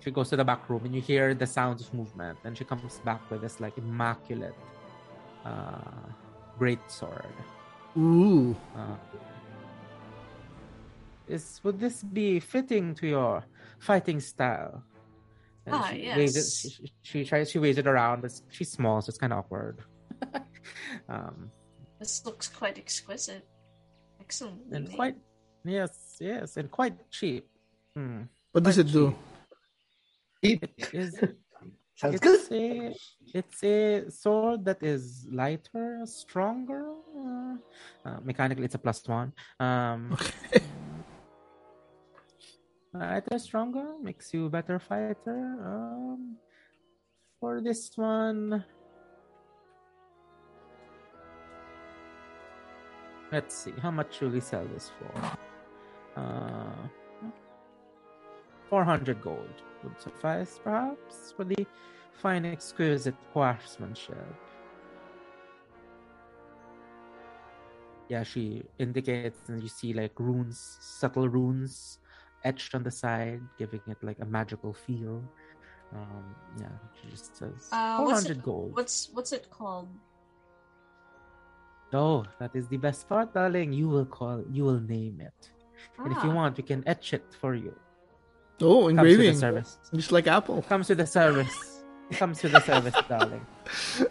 she 0.00 0.10
goes 0.10 0.30
to 0.30 0.36
the 0.36 0.44
back 0.44 0.68
room, 0.68 0.84
and 0.84 0.94
you 0.94 1.00
hear 1.00 1.34
the 1.34 1.46
sounds 1.46 1.82
of 1.82 1.92
movement. 1.94 2.38
And 2.44 2.56
she 2.56 2.64
comes 2.64 2.98
back 3.04 3.30
with 3.30 3.42
this 3.42 3.60
like 3.60 3.76
immaculate, 3.78 4.54
uh, 5.44 6.08
great 6.58 6.80
sword. 6.90 7.26
Ooh. 7.96 8.56
Uh, 8.76 8.96
is 11.30 11.60
would 11.64 11.78
this 11.78 12.02
be 12.02 12.40
fitting 12.40 12.94
to 12.96 13.06
your 13.06 13.44
fighting 13.78 14.20
style? 14.20 14.82
And 15.66 15.74
Ah, 15.74 15.88
she 15.90 16.08
waves 16.16 16.36
it, 16.36 16.40
yes. 16.40 16.60
she, 16.60 16.68
she- 16.70 16.92
she 17.02 17.24
tries 17.24 17.50
she 17.50 17.58
waves 17.58 17.78
it 17.78 17.86
around, 17.86 18.22
but 18.22 18.32
she's 18.50 18.70
small, 18.72 19.00
so 19.00 19.10
it's 19.10 19.18
kind 19.18 19.32
of 19.32 19.38
awkward. 19.40 19.78
um, 21.08 21.50
This 21.98 22.24
looks 22.26 22.48
quite 22.48 22.78
exquisite. 22.78 23.46
Excellent. 24.20 24.60
and 24.72 24.92
quite 24.94 25.16
yes, 25.64 26.16
yes, 26.20 26.56
and 26.56 26.70
quite 26.70 26.96
cheap. 27.10 27.46
Hmm. 27.94 28.22
What 28.52 28.64
does 28.64 28.76
Quite 28.76 28.86
it 28.86 28.92
do? 28.92 29.14
It 30.42 30.70
is 30.92 31.20
Sounds 32.00 32.20
good. 32.20 32.40
a 32.52 32.94
it's 33.34 33.62
a 33.62 34.08
sword 34.10 34.64
that 34.64 34.82
is 34.82 35.26
lighter, 35.30 36.00
stronger. 36.06 36.88
Uh, 37.12 37.56
uh, 38.08 38.18
mechanically, 38.24 38.64
it's 38.64 38.74
a 38.74 38.78
plus 38.78 39.06
one. 39.06 39.32
Um, 39.60 40.16
Okay. 40.16 40.64
lighter, 42.92 43.38
stronger 43.38 43.94
makes 44.02 44.34
you 44.34 44.46
a 44.46 44.50
better 44.50 44.78
fighter. 44.78 45.56
Um, 45.64 46.36
for 47.38 47.60
this 47.60 47.90
one, 47.96 48.64
let's 53.32 53.54
see 53.54 53.72
how 53.80 53.90
much 53.90 54.20
will 54.20 54.30
we 54.30 54.40
sell 54.40 54.66
this 54.74 54.90
for. 54.98 55.12
Uh, 56.20 56.88
four 58.68 58.84
hundred 58.84 59.22
gold 59.22 59.62
would 59.82 59.98
suffice, 60.00 60.60
perhaps, 60.62 61.32
for 61.36 61.44
the 61.44 61.66
fine, 62.12 62.44
exquisite 62.44 63.14
craftsmanship. 63.32 64.34
Yeah, 68.08 68.24
she 68.24 68.64
indicates, 68.78 69.48
and 69.48 69.62
you 69.62 69.68
see 69.68 69.92
like 69.92 70.18
runes, 70.18 70.78
subtle 70.80 71.28
runes 71.28 72.00
etched 72.44 72.74
on 72.74 72.82
the 72.82 72.90
side, 72.90 73.40
giving 73.58 73.80
it 73.86 73.98
like 74.02 74.18
a 74.20 74.24
magical 74.26 74.72
feel. 74.72 75.22
Um, 75.94 76.24
yeah, 76.58 76.68
she 77.00 77.10
just 77.10 77.36
says 77.36 77.68
Uh, 77.72 77.96
four 77.98 78.06
what's 78.06 78.26
it, 78.30 78.42
gold. 78.42 78.76
What's 78.76 79.08
what's 79.12 79.32
it 79.32 79.50
called? 79.50 79.88
Oh, 81.92 82.24
that 82.38 82.54
is 82.54 82.68
the 82.68 82.76
best 82.76 83.08
part, 83.08 83.34
darling. 83.34 83.72
You 83.72 83.88
will 83.88 84.06
call, 84.06 84.44
you 84.50 84.64
will 84.64 84.78
name 84.80 85.20
it, 85.20 85.50
and 85.98 86.12
if 86.14 86.22
you 86.22 86.30
Ah, 86.30 86.34
want, 86.34 86.56
we 86.56 86.62
can 86.62 86.86
etch 86.86 87.12
it 87.14 87.26
for 87.40 87.54
you. 87.54 87.74
Oh, 88.62 88.86
Comes 88.86 88.94
with 88.94 88.94
the 88.96 89.10
engraving. 89.10 89.38
service. 89.40 89.78
Just 89.94 90.12
like 90.12 90.26
Apple. 90.28 90.62
Comes 90.62 90.86
to 90.88 90.94
the 90.94 91.06
service. 91.06 91.82
Comes 92.12 92.38
to 92.40 92.48
the 92.48 92.60
service, 92.60 92.94
darling. 93.08 93.44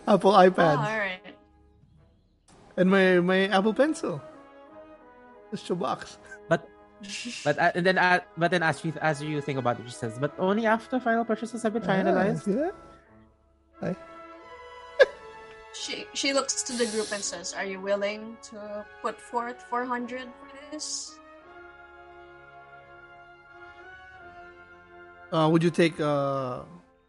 Apple 0.08 0.32
Oh, 0.35 0.49
iPad. 0.49 0.77
all 0.77 0.98
right. 0.99 1.22
And 2.75 2.90
my 2.91 3.19
my 3.22 3.48
Apple 3.48 3.74
Pencil. 3.74 4.22
This 5.51 5.64
box. 5.69 6.17
But 7.02 7.44
but 7.44 7.60
uh, 7.60 7.72
and 7.76 7.86
then 7.86 7.98
uh, 7.98 8.19
but 8.38 8.52
then 8.52 8.61
as 8.64 8.84
you 8.84 8.94
as 9.02 9.22
you 9.24 9.40
think 9.42 9.58
about 9.60 9.80
it, 9.80 9.86
she 9.88 9.94
says, 9.95 10.18
but 10.19 10.34
only 10.38 10.66
after 10.66 11.00
final 11.00 11.24
purchases 11.24 11.64
have 11.64 11.74
been 11.74 11.84
finalized. 11.84 12.44
Yeah. 12.48 13.94
She 15.74 16.06
she 16.14 16.34
looks 16.34 16.61
to 16.64 16.74
the 16.76 16.86
group 16.92 17.08
and 17.14 17.24
says, 17.24 17.53
"Are 17.53 17.64
you 17.64 17.80
willing 17.80 18.36
to 18.52 18.84
put 19.02 19.16
forth 19.22 19.64
400 19.69 20.28
for 20.28 20.48
this?" 20.72 21.16
Uh, 25.32 25.48
would 25.50 25.64
you 25.64 25.69
take 25.69 25.95
uh, 26.02 26.64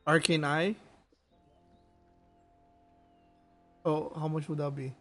Arcane 0.06 0.44
Eye? 0.44 0.76
Oh, 3.84 4.12
how 4.14 4.28
much 4.28 4.46
would 4.48 4.58
that 4.58 4.76
be? 4.76 4.92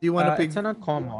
Do 0.00 0.06
you 0.08 0.12
want 0.14 0.26
to 0.26 0.32
Uh, 0.32 0.36
pick? 0.36 0.48
it's 0.48 0.56
an 0.56 0.66
uncommon. 0.66 1.12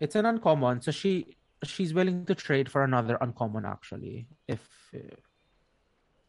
It's 0.00 0.14
an 0.14 0.26
uncommon, 0.26 0.80
so 0.82 0.90
she 0.90 1.36
she's 1.64 1.92
willing 1.92 2.24
to 2.26 2.34
trade 2.34 2.70
for 2.70 2.84
another 2.84 3.18
uncommon 3.20 3.64
actually. 3.66 4.26
If 4.46 4.62
uh, 4.94 4.98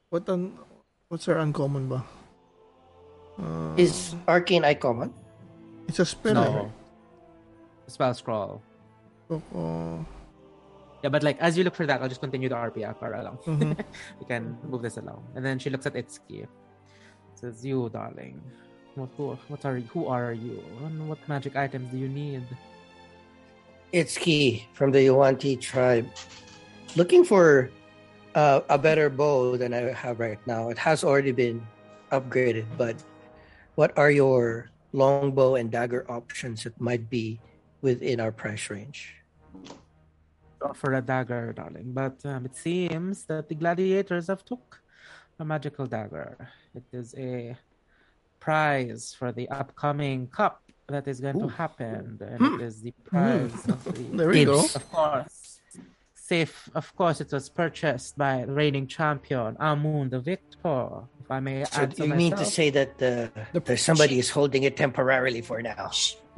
What 0.10 0.28
un, 0.30 0.58
What's 1.10 1.26
her 1.26 1.38
uncommon 1.38 1.90
ba? 1.90 2.02
Uh, 3.40 3.74
Is 3.78 4.16
arcane 4.28 4.66
eye 4.66 4.74
common? 4.76 5.14
it's 5.88 6.00
a 6.00 6.06
spell. 6.06 6.34
no 6.34 6.72
spell 7.88 8.14
scroll. 8.14 8.62
Oh, 9.30 9.42
oh. 9.56 10.06
Yeah, 11.02 11.10
but 11.10 11.24
like 11.24 11.40
as 11.40 11.58
you 11.58 11.64
look 11.64 11.74
for 11.76 11.86
that, 11.88 12.02
I'll 12.02 12.10
just 12.10 12.22
continue 12.22 12.50
the 12.50 12.56
RPA 12.56 12.94
para 13.00 13.24
lang. 13.24 13.38
Mhm. 13.46 13.74
we 14.20 14.26
can 14.26 14.58
move 14.68 14.82
this 14.82 14.98
along. 14.98 15.26
And 15.36 15.46
then 15.46 15.58
she 15.58 15.70
looks 15.70 15.86
at 15.86 15.94
Itsuki. 15.94 16.46
Says, 17.34 17.64
"You, 17.66 17.90
darling, 17.90 18.42
what 18.96 19.10
who, 19.16 19.38
what 19.48 19.64
are 19.66 19.78
you? 19.78 19.88
Who 19.96 20.06
are 20.12 20.34
you? 20.34 20.60
And 20.86 21.08
what 21.08 21.18
magic 21.30 21.56
items 21.56 21.90
do 21.90 21.98
you 21.98 22.10
need?" 22.10 22.44
Itsuki 23.94 24.66
from 24.74 24.92
the 24.92 25.04
Yuan-Ti 25.04 25.58
tribe. 25.58 26.08
Looking 26.96 27.24
for 27.24 27.70
uh, 28.36 28.62
a 28.70 28.78
better 28.78 29.10
bow 29.10 29.58
than 29.58 29.74
I 29.74 29.94
have 29.94 30.20
right 30.20 30.40
now. 30.46 30.70
It 30.70 30.78
has 30.78 31.04
already 31.04 31.32
been 31.32 31.66
upgraded, 32.12 32.66
but 32.78 32.96
what 33.76 33.98
are 33.98 34.12
your 34.12 34.70
longbow 34.94 35.56
and 35.56 35.72
dagger 35.72 36.06
options 36.10 36.64
that 36.64 36.80
might 36.80 37.10
be 37.10 37.40
within 37.82 38.20
our 38.20 38.32
price 38.32 38.70
range? 38.70 39.16
for 40.76 40.94
a 40.94 41.02
dagger, 41.02 41.54
darling. 41.54 41.94
But 41.94 42.20
um, 42.26 42.46
it 42.46 42.56
seems 42.56 43.26
that 43.26 43.48
the 43.48 43.56
gladiators 43.56 44.28
have 44.28 44.44
took 44.44 44.82
a 45.40 45.46
magical 45.46 45.86
dagger. 45.86 46.36
It 46.76 46.84
is 46.92 47.16
a 47.18 47.56
prize 48.40 49.16
for 49.18 49.32
the 49.32 49.48
upcoming 49.50 50.28
cup 50.28 50.62
that 50.90 51.08
is 51.08 51.20
going 51.20 51.40
to 51.40 51.48
happen, 51.48 52.18
and 52.22 52.40
Hmm. 52.40 52.56
it 52.56 52.62
is 52.62 52.82
the 52.82 52.94
prize 53.04 53.54
of 53.68 53.84
the, 53.86 53.92
There 54.18 54.30
we 54.30 54.46
go. 54.46 54.60
Of 54.60 54.92
course, 54.92 55.62
safe. 56.16 56.70
Of 56.76 56.96
course, 56.96 57.22
it 57.22 57.32
was 57.32 57.50
purchased 57.50 58.18
by 58.18 58.44
reigning 58.44 58.88
champion 58.88 59.56
Amun 59.60 60.10
the 60.10 60.20
Victor. 60.20 60.90
If 61.24 61.30
I 61.32 61.40
may 61.40 61.64
So 61.66 61.82
add 61.82 61.96
to 61.98 62.08
you 62.08 62.14
mean 62.14 62.36
to 62.36 62.46
say 62.46 62.70
that 62.72 62.98
the, 62.98 63.32
The- 63.54 63.60
there's 63.62 63.82
somebody 63.82 64.20
is 64.20 64.30
holding 64.30 64.64
it 64.64 64.76
temporarily 64.78 65.42
for 65.42 65.62
now? 65.62 65.90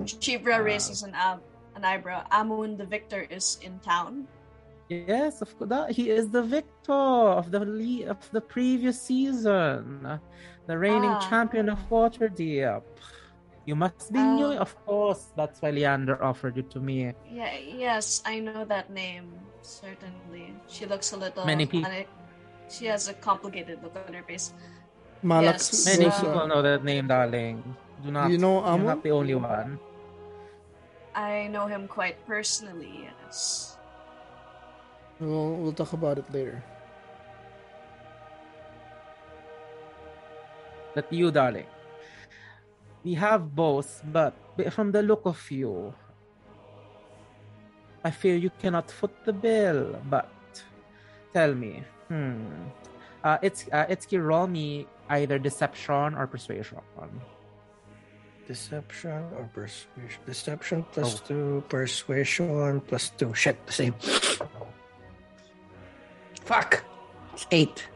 Shivra 0.01 0.63
raises 0.63 1.03
an, 1.03 1.13
ab- 1.15 1.41
an 1.75 1.85
eyebrow. 1.85 2.25
Amun 2.31 2.77
the 2.77 2.85
victor 2.85 3.21
is 3.29 3.57
in 3.61 3.79
town. 3.79 4.27
Yes, 4.89 5.41
of 5.41 5.49
course. 5.57 5.95
He 5.95 6.09
is 6.09 6.29
the 6.29 6.43
victor 6.43 6.91
of 7.39 7.51
the 7.51 7.61
le- 7.63 8.07
of 8.11 8.19
the 8.31 8.41
previous 8.41 8.99
season, 9.01 10.19
the 10.67 10.77
reigning 10.77 11.15
Ah. 11.15 11.29
champion 11.29 11.69
of 11.69 11.79
Waterdeep. 11.89 12.81
You 13.65 13.75
must 13.75 14.11
be 14.11 14.19
new, 14.19 14.57
of 14.57 14.73
course. 14.85 15.29
That's 15.37 15.61
why 15.61 15.69
Leander 15.69 16.17
offered 16.23 16.57
you 16.57 16.63
to 16.73 16.79
me. 16.79 17.13
Yeah, 17.29 17.53
yes, 17.57 18.23
I 18.25 18.39
know 18.39 18.65
that 18.65 18.89
name. 18.89 19.29
Certainly, 19.61 20.57
she 20.67 20.85
looks 20.85 21.13
a 21.13 21.17
little. 21.17 21.45
Many 21.45 21.65
people. 21.65 21.91
She 22.69 22.85
has 22.87 23.07
a 23.07 23.13
complicated 23.13 23.83
look 23.83 23.93
on 24.07 24.13
her 24.13 24.23
face. 24.23 24.53
Malax 25.23 25.69
Yes. 25.69 25.85
Many 25.85 26.05
uh, 26.09 26.21
people 26.21 26.47
know 26.47 26.61
that 26.61 26.83
name, 26.83 27.05
darling. 27.05 27.61
Do 28.01 28.09
not. 28.09 28.31
You 28.31 28.39
know 28.39 28.65
You're 28.65 28.81
not 28.81 29.03
the 29.03 29.11
only 29.11 29.35
one. 29.35 29.77
I 31.13 31.47
know 31.47 31.67
him 31.67 31.87
quite 31.87 32.17
personally. 32.25 33.05
Yes. 33.05 33.77
We'll, 35.19 35.53
we'll 35.61 35.73
talk 35.73 35.93
about 35.93 36.17
it 36.17 36.25
later. 36.33 36.63
But 40.95 41.11
you, 41.13 41.29
darling, 41.29 41.67
we 43.03 43.13
have 43.15 43.55
both, 43.55 44.01
but 44.11 44.33
from 44.71 44.91
the 44.91 45.01
look 45.01 45.21
of 45.25 45.39
you, 45.51 45.93
I 48.03 48.11
fear 48.11 48.35
you 48.35 48.51
cannot 48.61 48.89
foot 48.91 49.11
the 49.25 49.33
bill. 49.33 49.99
But 50.09 50.29
tell 51.33 51.53
me, 51.53 51.83
hmm, 52.07 52.45
uh, 53.23 53.37
it's 53.41 53.65
uh, 53.71 53.85
it's 53.89 54.05
roll 54.13 54.47
me 54.47 54.87
either 55.09 55.37
deception 55.39 56.15
or 56.15 56.27
persuasion. 56.27 56.79
Deception 58.47 59.23
or 59.37 59.49
persuasion? 59.53 60.19
Deception 60.25 60.85
plus 60.91 61.21
Oh. 61.21 61.25
two, 61.27 61.63
persuasion 61.69 62.81
plus 62.81 63.09
two. 63.17 63.33
Shit, 63.33 63.55
the 63.65 63.71
same. 63.73 63.93
Fuck! 66.43 66.83
It's 67.33 67.47
eight. 67.51 67.87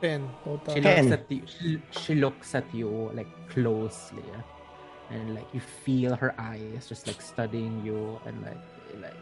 Ten. 0.00 0.28
Total. 0.44 0.74
She 0.74 0.80
Ten. 0.80 1.10
looks 1.10 1.12
at 1.12 1.30
you. 1.30 1.42
She, 1.46 1.82
she 1.90 2.14
looks 2.14 2.54
at 2.54 2.74
you 2.74 3.10
like 3.14 3.28
closely, 3.48 4.24
and 5.10 5.34
like 5.34 5.46
you 5.52 5.60
feel 5.60 6.16
her 6.16 6.34
eyes 6.38 6.88
just 6.88 7.06
like 7.06 7.20
studying 7.20 7.84
you, 7.84 8.20
and 8.26 8.42
like 8.42 8.64
like 9.00 9.16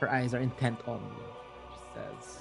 her 0.00 0.10
eyes 0.10 0.34
are 0.34 0.40
intent 0.40 0.78
on 0.86 1.00
you. 1.00 1.28
She 1.74 1.82
says, 1.94 2.38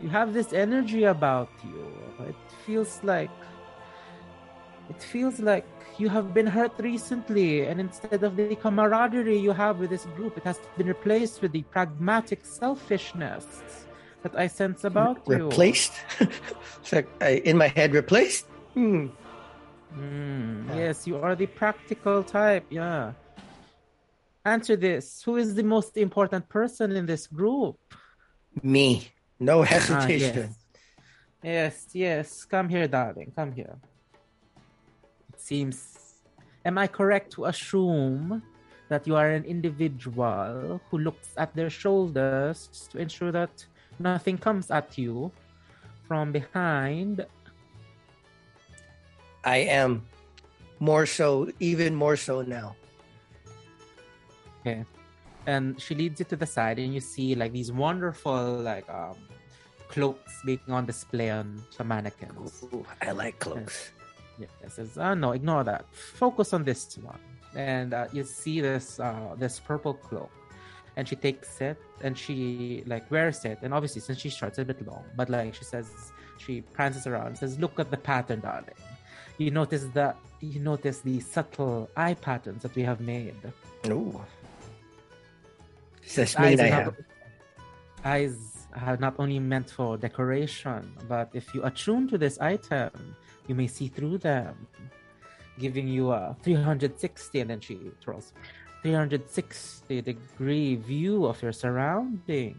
"You 0.00 0.08
have 0.08 0.32
this 0.32 0.52
energy 0.52 1.04
about 1.04 1.50
you. 1.64 1.86
It 2.28 2.36
feels 2.66 3.00
like 3.02 3.30
it 4.88 5.02
feels 5.02 5.40
like 5.40 5.66
you 5.98 6.08
have 6.08 6.32
been 6.32 6.46
hurt 6.46 6.72
recently, 6.78 7.66
and 7.66 7.80
instead 7.80 8.22
of 8.22 8.36
the 8.36 8.56
camaraderie 8.56 9.38
you 9.38 9.52
have 9.52 9.78
with 9.78 9.90
this 9.90 10.06
group, 10.16 10.36
it 10.38 10.44
has 10.44 10.58
been 10.76 10.86
replaced 10.86 11.42
with 11.42 11.52
the 11.52 11.62
pragmatic 11.74 12.44
selfishness." 12.44 13.86
That 14.22 14.36
I 14.36 14.46
sense 14.48 14.84
about 14.84 15.22
you. 15.26 15.46
Replaced? 15.48 15.92
it's 16.20 16.92
like, 16.92 17.08
in 17.22 17.56
my 17.56 17.68
head, 17.68 17.92
replaced? 17.94 18.46
Hmm. 18.74 19.08
Mm, 19.96 20.68
Yeah. 20.68 20.76
Yes, 20.76 21.06
you 21.06 21.16
are 21.16 21.34
the 21.34 21.46
practical 21.46 22.22
type. 22.22 22.66
Yeah. 22.70 23.12
Answer 24.44 24.76
this. 24.76 25.22
Who 25.24 25.36
is 25.36 25.54
the 25.54 25.62
most 25.64 25.96
important 25.96 26.48
person 26.48 26.92
in 26.92 27.06
this 27.06 27.26
group? 27.26 27.76
Me. 28.62 29.08
No 29.38 29.60
Ah, 29.62 29.64
hesitation. 29.64 30.36
yes. 30.52 30.56
yes, 31.42 31.86
yes. 31.94 32.44
Come 32.44 32.68
here, 32.68 32.86
darling. 32.88 33.32
Come 33.34 33.52
here. 33.52 33.76
It 35.32 35.40
seems. 35.40 35.96
Am 36.64 36.76
I 36.76 36.86
correct 36.86 37.32
to 37.32 37.46
assume 37.46 38.42
that 38.90 39.06
you 39.06 39.16
are 39.16 39.30
an 39.30 39.44
individual 39.44 40.80
who 40.90 40.98
looks 40.98 41.28
at 41.38 41.54
their 41.56 41.70
shoulders 41.70 42.68
to 42.92 42.98
ensure 42.98 43.32
that 43.32 43.64
nothing 44.00 44.38
comes 44.38 44.70
at 44.70 44.96
you 44.98 45.30
from 46.08 46.32
behind? 46.32 47.24
I 49.44 49.58
am 49.58 50.02
more 50.80 51.06
so, 51.06 51.52
even 51.60 51.94
more 51.94 52.16
so 52.16 52.42
now. 52.42 52.76
Okay. 54.60 54.84
And 55.46 55.80
she 55.80 55.94
leads 55.94 56.20
you 56.20 56.26
to 56.26 56.36
the 56.36 56.46
side, 56.46 56.78
and 56.78 56.92
you 56.92 57.00
see 57.00 57.34
like 57.34 57.52
these 57.52 57.72
wonderful 57.72 58.60
like 58.60 58.88
um 58.90 59.16
cloaks 59.88 60.42
being 60.44 60.60
on 60.68 60.86
display 60.86 61.30
on 61.30 61.62
some 61.70 61.88
mannequins. 61.88 62.64
Ooh, 62.72 62.84
I 63.00 63.12
like 63.12 63.38
cloaks. 63.40 63.92
Yeah, 64.38 64.52
it 64.62 64.72
says, 64.72 64.96
"Ah, 64.98 65.14
no, 65.14 65.32
ignore 65.32 65.64
that. 65.64 65.84
Focus 65.92 66.52
on 66.52 66.64
this 66.64 66.96
one." 66.98 67.18
And 67.54 67.94
uh, 67.94 68.06
you 68.12 68.24
see 68.24 68.60
this 68.60 69.00
uh 69.00 69.34
this 69.38 69.58
purple 69.58 69.94
cloak, 69.94 70.30
and 70.96 71.08
she 71.08 71.16
takes 71.16 71.60
it 71.60 71.78
and 72.02 72.16
she 72.16 72.82
like 72.86 73.10
wears 73.10 73.44
it, 73.44 73.58
and 73.62 73.72
obviously 73.74 74.00
since 74.00 74.18
she's 74.20 74.34
short, 74.34 74.50
it's 74.50 74.58
a 74.58 74.64
bit 74.64 74.86
long, 74.86 75.04
but 75.16 75.28
like 75.28 75.54
she 75.54 75.64
says, 75.64 76.12
she 76.38 76.60
prances 76.60 77.06
around, 77.06 77.26
and 77.28 77.38
says, 77.38 77.58
"Look 77.58 77.78
at 77.78 77.90
the 77.90 77.96
pattern, 77.96 78.40
darling. 78.40 78.80
You 79.38 79.50
notice 79.50 79.84
that 79.94 80.16
you 80.40 80.60
notice 80.60 81.00
the 81.00 81.20
subtle 81.20 81.88
eye 81.96 82.14
patterns 82.14 82.62
that 82.62 82.74
we 82.74 82.82
have 82.82 83.00
made." 83.00 83.36
Ooh. 83.86 84.20
Does 86.02 86.14
this 86.14 86.36
eyes 86.36 86.58
mean 86.58 86.60
I 86.60 86.68
are 86.68 86.72
have? 86.72 86.86
not, 86.86 86.94
eyes 88.04 88.66
are 88.74 88.96
not 88.96 89.14
only 89.18 89.38
meant 89.38 89.70
for 89.70 89.96
decoration, 89.96 90.92
but 91.08 91.30
if 91.34 91.54
you 91.54 91.62
attune 91.64 92.08
to 92.08 92.18
this 92.18 92.38
item, 92.38 93.16
you 93.46 93.54
may 93.54 93.66
see 93.66 93.88
through 93.88 94.18
them, 94.18 94.66
giving 95.58 95.88
you 95.88 96.10
a 96.10 96.36
360, 96.42 97.40
and 97.40 97.50
then 97.50 97.60
she 97.60 97.78
throws 98.02 98.32
360 98.82 100.00
degree 100.02 100.76
view 100.76 101.26
of 101.26 101.40
your 101.42 101.52
surroundings. 101.52 102.56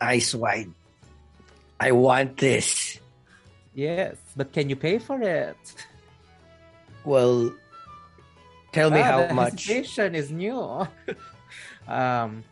Eyes 0.00 0.34
wide. 0.34 0.70
I 1.80 1.92
want 1.92 2.36
this. 2.36 2.98
Yes, 3.74 4.16
but 4.36 4.52
can 4.52 4.68
you 4.70 4.76
pay 4.76 4.98
for 4.98 5.20
it? 5.22 5.56
Well, 7.04 7.52
tell 8.72 8.90
me 8.90 9.00
Ah, 9.00 9.04
how 9.04 9.26
the 9.26 9.34
much. 9.34 9.66
hesitation 9.66 10.14
is 10.14 10.30
new. 10.30 10.58
um, 11.88 12.42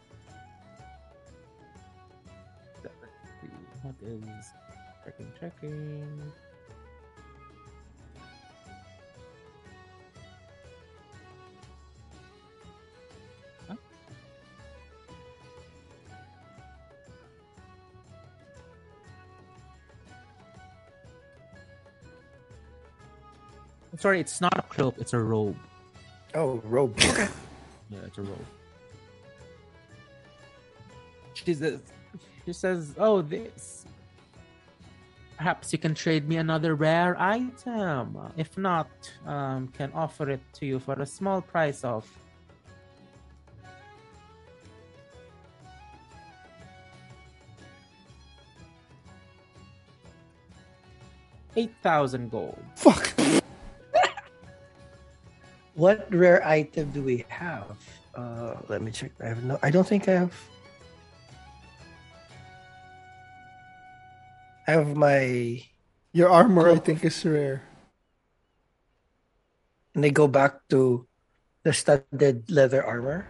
what 3.83 3.95
is 4.03 4.23
checking? 5.05 5.31
Checking. 5.41 6.33
Sorry, 23.99 24.21
it's 24.21 24.41
not 24.41 24.59
a 24.59 24.63
cloak; 24.63 24.97
it's 24.99 25.13
a 25.15 25.19
robe. 25.19 25.57
Oh, 26.35 26.61
robe. 26.65 26.95
Okay. 26.99 27.29
Yeah, 27.91 27.99
it's 28.07 28.19
a 28.19 28.23
robe. 28.23 28.47
She 31.35 31.55
says, 31.55 31.81
she 32.45 32.53
says, 32.53 32.95
"Oh, 32.99 33.23
this. 33.23 33.85
Perhaps 35.37 35.73
you 35.73 35.79
can 35.79 35.95
trade 35.95 36.29
me 36.29 36.37
another 36.37 36.75
rare 36.75 37.15
item. 37.21 38.19
If 38.37 38.57
not, 38.57 38.89
um, 39.27 39.69
can 39.69 39.93
offer 39.93 40.31
it 40.31 40.41
to 40.55 40.67
you 40.67 40.79
for 40.79 40.95
a 40.95 41.07
small 41.07 41.41
price 41.41 41.85
of." 41.85 42.07
Eight 51.57 51.73
thousand 51.83 52.31
gold. 52.31 52.63
Fuck. 52.75 53.16
What 55.77 56.09
rare 56.09 56.41
item 56.41 56.89
do 56.97 57.05
we 57.05 57.29
have? 57.29 57.77
Uh, 58.17 58.57
let 58.73 58.81
me 58.81 58.91
check. 58.91 59.13
I 59.21 59.29
have 59.29 59.45
no. 59.45 59.61
I 59.61 59.69
don't 59.69 59.85
think 59.85 60.09
I 60.09 60.25
have. 60.25 60.33
I 64.67 64.81
have 64.81 64.97
my. 64.97 65.61
Your 66.17 66.33
armor, 66.33 66.73
I 66.73 66.81
think, 66.81 67.05
is 67.05 67.21
rare. 67.29 67.61
And 69.93 70.01
they 70.03 70.09
go 70.09 70.25
back 70.25 70.65
to 70.73 71.05
the 71.61 71.77
studded 71.77 72.49
leather 72.49 72.81
armor. 72.81 73.29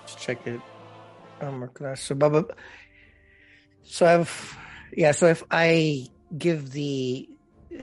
Let's 0.00 0.16
check 0.16 0.40
it. 0.48 0.64
Armor 1.44 1.68
class. 1.68 2.00
So, 2.00 2.14
Baba. 2.16 2.48
So 3.84 4.08
I've 4.08 4.32
yeah. 4.96 5.12
So 5.12 5.26
if 5.26 5.42
I 5.50 6.06
give 6.36 6.70
the 6.72 7.28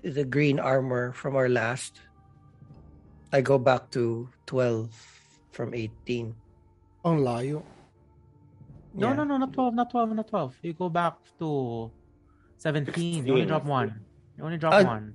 the 0.04 0.24
green 0.24 0.60
armor 0.60 1.12
from 1.14 1.36
our 1.36 1.50
last, 1.50 2.00
I 3.32 3.42
go 3.42 3.58
back 3.60 3.92
to 3.92 4.30
12 4.48 4.88
from 5.52 5.74
18. 5.76 6.36
Ang 7.04 7.18
layo. 7.20 7.64
No, 8.94 9.08
Yeah. 9.08 9.14
no, 9.16 9.24
no, 9.24 9.38
not 9.38 9.52
12, 9.54 9.74
not 9.74 9.90
12, 9.92 10.16
not 10.16 10.28
12. 10.28 10.56
You 10.64 10.74
go 10.74 10.90
back 10.90 11.16
to 11.40 11.92
17. 12.58 13.26
You 13.26 13.34
only 13.34 13.46
drop 13.48 13.66
one. 13.66 14.04
You 14.38 14.44
only 14.44 14.58
drop 14.58 14.74
Uh, 14.74 14.84
one. 14.84 15.14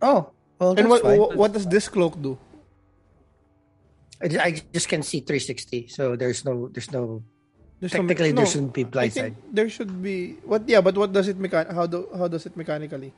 Oh, 0.00 0.32
well, 0.58 0.74
that's 0.74 0.80
And 0.84 0.88
what, 0.90 1.02
fine. 1.02 1.18
what 1.18 1.36
what 1.36 1.50
does 1.52 1.66
this 1.68 1.88
cloak 1.88 2.20
do? 2.20 2.36
I 4.22 4.28
ju- 4.28 4.40
I 4.40 4.50
just 4.72 4.88
can 4.88 5.02
see 5.02 5.20
360, 5.20 5.88
so 5.88 6.16
there's 6.16 6.44
no, 6.44 6.68
there's 6.68 6.90
no. 6.92 7.20
There's 7.80 7.92
some- 7.92 8.08
Technically, 8.08 8.32
no, 8.32 8.36
there 8.42 8.46
shouldn't 8.48 8.72
be 8.72 8.84
I 8.84 8.88
blind 8.88 9.12
think 9.12 9.36
side. 9.36 9.36
there 9.52 9.68
should 9.68 9.92
be 10.02 10.40
what 10.44 10.64
yeah, 10.68 10.80
but 10.80 10.96
what 10.96 11.12
does 11.12 11.28
it 11.28 11.38
mechan 11.38 11.68
how 11.74 11.84
do 11.86 12.08
how 12.16 12.26
does 12.28 12.46
it 12.46 12.56
mechanically? 12.56 13.12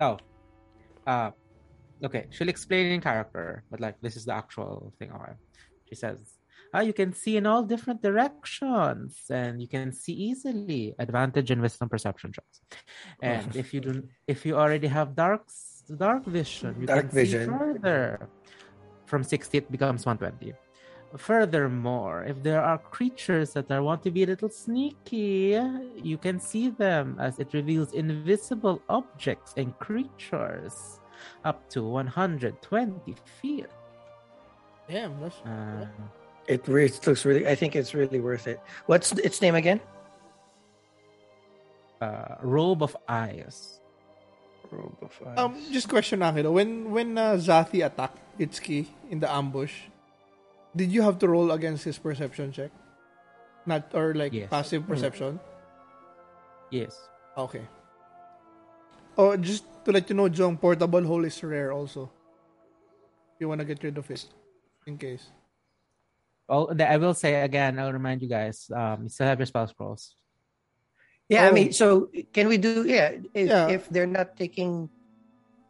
Oh. 0.00 0.18
Uh, 1.06 1.30
okay, 2.02 2.26
she'll 2.34 2.48
explain 2.50 2.86
in 2.90 3.00
character, 3.00 3.62
but 3.70 3.78
like 3.80 3.94
this 4.02 4.16
is 4.16 4.24
the 4.26 4.34
actual 4.34 4.92
thing. 4.98 5.12
Okay. 5.14 5.38
She 5.88 5.94
says, 5.94 6.18
ah, 6.74 6.80
you 6.82 6.92
can 6.92 7.12
see 7.14 7.36
in 7.38 7.46
all 7.46 7.62
different 7.62 8.02
directions 8.02 9.22
and 9.30 9.62
you 9.62 9.68
can 9.70 9.92
see 9.94 10.12
easily. 10.12 10.94
Advantage 10.98 11.52
in 11.54 11.62
wisdom 11.62 11.88
perception 11.88 12.32
checks. 12.34 12.60
And 13.22 13.54
if 13.54 13.72
you 13.72 13.80
do 13.80 14.02
if 14.26 14.44
you 14.44 14.58
already 14.58 14.88
have 14.90 15.14
dark 15.14 15.46
s- 15.46 15.84
dark 15.96 16.26
vision, 16.26 16.74
you 16.82 16.86
Dark 16.90 17.06
can 17.06 17.10
see 17.14 17.16
vision. 17.30 17.46
further. 17.56 18.28
From 19.06 19.22
60 19.22 19.58
it 19.58 19.70
becomes 19.70 20.02
120. 20.04 20.50
Furthermore, 21.16 22.24
if 22.24 22.42
there 22.42 22.60
are 22.62 22.78
creatures 22.78 23.52
that 23.54 23.70
are 23.70 23.82
want 23.82 24.02
to 24.04 24.10
be 24.10 24.22
a 24.22 24.26
little 24.26 24.48
sneaky, 24.50 25.58
you 25.96 26.18
can 26.18 26.38
see 26.40 26.68
them 26.68 27.16
as 27.20 27.38
it 27.38 27.52
reveals 27.52 27.92
invisible 27.92 28.80
objects 28.88 29.54
and 29.56 29.76
creatures 29.78 31.00
up 31.44 31.68
to 31.70 31.82
120 31.82 33.14
feet. 33.40 33.66
Damn, 34.88 35.20
that's 35.20 35.36
Uh, 35.44 35.86
It 36.46 36.62
really 36.68 36.94
it 36.94 37.02
looks 37.06 37.24
really. 37.24 37.42
I 37.48 37.56
think 37.58 37.74
it's 37.74 37.90
really 37.94 38.20
worth 38.20 38.46
it. 38.46 38.60
What's 38.86 39.10
its 39.18 39.42
name 39.42 39.54
again? 39.56 39.80
uh, 42.00 42.36
robe 42.42 42.82
of 42.82 42.96
eyes. 43.08 43.80
Robe 44.70 44.98
of 45.00 45.10
Eyes. 45.26 45.38
Um, 45.38 45.56
just 45.72 45.88
question 45.88 46.20
lang, 46.20 46.36
you 46.36 46.50
when 46.52 46.90
when 46.92 47.16
uh, 47.18 47.34
Zathi 47.40 47.84
attacked 47.84 48.18
Itsuki 48.38 48.86
in 49.10 49.18
the 49.20 49.30
ambush, 49.32 49.88
did 50.76 50.92
you 50.92 51.02
have 51.02 51.18
to 51.24 51.28
roll 51.28 51.50
against 51.52 51.84
his 51.84 51.98
perception 51.98 52.52
check? 52.52 52.70
Not 53.64 53.90
or 53.96 54.14
like 54.14 54.32
Yes. 54.32 54.50
passive 54.52 54.86
perception? 54.86 55.40
Yes. 56.70 56.94
Okay. 57.36 57.64
Oh, 59.16 59.36
just 59.36 59.64
to 59.84 59.92
let 59.92 60.08
you 60.08 60.14
know, 60.14 60.28
Jong, 60.28 60.56
portable 60.60 61.02
hole 61.02 61.24
is 61.24 61.40
rare 61.42 61.72
also. 61.72 62.12
You 63.40 63.48
wanna 63.48 63.64
get 63.64 63.82
rid 63.82 63.96
of 63.96 64.10
it, 64.10 64.24
in 64.86 64.98
case. 64.98 65.32
Oh, 66.48 66.70
I 66.70 66.96
will 66.96 67.14
say 67.14 67.42
again. 67.42 67.78
I'll 67.78 67.92
remind 67.92 68.22
you 68.22 68.28
guys. 68.28 68.70
Um, 68.70 69.04
you 69.04 69.08
still 69.08 69.26
have 69.26 69.40
your 69.40 69.46
spell 69.50 69.66
scrolls. 69.66 70.14
yeah, 71.28 71.42
I 71.46 71.50
oh. 71.50 71.52
mean, 71.58 71.72
so 71.72 72.06
can 72.32 72.46
we 72.46 72.54
do? 72.56 72.86
Yeah, 72.86 73.18
if, 73.34 73.48
Yeah. 73.50 73.66
if 73.66 73.88
they're 73.90 74.06
not 74.06 74.36
taking 74.38 74.88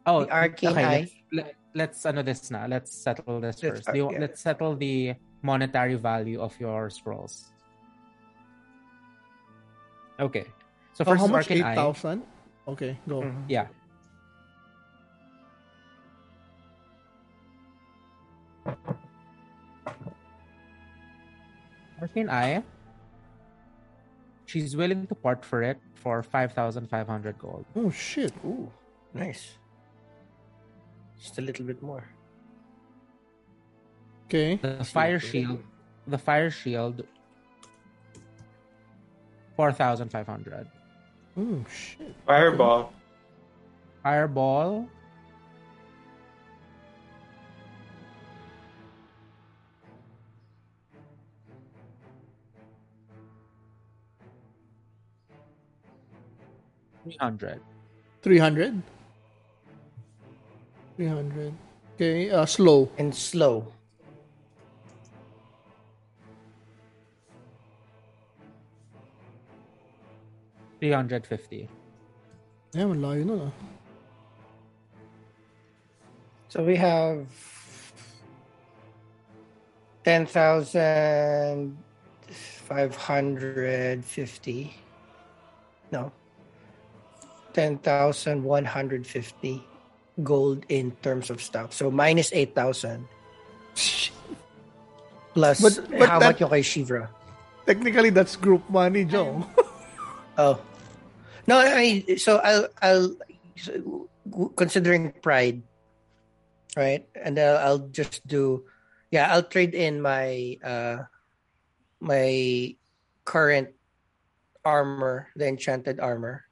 Oh, 0.05 0.23
the 0.23 0.31
arcane 0.31 0.71
okay, 0.77 0.85
eye. 0.85 0.99
Let's, 1.01 1.15
let, 1.33 1.56
let's 1.75 2.05
ano 2.05 2.23
this 2.23 2.49
now. 2.51 2.65
Let's 2.67 2.91
settle 2.91 3.39
this 3.39 3.61
Let's- 3.63 3.83
first. 3.85 3.93
Do 3.93 3.97
you, 3.97 4.11
yeah. 4.11 4.19
Let's 4.19 4.41
settle 4.41 4.75
the 4.75 5.15
monetary 5.41 5.95
value 5.95 6.39
of 6.41 6.53
your 6.59 6.89
scrolls. 6.89 7.51
Okay. 10.19 10.45
So 10.93 11.03
Oh, 11.05 11.13
first 11.13 11.19
how 11.19 11.25
is 11.25 11.31
much? 11.31 11.45
arcane 11.45 11.57
Eight 11.59 11.63
eye. 11.65 11.75
thousand. 11.75 12.23
Okay, 12.67 12.97
go. 13.07 13.21
Mhm. 13.21 13.45
Yeah. 13.47 13.67
Arcane 22.01 22.29
Eye. 22.29 22.63
She's 24.45 24.75
willing 24.77 25.07
to 25.07 25.15
part 25.15 25.43
for 25.43 25.61
it 25.63 25.77
for 25.95 26.23
5,500 26.23 27.37
gold. 27.37 27.65
Oh 27.75 27.89
shit. 27.91 28.33
Ooh, 28.45 28.71
nice. 29.13 29.57
Just 31.19 31.37
a 31.37 31.41
little 31.41 31.65
bit 31.65 31.81
more. 31.81 32.03
Okay. 34.25 34.55
The 34.61 34.83
fire 34.83 35.19
shield, 35.19 35.63
the 36.05 36.17
fire 36.17 36.51
shield, 36.51 37.03
4,500. 39.55 40.67
Oh 41.37 41.65
shit. 41.69 42.15
Fireball. 42.25 42.93
Fireball, 44.03 44.87
three 57.03 57.17
hundred. 57.19 57.61
Three 58.21 58.37
hundred. 58.37 58.81
Three 60.97 61.05
hundred. 61.05 61.53
Okay. 61.93 62.31
Uh, 62.31 62.45
slow. 62.49 62.89
And 62.97 63.13
slow. 63.13 63.71
Three 70.81 70.91
hundred 70.91 71.21
fifty. 71.29 71.69
Yeah, 72.73 72.89
malayo 72.89 73.29
nun 73.29 73.41
ah. 73.45 73.53
So 76.49 76.65
we 76.65 76.73
have 76.81 77.29
ten 80.01 80.25
thousand 80.25 81.77
five 82.65 82.97
hundred 82.97 84.01
fifty. 84.01 84.73
No. 85.93 86.09
Ten 87.53 87.77
thousand 87.77 88.41
one 88.41 88.65
hundred 88.65 89.05
fifty 89.05 89.61
gold 90.23 90.65
in 90.69 90.91
terms 91.01 91.29
of 91.29 91.41
stock. 91.41 91.73
So 91.73 91.91
minus 91.91 92.31
eight 92.33 92.55
thousand. 92.55 93.07
Plus 95.33 95.61
But- 95.61 95.89
but 95.99 96.09
how 96.09 96.19
that- 96.19 96.25
much 96.33 96.39
yung 96.41 96.49
kay 96.49 96.61
Shivra? 96.65 97.09
Technically, 97.67 98.09
that's 98.09 98.35
group 98.35 98.63
money, 98.69 99.05
Joe. 99.05 99.45
Oh. 100.37 100.61
No, 101.47 101.57
I 101.57 101.73
mean, 101.81 102.17
so 102.21 102.37
I'll, 102.37 102.67
I'll, 102.79 103.09
so, 103.57 104.05
considering 104.55 105.09
pride, 105.23 105.63
right? 106.77 107.09
And 107.17 107.39
I'll, 107.39 107.57
I'll 107.57 107.85
just 107.89 108.21
do, 108.27 108.65
yeah, 109.09 109.33
I'll 109.33 109.41
trade 109.41 109.73
in 109.73 109.99
my, 109.99 110.59
uh, 110.63 111.09
my 111.99 112.75
current 113.25 113.73
armor, 114.63 115.29
the 115.35 115.47
enchanted 115.47 115.99
armor. 115.99 116.45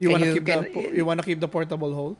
You 0.00 0.10
wanna 0.10 0.32
keep 0.32 0.44
the 0.44 0.52
can- 0.52 0.72
po- 0.72 0.90
you 0.96 1.04
wanna 1.04 1.22
keep 1.22 1.40
the 1.40 1.48
portable 1.48 1.94
hole? 1.94 2.16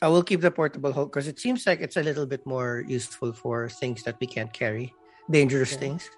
I 0.00 0.08
will 0.08 0.22
keep 0.22 0.40
the 0.40 0.50
portable 0.50 0.92
hook 0.92 1.10
because 1.12 1.26
it 1.26 1.40
seems 1.40 1.66
like 1.66 1.80
it's 1.80 1.96
a 1.96 2.02
little 2.02 2.26
bit 2.26 2.46
more 2.46 2.84
useful 2.86 3.32
for 3.32 3.68
things 3.68 4.04
that 4.04 4.16
we 4.20 4.26
can't 4.26 4.52
carry, 4.52 4.94
dangerous 5.30 5.72
Okay. 5.72 5.88
things. 5.88 6.10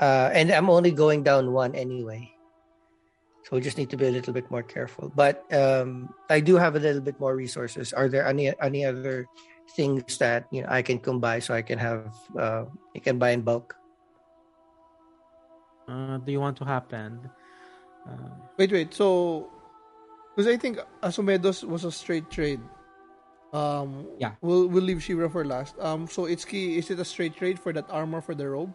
Uh, 0.00 0.28
and 0.34 0.50
I'm 0.50 0.68
only 0.68 0.90
going 0.90 1.22
down 1.22 1.52
one 1.54 1.74
anyway, 1.78 2.26
so 3.46 3.54
we 3.54 3.62
just 3.62 3.78
need 3.78 3.88
to 3.90 3.96
be 3.96 4.06
a 4.06 4.10
little 4.10 4.34
bit 4.34 4.50
more 4.50 4.62
careful. 4.66 5.12
But 5.14 5.46
um, 5.54 6.12
I 6.28 6.40
do 6.40 6.56
have 6.58 6.74
a 6.74 6.80
little 6.82 7.00
bit 7.00 7.20
more 7.22 7.36
resources. 7.38 7.92
Are 7.94 8.08
there 8.10 8.26
any 8.26 8.50
any 8.60 8.84
other 8.84 9.30
things 9.78 10.18
that 10.18 10.50
you 10.50 10.66
know 10.66 10.68
I 10.68 10.82
can 10.82 10.98
come 10.98 11.20
by 11.22 11.38
so 11.38 11.54
I 11.54 11.62
can 11.62 11.78
have 11.78 12.10
uh, 12.34 12.66
I 12.66 12.98
can 12.98 13.16
buy 13.16 13.30
in 13.30 13.46
bulk? 13.46 13.78
Uh, 15.86 16.18
do 16.18 16.32
you 16.34 16.40
want 16.42 16.58
to 16.58 16.64
happen? 16.66 17.30
Uh, 18.02 18.34
Wait, 18.58 18.72
wait. 18.72 18.90
So, 18.92 19.51
because 20.34 20.48
I 20.48 20.56
think 20.56 20.78
Asumedos 21.02 21.64
was 21.64 21.84
a 21.84 21.92
straight 21.92 22.30
trade. 22.30 22.60
Um, 23.52 24.08
Yeah. 24.18 24.32
We'll 24.40 24.66
we'll 24.68 24.82
leave 24.84 25.02
Shira 25.02 25.28
for 25.28 25.44
last. 25.44 25.76
Um, 25.78 26.08
so 26.08 26.24
Itsuki, 26.24 26.78
is 26.80 26.90
it 26.90 26.98
a 26.98 27.04
straight 27.04 27.36
trade 27.36 27.58
for 27.60 27.72
that 27.72 27.84
armor 27.90 28.20
for 28.24 28.34
the 28.34 28.48
robe? 28.48 28.72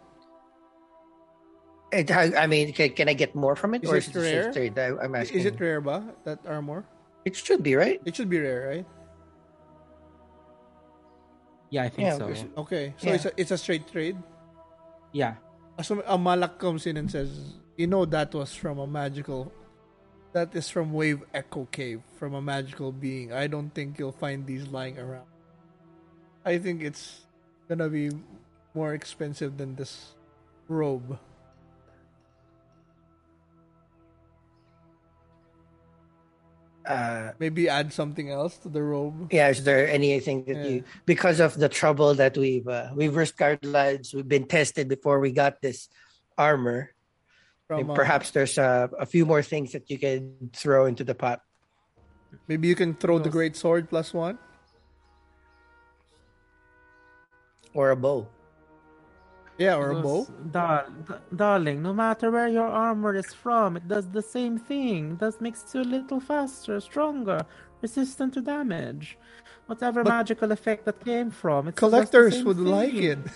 It, 1.90 2.10
I 2.12 2.44
I 2.44 2.46
mean, 2.46 2.72
can, 2.72 2.90
can 2.92 3.08
I 3.08 3.14
get 3.16 3.34
more 3.34 3.56
from 3.56 3.74
it, 3.74 3.82
Is 3.82 3.90
or 3.90 3.96
it 3.96 4.06
is 4.06 4.08
it 4.12 4.16
a 4.16 4.20
rare? 4.20 4.42
safe 4.44 4.52
trade? 4.54 4.78
I, 4.78 4.92
I'm 5.02 5.14
asking. 5.16 5.40
Is 5.40 5.46
it 5.46 5.58
rare, 5.58 5.80
ba? 5.80 6.04
That 6.24 6.38
armor? 6.46 6.84
It 7.24 7.34
should 7.34 7.62
be 7.64 7.74
right. 7.74 7.98
It 8.04 8.14
should 8.14 8.28
be 8.30 8.38
rare, 8.38 8.68
right? 8.68 8.86
yeah, 11.70 11.82
I 11.84 11.88
think 11.88 12.06
Yeah, 12.08 12.16
so. 12.16 12.32
Okay, 12.64 12.94
so 12.96 13.08
Yeah. 13.08 13.14
it's 13.14 13.24
a 13.26 13.32
it's 13.36 13.50
a 13.50 13.58
straight 13.58 13.88
trade. 13.88 14.16
Yeah. 15.12 15.34
Asum 15.78 16.02
a 16.06 16.16
Malak 16.18 16.58
comes 16.58 16.86
in 16.86 16.96
and 16.96 17.10
says, 17.10 17.28
"You 17.76 17.86
know 17.86 18.04
that 18.06 18.32
was 18.34 18.54
from 18.54 18.78
a 18.78 18.86
magical. 18.86 19.52
That 20.38 20.54
is 20.54 20.70
from 20.70 20.92
Wave 20.92 21.26
Echo 21.34 21.66
Cave, 21.66 21.98
from 22.14 22.30
a 22.30 22.40
magical 22.40 22.94
being. 22.94 23.34
I 23.34 23.50
don't 23.50 23.74
think 23.74 23.98
you'll 23.98 24.14
find 24.14 24.46
these 24.46 24.70
lying 24.70 24.94
around. 24.94 25.26
I 26.46 26.62
think 26.62 26.86
it's 26.86 27.26
gonna 27.66 27.90
be 27.90 28.14
more 28.70 28.94
expensive 28.94 29.58
than 29.58 29.74
this 29.74 30.14
robe." 30.70 31.18
Uh, 36.86 37.34
Maybe 37.42 37.68
add 37.68 37.92
something 37.92 38.30
else 38.30 38.58
to 38.58 38.70
the 38.70 38.80
robe. 38.80 39.34
yeah, 39.34 39.50
is 39.50 39.66
there 39.66 39.90
anything 39.90 40.46
that 40.46 40.62
you 40.62 40.84
because 41.02 41.42
of 41.42 41.58
the 41.58 41.68
trouble 41.68 42.14
that 42.14 42.38
we've 42.38 42.68
uh, 42.70 42.94
we've 42.94 43.18
risked 43.18 43.42
our 43.42 43.58
lives, 43.66 44.14
we've 44.14 44.30
been 44.30 44.46
tested 44.46 44.86
before 44.86 45.18
we 45.18 45.34
got 45.34 45.58
this 45.58 45.90
armor. 46.38 46.94
From, 47.68 47.90
uh, 47.90 47.94
Perhaps 47.94 48.30
there's 48.32 48.56
uh, 48.58 48.88
a 48.98 49.04
few 49.04 49.26
more 49.26 49.42
things 49.42 49.72
that 49.72 49.90
you 49.90 49.98
can 49.98 50.50
throw 50.56 50.86
into 50.86 51.04
the 51.04 51.14
pot. 51.14 51.42
maybe 52.48 52.66
you 52.68 52.74
can 52.74 52.94
throw 52.94 53.18
the 53.18 53.28
great 53.28 53.56
sword 53.56 53.88
plus 53.88 54.12
one. 54.14 54.38
Or 57.74 57.90
a 57.90 57.96
bow. 57.96 58.26
Yeah, 59.58 59.76
or 59.76 59.90
a 59.90 60.00
bow. 60.00 60.24
Because, 60.24 60.50
Dar- 60.52 60.88
d- 61.06 61.14
darling, 61.36 61.82
no 61.82 61.92
matter 61.92 62.30
where 62.30 62.48
your 62.48 62.66
armor 62.66 63.14
is 63.14 63.34
from, 63.34 63.76
it 63.76 63.86
does 63.86 64.08
the 64.08 64.22
same 64.22 64.58
thing. 64.58 65.12
It 65.12 65.18
does 65.18 65.40
makes 65.40 65.64
you 65.74 65.82
a 65.82 65.88
little 65.96 66.20
faster, 66.20 66.80
stronger, 66.80 67.44
resistant 67.82 68.32
to 68.34 68.40
damage. 68.40 69.18
Whatever 69.66 70.02
But- 70.04 70.10
magical 70.10 70.52
effect 70.52 70.86
that 70.86 71.04
came 71.04 71.30
from, 71.30 71.68
it 71.68 71.74
does 71.76 71.80
the 71.82 71.88
Collectors 71.90 72.34
same 72.34 72.44
would 72.46 72.58
like 72.60 72.94
it. 72.94 73.18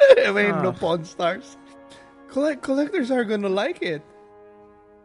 I 0.26 0.32
mean, 0.32 0.50
no 0.62 0.70
Ah. 0.70 0.72
pawn 0.72 1.04
stars. 1.04 1.56
Collect 2.28 2.62
collectors 2.62 3.10
are 3.10 3.24
gonna 3.24 3.48
like 3.48 3.82
it. 3.82 4.02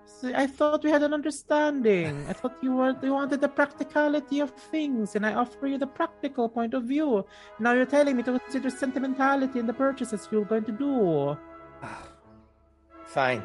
See, 0.05 0.33
I 0.33 0.45
thought 0.47 0.83
we 0.83 0.89
had 0.89 1.03
an 1.03 1.13
understanding. 1.13 2.25
I 2.27 2.33
thought 2.33 2.55
you 2.61 2.73
were 2.73 2.95
you 3.01 3.13
wanted 3.13 3.41
the 3.41 3.49
practicality 3.49 4.39
of 4.39 4.51
things, 4.51 5.15
and 5.15 5.25
I 5.25 5.33
offer 5.33 5.67
you 5.67 5.77
the 5.77 5.87
practical 5.87 6.49
point 6.49 6.73
of 6.73 6.83
view. 6.83 7.25
Now 7.59 7.73
you're 7.73 7.85
telling 7.85 8.17
me 8.17 8.23
to 8.23 8.39
consider 8.39 8.69
sentimentality 8.69 9.59
in 9.59 9.67
the 9.67 9.73
purchases 9.73 10.27
you're 10.31 10.45
going 10.45 10.65
to 10.65 10.71
do. 10.71 11.37
Ah, 11.81 12.03
fine. 13.05 13.41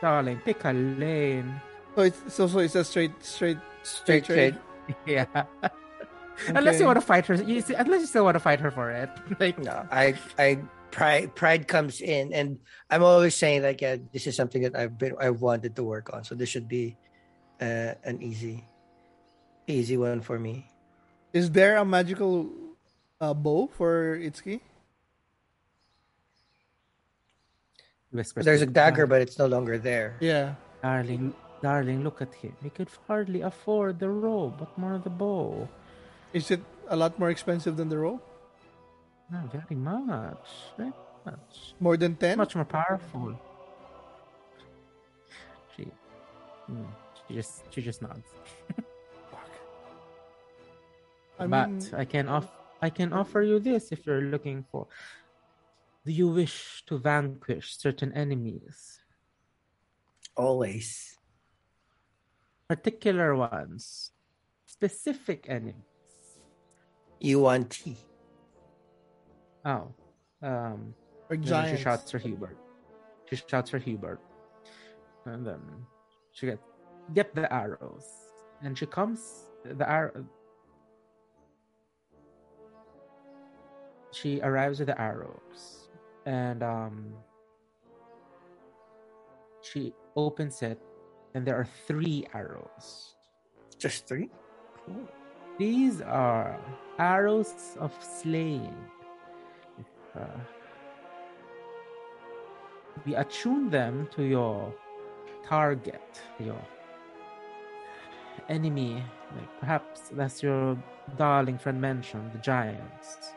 Darling, 0.00 0.40
pick 0.44 0.64
a 0.64 0.72
lane. 0.72 1.60
So 1.94 2.02
it's 2.02 2.34
so 2.34 2.46
so 2.46 2.58
it's 2.58 2.74
a 2.74 2.84
straight 2.84 3.12
straight 3.22 3.58
Straight 3.82 4.24
trade. 4.24 4.58
Yeah. 5.06 5.26
Unless 6.48 6.80
you 6.80 6.86
want 6.86 6.96
to 6.96 7.06
fight 7.06 7.26
her, 7.26 7.34
you 7.34 7.60
see, 7.60 7.74
unless 7.74 8.00
you 8.00 8.06
still 8.06 8.24
want 8.24 8.34
to 8.34 8.40
fight 8.40 8.58
her 8.60 8.70
for 8.70 8.90
it. 8.90 9.10
Like, 9.40 9.58
No, 9.58 9.86
I 9.90 10.14
I 10.38 10.58
pride 10.92 11.34
pride 11.34 11.66
comes 11.66 12.00
in 12.00 12.32
and 12.32 12.60
I'm 12.90 13.02
always 13.02 13.34
saying 13.34 13.64
like 13.64 13.80
yeah, 13.80 13.96
this 14.12 14.28
is 14.28 14.36
something 14.36 14.62
that 14.62 14.76
I've 14.76 14.96
been 14.96 15.16
I've 15.18 15.40
wanted 15.40 15.74
to 15.76 15.82
work 15.82 16.12
on. 16.12 16.22
So 16.22 16.36
this 16.36 16.48
should 16.48 16.68
be 16.68 16.96
uh, 17.60 17.96
an 18.04 18.22
easy 18.22 18.62
easy 19.66 19.96
one 19.96 20.20
for 20.20 20.38
me. 20.38 20.68
Is 21.32 21.50
there 21.50 21.78
a 21.78 21.84
magical 21.84 22.52
uh, 23.20 23.34
bow 23.34 23.66
for 23.72 24.20
Itsuki? 24.20 24.60
whispers 28.12 28.44
There's 28.44 28.60
a 28.60 28.68
dagger, 28.68 29.06
but 29.06 29.22
it's 29.22 29.38
no 29.38 29.46
longer 29.46 29.78
there. 29.78 30.16
Yeah. 30.20 30.54
Darling, 30.82 31.32
darling, 31.62 32.04
look 32.04 32.20
at 32.20 32.34
him. 32.34 32.54
He 32.62 32.68
could 32.68 32.88
hardly 33.08 33.40
afford 33.40 33.98
the 33.98 34.10
robe, 34.10 34.58
but 34.58 34.76
more 34.76 34.98
the 34.98 35.10
bow. 35.10 35.68
Is 36.32 36.50
it 36.50 36.60
a 36.88 36.96
lot 36.96 37.18
more 37.18 37.30
expensive 37.30 37.76
than 37.76 37.88
the 37.88 37.98
robe? 37.98 38.20
Not 39.32 39.48
very 39.50 39.76
much. 39.76 40.76
Very 40.76 40.92
much. 41.24 41.72
More 41.80 41.96
than 41.96 42.16
ten? 42.16 42.36
Much 42.36 42.54
more 42.54 42.66
powerful. 42.66 43.32
She, 45.74 45.88
mm, 46.70 46.86
she 47.26 47.34
just, 47.40 47.64
she 47.72 47.80
just 47.80 48.02
nods. 48.02 48.28
I 51.38 51.46
but 51.46 51.70
mean, 51.70 51.88
I 51.96 52.04
can 52.04 52.28
off, 52.28 52.46
I 52.82 52.90
can 52.90 53.14
offer 53.14 53.40
you 53.40 53.58
this 53.58 53.90
if 53.90 54.04
you're 54.04 54.20
looking 54.20 54.66
for. 54.70 54.86
Do 56.04 56.12
you 56.12 56.28
wish 56.28 56.82
to 56.86 56.98
vanquish 56.98 57.78
certain 57.78 58.12
enemies, 58.12 59.00
Always. 60.36 61.16
particular 62.68 63.34
ones, 63.34 64.10
specific 64.66 65.46
enemies? 65.48 65.88
You 67.18 67.40
want 67.40 67.70
tea. 67.70 67.96
Oh, 69.64 69.88
um, 70.42 70.94
or 71.30 71.36
And 71.36 71.44
giants. 71.44 71.78
she 71.78 71.84
shouts 71.84 72.10
for 72.10 72.18
Hubert. 72.18 72.56
She 73.30 73.36
shouts 73.36 73.70
for 73.70 73.78
Hubert. 73.78 74.20
And 75.24 75.46
then 75.46 75.60
she 76.32 76.46
gets 76.46 76.62
get 77.14 77.34
the 77.34 77.52
arrows. 77.52 78.06
And 78.62 78.76
she 78.76 78.86
comes 78.86 79.50
the 79.64 79.88
arrow 79.88 80.24
she 84.12 84.40
arrives 84.42 84.78
with 84.78 84.88
the 84.88 85.00
arrows. 85.00 85.88
And 86.26 86.62
um 86.62 87.14
she 89.62 89.94
opens 90.16 90.62
it 90.62 90.78
and 91.34 91.46
there 91.46 91.56
are 91.56 91.68
three 91.86 92.26
arrows. 92.34 93.14
Just 93.78 94.06
three? 94.06 94.28
Cool. 94.86 95.08
These 95.58 96.00
are 96.02 96.58
arrows 96.98 97.54
of 97.78 97.92
slaying. 98.02 98.76
Uh, 100.18 100.26
we 103.04 103.14
attune 103.14 103.70
them 103.70 104.08
to 104.14 104.22
your 104.22 104.72
target, 105.44 106.20
your 106.38 106.60
enemy. 108.48 109.02
Like 109.36 109.60
perhaps 109.60 110.10
that's 110.12 110.42
your 110.42 110.76
darling 111.16 111.58
friend 111.58 111.80
mentioned, 111.80 112.32
the 112.32 112.38
giants. 112.38 113.34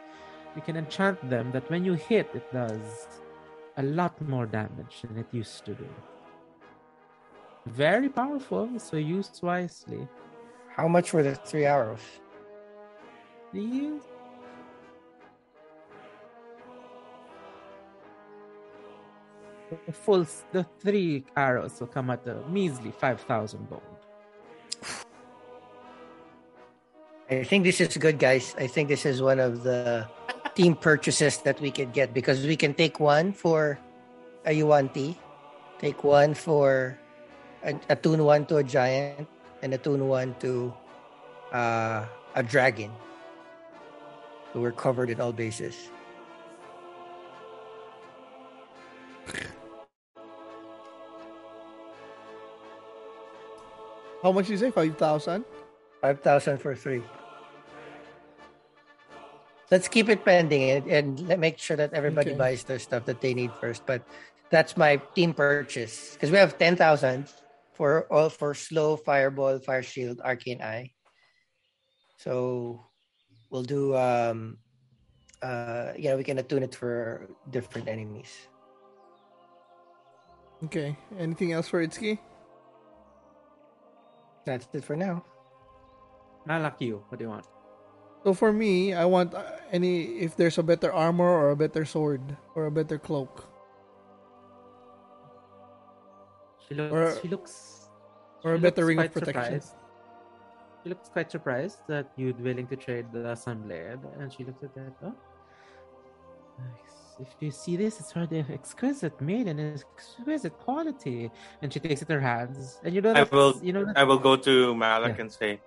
You 0.55 0.61
can 0.61 0.77
enchant 0.77 1.29
them 1.29 1.51
that 1.51 1.69
when 1.69 1.83
you 1.83 1.93
hit, 1.93 2.29
it 2.33 2.51
does 2.53 3.07
a 3.77 3.83
lot 3.83 4.21
more 4.21 4.45
damage 4.45 5.01
than 5.01 5.17
it 5.17 5.27
used 5.31 5.65
to 5.65 5.73
do. 5.73 5.87
Very 7.65 8.09
powerful, 8.09 8.69
so 8.77 8.95
used 8.97 9.39
wisely. 9.41 10.07
How 10.69 10.87
much 10.87 11.13
were 11.13 11.23
the 11.23 11.35
three 11.35 11.65
arrows? 11.65 11.99
These 13.51 14.01
the 19.85 19.93
full 19.93 20.25
the 20.51 20.65
three 20.79 21.23
arrows 21.35 21.79
will 21.79 21.87
come 21.87 22.09
at 22.09 22.25
a 22.27 22.41
measly 22.49 22.91
five 22.91 23.21
thousand 23.21 23.67
gold. 23.69 23.83
I 27.29 27.43
think 27.43 27.63
this 27.65 27.81
is 27.81 27.97
good, 27.97 28.19
guys. 28.19 28.53
I 28.57 28.67
think 28.67 28.87
this 28.87 29.05
is 29.05 29.21
one 29.21 29.39
of 29.39 29.63
the 29.63 30.07
team 30.53 30.75
purchases 30.75 31.41
that 31.41 31.59
we 31.59 31.71
can 31.71 31.89
get 31.89 32.13
because 32.13 32.45
we 32.45 32.55
can 32.55 32.73
take 32.73 32.99
one 32.99 33.33
for 33.33 33.79
a 34.45 34.53
Yuan-Ti, 34.53 35.17
take 35.79 36.03
one 36.03 36.35
for 36.35 36.97
a, 37.63 37.73
a 37.89 37.95
tune 37.95 38.23
one 38.23 38.45
to 38.45 38.57
a 38.57 38.63
giant, 38.63 39.27
and 39.63 39.73
a 39.73 39.77
tune 39.77 40.07
one 40.07 40.35
to 40.39 40.71
uh, 41.51 42.05
a 42.35 42.43
dragon. 42.43 42.91
So 44.53 44.61
we're 44.61 44.71
covered 44.71 45.09
in 45.09 45.19
all 45.19 45.33
bases. 45.33 45.89
How 54.25 54.31
much 54.31 54.49
you 54.49 54.57
say? 54.57 54.73
Five 54.73 54.97
thousand. 54.97 55.45
Five 56.01 56.25
thousand 56.25 56.57
for 56.57 56.73
three. 56.73 57.05
Let's 59.69 59.87
keep 59.87 60.09
it 60.09 60.25
pending 60.25 60.65
and, 60.71 60.87
and 60.89 61.19
let 61.29 61.37
make 61.37 61.61
sure 61.61 61.77
that 61.77 61.93
everybody 61.93 62.33
Okay. 62.33 62.37
buys 62.39 62.65
the 62.65 62.81
stuff 62.81 63.05
that 63.05 63.21
they 63.21 63.37
need 63.37 63.53
first. 63.61 63.85
But 63.85 64.01
that's 64.49 64.77
my 64.77 64.97
team 65.13 65.37
purchase 65.37 66.17
because 66.17 66.33
we 66.33 66.41
have 66.41 66.57
ten 66.57 66.73
thousand 66.73 67.29
for 67.77 68.09
all 68.09 68.33
for 68.33 68.57
slow 68.57 68.97
fireball, 68.97 69.61
fire 69.61 69.85
shield, 69.85 70.17
arcane 70.25 70.57
eye. 70.57 70.97
So 72.17 72.81
we'll 73.53 73.61
do 73.61 73.93
um 73.93 74.57
uh 75.45 75.93
yeah 76.01 76.17
we 76.17 76.25
can 76.25 76.41
attune 76.41 76.65
it 76.65 76.73
for 76.73 77.29
different 77.53 77.85
enemies. 77.85 78.33
Okay. 80.65 80.97
Anything 81.21 81.53
else 81.53 81.69
for 81.69 81.85
Itsuki? 81.85 82.17
That's 84.45 84.67
it 84.73 84.83
for 84.83 84.95
now. 84.95 85.25
Malak 86.45 86.79
you. 86.79 87.03
What 87.09 87.17
do 87.17 87.25
you 87.25 87.29
want? 87.29 87.45
So 88.23 88.33
for 88.33 88.53
me, 88.53 88.93
I 88.93 89.05
want 89.05 89.33
uh, 89.33 89.43
any 89.71 90.17
if 90.21 90.35
there's 90.37 90.57
a 90.57 90.63
better 90.63 90.93
armor 90.93 91.25
or 91.29 91.51
a 91.51 91.55
better 91.55 91.85
sword 91.85 92.21
or 92.55 92.65
a 92.67 92.71
better 92.71 92.97
cloak 92.97 93.45
She 96.67 96.73
looks. 96.73 96.93
Or- 96.93 97.21
she 97.21 97.27
looks. 97.27 97.89
or 98.43 98.53
a 98.55 98.59
better 98.59 98.85
ring 98.85 98.99
of 98.99 99.13
protection. 99.13 99.61
surprised. 99.61 99.73
She 100.83 100.89
looks 100.89 101.09
quite 101.09 101.29
surprised 101.31 101.79
that 101.87 102.11
you'd 102.15 102.37
be 102.37 102.43
willing 102.43 102.67
to 102.67 102.75
trade 102.75 103.05
the 103.11 103.33
Sunblade, 103.37 104.01
and 104.19 104.31
she 104.33 104.43
looks 104.43 104.61
at 104.63 104.73
that. 104.75 104.93
Oh, 105.01 105.13
nice. 106.59 106.97
If 107.19 107.27
you 107.39 107.49
see 107.51 107.75
this, 107.77 107.99
it's 107.99 108.15
rather 108.15 108.45
exquisite 108.51 109.19
made 109.21 109.47
and 109.47 109.59
exquisite 109.59 110.51
quality. 110.59 111.31
And 111.61 111.71
she 111.71 111.79
takes 111.79 112.01
it 112.01 112.09
in 112.09 112.15
her 112.15 112.21
hands, 112.21 112.79
and 112.83 112.93
you 112.93 113.01
know 113.01 113.13
I 113.13 113.23
will- 113.23 113.59
you 113.63 113.71
know 113.73 113.85
I 113.95 114.03
will 114.03 114.19
go 114.19 114.35
to 114.35 114.75
Malak 114.75 115.15
Yeah. 115.15 115.21
and 115.23 115.31
say, 115.31 115.61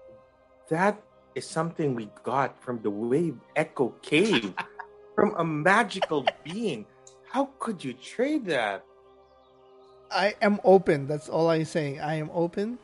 "That 0.68 1.00
is 1.34 1.46
something 1.48 1.94
we 1.94 2.10
got 2.22 2.60
from 2.60 2.82
the 2.82 2.90
Wave 2.90 3.38
Echo 3.56 3.94
Cave, 4.02 4.52
from 5.16 5.34
a 5.40 5.44
magical 5.44 6.26
being. 6.44 6.84
How 7.32 7.48
could 7.58 7.82
you 7.82 7.94
trade 7.94 8.44
that?" 8.46 8.84
I 10.10 10.34
am 10.40 10.60
open. 10.64 11.06
That's 11.06 11.28
all 11.28 11.48
I'm 11.50 11.64
saying. 11.64 12.00
I 12.00 12.14
am 12.16 12.30
open. 12.32 12.78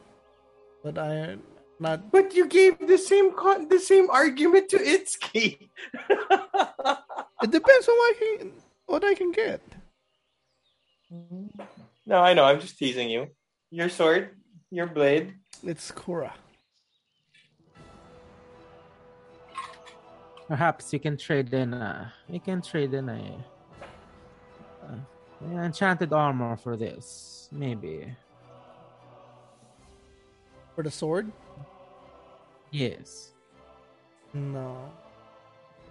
but 0.84 0.98
I 1.00 1.32
am 1.32 1.42
not. 1.80 2.12
But 2.12 2.34
you 2.36 2.44
gave 2.46 2.76
the 2.86 2.98
same 3.00 3.32
con- 3.32 3.68
the 3.72 3.80
same 3.80 4.10
argument 4.12 4.68
to 4.68 4.76
Itsuki. 4.76 5.72
It 7.42 7.50
depends 7.50 7.88
on 7.88 7.94
what 7.96 8.16
I 8.16 8.36
can 8.38 8.52
what 8.86 9.04
I 9.04 9.14
can 9.14 9.32
get. 9.32 9.60
no, 12.06 12.20
I 12.20 12.34
know. 12.34 12.44
I'm 12.44 12.60
just 12.60 12.78
teasing 12.78 13.10
you. 13.10 13.28
Your 13.70 13.88
sword, 13.88 14.36
your 14.70 14.86
blade. 14.86 15.34
It's 15.62 15.90
Kura. 15.90 16.34
Perhaps 20.46 20.92
you 20.92 21.00
can 21.00 21.16
trade 21.16 21.52
in. 21.54 21.72
A, 21.74 22.12
you 22.28 22.40
can 22.40 22.60
trade 22.60 22.92
in 22.92 23.08
a, 23.08 23.44
an 25.40 25.58
enchanted 25.58 26.12
armor 26.12 26.56
for 26.56 26.76
this, 26.76 27.48
maybe. 27.50 28.14
For 30.74 30.82
the 30.82 30.90
sword? 30.90 31.30
Yes. 32.70 33.32
No. 34.32 34.90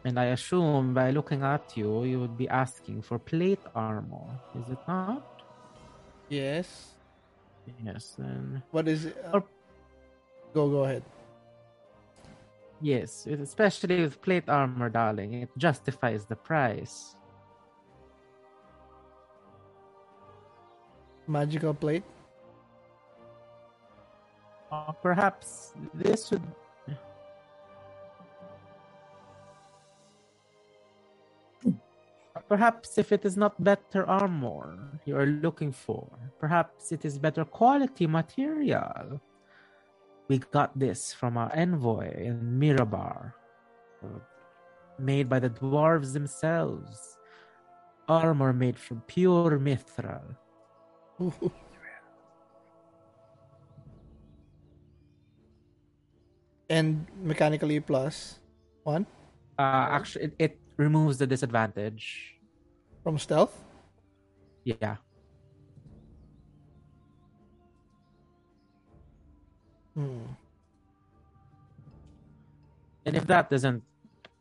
And 0.06 0.20
I 0.20 0.26
assume 0.36 0.94
by 0.94 1.12
looking 1.12 1.44
at 1.44 1.78
you, 1.78 2.04
you 2.04 2.20
would 2.20 2.38
be 2.38 2.50
asking 2.50 3.02
for 3.04 3.18
plate 3.18 3.64
armor, 3.74 4.28
is 4.60 4.70
it 4.70 4.80
not? 4.88 5.24
Yes. 6.28 6.96
Yes, 7.84 8.16
then. 8.18 8.62
What 8.72 8.88
is 8.88 9.06
it? 9.06 9.16
Uh, 9.26 9.38
Or- 9.40 9.46
go 10.54 10.70
go 10.70 10.84
ahead. 10.84 11.04
Yes, 12.82 13.26
especially 13.28 14.02
with 14.02 14.22
plate 14.22 14.50
armor, 14.50 14.90
darling, 14.90 15.34
it 15.48 15.50
justifies 15.58 16.26
the 16.26 16.36
price. 16.36 17.16
Magical 21.28 21.74
plate. 21.74 22.04
Or 24.70 24.94
perhaps 25.02 25.72
this 25.94 26.30
would. 26.32 26.44
Perhaps 32.54 33.02
if 33.02 33.10
it 33.10 33.26
is 33.26 33.34
not 33.34 33.58
better 33.58 34.06
armor 34.06 34.78
you 35.10 35.18
are 35.18 35.26
looking 35.26 35.74
for, 35.74 36.06
perhaps 36.38 36.92
it 36.94 37.02
is 37.04 37.18
better 37.18 37.42
quality 37.42 38.06
material. 38.06 39.18
We 40.30 40.38
got 40.38 40.78
this 40.78 41.18
from 41.18 41.34
our 41.36 41.50
envoy 41.58 42.14
in 42.14 42.62
Mirabar, 42.62 43.34
made 45.00 45.26
by 45.28 45.40
the 45.42 45.50
dwarves 45.50 46.14
themselves. 46.14 47.18
Armor 48.08 48.54
made 48.54 48.78
from 48.78 49.02
pure 49.10 49.58
mithril. 49.58 50.38
and 56.70 57.08
mechanically 57.18 57.80
plus 57.80 58.38
one 58.86 59.10
Uh, 59.58 59.90
actually, 59.90 60.26
it, 60.26 60.34
it 60.38 60.54
removes 60.78 61.18
the 61.18 61.26
disadvantage. 61.26 62.33
From 63.04 63.20
stealth. 63.20 63.54
Yeah. 64.64 64.96
Hmm. 69.94 70.26
And 73.06 73.18
if 73.18 73.28
that 73.28 73.50
doesn't 73.50 73.84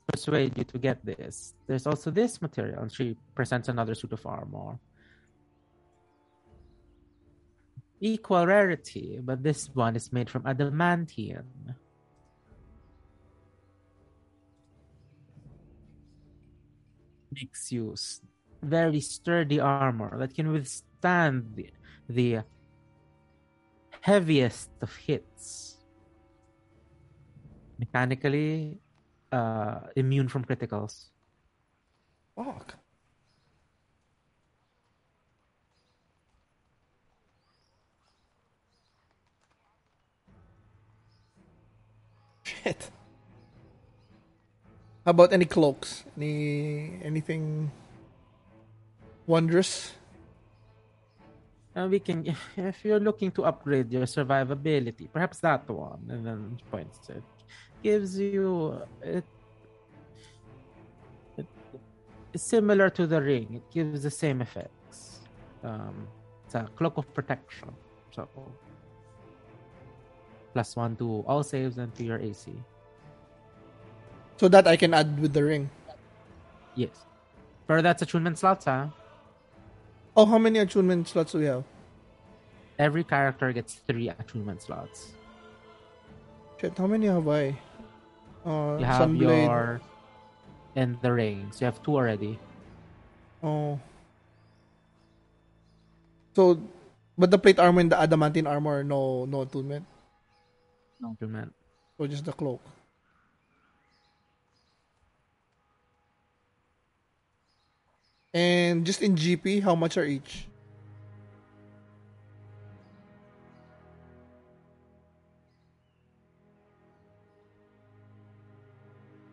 persuade 0.07 0.57
you 0.57 0.65
to 0.65 0.79
get 0.79 1.05
this, 1.05 1.55
there's 1.67 1.87
also 1.87 2.11
this 2.11 2.41
material. 2.41 2.83
And 2.83 2.93
she 2.93 3.17
presents 3.35 3.69
another 3.69 3.95
suit 3.95 4.13
of 4.13 4.25
armor. 4.25 4.79
Equal 8.01 8.47
rarity, 8.47 9.21
but 9.23 9.43
this 9.43 9.69
one 9.75 9.95
is 9.97 10.13
made 10.13 10.31
from 10.31 10.43
adamantium. 10.43 11.45
Makes 17.33 17.73
you 17.73 17.93
s- 17.93 18.21
very 18.63 19.01
sturdy 19.01 19.59
armor 19.61 20.17
that 20.19 20.35
can 20.35 20.53
withstand 20.53 21.53
the, 21.55 21.71
the 22.09 22.43
heaviest 24.01 24.71
of 24.81 24.95
hits 24.97 25.77
mechanically 27.79 28.79
uh, 29.33 29.81
immune 29.97 30.29
from 30.29 30.45
criticals. 30.45 31.11
Fuck. 32.37 32.77
Shit. 42.45 42.91
How 45.05 45.11
about 45.11 45.33
any 45.33 45.47
cloaks? 45.47 46.05
Any 46.17 47.01
anything 47.03 47.73
wondrous? 49.27 49.93
And 51.75 51.91
we 51.91 52.01
can, 52.01 52.27
if 52.57 52.85
you're 52.85 53.01
looking 53.01 53.31
to 53.33 53.45
upgrade 53.45 53.91
your 53.93 54.05
survivability, 54.05 55.09
perhaps 55.13 55.39
that 55.41 55.69
one, 55.69 56.05
and 56.09 56.27
then 56.27 56.59
points 56.71 57.09
it 57.09 57.23
gives 57.83 58.19
you 58.19 58.79
it, 59.03 59.25
it. 61.37 61.47
It's 62.33 62.45
similar 62.45 62.89
to 62.91 63.07
the 63.07 63.21
ring. 63.21 63.61
It 63.61 63.67
gives 63.73 64.03
the 64.03 64.11
same 64.11 64.41
effects. 64.41 65.21
Um, 65.65 66.07
it's 66.47 66.55
a 66.55 66.69
cloak 66.77 66.97
of 66.97 67.13
protection, 67.13 67.73
so 68.15 68.29
plus 70.53 70.77
one 70.77 70.97
to 70.97 71.25
all 71.27 71.43
saves 71.43 71.79
and 71.79 71.95
to 71.97 72.05
your 72.05 72.19
AC. 72.19 72.53
So 74.37 74.49
that 74.49 74.67
I 74.67 74.77
can 74.77 74.95
add 74.95 75.21
with 75.21 75.33
the 75.33 75.45
ring. 75.45 75.71
Yes, 76.75 77.05
but 77.67 77.83
that's 77.83 78.03
attunement 78.03 78.39
slots, 78.39 78.65
huh? 78.65 78.89
Oh, 80.17 80.27
how 80.27 80.39
many 80.39 80.59
attunement 80.59 81.09
slots 81.09 81.33
do 81.33 81.39
we 81.39 81.47
have? 81.47 81.65
Every 82.79 83.05
character 83.05 83.53
gets 83.53 83.75
three 83.87 84.09
attunement 84.09 84.63
slots. 84.63 85.13
Shit, 86.61 86.77
how 86.77 86.87
many 86.87 87.07
have 87.07 87.27
I? 87.29 87.57
Uh, 88.45 88.77
You 88.79 88.85
have 88.85 89.09
Sunblade. 89.09 89.47
your 89.47 89.81
and 90.77 90.99
the 91.03 91.13
rings. 91.13 91.61
You 91.61 91.67
have 91.67 91.83
two 91.83 91.97
already. 91.97 92.39
Oh. 93.43 93.79
So, 96.35 96.61
but 97.19 97.31
the 97.31 97.39
plate 97.39 97.59
armor 97.59 97.81
and 97.81 97.93
the 97.93 97.99
adamantine 98.01 98.47
armor, 98.47 98.83
no, 98.85 99.25
no 99.27 99.43
attunement. 99.43 99.85
No 101.01 101.13
attunement. 101.13 101.53
So 101.99 102.07
just 102.07 102.25
the 102.25 102.33
cloak. 102.33 102.61
And 108.35 108.87
just 108.87 109.03
in 109.03 109.15
GP, 109.15 109.63
how 109.63 109.75
much 109.75 109.97
are 109.99 110.05
each? 110.05 110.49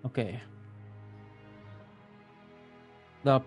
Okay. 0.06 0.42
The 3.24 3.42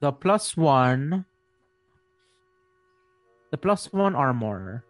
the 0.00 0.12
plus 0.12 0.56
one 0.56 1.24
the 3.50 3.58
plus 3.58 3.92
one 3.92 4.14
armor 4.14 4.84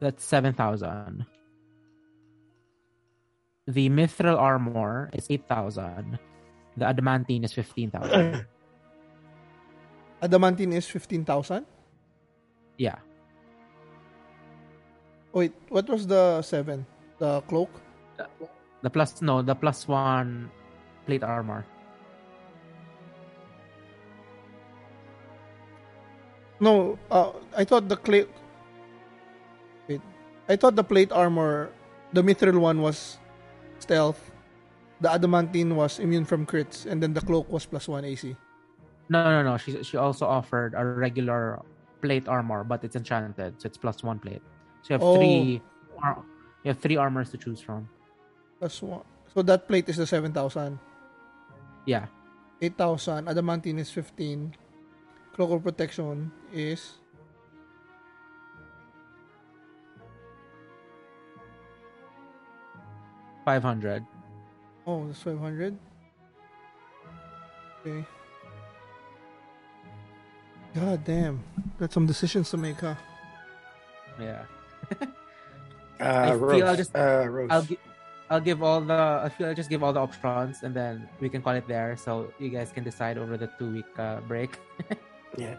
that's 0.00 0.24
seven 0.24 0.52
thousand. 0.52 1.26
The 3.66 3.88
mithril 3.88 4.36
armor 4.36 5.10
is 5.12 5.26
eight 5.30 5.46
thousand. 5.46 6.18
The 6.76 6.86
adamantine 6.86 7.44
is 7.44 7.52
fifteen 7.52 7.90
thousand. 7.90 8.46
Adamantine 10.22 10.72
is 10.72 10.86
15,000? 10.86 11.66
yeah. 12.78 12.94
Wait, 15.32 15.52
what 15.68 15.88
was 15.88 16.06
the 16.06 16.40
7? 16.42 16.86
The 17.18 17.40
cloak? 17.42 17.70
The 18.82 18.90
plus 18.90 19.20
no, 19.22 19.42
the 19.42 19.54
plus 19.54 19.88
one 19.88 20.50
plate 21.06 21.24
armor. 21.24 21.66
No, 26.60 26.98
uh, 27.10 27.32
I 27.56 27.64
thought 27.64 27.88
the 27.88 27.96
clay. 27.96 28.26
Wait, 29.88 30.00
I 30.48 30.56
thought 30.56 30.76
the 30.76 30.84
plate 30.84 31.10
armor, 31.10 31.70
the 32.12 32.22
mithril 32.22 32.58
one 32.60 32.82
was 32.82 33.18
stealth 33.80 34.31
the 35.02 35.10
adamantine 35.10 35.74
was 35.74 35.98
immune 35.98 36.24
from 36.24 36.46
crits, 36.46 36.86
and 36.86 37.02
then 37.02 37.12
the 37.12 37.20
cloak 37.20 37.50
was 37.50 37.66
plus 37.66 37.88
one 37.90 38.06
AC. 38.06 38.36
No, 39.10 39.24
no, 39.24 39.42
no. 39.42 39.58
She 39.58 39.82
she 39.82 39.98
also 39.98 40.24
offered 40.24 40.78
a 40.78 40.86
regular 40.86 41.58
plate 42.00 42.30
armor, 42.30 42.62
but 42.62 42.86
it's 42.86 42.94
enchanted, 42.94 43.60
so 43.60 43.66
it's 43.66 43.76
plus 43.76 44.02
one 44.06 44.22
plate. 44.22 44.40
So 44.86 44.86
you 44.88 44.94
have 44.94 45.02
oh. 45.02 45.16
three. 45.18 45.60
Ar- 45.98 46.22
you 46.62 46.70
have 46.70 46.78
three 46.78 46.96
armors 46.96 47.34
to 47.34 47.36
choose 47.36 47.58
from. 47.58 47.90
Plus 48.62 48.80
one. 48.80 49.02
So 49.34 49.42
that 49.42 49.66
plate 49.66 49.90
is 49.90 49.98
the 49.98 50.06
seven 50.06 50.30
thousand. 50.30 50.78
Yeah. 51.84 52.06
Eight 52.62 52.78
thousand. 52.78 53.26
Adamantine 53.26 53.82
is 53.82 53.90
fifteen. 53.90 54.54
Cloak 55.34 55.50
of 55.50 55.62
protection 55.66 56.30
is 56.54 57.02
five 63.44 63.66
hundred. 63.66 64.06
Oh, 64.86 65.06
that's 65.06 65.22
500. 65.22 65.76
Okay. 67.86 68.04
God 70.74 71.04
damn. 71.04 71.42
Got 71.78 71.92
some 71.92 72.06
decisions 72.06 72.50
to 72.50 72.56
make, 72.56 72.80
huh? 72.80 72.94
Yeah. 74.20 74.44
Uh, 76.02 76.34
I 76.34 76.56
feel 76.56 76.66
I'll 76.66 76.74
just- 76.74 76.96
uh, 76.96 77.28
Rose. 77.30 77.46
I'll 77.52 77.62
gi- 77.62 77.78
I'll 78.28 78.40
give 78.40 78.60
all 78.60 78.80
the 78.80 79.22
I 79.22 79.28
feel 79.28 79.46
I'll 79.46 79.54
just 79.54 79.70
give 79.70 79.84
all 79.84 79.92
the 79.92 80.00
options 80.00 80.64
and 80.64 80.74
then 80.74 81.06
we 81.20 81.28
can 81.28 81.42
call 81.42 81.54
it 81.54 81.68
there 81.68 81.94
so 81.96 82.32
you 82.40 82.48
guys 82.50 82.72
can 82.74 82.82
decide 82.82 83.18
over 83.18 83.36
the 83.36 83.46
two 83.54 83.70
week 83.70 83.86
uh, 84.00 84.18
break. 84.26 84.58
yeah. 85.38 85.54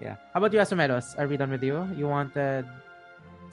Yeah. 0.00 0.16
How 0.34 0.42
about 0.42 0.52
you, 0.52 0.58
Asumedos? 0.58 1.14
Are 1.16 1.28
we 1.28 1.36
done 1.36 1.50
with 1.54 1.62
you? 1.62 1.86
You 1.94 2.08
wanted 2.08 2.66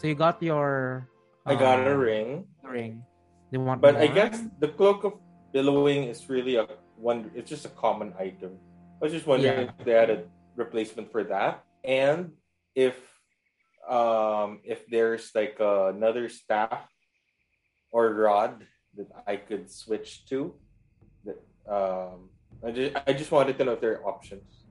so 0.01 0.07
you 0.07 0.15
got 0.15 0.41
your 0.41 1.05
I 1.45 1.53
got 1.53 1.77
a 1.85 1.93
um, 1.93 1.99
ring, 1.99 2.47
ring. 2.65 3.03
You 3.51 3.59
want 3.61 3.81
but 3.81 3.95
I 3.97 4.07
guess 4.07 4.41
the 4.59 4.69
cloak 4.69 5.03
of 5.03 5.13
billowing 5.53 6.03
is 6.05 6.29
really 6.29 6.55
a 6.55 6.67
one. 6.97 7.31
It's 7.33 7.49
just 7.49 7.65
a 7.65 7.73
common 7.73 8.13
item. 8.19 8.57
I 9.01 9.05
was 9.05 9.13
just 9.13 9.25
wondering 9.25 9.65
Yeah. 9.65 9.71
if 9.79 9.85
they 9.85 9.93
had 9.93 10.09
a 10.09 10.19
replacement 10.55 11.11
for 11.11 11.23
that, 11.25 11.63
and 11.83 12.33
if 12.75 12.95
um 13.89 14.61
if 14.63 14.85
there's 14.87 15.33
like 15.33 15.57
another 15.59 16.29
staff 16.29 16.85
or 17.91 18.13
rod 18.13 18.65
that 18.95 19.09
I 19.25 19.37
could 19.37 19.71
switch 19.71 20.25
to. 20.29 20.53
That 21.25 21.39
um, 21.65 22.29
I 22.61 22.69
just 22.71 22.91
I 23.07 23.13
just 23.13 23.31
wanted 23.31 23.57
to 23.57 23.65
know 23.65 23.73
if 23.73 23.81
there 23.81 23.97
are 23.97 24.05
options. 24.05 24.65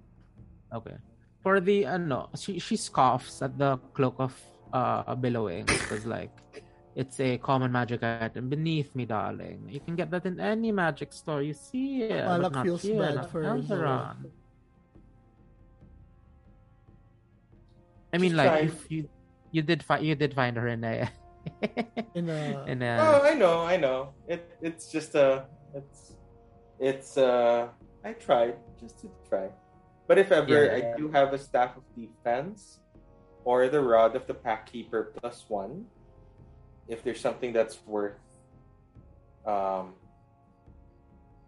Okay. 0.74 0.97
For 1.42 1.58
the 1.58 1.86
uh, 1.86 1.98
no, 1.98 2.28
she 2.36 2.58
she 2.58 2.76
scoffs 2.76 3.42
at 3.42 3.58
the 3.58 3.78
cloak 3.94 4.16
of 4.18 4.34
uh 4.73 5.15
billowing 5.16 5.65
because 5.65 6.05
like 6.05 6.31
it's 6.98 7.20
a 7.22 7.38
common 7.38 7.70
magic 7.70 8.02
item 8.02 8.48
beneath 8.50 8.90
me, 8.98 9.06
darling. 9.06 9.70
You 9.70 9.78
can 9.78 9.94
get 9.94 10.10
that 10.10 10.26
in 10.26 10.40
any 10.42 10.72
magic 10.72 11.12
store 11.14 11.42
you 11.42 11.54
see 11.54 12.02
it. 12.02 12.10
but 12.26 12.38
Malak 12.42 12.52
not 12.52 12.64
feels 12.66 12.82
here, 12.82 12.98
bad 12.98 13.30
for 13.30 13.42
Eldaron. 13.46 14.26
I 18.12 18.18
mean, 18.18 18.30
She's 18.30 18.36
like 18.36 18.48
trying. 18.50 18.68
if 18.68 18.90
you 18.90 19.08
you 19.52 19.62
did 19.62 19.82
find 19.82 20.04
you 20.04 20.14
did 20.14 20.34
find 20.34 20.56
her 20.56 20.68
in 20.68 20.82
a 20.84 21.08
In 22.14 22.28
a 22.28 22.64
in 22.72 22.82
Oh, 22.82 23.22
a 23.22 23.30
I 23.30 23.34
know, 23.34 23.62
I 23.64 23.76
know. 23.76 24.12
It 24.26 24.48
it's 24.60 24.90
just 24.90 25.14
a 25.14 25.46
it's 25.74 26.16
it's 26.80 27.16
uh 27.16 27.68
I 28.04 28.12
tried 28.14 28.56
just 28.80 28.98
to 29.00 29.10
try. 29.28 29.48
But 30.06 30.18
if 30.18 30.32
ever 30.32 30.64
Yeah. 30.64 30.76
I 30.94 30.96
do 30.96 31.08
have 31.12 31.32
a 31.32 31.38
staff 31.38 31.76
of 31.76 31.84
defense 31.94 32.80
or 33.44 33.68
the 33.68 33.80
rod 33.80 34.16
of 34.16 34.26
the 34.26 34.34
pact 34.34 34.72
keeper 34.72 35.12
plus 35.20 35.44
one, 35.48 35.84
if 36.89 37.05
there's 37.05 37.20
something 37.20 37.52
that's 37.52 37.78
worth 37.86 38.18
um 39.47 39.94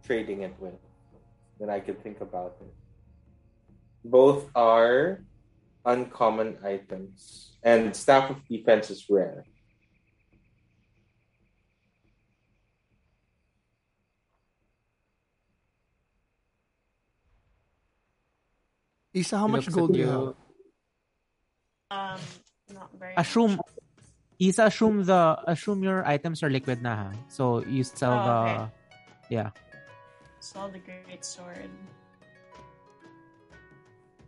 trading 0.05 0.43
it 0.43 0.55
with, 0.59 0.81
then 1.59 1.71
I 1.71 1.81
could 1.81 2.03
think 2.03 2.21
about 2.21 2.57
it. 2.61 2.75
Both 4.05 4.51
are 4.55 5.21
uncommon 5.85 6.59
items, 6.65 7.57
and 7.63 7.95
staff 7.95 8.31
of 8.31 8.47
defense 8.49 8.91
is 8.91 9.07
rare. 9.09 9.45
Isa, 19.13 19.39
how 19.39 19.49
much 19.49 19.71
gold 19.71 19.93
do 19.93 19.99
you 19.99 20.07
have? 20.07 20.35
Um, 21.91 22.21
not 22.73 22.91
very. 22.99 23.15
assume 23.17 23.57
much. 23.57 23.80
Isa 24.41 24.67
assume 24.73 25.05
the 25.05 25.37
assume 25.47 25.85
your 25.85 26.01
items 26.09 26.41
are 26.43 26.49
liquid 26.49 26.81
na 26.81 26.97
ha. 26.97 27.09
So 27.29 27.61
you 27.69 27.85
sell 27.85 28.17
Oh, 28.17 28.25
the 28.25 28.37
okay. 28.41 28.59
yeah. 29.29 29.51
Saw 30.41 30.69
the 30.73 30.81
great 30.81 31.21
sword. 31.25 31.69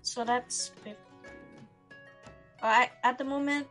So 0.04 0.24
that's 0.24 0.68
50. 0.84 0.92
Uh, 0.92 2.84
I, 2.84 2.90
at 3.02 3.16
the 3.16 3.24
moment, 3.24 3.66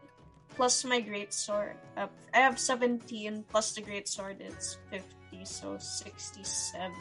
plus 0.58 0.84
my 0.84 1.00
great 1.00 1.32
sword, 1.34 1.78
uh, 1.96 2.08
I 2.34 2.40
have 2.42 2.58
17 2.58 3.46
plus 3.48 3.72
the 3.78 3.82
great 3.86 4.10
sword, 4.10 4.42
it's 4.42 4.78
50, 4.90 5.46
so 5.46 5.78
67. 5.78 6.92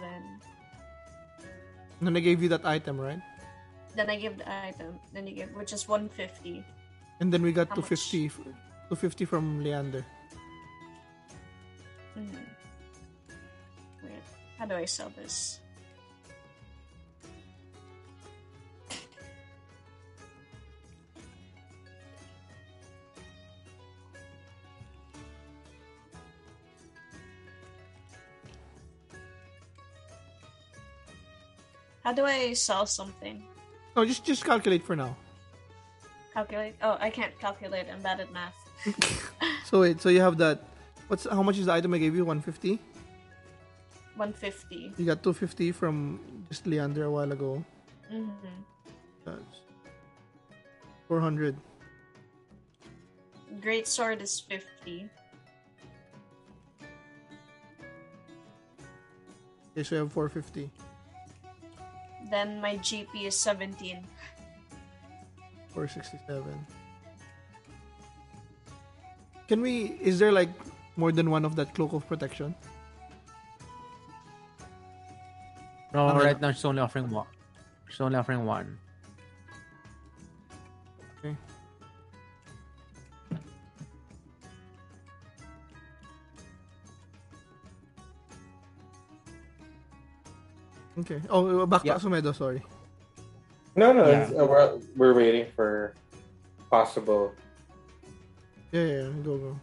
Then 2.03 2.17
I 2.17 2.21
gave 2.21 2.43
you 2.43 2.49
that 2.53 2.65
item, 2.65 3.01
right? 3.01 3.21
Then 3.97 4.09
I 4.11 4.17
give 4.17 4.39
the 4.39 4.47
item, 4.47 5.01
then 5.13 5.27
you 5.27 5.35
give, 5.35 5.51
which 5.57 5.73
is 5.73 5.89
150. 5.89 6.63
And 7.21 7.33
then 7.33 7.43
we 7.43 7.51
got 7.53 7.69
How 7.71 7.81
250, 7.83 8.27
f- 8.27 8.41
250 8.91 9.25
from 9.25 9.63
Leander. 9.63 10.05
Mhm. 12.17 12.45
Wait, 14.03 14.23
how 14.59 14.67
do 14.67 14.75
I 14.75 14.85
sell 14.85 15.11
this? 15.11 15.61
How 32.03 32.13
do 32.13 32.25
I 32.25 32.55
sell 32.55 32.87
something? 32.87 33.45
No, 33.95 34.05
just 34.05 34.25
just 34.25 34.45
calculate 34.45 34.83
for 34.83 34.97
now. 34.97 35.17
Calculate? 36.35 36.75
Oh, 36.83 36.97
I 37.01 37.11
can't 37.11 37.39
calculate. 37.39 37.87
I'm 37.93 38.03
bad 38.03 38.21
at 38.21 38.33
math. 38.33 38.60
So 39.71 39.83
wait, 39.83 40.01
so 40.01 40.09
you 40.09 40.21
have 40.21 40.37
that. 40.39 40.67
What's 41.07 41.31
how 41.31 41.45
much 41.45 41.57
is 41.59 41.67
the 41.67 41.73
item 41.73 41.95
I 41.95 41.99
gave 41.99 42.17
you? 42.17 42.25
150. 42.25 42.83
150. 44.19 44.95
You 44.99 45.07
got 45.07 45.23
250 45.23 45.71
from 45.71 46.19
just 46.49 46.67
Leander 46.67 47.05
a 47.05 47.11
while 47.11 47.31
ago. 47.31 47.65
Mm-hmm. 48.13 48.59
That's 49.25 49.63
400. 51.07 51.55
Great 53.61 53.87
sword 53.87 54.21
is 54.23 54.41
50. 54.41 55.09
Okay, 59.71 59.83
so 59.85 59.95
you 59.95 60.01
have 60.03 60.13
450. 60.13 60.69
Then 62.29 62.61
my 62.61 62.77
GP 62.79 63.27
is 63.27 63.37
17. 63.37 64.05
467. 65.69 66.67
Can 69.51 69.63
we? 69.63 69.99
Is 70.01 70.21
there 70.21 70.31
like 70.31 70.49
more 70.95 71.11
than 71.11 71.29
one 71.29 71.45
of 71.45 71.57
that 71.57 71.75
cloak 71.75 71.93
of 71.93 72.07
protection? 72.07 72.55
No, 75.93 76.07
Okay. 76.11 76.27
right 76.27 76.41
now 76.41 76.53
she's 76.53 76.65
only 76.65 76.81
offering 76.81 77.11
one. 77.11 77.27
She's 77.89 78.01
only 78.01 78.15
offering 78.17 78.45
one. 78.47 78.79
Okay. 81.19 81.35
Okay. 91.01 91.21
Oh, 91.29 91.67
back 91.67 91.85
Yeah. 91.85 91.99
to 91.99 92.07
Asumedo, 92.07 92.33
sorry. 92.37 92.63
No, 93.75 93.93
no, 93.93 94.07
Yeah. 94.07 94.31
uh, 94.31 94.47
we're, 94.47 94.79
we're 94.97 95.15
waiting 95.15 95.47
for 95.57 95.95
possible. 96.71 97.35
Yeah, 98.73 98.83
yeah. 98.85 99.09
Go, 99.25 99.37
go. 99.37 99.61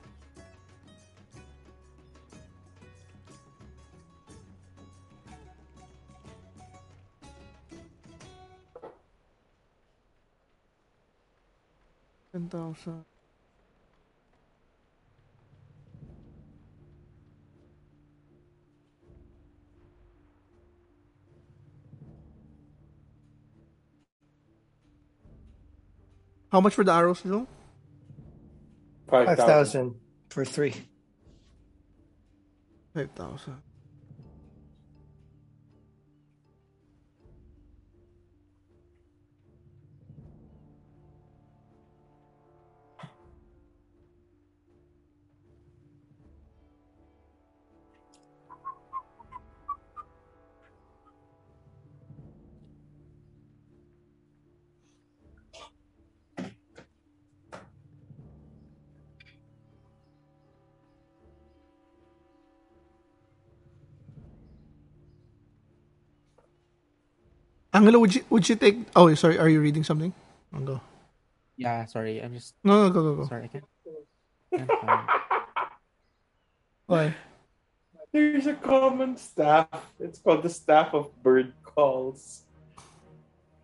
Ten 12.33 12.49
thousand. 12.49 13.05
How 26.51 26.61
much 26.61 26.73
for 26.75 26.83
the 26.83 26.91
arrows, 26.91 27.21
Joe? 27.21 27.47
5,000 29.09 29.95
for 30.29 30.45
three. 30.45 30.73
5,000. 32.93 33.55
Angelo, 67.77 67.99
would 67.99 68.15
you 68.15 68.25
would 68.31 68.49
you 68.49 68.55
take? 68.55 68.89
Oh, 68.95 69.13
sorry. 69.13 69.37
Are 69.37 69.47
you 69.47 69.61
reading 69.61 69.83
something? 69.83 70.11
I'll 70.51 70.61
go. 70.61 70.81
Yeah, 71.57 71.85
sorry. 71.85 72.17
I'm 72.23 72.33
just 72.33 72.55
No, 72.63 72.87
no, 72.87 72.89
go, 72.89 73.03
go, 73.03 73.15
go. 73.21 73.27
sorry. 73.29 73.45
I 73.45 73.47
can't. 73.53 73.65
can't 74.81 75.09
Why? 76.87 77.13
There's 78.11 78.47
a 78.47 78.55
common 78.55 79.15
staff. 79.17 79.69
It's 79.99 80.17
called 80.17 80.41
the 80.41 80.49
staff 80.49 80.95
of 80.95 81.13
bird 81.21 81.53
calls. 81.61 82.45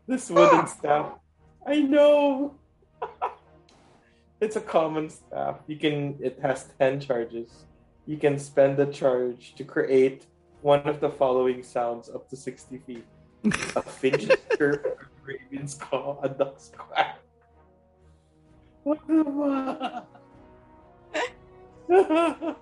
This 0.06 0.30
wooden 0.30 0.67
staff. 0.77 1.17
I 1.66 1.82
know. 1.82 2.53
it's 4.42 4.58
a 4.58 4.61
common 4.61 5.09
staff. 5.09 5.58
You 5.66 5.77
can. 5.77 6.17
It 6.22 6.38
has 6.42 6.69
ten 6.77 7.00
charges. 7.00 7.66
You 8.06 8.17
can 8.17 8.38
spend 8.38 8.77
the 8.77 8.85
charge 8.85 9.56
to 9.56 9.64
create 9.64 10.27
one 10.61 10.85
of 10.85 11.00
the 11.00 11.09
following 11.09 11.64
sounds 11.64 12.09
up 12.09 12.30
to 12.30 12.35
sixty 12.35 12.77
feet: 12.77 13.06
a 13.43 13.81
finch 13.81 14.30
chirp, 14.57 14.99
a 15.01 15.05
raven's 15.25 15.75
call, 15.75 16.19
a 16.23 16.30
duck's 16.30 16.72
quack. 16.77 17.19
What 18.83 18.99
the 19.07 19.23
fuck? 19.23 20.07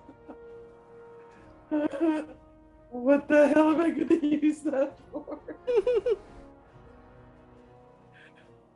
what 2.90 3.28
the 3.28 3.48
hell 3.48 3.70
am 3.70 3.80
I 3.80 3.90
gonna 3.90 4.26
use 4.26 4.60
that 4.60 4.98
for? 5.10 5.38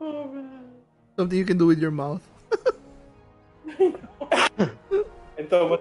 oh 0.01 0.27
man. 0.29 0.71
Something 1.17 1.37
you 1.37 1.45
can 1.45 1.57
do 1.57 1.65
with 1.67 1.79
your 1.79 1.91
mouth. 1.91 2.21
I 3.79 3.93
know. 5.51 5.79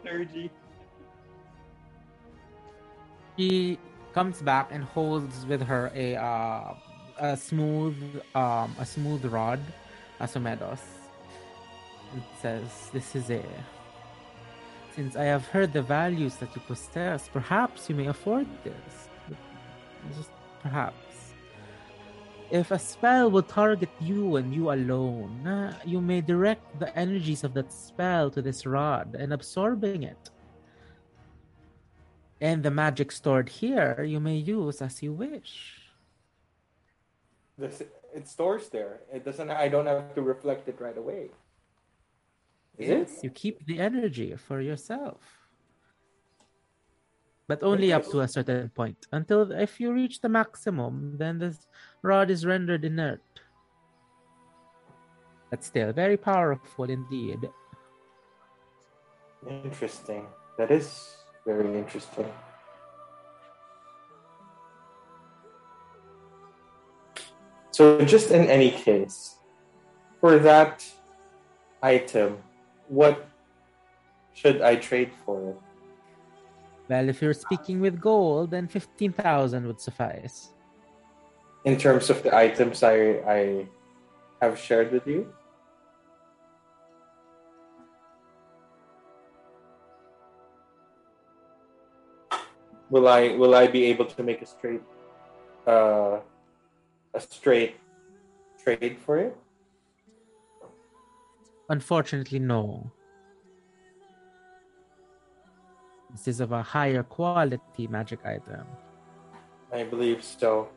Comes 4.17 4.41
back 4.41 4.73
and 4.73 4.83
holds 4.83 5.45
with 5.45 5.61
her 5.61 5.93
a 5.95 6.17
uh, 6.17 6.73
a 7.21 7.37
smooth 7.37 8.01
um 8.35 8.75
a 8.81 8.87
smooth 8.87 9.23
rod, 9.27 9.61
Asumedos. 10.19 10.81
Says, 12.41 12.89
"This 12.95 13.15
is 13.15 13.29
a. 13.29 13.45
Since 14.95 15.17
I 15.17 15.25
have 15.25 15.45
heard 15.49 15.75
the 15.75 15.83
values 15.83 16.37
that 16.37 16.49
you 16.57 16.63
possess, 16.65 17.29
perhaps 17.29 17.91
you 17.91 17.95
may 17.95 18.07
afford 18.07 18.49
this. 18.65 18.95
Just 20.17 20.31
perhaps." 20.63 21.35
If 22.51 22.71
a 22.71 22.79
spell 22.79 23.31
will 23.31 23.43
target 23.43 23.91
you 24.01 24.37
and 24.37 24.55
you 24.55 24.73
alone, 24.73 25.45
you 25.85 26.01
may 26.01 26.23
direct 26.23 26.65
the 26.81 26.89
energies 26.97 27.45
of 27.45 27.53
that 27.53 27.71
spell 27.71 28.31
to 28.31 28.41
this 28.41 28.65
rod 28.65 29.15
and 29.19 29.35
absorbing 29.35 30.05
it. 30.05 30.31
And 32.41 32.63
the 32.63 32.71
magic 32.71 33.13
stored 33.13 33.49
here 33.49 34.05
you 34.05 34.21
may 34.21 34.37
use 34.37 34.83
as 34.83 35.03
you 35.03 35.13
wish. 35.13 35.81
This, 37.57 37.83
it 38.15 38.29
stores 38.29 38.69
there. 38.69 39.01
It 39.13 39.25
doesn't. 39.25 39.51
I 39.51 39.69
don't 39.69 39.87
have 39.87 40.15
to 40.15 40.23
reflect 40.23 40.69
it 40.69 40.77
right 40.79 40.97
away. 40.97 41.31
Is 42.77 42.91
it? 42.91 43.09
Yes, 43.09 43.21
you 43.25 43.31
keep 43.31 43.65
the 43.65 43.81
energy 43.81 44.37
for 44.37 44.61
yourself. 44.61 45.21
But 47.49 47.63
only 47.63 47.93
up 47.93 48.05
to 48.11 48.21
a 48.21 48.29
certain 48.29 48.69
point. 48.71 49.07
Until 49.13 49.53
if 49.53 49.81
you 49.81 49.93
reach 49.93 50.21
the 50.21 50.29
maximum, 50.29 51.17
then 51.17 51.39
this 51.39 51.69
rod 52.03 52.29
is 52.29 52.45
rendered 52.45 52.85
inert. 52.85 53.23
But 55.49 55.63
still, 55.63 55.93
very 55.93 56.17
powerful 56.17 56.91
indeed. 56.91 57.39
Interesting. 59.49 60.27
That 60.59 60.73
is 60.73 61.17
very 61.47 61.79
interesting. 61.79 62.27
So, 67.71 68.01
just 68.05 68.31
in 68.31 68.49
any 68.49 68.71
case, 68.71 69.37
for 70.21 70.39
that 70.39 70.85
item, 71.83 72.39
what 72.89 73.29
should 74.33 74.63
I 74.63 74.77
trade 74.77 75.13
for 75.25 75.51
it? 75.51 75.57
Well, 76.89 77.09
if 77.09 77.21
you're 77.21 77.35
speaking 77.35 77.81
with 77.81 78.01
gold, 78.01 78.51
then 78.51 78.67
15,000 78.67 79.67
would 79.67 79.81
suffice. 79.81 80.51
In 81.65 81.77
terms 81.77 82.11
of 82.11 82.23
the 82.23 82.35
items 82.35 82.83
I, 82.83 83.21
I 83.27 83.67
have 84.41 84.59
shared 84.59 84.93
with 84.93 85.07
you? 85.07 85.33
Will 92.91 93.09
I 93.09 93.35
will 93.37 93.55
I 93.55 93.67
be 93.67 93.85
able 93.87 94.07
to 94.07 94.23
make 94.23 94.43
a 94.43 94.47
straight 94.47 94.83
uh, 95.67 96.21
a 97.15 97.21
straight 97.21 97.77
trade 98.63 98.99
for 99.05 99.19
it? 99.19 99.37
Unfortunately, 101.69 102.39
no. 102.39 102.93
This 106.13 106.29
is 106.29 106.41
of 106.41 106.53
a 106.53 106.63
higher 106.63 107.03
quality 107.03 107.89
magic 107.89 108.25
item. 108.25 108.67
I 109.73 109.83
believe 109.83 110.23
so. 110.23 110.69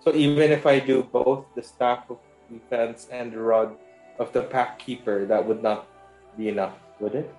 So 0.00 0.14
even 0.14 0.52
if 0.52 0.66
I 0.66 0.78
do 0.78 1.02
both 1.02 1.46
the 1.56 1.62
staff 1.62 2.08
of 2.08 2.18
defense 2.50 3.08
and 3.10 3.32
the 3.32 3.40
rod 3.40 3.76
of 4.20 4.32
the 4.32 4.42
pact 4.42 4.78
keeper, 4.78 5.26
that 5.26 5.44
would 5.44 5.62
not 5.62 5.88
be 6.36 6.48
enough, 6.48 6.78
would 7.00 7.14
it? 7.16 7.34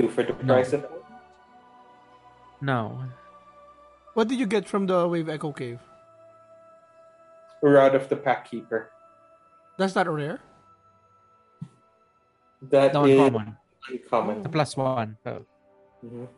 Two 0.00 0.08
for 0.08 0.22
the 0.24 0.32
No. 0.44 0.54
price 0.54 0.72
of 0.72 0.84
it? 0.84 0.90
No. 2.60 3.04
What 4.14 4.28
did 4.28 4.40
you 4.40 4.46
get 4.46 4.66
from 4.66 4.86
the 4.86 5.06
Wave 5.06 5.28
Echo 5.28 5.52
Cave? 5.52 5.78
Rod 7.62 7.94
of 7.94 8.08
the 8.08 8.16
pact 8.16 8.50
keeper. 8.50 8.88
That's 9.76 9.94
not 9.94 10.08
rare. 10.08 10.40
That 12.62 12.94
No 12.94 13.04
is 13.04 13.18
uncommon. 13.20 13.56
uncommon. 13.88 14.42
The 14.42 14.48
plus 14.48 14.76
one. 14.76 15.18
Oh. 15.26 15.44
Mhm. 16.04 16.28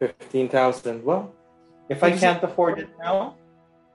Fifteen 0.00 0.48
thousand. 0.48 1.04
Well, 1.04 1.30
if 1.88 2.02
I 2.02 2.08
What 2.08 2.12
is 2.14 2.22
it- 2.22 2.26
can't 2.26 2.42
afford 2.42 2.78
it 2.80 2.90
now, 2.98 3.36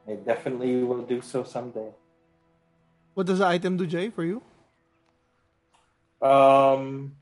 I 0.07 0.15
definitely 0.15 0.83
will 0.83 1.01
do 1.03 1.19
so 1.21 1.43
someday. 1.43 1.91
What 3.15 3.25
does 3.27 3.39
the 3.39 3.47
item 3.47 3.75
do, 3.75 3.85
Jay, 3.87 4.09
for 4.09 4.23
you? 4.23 4.41
Um, 6.21 7.15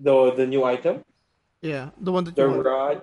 the 0.00 0.32
the 0.34 0.46
new 0.46 0.64
item, 0.64 1.04
Yeah, 1.60 1.90
the 2.00 2.10
one 2.12 2.24
that 2.24 2.34
the 2.34 2.42
you 2.42 2.50
want. 2.50 2.66
rod. 2.66 2.96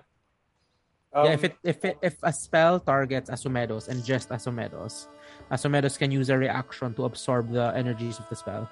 Um, 1.13 1.25
yeah, 1.25 1.33
if 1.33 1.43
it 1.43 1.55
if 1.63 1.85
it 1.85 1.97
if 2.01 2.15
a 2.23 2.33
spell 2.33 2.79
targets 2.79 3.29
Asumedos 3.29 3.87
and 3.87 4.03
just 4.05 4.29
Asumedos, 4.29 5.07
Asumedos 5.51 5.97
can 5.97 6.11
use 6.11 6.29
a 6.29 6.37
reaction 6.37 6.93
to 6.95 7.05
absorb 7.05 7.51
the 7.51 7.73
energies 7.75 8.19
of 8.19 8.27
the 8.29 8.35
spell. 8.35 8.69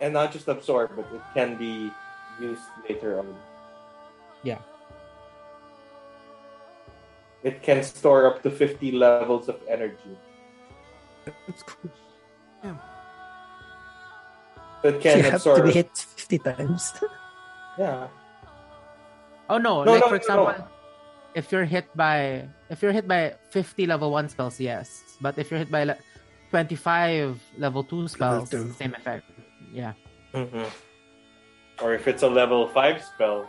and 0.00 0.14
not 0.14 0.30
just 0.30 0.46
absorb, 0.46 0.94
but 0.94 1.04
it 1.12 1.20
can 1.34 1.58
be 1.58 1.90
used 2.38 2.62
later 2.88 3.18
on. 3.18 3.34
Yeah. 4.46 4.62
It 7.42 7.62
can 7.62 7.82
store 7.82 8.26
up 8.26 8.42
to 8.42 8.50
fifty 8.50 8.92
levels 8.92 9.48
of 9.48 9.58
energy. 9.68 10.14
That's 11.46 11.62
cool. 11.66 11.90
So 14.88 14.96
it 14.96 15.04
You 15.04 15.22
can 15.22 15.30
have 15.30 15.42
to 15.42 15.62
be 15.62 15.72
hit 15.72 15.92
50 15.96 16.38
times. 16.38 16.92
Yeah. 17.78 18.08
Oh 19.48 19.56
no! 19.56 19.84
No, 19.84 19.92
like 19.92 20.00
no, 20.02 20.06
for 20.10 20.18
no, 20.18 20.18
example, 20.18 20.46
no. 20.50 20.66
if 21.38 21.52
you're 21.52 21.64
hit 21.64 21.86
by 21.94 22.42
if 22.70 22.82
you're 22.82 22.90
hit 22.90 23.06
by 23.06 23.38
50 23.54 23.86
level 23.86 24.10
one 24.10 24.28
spells, 24.28 24.58
yes. 24.58 24.90
But 25.22 25.38
if 25.38 25.48
you're 25.48 25.62
hit 25.62 25.70
by 25.70 25.84
le- 25.84 25.96
25 26.50 27.38
level 27.56 27.84
two 27.84 28.08
spells, 28.08 28.50
two. 28.50 28.74
same 28.74 28.94
effect. 28.98 29.30
Yeah. 29.72 29.92
hmm 30.34 30.66
Or 31.80 31.94
if 31.94 32.08
it's 32.10 32.24
a 32.24 32.28
level 32.28 32.66
five 32.66 32.98
spell, 32.98 33.46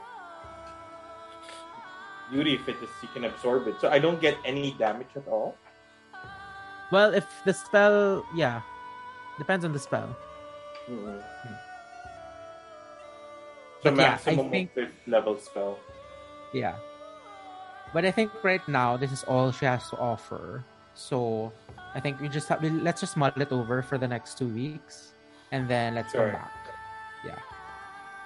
beauty 2.29 2.53
if 2.53 2.69
it 2.69 2.77
is 2.85 2.89
you 3.01 3.09
can 3.17 3.25
absorb 3.25 3.65
it. 3.67 3.81
So 3.81 3.89
I 3.89 3.97
don't 3.97 4.21
get 4.21 4.37
any 4.45 4.77
damage 4.77 5.09
at 5.17 5.25
all. 5.27 5.57
Well, 6.91 7.15
if 7.17 7.25
the 7.45 7.53
spell, 7.53 8.23
yeah, 8.35 8.61
depends 9.39 9.65
on 9.65 9.73
the 9.73 9.79
spell. 9.81 10.15
Hmm. 10.89 11.19
So 13.79 13.93
But 13.93 13.95
yeah, 13.95 14.03
I 14.03 14.09
maximum 14.17 14.49
think- 14.49 14.73
fifth 14.73 14.97
level 15.07 15.37
spell. 15.37 15.77
Yeah. 16.53 16.75
But 17.93 18.05
I 18.05 18.11
think 18.11 18.29
right 18.43 18.61
now 18.67 18.97
this 18.97 19.11
is 19.11 19.23
all 19.23 19.51
she 19.53 19.65
has 19.65 19.87
to 19.89 19.97
offer. 19.97 20.63
So 20.93 21.51
I 21.95 21.99
think 22.01 22.19
we 22.19 22.27
just 22.29 22.49
have 22.49 22.61
let's 22.61 23.01
just 23.01 23.15
mull 23.17 23.31
it 23.33 23.51
over 23.53 23.81
for 23.81 23.97
the 23.97 24.07
next 24.07 24.37
two 24.37 24.49
weeks, 24.49 25.13
and 25.53 25.69
then 25.69 25.95
let's 25.95 26.11
Sure. 26.11 26.29
come 26.33 26.41
back. 26.41 26.53
Yeah. 27.25 27.39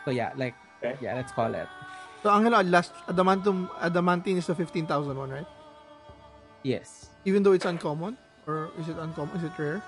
So 0.03 0.11
yeah, 0.11 0.31
like 0.35 0.55
Okay. 0.83 0.97
yeah, 0.99 1.13
let's 1.15 1.31
call 1.31 1.53
it. 1.55 1.67
So, 2.23 2.31
ang 2.31 2.47
ano, 2.47 2.59
last, 2.63 2.91
Adamantum, 3.07 3.67
Adamantine 3.83 4.39
is 4.39 4.47
the 4.47 4.55
15,000 4.55 5.15
one, 5.15 5.27
right? 5.31 5.47
Yes. 6.63 7.11
Even 7.27 7.43
though 7.43 7.51
it's 7.51 7.67
uncommon? 7.67 8.15
Or 8.47 8.71
is 8.79 8.87
it 8.87 8.95
uncommon? 8.95 9.35
Is 9.39 9.43
it 9.43 9.51
rare? 9.59 9.83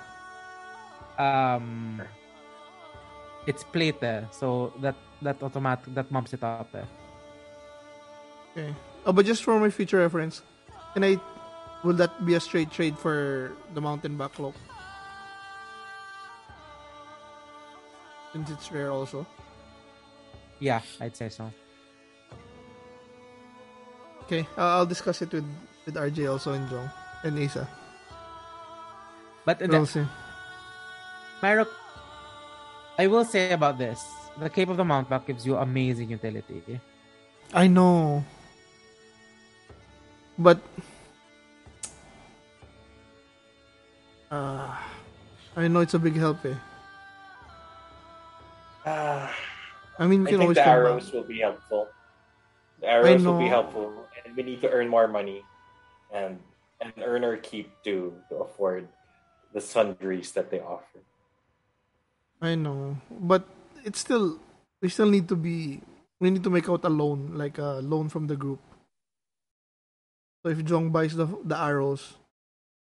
Um. 1.19 1.99
It's 3.47 3.63
plate 3.63 4.01
eh. 4.01 4.25
So 4.31 4.73
that 4.81 4.95
that 5.21 5.41
automatic 5.41 5.93
that 5.93 6.11
bumps 6.11 6.33
it 6.33 6.43
up 6.43 6.69
eh. 6.73 6.83
Okay. 8.51 8.73
Oh, 9.05 9.13
but 9.13 9.25
just 9.25 9.43
for 9.43 9.59
my 9.59 9.69
future 9.69 9.99
reference, 9.99 10.41
can 10.93 11.03
I? 11.03 11.19
Will 11.83 11.93
that 12.01 12.25
be 12.25 12.33
a 12.33 12.39
straight 12.39 12.71
trade 12.71 12.97
for 12.97 13.53
the 13.75 13.81
mountebank 13.81 14.33
cloak? 14.33 14.55
Since 18.33 18.49
it's 18.49 18.71
rare 18.71 18.89
also. 18.91 19.27
Yeah, 20.59 20.81
I'd 20.99 21.15
say 21.15 21.29
so. 21.29 21.51
Okay, 24.25 24.47
uh, 24.57 24.81
I'll 24.81 24.89
discuss 24.89 25.21
it 25.21 25.29
with 25.31 25.45
with 25.85 25.95
RJ 25.95 26.25
also 26.31 26.53
and 26.53 26.65
Jong 26.69 26.89
and 27.23 27.37
Isa. 27.37 27.69
But 29.45 29.61
We'll 29.61 29.85
the, 29.85 29.85
see. 29.85 30.05
Myro, 31.43 31.67
I 32.97 33.07
will 33.07 33.25
say 33.25 33.51
about 33.51 33.77
this: 33.77 34.03
the 34.39 34.49
Cape 34.49 34.69
of 34.69 34.77
the 34.77 34.83
Mountebank 34.83 35.27
gives 35.27 35.45
you 35.45 35.57
amazing 35.57 36.09
utility. 36.11 36.79
I 37.53 37.67
know, 37.67 38.23
but 40.37 40.59
uh, 44.31 44.75
I 45.55 45.67
know 45.67 45.79
it's 45.81 45.93
a 45.93 45.99
big 45.99 46.15
help. 46.15 46.43
Eh. 46.45 46.55
Ah, 48.85 49.33
I 49.99 50.07
mean, 50.07 50.23
we 50.23 50.27
I 50.27 50.31
can 50.31 50.39
think 50.39 50.41
always 50.41 50.57
the 50.57 50.63
come 50.63 50.83
back. 50.83 50.95
arrows 50.95 51.11
will 51.11 51.23
be 51.23 51.39
helpful. 51.39 51.87
The 52.81 52.87
arrows 52.87 53.23
will 53.25 53.39
be 53.39 53.47
helpful, 53.47 54.07
and 54.23 54.35
we 54.35 54.43
need 54.43 54.61
to 54.61 54.69
earn 54.69 54.87
more 54.87 55.07
money, 55.07 55.43
and 56.13 56.39
and 56.81 56.93
earn 57.03 57.23
our 57.23 57.37
keep 57.37 57.71
to 57.83 58.13
to 58.29 58.35
afford 58.43 58.87
the 59.53 59.61
sundries 59.61 60.31
that 60.33 60.49
they 60.51 60.59
offer. 60.59 60.99
I 62.41 62.55
know, 62.55 62.97
but 63.09 63.47
it's 63.83 63.99
still 63.99 64.39
we 64.81 64.89
still 64.89 65.09
need 65.09 65.27
to 65.29 65.35
be 65.35 65.81
we 66.19 66.29
need 66.29 66.43
to 66.43 66.49
make 66.49 66.69
out 66.69 66.85
a 66.85 66.89
loan, 66.89 67.33
like 67.35 67.57
a 67.57 67.81
loan 67.81 68.09
from 68.09 68.27
the 68.27 68.35
group. 68.35 68.59
So 70.43 70.51
if 70.51 70.63
Jong 70.65 70.91
buys 70.91 71.15
the 71.15 71.25
the 71.43 71.57
arrows, 71.57 72.15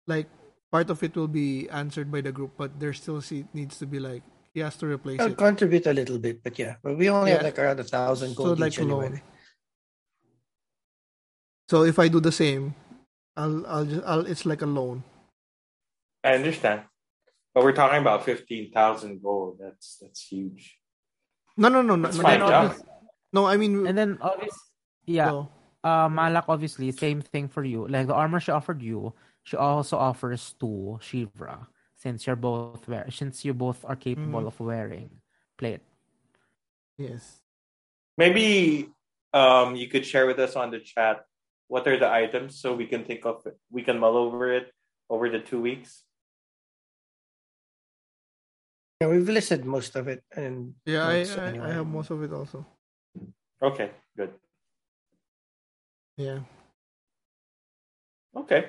like 0.06 0.28
part 0.70 0.90
of 0.90 1.02
it 1.02 1.16
will 1.16 1.28
be 1.30 1.68
answered 1.70 2.10
by 2.12 2.20
the 2.20 2.32
group, 2.32 2.52
but 2.58 2.78
there 2.80 2.92
still 2.92 3.20
see, 3.22 3.46
needs 3.54 3.78
to 3.78 3.86
be 3.86 3.98
like 3.98 4.22
he 4.54 4.60
has 4.60 4.76
to 4.78 4.86
replace 4.86 5.20
I'll 5.20 5.28
it. 5.28 5.36
contribute 5.36 5.86
a 5.86 5.92
little 5.94 6.18
bit, 6.18 6.42
but 6.42 6.58
yeah, 6.58 6.76
but 6.82 6.96
we 6.98 7.08
only 7.10 7.32
have 7.32 7.42
like 7.42 7.58
around 7.58 7.80
a 7.80 7.84
thousand 7.84 8.34
So 8.34 8.54
gold 8.54 8.60
like 8.60 8.72
each 8.72 8.80
anyway. 8.80 9.08
loan. 9.10 9.20
So 11.68 11.84
if 11.84 11.98
I 11.98 12.08
do 12.08 12.20
the 12.20 12.32
same, 12.32 12.74
I'll 13.36 13.66
I'll 13.66 13.84
just 13.86 14.04
I'll 14.06 14.26
it's 14.26 14.46
like 14.46 14.62
a 14.62 14.66
loan. 14.66 15.02
I 16.24 16.34
understand, 16.34 16.82
but 17.56 17.64
we're 17.64 17.72
talking 17.72 18.04
about 18.04 18.20
fifteen 18.28 18.68
thousand 18.70 19.24
gold. 19.24 19.56
That's 19.56 19.96
that's 19.96 20.20
huge. 20.28 20.76
No 21.56 21.72
no 21.72 21.80
no 21.80 21.96
no 21.96 22.04
That's 22.04 22.20
no, 22.20 22.22
fine, 22.22 22.40
no, 22.44 22.48
yeah. 22.52 22.68
no, 22.68 22.84
no, 23.32 23.42
I 23.48 23.56
mean 23.56 23.86
And 23.88 23.96
then 23.96 24.18
obviously, 24.20 24.68
yeah, 25.08 25.32
no. 25.32 25.48
uh, 25.82 26.04
Malak 26.12 26.44
obviously 26.52 26.92
same 26.92 27.24
thing 27.24 27.48
for 27.48 27.64
you. 27.64 27.88
Like 27.88 28.08
the 28.08 28.14
armor 28.14 28.40
she 28.44 28.52
offered 28.52 28.82
you, 28.84 29.16
she 29.48 29.56
also 29.56 29.96
offers 29.96 30.52
to 30.60 31.00
Shivra 31.00 31.64
since 31.96 32.26
you're 32.28 32.36
both 32.36 32.84
wear 32.92 33.08
since 33.08 33.40
you 33.40 33.54
both 33.56 33.80
are 33.88 33.96
capable 33.96 34.44
Mhm. 34.44 34.52
of 34.52 34.60
wearing 34.60 35.08
plate. 35.56 35.80
yes. 37.00 37.40
Maybe 38.20 38.88
um, 39.32 39.76
you 39.76 39.88
could 39.88 40.04
share 40.04 40.26
with 40.28 40.38
us 40.38 40.56
on 40.56 40.68
the 40.70 40.80
chat 40.80 41.24
what 41.68 41.88
are 41.88 41.96
the 41.96 42.08
items 42.08 42.60
so 42.60 42.76
we 42.76 42.84
can 42.86 43.04
think 43.08 43.24
of 43.24 43.44
it. 43.48 43.56
We 43.72 43.80
can 43.80 43.96
mull 43.98 44.16
over 44.16 44.52
it 44.52 44.72
over 45.08 45.28
the 45.32 45.40
two 45.40 45.60
weeks. 45.60 46.04
Yeah, 49.00 49.08
we've 49.08 49.28
listed 49.28 49.64
most 49.64 49.94
of 49.96 50.08
it, 50.08 50.24
and 50.34 50.74
Yeah, 50.86 51.04
I, 51.06 51.20
I 51.20 51.48
anyway. 51.52 51.66
I 51.68 51.72
have 51.74 51.86
most 51.86 52.10
of 52.10 52.22
it 52.22 52.32
also. 52.32 52.64
Okay, 53.60 53.90
good. 54.16 54.32
Yeah. 56.16 56.40
Okay. 58.34 58.68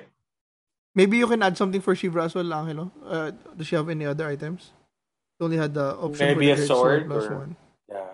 Maybe 0.94 1.16
you 1.16 1.26
can 1.26 1.42
add 1.42 1.56
something 1.56 1.80
for 1.80 1.94
Shivra 1.94 2.24
as 2.26 2.34
well, 2.34 2.52
Angelo. 2.52 2.92
Uh, 3.04 3.30
does 3.56 3.66
she 3.68 3.76
have 3.76 3.88
any 3.88 4.04
other 4.04 4.26
items? 4.26 4.72
She 5.38 5.44
only 5.44 5.56
had 5.56 5.72
the 5.72 5.96
option 5.96 6.26
Maybe 6.26 6.46
for 6.48 6.52
a 6.52 6.56
the 6.56 6.66
sword 6.66 7.06
plus 7.06 7.24
or- 7.24 7.38
one. 7.38 7.56
Yeah. 7.88 8.06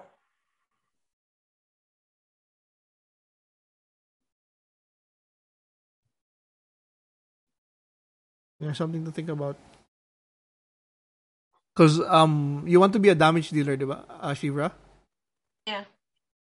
Yeah, 8.60 8.72
something 8.72 9.04
to 9.04 9.10
think 9.10 9.28
about. 9.28 9.56
Because 11.74 12.00
um, 12.06 12.62
you 12.66 12.78
want 12.78 12.92
to 12.92 13.00
be 13.00 13.08
a 13.08 13.14
damage 13.14 13.50
dealer, 13.50 13.76
diba, 13.76 14.04
uh, 14.08 14.30
Shivra? 14.30 14.70
Yeah. 15.66 15.84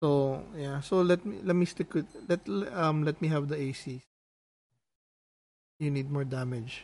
So 0.03 0.43
yeah, 0.57 0.81
so 0.81 0.99
let 0.99 1.23
me 1.25 1.39
let 1.43 1.55
me 1.55 1.63
stick 1.63 1.93
with 1.93 2.11
let 2.27 2.43
um 2.75 3.07
let 3.07 3.21
me 3.21 3.29
have 3.29 3.47
the 3.47 3.55
AC. 3.55 4.03
You 5.79 5.91
need 5.91 6.11
more 6.11 6.25
damage, 6.25 6.83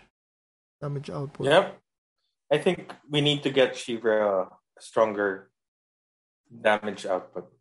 damage 0.80 1.10
output. 1.10 1.48
Yep. 1.48 1.80
I 2.50 2.58
think 2.60 2.94
we 3.12 3.20
need 3.20 3.44
to 3.44 3.52
get 3.52 3.76
Shivra 3.76 4.48
a 4.48 4.82
stronger 4.82 5.52
damage 6.48 7.06
output. 7.06 7.52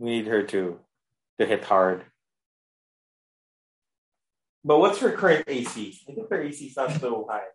We 0.00 0.10
need 0.10 0.26
her 0.26 0.42
to 0.42 0.80
to 1.38 1.46
hit 1.46 1.62
hard. 1.62 2.02
But 4.64 4.80
what's 4.80 4.98
her 4.98 5.12
current 5.12 5.44
AC? 5.46 6.02
I 6.08 6.12
think 6.18 6.28
her 6.28 6.42
AC 6.42 6.66
is 6.66 6.76
not 6.76 6.98
so 6.98 7.30
high. 7.30 7.54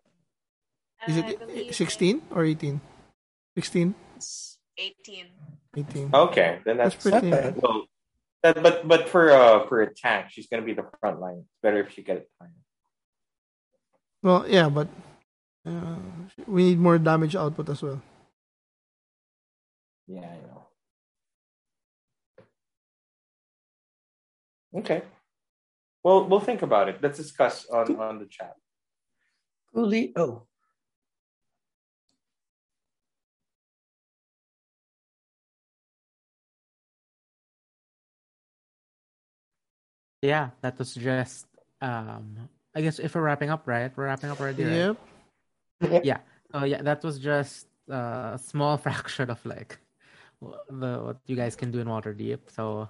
Is 1.08 1.16
it 1.16 1.38
believe 1.38 1.74
sixteen 1.74 2.22
or 2.30 2.44
eighteen? 2.44 2.80
16? 3.56 3.94
18. 4.76 5.26
18. 5.76 6.10
Okay, 6.12 6.60
then 6.64 6.76
that's, 6.76 6.94
That's 6.94 7.02
pretty. 7.02 7.30
Not 7.30 7.42
bad. 7.42 7.62
well. 7.62 7.86
That, 8.42 8.62
but 8.62 8.86
but 8.86 9.08
for 9.08 9.30
uh 9.30 9.66
for 9.66 9.80
attack, 9.82 10.30
she's 10.30 10.46
gonna 10.46 10.62
be 10.62 10.74
the 10.74 10.84
front 11.00 11.20
line. 11.20 11.38
It's 11.40 11.58
better 11.62 11.80
if 11.80 11.92
she 11.92 12.02
get 12.02 12.18
it 12.18 12.30
higher. 12.38 12.52
Well, 14.22 14.44
yeah, 14.46 14.68
but 14.68 14.88
uh, 15.66 15.96
we 16.46 16.64
need 16.64 16.78
more 16.78 16.98
damage 16.98 17.34
output 17.34 17.68
as 17.70 17.82
well. 17.82 18.00
Yeah, 20.06 20.20
I 20.20 20.36
know. 20.46 20.66
Okay. 24.80 25.02
Well, 26.04 26.28
we'll 26.28 26.40
think 26.40 26.62
about 26.62 26.88
it. 26.88 26.98
Let's 27.02 27.16
discuss 27.16 27.66
on 27.66 27.96
on 27.96 28.18
the 28.18 28.26
chat. 28.26 28.54
Coolly. 29.74 30.12
Yeah, 40.26 40.50
that 40.60 40.78
was 40.78 40.94
just 40.94 41.46
um. 41.80 42.50
I 42.74 42.82
guess 42.82 42.98
if 42.98 43.14
we're 43.14 43.22
wrapping 43.22 43.48
up, 43.48 43.62
right? 43.66 43.90
We're 43.94 44.04
wrapping 44.10 44.30
up 44.30 44.40
already, 44.40 44.64
right? 44.64 44.96
Yep. 45.80 46.04
Yeah. 46.04 46.18
So 46.52 46.64
yeah, 46.64 46.82
that 46.82 47.02
was 47.04 47.18
just 47.18 47.68
uh, 47.90 48.34
a 48.34 48.40
small 48.42 48.76
fraction 48.84 49.30
of 49.30 49.38
like 49.46 49.78
the 50.68 50.98
what 50.98 51.18
you 51.26 51.36
guys 51.36 51.54
can 51.54 51.70
do 51.70 51.78
in 51.78 51.86
Waterdeep. 51.86 52.50
So 52.50 52.88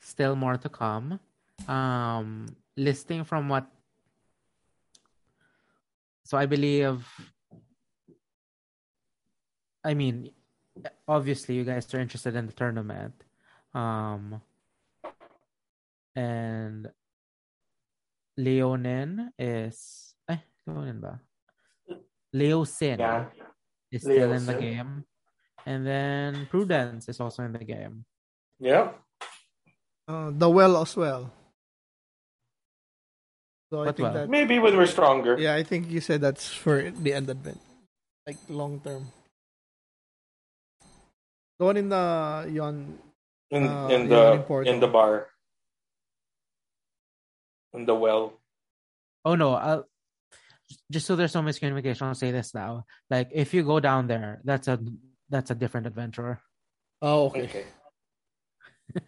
still 0.00 0.34
more 0.34 0.58
to 0.58 0.68
come. 0.68 1.20
Um, 1.68 2.50
listing 2.76 3.24
from 3.24 3.48
what. 3.48 3.66
So 6.24 6.36
I 6.36 6.46
believe. 6.46 7.06
I 9.84 9.94
mean, 9.94 10.30
obviously, 11.08 11.54
you 11.54 11.64
guys 11.64 11.92
are 11.94 12.00
interested 12.00 12.36
in 12.36 12.46
the 12.46 12.52
tournament, 12.52 13.14
um, 13.74 14.40
and 16.16 16.88
Leonin 18.36 19.32
is. 19.38 20.14
Eh, 20.28 20.38
Leonin 20.66 21.00
ba? 21.00 21.20
Leosin 22.34 22.98
Yeah. 22.98 23.28
is 23.92 24.04
Leo 24.04 24.16
still 24.16 24.32
in 24.32 24.46
the 24.46 24.54
game. 24.56 25.04
And 25.66 25.86
then 25.86 26.46
Prudence 26.50 27.08
is 27.08 27.20
also 27.20 27.44
in 27.44 27.52
the 27.52 27.62
game. 27.64 28.04
Yeah. 28.58 28.92
Uh, 30.08 30.30
the 30.32 30.48
well 30.50 30.80
as 30.82 30.96
well. 30.96 31.30
So 33.70 33.82
I 33.82 33.92
think 33.92 34.00
well? 34.10 34.12
that 34.12 34.28
Maybe 34.28 34.58
when 34.58 34.76
we're 34.76 34.90
stronger. 34.90 35.38
yeah, 35.38 35.54
I 35.54 35.62
think 35.62 35.88
you 35.88 36.00
said 36.00 36.20
that's 36.20 36.48
for 36.48 36.90
the 36.90 37.12
end 37.14 37.30
advent, 37.30 37.60
like 38.26 38.36
long 38.48 38.80
term. 38.84 39.08
The 41.58 41.64
one 41.64 41.76
in 41.76 41.88
the 41.88 42.04
yon 42.52 42.98
In 43.52 43.68
Uh, 43.68 43.88
in 43.88 44.08
the 44.08 44.44
in 44.68 44.80
the 44.80 44.88
bar. 44.88 45.31
In 47.74 47.86
the 47.86 47.94
well. 47.94 48.34
Oh 49.24 49.34
no, 49.34 49.54
I'll 49.54 49.86
just 50.90 51.06
so 51.06 51.16
there's 51.16 51.34
no 51.34 51.42
miscommunication, 51.42 52.02
I'll 52.02 52.14
say 52.14 52.30
this 52.30 52.54
now. 52.54 52.84
Like 53.10 53.30
if 53.32 53.54
you 53.54 53.62
go 53.62 53.80
down 53.80 54.06
there, 54.06 54.40
that's 54.44 54.68
a 54.68 54.78
that's 55.28 55.50
a 55.50 55.54
different 55.54 55.86
adventure. 55.86 56.40
Oh 57.00 57.26
Okay. 57.28 57.64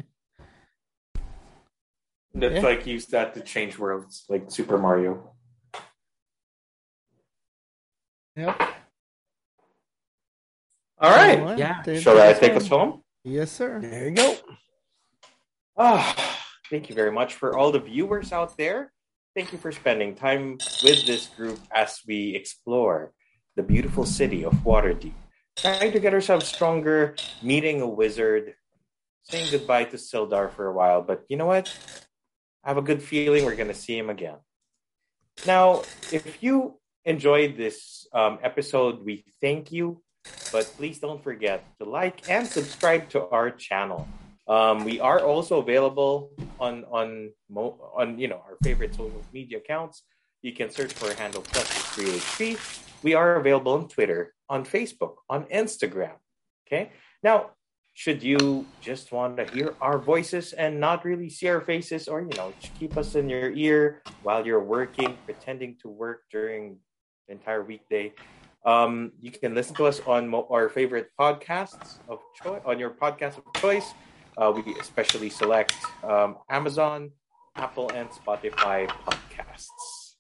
That's 2.37 2.55
Yeah. 2.57 2.61
like 2.63 2.85
use 2.87 3.07
that 3.15 3.35
to 3.35 3.41
change 3.43 3.79
worlds, 3.79 4.25
like 4.29 4.51
Super 4.51 4.77
Mario. 4.77 5.31
Yep. 8.35 8.61
All 10.99 11.11
right. 11.11 11.39
Alright, 11.39 11.59
Yeah. 11.59 11.83
Shall 12.01 12.21
I 12.21 12.33
take 12.33 12.57
us 12.57 12.67
home? 12.67 12.91
home? 12.91 13.03
Yes, 13.23 13.53
sir. 13.53 13.79
There 13.81 14.09
you 14.09 14.15
go. 14.17 14.37
Ah, 15.77 16.34
thank 16.71 16.89
you 16.89 16.95
very 16.95 17.13
much 17.13 17.35
for 17.35 17.57
all 17.57 17.73
the 17.73 17.81
viewers 17.81 18.33
out 18.33 18.57
there. 18.57 18.93
Thank 19.35 19.53
you 19.53 19.59
for 19.59 19.73
spending 19.73 20.15
time 20.15 20.59
with 20.83 21.07
this 21.07 21.27
group 21.27 21.59
as 21.75 22.01
we 22.07 22.35
explore 22.35 23.13
the 23.57 23.63
beautiful 23.63 24.07
city 24.07 24.45
of 24.45 24.53
Waterdeep, 24.65 25.13
trying 25.57 25.93
to 25.93 26.01
get 26.01 26.15
ourselves 26.15 26.47
stronger, 26.47 27.17
meeting 27.43 27.81
a 27.81 27.89
wizard, 27.89 28.55
saying 29.23 29.49
goodbye 29.51 29.85
to 29.85 29.97
Sildar 29.97 30.53
for 30.53 30.67
a 30.67 30.73
while. 30.73 31.03
But 31.03 31.25
you 31.29 31.37
know 31.37 31.47
what? 31.47 31.77
I 32.63 32.71
have 32.71 32.79
a 32.79 32.83
good 32.83 33.03
feeling 33.03 33.45
we're 33.45 33.57
going 33.57 33.69
to 33.69 33.75
see 33.75 33.99
him 33.99 34.11
again. 34.11 34.37
Now, 35.47 35.83
if 36.13 36.43
you 36.43 36.79
enjoyed 37.05 37.57
this 37.57 38.07
um, 38.13 38.39
episode, 38.43 39.05
we 39.05 39.25
thank 39.41 39.73
you. 39.73 40.01
But 40.53 40.65
please 40.77 40.99
don't 41.01 41.23
forget 41.23 41.65
to 41.79 41.85
like 41.85 42.31
and 42.31 42.47
subscribe 42.47 43.11
to 43.11 43.29
our 43.29 43.51
channel. 43.51 44.09
Um, 44.47 44.85
we 44.85 45.01
are 45.01 45.21
also 45.21 45.59
available 45.59 46.31
on 46.61 46.85
on 46.91 47.33
mo- 47.49 47.81
on 47.97 48.19
you 48.19 48.29
know 48.29 48.43
our 48.45 48.57
favorite 48.63 48.95
social 48.95 49.25
media 49.33 49.59
accounts. 49.59 50.03
You 50.43 50.53
can 50.53 50.69
search 50.69 50.93
for 50.93 51.15
handle 51.15 51.41
plus 51.41 51.65
3HP. 51.97 52.61
We 53.03 53.15
are 53.15 53.37
available 53.37 53.73
on 53.73 53.89
Twitter, 53.89 54.35
on 54.49 54.65
Facebook, 54.65 55.17
on 55.31 55.45
Instagram. 55.45 56.21
Okay. 56.67 56.93
Now, 57.23 57.57
should 57.95 58.23
you 58.23 58.67
just 58.83 59.13
want 59.13 59.39
to 59.39 59.47
hear 59.47 59.75
our 59.81 59.99
voices 59.99 60.53
and 60.53 60.81
not 60.81 61.05
really 61.05 61.31
see 61.31 61.49
our 61.49 61.63
faces, 61.63 62.09
or 62.09 62.21
you 62.21 62.37
know, 62.37 62.53
keep 62.79 62.99
us 62.99 63.15
in 63.15 63.31
your 63.31 63.53
ear 63.53 64.03
while 64.23 64.45
you're 64.45 64.63
working, 64.63 65.17
pretending 65.25 65.77
to 65.81 65.89
work 65.89 66.25
during 66.31 66.77
the 67.27 67.33
entire 67.33 67.63
weekday, 67.63 68.13
um, 68.67 69.13
you 69.21 69.31
can 69.31 69.55
listen 69.55 69.77
to 69.77 69.87
us 69.87 70.01
on 70.07 70.29
mo- 70.29 70.49
our 70.51 70.69
favorite 70.69 71.09
podcasts 71.19 71.99
of 72.09 72.19
choice 72.35 72.61
on 72.67 72.79
your 72.79 72.91
podcast 72.91 73.39
of 73.39 73.45
choice. 73.61 73.95
Uh, 74.37 74.53
we 74.55 74.75
especially 74.81 75.31
select 75.31 75.75
um, 76.03 76.37
Amazon, 76.49 77.11
Apple, 77.57 77.91
and 77.91 78.09
Spotify 78.11 78.89
podcasts. 78.89 80.17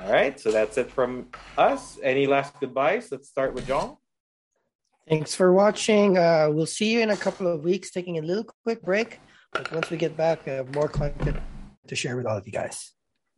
All 0.00 0.10
right, 0.10 0.38
so 0.38 0.50
that's 0.50 0.76
it 0.76 0.90
from 0.90 1.28
us. 1.56 1.98
Any 2.02 2.26
last 2.26 2.58
goodbyes? 2.60 3.10
Let's 3.12 3.28
start 3.28 3.54
with 3.54 3.66
John. 3.66 3.96
Thanks 5.08 5.34
for 5.34 5.52
watching. 5.52 6.16
Uh, 6.16 6.48
we'll 6.50 6.66
see 6.66 6.92
you 6.92 7.00
in 7.00 7.10
a 7.10 7.16
couple 7.16 7.46
of 7.46 7.62
weeks, 7.62 7.90
taking 7.90 8.18
a 8.18 8.22
little 8.22 8.46
quick 8.64 8.82
break. 8.82 9.20
But 9.52 9.70
once 9.72 9.90
we 9.90 9.96
get 9.96 10.16
back, 10.16 10.46
we 10.46 10.52
have 10.52 10.74
more 10.74 10.88
content 10.88 11.36
to 11.86 11.94
share 11.94 12.16
with 12.16 12.26
all 12.26 12.36
of 12.36 12.46
you 12.46 12.52
guys. 12.52 12.92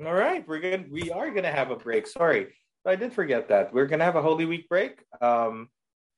All 0.05 0.15
right, 0.15 0.47
we're 0.47 0.61
good. 0.61 0.91
We 0.91 1.11
are 1.11 1.31
gonna 1.31 1.51
have 1.51 1.71
a 1.71 1.77
break. 1.77 2.07
Sorry, 2.07 2.55
I 2.87 2.97
did 2.97 3.13
forget 3.13 3.49
that. 3.49 3.75
We're 3.75 3.87
gonna 3.87 4.05
have 4.05 4.17
a 4.17 4.23
Holy 4.23 4.47
Week 4.47 4.69
break. 4.69 5.03
Um, 5.21 5.69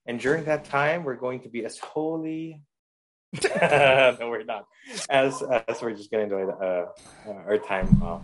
and 0.07 0.21
during 0.21 0.45
that 0.45 0.65
time, 0.65 1.05
we're 1.05 1.17
going 1.17 1.41
to 1.41 1.49
be 1.49 1.65
as 1.65 1.79
holy. 1.79 2.63
no, 3.61 4.29
we're 4.31 4.45
not. 4.45 4.67
As 5.11 5.43
as 5.43 5.83
we're 5.83 5.95
just 5.95 6.11
gonna 6.11 6.25
enjoy 6.25 6.47
the, 6.47 6.53
uh, 6.53 6.87
uh, 7.29 7.33
our 7.47 7.59
time 7.59 8.03
off. 8.03 8.23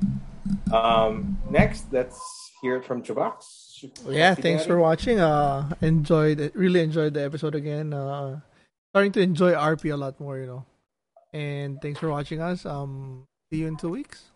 Um, 0.73 1.39
next, 1.51 1.93
let's 1.93 2.19
hear 2.63 2.77
it 2.77 2.85
from 2.85 3.03
Chubax. 3.03 3.85
Yeah, 4.09 4.35
thanks 4.35 4.65
for 4.65 4.79
watching. 4.79 5.21
Uh, 5.21 5.75
enjoyed 5.83 6.41
it. 6.41 6.57
Really 6.57 6.81
enjoyed 6.81 7.15
the 7.15 7.23
episode 7.23 7.55
again. 7.55 7.93
Uh, 7.93 8.41
starting 8.93 9.13
to 9.13 9.21
enjoy 9.21 9.53
RP 9.53 9.93
a 9.93 9.97
lot 9.97 10.19
more, 10.19 10.39
you 10.39 10.47
know. 10.47 10.65
And 11.33 11.83
thanks 11.83 12.01
for 12.01 12.09
watching 12.09 12.41
us. 12.41 12.65
Um, 12.65 13.27
see 13.51 13.61
you 13.61 13.67
in 13.67 13.77
two 13.77 13.91
weeks. 13.91 14.31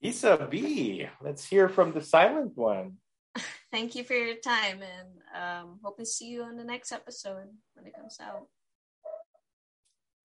Isa 0.00 0.48
B. 0.50 1.06
Let's 1.20 1.46
hear 1.46 1.68
from 1.68 1.92
the 1.92 2.00
silent 2.00 2.56
one. 2.56 2.96
Thank 3.70 3.94
you 3.94 4.04
for 4.04 4.14
your 4.14 4.36
time 4.36 4.80
and 4.82 5.08
um, 5.34 5.80
hope 5.82 5.96
to 5.98 6.06
see 6.06 6.26
you 6.26 6.42
on 6.42 6.56
the 6.56 6.64
next 6.64 6.92
episode 6.92 7.48
when 7.74 7.86
it 7.86 7.94
comes 7.94 8.18
out. 8.20 8.48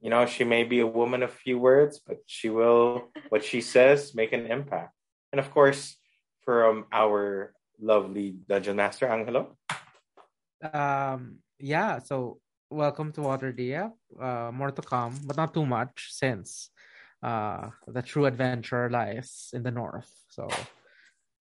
You 0.02 0.10
know, 0.12 0.26
she 0.26 0.44
may 0.44 0.64
be 0.64 0.80
a 0.80 0.88
woman 0.88 1.24
of 1.24 1.32
few 1.34 1.58
words, 1.58 2.00
but 2.06 2.18
she 2.28 2.50
will, 2.50 3.10
what 3.30 3.44
she 3.44 3.62
says, 3.62 4.14
make 4.14 4.32
an 4.32 4.46
impact. 4.46 4.94
And 5.34 5.40
of 5.40 5.50
course, 5.50 5.98
from 6.46 6.86
our 6.92 7.54
lovely 7.82 8.38
Dungeon 8.48 8.78
Master, 8.78 9.08
Angelo. 9.08 9.58
Um, 10.62 11.40
yeah, 11.60 12.00
so 12.00 12.40
welcome 12.70 13.12
to 13.14 13.22
Waterdeep. 13.22 13.92
Uh, 14.20 14.52
more 14.54 14.72
to 14.72 14.82
come, 14.82 15.18
but 15.26 15.36
not 15.36 15.54
too 15.54 15.66
much 15.66 16.10
since 16.12 16.70
uh, 17.24 17.70
the 17.88 18.02
true 18.02 18.26
adventure 18.26 18.90
lies 18.90 19.50
in 19.54 19.64
the 19.64 19.72
north. 19.72 20.10
So, 20.30 20.48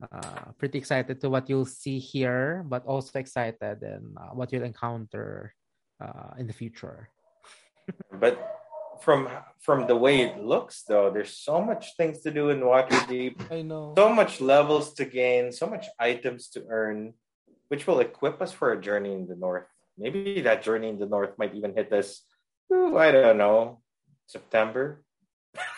uh, 0.01 0.53
pretty 0.59 0.79
excited 0.79 1.21
to 1.21 1.31
what 1.31 1.49
you'll 1.49 1.67
see 1.69 1.99
here, 1.99 2.65
but 2.67 2.85
also 2.85 3.19
excited 3.19 3.83
and 3.83 4.17
uh, 4.17 4.33
what 4.33 4.53
you'll 4.53 4.65
encounter 4.65 5.55
uh, 6.01 6.37
in 6.39 6.47
the 6.47 6.53
future. 6.53 7.09
But 8.13 8.39
from 9.01 9.29
from 9.61 9.87
the 9.87 9.97
way 9.97 10.21
it 10.21 10.39
looks, 10.39 10.83
though, 10.83 11.11
there's 11.11 11.37
so 11.37 11.61
much 11.61 11.97
things 11.97 12.21
to 12.23 12.31
do 12.31 12.51
in 12.51 12.61
Waterdeep, 12.61 13.37
I 13.51 13.63
know. 13.63 13.95
so 13.97 14.09
much 14.09 14.41
levels 14.41 14.95
to 14.95 15.05
gain, 15.05 15.53
so 15.53 15.67
much 15.67 15.87
items 15.99 16.49
to 16.51 16.65
earn, 16.69 17.15
which 17.69 17.87
will 17.87 18.01
equip 18.01 18.41
us 18.41 18.53
for 18.53 18.73
a 18.73 18.81
journey 18.81 19.13
in 19.13 19.27
the 19.27 19.37
north. 19.37 19.67
Maybe 19.99 20.41
that 20.43 20.63
journey 20.63 20.89
in 20.89 20.99
the 20.99 21.07
north 21.07 21.37
might 21.39 21.55
even 21.55 21.75
hit 21.75 21.93
us. 21.93 22.23
ooh, 22.73 22.97
I 22.97 23.11
don't 23.11 23.39
know, 23.39 23.81
September. 24.27 25.03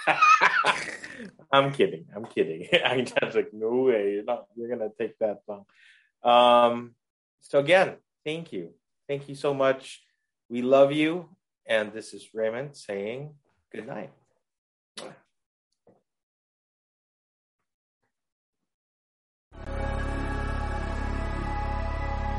I'm 1.53 1.73
kidding. 1.73 2.07
I'm 2.15 2.27
kidding. 2.27 2.69
I'm 2.85 3.05
just 3.05 3.35
like, 3.35 3.53
no 3.53 3.89
way. 3.89 4.13
You're 4.15 4.25
not. 4.25 4.47
You're 4.57 4.69
gonna 4.69 4.91
take 4.99 5.19
that 5.19 5.41
long. 5.49 5.65
Um. 6.23 6.95
So 7.41 7.59
again, 7.59 7.97
thank 8.25 8.53
you. 8.53 8.75
Thank 9.09 9.29
you 9.29 9.35
so 9.35 9.55
much. 9.55 10.03
We 10.49 10.63
love 10.63 10.93
you. 10.93 11.29
And 11.69 11.93
this 11.93 12.15
is 12.15 12.31
Raymond 12.33 12.75
saying 12.75 13.35
good 13.71 13.87
night. 13.87 14.11